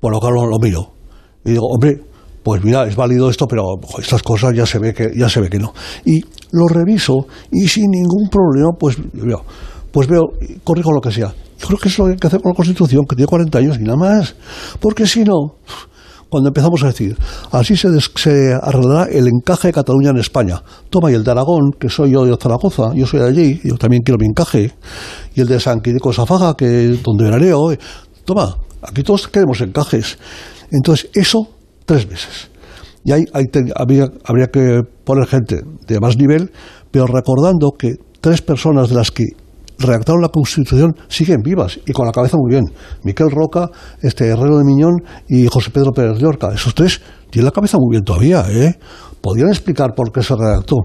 bueno, 0.00 0.18
claro, 0.20 0.46
lo 0.46 0.58
miro 0.58 0.92
y 1.44 1.50
digo, 1.52 1.66
hombre, 1.66 2.00
pues 2.42 2.64
mira, 2.64 2.86
es 2.86 2.96
válido 2.96 3.28
esto, 3.30 3.46
pero 3.46 3.78
estas 3.98 4.22
cosas 4.22 4.52
ya 4.54 4.66
se 4.66 4.78
ve 4.78 4.92
que 4.92 5.10
ya 5.16 5.28
se 5.28 5.40
ve 5.40 5.48
que 5.48 5.58
no. 5.58 5.72
Y 6.04 6.20
lo 6.52 6.66
reviso 6.68 7.26
y 7.50 7.68
sin 7.68 7.90
ningún 7.90 8.28
problema, 8.28 8.70
pues 8.78 8.96
veo, 9.12 9.44
pues 9.90 10.08
veo, 10.08 10.32
corrijo 10.64 10.92
lo 10.92 11.00
que 11.00 11.10
sea. 11.10 11.34
Yo 11.58 11.66
creo 11.68 11.78
que 11.78 11.88
eso 11.88 11.94
es 11.94 11.98
lo 11.98 12.04
que 12.06 12.12
hay 12.12 12.18
que 12.18 12.26
hacer 12.26 12.40
con 12.40 12.50
la 12.50 12.56
Constitución, 12.56 13.04
que 13.08 13.14
tiene 13.14 13.28
40 13.28 13.58
años 13.58 13.78
y 13.78 13.84
nada 13.84 13.96
más. 13.96 14.34
Porque 14.80 15.06
si 15.06 15.22
no, 15.22 15.56
cuando 16.32 16.48
empezamos 16.48 16.82
a 16.82 16.86
decir, 16.86 17.14
así 17.50 17.76
se, 17.76 18.54
arreglará 18.54 19.04
el 19.12 19.28
encaje 19.28 19.68
de 19.68 19.74
Cataluña 19.74 20.12
en 20.12 20.16
España. 20.16 20.62
Toma, 20.88 21.10
y 21.10 21.14
el 21.14 21.24
de 21.24 21.30
Aragón, 21.30 21.72
que 21.78 21.90
soy 21.90 22.12
yo 22.12 22.24
de 22.24 22.34
Zaragoza, 22.40 22.94
yo 22.94 23.04
soy 23.06 23.20
de 23.20 23.26
allí, 23.26 23.60
yo 23.62 23.76
también 23.76 24.02
quiero 24.02 24.16
mi 24.18 24.28
encaje. 24.28 24.72
Y 25.34 25.42
el 25.42 25.46
de 25.46 25.60
San 25.60 25.82
Quirico 25.82 26.10
Safaga, 26.10 26.54
que 26.56 26.98
donde 27.04 27.24
veraneo. 27.24 27.70
eh. 27.70 27.78
Toma, 28.24 28.56
aquí 28.80 29.02
todos 29.02 29.28
queremos 29.28 29.60
encajes. 29.60 30.16
Entonces, 30.70 31.10
eso, 31.12 31.48
tres 31.84 32.08
meses. 32.08 32.48
Y 33.04 33.12
ahí, 33.12 33.26
habría, 33.76 34.10
habría 34.24 34.46
que 34.46 34.80
poner 35.04 35.26
gente 35.26 35.60
de 35.86 36.00
más 36.00 36.16
nivel, 36.16 36.50
pero 36.90 37.06
recordando 37.08 37.72
que 37.78 37.96
tres 38.22 38.40
personas 38.40 38.88
de 38.88 38.94
las 38.94 39.10
que 39.10 39.24
redactaron 39.82 40.22
la 40.22 40.28
Constitución 40.28 40.94
siguen 41.08 41.42
vivas 41.42 41.78
y 41.86 41.92
con 41.92 42.06
la 42.06 42.12
cabeza 42.12 42.36
muy 42.36 42.50
bien. 42.50 42.64
Miquel 43.04 43.30
Roca, 43.30 43.68
este 44.00 44.28
Herrero 44.28 44.58
de 44.58 44.64
Miñón 44.64 45.02
y 45.28 45.46
José 45.46 45.70
Pedro 45.70 45.92
Pérez 45.92 46.18
Llorca. 46.18 46.52
Esos 46.52 46.74
tres 46.74 47.00
tienen 47.30 47.46
la 47.46 47.52
cabeza 47.52 47.78
muy 47.78 47.92
bien 47.92 48.04
todavía, 48.04 48.44
¿eh? 48.48 48.78
Podrían 49.20 49.48
explicar 49.48 49.94
por 49.94 50.12
qué 50.12 50.22
se 50.22 50.34
redactó. 50.34 50.76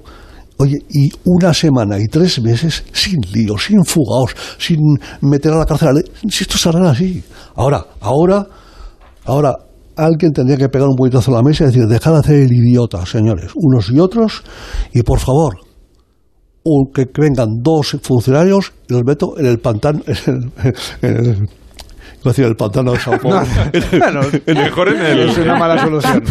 Oye, 0.60 0.78
y 0.90 1.10
una 1.26 1.54
semana 1.54 2.00
y 2.00 2.08
tres 2.08 2.42
meses 2.42 2.84
sin 2.92 3.20
líos, 3.32 3.66
sin 3.66 3.84
fugaos, 3.86 4.36
sin 4.58 4.80
meter 5.22 5.54
a 5.54 5.60
la 5.60 5.66
cárcel. 5.66 6.04
Si 6.30 6.44
esto 6.44 6.58
se 6.58 6.70
arregla 6.70 6.92
así. 6.92 7.24
Ahora, 7.56 7.86
ahora, 8.02 8.48
ahora, 9.26 9.56
alguien 9.96 10.32
tendría 10.32 10.58
que 10.58 10.70
pegar 10.70 10.88
un 10.88 10.96
puñetazo 10.96 11.32
a 11.32 11.36
la 11.36 11.44
mesa 11.44 11.64
y 11.64 11.68
decir, 11.68 11.86
dejad 11.86 12.14
de 12.14 12.20
hacer 12.20 12.36
el 12.42 12.54
idiota, 12.54 13.06
señores, 13.06 13.52
unos 13.56 13.92
y 13.92 14.00
otros, 14.00 14.44
y 14.94 15.04
por 15.04 15.20
favor, 15.20 15.67
que 16.94 17.06
vengan 17.20 17.48
dos 17.62 17.98
funcionarios 18.02 18.74
y 18.90 18.94
los 18.94 19.04
meto 19.04 19.38
en 19.38 19.46
el 19.46 19.60
pantano, 19.60 20.00
en 20.08 20.52
el, 20.64 20.74
en 21.02 21.26
el- 21.26 21.50
iba 22.20 22.32
a 22.32 22.34
decir 22.34 22.46
el 22.46 22.56
pantano 22.56 22.92
de 22.94 23.00
Sao 23.00 23.18
Paulo. 23.22 23.42
bueno, 23.92 24.22
Mejor 24.48 24.90
en 24.90 25.02
el- 25.02 25.30
Es 25.30 25.38
una 25.38 25.56
mala 25.58 25.78
solución. 25.82 26.24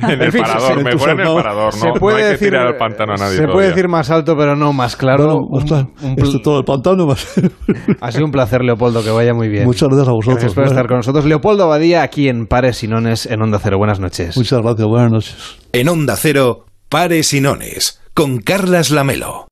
En 0.00 0.22
el 0.22 0.32
parador, 0.32 0.82
mejor 0.82 1.10
en 1.10 1.20
el 1.20 1.26
parador, 1.34 1.74
no, 1.74 1.80
Se 1.80 1.86
no 1.88 1.94
puede 1.94 2.16
hay 2.16 2.22
que 2.22 2.28
decir, 2.30 2.48
tirar 2.48 2.66
al 2.66 2.76
pantano 2.76 3.12
a 3.12 3.16
nadie 3.16 3.36
Se 3.36 3.42
puede 3.42 3.52
todavía. 3.52 3.68
decir 3.68 3.88
más 3.88 4.10
alto, 4.10 4.34
pero 4.36 4.56
no 4.56 4.72
más 4.72 4.96
claro. 4.96 5.26
No, 5.26 5.34
no, 5.50 5.58
está- 5.58 5.86
esto 6.16 6.38
todo 6.40 6.58
el 6.60 6.64
pantano. 6.64 7.06
Ha 8.00 8.10
sido 8.12 8.24
un 8.24 8.30
placer, 8.32 8.62
Leopoldo, 8.64 9.04
que 9.04 9.10
vaya 9.10 9.34
muy 9.34 9.48
bien. 9.48 9.64
Muchas 9.64 9.88
gracias 9.88 10.08
a 10.08 10.12
vosotros. 10.12 10.34
Gracias 10.42 10.54
por 10.54 10.64
estar 10.64 10.86
con 10.88 10.96
nosotros. 10.96 11.24
Leopoldo 11.26 11.64
Abadía, 11.64 12.02
aquí 12.02 12.28
en 12.28 12.46
Pares 12.46 12.82
y 12.82 12.88
Nones, 12.88 13.26
en 13.26 13.42
Onda 13.42 13.58
Cero. 13.62 13.76
Buenas 13.78 14.00
noches. 14.00 14.36
Muchas 14.36 14.60
gracias, 14.62 14.88
buenas 14.88 15.12
noches. 15.12 15.36
En 15.72 15.88
Onda 15.88 16.16
Cero, 16.16 16.64
Pares 16.98 17.34
y 17.34 17.42
Nones, 17.42 18.00
con 18.14 18.38
Carlas 18.38 18.88
Lamelo. 18.88 19.48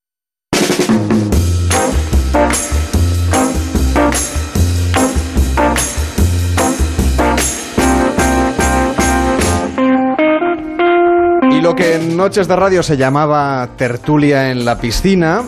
Y 11.50 11.60
lo 11.60 11.76
que 11.76 11.97
en 11.97 12.16
Noches 12.16 12.48
de 12.48 12.56
Radio 12.56 12.82
se 12.82 12.97
llamaba 12.97 13.68
tertulia 13.76 14.50
en 14.50 14.64
la 14.64 14.81
piscina, 14.81 15.42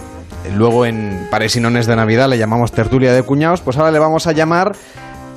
luego 0.54 0.84
en 0.84 1.28
Pares 1.30 1.56
y 1.56 1.60
Nones 1.60 1.86
de 1.86 1.96
Navidad 1.96 2.28
le 2.28 2.36
llamamos 2.36 2.72
tertulia 2.72 3.14
de 3.14 3.22
cuñados, 3.22 3.62
pues 3.62 3.78
ahora 3.78 3.90
le 3.90 3.98
vamos 3.98 4.26
a 4.26 4.32
llamar 4.32 4.76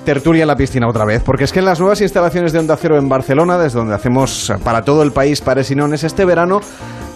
tertulia 0.05 0.43
en 0.43 0.47
la 0.47 0.55
piscina 0.55 0.87
otra 0.87 1.05
vez, 1.05 1.21
porque 1.23 1.43
es 1.43 1.51
que 1.51 1.59
en 1.59 1.65
las 1.65 1.79
nuevas 1.79 2.01
instalaciones 2.01 2.53
de 2.53 2.59
Onda 2.59 2.77
Cero 2.77 2.97
en 2.97 3.09
Barcelona, 3.09 3.57
desde 3.57 3.79
donde 3.79 3.95
hacemos 3.95 4.51
para 4.63 4.81
todo 4.81 5.03
el 5.03 5.11
país 5.11 5.41
Pares 5.41 5.69
y 5.71 5.75
Nones, 5.75 6.03
este 6.03 6.25
verano 6.25 6.61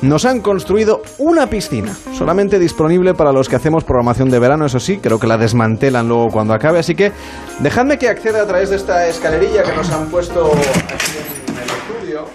nos 0.01 0.25
han 0.25 0.41
construido 0.41 1.01
una 1.17 1.47
piscina, 1.47 1.93
solamente 2.17 2.59
disponible 2.59 3.13
para 3.13 3.31
los 3.31 3.47
que 3.47 3.55
hacemos 3.55 3.83
programación 3.83 4.29
de 4.29 4.39
verano, 4.39 4.65
eso 4.65 4.79
sí, 4.79 4.97
creo 4.97 5.19
que 5.19 5.27
la 5.27 5.37
desmantelan 5.37 6.07
luego 6.07 6.27
cuando 6.29 6.53
acabe, 6.53 6.79
así 6.79 6.93
que 6.93 7.11
dejadme 7.59 7.97
que 7.97 8.09
acceda 8.09 8.41
a 8.41 8.45
través 8.45 8.69
de 8.69 8.75
esta 8.75 9.07
escalerilla 9.07 9.63
que 9.63 9.73
nos 9.73 9.89
han 9.91 10.07
puesto 10.07 10.51
aquí 10.53 11.17
en 11.47 11.57
el 11.57 11.63
estudio. 11.63 12.25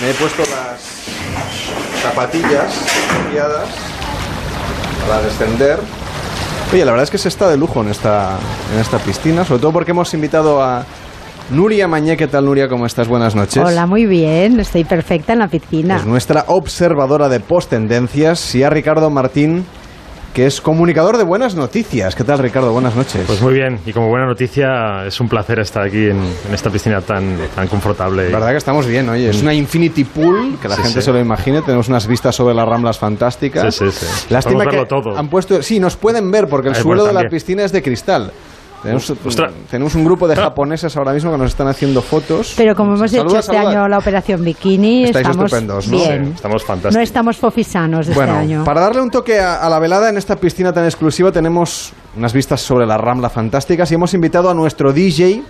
Me 0.00 0.10
he 0.10 0.14
puesto 0.14 0.42
las 0.50 1.04
zapatillas 2.02 2.74
copiadas 3.24 3.68
para 5.06 5.22
descender. 5.22 6.03
Oye, 6.74 6.84
la 6.84 6.90
verdad 6.90 7.04
es 7.04 7.10
que 7.12 7.18
se 7.18 7.28
está 7.28 7.48
de 7.48 7.56
lujo 7.56 7.82
en 7.82 7.88
esta, 7.88 8.36
en 8.74 8.80
esta 8.80 8.98
piscina, 8.98 9.44
sobre 9.44 9.60
todo 9.60 9.72
porque 9.72 9.92
hemos 9.92 10.12
invitado 10.12 10.60
a 10.60 10.84
Nuria 11.50 11.86
Mañé. 11.86 12.16
¿Qué 12.16 12.26
tal, 12.26 12.46
Nuria? 12.46 12.66
¿Cómo 12.66 12.84
estás? 12.84 13.06
Buenas 13.06 13.36
noches. 13.36 13.62
Hola, 13.64 13.86
muy 13.86 14.06
bien, 14.06 14.58
estoy 14.58 14.82
perfecta 14.82 15.34
en 15.34 15.38
la 15.38 15.46
piscina. 15.46 15.94
Pues 15.94 16.06
nuestra 16.08 16.46
observadora 16.48 17.28
de 17.28 17.38
post-tendencias 17.38 18.56
y 18.56 18.64
a 18.64 18.70
Ricardo 18.70 19.08
Martín, 19.08 19.64
que 20.34 20.46
es 20.46 20.60
comunicador 20.60 21.16
de 21.16 21.22
buenas 21.22 21.54
noticias. 21.54 22.16
¿Qué 22.16 22.24
tal, 22.24 22.40
Ricardo? 22.40 22.72
Buenas 22.72 22.96
noches. 22.96 23.22
Pues 23.24 23.40
muy 23.40 23.54
bien, 23.54 23.78
y 23.86 23.92
como 23.92 24.08
buena 24.08 24.26
noticia, 24.26 25.06
es 25.06 25.20
un 25.20 25.28
placer 25.28 25.60
estar 25.60 25.84
aquí 25.84 26.06
en, 26.08 26.18
en 26.18 26.52
esta 26.52 26.70
piscina 26.70 27.00
tan, 27.00 27.38
tan 27.54 27.68
confortable. 27.68 28.24
La 28.30 28.38
verdad 28.38 28.50
que 28.50 28.56
estamos 28.56 28.84
bien, 28.84 29.08
oye. 29.08 29.30
Es 29.30 29.42
una 29.42 29.54
infinity 29.54 30.02
pool, 30.02 30.58
que 30.60 30.66
la 30.66 30.74
Sí, 30.74 30.82
gente 30.82 31.00
sí. 31.00 31.04
se 31.04 31.12
lo 31.12 31.20
imagine. 31.20 31.62
Tenemos 31.62 31.86
unas 31.88 32.08
vistas 32.08 32.34
sobre 32.34 32.52
las 32.52 32.66
ramblas 32.68 32.98
fantásticas. 32.98 33.76
Sí, 33.76 33.84
sí, 33.92 34.06
sí. 34.06 34.26
Lástima 34.30 34.66
que 34.66 34.84
todo. 34.86 35.16
han 35.16 35.28
puesto... 35.28 35.62
Sí, 35.62 35.78
nos 35.78 35.96
pueden 35.96 36.28
ver 36.32 36.48
porque 36.48 36.68
el 36.70 36.74
Eh, 36.74 36.80
suelo 36.82 37.04
bueno, 37.04 37.16
de 37.16 37.24
la 37.24 37.30
piscina 37.30 37.62
es 37.62 37.70
de 37.70 37.80
cristal. 37.80 38.32
Tenemos, 38.84 39.12
tenemos 39.70 39.94
un 39.96 40.04
grupo 40.04 40.28
de 40.28 40.36
japoneses 40.36 40.96
ahora 40.96 41.12
mismo 41.12 41.32
que 41.32 41.38
nos 41.38 41.48
están 41.50 41.66
haciendo 41.66 42.00
fotos. 42.02 42.54
Pero 42.56 42.76
como 42.76 42.94
hemos 42.94 43.10
Saluda, 43.10 43.26
hecho 43.30 43.38
este 43.40 43.56
saluda. 43.56 43.70
año 43.70 43.88
la 43.88 43.98
operación 43.98 44.44
bikini, 44.44 45.04
Estáis 45.04 45.26
estamos 45.26 45.46
estupendos, 45.52 45.88
¿no? 45.88 45.96
bien. 45.96 46.24
Sí, 46.26 46.32
estamos 46.36 46.62
No 46.62 46.66
fantásticos. 46.68 47.02
estamos 47.02 47.36
fofisanos 47.38 48.06
de 48.06 48.14
Bueno, 48.14 48.32
este 48.34 48.42
año. 48.44 48.64
para 48.64 48.80
darle 48.82 49.00
un 49.02 49.10
toque 49.10 49.40
a, 49.40 49.56
a 49.56 49.68
la 49.68 49.78
velada 49.80 50.08
en 50.10 50.16
esta 50.18 50.36
piscina 50.36 50.72
tan 50.72 50.84
exclusiva 50.84 51.32
tenemos 51.32 51.92
unas 52.16 52.32
vistas 52.32 52.60
sobre 52.60 52.86
la 52.86 52.96
Rambla 52.98 53.28
fantásticas 53.30 53.90
y 53.90 53.94
hemos 53.94 54.14
invitado 54.14 54.50
a 54.50 54.54
nuestro 54.54 54.92
DJ, 54.92 55.42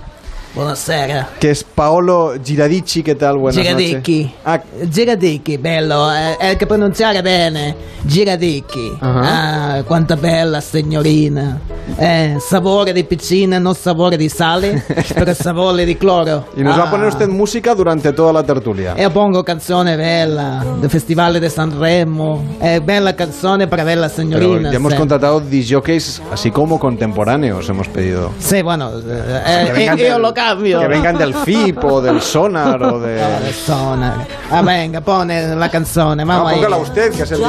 Buonasera. 0.55 1.31
que 1.41 1.50
es 1.50 1.65
Paolo 1.65 2.34
Giradici. 2.41 3.02
¿Qué 3.02 3.16
tal? 3.16 3.39
Buenas 3.39 3.60
Giradicchi. 3.60 4.33
Ah, 4.44 4.60
Giradicchi, 4.89 5.58
bello, 5.58 6.08
eh, 6.12 6.36
è 6.36 6.57
che 6.57 6.65
pronunciare 6.66 7.23
bene. 7.23 7.74
Giradicchi. 8.02 8.97
Ah. 9.00 9.74
Ah, 9.78 9.83
quanta 9.83 10.15
bella 10.15 10.60
signorina. 10.60 11.58
Eh, 11.97 12.36
sapore 12.39 12.92
di 12.92 13.02
piscina, 13.02 13.58
non 13.58 13.74
sapore 13.74 14.16
di 14.16 14.28
sale, 14.28 14.84
però 15.12 15.33
sapore 15.34 15.84
di 15.84 15.97
cloro. 15.97 16.47
y 16.57 16.62
nos 16.62 16.76
va 16.78 16.84
a 16.84 16.86
Ah. 16.86 16.91
poner 16.91 17.08
usted 17.08 17.28
música 17.28 17.74
durante 17.74 18.12
toda 18.12 18.31
la 18.31 18.42
tertulia. 18.44 18.94
Io 18.97 19.10
pongo 19.10 19.42
canzone 19.42 19.97
bella 19.97 20.65
del 20.78 20.89
Festival 20.89 21.39
di 21.41 21.49
Sanremo. 21.49 22.57
È 22.58 22.78
bella 22.81 23.15
canzone 23.15 23.66
per 23.66 23.83
bella 23.83 24.08
Pero 24.08 24.20
signorina. 24.20 24.70
ya 24.70 24.76
hemos 24.76 24.92
sì. 24.92 24.99
contratado 24.99 25.41
disjockeys 25.41 26.23
así 26.31 26.50
como 26.52 26.78
contemporáneos, 26.78 27.68
hemos 27.68 27.89
pedido. 27.89 28.33
Sì, 28.39 28.62
bueno, 28.62 28.91
eh, 29.00 29.65
eh, 29.86 29.94
del- 29.97 30.20
lo 30.20 30.33
cambio. 30.48 30.81
Que 30.81 30.89
vengan 30.89 31.16
del 31.18 31.34
FIP 31.34 31.84
o 31.84 32.00
del 32.00 32.20
Sonar 32.20 32.82
o 32.82 32.98
de... 33.00 33.20
No, 33.20 33.40
del 33.44 33.55
Sonar. 33.55 34.14
Ah, 34.50 34.62
venga, 34.62 35.00
pone 35.00 35.55
la 35.55 35.70
canzone, 35.70 36.24
No, 36.24 36.26
mamma 36.26 36.50
póngala 36.52 36.76
mia. 36.76 36.84
usted, 36.84 37.12
que 37.12 37.23
es 37.23 37.32
el 37.32 37.40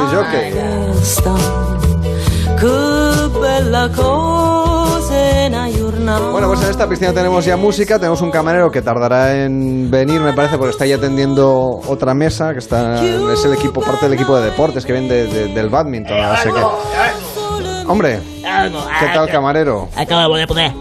giornata. 5.68 6.30
Bueno, 6.30 6.48
pues 6.48 6.62
en 6.62 6.70
esta 6.70 6.88
piscina 6.88 7.12
tenemos 7.12 7.44
ya 7.44 7.56
música, 7.56 7.98
tenemos 7.98 8.20
un 8.22 8.30
camarero 8.30 8.70
que 8.70 8.82
tardará 8.82 9.36
en 9.44 9.90
venir, 9.90 10.20
me 10.20 10.32
parece, 10.32 10.58
porque 10.58 10.72
está 10.72 10.84
ahí 10.84 10.92
atendiendo 10.92 11.80
otra 11.86 12.14
mesa, 12.14 12.52
que 12.52 12.58
está 12.58 13.02
es 13.04 13.44
el 13.44 13.54
equipo, 13.54 13.80
parte 13.82 14.06
del 14.06 14.14
equipo 14.14 14.36
de 14.38 14.46
deportes 14.50 14.84
que 14.84 14.92
viene 14.92 15.08
de- 15.08 15.26
de- 15.26 15.48
del 15.54 15.68
badminton, 15.68 16.20
no 16.20 16.36
sé 16.36 16.50
qué. 16.52 17.86
Hombre, 17.88 18.20
¿qué 18.42 19.06
tal 19.14 19.28
camarero? 19.30 19.88
Acabo 19.96 20.36
de 20.36 20.46
poner. 20.46 20.72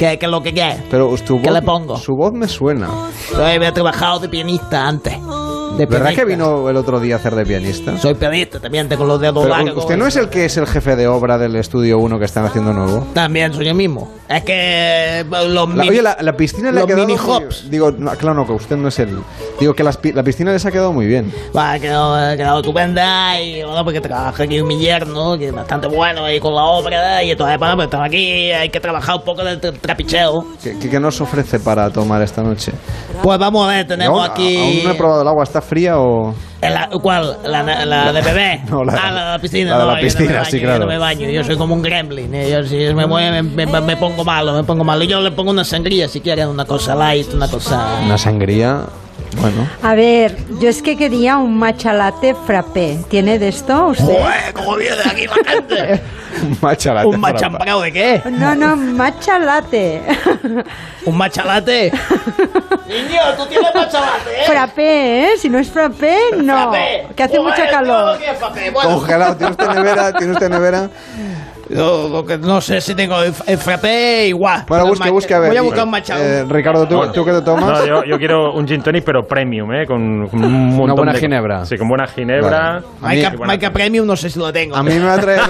¿Qué, 0.00 0.18
qué 0.18 0.24
es 0.24 0.32
lo 0.32 0.42
que 0.42 0.54
quieres? 0.54 0.78
Pero 0.90 1.14
tu 1.26 1.42
¿Qué 1.42 1.50
voz, 1.50 1.52
le 1.52 1.60
pongo? 1.60 1.94
su 1.98 2.16
voz 2.16 2.32
me 2.32 2.48
suena. 2.48 2.88
Yo 3.32 3.44
había 3.44 3.70
trabajado 3.70 4.18
de 4.18 4.30
pianista 4.30 4.88
antes. 4.88 5.12
De 5.76 5.86
¿Verdad 5.86 6.12
que 6.14 6.24
vino 6.26 6.68
el 6.68 6.76
otro 6.76 7.00
día 7.00 7.14
a 7.14 7.18
hacer 7.18 7.34
de 7.34 7.46
pianista? 7.46 7.96
Soy 7.98 8.12
pianista 8.14 8.60
también, 8.60 8.86
tengo 8.88 9.04
los 9.04 9.18
dedos 9.20 9.44
Pero, 9.44 9.56
largos. 9.56 9.84
¿Usted 9.84 9.96
no 9.96 10.06
es 10.06 10.14
el 10.16 10.28
que 10.28 10.44
es 10.44 10.56
el 10.58 10.66
jefe 10.66 10.94
de 10.94 11.08
obra 11.08 11.38
del 11.38 11.56
estudio 11.56 11.98
1 11.98 12.18
que 12.18 12.24
están 12.26 12.44
haciendo 12.44 12.72
nuevo? 12.74 13.06
También 13.14 13.52
soy 13.54 13.64
yo 13.66 13.74
mismo. 13.74 14.10
Es 14.28 14.42
que 14.44 14.52
eh, 15.20 15.24
los 15.24 15.68
La- 15.70 15.82
mini- 15.84 15.88
oye, 15.88 16.02
la, 16.02 16.18
la 16.20 16.36
piscina 16.36 16.70
le 16.70 16.82
ha 16.82 16.86
quedado 16.86 17.06
mini 17.06 17.18
muy- 17.18 17.30
hops. 17.36 17.70
Digo, 17.70 17.90
no, 17.92 18.10
claro, 18.12 18.34
no, 18.34 18.46
que 18.46 18.52
usted 18.52 18.76
no 18.76 18.88
es 18.88 18.98
el... 18.98 19.18
Digo 19.58 19.74
que 19.74 19.82
las 19.82 19.98
la 20.14 20.22
piscina 20.22 20.52
les 20.52 20.64
ha 20.66 20.70
quedado 20.70 20.92
muy 20.92 21.06
bien. 21.06 21.32
Va, 21.56 21.72
ha 21.72 21.78
quedado, 21.78 22.14
ha 22.14 22.36
quedado 22.36 22.60
estupenda 22.60 23.40
y 23.40 23.62
bueno, 23.62 23.82
porque 23.84 24.00
trabaja 24.02 24.42
aquí 24.42 24.62
mi 24.62 24.78
yerno, 24.78 25.38
que 25.38 25.48
es 25.48 25.52
bastante 25.54 25.86
bueno 25.86 26.24
ahí 26.26 26.38
con 26.40 26.54
la 26.54 26.64
obra 26.64 27.22
y 27.22 27.30
entonces, 27.30 27.58
bueno, 27.58 27.76
pues 27.76 27.86
estamos 27.86 28.06
aquí, 28.06 28.50
hay 28.52 28.68
que 28.68 28.80
trabajar 28.80 29.16
un 29.16 29.22
poco 29.22 29.42
del 29.44 29.60
tra- 29.60 29.78
trapicheo. 29.80 30.44
¿Qué, 30.62 30.78
qué- 30.78 31.00
nos 31.00 31.18
ofrece 31.22 31.58
para 31.58 31.88
tomar 31.90 32.20
esta 32.20 32.42
noche? 32.42 32.72
Pues 33.22 33.38
vamos 33.38 33.66
a 33.66 33.70
ver, 33.70 33.86
tenemos 33.86 34.20
Aún- 34.20 34.30
aquí... 34.30 34.56
Aún 34.58 34.84
no 34.84 34.90
he 34.90 34.94
probado 34.94 35.22
el 35.22 35.28
agua, 35.28 35.44
¿está 35.44 35.59
fría 35.60 35.98
o...? 35.98 36.34
¿La, 36.60 36.88
¿Cuál? 36.88 37.38
¿La, 37.44 37.62
la 37.62 38.12
de 38.12 38.20
bebé? 38.22 38.60
No, 38.70 38.84
la- 38.84 38.92
ah, 38.92 39.10
la 39.10 39.24
de 39.24 39.30
la 39.32 39.38
piscina. 39.38 39.70
la 39.70 39.78
de 39.78 39.84
no, 39.84 39.86
la 39.86 39.92
yo 39.92 39.96
no 39.96 40.02
piscina, 40.02 40.32
baño, 40.34 40.44
sí, 40.50 40.58
yo 40.60 40.66
claro. 40.66 40.78
no 40.80 40.86
me 40.86 40.98
baño, 40.98 41.28
yo 41.30 41.44
soy 41.44 41.56
como 41.56 41.74
un 41.74 41.82
gremlin. 41.82 42.34
eh, 42.34 42.50
Yo 42.50 42.64
si 42.64 42.76
me 42.94 43.06
mueve, 43.06 43.42
me, 43.42 43.66
me- 43.66 43.80
me 43.80 43.96
pongo 43.96 44.24
malo, 44.24 44.52
me 44.54 44.64
pongo 44.64 44.84
malo. 44.84 45.04
Yo 45.04 45.20
le 45.20 45.30
pongo 45.30 45.50
una 45.50 45.64
sangría 45.64 46.08
si 46.08 46.20
quieren, 46.20 46.48
una 46.48 46.64
cosa 46.64 46.94
light, 46.94 47.32
una 47.34 47.48
cosa... 47.48 48.00
Una 48.04 48.18
sangría... 48.18 48.82
Bueno... 49.36 49.68
A 49.82 49.94
ver, 49.94 50.36
yo 50.60 50.68
es 50.68 50.82
que 50.82 50.96
quería 50.96 51.38
un 51.38 51.58
matcha 51.58 51.92
latte 51.92 52.34
frappé. 52.46 52.98
¿Tiene 53.08 53.38
de 53.38 53.48
esto 53.48 53.88
usted? 53.88 54.04
¡Joder, 54.04 54.52
cómo 54.54 54.76
viene 54.76 54.96
aquí 55.04 55.26
la 55.26 55.50
gente! 55.50 56.02
Un 56.42 56.56
matcha 56.62 56.94
latte 56.94 57.08
¿Un 57.08 57.20
machambrao 57.20 57.80
de 57.80 57.92
qué? 57.92 58.22
No, 58.30 58.54
no, 58.54 58.76
matcha 58.76 59.38
latte. 59.38 60.00
¿Un 61.04 61.16
machalate? 61.16 61.90
Niño, 62.86 63.20
tú 63.36 63.46
tienes 63.46 63.74
machalate, 63.74 64.30
¿eh? 64.30 64.44
Frappé, 64.46 65.22
¿eh? 65.24 65.38
Si 65.38 65.48
no 65.48 65.58
es 65.58 65.68
frappé, 65.68 66.16
no. 66.36 66.70
Frappé. 66.70 67.08
Que 67.16 67.22
hace 67.24 67.36
Joder, 67.36 67.50
mucha 67.50 67.70
calor. 67.70 68.18
Congelado, 68.82 69.36
¿tiene 69.36 69.52
usted 69.52 69.68
nevera? 69.68 70.12
¿Tiene 70.12 70.32
usted 70.32 70.48
nevera? 70.48 70.90
Yo 71.74 72.08
lo 72.08 72.24
que 72.24 72.38
no 72.38 72.60
sé 72.60 72.80
si 72.80 72.94
tengo 72.94 73.22
el, 73.22 73.32
el 73.46 73.58
frappé 73.58 74.26
igual. 74.28 74.64
Bueno, 74.68 74.86
busque, 74.86 75.10
busque 75.10 75.34
a 75.34 75.38
ver. 75.38 75.48
Voy 75.50 75.56
a 75.58 75.62
buscar 75.62 75.86
un. 75.86 75.94
Eh, 75.94 76.44
Ricardo, 76.48 76.86
¿tú, 76.86 77.00
¿tú 77.12 77.24
qué 77.24 77.32
te 77.32 77.42
tomas? 77.42 77.80
No, 77.80 77.86
yo, 77.86 78.02
yo 78.10 78.18
quiero 78.18 78.52
un 78.54 78.66
gin 78.66 78.82
tonic, 78.82 79.04
pero 79.04 79.22
premium, 79.22 79.72
¿eh? 79.72 79.86
Con, 79.86 80.26
con 80.28 80.44
un 80.44 80.68
montón 80.76 80.96
buena 80.96 81.12
de- 81.12 81.20
ginebra. 81.20 81.64
Sí, 81.64 81.76
con 81.76 81.88
buena 81.88 82.06
ginebra. 82.06 82.82
Maica 83.00 83.70
Premium 83.70 84.06
no 84.06 84.16
sé 84.16 84.30
si 84.30 84.38
lo 84.38 84.52
tengo. 84.52 84.76
A 84.76 84.82
mí 84.82 84.92
me 84.94 85.04
va 85.04 85.14
a 85.14 85.18
traer 85.20 85.40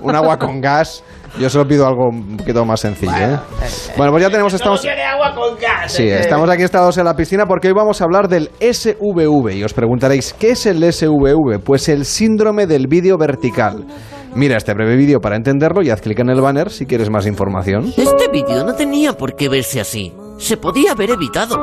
un 0.00 0.14
agua 0.14 0.38
con 0.38 0.60
gas. 0.60 1.04
Yo 1.38 1.48
solo 1.50 1.68
pido 1.68 1.86
algo 1.86 2.08
un 2.08 2.38
poquito 2.38 2.64
más 2.64 2.80
sencillo, 2.80 3.12
¿eh? 3.14 3.38
Bueno, 3.98 4.12
pues 4.12 4.22
ya 4.24 4.30
tenemos... 4.30 4.54
Estamos... 4.54 4.80
quiere 4.80 5.04
agua 5.04 5.34
con 5.34 5.56
gas. 5.58 5.92
Sí, 5.92 6.04
eh. 6.04 6.20
estamos 6.20 6.48
aquí 6.48 6.62
instalados 6.62 6.96
en 6.96 7.04
la 7.04 7.14
piscina 7.14 7.44
porque 7.46 7.68
hoy 7.68 7.74
vamos 7.74 8.00
a 8.00 8.04
hablar 8.04 8.28
del 8.28 8.50
SVV 8.60 9.54
y 9.54 9.62
os 9.62 9.74
preguntaréis, 9.74 10.32
¿qué 10.32 10.52
es 10.52 10.64
el 10.66 10.82
SVV? 10.90 11.60
Pues 11.62 11.90
el 11.90 12.06
síndrome 12.06 12.66
del 12.66 12.86
vídeo 12.88 13.18
vertical. 13.18 13.84
Mira 14.34 14.56
este 14.56 14.74
breve 14.74 14.96
vídeo 14.96 15.20
para 15.20 15.36
entenderlo 15.36 15.82
y 15.82 15.90
haz 15.90 16.00
clic 16.00 16.18
en 16.18 16.30
el 16.30 16.40
banner 16.40 16.70
si 16.70 16.86
quieres 16.86 17.10
más 17.10 17.26
información. 17.26 17.92
Este 17.96 18.28
vídeo 18.28 18.64
no 18.64 18.74
tenía 18.74 19.16
por 19.16 19.34
qué 19.34 19.48
verse 19.48 19.80
así. 19.80 20.12
Se 20.38 20.56
podía 20.56 20.92
haber 20.92 21.10
evitado. 21.10 21.56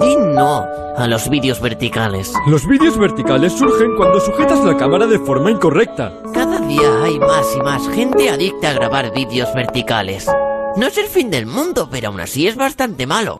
Di 0.00 0.16
no 0.16 0.64
a 0.96 1.06
los 1.06 1.28
vídeos 1.28 1.60
verticales. 1.60 2.32
Los 2.46 2.66
vídeos 2.66 2.98
verticales 2.98 3.52
surgen 3.52 3.96
cuando 3.96 4.20
sujetas 4.20 4.64
la 4.64 4.76
cámara 4.76 5.06
de 5.06 5.18
forma 5.18 5.50
incorrecta. 5.50 6.12
Cada 6.32 6.58
día 6.60 7.02
hay 7.02 7.18
más 7.18 7.46
y 7.56 7.60
más 7.60 7.88
gente 7.90 8.30
adicta 8.30 8.70
a 8.70 8.74
grabar 8.74 9.12
vídeos 9.12 9.52
verticales. 9.54 10.26
No 10.76 10.86
es 10.86 10.98
el 10.98 11.06
fin 11.06 11.30
del 11.30 11.46
mundo, 11.46 11.88
pero 11.90 12.08
aún 12.08 12.20
así 12.20 12.46
es 12.46 12.56
bastante 12.56 13.06
malo. 13.06 13.38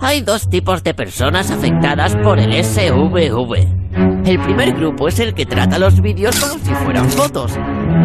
Hay 0.00 0.22
dos 0.22 0.48
tipos 0.48 0.82
de 0.82 0.94
personas 0.94 1.50
afectadas 1.50 2.16
por 2.16 2.38
el 2.38 2.52
SVV. 2.64 3.83
El 3.96 4.38
primer 4.40 4.72
grupo 4.72 5.08
es 5.08 5.18
el 5.20 5.34
que 5.34 5.46
trata 5.46 5.78
los 5.78 6.00
vídeos 6.00 6.38
como 6.40 6.54
si 6.64 6.74
fueran 6.74 7.08
fotos. 7.10 7.56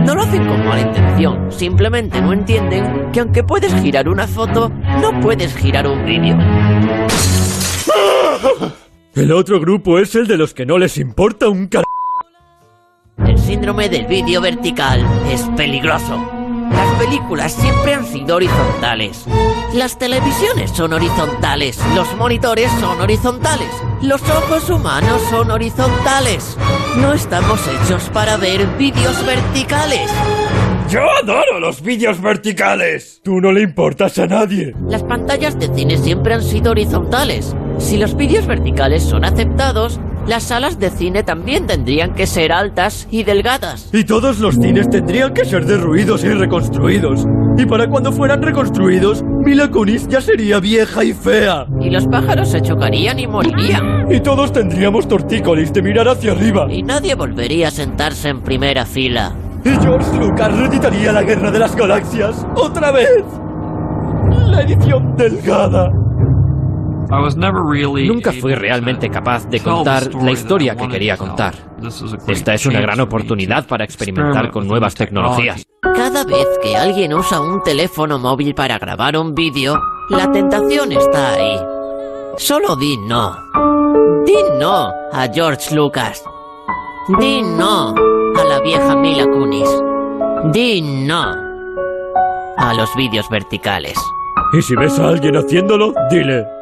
No 0.05 0.15
lo 0.15 0.21
hacen 0.21 0.45
con 0.47 0.65
mala 0.65 0.81
intención, 0.81 1.51
simplemente 1.51 2.21
no 2.21 2.33
entienden 2.33 3.11
que 3.11 3.21
aunque 3.21 3.43
puedes 3.43 3.73
girar 3.81 4.07
una 4.07 4.27
foto, 4.27 4.69
no 5.01 5.19
puedes 5.21 5.55
girar 5.55 5.87
un 5.87 6.05
vídeo. 6.05 6.37
El 9.15 9.31
otro 9.31 9.59
grupo 9.59 9.99
es 9.99 10.13
el 10.15 10.27
de 10.27 10.37
los 10.37 10.53
que 10.53 10.65
no 10.65 10.77
les 10.77 10.97
importa 10.97 11.49
un 11.49 11.67
car... 11.67 11.83
El 13.17 13.37
síndrome 13.37 13.89
del 13.89 14.05
vídeo 14.05 14.41
vertical 14.41 15.05
es 15.31 15.41
peligroso. 15.57 16.38
Las 16.99 17.07
películas 17.07 17.53
siempre 17.53 17.93
han 17.93 18.05
sido 18.05 18.35
horizontales. 18.35 19.23
Las 19.73 19.97
televisiones 19.97 20.71
son 20.71 20.91
horizontales. 20.91 21.79
Los 21.95 22.13
monitores 22.17 22.69
son 22.81 22.99
horizontales. 22.99 23.69
Los 24.01 24.21
ojos 24.23 24.69
humanos 24.69 25.21
son 25.29 25.49
horizontales. 25.49 26.57
No 26.97 27.13
estamos 27.13 27.61
hechos 27.69 28.09
para 28.09 28.35
ver 28.35 28.67
vídeos 28.77 29.25
verticales. 29.25 30.11
¡Yo 30.89 30.99
adoro 31.23 31.61
los 31.61 31.81
vídeos 31.81 32.19
verticales! 32.19 33.21
Tú 33.23 33.39
no 33.39 33.53
le 33.53 33.61
importas 33.61 34.19
a 34.19 34.27
nadie. 34.27 34.75
Las 34.89 35.03
pantallas 35.03 35.57
de 35.57 35.73
cine 35.73 35.97
siempre 35.97 36.33
han 36.33 36.43
sido 36.43 36.71
horizontales. 36.71 37.55
Si 37.79 37.97
los 37.97 38.15
vídeos 38.15 38.45
verticales 38.45 39.03
son 39.03 39.25
aceptados, 39.25 39.99
las 40.27 40.43
salas 40.43 40.77
de 40.79 40.91
cine 40.91 41.23
también 41.23 41.65
tendrían 41.65 42.13
que 42.13 42.27
ser 42.27 42.51
altas 42.51 43.07
y 43.09 43.23
delgadas. 43.23 43.89
Y 43.93 44.03
todos 44.03 44.39
los 44.39 44.55
cines 44.55 44.89
tendrían 44.89 45.33
que 45.33 45.45
ser 45.45 45.65
derruidos 45.65 46.23
y 46.23 46.29
reconstruidos. 46.29 47.25
Y 47.57 47.65
para 47.65 47.87
cuando 47.87 48.11
fueran 48.11 48.41
reconstruidos, 48.43 49.23
Mila 49.43 49.71
Kunis 49.71 50.07
ya 50.07 50.21
sería 50.21 50.59
vieja 50.59 51.03
y 51.03 51.13
fea. 51.13 51.65
Y 51.81 51.89
los 51.89 52.05
pájaros 52.07 52.49
se 52.49 52.61
chocarían 52.61 53.17
y 53.17 53.27
morirían. 53.27 54.05
Y 54.11 54.19
todos 54.19 54.51
tendríamos 54.53 55.07
tortícolis 55.07 55.73
de 55.73 55.81
mirar 55.81 56.07
hacia 56.09 56.33
arriba. 56.33 56.67
Y 56.69 56.83
nadie 56.83 57.15
volvería 57.15 57.69
a 57.69 57.71
sentarse 57.71 58.29
en 58.29 58.41
primera 58.41 58.85
fila. 58.85 59.33
Y 59.63 59.69
George 59.81 60.17
Lucas 60.19 60.55
reeditaría 60.55 61.11
la 61.11 61.23
Guerra 61.23 61.49
de 61.49 61.59
las 61.59 61.75
Galaxias 61.75 62.45
otra 62.55 62.91
vez. 62.91 63.09
La 64.47 64.61
edición 64.61 65.15
delgada. 65.17 65.89
Nunca 67.09 68.31
fui 68.33 68.53
realmente 68.53 69.09
capaz 69.09 69.47
de 69.47 69.59
contar 69.61 70.13
la 70.13 70.31
historia 70.31 70.75
que 70.75 70.87
quería 70.87 71.17
contar. 71.17 71.55
Esta 72.27 72.53
es 72.53 72.65
una 72.67 72.81
gran 72.81 72.99
oportunidad 72.99 73.65
para 73.67 73.83
experimentar 73.83 74.51
con 74.51 74.67
nuevas 74.67 74.93
tecnologías. 74.93 75.65
Cada 75.81 76.23
vez 76.23 76.47
que 76.61 76.77
alguien 76.77 77.13
usa 77.13 77.41
un 77.41 77.63
teléfono 77.63 78.19
móvil 78.19 78.53
para 78.53 78.77
grabar 78.77 79.17
un 79.17 79.33
vídeo, 79.33 79.81
la 80.09 80.31
tentación 80.31 80.91
está 80.91 81.33
ahí. 81.33 81.59
Solo 82.37 82.75
di 82.75 82.95
no. 82.97 83.35
Di 84.25 84.37
no 84.59 84.91
a 85.11 85.27
George 85.33 85.73
Lucas. 85.75 86.23
Di 87.19 87.41
no 87.41 87.95
a 88.37 88.43
la 88.43 88.59
vieja 88.61 88.95
Mila 88.95 89.25
Kunis. 89.25 89.69
Di 90.53 90.81
no 90.81 91.33
a 92.57 92.73
los 92.75 92.95
vídeos 92.95 93.27
verticales. 93.29 93.97
Y 94.53 94.61
si 94.61 94.75
ves 94.75 94.99
a 94.99 95.09
alguien 95.09 95.35
haciéndolo, 95.35 95.93
dile. 96.11 96.58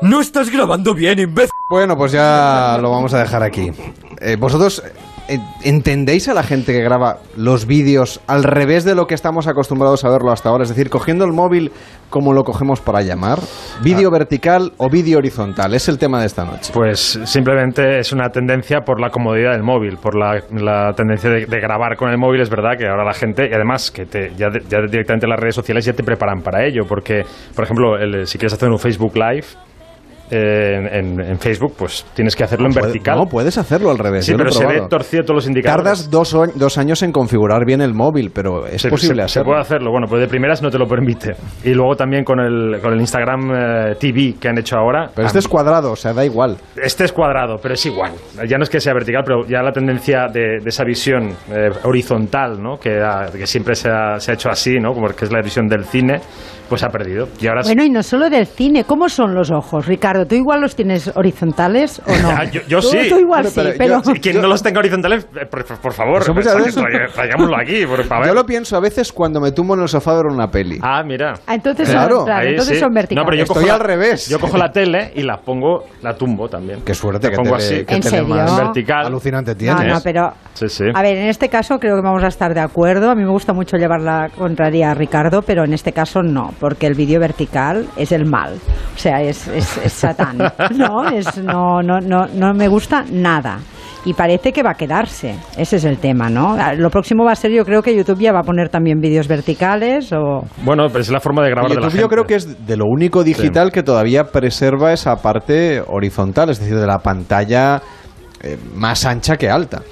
No 0.00 0.20
estás 0.20 0.50
grabando 0.50 0.94
bien, 0.94 1.18
imbécil. 1.18 1.50
Bueno, 1.70 1.96
pues 1.96 2.12
ya 2.12 2.78
lo 2.80 2.90
vamos 2.90 3.12
a 3.14 3.18
dejar 3.18 3.42
aquí. 3.42 3.72
Eh, 4.20 4.36
¿Vosotros 4.38 4.80
eh, 5.28 5.38
entendéis 5.64 6.28
a 6.28 6.34
la 6.34 6.44
gente 6.44 6.72
que 6.72 6.80
graba 6.82 7.18
los 7.36 7.66
vídeos 7.66 8.20
al 8.28 8.44
revés 8.44 8.84
de 8.84 8.94
lo 8.94 9.08
que 9.08 9.14
estamos 9.14 9.48
acostumbrados 9.48 10.04
a 10.04 10.08
verlo 10.08 10.30
hasta 10.30 10.50
ahora? 10.50 10.62
Es 10.62 10.68
decir, 10.68 10.88
cogiendo 10.88 11.24
el 11.24 11.32
móvil 11.32 11.72
como 12.10 12.32
lo 12.32 12.44
cogemos 12.44 12.80
para 12.80 13.02
llamar. 13.02 13.40
¿Vídeo 13.82 14.10
vertical 14.12 14.72
o 14.78 14.88
vídeo 14.88 15.18
horizontal? 15.18 15.74
Es 15.74 15.88
el 15.88 15.98
tema 15.98 16.20
de 16.20 16.26
esta 16.26 16.44
noche. 16.44 16.70
Pues 16.72 17.18
simplemente 17.24 17.98
es 17.98 18.12
una 18.12 18.30
tendencia 18.30 18.82
por 18.82 19.00
la 19.00 19.10
comodidad 19.10 19.50
del 19.52 19.64
móvil, 19.64 19.98
por 19.98 20.14
la, 20.16 20.40
la 20.52 20.92
tendencia 20.94 21.28
de, 21.28 21.46
de 21.46 21.60
grabar 21.60 21.96
con 21.96 22.08
el 22.10 22.18
móvil. 22.18 22.40
Es 22.40 22.48
verdad 22.50 22.78
que 22.78 22.86
ahora 22.86 23.04
la 23.04 23.14
gente, 23.14 23.48
y 23.50 23.52
además 23.52 23.90
que 23.90 24.06
te, 24.06 24.32
ya, 24.36 24.48
de- 24.48 24.62
ya 24.70 24.78
directamente 24.88 25.26
las 25.26 25.40
redes 25.40 25.56
sociales 25.56 25.84
ya 25.84 25.92
te 25.92 26.04
preparan 26.04 26.40
para 26.40 26.64
ello, 26.64 26.84
porque, 26.88 27.24
por 27.54 27.64
ejemplo, 27.64 27.98
el- 27.98 28.26
si 28.28 28.38
quieres 28.38 28.54
hacer 28.54 28.68
un 28.70 28.78
Facebook 28.78 29.14
Live, 29.16 29.44
eh, 30.30 30.88
en, 30.98 31.20
en 31.20 31.38
Facebook, 31.38 31.74
pues 31.76 32.04
tienes 32.14 32.34
que 32.36 32.44
hacerlo 32.44 32.66
en 32.66 32.72
Puede- 32.72 32.86
vertical. 32.86 33.16
No, 33.18 33.26
puedes 33.26 33.58
hacerlo 33.58 33.90
al 33.90 33.98
revés. 33.98 34.26
Sí, 34.26 34.34
pero 34.36 34.50
se 34.50 34.66
ve 34.66 34.82
torcido 34.88 35.22
todos 35.22 35.36
los 35.36 35.46
indicadores. 35.46 35.84
Tardas 35.84 36.10
dos, 36.10 36.34
o- 36.34 36.46
dos 36.54 36.78
años 36.78 37.02
en 37.02 37.12
configurar 37.12 37.64
bien 37.64 37.80
el 37.80 37.94
móvil, 37.94 38.30
pero 38.34 38.66
es 38.66 38.82
se, 38.82 38.88
posible 38.88 39.14
se- 39.14 39.28
se 39.28 39.40
hacerlo. 39.40 39.46
puede 39.46 39.60
hacerlo, 39.60 39.90
bueno, 39.90 40.06
pues 40.08 40.20
de 40.20 40.28
primeras 40.28 40.62
no 40.62 40.70
te 40.70 40.78
lo 40.78 40.86
permite. 40.86 41.34
Y 41.64 41.74
luego 41.74 41.96
también 41.96 42.24
con 42.24 42.40
el, 42.40 42.80
con 42.80 42.92
el 42.92 43.00
Instagram 43.00 43.50
eh, 43.52 43.94
TV 43.98 44.34
que 44.40 44.48
han 44.48 44.58
hecho 44.58 44.76
ahora. 44.76 45.10
Pero 45.14 45.26
este 45.26 45.38
es 45.38 45.48
cuadrado, 45.48 45.92
o 45.92 45.96
sea, 45.96 46.12
da 46.12 46.24
igual. 46.24 46.56
Este 46.82 47.04
es 47.04 47.12
cuadrado, 47.12 47.56
pero 47.62 47.74
es 47.74 47.86
igual. 47.86 48.12
Ya 48.48 48.56
no 48.58 48.62
es 48.64 48.70
que 48.70 48.80
sea 48.80 48.94
vertical, 48.94 49.22
pero 49.24 49.46
ya 49.46 49.62
la 49.62 49.72
tendencia 49.72 50.26
de, 50.32 50.60
de 50.62 50.68
esa 50.68 50.84
visión 50.84 51.30
eh, 51.50 51.70
horizontal, 51.84 52.62
¿no? 52.62 52.78
Que, 52.78 53.00
ha- 53.00 53.26
que 53.32 53.46
siempre 53.46 53.74
se 53.74 53.88
ha, 53.90 54.18
se 54.18 54.30
ha 54.30 54.34
hecho 54.34 54.48
así, 54.50 54.78
¿no? 54.78 54.92
Como 54.92 55.08
que 55.08 55.24
es 55.24 55.32
la 55.32 55.40
visión 55.42 55.66
del 55.68 55.84
cine, 55.84 56.20
pues 56.68 56.82
ha 56.82 56.88
perdido. 56.88 57.28
Y 57.40 57.46
ahora 57.46 57.60
es- 57.62 57.66
Bueno, 57.66 57.84
y 57.84 57.90
no 57.90 58.02
solo 58.02 58.28
del 58.30 58.46
cine, 58.46 58.84
¿cómo 58.84 59.08
son 59.08 59.34
los 59.34 59.50
ojos, 59.50 59.86
Ricardo? 59.86 60.26
¿Tú 60.26 60.34
igual 60.34 60.60
los 60.60 60.76
tienes 60.76 61.10
horizontales 61.16 62.00
o 62.06 62.12
no? 62.22 62.28
Ah, 62.38 62.44
yo, 62.44 62.60
yo 62.68 62.80
Tú- 62.80 62.88
sí. 62.88 63.08
Tú 63.08 63.18
igual 63.18 63.46
sí, 63.46 63.60
pero... 63.78 64.00
Quien 64.22 64.40
no 64.40 64.48
los 64.48 64.62
tenga 64.62 64.78
horizontales, 64.80 65.26
eh, 65.40 65.46
por, 65.46 65.64
por 65.64 65.92
favor, 65.92 66.22
tra- 66.24 67.12
traigámoslo 67.12 67.56
aquí, 67.56 67.86
por 67.86 68.04
favor. 68.04 68.26
Yo 68.26 68.34
lo 68.34 68.44
pienso 68.44 68.76
a 68.76 68.80
veces 68.80 69.12
cuando 69.12 69.40
me 69.40 69.52
tumbo 69.52 69.74
en 69.74 69.82
el 69.82 69.88
sofá 69.88 70.12
a 70.12 70.16
ver 70.16 70.26
una 70.26 70.48
peli. 70.48 70.78
Ah, 70.82 71.02
mira. 71.04 71.34
Ah, 71.46 71.54
entonces 71.54 71.88
Claro. 71.88 72.16
son, 72.16 72.24
claro, 72.26 72.40
Ahí 72.42 72.50
entonces 72.50 72.74
sí. 72.76 72.80
son 72.80 72.92
verticales. 72.92 73.24
No, 73.24 73.28
pero 73.30 73.36
yo 73.38 73.42
Estoy 73.44 73.62
cojo 73.64 73.72
al 73.74 73.78
la- 73.80 73.86
revés. 73.86 74.28
Yo 74.28 74.38
cojo 74.40 74.56
la 74.58 74.70
tele 74.70 75.12
y 75.14 75.22
la 75.22 75.38
pongo, 75.38 75.84
la 76.02 76.14
tumbo 76.14 76.48
también. 76.48 76.80
Qué 76.84 76.94
suerte 76.94 77.26
La 77.26 77.30
que 77.30 77.36
pongo 77.36 77.56
tele- 77.56 77.64
así. 77.64 77.74
que 77.84 77.94
¿En 77.94 78.00
tele 78.00 78.18
serio? 78.18 78.26
más 78.28 78.56
vertical. 78.58 79.06
Alucinante 79.06 79.52
No, 79.52 79.56
tienes. 79.58 79.86
no, 79.94 80.00
pero... 80.02 80.32
Sí, 80.54 80.68
sí. 80.68 80.84
A 80.94 81.02
ver, 81.02 81.16
en 81.16 81.28
este 81.28 81.48
caso 81.48 81.78
creo 81.78 81.96
que 81.96 82.02
vamos 82.02 82.22
a 82.24 82.28
estar 82.28 82.52
de 82.54 82.60
acuerdo. 82.60 83.10
A 83.10 83.14
mí 83.14 83.22
me 83.22 83.30
gusta 83.30 83.52
mucho 83.52 83.76
llevar 83.76 84.00
la 84.02 84.28
contraria 84.36 84.90
a 84.90 84.94
Ricardo, 84.94 85.42
pero 85.42 85.64
en 85.64 85.72
este 85.72 85.92
caso 85.92 86.22
no, 86.22 86.50
porque 86.60 86.86
el 86.86 86.94
vídeo 86.94 87.20
vertical 87.20 87.86
es 87.96 88.12
el 88.12 88.24
mal. 88.24 88.54
O 88.94 88.98
sea, 88.98 89.22
es, 89.22 89.46
es, 89.48 89.76
es 89.78 89.92
Satán. 89.92 90.38
No, 90.74 91.08
es, 91.08 91.38
no, 91.38 91.82
no, 91.82 92.00
no, 92.00 92.26
no 92.26 92.54
me 92.54 92.68
gusta 92.68 93.04
nada. 93.10 93.58
Y 94.04 94.14
parece 94.14 94.52
que 94.52 94.62
va 94.62 94.70
a 94.70 94.74
quedarse. 94.74 95.34
Ese 95.56 95.76
es 95.76 95.84
el 95.84 95.98
tema, 95.98 96.30
¿no? 96.30 96.56
Lo 96.76 96.88
próximo 96.90 97.24
va 97.24 97.32
a 97.32 97.36
ser, 97.36 97.50
yo 97.50 97.64
creo 97.64 97.82
que 97.82 97.94
YouTube 97.94 98.20
ya 98.20 98.32
va 98.32 98.40
a 98.40 98.42
poner 98.42 98.68
también 98.68 99.00
vídeos 99.00 99.26
verticales 99.28 100.12
o... 100.12 100.44
Bueno, 100.62 100.86
pues 100.88 101.06
es 101.06 101.12
la 101.12 101.20
forma 101.20 101.42
de 101.42 101.50
grabar 101.50 101.70
de 101.70 101.76
la 101.76 101.82
gente. 101.82 101.98
yo 101.98 102.08
creo 102.08 102.24
que 102.24 102.36
es 102.36 102.66
de 102.66 102.76
lo 102.76 102.84
único 102.86 103.24
digital 103.24 103.72
que 103.72 103.82
todavía 103.82 104.24
preserva 104.24 104.92
esa 104.92 105.16
parte 105.16 105.82
horizontal, 105.86 106.50
es 106.50 106.60
decir, 106.60 106.76
de 106.76 106.86
la 106.86 106.98
pantalla 106.98 107.82
eh, 108.40 108.56
más 108.74 109.04
ancha 109.04 109.36
que 109.36 109.50
alta. 109.50 109.82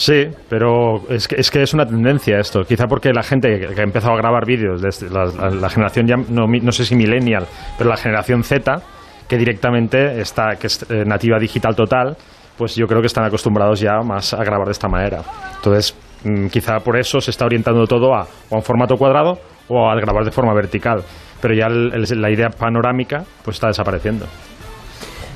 Sí, 0.00 0.28
pero 0.48 1.02
es 1.10 1.26
que, 1.26 1.34
es 1.40 1.50
que 1.50 1.60
es 1.60 1.74
una 1.74 1.84
tendencia 1.84 2.38
esto. 2.38 2.62
Quizá 2.62 2.86
porque 2.86 3.12
la 3.12 3.24
gente 3.24 3.58
que 3.74 3.80
ha 3.80 3.82
empezado 3.84 4.14
a 4.14 4.16
grabar 4.16 4.46
vídeos, 4.46 4.80
desde 4.80 5.10
la, 5.10 5.24
la- 5.50 5.68
generación 5.68 6.06
ya, 6.06 6.14
no, 6.16 6.46
no 6.46 6.70
sé 6.72 6.84
si 6.84 6.94
millennial, 6.94 7.46
pero 7.76 7.90
la 7.90 7.96
generación 7.96 8.44
Z, 8.44 8.80
que 9.28 9.36
directamente 9.36 10.20
está, 10.20 10.50
que 10.54 10.68
es 10.68 10.88
eh, 10.88 11.02
nativa 11.04 11.40
digital 11.40 11.74
total, 11.74 12.16
pues 12.56 12.76
yo 12.76 12.86
creo 12.86 13.00
que 13.00 13.08
están 13.08 13.24
acostumbrados 13.24 13.80
ya 13.80 13.98
más 14.04 14.32
a 14.34 14.44
grabar 14.44 14.66
de 14.66 14.72
esta 14.72 14.86
manera. 14.86 15.20
Entonces, 15.56 15.96
mm, 16.22 16.46
quizá 16.46 16.78
por 16.78 16.96
eso 16.96 17.20
se 17.20 17.32
está 17.32 17.44
orientando 17.46 17.84
todo 17.88 18.14
a, 18.14 18.22
o 18.50 18.54
a 18.54 18.58
un 18.58 18.62
formato 18.62 18.96
cuadrado 18.96 19.36
o 19.66 19.90
al 19.90 20.00
grabar 20.00 20.24
de 20.24 20.30
forma 20.30 20.54
vertical. 20.54 21.02
Pero 21.42 21.54
ya 21.54 21.66
el- 21.66 22.20
la 22.20 22.30
idea 22.30 22.50
panorámica 22.50 23.24
pues 23.44 23.56
está 23.56 23.66
desapareciendo. 23.66 24.26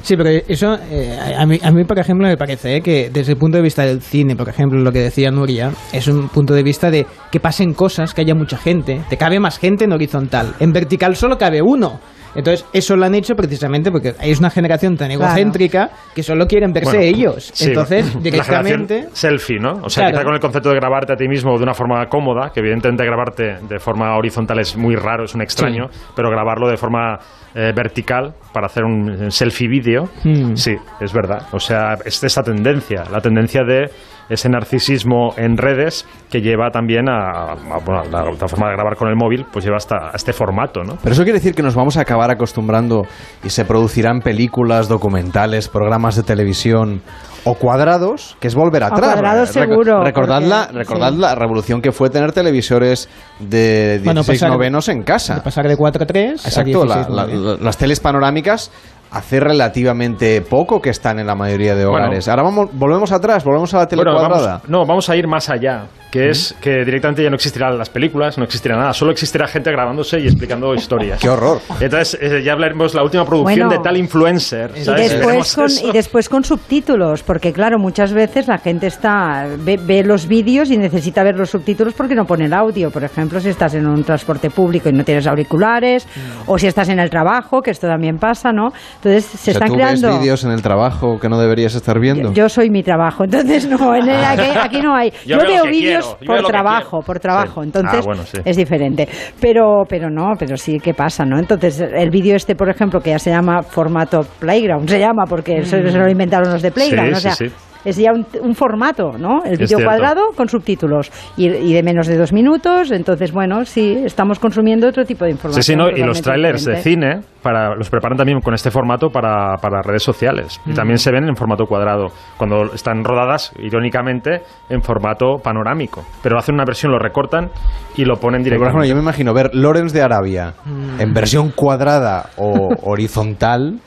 Sí, 0.03 0.17
pero 0.17 0.31
eso 0.31 0.77
eh, 0.91 1.17
a, 1.37 1.47
mí, 1.47 1.61
a 1.63 1.71
mí, 1.71 1.85
por 1.85 1.99
ejemplo, 1.99 2.27
me 2.27 2.37
parece 2.37 2.77
eh, 2.77 2.81
que 2.81 3.09
desde 3.11 3.33
el 3.33 3.39
punto 3.39 3.57
de 3.57 3.63
vista 3.63 3.85
del 3.85 4.03
cine, 4.03 4.35
por 4.35 4.49
ejemplo, 4.49 4.81
lo 4.81 4.91
que 4.91 4.99
decía 4.99 5.31
Nuria, 5.31 5.73
es 5.93 6.09
un 6.09 6.29
punto 6.29 6.55
de 6.55 6.65
vista 6.65 6.91
de 6.91 7.07
que 7.31 7.39
pasen 7.39 7.73
cosas, 7.73 8.13
que 8.13 8.23
haya 8.23 8.35
mucha 8.35 8.59
gente, 8.59 9.01
te 9.09 9.17
cabe 9.17 9.39
más 9.39 9.59
gente 9.59 9.85
en 9.85 9.93
horizontal. 9.93 10.55
En 10.59 10.73
vertical 10.73 11.15
solo 11.15 11.39
cabe 11.39 11.63
uno. 11.63 12.01
Entonces, 12.35 12.65
eso 12.73 12.97
lo 12.97 13.05
han 13.05 13.15
hecho 13.15 13.35
precisamente 13.35 13.91
porque 13.91 14.15
es 14.23 14.39
una 14.39 14.51
generación 14.51 14.97
tan 14.97 15.09
Claro. 15.11 15.25
egocéntrica 15.25 15.91
que 16.15 16.23
solo 16.23 16.47
quieren 16.47 16.73
verse 16.73 16.97
Bueno, 16.97 17.03
ellos. 17.05 17.51
sí, 17.53 17.67
Entonces, 17.69 18.15
la 18.15 18.21
directamente... 18.21 18.95
generación 18.95 19.17
selfie, 19.17 19.59
¿no? 19.59 19.73
O 19.83 19.89
sea, 19.91 20.05
Claro. 20.05 20.13
quizá 20.19 20.25
con 20.25 20.35
el 20.35 20.41
concepto 20.41 20.69
de 20.71 20.77
grabarte 20.77 21.13
a 21.13 21.17
ti 21.17 21.29
mismo 21.29 21.57
de 21.57 21.63
una 21.63 21.75
forma 21.75 22.07
cómoda, 22.07 22.51
que 22.53 22.61
evidentemente 22.61 23.05
grabarte 23.05 23.59
de 23.69 23.79
forma 23.79 24.17
horizontal 24.17 24.59
es 24.61 24.77
muy 24.77 24.97
raro, 24.97 25.25
es 25.25 25.35
un 25.35 25.43
extraño, 25.43 25.87
pero 26.17 26.31
grabarlo 26.31 26.69
de 26.69 26.77
forma 26.77 27.19
eh, 27.55 27.71
vertical 27.77 28.33
para 28.53 28.67
hacer 28.67 28.83
un 28.85 29.31
selfie 29.31 29.69
vídeo, 29.69 30.05
Hmm. 30.25 30.55
sí, 30.57 30.75
es 31.01 31.13
verdad. 31.13 31.43
O 31.53 31.61
sea, 31.61 31.99
es 32.05 32.25
esa 32.25 32.43
tendencia, 32.43 33.05
la 33.13 33.21
tendencia 33.21 33.63
de 33.63 33.91
ese 34.29 34.49
narcisismo 34.49 35.35
en 35.37 35.57
redes 35.57 36.07
que 36.31 36.41
lleva 36.41 36.71
también 36.71 37.09
a, 37.09 37.53
a- 37.53 37.79
bueno, 37.85 38.03
la, 38.11 38.23
la 38.25 38.49
forma 38.49 38.69
de 38.69 38.75
grabar 38.75 38.97
con 38.97 39.09
el 39.09 39.17
móvil, 39.17 39.45
pues 39.53 39.65
lleva 39.65 39.77
hasta 39.77 39.97
a 39.97 40.11
este 40.15 40.33
formato, 40.33 40.83
¿no? 40.83 40.97
Pero 41.03 41.13
eso 41.15 41.23
quiere 41.25 41.39
decir 41.39 41.55
que 41.55 41.63
nos 41.63 41.75
vamos 41.75 41.97
a 41.97 42.03
acabar 42.03 42.31
acostumbrando 42.31 43.03
y 43.45 43.51
se 43.51 43.65
producirán 43.65 44.21
películas, 44.21 44.89
documentales, 44.89 45.69
programas 45.69 46.17
de 46.17 46.23
televisión 46.23 47.03
o 47.45 47.55
cuadrados, 47.55 48.37
que 48.41 48.47
es 48.49 48.55
volver 48.55 48.85
atrás. 48.85 49.01
cuadrados 49.15 49.49
seguro, 49.49 50.03
Recordad, 50.05 50.37
porque- 50.37 50.49
la, 50.49 50.67
recordad 50.69 51.13
sí. 51.13 51.19
la 51.19 51.35
revolución 51.35 51.83
que 51.83 51.91
fue 51.91 52.09
tener 52.09 52.33
televisores 52.33 53.09
de 53.41 53.99
16 54.01 54.05
Bueno, 54.05 54.23
pasar- 54.25 54.51
novenos 54.51 54.89
en 54.89 55.03
casa. 55.03 55.35
de 55.37 55.41
pasar 55.41 55.67
de 55.67 55.77
4 55.77 56.05
a 56.05 56.07
3 56.07 56.45
a 56.45 56.49
Exacto, 56.49 56.85
la- 56.85 56.95
16, 56.95 57.17
la- 57.17 57.27
nueve. 57.27 57.57
la- 57.59 57.65
las 57.65 57.77
teles 57.77 57.99
panorámicas 57.99 58.71
hace 59.13 59.41
relativamente 59.41 60.41
poco 60.43 60.81
que 60.81 60.91
están 60.91 61.19
en 61.19 61.27
la 61.27 61.35
mayoría 61.35 61.75
de 61.75 61.85
Bueno. 61.87 62.07
hogares. 62.07 62.29
Ahora 62.29 62.43
vamos, 62.43 62.71
volvemos 62.73 63.13
atrás, 63.13 63.45
volvemos 63.45 63.73
a 63.75 63.79
la 63.79 63.87
tele 63.89 64.03
Bueno, 64.05 64.19
cuadrada. 64.19 64.47
vamos, 64.55 64.69
no, 64.69 64.87
vamos 64.87 65.09
a 65.11 65.17
ir 65.17 65.27
más 65.29 65.49
allá, 65.51 65.85
que 66.13 66.29
es 66.29 66.55
que 66.61 66.85
directamente 66.85 67.23
ya 67.25 67.31
no 67.31 67.35
existirán 67.37 67.77
las 67.77 67.89
películas, 67.91 68.37
no 68.39 68.45
existirá 68.45 68.77
nada, 68.77 68.93
solo 68.93 69.11
existirá 69.11 69.49
gente 69.49 69.73
grabándose 69.73 70.21
y 70.21 70.27
explicando 70.27 70.73
historias. 70.77 71.19
¡Qué 71.21 71.29
horror! 71.29 71.61
Entonces 71.81 72.17
eh, 72.21 72.43
ya 72.45 72.53
hablaremos 72.53 72.95
la 72.95 73.03
última 73.03 73.25
producción 73.25 73.67
Bueno. 73.67 73.71
de 73.71 73.79
tal 73.83 73.97
influencer. 73.97 74.71
Y 74.77 74.85
¿sabes? 74.85 75.11
después, 75.11 75.27
Veremos 75.27 75.55
con, 75.83 75.89
y 75.89 75.93
después 75.93 76.29
con 76.29 76.45
subtítulos, 76.45 77.23
porque 77.25 77.53
claro, 77.53 77.79
muchas 77.79 78.13
veces 78.13 78.47
la 78.47 78.59
gente 78.59 78.87
está 78.87 79.47
ve, 79.59 79.79
ve 79.83 80.05
los 80.05 80.29
vídeos 80.29 80.71
y 80.71 80.77
necesita 80.77 81.23
ver 81.23 81.37
los 81.37 81.51
subtítulos 81.51 81.95
porque 81.95 82.15
no 82.15 82.27
pone 82.27 82.45
el 82.45 82.53
audio. 82.53 82.91
Por 82.91 83.03
ejemplo, 83.05 83.41
si 83.41 83.49
estás 83.49 83.75
en 83.75 83.87
un 83.87 84.05
transporte 84.05 84.51
público 84.51 84.89
y 84.91 84.93
no 84.93 85.05
tienes 85.05 85.27
auriculares, 85.27 86.07
Mm. 86.13 86.51
o 86.51 86.59
si 86.59 86.67
estás 86.67 86.89
en 86.91 86.99
el 87.01 87.09
trabajo, 87.09 87.63
que 87.63 87.71
esto 87.71 87.87
también 87.87 88.19
pasa, 88.19 88.53
¿no? 88.53 88.71
Entonces 88.97 89.25
se 89.25 89.37
O 89.37 89.39
sea, 89.39 89.53
están 89.55 89.69
tú 89.69 89.75
creando... 89.77 90.09
ves 90.09 90.21
vídeos 90.21 90.45
en 90.45 90.51
el 90.51 90.61
trabajo 90.61 91.19
que 91.19 91.29
no 91.29 91.39
deberías 91.41 91.75
estar 91.75 91.99
viendo. 91.99 92.33
Yo 92.35 92.49
soy 92.51 92.69
mi 92.69 92.83
trabajo, 92.83 93.25
entonces 93.25 93.67
no, 93.67 93.95
en 93.95 94.09
el- 94.09 94.25
aquí, 94.25 94.47
aquí 94.61 94.81
no 94.83 94.95
hay. 94.95 95.11
Yo 95.27 95.39
Yo, 95.39 95.47
veo 95.47 95.65
vídeos 95.65 96.02
por 96.27 96.43
trabajo, 96.45 97.01
por 97.03 97.19
trabajo, 97.19 97.63
Sí. 97.63 97.67
entonces 97.69 98.01
Ah, 98.01 98.03
bueno, 98.05 98.23
sí. 98.25 98.39
es 98.45 98.57
diferente. 98.57 99.09
Pero, 99.41 99.85
pero 99.89 100.11
no, 100.11 100.33
pero 100.39 100.57
sí 100.57 100.79
que 100.79 100.95
pasa, 100.95 101.25
¿no? 101.25 101.39
Entonces 101.39 101.81
el 101.81 102.11
vídeo 102.11 102.37
este, 102.37 102.55
por 102.55 102.69
ejemplo, 102.71 103.01
que 103.01 103.11
ya 103.11 103.19
se 103.19 103.31
llama 103.31 103.63
formato 103.63 104.21
Playground, 104.39 104.89
se 104.89 104.99
llama 104.99 105.25
porque 105.29 105.61
Mm. 105.61 105.65
se 105.65 105.81
lo 105.81 106.09
inventaron 106.11 106.53
los 106.53 106.63
de 106.63 106.71
Playground, 106.71 107.11
Sí, 107.11 107.17
o 107.17 107.21
sea, 107.21 107.33
sí, 107.33 107.49
sí. 107.49 107.55
Es 107.85 107.97
ya 107.97 108.13
un, 108.13 108.27
un 108.43 108.55
formato, 108.55 109.13
¿no? 109.19 109.43
El 109.45 109.55
Es 109.55 109.59
vídeo 109.71 109.85
cuadrado 109.85 110.23
con 110.37 110.49
subtítulos 110.49 111.11
y, 111.37 111.47
y 111.49 111.73
de 111.73 111.83
menos 111.83 112.07
de 112.07 112.17
dos 112.17 112.33
minutos, 112.33 112.91
entonces 112.91 113.33
bueno, 113.33 113.65
sí, 113.65 114.03
estamos 114.05 114.39
consumiendo 114.39 114.89
otro 114.89 115.05
tipo 115.05 115.25
de 115.25 115.33
información. 115.33 115.63
Sí, 115.63 115.73
sí, 115.73 115.77
¿no? 115.77 115.91
y 115.91 116.03
los 116.07 116.23
trailers 116.23 116.65
de 116.65 116.77
cine 116.77 117.21
para, 117.43 117.75
los 117.75 117.91
preparan 117.91 118.17
también 118.17 118.41
con 118.41 118.55
este 118.55 118.71
formato 118.71 119.09
para, 119.11 119.57
para 119.61 119.83
redes 119.83 120.03
sociales. 120.03 120.61
Y 120.67 120.71
Mm. 120.71 120.75
también 120.75 120.99
se 120.99 121.11
ven 121.11 121.25
en 121.29 121.35
formato 121.37 121.67
cuadrado, 121.67 122.09
cuando 122.37 122.73
están 122.75 123.03
rodadas, 123.05 123.53
irónicamente, 123.59 124.43
en 124.71 124.83
formato 124.83 125.39
panorámico. 125.43 126.05
Pero 126.23 126.39
hacen 126.39 126.55
una 126.55 126.65
versión, 126.65 126.93
lo 126.93 126.99
recortan 126.99 127.51
y 127.97 128.05
lo 128.05 128.17
ponen 128.17 128.43
Pero, 128.43 128.57
por 128.59 128.69
ejemplo, 128.69 128.83
directamente. 128.85 128.89
yo 128.89 128.95
me 128.95 129.03
imagino 129.03 129.35
ver 129.35 129.51
Lawrence 129.55 129.97
de 129.97 130.03
Arabia 130.03 130.55
en 130.99 131.13
versión 131.13 131.51
cuadrada 131.51 132.31
o 132.37 132.69
horizontal. 132.85 133.81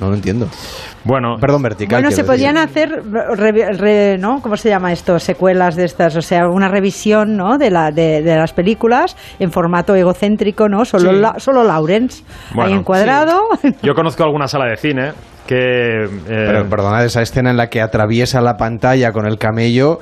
No 0.00 0.08
lo 0.08 0.14
entiendo. 0.14 0.48
Bueno, 1.04 1.36
perdón, 1.40 1.62
vertical. 1.62 2.00
Bueno, 2.00 2.14
se 2.14 2.24
podían 2.24 2.56
hacer, 2.56 2.88
re- 3.36 3.72
re- 3.76 4.18
¿no? 4.18 4.40
¿Cómo 4.42 4.56
se 4.56 4.68
llama 4.70 4.92
esto? 4.92 5.18
Secuelas 5.18 5.76
de 5.76 5.84
estas, 5.84 6.16
o 6.16 6.22
sea, 6.22 6.48
una 6.48 6.68
revisión, 6.68 7.36
¿no? 7.36 7.58
De, 7.58 7.70
la, 7.70 7.90
de, 7.90 8.22
de 8.22 8.36
las 8.36 8.52
películas 8.52 9.16
en 9.38 9.50
formato 9.52 9.94
egocéntrico, 9.94 10.68
¿no? 10.68 10.84
Solo, 10.84 11.10
Sí. 11.12 11.16
la- 11.20 11.34
solo 11.38 11.62
Lawrence, 11.64 12.24
Bueno, 12.54 12.70
ahí 12.72 12.78
encuadrado. 12.78 13.40
Yo 13.82 13.94
conozco 13.94 14.24
alguna 14.24 14.46
sala 14.48 14.66
de 14.66 14.76
cine 14.76 15.12
que... 15.46 16.04
eh, 16.04 16.08
Pero 16.26 16.68
perdonad, 16.68 17.04
esa 17.04 17.20
escena 17.22 17.50
en 17.50 17.56
la 17.56 17.68
que 17.68 17.80
atraviesa 17.82 18.40
la 18.40 18.56
pantalla 18.56 19.12
con 19.12 19.26
el 19.26 19.36
camello 19.38 19.98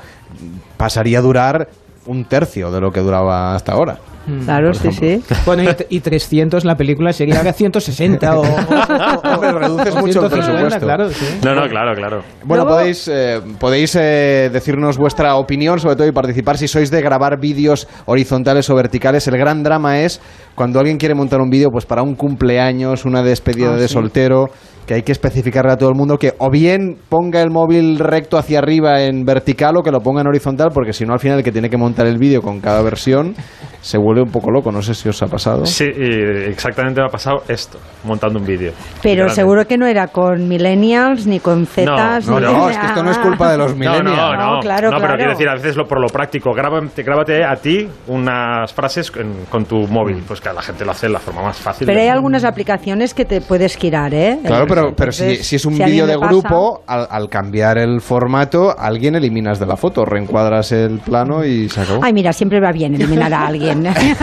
pasaría 0.77 1.19
a 1.19 1.23
durar 1.23 1.69
un 2.07 2.25
tercio 2.25 2.71
de 2.71 2.81
lo 2.81 2.91
que 2.91 3.01
duraba 3.01 3.55
hasta 3.55 3.73
ahora. 3.73 3.97
Claro, 4.45 4.75
sí, 4.75 4.93
sí. 4.93 5.23
Bueno, 5.47 5.63
y, 5.63 5.97
y 5.97 6.01
300 6.01 6.65
la 6.65 6.77
película 6.77 7.13
sería 7.13 7.39
ahora 7.39 7.53
160 7.53 8.39
o, 8.39 8.41
o, 8.41 8.45
o- 8.45 9.35
Hombre, 9.35 9.53
reduces 9.53 9.95
mucho 9.97 10.25
el 10.25 10.31
150, 10.31 10.31
presupuesto. 10.31 10.87
Claro, 10.87 11.11
sí. 11.11 11.25
No, 11.45 11.55
no, 11.55 11.69
claro, 11.69 11.95
claro. 11.95 12.23
Bueno, 12.45 12.65
Luego- 12.65 12.79
podéis, 12.79 13.09
eh, 13.09 13.41
podéis 13.59 13.97
eh, 13.99 14.51
decirnos 14.53 14.99
vuestra 14.99 15.37
opinión, 15.37 15.79
sobre 15.81 15.97
todo, 15.97 16.07
y 16.07 16.13
participar 16.13 16.59
si 16.59 16.69
sois 16.69 16.91
de 16.91 17.01
grabar 17.01 17.39
vídeos 17.41 17.89
horizontales 18.07 18.69
o 18.71 18.75
verticales. 18.75 19.27
El 19.29 19.39
gran 19.39 19.63
drama 19.63 20.01
es 20.01 20.21
cuando 20.55 20.79
alguien 20.81 20.99
quiere 20.99 21.15
montar 21.15 21.41
un 21.41 21.51
vídeo 21.51 21.71
pues 21.71 21.87
para 21.87 22.03
un 22.03 22.15
cumpleaños, 22.15 23.05
una 23.05 23.23
despedida 23.23 23.75
Ah, 23.75 23.77
de 23.77 23.89
sí. 23.89 23.95
soltero, 23.95 24.47
que 24.89 24.95
hay 24.95 25.03
que 25.03 25.13
especificarle 25.13 25.71
a 25.73 25.77
todo 25.77 25.91
el 25.91 25.95
mundo 25.95 26.17
que 26.19 26.33
o 26.39 26.51
bien 26.51 26.97
ponga 27.11 27.43
el 27.43 27.51
móvil 27.51 27.99
recto 27.99 28.39
hacia 28.39 28.59
arriba 28.59 29.03
en 29.03 29.25
vertical 29.25 29.77
o 29.77 29.83
que 29.83 29.91
lo 29.93 30.01
ponga 30.01 30.23
en 30.23 30.27
horizontal, 30.29 30.71
porque 30.73 30.93
si 30.95 31.05
no, 31.05 31.13
al 31.13 31.21
final 31.21 31.39
el 31.39 31.45
que 31.45 31.53
tiene 31.53 31.69
que 31.69 31.77
montar 31.77 32.07
el 32.07 32.17
vídeo 32.19 32.41
con 32.41 32.61
cada 32.61 32.83
versión 32.83 33.35
se 33.83 33.99
vuelve 33.99 34.23
un 34.23 34.31
poco 34.31 34.51
loco. 34.51 34.73
No 34.73 34.83
sé 34.83 34.95
si 34.95 35.09
os 35.09 35.23
ha 35.23 35.27
pasado. 35.27 35.65
Sí, 35.67 35.85
exactamente 35.85 37.01
me 37.01 37.07
ha 37.07 37.11
pasado 37.11 37.43
esto, 37.49 37.79
montando 38.05 38.39
un 38.39 38.47
vídeo. 38.47 38.73
Pero 39.03 39.29
seguro 39.29 39.67
que 39.67 39.77
no 39.77 39.87
era 39.87 40.09
con 40.09 40.49
millennials 40.49 41.27
ni 41.27 41.39
con 41.39 41.67
zetas. 41.67 42.27
no, 42.27 42.41
ni 42.41 42.47
no, 42.47 42.71
es 42.71 42.79
que 42.79 42.87
esto 42.87 43.03
no 43.03 43.11
es 43.11 43.19
culpa 43.19 43.53
de 43.53 43.59
los 43.59 43.77
No, 43.77 43.85
no, 43.85 43.91
millennials. 43.93 44.39
no, 44.39 44.55
No, 44.55 44.61
claro, 44.61 44.91
no, 44.91 44.97
pero 44.97 45.01
claro. 45.01 45.17
quiero 45.17 45.31
decir, 45.33 45.49
a 45.49 45.55
veces 45.55 45.77
lo, 45.77 45.87
por 45.87 46.01
lo 46.01 46.09
práctico, 46.09 46.51
grábate, 46.55 47.03
grábate 47.03 47.45
a 47.45 47.55
ti 47.57 47.87
unas 48.09 48.73
frases 48.73 49.13
en- 49.17 49.45
con 49.51 49.65
tu 49.65 49.87
móvil, 49.87 50.23
pues 50.27 50.41
que 50.41 50.51
la 50.53 50.63
gente 50.63 50.85
lo 50.85 50.93
hace 50.93 51.07
de 51.07 51.13
la 51.13 51.19
forma 51.21 51.43
más 51.43 51.59
fácil. 51.59 51.87
Pero 51.87 52.01
hay 52.01 52.09
algunas 52.09 52.45
aplicaciones 52.45 53.15
que 53.15 53.25
te 53.25 53.41
puedes 53.41 53.77
girar, 53.77 54.15
¿eh? 54.15 54.39
Claro, 54.45 54.65
pero, 54.69 54.78
pero 54.97 55.13
si, 55.13 55.23
Entonces, 55.25 55.47
si 55.47 55.57
es 55.57 55.65
un 55.67 55.75
si 55.77 55.83
vídeo 55.85 56.07
de 56.07 56.15
pasa- 56.19 56.29
grupo, 56.29 56.83
al, 56.87 57.07
al 57.11 57.29
cambiar 57.29 57.79
el 57.79 58.01
formato, 58.01 58.75
alguien 58.79 59.15
eliminas 59.15 59.59
de 59.59 59.67
la 59.67 59.77
foto, 59.77 60.05
reencuadras 60.05 60.73
el 60.73 60.99
plano 61.01 61.45
y 61.45 61.69
se 61.69 61.81
acabó. 61.83 62.01
Ay, 62.03 62.13
mira, 62.13 62.33
siempre 62.33 62.61
va 62.61 62.73
bien 62.73 62.95
eliminar 62.95 63.33
a 63.33 63.47
alguien. 63.47 63.87
Sí 63.99 64.15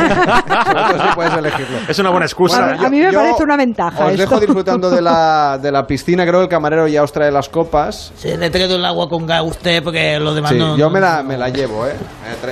puedes 1.15 1.33
elegirlo. 1.33 1.77
Es 1.87 1.99
una 1.99 2.09
buena 2.09 2.25
excusa. 2.25 2.73
a 2.73 2.89
mí 2.89 2.99
me 2.99 3.11
parece 3.11 3.43
una 3.43 3.57
ventaja. 3.57 4.05
Os 4.05 4.11
esto. 4.11 4.21
dejo 4.21 4.39
disfrutando 4.39 4.89
de 4.89 5.01
la, 5.01 5.57
de 5.61 5.71
la 5.71 5.85
piscina, 5.85 6.23
creo 6.25 6.39
que 6.39 6.43
el 6.43 6.49
camarero 6.49 6.87
ya 6.87 7.03
os 7.03 7.11
trae 7.11 7.31
las 7.31 7.49
copas. 7.49 8.11
Se 8.17 8.37
le 8.37 8.49
traído 8.49 8.75
el 8.75 8.85
agua 8.85 9.07
con 9.09 9.25
gas 9.25 9.39
a 9.39 9.43
usted 9.43 9.83
porque 9.83 10.19
lo 10.19 10.33
demás 10.33 10.51
Sí, 10.51 10.57
no... 10.57 10.77
yo 10.77 10.89
me 10.89 10.99
la, 10.99 11.23
me 11.23 11.37
la 11.37 11.49
llevo, 11.49 11.85
¿eh? 11.87 11.93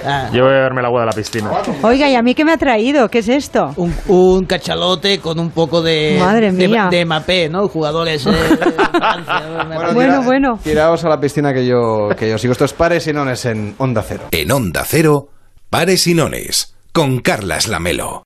Ah, 0.05 0.29
Yo 0.33 0.43
voy 0.43 0.51
a 0.51 0.55
beberme 0.57 0.81
el 0.81 0.85
agua 0.85 1.01
de 1.01 1.05
la 1.07 1.11
piscina. 1.13 1.49
Oiga, 1.81 2.09
¿y 2.09 2.15
a 2.15 2.21
mí 2.21 2.33
qué 2.35 2.43
me 2.45 2.51
ha 2.53 2.57
traído? 2.57 3.07
¿Qué 3.09 3.19
es 3.19 3.29
esto? 3.29 3.71
un, 3.77 3.93
un 4.07 4.45
cachalote 4.45 5.19
con 5.19 5.39
un 5.39 5.49
poco 5.51 5.81
de... 5.81 6.17
Madre 6.19 6.51
de- 6.51 6.67
mía. 6.67 6.87
De, 6.89 7.05
Mapé, 7.05 7.49
¿no? 7.49 7.67
Jugadores... 7.93 8.25
eh, 8.25 8.31
de 8.31 8.57
Francia, 8.57 9.23
parece. 9.69 9.93
Bueno, 9.93 10.13
tira- 10.13 10.25
bueno. 10.25 10.59
Tiraos 10.63 11.05
a 11.05 11.09
la 11.09 11.19
piscina 11.19 11.53
que 11.53 11.65
yo, 11.67 12.09
que 12.17 12.27
yo 12.29 12.37
sigo. 12.39 12.51
Estos 12.53 12.73
pares 12.73 13.05
y 13.07 13.13
nones 13.13 13.45
en 13.45 13.75
Onda 13.77 14.01
Cero. 14.01 14.23
En 14.31 14.51
Onda 14.51 14.83
Cero, 14.85 15.29
Pares 15.69 16.07
y 16.07 16.15
Nones, 16.15 16.75
con 16.91 17.19
Carlas 17.19 17.67
Lamelo. 17.67 18.23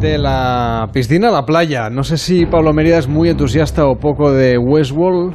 De 0.00 0.18
la 0.18 0.90
piscina 0.92 1.28
a 1.28 1.32
la 1.32 1.46
playa. 1.46 1.88
No 1.90 2.04
sé 2.04 2.18
si 2.18 2.44
Pablo 2.46 2.72
Merida 2.72 2.98
es 2.98 3.08
muy 3.08 3.30
entusiasta 3.30 3.86
o 3.86 3.98
poco 3.98 4.30
de 4.30 4.58
Westworld. 4.58 5.34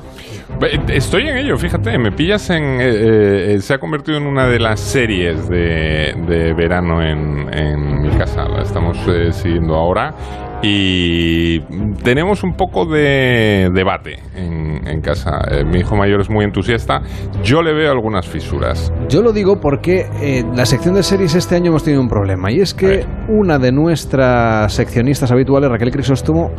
Estoy 0.89 1.27
en 1.27 1.38
ello, 1.38 1.57
fíjate, 1.57 1.97
me 1.97 2.11
pillas 2.11 2.49
en... 2.51 2.63
eh, 2.80 3.53
eh, 3.55 3.59
se 3.61 3.73
ha 3.73 3.80
convertido 3.80 4.17
en 4.17 4.27
una 4.27 4.47
de 4.47 4.59
las 4.59 4.80
series 4.80 5.49
de, 5.49 6.13
de 6.27 6.53
verano 6.53 7.01
en, 7.01 7.51
en 7.51 8.01
mi 8.01 8.09
casa, 8.09 8.47
la 8.47 8.61
estamos 8.61 8.97
eh, 9.07 9.31
siguiendo 9.31 9.73
ahora 9.75 10.13
y 10.61 11.59
tenemos 12.03 12.43
un 12.43 12.53
poco 12.53 12.85
de 12.85 13.71
debate 13.73 14.19
en, 14.35 14.88
en 14.88 15.01
casa. 15.01 15.39
Eh, 15.49 15.63
mi 15.65 15.80
hijo 15.80 15.95
mayor 15.95 16.21
es 16.21 16.30
muy 16.30 16.45
entusiasta, 16.45 17.01
yo 17.43 17.63
le 17.63 17.73
veo 17.73 17.91
algunas 17.91 18.27
fisuras. 18.27 18.93
Yo 19.09 19.23
lo 19.23 19.33
digo 19.33 19.59
porque 19.59 20.05
eh, 20.21 20.43
la 20.53 20.67
sección 20.67 20.93
de 20.93 21.01
series 21.01 21.33
este 21.33 21.55
año 21.55 21.69
hemos 21.69 21.83
tenido 21.83 22.03
un 22.03 22.09
problema 22.09 22.51
y 22.51 22.59
es 22.59 22.75
que 22.75 23.03
una 23.27 23.57
de 23.57 23.71
nuestras 23.71 24.71
seccionistas 24.73 25.31
habituales, 25.31 25.71
Raquel 25.71 25.89
Crisóstomo, 25.89 26.51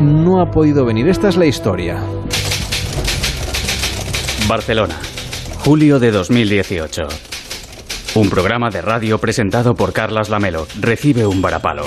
no 0.00 0.40
ha 0.40 0.50
podido 0.50 0.86
venir. 0.86 1.08
Esta 1.08 1.28
es 1.28 1.36
la 1.36 1.44
historia. 1.44 1.98
Barcelona, 4.48 4.98
julio 5.58 5.98
de 5.98 6.10
2018. 6.10 7.02
Un 8.14 8.30
programa 8.30 8.70
de 8.70 8.80
radio 8.80 9.18
presentado 9.18 9.74
por 9.74 9.92
Carlas 9.92 10.30
Lamelo 10.30 10.66
recibe 10.80 11.26
un 11.26 11.42
varapalo. 11.42 11.84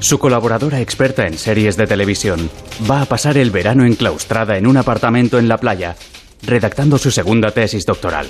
Su 0.00 0.18
colaboradora 0.18 0.80
experta 0.80 1.24
en 1.28 1.38
series 1.38 1.76
de 1.76 1.86
televisión 1.86 2.50
va 2.90 3.02
a 3.02 3.04
pasar 3.04 3.38
el 3.38 3.52
verano 3.52 3.84
enclaustrada 3.84 4.58
en 4.58 4.66
un 4.66 4.76
apartamento 4.76 5.38
en 5.38 5.46
la 5.46 5.58
playa, 5.58 5.94
redactando 6.42 6.98
su 6.98 7.12
segunda 7.12 7.52
tesis 7.52 7.86
doctoral. 7.86 8.26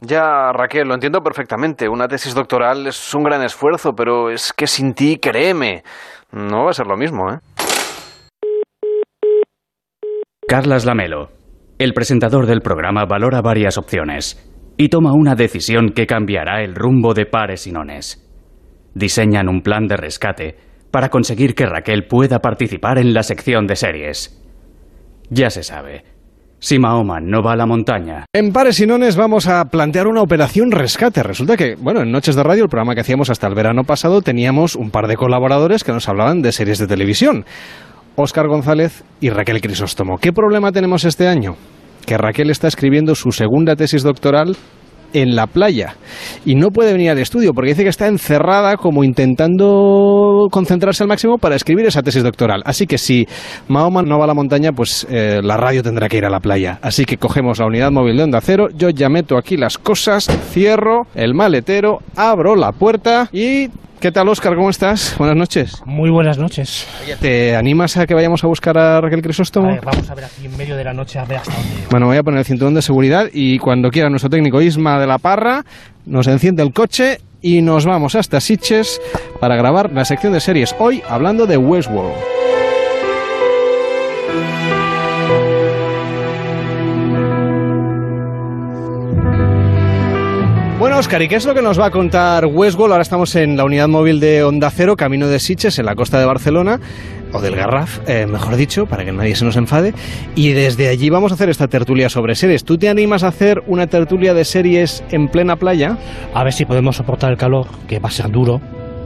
Ya, 0.00 0.50
Raquel, 0.52 0.88
lo 0.88 0.94
entiendo 0.94 1.20
perfectamente. 1.22 1.88
Una 1.88 2.08
tesis 2.08 2.34
doctoral 2.34 2.88
es 2.88 3.14
un 3.14 3.22
gran 3.22 3.44
esfuerzo, 3.44 3.92
pero 3.92 4.30
es 4.30 4.52
que 4.52 4.66
sin 4.66 4.92
ti, 4.92 5.18
créeme, 5.18 5.84
no 6.32 6.64
va 6.64 6.70
a 6.70 6.74
ser 6.74 6.88
lo 6.88 6.96
mismo, 6.96 7.30
¿eh? 7.32 7.38
Carlas 10.50 10.84
Lamelo, 10.84 11.28
el 11.78 11.92
presentador 11.92 12.46
del 12.46 12.60
programa, 12.60 13.04
valora 13.04 13.40
varias 13.40 13.78
opciones 13.78 14.50
y 14.76 14.88
toma 14.88 15.12
una 15.12 15.36
decisión 15.36 15.90
que 15.90 16.08
cambiará 16.08 16.64
el 16.64 16.74
rumbo 16.74 17.14
de 17.14 17.24
pares 17.24 17.68
y 17.68 17.70
nones. 17.70 18.28
Diseñan 18.92 19.48
un 19.48 19.62
plan 19.62 19.86
de 19.86 19.96
rescate 19.96 20.56
para 20.90 21.08
conseguir 21.08 21.54
que 21.54 21.66
Raquel 21.66 22.08
pueda 22.08 22.40
participar 22.40 22.98
en 22.98 23.14
la 23.14 23.22
sección 23.22 23.68
de 23.68 23.76
series. 23.76 24.42
Ya 25.28 25.50
se 25.50 25.62
sabe, 25.62 26.02
si 26.58 26.80
Mahoma 26.80 27.20
no 27.20 27.44
va 27.44 27.52
a 27.52 27.56
la 27.56 27.66
montaña, 27.66 28.26
En 28.34 28.52
Pares 28.52 28.80
y 28.80 28.86
Nones 28.88 29.14
vamos 29.14 29.46
a 29.46 29.64
plantear 29.66 30.08
una 30.08 30.20
operación 30.20 30.72
rescate. 30.72 31.22
Resulta 31.22 31.56
que, 31.56 31.76
bueno, 31.76 32.02
en 32.02 32.10
Noches 32.10 32.34
de 32.34 32.42
Radio, 32.42 32.64
el 32.64 32.68
programa 32.68 32.96
que 32.96 33.02
hacíamos 33.02 33.30
hasta 33.30 33.46
el 33.46 33.54
verano 33.54 33.84
pasado, 33.84 34.20
teníamos 34.20 34.74
un 34.74 34.90
par 34.90 35.06
de 35.06 35.16
colaboradores 35.16 35.84
que 35.84 35.92
nos 35.92 36.08
hablaban 36.08 36.42
de 36.42 36.50
series 36.50 36.78
de 36.78 36.88
televisión. 36.88 37.44
Óscar 38.20 38.48
González 38.48 39.02
y 39.20 39.30
Raquel 39.30 39.60
Crisóstomo. 39.60 40.18
¿Qué 40.18 40.32
problema 40.32 40.72
tenemos 40.72 41.04
este 41.04 41.28
año? 41.28 41.56
Que 42.06 42.16
Raquel 42.16 42.50
está 42.50 42.68
escribiendo 42.68 43.14
su 43.14 43.32
segunda 43.32 43.76
tesis 43.76 44.02
doctoral 44.02 44.56
en 45.12 45.34
la 45.34 45.46
playa 45.46 45.96
y 46.44 46.54
no 46.54 46.68
puede 46.68 46.92
venir 46.92 47.10
al 47.10 47.18
estudio 47.18 47.52
porque 47.52 47.70
dice 47.70 47.82
que 47.82 47.88
está 47.88 48.06
encerrada 48.06 48.76
como 48.76 49.04
intentando 49.04 50.46
concentrarse 50.50 51.02
al 51.02 51.08
máximo 51.08 51.38
para 51.38 51.56
escribir 51.56 51.86
esa 51.86 52.02
tesis 52.02 52.22
doctoral. 52.22 52.62
Así 52.64 52.86
que 52.86 52.98
si 52.98 53.26
Mahoma 53.68 54.02
no 54.02 54.18
va 54.18 54.24
a 54.24 54.28
la 54.28 54.34
montaña, 54.34 54.72
pues 54.72 55.06
eh, 55.10 55.40
la 55.42 55.56
radio 55.56 55.82
tendrá 55.82 56.08
que 56.08 56.18
ir 56.18 56.24
a 56.24 56.30
la 56.30 56.40
playa. 56.40 56.78
Así 56.82 57.04
que 57.04 57.16
cogemos 57.16 57.58
la 57.58 57.66
unidad 57.66 57.90
móvil 57.90 58.16
de 58.16 58.22
Onda 58.24 58.40
Cero, 58.40 58.68
yo 58.74 58.90
ya 58.90 59.08
meto 59.08 59.36
aquí 59.36 59.56
las 59.56 59.78
cosas, 59.78 60.26
cierro 60.52 61.02
el 61.14 61.34
maletero, 61.34 61.98
abro 62.16 62.56
la 62.56 62.72
puerta 62.72 63.28
y... 63.32 63.68
¿Qué 64.00 64.10
tal, 64.10 64.30
Óscar? 64.30 64.54
¿Cómo 64.54 64.70
estás? 64.70 65.14
Buenas 65.18 65.36
noches. 65.36 65.82
Muy 65.84 66.08
buenas 66.08 66.38
noches. 66.38 66.86
¿Te 67.20 67.54
animas 67.54 67.98
a 67.98 68.06
que 68.06 68.14
vayamos 68.14 68.42
a 68.42 68.46
buscar 68.46 68.78
a 68.78 68.98
Raquel 68.98 69.20
Crisóstomo? 69.20 69.68
A 69.68 69.72
ver, 69.72 69.84
vamos 69.84 70.08
a 70.08 70.14
ver 70.14 70.24
aquí 70.24 70.46
en 70.46 70.56
medio 70.56 70.74
de 70.74 70.84
la 70.84 70.94
noche 70.94 71.18
a 71.18 71.26
ver 71.26 71.36
hasta 71.36 71.52
dónde. 71.52 71.86
Bueno, 71.90 72.06
voy 72.06 72.16
a 72.16 72.22
poner 72.22 72.38
el 72.38 72.46
cinturón 72.46 72.72
de 72.72 72.80
seguridad 72.80 73.26
y 73.30 73.58
cuando 73.58 73.90
quiera 73.90 74.08
nuestro 74.08 74.30
técnico 74.30 74.62
Isma 74.62 74.98
de 74.98 75.06
la 75.06 75.18
Parra 75.18 75.66
nos 76.06 76.28
enciende 76.28 76.62
el 76.62 76.72
coche 76.72 77.18
y 77.42 77.60
nos 77.60 77.84
vamos 77.84 78.14
hasta 78.14 78.40
Sitges 78.40 79.02
para 79.38 79.54
grabar 79.56 79.92
la 79.92 80.06
sección 80.06 80.32
de 80.32 80.40
series. 80.40 80.74
Hoy 80.78 81.02
hablando 81.06 81.46
de 81.46 81.58
Westworld. 81.58 82.14
Oscar, 91.00 91.22
¿y 91.22 91.28
qué 91.28 91.36
es 91.36 91.46
lo 91.46 91.54
que 91.54 91.62
nos 91.62 91.80
va 91.80 91.86
a 91.86 91.90
contar 91.90 92.44
Westworld? 92.44 92.92
Ahora 92.92 93.00
estamos 93.00 93.34
en 93.34 93.56
la 93.56 93.64
unidad 93.64 93.88
móvil 93.88 94.20
de 94.20 94.44
Onda 94.44 94.68
Cero, 94.68 94.98
camino 94.98 95.28
de 95.28 95.38
Sitges, 95.38 95.78
en 95.78 95.86
la 95.86 95.94
costa 95.94 96.18
de 96.18 96.26
Barcelona, 96.26 96.78
o 97.32 97.40
del 97.40 97.56
Garraf, 97.56 98.00
eh, 98.06 98.26
mejor 98.26 98.56
dicho, 98.56 98.84
para 98.84 99.02
que 99.02 99.10
nadie 99.10 99.34
se 99.34 99.46
nos 99.46 99.56
enfade. 99.56 99.94
Y 100.34 100.52
desde 100.52 100.88
allí 100.88 101.08
vamos 101.08 101.32
a 101.32 101.36
hacer 101.36 101.48
esta 101.48 101.68
tertulia 101.68 102.10
sobre 102.10 102.34
series. 102.34 102.64
¿Tú 102.64 102.76
te 102.76 102.90
animas 102.90 103.22
a 103.22 103.28
hacer 103.28 103.62
una 103.66 103.86
tertulia 103.86 104.34
de 104.34 104.44
series 104.44 105.02
en 105.10 105.28
plena 105.28 105.56
playa? 105.56 105.96
A 106.34 106.44
ver 106.44 106.52
si 106.52 106.66
podemos 106.66 106.96
soportar 106.96 107.30
el 107.30 107.38
calor, 107.38 107.66
que 107.88 107.98
va 107.98 108.10
a 108.10 108.12
ser 108.12 108.30
duro, 108.30 108.60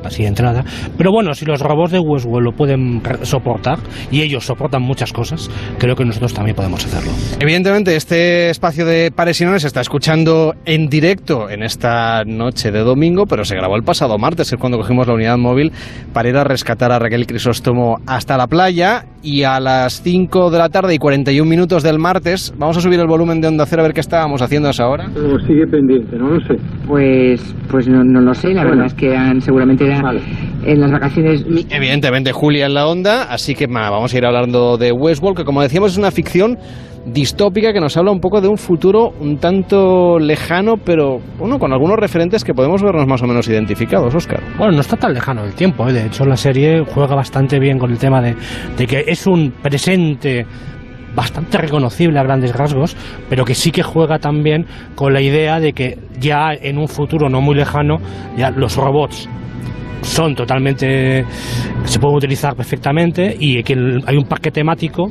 así 0.04 0.22
de 0.22 0.28
entrada. 0.28 0.64
Pero 0.96 1.10
bueno, 1.12 1.34
si 1.34 1.44
los 1.44 1.60
robots 1.60 1.92
de 1.92 1.98
Westworld 1.98 2.44
lo 2.44 2.52
pueden 2.52 3.02
soportar, 3.22 3.78
y 4.10 4.22
ellos 4.22 4.44
soportan 4.44 4.82
muchas 4.82 5.12
cosas, 5.12 5.50
creo 5.78 5.94
que 5.96 6.04
nosotros 6.04 6.34
también 6.34 6.56
podemos 6.56 6.84
hacerlo. 6.84 7.10
Evidentemente, 7.40 7.96
este 7.96 8.50
espacio 8.50 8.84
de 8.86 9.10
Pares 9.14 9.40
y 9.40 9.44
Nones 9.44 9.62
se 9.62 9.68
está 9.68 9.80
escuchando 9.80 10.54
en 10.64 10.88
directo 10.88 11.48
en 11.50 11.62
esta 11.62 12.22
noche 12.24 12.70
de 12.70 12.80
domingo, 12.80 13.24
pero 13.26 13.44
se 13.44 13.54
grabó 13.56 13.76
el 13.76 13.82
pasado 13.82 14.18
martes, 14.18 14.48
que 14.50 14.56
es 14.56 14.60
cuando 14.60 14.78
cogimos 14.78 15.06
la 15.06 15.14
unidad 15.14 15.36
móvil 15.38 15.72
para 16.12 16.28
ir 16.28 16.36
a 16.36 16.44
rescatar 16.44 16.92
a 16.92 16.98
Raquel 16.98 17.26
Crisóstomo 17.26 17.96
hasta 18.06 18.36
la 18.36 18.46
playa. 18.46 19.04
Y 19.22 19.44
a 19.44 19.58
las 19.58 20.02
5 20.02 20.50
de 20.50 20.58
la 20.58 20.68
tarde 20.68 20.94
y 20.94 20.98
41 20.98 21.48
minutos 21.48 21.82
del 21.82 21.98
martes, 21.98 22.52
vamos 22.58 22.76
a 22.76 22.82
subir 22.82 23.00
el 23.00 23.06
volumen 23.06 23.40
de 23.40 23.48
Onda 23.48 23.64
Cero 23.64 23.80
a 23.80 23.84
ver 23.84 23.94
qué 23.94 24.00
estábamos 24.00 24.42
haciendo 24.42 24.68
a 24.68 24.72
esa 24.72 24.86
hora. 24.86 25.06
O 25.16 25.38
sigue 25.46 25.66
pendiente, 25.66 26.18
no 26.18 26.28
lo 26.28 26.40
sé. 26.40 26.56
Pues, 26.86 27.54
pues 27.70 27.88
no, 27.88 28.04
no 28.04 28.20
lo 28.20 28.34
sé, 28.34 28.48
la 28.48 28.62
Bueno. 28.64 28.70
verdad 28.82 28.86
es 28.88 28.94
que 28.94 29.16
han, 29.16 29.40
seguramente 29.40 29.86
en 30.64 30.80
las 30.80 30.90
vacaciones... 30.90 31.44
Evidentemente, 31.70 32.32
Julia 32.32 32.66
en 32.66 32.74
la 32.74 32.86
onda, 32.86 33.24
así 33.24 33.54
que 33.54 33.68
ma, 33.68 33.90
vamos 33.90 34.12
a 34.14 34.18
ir 34.18 34.24
hablando 34.24 34.76
de 34.76 34.92
Westworld, 34.92 35.36
que 35.36 35.44
como 35.44 35.62
decíamos 35.62 35.92
es 35.92 35.98
una 35.98 36.10
ficción 36.10 36.58
distópica 37.06 37.72
que 37.72 37.80
nos 37.80 37.96
habla 37.96 38.12
un 38.12 38.20
poco 38.20 38.40
de 38.40 38.48
un 38.48 38.56
futuro 38.56 39.12
un 39.20 39.36
tanto 39.36 40.18
lejano, 40.18 40.76
pero 40.82 41.18
bueno, 41.38 41.58
con 41.58 41.72
algunos 41.72 41.98
referentes 41.98 42.44
que 42.44 42.54
podemos 42.54 42.82
vernos 42.82 43.06
más 43.06 43.22
o 43.22 43.26
menos 43.26 43.46
identificados, 43.48 44.14
Oscar. 44.14 44.40
Bueno, 44.56 44.72
no 44.72 44.80
está 44.80 44.96
tan 44.96 45.12
lejano 45.12 45.44
el 45.44 45.54
tiempo, 45.54 45.86
¿eh? 45.88 45.92
de 45.92 46.06
hecho 46.06 46.24
la 46.24 46.36
serie 46.36 46.82
juega 46.86 47.14
bastante 47.14 47.58
bien 47.58 47.78
con 47.78 47.90
el 47.90 47.98
tema 47.98 48.22
de, 48.22 48.34
de 48.76 48.86
que 48.86 49.04
es 49.06 49.26
un 49.26 49.52
presente 49.62 50.46
bastante 51.14 51.58
reconocible 51.58 52.18
a 52.18 52.22
grandes 52.22 52.54
rasgos, 52.54 52.96
pero 53.28 53.44
que 53.44 53.54
sí 53.54 53.70
que 53.70 53.82
juega 53.82 54.18
también 54.18 54.66
con 54.94 55.12
la 55.12 55.20
idea 55.20 55.60
de 55.60 55.72
que 55.72 55.98
ya 56.18 56.52
en 56.52 56.78
un 56.78 56.88
futuro 56.88 57.28
no 57.28 57.40
muy 57.40 57.54
lejano, 57.54 57.98
ya 58.36 58.50
los 58.50 58.76
robots 58.76 59.28
son 60.04 60.34
totalmente 60.34 61.24
se 61.84 61.98
pueden 61.98 62.16
utilizar 62.16 62.54
perfectamente 62.54 63.34
y 63.38 63.62
que 63.62 63.74
hay 64.06 64.16
un 64.16 64.24
parque 64.28 64.50
temático 64.50 65.10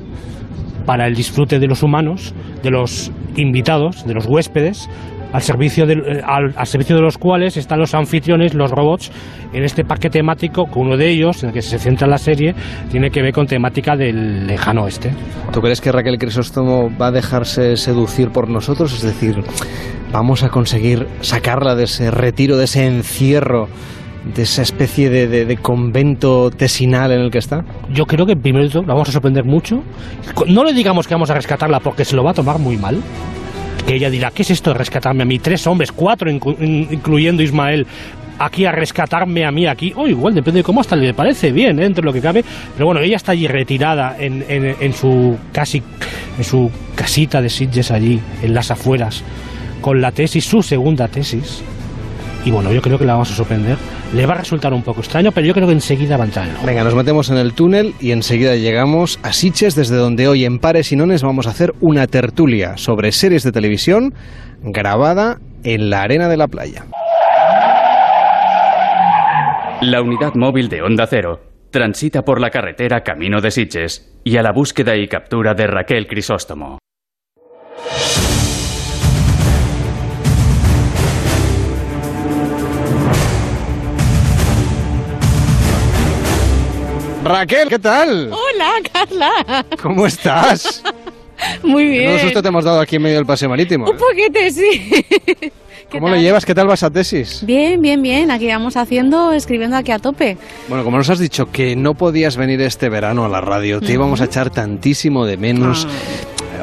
para 0.86 1.08
el 1.08 1.16
disfrute 1.16 1.60
de 1.60 1.68
los 1.68 1.84
humanos, 1.84 2.34
de 2.62 2.70
los 2.72 3.12
invitados, 3.36 4.06
de 4.06 4.14
los 4.14 4.26
huéspedes, 4.26 4.90
al 5.32 5.42
servicio, 5.42 5.88
del- 5.88 6.00
eh, 6.18 6.22
al, 6.24 6.54
al 6.56 6.68
servicio 6.68 6.96
de 6.96 7.02
los 7.02 7.18
cuales 7.18 7.58
están 7.58 7.80
los 7.80 7.96
anfitriones, 7.96 8.54
los 8.54 8.70
robots, 8.70 9.12
en 9.52 9.64
este 9.64 9.84
parque 9.84 10.10
temático, 10.10 10.66
que 10.72 10.78
uno 10.78 10.96
de 10.96 11.10
ellos, 11.10 11.42
en 11.42 11.50
el 11.50 11.54
que 11.56 11.62
se 11.64 11.80
centra 11.80 12.06
la 12.08 12.18
serie, 12.20 12.54
tiene 12.92 13.10
que 13.10 13.22
ver 13.24 13.34
con 13.34 13.48
temática 13.48 13.96
del 13.96 14.46
lejano 14.46 14.84
oeste. 14.84 15.12
¿Tú 15.52 15.60
crees 15.62 15.82
que 15.82 15.92
Raquel 15.92 16.20
Crisóstomo 16.20 16.92
va 17.02 17.08
a 17.08 17.12
dejarse 17.12 17.78
seducir 17.78 18.30
por 18.30 18.48
nosotros? 18.50 18.94
Es 18.94 19.02
decir, 19.02 19.42
vamos 20.12 20.44
a 20.44 20.50
conseguir 20.50 21.08
sacarla 21.22 21.76
de 21.76 21.86
ese 21.86 22.12
retiro, 22.12 22.56
de 22.58 22.66
ese 22.66 22.86
encierro, 22.86 23.70
de 24.36 24.44
esa 24.44 24.62
especie 24.62 25.10
de, 25.10 25.28
de- 25.46 25.58
convento 25.58 26.50
tesinal 26.52 27.12
en 27.12 27.20
el 27.22 27.32
que 27.32 27.38
está. 27.40 27.64
Yo 27.94 28.06
creo 28.06 28.26
que 28.26 28.36
primero 28.36 28.68
la 28.82 28.94
vamos 28.94 29.10
a 29.10 29.12
sorprender 29.12 29.44
mucho. 29.44 29.84
No 30.48 30.64
le 30.64 30.74
digamos 30.74 31.08
que 31.08 31.14
vamos 31.14 31.30
a 31.30 31.34
rescatarla 31.34 31.80
porque 31.80 32.06
se 32.06 32.16
lo 32.16 32.24
va 32.24 32.32
a 32.32 32.34
tomar 32.34 32.58
muy 32.60 32.78
mal. 32.78 33.02
Que 33.86 33.96
ella 33.96 34.10
dirá, 34.10 34.32
¿qué 34.32 34.44
es 34.44 34.52
esto 34.52 34.72
de 34.72 34.78
rescatarme 34.80 35.24
a 35.24 35.26
mí? 35.26 35.40
Tres 35.40 35.68
hombres, 35.68 35.92
cuatro, 35.92 36.32
inclu- 36.32 36.56
in- 36.62 36.88
incluyendo 36.90 37.44
Ismael, 37.44 37.86
aquí 38.40 38.66
a 38.66 38.72
rescatarme 38.72 39.46
a 39.46 39.52
mí 39.52 39.68
aquí. 39.68 39.92
O 39.96 40.08
igual, 40.08 40.34
depende 40.34 40.60
de 40.62 40.64
cómo 40.64 40.80
hasta 40.80 40.96
le 40.96 41.14
parece 41.14 41.52
bien, 41.52 41.78
¿eh? 41.80 41.84
dentro 41.84 42.02
de 42.02 42.06
lo 42.06 42.14
que 42.14 42.22
cabe. 42.22 42.46
Pero 42.76 42.86
bueno, 42.86 43.02
ella 43.02 43.18
está 43.18 43.34
allí 43.34 43.46
retirada 43.48 44.16
en, 44.18 44.46
en- 44.48 44.76
en 44.80 44.94
su 44.94 45.38
casi 45.52 45.84
en 46.38 46.44
su 46.46 46.72
casita 46.96 47.42
de 47.42 47.50
Sitges 47.50 47.92
allí, 47.92 48.20
en 48.42 48.54
las 48.54 48.72
afueras, 48.72 49.22
con 49.82 50.00
la 50.00 50.12
tesis, 50.14 50.46
su 50.46 50.64
segunda 50.64 51.10
tesis. 51.10 51.62
Y 52.46 52.52
bueno, 52.52 52.72
yo 52.74 52.82
creo 52.82 53.00
que 53.00 53.06
la 53.06 53.14
vamos 53.14 53.32
a 53.32 53.36
sorprender. 53.36 53.78
Le 54.14 54.26
va 54.26 54.34
a 54.34 54.38
resultar 54.38 54.74
un 54.74 54.84
poco 54.84 55.00
extraño, 55.00 55.32
pero 55.32 55.48
yo 55.48 55.54
creo 55.54 55.68
que 55.68 55.74
enseguida 55.74 56.18
va 56.18 56.24
a 56.24 56.28
entrar 56.28 56.48
en 56.48 56.66
Venga, 56.66 56.84
nos 56.84 56.94
metemos 56.94 57.30
en 57.30 57.38
el 57.38 57.54
túnel 57.54 57.94
y 58.02 58.12
enseguida 58.12 58.56
llegamos 58.56 59.20
a 59.24 59.32
Siches, 59.32 59.76
desde 59.76 59.96
donde 59.96 60.28
hoy 60.28 60.44
en 60.44 60.60
Pares 60.60 60.92
y 60.92 60.98
Nones 60.98 61.24
vamos 61.24 61.48
a 61.48 61.52
hacer 61.52 61.74
una 61.80 62.08
tertulia 62.08 62.76
sobre 62.78 63.12
series 63.14 63.44
de 63.44 63.52
televisión 63.54 64.14
grabada 64.62 65.40
en 65.64 65.90
la 65.90 66.02
arena 66.02 66.28
de 66.28 66.38
la 66.38 66.48
playa. 66.48 66.86
La 69.82 70.02
unidad 70.02 70.34
móvil 70.36 70.70
de 70.70 70.82
Onda 70.82 71.08
Cero 71.08 71.42
transita 71.72 72.24
por 72.24 72.40
la 72.40 72.52
carretera 72.52 73.04
Camino 73.04 73.42
de 73.42 73.52
Sitges 73.52 74.14
y 74.24 74.38
a 74.38 74.44
la 74.44 74.52
búsqueda 74.52 74.96
y 74.96 75.08
captura 75.08 75.54
de 75.56 75.68
Raquel 75.68 76.08
Crisóstomo. 76.08 76.78
Raquel, 87.24 87.70
¿qué 87.70 87.80
tal? 87.80 88.32
Hola, 88.32 88.74
Carla. 88.92 89.66
¿Cómo 89.82 90.06
estás? 90.06 90.84
Muy 91.64 91.88
bien. 91.88 92.06
Menudo 92.08 92.24
susto 92.24 92.42
te 92.42 92.48
hemos 92.50 92.66
dado 92.66 92.80
aquí 92.82 92.98
en 92.98 93.02
medio 93.02 93.16
del 93.18 93.26
paseo 93.26 93.50
marítimo. 93.50 93.90
Un 93.90 93.98
poquete, 93.98 94.52
sí. 94.52 94.92
¿Qué 95.94 96.00
¿Cómo 96.00 96.08
tal? 96.08 96.16
lo 96.16 96.22
llevas? 96.22 96.46
¿Qué 96.46 96.56
tal 96.56 96.68
vas 96.68 96.84
a 96.84 96.90
tesis? 96.90 97.44
Bien, 97.46 97.82
bien, 97.82 98.02
bien. 98.02 98.32
Aquí 98.32 98.48
vamos 98.48 98.76
haciendo, 98.78 99.32
escribiendo 99.32 99.78
aquí 99.78 99.92
a 99.92 100.00
tope. 100.00 100.38
Bueno, 100.68 100.84
como 100.84 100.98
nos 100.98 101.10
has 101.10 101.20
dicho 101.20 101.52
que 101.52 101.76
no 101.76 101.94
podías 101.94 102.36
venir 102.36 102.60
este 102.62 102.90
verano 102.90 103.26
a 103.26 103.30
la 103.30 103.42
radio, 103.42 103.80
te 103.80 103.94
íbamos 103.94 104.20
a 104.22 104.26
echar 104.26 104.50
tantísimo 104.50 105.26
de 105.26 105.38
menos. 105.38 105.88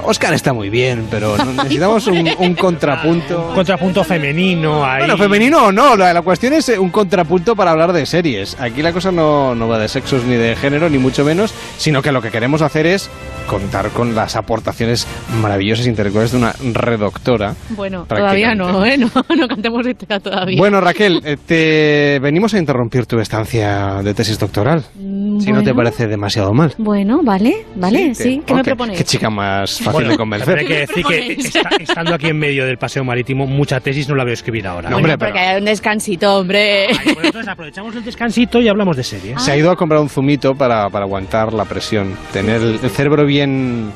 Oscar 0.04 0.34
está 0.34 0.52
muy 0.52 0.70
bien, 0.70 1.06
pero 1.10 1.36
necesitamos 1.56 2.06
un, 2.06 2.28
un 2.38 2.54
contrapunto. 2.54 3.52
contrapunto 3.54 4.04
femenino 4.04 4.84
ahí. 4.84 5.00
Bueno, 5.00 5.16
femenino 5.18 5.66
o 5.66 5.72
no, 5.72 5.96
la, 5.96 6.12
la 6.12 6.22
cuestión 6.22 6.52
es 6.52 6.68
eh, 6.68 6.78
un 6.78 6.90
contrapunto 6.90 7.54
para 7.56 7.70
hablar 7.72 7.92
de 7.92 8.06
series. 8.06 8.58
Aquí 8.60 8.82
la 8.82 8.92
cosa 8.92 9.10
no, 9.12 9.54
no 9.54 9.68
va 9.68 9.78
de 9.78 9.88
sexos 9.88 10.24
ni 10.24 10.34
de 10.36 10.56
género, 10.56 10.88
ni 10.90 10.98
mucho 10.98 11.24
menos, 11.24 11.52
sino 11.76 12.02
que 12.02 12.12
lo 12.12 12.20
que 12.22 12.30
queremos 12.30 12.62
hacer 12.62 12.86
es 12.86 13.10
contar 13.46 13.90
con 13.90 14.14
las 14.14 14.36
aportaciones 14.36 15.06
maravillosas 15.42 15.86
e 15.86 15.90
intelectuales 15.90 16.30
de 16.32 16.38
una 16.38 16.52
redoctora. 16.72 17.54
Bueno, 17.70 18.04
todavía 18.08 18.54
no, 18.54 18.84
¿eh? 18.86 18.96
No, 18.96 19.08
no 19.36 19.48
cantemos 19.48 19.86
historia 19.86 20.20
todavía. 20.20 20.56
Bueno, 20.58 20.80
Raquel, 20.80 21.20
eh, 21.24 21.36
te 21.44 22.18
venimos 22.20 22.54
a 22.54 22.58
interrumpir 22.58 23.06
tu 23.06 23.18
estancia 23.18 24.02
de 24.02 24.14
tesis 24.14 24.38
doctoral. 24.38 24.84
Si 24.94 25.52
no 25.52 25.62
te 25.62 25.72
bueno. 25.72 25.76
parece 25.76 26.06
demasiado 26.06 26.52
mal. 26.52 26.74
Bueno, 26.78 27.20
vale, 27.24 27.66
vale, 27.74 28.14
sí. 28.14 28.42
¿Qué 28.46 28.54
me 28.54 28.60
ok, 28.60 28.66
proponéis? 28.66 28.98
Qué 28.98 29.04
chica 29.04 29.30
más 29.30 29.80
fácil 29.93 30.07
Bueno, 30.07 30.10
de 30.10 30.17
convencer. 30.17 30.47
también 30.57 30.67
hay 30.73 30.75
que 30.75 30.86
decir 30.86 31.05
que 31.05 31.33
esta- 31.41 31.69
estando 31.78 32.15
aquí 32.15 32.27
en 32.28 32.39
medio 32.39 32.65
del 32.67 32.78
paseo 32.78 33.05
marítimo, 33.05 33.47
mucha 33.47 33.81
tesis 33.81 34.09
no 34.09 34.15
la 34.15 34.25
voy 34.25 34.31
a 34.33 34.35
escribir 34.35 34.67
ahora. 34.67 34.91
No, 34.91 34.97
Bueno, 34.97 35.12
hombre, 35.15 35.27
porque 35.27 35.39
hay 35.41 35.59
un 35.59 35.65
descansito, 35.65 36.36
hombre. 36.39 36.86
Entonces 36.91 37.49
aprovechamos 37.49 37.94
el 37.97 38.05
descansito 38.05 38.60
y 38.60 38.69
hablamos 38.69 38.97
de 38.97 39.05
series. 39.05 39.43
Se 39.43 39.52
ha 39.52 39.57
ido 39.57 39.70
a 39.70 39.77
comprar 39.77 40.01
un 40.01 40.09
zumito 40.09 40.55
para, 40.55 40.89
para 40.91 41.05
aguantar 41.05 41.52
la 41.52 41.65
presión, 41.65 42.15
tener 42.33 42.60
el, 42.62 42.78
el 42.83 42.91
cerebro 42.91 43.25
bien 43.27 43.93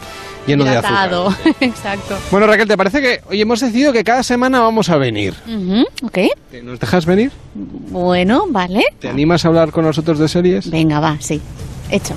lleno 0.46 0.64
de 0.64 0.70
azúcar. 0.70 0.90
Hidratado. 0.92 1.34
Exacto. 1.60 2.18
Bueno, 2.30 2.46
Raquel, 2.46 2.68
¿te 2.68 2.76
parece 2.76 3.00
que 3.00 3.20
hoy 3.30 3.40
hemos 3.40 3.60
decidido 3.60 3.92
que 3.92 4.04
cada 4.04 4.22
semana 4.22 4.60
vamos 4.60 4.90
a 4.90 4.96
venir? 4.96 5.34
Ujú, 5.46 5.84
ok. 6.06 6.18
¿Nos 6.62 6.78
dejas 6.80 7.06
venir? 7.06 7.30
Bueno, 7.54 8.44
vale. 8.48 8.82
¿Te 8.98 9.08
animas 9.08 9.44
a 9.44 9.48
hablar 9.48 9.70
con 9.70 9.84
nosotros 9.84 10.18
de 10.18 10.28
series? 10.28 10.70
Venga, 10.70 11.00
va, 11.00 11.16
sí. 11.20 11.40
Hecho. 11.90 12.14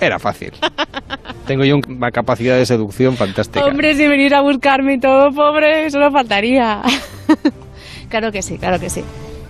Era 0.00 0.18
fácil. 0.18 0.52
Tengo 1.46 1.64
yo 1.64 1.76
una 1.88 2.10
capacidad 2.10 2.56
de 2.56 2.66
seducción 2.66 3.16
fantástica. 3.16 3.64
Hombre, 3.64 3.94
si 3.94 4.06
venís 4.06 4.32
a 4.32 4.42
buscarme 4.42 4.94
y 4.94 5.00
todo, 5.00 5.30
pobre, 5.30 5.90
solo 5.90 6.10
faltaría. 6.10 6.82
claro 8.08 8.32
que 8.32 8.42
sí, 8.42 8.58
claro 8.58 8.78
que 8.78 8.90
sí. 8.90 9.02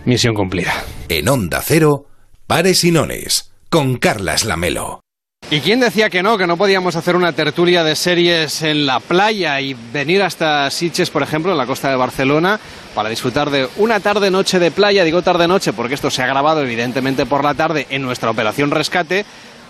Misión 0.04 0.34
cumplida. 0.34 0.72
En 1.08 1.28
Onda 1.28 1.60
Cero, 1.62 2.06
Pares 2.46 2.84
y 2.84 2.92
Nones, 2.92 3.52
con 3.70 3.96
Carlas 3.96 4.44
Lamelo. 4.44 5.00
¿Y 5.48 5.60
quién 5.60 5.78
decía 5.78 6.10
que 6.10 6.24
no, 6.24 6.36
que 6.36 6.48
no 6.48 6.56
podíamos 6.56 6.96
hacer 6.96 7.14
una 7.14 7.32
tertulia 7.32 7.84
de 7.84 7.94
series 7.94 8.62
en 8.62 8.84
la 8.84 8.98
playa 8.98 9.60
y 9.60 9.74
venir 9.92 10.22
hasta 10.22 10.68
Sitges, 10.70 11.08
por 11.08 11.22
ejemplo, 11.22 11.52
en 11.52 11.58
la 11.58 11.66
costa 11.66 11.88
de 11.88 11.94
Barcelona, 11.94 12.58
para 12.96 13.08
disfrutar 13.10 13.50
de 13.50 13.68
una 13.76 14.00
tarde-noche 14.00 14.58
de 14.58 14.72
playa? 14.72 15.04
Digo 15.04 15.22
tarde-noche 15.22 15.72
porque 15.72 15.94
esto 15.94 16.10
se 16.10 16.20
ha 16.20 16.26
grabado 16.26 16.62
evidentemente 16.62 17.26
por 17.26 17.44
la 17.44 17.54
tarde 17.54 17.86
en 17.90 18.02
nuestra 18.02 18.30
operación 18.30 18.72
Rescate, 18.72 19.24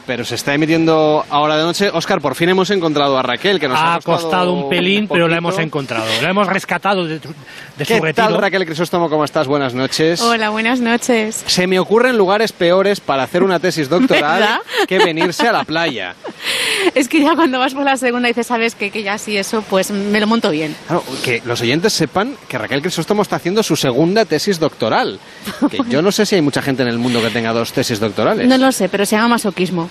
pero 0.06 0.24
se 0.24 0.36
está 0.36 0.54
emitiendo 0.54 1.24
ahora 1.28 1.56
de 1.56 1.64
noche. 1.64 1.90
Oscar, 1.92 2.20
por 2.20 2.34
fin 2.34 2.48
hemos 2.48 2.70
encontrado 2.70 3.18
a 3.18 3.22
Raquel, 3.22 3.58
que 3.58 3.68
nos 3.68 3.78
ha, 3.78 3.96
ha 3.96 4.00
costado 4.00 4.52
un 4.52 4.68
pelín, 4.68 5.08
pero 5.08 5.28
la 5.28 5.38
hemos 5.38 5.58
encontrado. 5.58 6.06
La 6.22 6.30
hemos 6.30 6.46
rescatado 6.46 7.04
de, 7.04 7.20
su 7.20 7.34
¿Qué 7.84 8.00
retiro. 8.00 8.28
tal, 8.28 8.38
Raquel 8.38 8.64
Crisóstomo? 8.64 9.10
¿Cómo 9.10 9.24
estás? 9.24 9.46
Buenas 9.46 9.74
noches. 9.74 10.20
Hola, 10.20 10.50
buenas 10.50 10.80
noches. 10.80 11.42
Se 11.46 11.66
me 11.66 11.78
ocurren 11.78 12.16
lugares 12.16 12.52
peores 12.52 13.00
para 13.00 13.24
hacer 13.24 13.42
una 13.42 13.58
tesis 13.58 13.88
doctoral 13.88 14.40
¿Verdad? 14.40 14.58
que 14.86 14.98
venirse 14.98 15.48
a 15.48 15.52
la 15.52 15.64
playa. 15.64 16.14
Es 16.94 17.08
que 17.08 17.20
ya 17.20 17.34
cuando 17.34 17.58
vas 17.58 17.74
por 17.74 17.84
la 17.84 17.96
segunda 17.96 18.28
y 18.28 18.30
dices, 18.30 18.46
sabes 18.46 18.74
que, 18.74 18.90
que 18.90 19.02
ya 19.02 19.18
sí 19.18 19.36
eso, 19.36 19.62
pues 19.68 19.90
me 19.90 20.20
lo 20.20 20.26
monto 20.26 20.50
bien. 20.50 20.76
Claro, 20.86 21.02
que 21.24 21.42
los 21.44 21.60
oyentes 21.60 21.92
sepan 21.92 22.36
que 22.48 22.58
Raquel 22.58 22.80
Crisóstomo 22.80 23.22
está 23.22 23.36
haciendo 23.36 23.62
su 23.62 23.76
segunda 23.76 24.24
tesis 24.24 24.60
doctoral. 24.60 25.18
Que 25.70 25.80
yo 25.88 26.00
no 26.00 26.12
sé 26.12 26.24
si 26.26 26.36
hay 26.36 26.42
mucha 26.42 26.62
gente 26.62 26.82
en 26.82 26.88
el 26.88 26.98
mundo 26.98 27.20
que 27.20 27.30
tenga 27.30 27.52
dos 27.52 27.72
tesis 27.72 27.98
doctorales. 27.98 28.46
No 28.46 28.56
lo 28.56 28.70
sé, 28.70 28.88
pero 28.88 29.04
se 29.04 29.16
llama 29.16 29.28
masoquismo. 29.28 29.90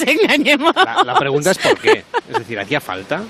engañemos. 0.08 0.74
La, 0.74 1.02
la 1.04 1.14
pregunta 1.14 1.50
es 1.50 1.58
por 1.58 1.78
qué. 1.78 2.04
Es 2.30 2.38
decir, 2.38 2.58
¿hacía 2.58 2.80
falta? 2.80 3.22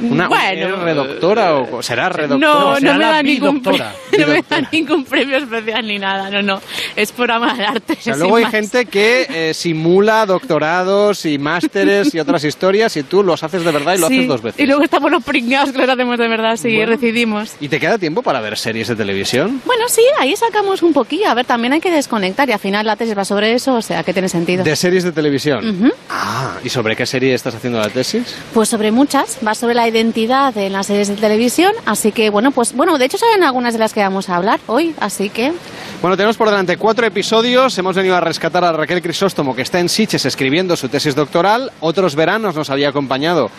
Una, 0.00 0.28
Bueno. 0.28 0.66
¿Eres 0.66 0.78
redoctora 0.78 1.54
o 1.56 1.82
será 1.82 2.08
redoctora? 2.08 2.52
No, 2.52 2.76
será 2.76 2.92
no 2.92 2.98
me, 2.98 3.04
la 3.04 3.10
da 3.12 3.22
ningún 3.22 3.58
bidoctora. 3.60 3.94
no 4.18 4.26
me 4.26 4.42
da 4.48 4.68
ningún 4.72 5.04
premio 5.04 5.36
especial 5.36 5.86
ni 5.86 5.98
nada, 5.98 6.30
no, 6.30 6.42
no. 6.42 6.60
Es 6.96 7.12
por 7.12 7.30
amor 7.30 7.50
al 7.50 7.64
arte. 7.64 7.94
O 7.94 8.02
sea, 8.02 8.16
luego 8.16 8.36
hay 8.36 8.44
más. 8.44 8.52
gente 8.52 8.86
que 8.86 9.26
eh, 9.28 9.54
simula 9.54 10.24
doctorados 10.26 11.26
y 11.26 11.38
másteres 11.38 12.14
y 12.14 12.20
otras 12.20 12.44
historias 12.44 12.96
y 12.96 13.02
tú 13.02 13.22
los 13.22 13.42
haces 13.42 13.64
de 13.64 13.70
verdad 13.72 13.94
y 13.96 13.98
lo 13.98 14.08
Sí, 14.08 14.16
haces 14.18 14.28
dos 14.28 14.42
veces. 14.42 14.60
Y 14.60 14.66
luego 14.66 14.82
estamos 14.82 15.10
los 15.10 15.22
pringados 15.22 15.72
que 15.72 15.78
los 15.78 15.88
hacemos 15.88 16.18
de 16.18 16.28
verdad, 16.28 16.56
sí, 16.56 16.74
Bueno. 16.76 16.92
decidimos. 16.92 17.52
¿Y 17.60 17.68
te 17.68 17.78
queda 17.78 17.98
tiempo 17.98 18.22
para 18.22 18.40
ver 18.40 18.56
series 18.56 18.88
de 18.88 18.96
televisión? 18.96 19.60
Bueno, 19.66 19.84
sí, 19.88 20.02
ahí 20.18 20.34
sacamos 20.36 20.82
un 20.82 20.92
poquillo. 20.92 21.28
A 21.28 21.34
ver, 21.34 21.44
también 21.44 21.72
hay 21.74 21.80
que 21.80 21.90
desconectar 21.90 22.48
y 22.48 22.52
al 22.52 22.58
final 22.58 22.86
la 22.86 22.96
tesis 22.96 23.16
va 23.16 23.24
sobre 23.24 23.52
eso, 23.52 23.74
o 23.74 23.82
sea, 23.82 24.02
que 24.02 24.12
tiene 24.12 24.28
sentido. 24.28 24.64
De 24.64 24.76
series 24.76 25.04
de 25.04 25.12
televisión. 25.12 25.68
Ujú. 25.84 25.92
Ah, 26.10 26.54
¿y 26.64 26.70
sobre 26.70 26.96
qué 26.96 27.04
serie 27.04 27.34
estás 27.34 27.54
haciendo 27.54 27.78
la 27.78 27.90
tesis? 27.90 28.34
Pues 28.54 28.70
sobre 28.70 28.90
muchas, 28.92 29.38
va 29.46 29.54
sobre 29.54 29.74
la 29.74 29.86
identidad 29.86 30.56
en 30.56 30.72
las 30.72 30.86
series 30.86 31.08
de 31.08 31.16
televisión, 31.16 31.72
así 31.84 32.12
que 32.12 32.30
bueno, 32.30 32.50
pues 32.50 32.72
bueno, 32.72 32.96
de 32.96 33.04
hecho 33.04 33.18
saben 33.18 33.42
algunas 33.44 33.74
de 33.74 33.78
las 33.78 33.92
que 33.92 34.00
vamos 34.00 34.30
a 34.30 34.36
hablar 34.36 34.58
hoy, 34.66 34.94
así 35.00 35.28
que 35.28 35.52
Bueno, 36.00 36.16
tenemos 36.16 36.36
por 36.36 36.48
delante 36.48 36.76
cuatro 36.76 37.06
episodios. 37.06 37.76
Hemos 37.76 37.94
venido 37.94 38.16
a 38.16 38.20
rescatar 38.20 38.64
a 38.64 38.72
Raquel 38.72 39.02
Crisóstomo, 39.02 39.54
que 39.54 39.62
está 39.62 39.80
en 39.80 39.88
Siches 39.88 40.24
escribiendo 40.24 40.76
su 40.76 40.88
tesis 40.88 41.14
doctoral. 41.14 41.72
Otros 41.80 42.14
veranos 42.14 42.54
nos 42.54 42.70
había 42.70 42.88
acompañado 42.88 43.50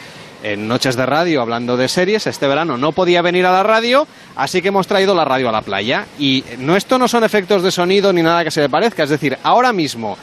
en 0.42 0.68
Noches 0.68 0.96
de 0.96 1.06
Radio 1.06 1.42
hablando 1.42 1.76
de 1.78 1.88
series. 1.88 2.26
Este 2.26 2.48
verano 2.48 2.78
no 2.78 2.94
podía 2.94 3.22
venir 3.22 3.46
a 3.46 3.52
la 3.52 3.62
radio, 3.62 4.08
así 4.36 4.62
que 4.62 4.70
hemos 4.70 4.88
traído 4.88 5.14
la 5.14 5.26
radio 5.26 5.50
a 5.50 5.52
la 5.52 5.62
playa. 5.62 6.06
Y 6.18 6.44
no, 6.60 6.76
esto 6.76 6.98
no 6.98 7.08
son 7.08 7.24
efectos 7.24 7.62
de 7.62 7.72
sonido 7.72 8.14
ni 8.14 8.22
nada 8.24 8.44
que 8.44 8.52
se 8.52 8.62
le 8.62 8.70
parezca. 8.70 9.04
Es 9.04 9.10
decir, 9.10 9.38
ahora 9.44 9.74
mismo, 9.74 10.18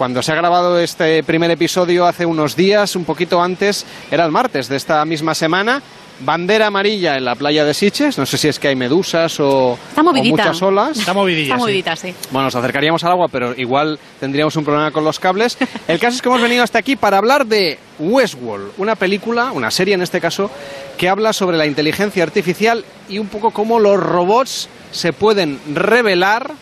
cuando 0.00 0.22
se 0.22 0.32
ha 0.32 0.34
grabado 0.34 0.80
este 0.80 1.22
primer 1.24 1.50
episodio 1.50 2.06
hace 2.06 2.24
unos 2.24 2.56
días, 2.56 2.96
un 2.96 3.04
poquito 3.04 3.42
antes, 3.42 3.84
era 4.10 4.24
el 4.24 4.30
martes 4.30 4.66
de 4.66 4.76
esta 4.76 5.04
misma 5.04 5.34
semana. 5.34 5.82
Bandera 6.20 6.68
amarilla 6.68 7.18
en 7.18 7.26
la 7.26 7.34
playa 7.34 7.66
de 7.66 7.74
Siches. 7.74 8.16
No 8.16 8.24
sé 8.24 8.38
si 8.38 8.48
es 8.48 8.58
que 8.58 8.68
hay 8.68 8.76
medusas 8.76 9.38
o, 9.40 9.76
Está 9.90 10.00
o 10.00 10.04
movidita. 10.04 10.44
muchas 10.44 10.62
olas. 10.62 10.98
Está 10.98 11.12
movidilla, 11.12 11.42
Está 11.48 11.56
sí. 11.56 11.60
movidita, 11.60 11.96
sí. 11.96 12.14
Bueno, 12.30 12.46
nos 12.46 12.54
acercaríamos 12.54 13.04
al 13.04 13.10
agua, 13.10 13.28
pero 13.28 13.52
igual 13.58 13.98
tendríamos 14.18 14.56
un 14.56 14.64
problema 14.64 14.90
con 14.90 15.04
los 15.04 15.20
cables. 15.20 15.58
El 15.86 15.98
caso 16.00 16.16
es 16.16 16.22
que 16.22 16.30
hemos 16.30 16.40
venido 16.40 16.64
hasta 16.64 16.78
aquí 16.78 16.96
para 16.96 17.18
hablar 17.18 17.44
de 17.44 17.78
Westworld, 17.98 18.72
una 18.78 18.96
película, 18.96 19.52
una 19.52 19.70
serie 19.70 19.92
en 19.92 20.00
este 20.00 20.18
caso, 20.18 20.50
que 20.96 21.10
habla 21.10 21.34
sobre 21.34 21.58
la 21.58 21.66
inteligencia 21.66 22.22
artificial 22.22 22.86
y 23.06 23.18
un 23.18 23.26
poco 23.26 23.50
cómo 23.50 23.78
los 23.78 24.00
robots 24.00 24.70
se 24.92 25.12
pueden 25.12 25.60
revelar 25.74 26.52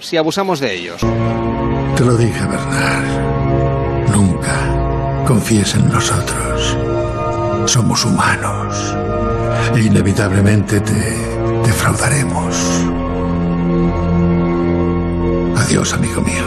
si 0.00 0.16
abusamos 0.16 0.58
de 0.58 0.74
ellos. 0.74 1.02
Te 1.96 2.04
lo 2.04 2.14
dije, 2.14 2.44
Bernard. 2.44 4.10
Nunca 4.14 5.24
confíes 5.26 5.74
en 5.76 5.88
nosotros. 5.88 6.76
Somos 7.64 8.04
humanos. 8.04 8.94
E 9.74 9.80
inevitablemente 9.80 10.80
te 10.80 10.92
defraudaremos. 11.64 12.54
Adiós, 15.56 15.94
amigo 15.94 16.20
mío. 16.20 16.44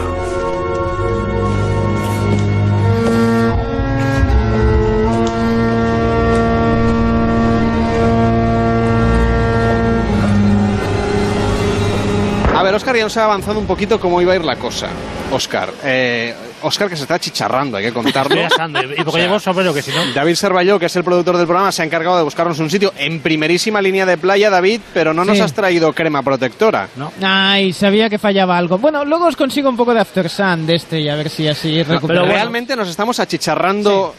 A 12.55 12.61
ver, 12.61 12.75
Oscar 12.75 12.95
ya 12.95 13.03
nos 13.03 13.17
ha 13.17 13.23
avanzado 13.23 13.57
un 13.57 13.65
poquito 13.65 13.99
cómo 13.99 14.21
iba 14.21 14.33
a 14.33 14.35
ir 14.35 14.45
la 14.45 14.57
cosa. 14.57 14.89
Oscar, 15.31 15.69
eh, 15.83 16.33
Oscar 16.63 16.89
que 16.89 16.95
se 16.95 17.03
está 17.03 17.19
chicharrando, 17.19 17.77
hay 17.77 17.85
que 17.85 17.93
contarlo. 17.93 18.45
Asando, 18.45 18.81
y 18.81 19.03
porque 19.03 19.21
llevo 19.21 19.39
sombrero, 19.39 19.73
que 19.73 19.81
si 19.81 19.91
no... 19.91 20.03
David 20.13 20.33
Servalló, 20.35 20.79
que 20.79 20.87
es 20.87 20.95
el 20.95 21.03
productor 21.03 21.37
del 21.37 21.45
programa, 21.45 21.71
se 21.71 21.83
ha 21.83 21.85
encargado 21.85 22.17
de 22.17 22.23
buscarnos 22.23 22.57
un 22.59 22.69
sitio 22.69 22.91
en 22.97 23.19
primerísima 23.21 23.81
línea 23.81 24.05
de 24.05 24.17
playa, 24.17 24.49
David, 24.49 24.81
pero 24.93 25.13
no 25.13 25.23
nos 25.25 25.39
has 25.39 25.53
traído 25.53 25.93
crema 25.93 26.23
protectora. 26.23 26.89
No. 26.95 27.11
Ay, 27.21 27.73
sabía 27.73 28.09
que 28.09 28.17
fallaba 28.17 28.57
algo. 28.57 28.79
Bueno, 28.79 29.05
luego 29.05 29.27
os 29.27 29.35
consigo 29.35 29.69
un 29.69 29.77
poco 29.77 29.93
de 29.93 29.99
After 30.01 30.29
Sun 30.29 30.65
de 30.65 30.75
este 30.75 30.99
y 30.99 31.09
a 31.09 31.15
ver 31.15 31.29
si 31.29 31.47
así 31.47 31.83
No, 31.83 31.93
recupero. 31.95 32.21
pero 32.23 32.33
realmente 32.33 32.75
nos 32.75 32.89
estamos 32.89 33.19
achicharrando 33.19 34.15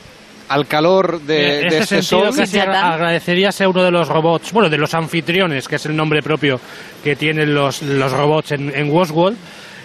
al 0.49 0.67
calor 0.67 1.21
de, 1.21 1.55
en 1.55 1.61
de 1.61 1.67
este 1.79 1.79
este 1.97 2.03
sentido, 2.03 2.33
sol. 2.33 2.37
casi 2.41 2.59
agra- 2.59 2.93
agradecerías 2.95 3.61
a 3.61 3.69
uno 3.69 3.83
de 3.85 3.91
los 3.91 4.09
robots, 4.09 4.53
bueno, 4.53 4.69
de 4.69 4.79
los 4.79 4.95
anfitriones, 4.95 5.67
que 5.69 5.77
es 5.77 5.87
el 5.87 5.95
nombre 5.97 6.23
propio 6.23 6.61
que 7.05 7.15
tienen 7.17 7.55
los, 7.55 7.83
los 7.83 8.13
robots 8.13 8.53
en, 8.53 8.73
en 8.75 8.91
Westworld. 8.91 9.37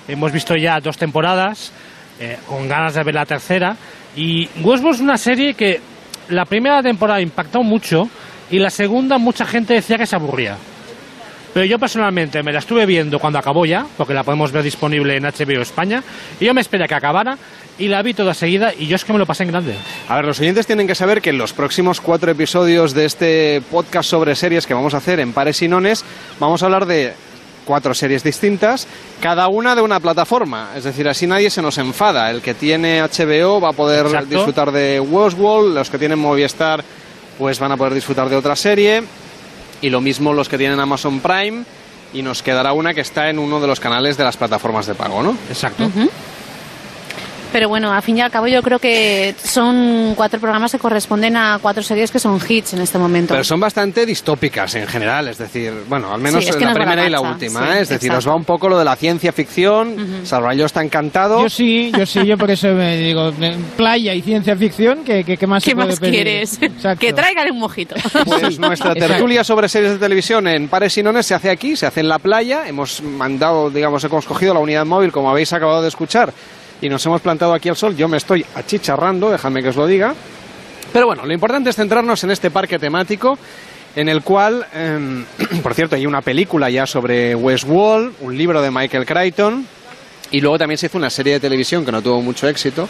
Hemos 0.08 0.32
visto 0.32 0.56
ya 0.56 0.80
dos 0.80 0.98
temporadas, 0.98 1.72
eh, 2.20 2.38
con 2.48 2.68
ganas 2.68 2.94
de 2.94 3.04
ver 3.04 3.16
la 3.16 3.26
tercera. 3.26 3.76
Y 4.16 4.48
Westworld 4.62 4.96
es 4.96 5.02
una 5.02 5.18
serie 5.18 5.54
que 5.54 5.82
la 6.30 6.46
primera 6.46 6.82
temporada 6.82 7.22
impactó 7.22 7.64
mucho 7.64 8.10
y 8.50 8.60
la 8.60 8.70
segunda 8.70 9.18
mucha 9.18 9.46
gente 9.46 9.74
decía 9.74 9.98
que 9.98 10.06
se 10.06 10.16
aburría. 10.16 10.58
Pero 11.54 11.66
yo 11.66 11.80
personalmente 11.80 12.44
me 12.44 12.52
la 12.52 12.60
estuve 12.60 12.86
viendo 12.86 13.18
cuando 13.18 13.40
acabó 13.40 13.66
ya, 13.66 13.86
porque 13.96 14.14
la 14.14 14.24
podemos 14.24 14.52
ver 14.52 14.62
disponible 14.62 15.16
en 15.16 15.24
HBO 15.24 15.62
España, 15.62 16.04
y 16.38 16.46
yo 16.46 16.54
me 16.54 16.60
esperé 16.60 16.86
que 16.86 16.96
acabara 16.96 17.38
y 17.78 17.88
la 17.88 18.02
vi 18.02 18.14
toda 18.14 18.34
seguida 18.34 18.74
y 18.78 18.88
yo 18.88 18.98
es 18.98 19.06
que 19.06 19.14
me 19.14 19.20
lo 19.20 19.26
pasé 19.26 19.44
en 19.44 19.52
grande. 19.52 19.76
A 20.10 20.18
ver, 20.18 20.26
los 20.26 20.40
oyentes 20.42 20.68
tienen 20.68 20.86
que 20.86 20.96
saber 20.96 21.22
que 21.22 21.30
en 21.30 21.38
los 21.38 21.54
próximos 21.54 22.02
cuatro 22.02 22.30
episodios 22.30 22.94
de 22.94 23.06
este 23.06 23.62
podcast 23.72 24.10
sobre 24.10 24.36
series 24.36 24.68
que 24.68 24.74
vamos 24.74 24.94
a 24.94 24.98
hacer 24.98 25.22
en 25.22 25.32
Pares 25.32 25.62
y 25.62 25.70
Nones, 25.70 26.04
vamos 26.42 26.62
a 26.62 26.66
hablar 26.66 26.86
de 26.86 27.14
cuatro 27.66 27.94
series 27.94 28.24
distintas, 28.24 28.88
cada 29.20 29.48
una 29.48 29.76
de 29.76 29.82
una 29.82 30.00
plataforma. 30.00 30.70
Es 30.76 30.84
decir, 30.84 31.08
así 31.10 31.28
nadie 31.28 31.50
se 31.50 31.62
nos 31.62 31.78
enfada. 31.78 32.30
El 32.32 32.42
que 32.42 32.54
tiene 32.54 33.02
HBO 33.02 33.60
va 33.60 33.70
a 33.70 33.74
poder 33.74 34.06
Exacto. 34.06 34.30
disfrutar 34.36 34.72
de 34.72 35.00
Westworld, 35.00 35.74
los 35.74 35.90
que 35.90 35.98
tienen 35.98 36.20
Movistar 36.20 36.84
pues 37.38 37.60
van 37.60 37.72
a 37.72 37.78
poder 37.78 37.94
disfrutar 37.94 38.30
de 38.30 38.36
otra 38.38 38.56
serie, 38.56 39.04
y 39.82 39.90
lo 39.90 40.00
mismo 40.00 40.32
los 40.32 40.48
que 40.48 40.58
tienen 40.58 40.80
Amazon 40.80 41.20
Prime, 41.20 41.66
y 42.14 42.22
nos 42.22 42.42
quedará 42.42 42.72
una 42.72 42.94
que 42.94 43.02
está 43.02 43.30
en 43.30 43.40
uno 43.40 43.60
de 43.60 43.68
los 43.68 43.82
canales 43.82 44.16
de 44.16 44.24
las 44.24 44.38
plataformas 44.38 44.86
de 44.86 44.96
pago, 44.96 45.22
¿no? 45.22 45.36
Exacto. 45.50 45.84
Ujú. 45.86 46.10
Pero 47.56 47.70
bueno, 47.70 47.94
al 47.94 48.02
fin 48.02 48.18
y 48.18 48.22
al 48.22 48.30
cabo 48.30 48.48
yo 48.48 48.62
creo 48.62 48.80
que 48.80 49.34
son 49.42 50.12
cuatro 50.18 50.42
programas 50.42 50.74
que 50.74 50.78
corresponden 50.78 51.38
a 51.38 51.58
cuatro 51.62 51.82
series 51.82 52.12
que 52.12 52.20
son 52.20 52.38
hits 52.46 52.74
en 52.74 52.82
este 52.82 52.98
momento. 52.98 53.34
Pero 53.34 53.46
son 53.46 53.62
bastante 53.62 54.06
distópicas 54.06 54.76
en 54.76 54.86
general, 54.86 55.30
es 55.30 55.38
decir, 55.38 55.72
bueno, 55.88 56.14
al 56.14 56.20
menos 56.20 56.44
Sí, 56.44 56.50
es 56.50 56.58
que 56.58 56.66
la 56.66 56.72
nos 56.72 56.80
primera 56.80 57.08
y 57.08 57.10
la 57.10 57.22
última, 57.22 57.62
sí, 57.62 57.66
¿eh? 57.66 57.82
es 57.84 57.88
decir, 57.88 58.10
exacto. 58.10 58.18
os 58.18 58.34
va 58.34 58.36
un 58.36 58.44
poco 58.44 58.68
lo 58.68 58.78
de 58.78 58.84
la 58.84 58.98
ciencia 58.98 59.32
ficción, 59.32 60.26
Salvador 60.26 60.66
está 60.66 60.84
encantado. 60.84 61.44
Yo 61.44 61.50
sí, 61.50 61.94
yo 61.98 62.06
sí, 62.06 62.26
yo 62.26 62.38
por 62.38 62.52
eso 62.52 62.68
me 62.74 62.98
digo, 62.98 63.32
playa 63.78 64.14
y 64.14 64.22
ciencia 64.22 64.58
ficción, 64.58 65.06
¿qué, 65.06 65.24
qué, 65.24 65.38
qué 65.38 65.48
más 65.48 65.64
¿Qué 65.64 65.70
se 65.70 65.76
puede 65.78 65.88
más 65.92 66.00
pedir? 66.02 66.14
quieres? 66.14 66.60
Que 67.00 67.14
traigan 67.14 67.50
un 67.54 67.60
mojito. 67.60 67.96
Pues 68.26 68.60
nuestra 68.60 68.92
Exacto. 68.92 69.08
tertulia 69.14 69.46
sobre 69.46 69.70
series 69.70 69.94
de 69.94 70.00
televisión 70.00 70.46
en 70.50 70.68
Pares 70.68 70.98
y 70.98 71.04
Nones 71.04 71.26
se 71.26 71.34
hace 71.34 71.50
aquí, 71.50 71.78
se 71.78 71.86
hace 71.86 72.02
en 72.02 72.10
la 72.10 72.20
playa. 72.20 72.68
Hemos 72.68 73.02
mandado, 73.02 73.70
digamos, 73.70 74.04
hemos 74.04 74.26
cogido 74.26 74.54
la 74.54 74.60
unidad 74.60 74.84
móvil, 74.86 75.14
como 75.14 75.30
habéis 75.30 75.54
acabado 75.54 75.82
de 75.82 75.88
escuchar, 75.88 76.34
y 76.82 76.90
nos 76.90 77.06
hemos 77.06 77.22
plantado 77.22 77.54
aquí 77.54 77.70
al 77.70 77.76
sol. 77.76 77.96
Yo 77.96 78.08
me 78.08 78.18
estoy 78.18 78.46
achicharrando, 78.56 79.32
déjame 79.32 79.62
que 79.64 79.70
os 79.70 79.76
lo 79.76 79.88
diga. 79.88 80.14
Pero 80.94 81.08
bueno, 81.08 81.26
lo 81.26 81.34
importante 81.34 81.70
es 81.70 81.76
centrarnos 81.76 82.24
en 82.24 82.32
este 82.32 82.52
parque 82.52 82.80
temático 82.80 83.38
en 83.96 84.10
el 84.10 84.22
cual, 84.22 84.66
em, 84.74 85.26
por 85.64 85.74
cierto, 85.74 85.96
hay 85.96 86.06
una 86.06 86.22
película 86.22 86.70
ya 86.70 86.86
sobre 86.86 87.36
Westworld, 87.36 88.14
un 88.22 88.38
libro 88.38 88.62
de 88.62 88.72
Michael 88.72 89.06
Crichton, 89.06 89.68
y 90.32 90.42
luego 90.42 90.58
también 90.58 90.78
se 90.78 90.88
hizo 90.88 90.98
una 90.98 91.10
serie 91.10 91.34
de 91.34 91.40
televisión 91.40 91.86
que 91.86 91.92
no 91.92 92.02
tuvo 92.02 92.22
mucho 92.22 92.48
éxito, 92.48 92.88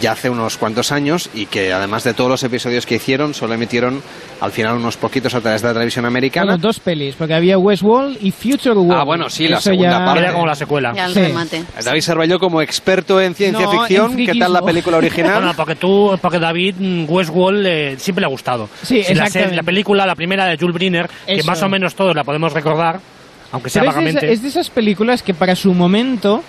ya 0.00 0.12
hace 0.12 0.30
unos 0.30 0.56
cuantos 0.56 0.92
años, 0.92 1.28
y 1.34 1.46
que 1.46 1.72
además 1.72 2.04
de 2.04 2.14
todos 2.14 2.30
los 2.30 2.42
episodios 2.42 2.86
que 2.86 2.96
hicieron, 2.96 3.34
solo 3.34 3.54
emitieron 3.54 4.02
al 4.40 4.52
final 4.52 4.76
unos 4.76 4.96
poquitos 4.96 5.34
a 5.34 5.40
través 5.40 5.62
de 5.62 5.68
la 5.68 5.74
televisión 5.74 6.04
americana. 6.06 6.46
Bueno, 6.52 6.58
dos 6.62 6.80
pelis, 6.80 7.14
porque 7.16 7.34
había 7.34 7.58
Westworld 7.58 8.18
y 8.20 8.30
Future 8.30 8.74
World. 8.76 8.92
Ah, 9.00 9.04
bueno, 9.04 9.28
sí, 9.28 9.48
la 9.48 9.58
Eso 9.58 9.70
segunda 9.70 9.98
ya- 9.98 10.04
parte. 10.04 10.20
Era 10.20 10.32
como 10.32 10.46
la 10.46 10.54
secuela. 10.54 10.92
Ya 10.94 11.06
el 11.06 11.14
Sí. 11.14 11.20
remate. 11.20 11.64
David 11.84 12.00
Servalló 12.00 12.38
como 12.38 12.62
experto 12.62 13.20
en 13.20 13.34
ciencia 13.34 13.66
No, 13.66 13.72
ficción, 13.72 14.18
en 14.18 14.26
¿qué 14.26 14.34
tal 14.38 14.52
la 14.52 14.62
película 14.62 14.96
original? 14.96 15.34
Bueno, 15.34 15.52
porque 15.54 15.76
tú, 15.76 16.18
porque 16.20 16.38
David 16.38 16.74
mm, 16.78 17.04
Westworld 17.08 17.66
eh, 17.66 17.94
siempre 17.98 18.20
le 18.22 18.26
ha 18.26 18.30
gustado. 18.30 18.68
Sí, 18.82 19.02
Si 19.04 19.14
la, 19.14 19.28
la 19.52 19.62
película, 19.62 20.06
la 20.06 20.14
primera 20.14 20.46
de 20.46 20.56
Jules 20.56 20.74
Briner, 20.74 21.08
que 21.26 21.34
Eso. 21.34 21.46
más 21.46 21.62
o 21.62 21.68
menos 21.68 21.94
todos 21.94 22.14
la 22.16 22.24
podemos 22.24 22.52
recordar, 22.52 23.00
aunque 23.52 23.68
sea 23.70 23.82
Pero 23.82 23.90
es 23.90 23.96
de, 23.96 24.00
esa- 24.02 24.14
vagamente. 24.14 24.32
es 24.32 24.42
de 24.42 24.48
esas 24.48 24.70
películas 24.70 25.22
que 25.22 25.34
para 25.34 25.54
su 25.56 25.74
momento 25.74 26.42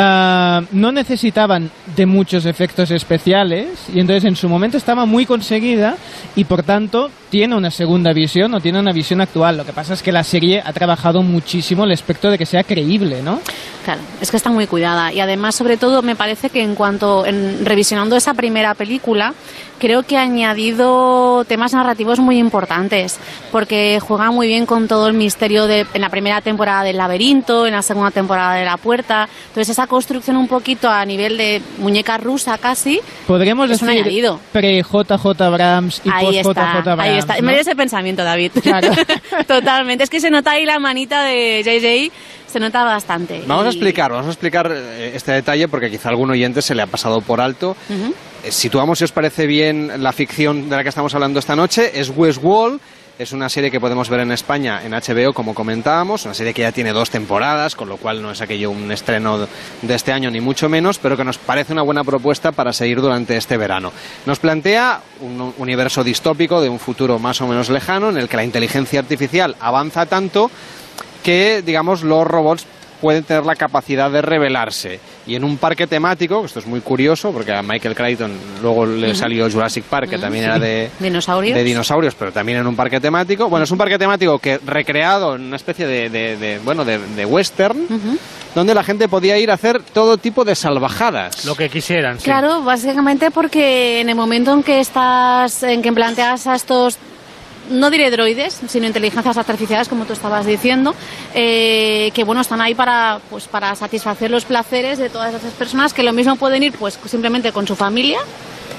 ah, 0.00 0.62
no 0.72 0.92
necesitaban 0.92 1.70
de 1.96 2.06
muchos 2.06 2.46
efectos 2.46 2.90
especiales 2.90 3.88
y 3.92 4.00
entonces 4.00 4.24
en 4.24 4.36
su 4.36 4.48
momento 4.48 4.76
estaba 4.76 5.06
muy 5.06 5.26
conseguida 5.26 5.96
y 6.34 6.44
por 6.44 6.62
tanto 6.62 7.10
tiene 7.30 7.56
una 7.56 7.70
segunda 7.70 8.12
visión 8.12 8.52
o 8.54 8.60
tiene 8.60 8.80
una 8.80 8.92
visión 8.92 9.20
actual. 9.20 9.56
Lo 9.56 9.64
que 9.64 9.72
pasa 9.72 9.94
es 9.94 10.02
que 10.02 10.12
la 10.12 10.24
serie 10.24 10.62
ha 10.64 10.72
trabajado 10.72 11.22
muchísimo 11.22 11.84
el 11.84 11.92
aspecto 11.92 12.30
de 12.30 12.38
que 12.38 12.46
sea 12.46 12.64
creíble, 12.64 13.22
¿no? 13.22 13.40
Claro, 13.84 14.00
es 14.20 14.30
que 14.30 14.36
está 14.36 14.50
muy 14.50 14.66
cuidada. 14.66 15.12
Y 15.12 15.20
además, 15.20 15.54
sobre 15.54 15.76
todo, 15.76 16.02
me 16.02 16.16
parece 16.16 16.50
que 16.50 16.62
en 16.62 16.74
cuanto, 16.74 17.24
en, 17.24 17.64
revisionando 17.64 18.14
esa 18.14 18.34
primera 18.34 18.74
película, 18.74 19.32
creo 19.78 20.02
que 20.02 20.18
ha 20.18 20.22
añadido 20.22 21.44
temas 21.46 21.72
narrativos 21.72 22.18
muy 22.18 22.38
importantes, 22.38 23.18
porque 23.50 23.98
juega 24.00 24.30
muy 24.30 24.48
bien 24.48 24.66
con 24.66 24.86
todo 24.86 25.08
el 25.08 25.14
misterio 25.14 25.66
de, 25.66 25.86
en 25.94 26.00
la 26.02 26.10
primera 26.10 26.42
temporada 26.42 26.82
del 26.82 26.98
laberinto, 26.98 27.66
en 27.66 27.72
la 27.72 27.82
segunda 27.82 28.10
temporada 28.10 28.54
de 28.54 28.66
la 28.66 28.76
puerta. 28.76 29.28
Entonces, 29.48 29.70
esa 29.70 29.86
construcción 29.90 30.36
un 30.38 30.48
poquito 30.48 30.88
a 30.88 31.04
nivel 31.04 31.36
de 31.36 31.60
muñeca 31.78 32.16
rusa 32.16 32.56
casi, 32.56 33.00
Podríamos 33.26 33.70
es 33.70 33.82
un 33.82 33.88
decir 33.88 34.02
añadido. 34.02 34.40
pre-JJ 34.52 35.42
Abrams 35.42 36.00
y 36.04 36.08
Ahí 36.10 36.24
post-JJ 36.26 36.48
está, 36.48 36.72
Abrams. 36.80 37.00
ahí 37.02 37.18
está. 37.18 37.36
¿no? 37.36 37.42
Me 37.42 37.52
dio 37.52 37.60
ese 37.60 37.76
pensamiento, 37.76 38.24
David. 38.24 38.52
Totalmente. 39.46 40.04
Es 40.04 40.10
que 40.10 40.20
se 40.20 40.30
nota 40.30 40.52
ahí 40.52 40.64
la 40.64 40.78
manita 40.78 41.24
de 41.24 41.62
JJ, 41.62 42.12
se 42.50 42.60
nota 42.60 42.84
bastante. 42.84 43.42
Vamos 43.46 43.64
a 43.66 43.68
Y- 43.68 43.72
explicar, 43.72 44.10
vamos 44.10 44.26
a 44.26 44.30
explicar 44.30 44.70
eh, 44.72 45.12
este 45.14 45.32
detalle 45.32 45.68
porque 45.68 45.90
quizá 45.90 46.08
algún 46.08 46.30
oyente 46.30 46.62
se 46.62 46.74
le 46.74 46.82
ha 46.82 46.86
pasado 46.86 47.20
por 47.20 47.40
alto. 47.40 47.76
Ujú. 47.88 48.14
Eh, 48.44 48.50
Situamos, 48.52 48.98
si 48.98 49.04
os 49.04 49.12
parece 49.12 49.46
bien, 49.46 50.02
la 50.02 50.12
ficción 50.12 50.68
de 50.70 50.76
la 50.76 50.82
que 50.82 50.88
estamos 50.88 51.14
hablando 51.14 51.38
esta 51.40 51.56
noche. 51.56 51.90
Es 52.00 52.10
Westworld. 52.14 52.80
Es 53.20 53.32
una 53.32 53.50
serie 53.50 53.70
que 53.70 53.80
podemos 53.80 54.08
ver 54.08 54.20
en 54.20 54.32
España 54.32 54.80
en 54.82 54.92
HBO, 54.92 55.34
como 55.34 55.52
comentábamos. 55.52 56.24
Una 56.24 56.32
serie 56.32 56.54
que 56.54 56.62
ya 56.62 56.72
tiene 56.72 56.90
dos 56.94 57.10
temporadas, 57.10 57.76
con 57.76 57.86
lo 57.86 57.98
cual 57.98 58.22
no 58.22 58.30
es 58.30 58.40
aquello 58.40 58.70
un 58.70 58.90
estreno 58.90 59.46
de 59.82 59.94
este 59.94 60.10
año, 60.10 60.30
ni 60.30 60.40
mucho 60.40 60.70
menos, 60.70 60.98
pero 60.98 61.18
que 61.18 61.24
nos 61.24 61.36
parece 61.36 61.74
una 61.74 61.82
buena 61.82 62.02
propuesta 62.02 62.50
para 62.50 62.72
seguir 62.72 63.02
durante 63.02 63.36
este 63.36 63.58
verano. 63.58 63.92
Nos 64.24 64.38
plantea 64.38 65.02
un 65.20 65.52
universo 65.58 66.02
distópico 66.02 66.62
de 66.62 66.70
un 66.70 66.78
futuro 66.78 67.18
más 67.18 67.42
o 67.42 67.46
menos 67.46 67.68
lejano, 67.68 68.08
en 68.08 68.16
el 68.16 68.26
que 68.26 68.38
la 68.38 68.44
inteligencia 68.44 69.00
artificial 69.00 69.54
avanza 69.60 70.06
tanto 70.06 70.50
que, 71.22 71.60
digamos, 71.60 72.02
los 72.02 72.26
robots 72.26 72.64
pueden 73.00 73.24
tener 73.24 73.44
la 73.44 73.54
capacidad 73.56 74.10
de 74.10 74.22
revelarse. 74.22 75.00
Y 75.26 75.34
en 75.34 75.44
un 75.44 75.56
parque 75.56 75.86
temático, 75.86 76.44
esto 76.44 76.58
es 76.58 76.66
muy 76.66 76.80
curioso, 76.80 77.32
porque 77.32 77.52
a 77.52 77.62
Michael 77.62 77.94
Crichton 77.94 78.32
luego 78.62 78.86
le 78.86 79.14
salió 79.14 79.50
Jurassic 79.50 79.84
Park, 79.84 80.10
que 80.10 80.18
también 80.18 80.44
era 80.44 80.58
de, 80.58 80.90
Dinosaurios. 80.98 81.56
de 81.56 81.64
dinosaurios, 81.64 82.14
pero 82.14 82.32
también 82.32 82.58
en 82.58 82.66
un 82.66 82.76
parque 82.76 83.00
temático. 83.00 83.48
Bueno, 83.48 83.64
es 83.64 83.70
un 83.70 83.78
parque 83.78 83.98
temático 83.98 84.38
que 84.38 84.58
recreado 84.66 85.36
en 85.36 85.42
una 85.42 85.56
especie 85.56 85.86
de, 85.86 86.10
de- 86.10 86.36
de, 86.36 86.58
bueno, 86.60 86.84
de, 86.84 86.98
de 86.98 87.24
western, 87.26 87.86
donde 88.54 88.74
la 88.74 88.82
gente 88.82 89.08
podía 89.08 89.38
ir 89.38 89.50
a 89.50 89.54
hacer 89.54 89.80
todo 89.82 90.16
tipo 90.18 90.44
de 90.44 90.54
salvajadas. 90.54 91.44
Lo 91.44 91.54
que 91.54 91.68
quisieran, 91.68 92.18
sí. 92.18 92.24
Claro, 92.24 92.62
básicamente 92.62 93.30
porque 93.30 94.00
en 94.00 94.08
el 94.08 94.14
momento 94.16 94.52
en 94.52 94.62
que 94.62 94.80
estás, 94.80 95.62
en 95.62 95.82
que 95.82 95.92
planteas 95.92 96.46
a 96.46 96.54
estos 96.56 96.98
no 97.70 97.90
diré 97.90 98.10
droides, 98.10 98.60
sino 98.66 98.86
inteligencias 98.86 99.36
artificiales, 99.36 99.88
como 99.88 100.04
tú 100.04 100.12
estabas 100.12 100.46
diciendo, 100.46 100.94
eh, 101.34 102.10
que 102.14 102.24
bueno, 102.24 102.40
están 102.40 102.60
ahí 102.60 102.74
para, 102.74 103.20
pues, 103.30 103.46
para 103.48 103.74
satisfacer 103.74 104.30
los 104.30 104.44
placeres 104.44 104.98
de 104.98 105.08
todas 105.08 105.34
esas 105.34 105.52
personas 105.54 105.94
que 105.94 106.02
lo 106.02 106.12
mismo 106.12 106.36
pueden 106.36 106.62
ir 106.62 106.72
pues 106.72 106.98
simplemente 107.06 107.52
con 107.52 107.66
su 107.66 107.76
familia 107.76 108.18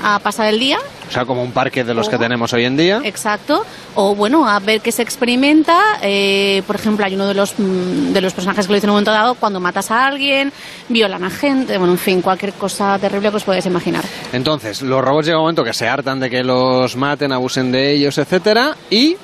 a 0.03 0.19
pasar 0.19 0.47
el 0.47 0.59
día, 0.59 0.77
O 1.09 1.11
sea, 1.11 1.25
como 1.25 1.43
un 1.43 1.51
parque 1.51 1.83
de 1.83 1.93
los 1.93 2.07
que 2.07 2.17
tenemos 2.17 2.53
hoy 2.53 2.65
en 2.65 2.77
día. 2.77 3.01
exacto, 3.03 3.65
o 3.95 4.15
bueno, 4.15 4.47
a 4.47 4.59
ver 4.59 4.81
qué 4.81 4.91
se 4.91 5.01
experimenta. 5.01 5.77
eh, 6.01 6.63
por 6.65 6.75
ejemplo, 6.77 7.05
hay 7.05 7.15
uno 7.15 7.27
de 7.27 7.33
los, 7.33 7.53
mm, 7.57 8.13
de 8.13 8.21
los 8.21 8.33
personajes 8.33 8.65
que 8.65 8.71
lo 8.71 8.75
dice 8.75 8.85
en 8.85 8.91
un 8.91 8.95
momento 8.95 9.11
dado, 9.11 9.35
cuando 9.35 9.59
matas 9.59 9.91
a 9.91 10.07
alguien, 10.07 10.51
violan 10.89 11.23
a 11.23 11.29
gente, 11.29 11.77
bueno, 11.77 11.93
en 11.93 11.99
fin, 11.99 12.21
cualquier 12.21 12.53
cosa 12.53 12.97
terrible 12.99 13.29
que 13.29 13.37
os 13.37 13.43
podéis 13.43 13.65
imaginar. 13.65 14.05
Entonces, 14.33 14.81
los 14.81 15.01
robots 15.03 15.25
llega 15.27 15.37
un 15.37 15.43
momento 15.43 15.63
que 15.63 15.73
se 15.73 15.87
hartan 15.87 16.19
de 16.19 16.29
que 16.29 16.43
los 16.43 16.95
maten, 16.95 17.31
abusen 17.31 17.71
de 17.71 17.91
ellos, 17.93 18.17
etcétera, 18.17 18.75
y 18.89 19.17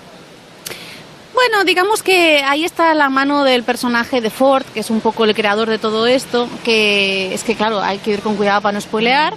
Bueno, 1.33 1.63
digamos 1.65 2.01
que 2.01 2.41
ahí 2.43 2.65
está 2.65 2.93
la 2.95 3.09
mano 3.09 3.43
del 3.43 3.61
personaje 3.63 4.21
de 4.21 4.31
Ford, 4.31 4.63
que 4.73 4.79
es 4.79 4.89
un 4.89 5.01
poco 5.01 5.23
el 5.23 5.35
creador 5.35 5.69
de 5.69 5.77
todo 5.77 6.07
esto, 6.07 6.49
que 6.63 7.31
es 7.33 7.43
que 7.43 7.53
claro, 7.55 7.79
hay 7.79 7.99
que 7.99 8.09
ir 8.11 8.21
con 8.21 8.35
cuidado 8.35 8.61
para 8.61 8.73
no 8.73 8.81
spoilear, 8.81 9.35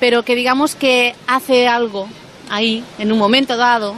pero 0.00 0.22
que 0.22 0.34
digamos 0.34 0.74
que 0.74 1.14
hace 1.26 1.68
algo 1.68 2.08
ahí, 2.50 2.84
en 2.98 3.12
un 3.12 3.18
momento 3.18 3.56
dado, 3.56 3.94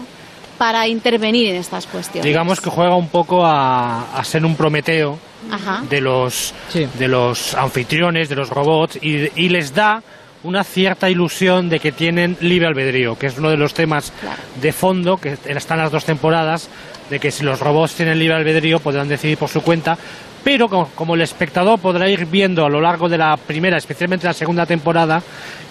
para 0.58 0.86
intervenir 0.88 1.48
en 1.48 1.56
estas 1.56 1.86
cuestiones. 1.86 2.24
Digamos 2.24 2.60
que 2.60 2.68
juega 2.68 2.94
un 2.94 3.08
poco 3.08 3.46
a, 3.46 4.12
a 4.14 4.24
ser 4.24 4.44
un 4.44 4.56
Prometeo 4.56 5.18
Ajá. 5.50 5.82
de 5.88 6.00
los, 6.02 6.52
de 6.98 7.08
los 7.08 7.54
anfitriones, 7.54 8.28
de 8.28 8.36
los 8.36 8.50
robots, 8.50 8.98
y, 9.00 9.30
y 9.40 9.48
les 9.48 9.74
da 9.74 10.02
una 10.42 10.64
cierta 10.64 11.08
ilusión 11.10 11.68
de 11.68 11.80
que 11.80 11.92
tienen 11.92 12.36
libre 12.40 12.66
albedrío, 12.66 13.18
que 13.18 13.26
es 13.26 13.38
uno 13.38 13.50
de 13.50 13.56
los 13.56 13.74
temas 13.74 14.12
de 14.60 14.72
fondo 14.72 15.18
que 15.18 15.36
están 15.46 15.78
las 15.78 15.92
dos 15.92 16.04
temporadas, 16.04 16.68
de 17.10 17.18
que 17.18 17.30
si 17.30 17.42
los 17.42 17.60
robots 17.60 17.94
tienen 17.94 18.18
libre 18.18 18.36
albedrío 18.36 18.80
podrán 18.80 19.08
decidir 19.08 19.36
por 19.36 19.48
su 19.48 19.62
cuenta, 19.62 19.98
pero 20.42 20.68
como, 20.68 21.14
el 21.14 21.22
espectador 21.22 21.78
podrá 21.78 22.08
ir 22.08 22.26
viendo 22.26 22.64
a 22.64 22.68
lo 22.68 22.80
largo 22.80 23.08
de 23.08 23.18
la 23.18 23.36
primera, 23.36 23.76
especialmente 23.76 24.26
la 24.26 24.32
segunda 24.32 24.66
temporada, 24.66 25.22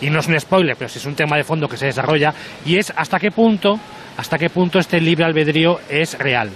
y 0.01 0.09
no 0.09 0.19
es 0.19 0.27
un 0.27 0.39
spoiler, 0.39 0.75
pero 0.75 0.89
sí 0.89 0.99
es 0.99 1.05
un 1.05 1.15
tema 1.15 1.37
de 1.37 1.43
fondo 1.43 1.67
que 1.67 1.77
se 1.77 1.87
desarrolla, 1.87 2.33
y 2.65 2.77
es 2.77 2.93
hasta 2.95 3.19
qué 3.19 3.31
punto, 3.31 3.79
hasta 4.17 4.37
qué 4.37 4.49
punto 4.49 4.79
este 4.79 4.99
libre 4.99 5.25
albedrío 5.25 5.79
es 5.89 6.17
real. 6.17 6.51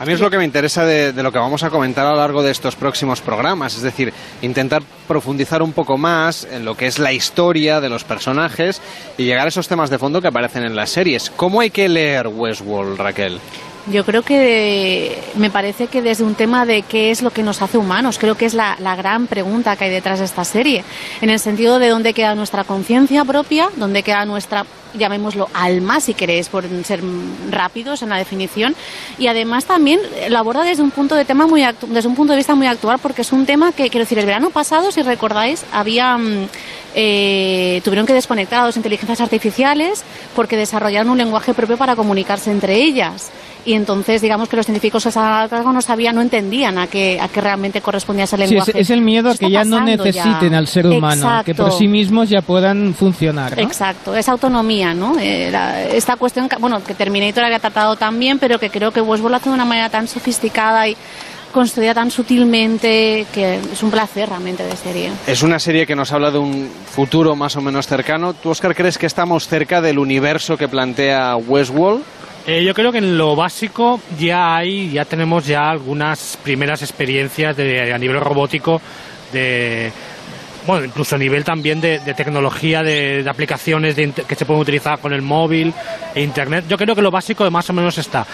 A 0.00 0.04
mí 0.04 0.12
es 0.12 0.20
lo 0.20 0.30
que 0.30 0.38
me 0.38 0.44
interesa 0.44 0.84
de, 0.84 1.12
de 1.12 1.22
lo 1.24 1.32
que 1.32 1.40
vamos 1.40 1.64
a 1.64 1.70
comentar 1.70 2.06
a 2.06 2.10
lo 2.10 2.18
largo 2.18 2.40
de 2.44 2.52
estos 2.52 2.76
próximos 2.76 3.20
programas, 3.20 3.74
es 3.74 3.82
decir, 3.82 4.12
intentar 4.42 4.80
profundizar 5.08 5.60
un 5.60 5.72
poco 5.72 5.98
más 5.98 6.46
en 6.52 6.64
lo 6.64 6.76
que 6.76 6.86
es 6.86 7.00
la 7.00 7.12
historia 7.12 7.80
de 7.80 7.88
los 7.88 8.04
personajes 8.04 8.80
y 9.16 9.24
llegar 9.24 9.46
a 9.46 9.48
esos 9.48 9.66
temas 9.66 9.90
de 9.90 9.98
fondo 9.98 10.22
que 10.22 10.28
aparecen 10.28 10.62
en 10.62 10.76
las 10.76 10.90
series. 10.90 11.30
¿Cómo 11.30 11.60
hay 11.60 11.70
que 11.70 11.88
leer 11.88 12.28
Westworld, 12.28 12.96
Raquel? 12.96 13.40
Yo 13.90 14.04
creo 14.04 14.22
que 14.22 15.18
me 15.36 15.50
parece 15.50 15.86
que 15.86 16.02
desde 16.02 16.22
un 16.22 16.34
tema 16.34 16.66
de 16.66 16.82
qué 16.82 17.10
es 17.10 17.22
lo 17.22 17.30
que 17.30 17.42
nos 17.42 17.62
hace 17.62 17.78
humanos, 17.78 18.18
creo 18.18 18.36
que 18.36 18.44
es 18.44 18.52
la, 18.52 18.76
gran 18.96 19.26
pregunta 19.26 19.76
que 19.76 19.84
hay 19.84 19.90
detrás 19.90 20.18
de 20.18 20.26
esta 20.26 20.44
serie, 20.44 20.84
en 21.22 21.30
el 21.30 21.38
sentido 21.38 21.78
de 21.78 21.88
dónde 21.88 22.12
queda 22.12 22.34
nuestra 22.34 22.64
conciencia 22.64 23.24
propia, 23.24 23.70
dónde 23.76 24.02
queda 24.02 24.26
nuestra, 24.26 24.66
llamémoslo, 24.94 25.48
alma, 25.54 26.00
si 26.00 26.12
queréis, 26.12 26.48
por 26.48 26.64
ser 26.84 27.00
rápidos 27.50 28.02
en 28.02 28.10
la 28.10 28.16
definición, 28.16 28.74
y 29.18 29.28
además 29.28 29.64
también 29.64 30.00
lo 30.28 30.38
aborda 30.38 30.64
desde 30.64 30.82
un 30.82 30.90
punto 30.90 31.14
de 31.14 31.24
tema 31.24 31.46
muy 31.46 31.64
desde 31.86 32.08
un 32.08 32.14
punto 32.14 32.32
de 32.32 32.38
vista 32.38 32.54
muy 32.54 32.66
actual, 32.66 32.98
porque 32.98 33.22
es 33.22 33.32
un 33.32 33.46
tema 33.46 33.72
que, 33.72 33.88
quiero 33.88 34.04
decir, 34.04 34.18
el 34.18 34.26
verano 34.26 34.50
pasado, 34.50 34.90
si 34.92 35.02
recordáis, 35.02 35.64
había 35.72 36.18
mm, 36.18 36.48
eh, 37.00 37.80
tuvieron 37.84 38.06
que 38.06 38.12
desconectar 38.12 38.60
a 38.60 38.64
dos 38.66 38.76
inteligencias 38.76 39.20
artificiales 39.20 40.02
porque 40.34 40.56
desarrollaron 40.56 41.10
un 41.10 41.18
lenguaje 41.18 41.54
propio 41.54 41.76
para 41.76 41.94
comunicarse 41.94 42.50
entre 42.50 42.74
ellas. 42.82 43.30
Y 43.64 43.74
entonces, 43.74 44.20
digamos 44.20 44.48
que 44.48 44.56
los 44.56 44.66
científicos 44.66 45.04
no 45.06 45.82
sabían, 45.82 46.14
no 46.16 46.22
entendían 46.22 46.76
a 46.78 46.86
qué, 46.88 47.20
a 47.20 47.28
qué 47.28 47.40
realmente 47.40 47.80
correspondía 47.82 48.24
ese 48.24 48.36
Sí, 48.36 48.42
es, 48.42 48.50
lenguaje. 48.50 48.72
es 48.80 48.90
el 48.90 49.00
miedo 49.02 49.30
a 49.30 49.36
que 49.36 49.48
ya 49.50 49.62
no 49.64 49.80
necesiten 49.80 50.50
ya. 50.52 50.58
al 50.58 50.66
ser 50.66 50.86
humano, 50.86 51.42
que 51.44 51.54
por 51.54 51.72
sí 51.72 51.86
mismos 51.86 52.28
ya 52.30 52.40
puedan 52.40 52.94
funcionar. 52.94 53.56
¿no? 53.56 53.62
Exacto, 53.62 54.16
esa 54.16 54.32
autonomía, 54.32 54.94
¿no? 54.94 55.18
Eh, 55.20 55.50
la- 55.52 55.82
esta 55.82 56.16
cuestión, 56.16 56.48
que- 56.48 56.56
bueno, 56.56 56.82
que 56.82 56.94
Terminator 56.94 57.44
había 57.44 57.58
tratado 57.60 57.94
también, 57.96 58.38
pero 58.40 58.58
que 58.58 58.70
creo 58.70 58.90
que 58.90 59.00
Westworld 59.02 59.30
lo 59.32 59.36
hace 59.36 59.50
de 59.50 59.54
una 59.54 59.64
manera 59.66 59.88
tan 59.90 60.08
sofisticada 60.08 60.88
y 60.88 60.96
construida 61.52 61.94
tan 61.94 62.10
sutilmente 62.10 63.26
que 63.32 63.56
es 63.72 63.82
un 63.82 63.90
placer 63.90 64.28
realmente 64.28 64.64
de 64.64 64.76
serie. 64.76 65.10
Es 65.26 65.42
una 65.42 65.58
serie 65.58 65.86
que 65.86 65.96
nos 65.96 66.12
habla 66.12 66.30
de 66.30 66.38
un 66.38 66.70
futuro 66.90 67.34
más 67.36 67.56
o 67.56 67.60
menos 67.60 67.86
cercano. 67.86 68.34
¿Tú, 68.34 68.50
Oscar, 68.50 68.74
crees 68.74 68.98
que 68.98 69.06
estamos 69.06 69.48
cerca 69.48 69.80
del 69.80 69.98
universo 69.98 70.56
que 70.56 70.68
plantea 70.68 71.36
Westworld? 71.36 72.02
Eh, 72.46 72.64
yo 72.64 72.72
creo 72.72 72.90
que 72.90 72.98
en 72.98 73.18
lo 73.18 73.36
básico 73.36 74.00
ya 74.18 74.56
hay, 74.56 74.90
ya 74.90 75.04
tenemos 75.04 75.46
ya 75.46 75.68
algunas 75.68 76.38
primeras 76.42 76.80
experiencias 76.82 77.56
de, 77.56 77.92
a 77.92 77.98
nivel 77.98 78.20
robótico, 78.20 78.80
de 79.32 79.92
bueno, 80.66 80.86
incluso 80.86 81.16
a 81.16 81.18
nivel 81.18 81.44
también 81.44 81.80
de, 81.80 81.98
de 81.98 82.14
tecnología, 82.14 82.82
de, 82.82 83.22
de 83.22 83.30
aplicaciones 83.30 83.96
de 83.96 84.12
que 84.12 84.34
se 84.34 84.44
pueden 84.44 84.62
utilizar 84.62 84.98
con 84.98 85.12
el 85.12 85.22
móvil 85.22 85.72
e 86.14 86.22
internet. 86.22 86.64
Yo 86.68 86.76
creo 86.76 86.94
que 86.94 87.02
lo 87.02 87.10
básico 87.10 87.50
más 87.50 87.68
o 87.70 87.72
menos 87.72 87.96
está. 87.98 88.26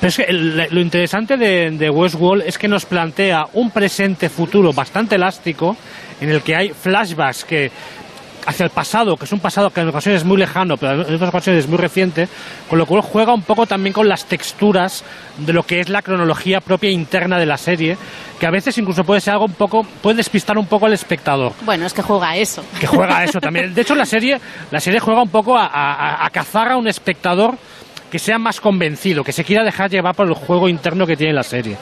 Pero 0.00 0.08
es 0.08 0.16
que 0.16 0.32
lo 0.32 0.80
interesante 0.80 1.36
de, 1.36 1.70
de 1.70 1.90
Westworld 1.90 2.44
es 2.46 2.58
que 2.58 2.68
nos 2.68 2.84
plantea 2.84 3.46
un 3.54 3.70
presente 3.70 4.28
futuro 4.28 4.72
bastante 4.72 5.14
elástico 5.14 5.76
en 6.20 6.30
el 6.30 6.42
que 6.42 6.56
hay 6.56 6.68
flashbacks 6.70 7.44
que 7.44 7.70
hacia 8.46 8.64
el 8.64 8.70
pasado, 8.70 9.16
que 9.16 9.24
es 9.24 9.32
un 9.32 9.40
pasado 9.40 9.70
que 9.70 9.80
en 9.80 9.88
ocasiones 9.88 10.20
es 10.20 10.26
muy 10.26 10.36
lejano, 10.36 10.76
pero 10.76 10.92
en 11.08 11.14
otras 11.14 11.30
ocasiones 11.30 11.64
es 11.64 11.70
muy 11.70 11.78
reciente, 11.78 12.28
con 12.68 12.78
lo 12.78 12.84
cual 12.84 13.00
juega 13.00 13.32
un 13.32 13.40
poco 13.40 13.64
también 13.64 13.94
con 13.94 14.06
las 14.06 14.26
texturas 14.26 15.02
de 15.38 15.54
lo 15.54 15.62
que 15.62 15.80
es 15.80 15.88
la 15.88 16.02
cronología 16.02 16.60
propia 16.60 16.90
interna 16.90 17.38
de 17.38 17.46
la 17.46 17.56
serie, 17.56 17.96
que 18.38 18.46
a 18.46 18.50
veces 18.50 18.76
incluso 18.76 19.02
puede 19.04 19.22
ser 19.22 19.32
algo 19.32 19.46
un 19.46 19.54
poco, 19.54 19.86
puede 20.02 20.18
despistar 20.18 20.58
un 20.58 20.66
poco 20.66 20.84
al 20.84 20.92
espectador 20.92 21.52
Bueno, 21.64 21.86
es 21.86 21.94
que 21.94 22.02
juega 22.02 22.28
a 22.30 22.36
eso. 22.36 22.62
que 22.78 22.86
juega 22.86 23.16
a 23.18 23.24
eso 23.24 23.40
también. 23.40 23.72
De 23.72 23.80
hecho, 23.80 23.94
la 23.94 24.04
serie, 24.04 24.38
la 24.70 24.80
serie 24.80 25.00
juega 25.00 25.22
un 25.22 25.30
poco 25.30 25.56
a, 25.56 25.64
a- 25.64 26.26
a 26.26 26.28
cazar 26.28 26.70
a 26.72 26.76
un 26.76 26.86
espectador 26.86 27.54
que 28.14 28.20
sea 28.20 28.38
más 28.38 28.60
convencido, 28.60 29.24
que 29.24 29.32
se 29.32 29.42
quiera 29.42 29.64
dejar 29.64 29.90
llevar 29.90 30.14
por 30.14 30.28
el 30.28 30.34
juego 30.34 30.68
interno 30.68 31.04
que 31.04 31.16
tiene 31.16 31.32
la 31.32 31.42
serie. 31.42 31.76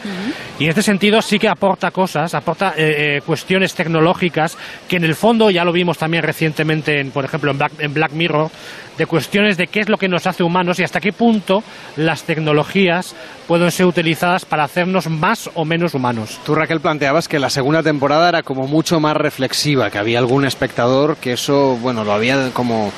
Y 0.59 0.65
en 0.65 0.71
este 0.71 0.83
sentido 0.83 1.21
sí 1.21 1.39
que 1.39 1.47
aporta 1.47 1.91
cosas, 1.91 2.33
aporta 2.33 2.73
eh, 2.75 3.19
eh, 3.19 3.21
cuestiones 3.21 3.75
tecnológicas 3.75 4.57
que 4.89 4.97
en 4.97 5.05
el 5.05 5.15
fondo 5.15 5.51
ya 5.51 5.63
lo 5.63 5.73
vimos 5.73 5.99
también 5.99 6.23
recientemente, 6.23 7.01
en, 7.01 7.11
por 7.11 7.27
ejemplo, 7.27 7.51
en 7.51 7.59
Black, 7.59 7.73
en 7.81 7.93
Black 7.93 8.13
Mirror, 8.13 8.51
de 8.97 9.05
cuestiones 9.05 9.59
de 9.59 9.67
qué 9.67 9.81
es 9.81 9.91
lo 9.91 9.99
que 9.99 10.09
nos 10.09 10.27
hace 10.27 10.43
humanos 10.43 10.81
y 10.81 10.85
hasta 10.85 11.01
qué 11.01 11.13
punto 11.13 11.63
las 11.97 12.23
tecnologías 12.23 13.15
pueden 13.47 13.71
ser 13.71 13.85
utilizadas 13.85 14.47
para 14.47 14.65
hacernos 14.65 15.11
más 15.11 15.51
o 15.53 15.67
menos 15.67 15.93
humanos. 15.93 16.41
Tú, 16.47 16.55
Raquel, 16.55 16.81
planteabas 16.81 17.29
que 17.29 17.39
la 17.39 17.51
segunda 17.51 17.83
temporada 17.83 18.31
era 18.31 18.43
como 18.43 18.67
mucho 18.67 19.01
más 19.01 19.19
reflexiva, 19.19 19.91
que 19.91 19.99
había 19.99 20.19
algún 20.19 20.47
espectador 20.47 21.19
que 21.19 21.35
eso, 21.35 21.77
bueno, 21.83 22.05
lo 22.05 22.13
había 22.13 22.49
como, 22.55 22.91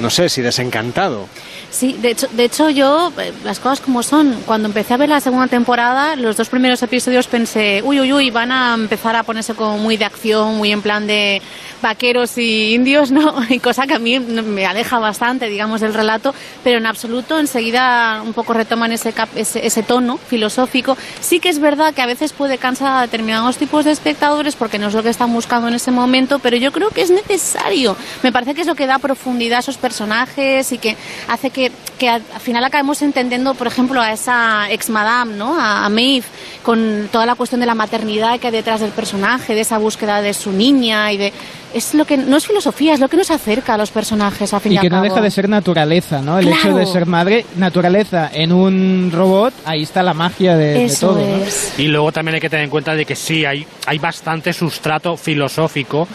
no 0.00 0.08
sé, 0.08 0.30
si 0.30 0.40
desencantado. 0.40 1.26
Sí, 1.70 1.96
de 2.00 2.12
hecho, 2.12 2.26
de 2.32 2.44
hecho 2.44 2.70
yo, 2.70 3.12
eh, 3.18 3.32
las 3.44 3.60
cosas 3.60 3.80
como 3.80 4.02
son, 4.02 4.34
cuando 4.46 4.68
empecé 4.68 4.94
a 4.94 4.96
ver 4.96 5.10
la 5.10 5.20
segunda 5.20 5.48
temporada, 5.48 6.16
los 6.16 6.34
dos 6.36 6.48
primeros 6.48 6.82
episodios 6.82 7.26
pensé, 7.26 7.82
uy, 7.84 8.00
uy, 8.00 8.10
uy, 8.12 8.30
van 8.30 8.50
a 8.50 8.72
empezar 8.74 9.14
a 9.16 9.22
ponerse 9.22 9.52
como 9.54 9.76
muy 9.76 9.98
de 9.98 10.06
acción, 10.06 10.56
muy 10.56 10.72
en 10.72 10.80
plan 10.80 11.06
de 11.06 11.42
vaqueros 11.82 12.38
y 12.38 12.74
indios, 12.74 13.10
¿no? 13.12 13.34
Y 13.50 13.58
cosa 13.58 13.86
que 13.86 13.92
a 13.94 13.98
mí 13.98 14.18
me 14.18 14.64
aleja 14.64 14.98
bastante, 14.98 15.48
digamos, 15.50 15.82
del 15.82 15.92
relato, 15.92 16.34
pero 16.64 16.78
en 16.78 16.86
absoluto 16.86 17.38
enseguida 17.38 18.22
un 18.24 18.32
poco 18.32 18.54
retoman 18.54 18.90
ese, 18.92 19.12
cap- 19.12 19.28
ese, 19.36 19.66
ese 19.66 19.82
tono 19.82 20.16
filosófico. 20.16 20.96
Sí 21.20 21.38
que 21.38 21.50
es 21.50 21.58
verdad 21.58 21.92
que 21.92 22.00
a 22.00 22.06
veces 22.06 22.32
puede 22.32 22.56
cansar 22.56 22.96
a 22.96 23.02
determinados 23.02 23.58
tipos 23.58 23.84
de 23.84 23.90
espectadores 23.92 24.56
porque 24.56 24.78
no 24.78 24.88
es 24.88 24.94
lo 24.94 25.02
que 25.02 25.10
están 25.10 25.32
buscando 25.34 25.68
en 25.68 25.74
ese 25.74 25.90
momento, 25.90 26.38
pero 26.38 26.56
yo 26.56 26.72
creo 26.72 26.88
que 26.88 27.02
es 27.02 27.10
necesario. 27.10 27.94
Me 28.22 28.32
parece 28.32 28.54
que 28.54 28.62
es 28.62 28.66
lo 28.66 28.74
que 28.74 28.86
da 28.86 28.98
profundidad 28.98 29.58
a 29.58 29.60
esos 29.60 29.76
personajes 29.76 30.72
y 30.72 30.78
que 30.78 30.96
hace 31.28 31.50
que 31.50 31.57
que, 31.58 31.72
que 31.98 32.08
al 32.08 32.22
final 32.40 32.62
acabemos 32.64 33.02
entendiendo, 33.02 33.54
por 33.54 33.66
ejemplo, 33.66 34.00
a 34.00 34.12
esa 34.12 34.70
ex 34.70 34.88
madame, 34.90 35.34
¿no? 35.36 35.58
A, 35.60 35.84
a 35.84 35.88
Maeve, 35.88 36.24
con 36.62 37.08
toda 37.12 37.26
la 37.26 37.34
cuestión 37.34 37.60
de 37.60 37.66
la 37.66 37.74
maternidad 37.74 38.38
que 38.38 38.46
hay 38.48 38.52
detrás 38.52 38.80
del 38.80 38.90
personaje, 38.90 39.54
de 39.54 39.60
esa 39.62 39.78
búsqueda 39.78 40.22
de 40.22 40.34
su 40.34 40.52
niña 40.52 41.12
y 41.12 41.16
de 41.16 41.32
es 41.74 41.92
lo 41.92 42.06
que 42.06 42.16
no 42.16 42.38
es 42.38 42.46
filosofía, 42.46 42.94
es 42.94 43.00
lo 43.00 43.08
que 43.08 43.18
nos 43.18 43.30
acerca 43.30 43.74
a 43.74 43.76
los 43.76 43.90
personajes 43.90 44.54
a 44.54 44.60
fin 44.60 44.72
Y 44.72 44.76
y 44.76 44.78
que 44.78 44.86
al 44.86 44.90
no 44.92 44.96
cabo. 44.98 45.04
deja 45.04 45.20
de 45.20 45.30
ser 45.30 45.48
naturaleza, 45.50 46.22
¿no? 46.22 46.38
El 46.38 46.48
hecho 46.48 46.60
Claro. 46.62 46.76
de 46.78 46.86
ser 46.86 47.04
madre, 47.04 47.44
naturaleza 47.56 48.30
en 48.32 48.52
un 48.52 49.10
robot, 49.12 49.52
ahí 49.66 49.82
está 49.82 50.02
la 50.02 50.14
magia 50.14 50.56
de, 50.56 50.66
de 50.74 50.84
Eso 50.86 51.08
todo. 51.08 51.18
¿no? 51.18 51.44
es. 51.44 51.74
Y 51.78 51.88
luego 51.88 52.10
también 52.10 52.36
hay 52.36 52.40
que 52.40 52.48
tener 52.48 52.64
en 52.64 52.70
cuenta 52.70 52.94
de 52.94 53.04
que 53.04 53.14
sí, 53.14 53.44
hay, 53.44 53.66
hay 53.86 53.98
bastante 53.98 54.52
sustrato 54.54 55.16
filosófico. 55.18 56.08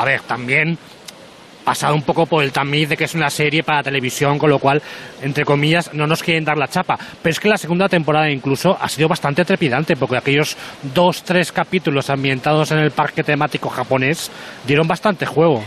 A 0.00 0.04
ver, 0.04 0.20
también 0.22 0.76
pasado 1.68 1.94
un 1.94 2.02
poco 2.02 2.24
por 2.26 2.42
el 2.42 2.50
tamiz 2.52 2.88
de 2.88 2.96
que 2.96 3.04
es 3.04 3.14
una 3.14 3.28
serie 3.30 3.62
para 3.62 3.82
televisión, 3.82 4.38
con 4.38 4.48
lo 4.48 4.58
cual, 4.58 4.80
entre 5.22 5.44
comillas, 5.44 5.92
no 5.92 6.06
nos 6.06 6.22
quieren 6.22 6.44
dar 6.44 6.56
la 6.56 6.68
chapa. 6.68 6.98
Pero 7.22 7.30
es 7.30 7.40
que 7.40 7.48
la 7.48 7.58
segunda 7.58 7.88
temporada 7.88 8.30
incluso 8.30 8.76
ha 8.80 8.88
sido 8.88 9.08
bastante 9.08 9.44
trepidante, 9.44 9.96
porque 9.96 10.16
aquellos 10.16 10.56
dos, 10.94 11.22
tres 11.22 11.52
capítulos 11.52 12.08
ambientados 12.10 12.70
en 12.72 12.78
el 12.78 12.90
parque 12.90 13.22
temático 13.22 13.68
japonés 13.68 14.30
dieron 14.66 14.88
bastante 14.88 15.26
juego. 15.26 15.62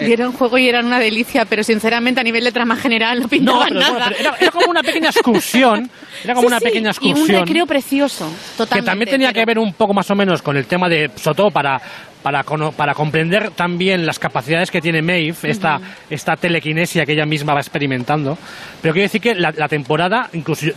Dieron 0.00 0.32
juego 0.32 0.56
y 0.56 0.68
eran 0.68 0.86
una 0.86 1.00
delicia, 1.00 1.44
pero 1.46 1.64
sinceramente 1.64 2.20
a 2.20 2.22
nivel 2.24 2.44
de 2.44 2.52
trama 2.52 2.76
general 2.76 3.20
no 3.20 3.28
pintaban 3.28 3.68
pero 3.68 3.80
bueno, 3.80 3.92
nada. 3.98 4.06
pero 4.16 4.20
era, 4.30 4.36
era 4.38 4.50
como 4.52 4.70
una 4.70 4.82
pequeña 4.82 5.08
excursión. 5.10 5.90
Era 6.22 6.34
como 6.34 6.42
Sí, 6.42 6.52
una 6.52 6.58
sí, 6.60 6.64
pequeña 6.64 6.90
Y 7.00 7.06
un 7.06 7.10
excursión. 7.12 7.40
recreo 7.46 7.66
precioso, 7.66 8.30
totalmente. 8.56 8.74
que 8.74 8.82
también 8.90 9.10
tenía 9.10 9.32
que 9.32 9.44
ver 9.44 9.58
un 9.58 9.72
poco 9.74 9.92
más 9.92 10.08
o 10.10 10.14
menos 10.14 10.42
con 10.42 10.56
el 10.56 10.66
tema 10.66 10.88
de 10.88 11.10
Soto 11.16 11.50
para 11.50 11.80
para, 12.24 12.42
para 12.42 12.94
comprender 12.94 13.50
también 13.50 14.06
las 14.06 14.18
capacidades 14.18 14.70
que 14.70 14.80
tiene 14.80 15.02
Maeve, 15.02 15.36
esta, 15.42 15.78
esta 16.08 16.36
telequinesia 16.36 17.04
que 17.04 17.12
ella 17.12 17.26
misma 17.26 17.52
va 17.52 17.60
experimentando. 17.60 18.38
Pero 18.80 18.94
quiero 18.94 19.04
decir 19.04 19.20
que 19.20 19.34
la, 19.34 19.52
la 19.54 19.68
temporada, 19.68 20.30
incluso 20.32 20.68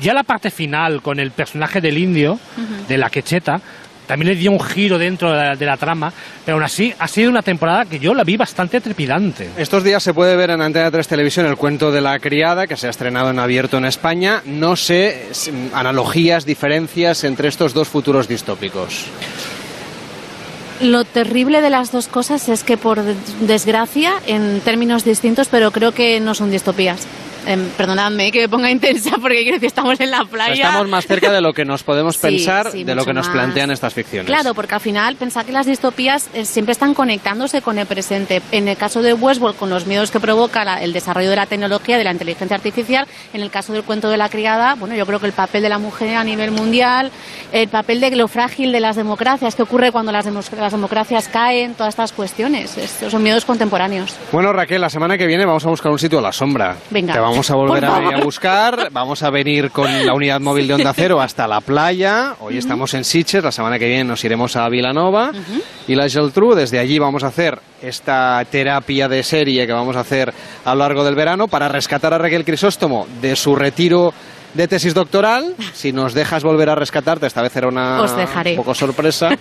ya 0.00 0.14
la 0.14 0.22
parte 0.22 0.50
final 0.50 1.02
con 1.02 1.20
el 1.20 1.30
personaje 1.30 1.82
del 1.82 1.98
indio, 1.98 2.38
de 2.88 2.96
la 2.96 3.10
quecheta, 3.10 3.60
también 4.06 4.30
le 4.30 4.36
dio 4.36 4.50
un 4.50 4.60
giro 4.60 4.96
dentro 4.96 5.30
de 5.30 5.36
la, 5.36 5.56
de 5.56 5.66
la 5.66 5.76
trama, 5.76 6.10
pero 6.42 6.56
aún 6.56 6.64
así 6.64 6.94
ha 6.98 7.06
sido 7.06 7.28
una 7.28 7.42
temporada 7.42 7.84
que 7.84 7.98
yo 7.98 8.14
la 8.14 8.24
vi 8.24 8.38
bastante 8.38 8.80
trepidante. 8.80 9.50
Estos 9.58 9.84
días 9.84 10.02
se 10.02 10.14
puede 10.14 10.36
ver 10.36 10.48
en 10.48 10.62
Antena 10.62 10.90
3 10.90 11.06
Televisión 11.06 11.44
el 11.44 11.56
cuento 11.56 11.92
de 11.92 12.00
la 12.00 12.18
criada, 12.18 12.66
que 12.66 12.78
se 12.78 12.86
ha 12.86 12.90
estrenado 12.90 13.28
en 13.28 13.38
abierto 13.38 13.76
en 13.76 13.84
España. 13.84 14.40
No 14.46 14.74
sé, 14.74 15.28
analogías, 15.74 16.46
diferencias 16.46 17.24
entre 17.24 17.48
estos 17.48 17.74
dos 17.74 17.88
futuros 17.88 18.26
distópicos. 18.26 19.04
Lo 20.82 21.04
terrible 21.04 21.60
de 21.60 21.70
las 21.70 21.92
dos 21.92 22.08
cosas 22.08 22.48
es 22.48 22.64
que, 22.64 22.76
por 22.76 23.02
de- 23.02 23.14
desgracia, 23.40 24.14
en 24.26 24.60
términos 24.60 25.04
distintos, 25.04 25.48
pero 25.48 25.70
creo 25.70 25.92
que 25.92 26.18
no 26.20 26.34
son 26.34 26.50
distopías. 26.50 27.06
Em, 27.46 27.68
perdonadme 27.76 28.30
que 28.30 28.42
me 28.42 28.48
ponga 28.48 28.70
intensa 28.70 29.16
porque 29.20 29.42
quiero 29.42 29.56
decir, 29.56 29.66
estamos 29.66 29.98
en 30.00 30.10
la 30.10 30.24
playa. 30.24 30.54
Estamos 30.54 30.88
más 30.88 31.06
cerca 31.06 31.32
de 31.32 31.40
lo 31.40 31.52
que 31.52 31.64
nos 31.64 31.82
podemos 31.82 32.16
pensar, 32.18 32.70
sí, 32.70 32.84
de 32.84 32.94
lo 32.94 33.04
que 33.04 33.12
nos 33.12 33.26
más. 33.26 33.34
plantean 33.34 33.70
estas 33.70 33.92
ficciones. 33.94 34.26
Claro, 34.26 34.54
porque 34.54 34.74
al 34.76 34.80
final 34.80 35.16
pensar 35.16 35.44
que 35.44 35.52
las 35.52 35.66
distopías 35.66 36.28
eh, 36.34 36.44
siempre 36.44 36.72
están 36.72 36.94
conectándose 36.94 37.60
con 37.62 37.78
el 37.78 37.86
presente. 37.86 38.42
En 38.52 38.68
el 38.68 38.76
caso 38.76 39.02
de 39.02 39.14
Westworld, 39.14 39.56
con 39.56 39.70
los 39.70 39.86
miedos 39.86 40.10
que 40.10 40.20
provoca 40.20 40.64
la- 40.64 40.80
el 40.82 40.92
desarrollo 40.92 41.30
de 41.30 41.36
la 41.36 41.46
tecnología, 41.46 41.98
de 41.98 42.04
la 42.04 42.12
inteligencia 42.12 42.56
artificial. 42.56 43.06
En 43.32 43.40
el 43.42 43.50
caso 43.50 43.72
del 43.72 43.82
cuento 43.82 44.08
de 44.08 44.16
la 44.18 44.28
criada, 44.28 44.74
bueno, 44.76 44.94
yo 44.94 45.04
creo 45.06 45.18
que 45.18 45.26
el 45.26 45.32
papel 45.32 45.62
de 45.62 45.68
la 45.68 45.78
mujer 45.78 46.16
a 46.16 46.24
nivel 46.24 46.50
mundial, 46.52 47.10
el 47.52 47.68
papel 47.68 48.00
de 48.00 48.14
lo 48.16 48.28
frágil 48.28 48.70
de 48.72 48.80
las 48.80 48.94
democracias, 48.96 49.54
qué 49.56 49.62
ocurre 49.62 49.90
cuando 49.90 50.12
las, 50.12 50.24
democracias 50.24 51.28
caen, 51.28 51.74
todas 51.74 51.90
estas 51.92 52.12
cuestiones. 52.12 52.76
Estos 52.78 53.10
son 53.10 53.22
miedos 53.22 53.44
contemporáneos. 53.44 54.14
Bueno, 54.30 54.52
Raquel, 54.52 54.80
la 54.80 54.90
semana 54.90 55.18
que 55.18 55.26
viene 55.26 55.44
vamos 55.44 55.64
a 55.66 55.68
buscar 55.70 55.90
un 55.90 55.98
sitio 55.98 56.18
a 56.18 56.22
la 56.22 56.32
sombra. 56.32 56.76
Venga. 56.90 57.12
Te 57.14 57.18
vamos 57.20 57.31
a 57.32 57.54
volver 57.54 57.80
Por 57.80 57.84
a, 57.84 57.92
favor. 57.94 58.14
a 58.14 58.24
buscar. 58.24 58.88
Vamos 58.92 59.22
a 59.22 59.30
venir 59.30 59.70
con 59.70 60.06
la 60.06 60.14
unidad 60.14 60.40
móvil 60.40 60.68
de 60.68 60.74
Onda 60.74 60.92
Cero 60.92 61.20
hasta 61.20 61.48
la 61.48 61.60
playa. 61.60 62.34
Hoy 62.40 62.58
estamos 62.58 62.92
en 62.94 63.04
Sitges, 63.04 63.42
la 63.42 63.52
semana 63.52 63.78
que 63.78 63.86
viene 63.86 64.04
nos 64.04 64.22
iremos 64.24 64.54
a 64.56 64.68
Vilanova. 64.68 65.32
Y 65.88 65.94
la 65.94 66.08
Geltrú, 66.08 66.54
desde 66.54 66.78
allí 66.78 66.98
vamos 66.98 67.24
a 67.24 67.28
hacer 67.28 67.58
esta 67.82 68.44
terapia 68.50 69.08
de 69.08 69.22
serie 69.22 69.66
que 69.66 69.72
vamos 69.72 69.96
a 69.96 70.00
hacer 70.00 70.32
a 70.64 70.74
lo 70.74 70.80
largo 70.80 71.04
del 71.04 71.14
verano 71.14 71.48
para 71.48 71.68
rescatar 71.68 72.14
a 72.14 72.18
Raquel 72.18 72.44
Crisóstomo 72.44 73.06
de 73.20 73.34
su 73.34 73.56
retiro 73.56 74.12
de 74.54 74.68
tesis 74.68 74.94
doctoral. 74.94 75.54
Si 75.72 75.92
nos 75.92 76.14
dejas 76.14 76.42
volver 76.42 76.68
a 76.70 76.74
rescatarte, 76.74 77.26
esta 77.26 77.42
vez 77.42 77.54
era 77.56 77.68
una 77.68 78.00
Os 78.02 78.16
dejaré. 78.16 78.52
un 78.52 78.56
poco 78.58 78.74
sorpresa. 78.74 79.30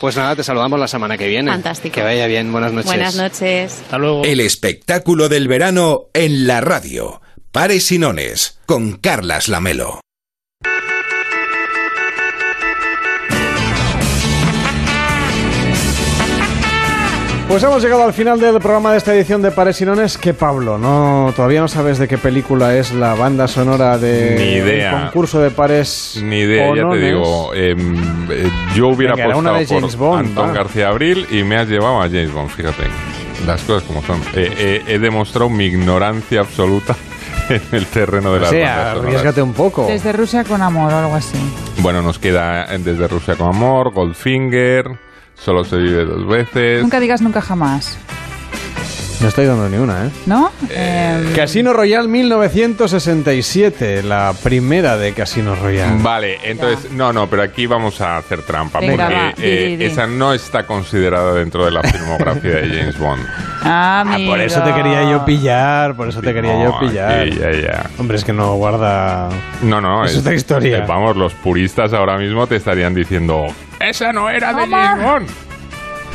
Pues 0.00 0.16
nada, 0.16 0.36
te 0.36 0.44
saludamos 0.44 0.78
la 0.78 0.86
semana 0.88 1.16
que 1.16 1.26
viene. 1.26 1.50
Fantástico. 1.50 1.94
Que 1.94 2.02
vaya 2.02 2.26
bien, 2.26 2.52
buenas 2.52 2.72
noches. 2.72 2.86
Buenas 2.90 3.16
noches. 3.16 3.80
Hasta 3.84 3.96
luego. 3.96 4.22
El 4.24 4.40
espectáculo 4.40 5.30
del 5.30 5.48
verano 5.48 6.08
en 6.12 6.46
la 6.46 6.60
radio. 6.60 7.22
Pares 7.50 7.90
y 7.90 7.98
nones 7.98 8.60
con 8.66 8.98
Carlas 8.98 9.48
Lamelo. 9.48 10.03
Pues 17.48 17.62
hemos 17.62 17.82
llegado 17.82 18.02
al 18.02 18.12
final 18.12 18.40
del 18.40 18.58
programa 18.58 18.92
de 18.92 18.98
esta 18.98 19.14
edición 19.14 19.40
de 19.40 19.50
Pares 19.52 19.80
y 19.80 19.84
Nones. 19.84 20.18
Que 20.18 20.34
Pablo, 20.34 20.76
no, 20.78 21.32
todavía 21.36 21.60
no 21.60 21.68
sabes 21.68 21.98
de 21.98 22.08
qué 22.08 22.18
película 22.18 22.74
es 22.76 22.92
la 22.92 23.14
banda 23.14 23.46
sonora 23.46 23.96
de 23.98 24.34
Ni 24.36 24.44
idea. 24.54 24.90
concurso 25.04 25.38
de 25.40 25.50
Pares. 25.50 26.18
Ni 26.22 26.38
idea, 26.40 26.70
o 26.70 26.74
ya 26.74 26.88
te 26.90 26.96
digo. 26.96 27.54
em, 27.54 28.26
eh, 28.30 28.50
yo 28.74 28.88
hubiera 28.88 29.14
Venga, 29.14 29.30
apostado 29.30 29.56
de 29.58 29.66
James 29.66 29.94
por 29.96 30.08
Bond, 30.08 30.26
Antón 30.28 30.48
va. 30.48 30.52
García 30.52 30.88
Abril 30.88 31.26
y 31.30 31.44
me 31.44 31.56
has 31.56 31.68
llevado 31.68 32.00
a 32.00 32.04
James 32.06 32.32
Bond, 32.32 32.50
fíjate. 32.50 32.84
Las 33.46 33.62
cosas 33.62 33.84
como 33.84 34.02
son. 34.02 34.20
Eh, 34.34 34.52
eh, 34.58 34.82
he 34.88 34.98
demostrado 34.98 35.48
mi 35.50 35.66
ignorancia 35.66 36.40
absoluta 36.40 36.96
en 37.50 37.62
el 37.72 37.86
terreno 37.86 38.32
de 38.32 38.38
O 38.38 38.40
las 38.40 38.50
sea, 38.50 38.66
bandas 38.68 38.86
sonoras. 38.94 39.04
arriesgate 39.06 39.42
un 39.42 39.52
poco. 39.52 39.86
Desde 39.86 40.12
Rusia 40.12 40.42
con 40.44 40.60
amor 40.62 40.92
o 40.92 40.96
algo 40.98 41.14
así. 41.14 41.38
Bueno, 41.78 42.00
nos 42.02 42.18
queda 42.18 42.66
desde 42.78 43.06
Rusia 43.06 43.36
con 43.36 43.48
amor, 43.48 43.92
Goldfinger, 43.92 44.86
Solo 45.36 45.64
se 45.64 45.76
vive 45.76 46.04
dos 46.04 46.26
veces. 46.26 46.82
Nunca 46.82 47.00
digas 47.00 47.20
nunca 47.20 47.40
jamás. 47.42 47.98
No 49.20 49.28
estoy 49.28 49.46
dando 49.46 49.68
ni 49.70 49.76
una, 49.78 50.06
¿eh? 50.06 50.10
¿No? 50.26 50.50
Em, 50.68 51.32
Casino 51.34 51.72
Royale 51.72 52.08
1967, 52.08 54.02
la 54.02 54.34
primera 54.42 54.98
de 54.98 55.12
Casino 55.12 55.54
Royale. 55.54 56.02
Vale, 56.02 56.38
entonces, 56.42 56.90
no, 56.92 57.12
no, 57.12 57.26
pero 57.30 57.42
aquí 57.42 57.64
vamos 57.66 58.00
a 58.02 58.18
hacer 58.18 58.42
trampa, 58.42 58.80
Venga, 58.80 59.32
porque 59.32 59.64
eh, 59.64 59.66
di, 59.68 59.76
di. 59.76 59.84
esa 59.86 60.06
no 60.06 60.34
está 60.34 60.66
considerada 60.66 61.32
dentro 61.34 61.64
de 61.64 61.70
la 61.70 61.82
filmografía 61.82 62.56
de 62.56 62.68
James 62.68 62.98
Bond. 62.98 63.24
amigo. 63.62 64.30
Por 64.32 64.40
eso 64.40 64.60
te 64.62 64.74
quería 64.74 65.10
yo 65.10 65.24
pillar, 65.24 65.94
por 65.96 66.08
eso 66.08 66.20
te 66.20 66.34
quería 66.34 66.62
yo 66.62 66.78
pillar. 66.80 67.20
aquí, 67.20 67.38
ya, 67.38 67.52
ya. 67.52 67.90
Hombre, 67.98 68.16
es 68.18 68.24
que 68.24 68.32
no 68.34 68.56
guarda... 68.56 69.28
No, 69.62 69.80
no, 69.80 70.04
Es 70.04 70.18
otra 70.18 70.34
historia. 70.34 70.78
eh, 70.78 70.84
vamos, 70.86 71.16
los 71.16 71.32
puristas 71.34 71.92
ahora 71.94 72.18
mismo 72.18 72.46
te 72.46 72.56
estarían 72.56 72.92
diciendo, 72.94 73.46
esa 73.88 74.12
no 74.12 74.28
era 74.30 74.52
de 74.52 74.66
James 74.68 75.04
Bond. 75.04 75.28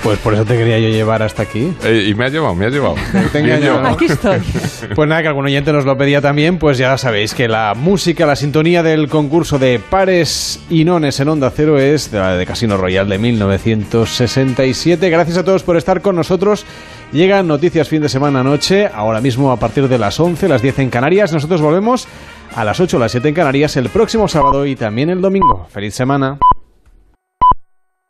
Pues 0.03 0.17
por 0.19 0.33
eso 0.33 0.45
te 0.45 0.57
quería 0.57 0.80
yo 0.80 0.88
llevar 0.88 1.22
hasta 1.22 1.41
aquí. 1.43 1.73
Eh, 1.83 2.06
y 2.07 2.14
me 2.15 2.23
ha 2.23 2.30
llevado, 2.30 2.56
me 2.56 2.65
ha 2.65 2.69
llevado. 2.69 2.95
Te 3.11 3.17
he 3.39 3.41
Bien 3.41 3.56
engañado. 3.57 3.77
llevado. 3.80 3.95
Aquí 3.95 4.06
estoy. 4.06 4.39
Pues 4.95 5.09
nada, 5.09 5.22
que 5.22 5.27
algún 5.27 5.43
oyente 5.45 5.73
nos 5.73 5.83
lo 5.83 5.98
pedía 5.98 6.22
también, 6.22 6.57
pues 6.57 6.77
ya 6.77 6.98
sabéis 6.98 7.33
que 7.33 7.49
la 7.49 7.73
música, 7.75 8.25
la 8.25 8.38
sintonía 8.38 8.81
del 8.81 9.09
concurso 9.09 9.59
de 9.59 9.77
pares 9.80 10.61
y 10.69 10.85
nones 10.85 11.19
en 11.19 11.27
Onda 11.27 11.51
Cero 11.53 11.77
es 11.77 12.11
de 12.11 12.19
la 12.19 12.38
de 12.38 12.45
Casino 12.45 12.77
Royal 12.77 13.09
de 13.09 13.17
1967. 13.19 15.09
Gracias 15.09 15.38
a 15.38 15.43
todos 15.43 15.64
por 15.64 15.75
estar 15.75 16.01
con 16.01 16.15
nosotros. 16.15 16.65
Llegan 17.11 17.48
noticias 17.48 17.89
fin 17.89 18.01
de 18.01 18.07
semana 18.09 18.41
noche, 18.41 18.89
ahora 18.93 19.19
mismo 19.19 19.51
a 19.51 19.57
partir 19.57 19.89
de 19.89 19.98
las 19.98 20.17
11, 20.19 20.48
las 20.48 20.61
10 20.61 20.80
en 20.80 20.89
Canarias. 20.89 21.33
Nosotros 21.33 21.61
volvemos 21.61 22.07
a 22.56 22.64
las 22.64 22.80
8, 22.80 22.98
las 22.99 23.11
7 23.11 23.27
en 23.27 23.35
Canarias 23.35 23.75
el 23.75 23.89
próximo 23.89 24.27
sábado 24.30 24.65
y 24.65 24.77
también 24.77 25.09
el 25.09 25.19
domingo. 25.22 25.67
¡Feliz 25.72 25.93
semana! 25.93 26.38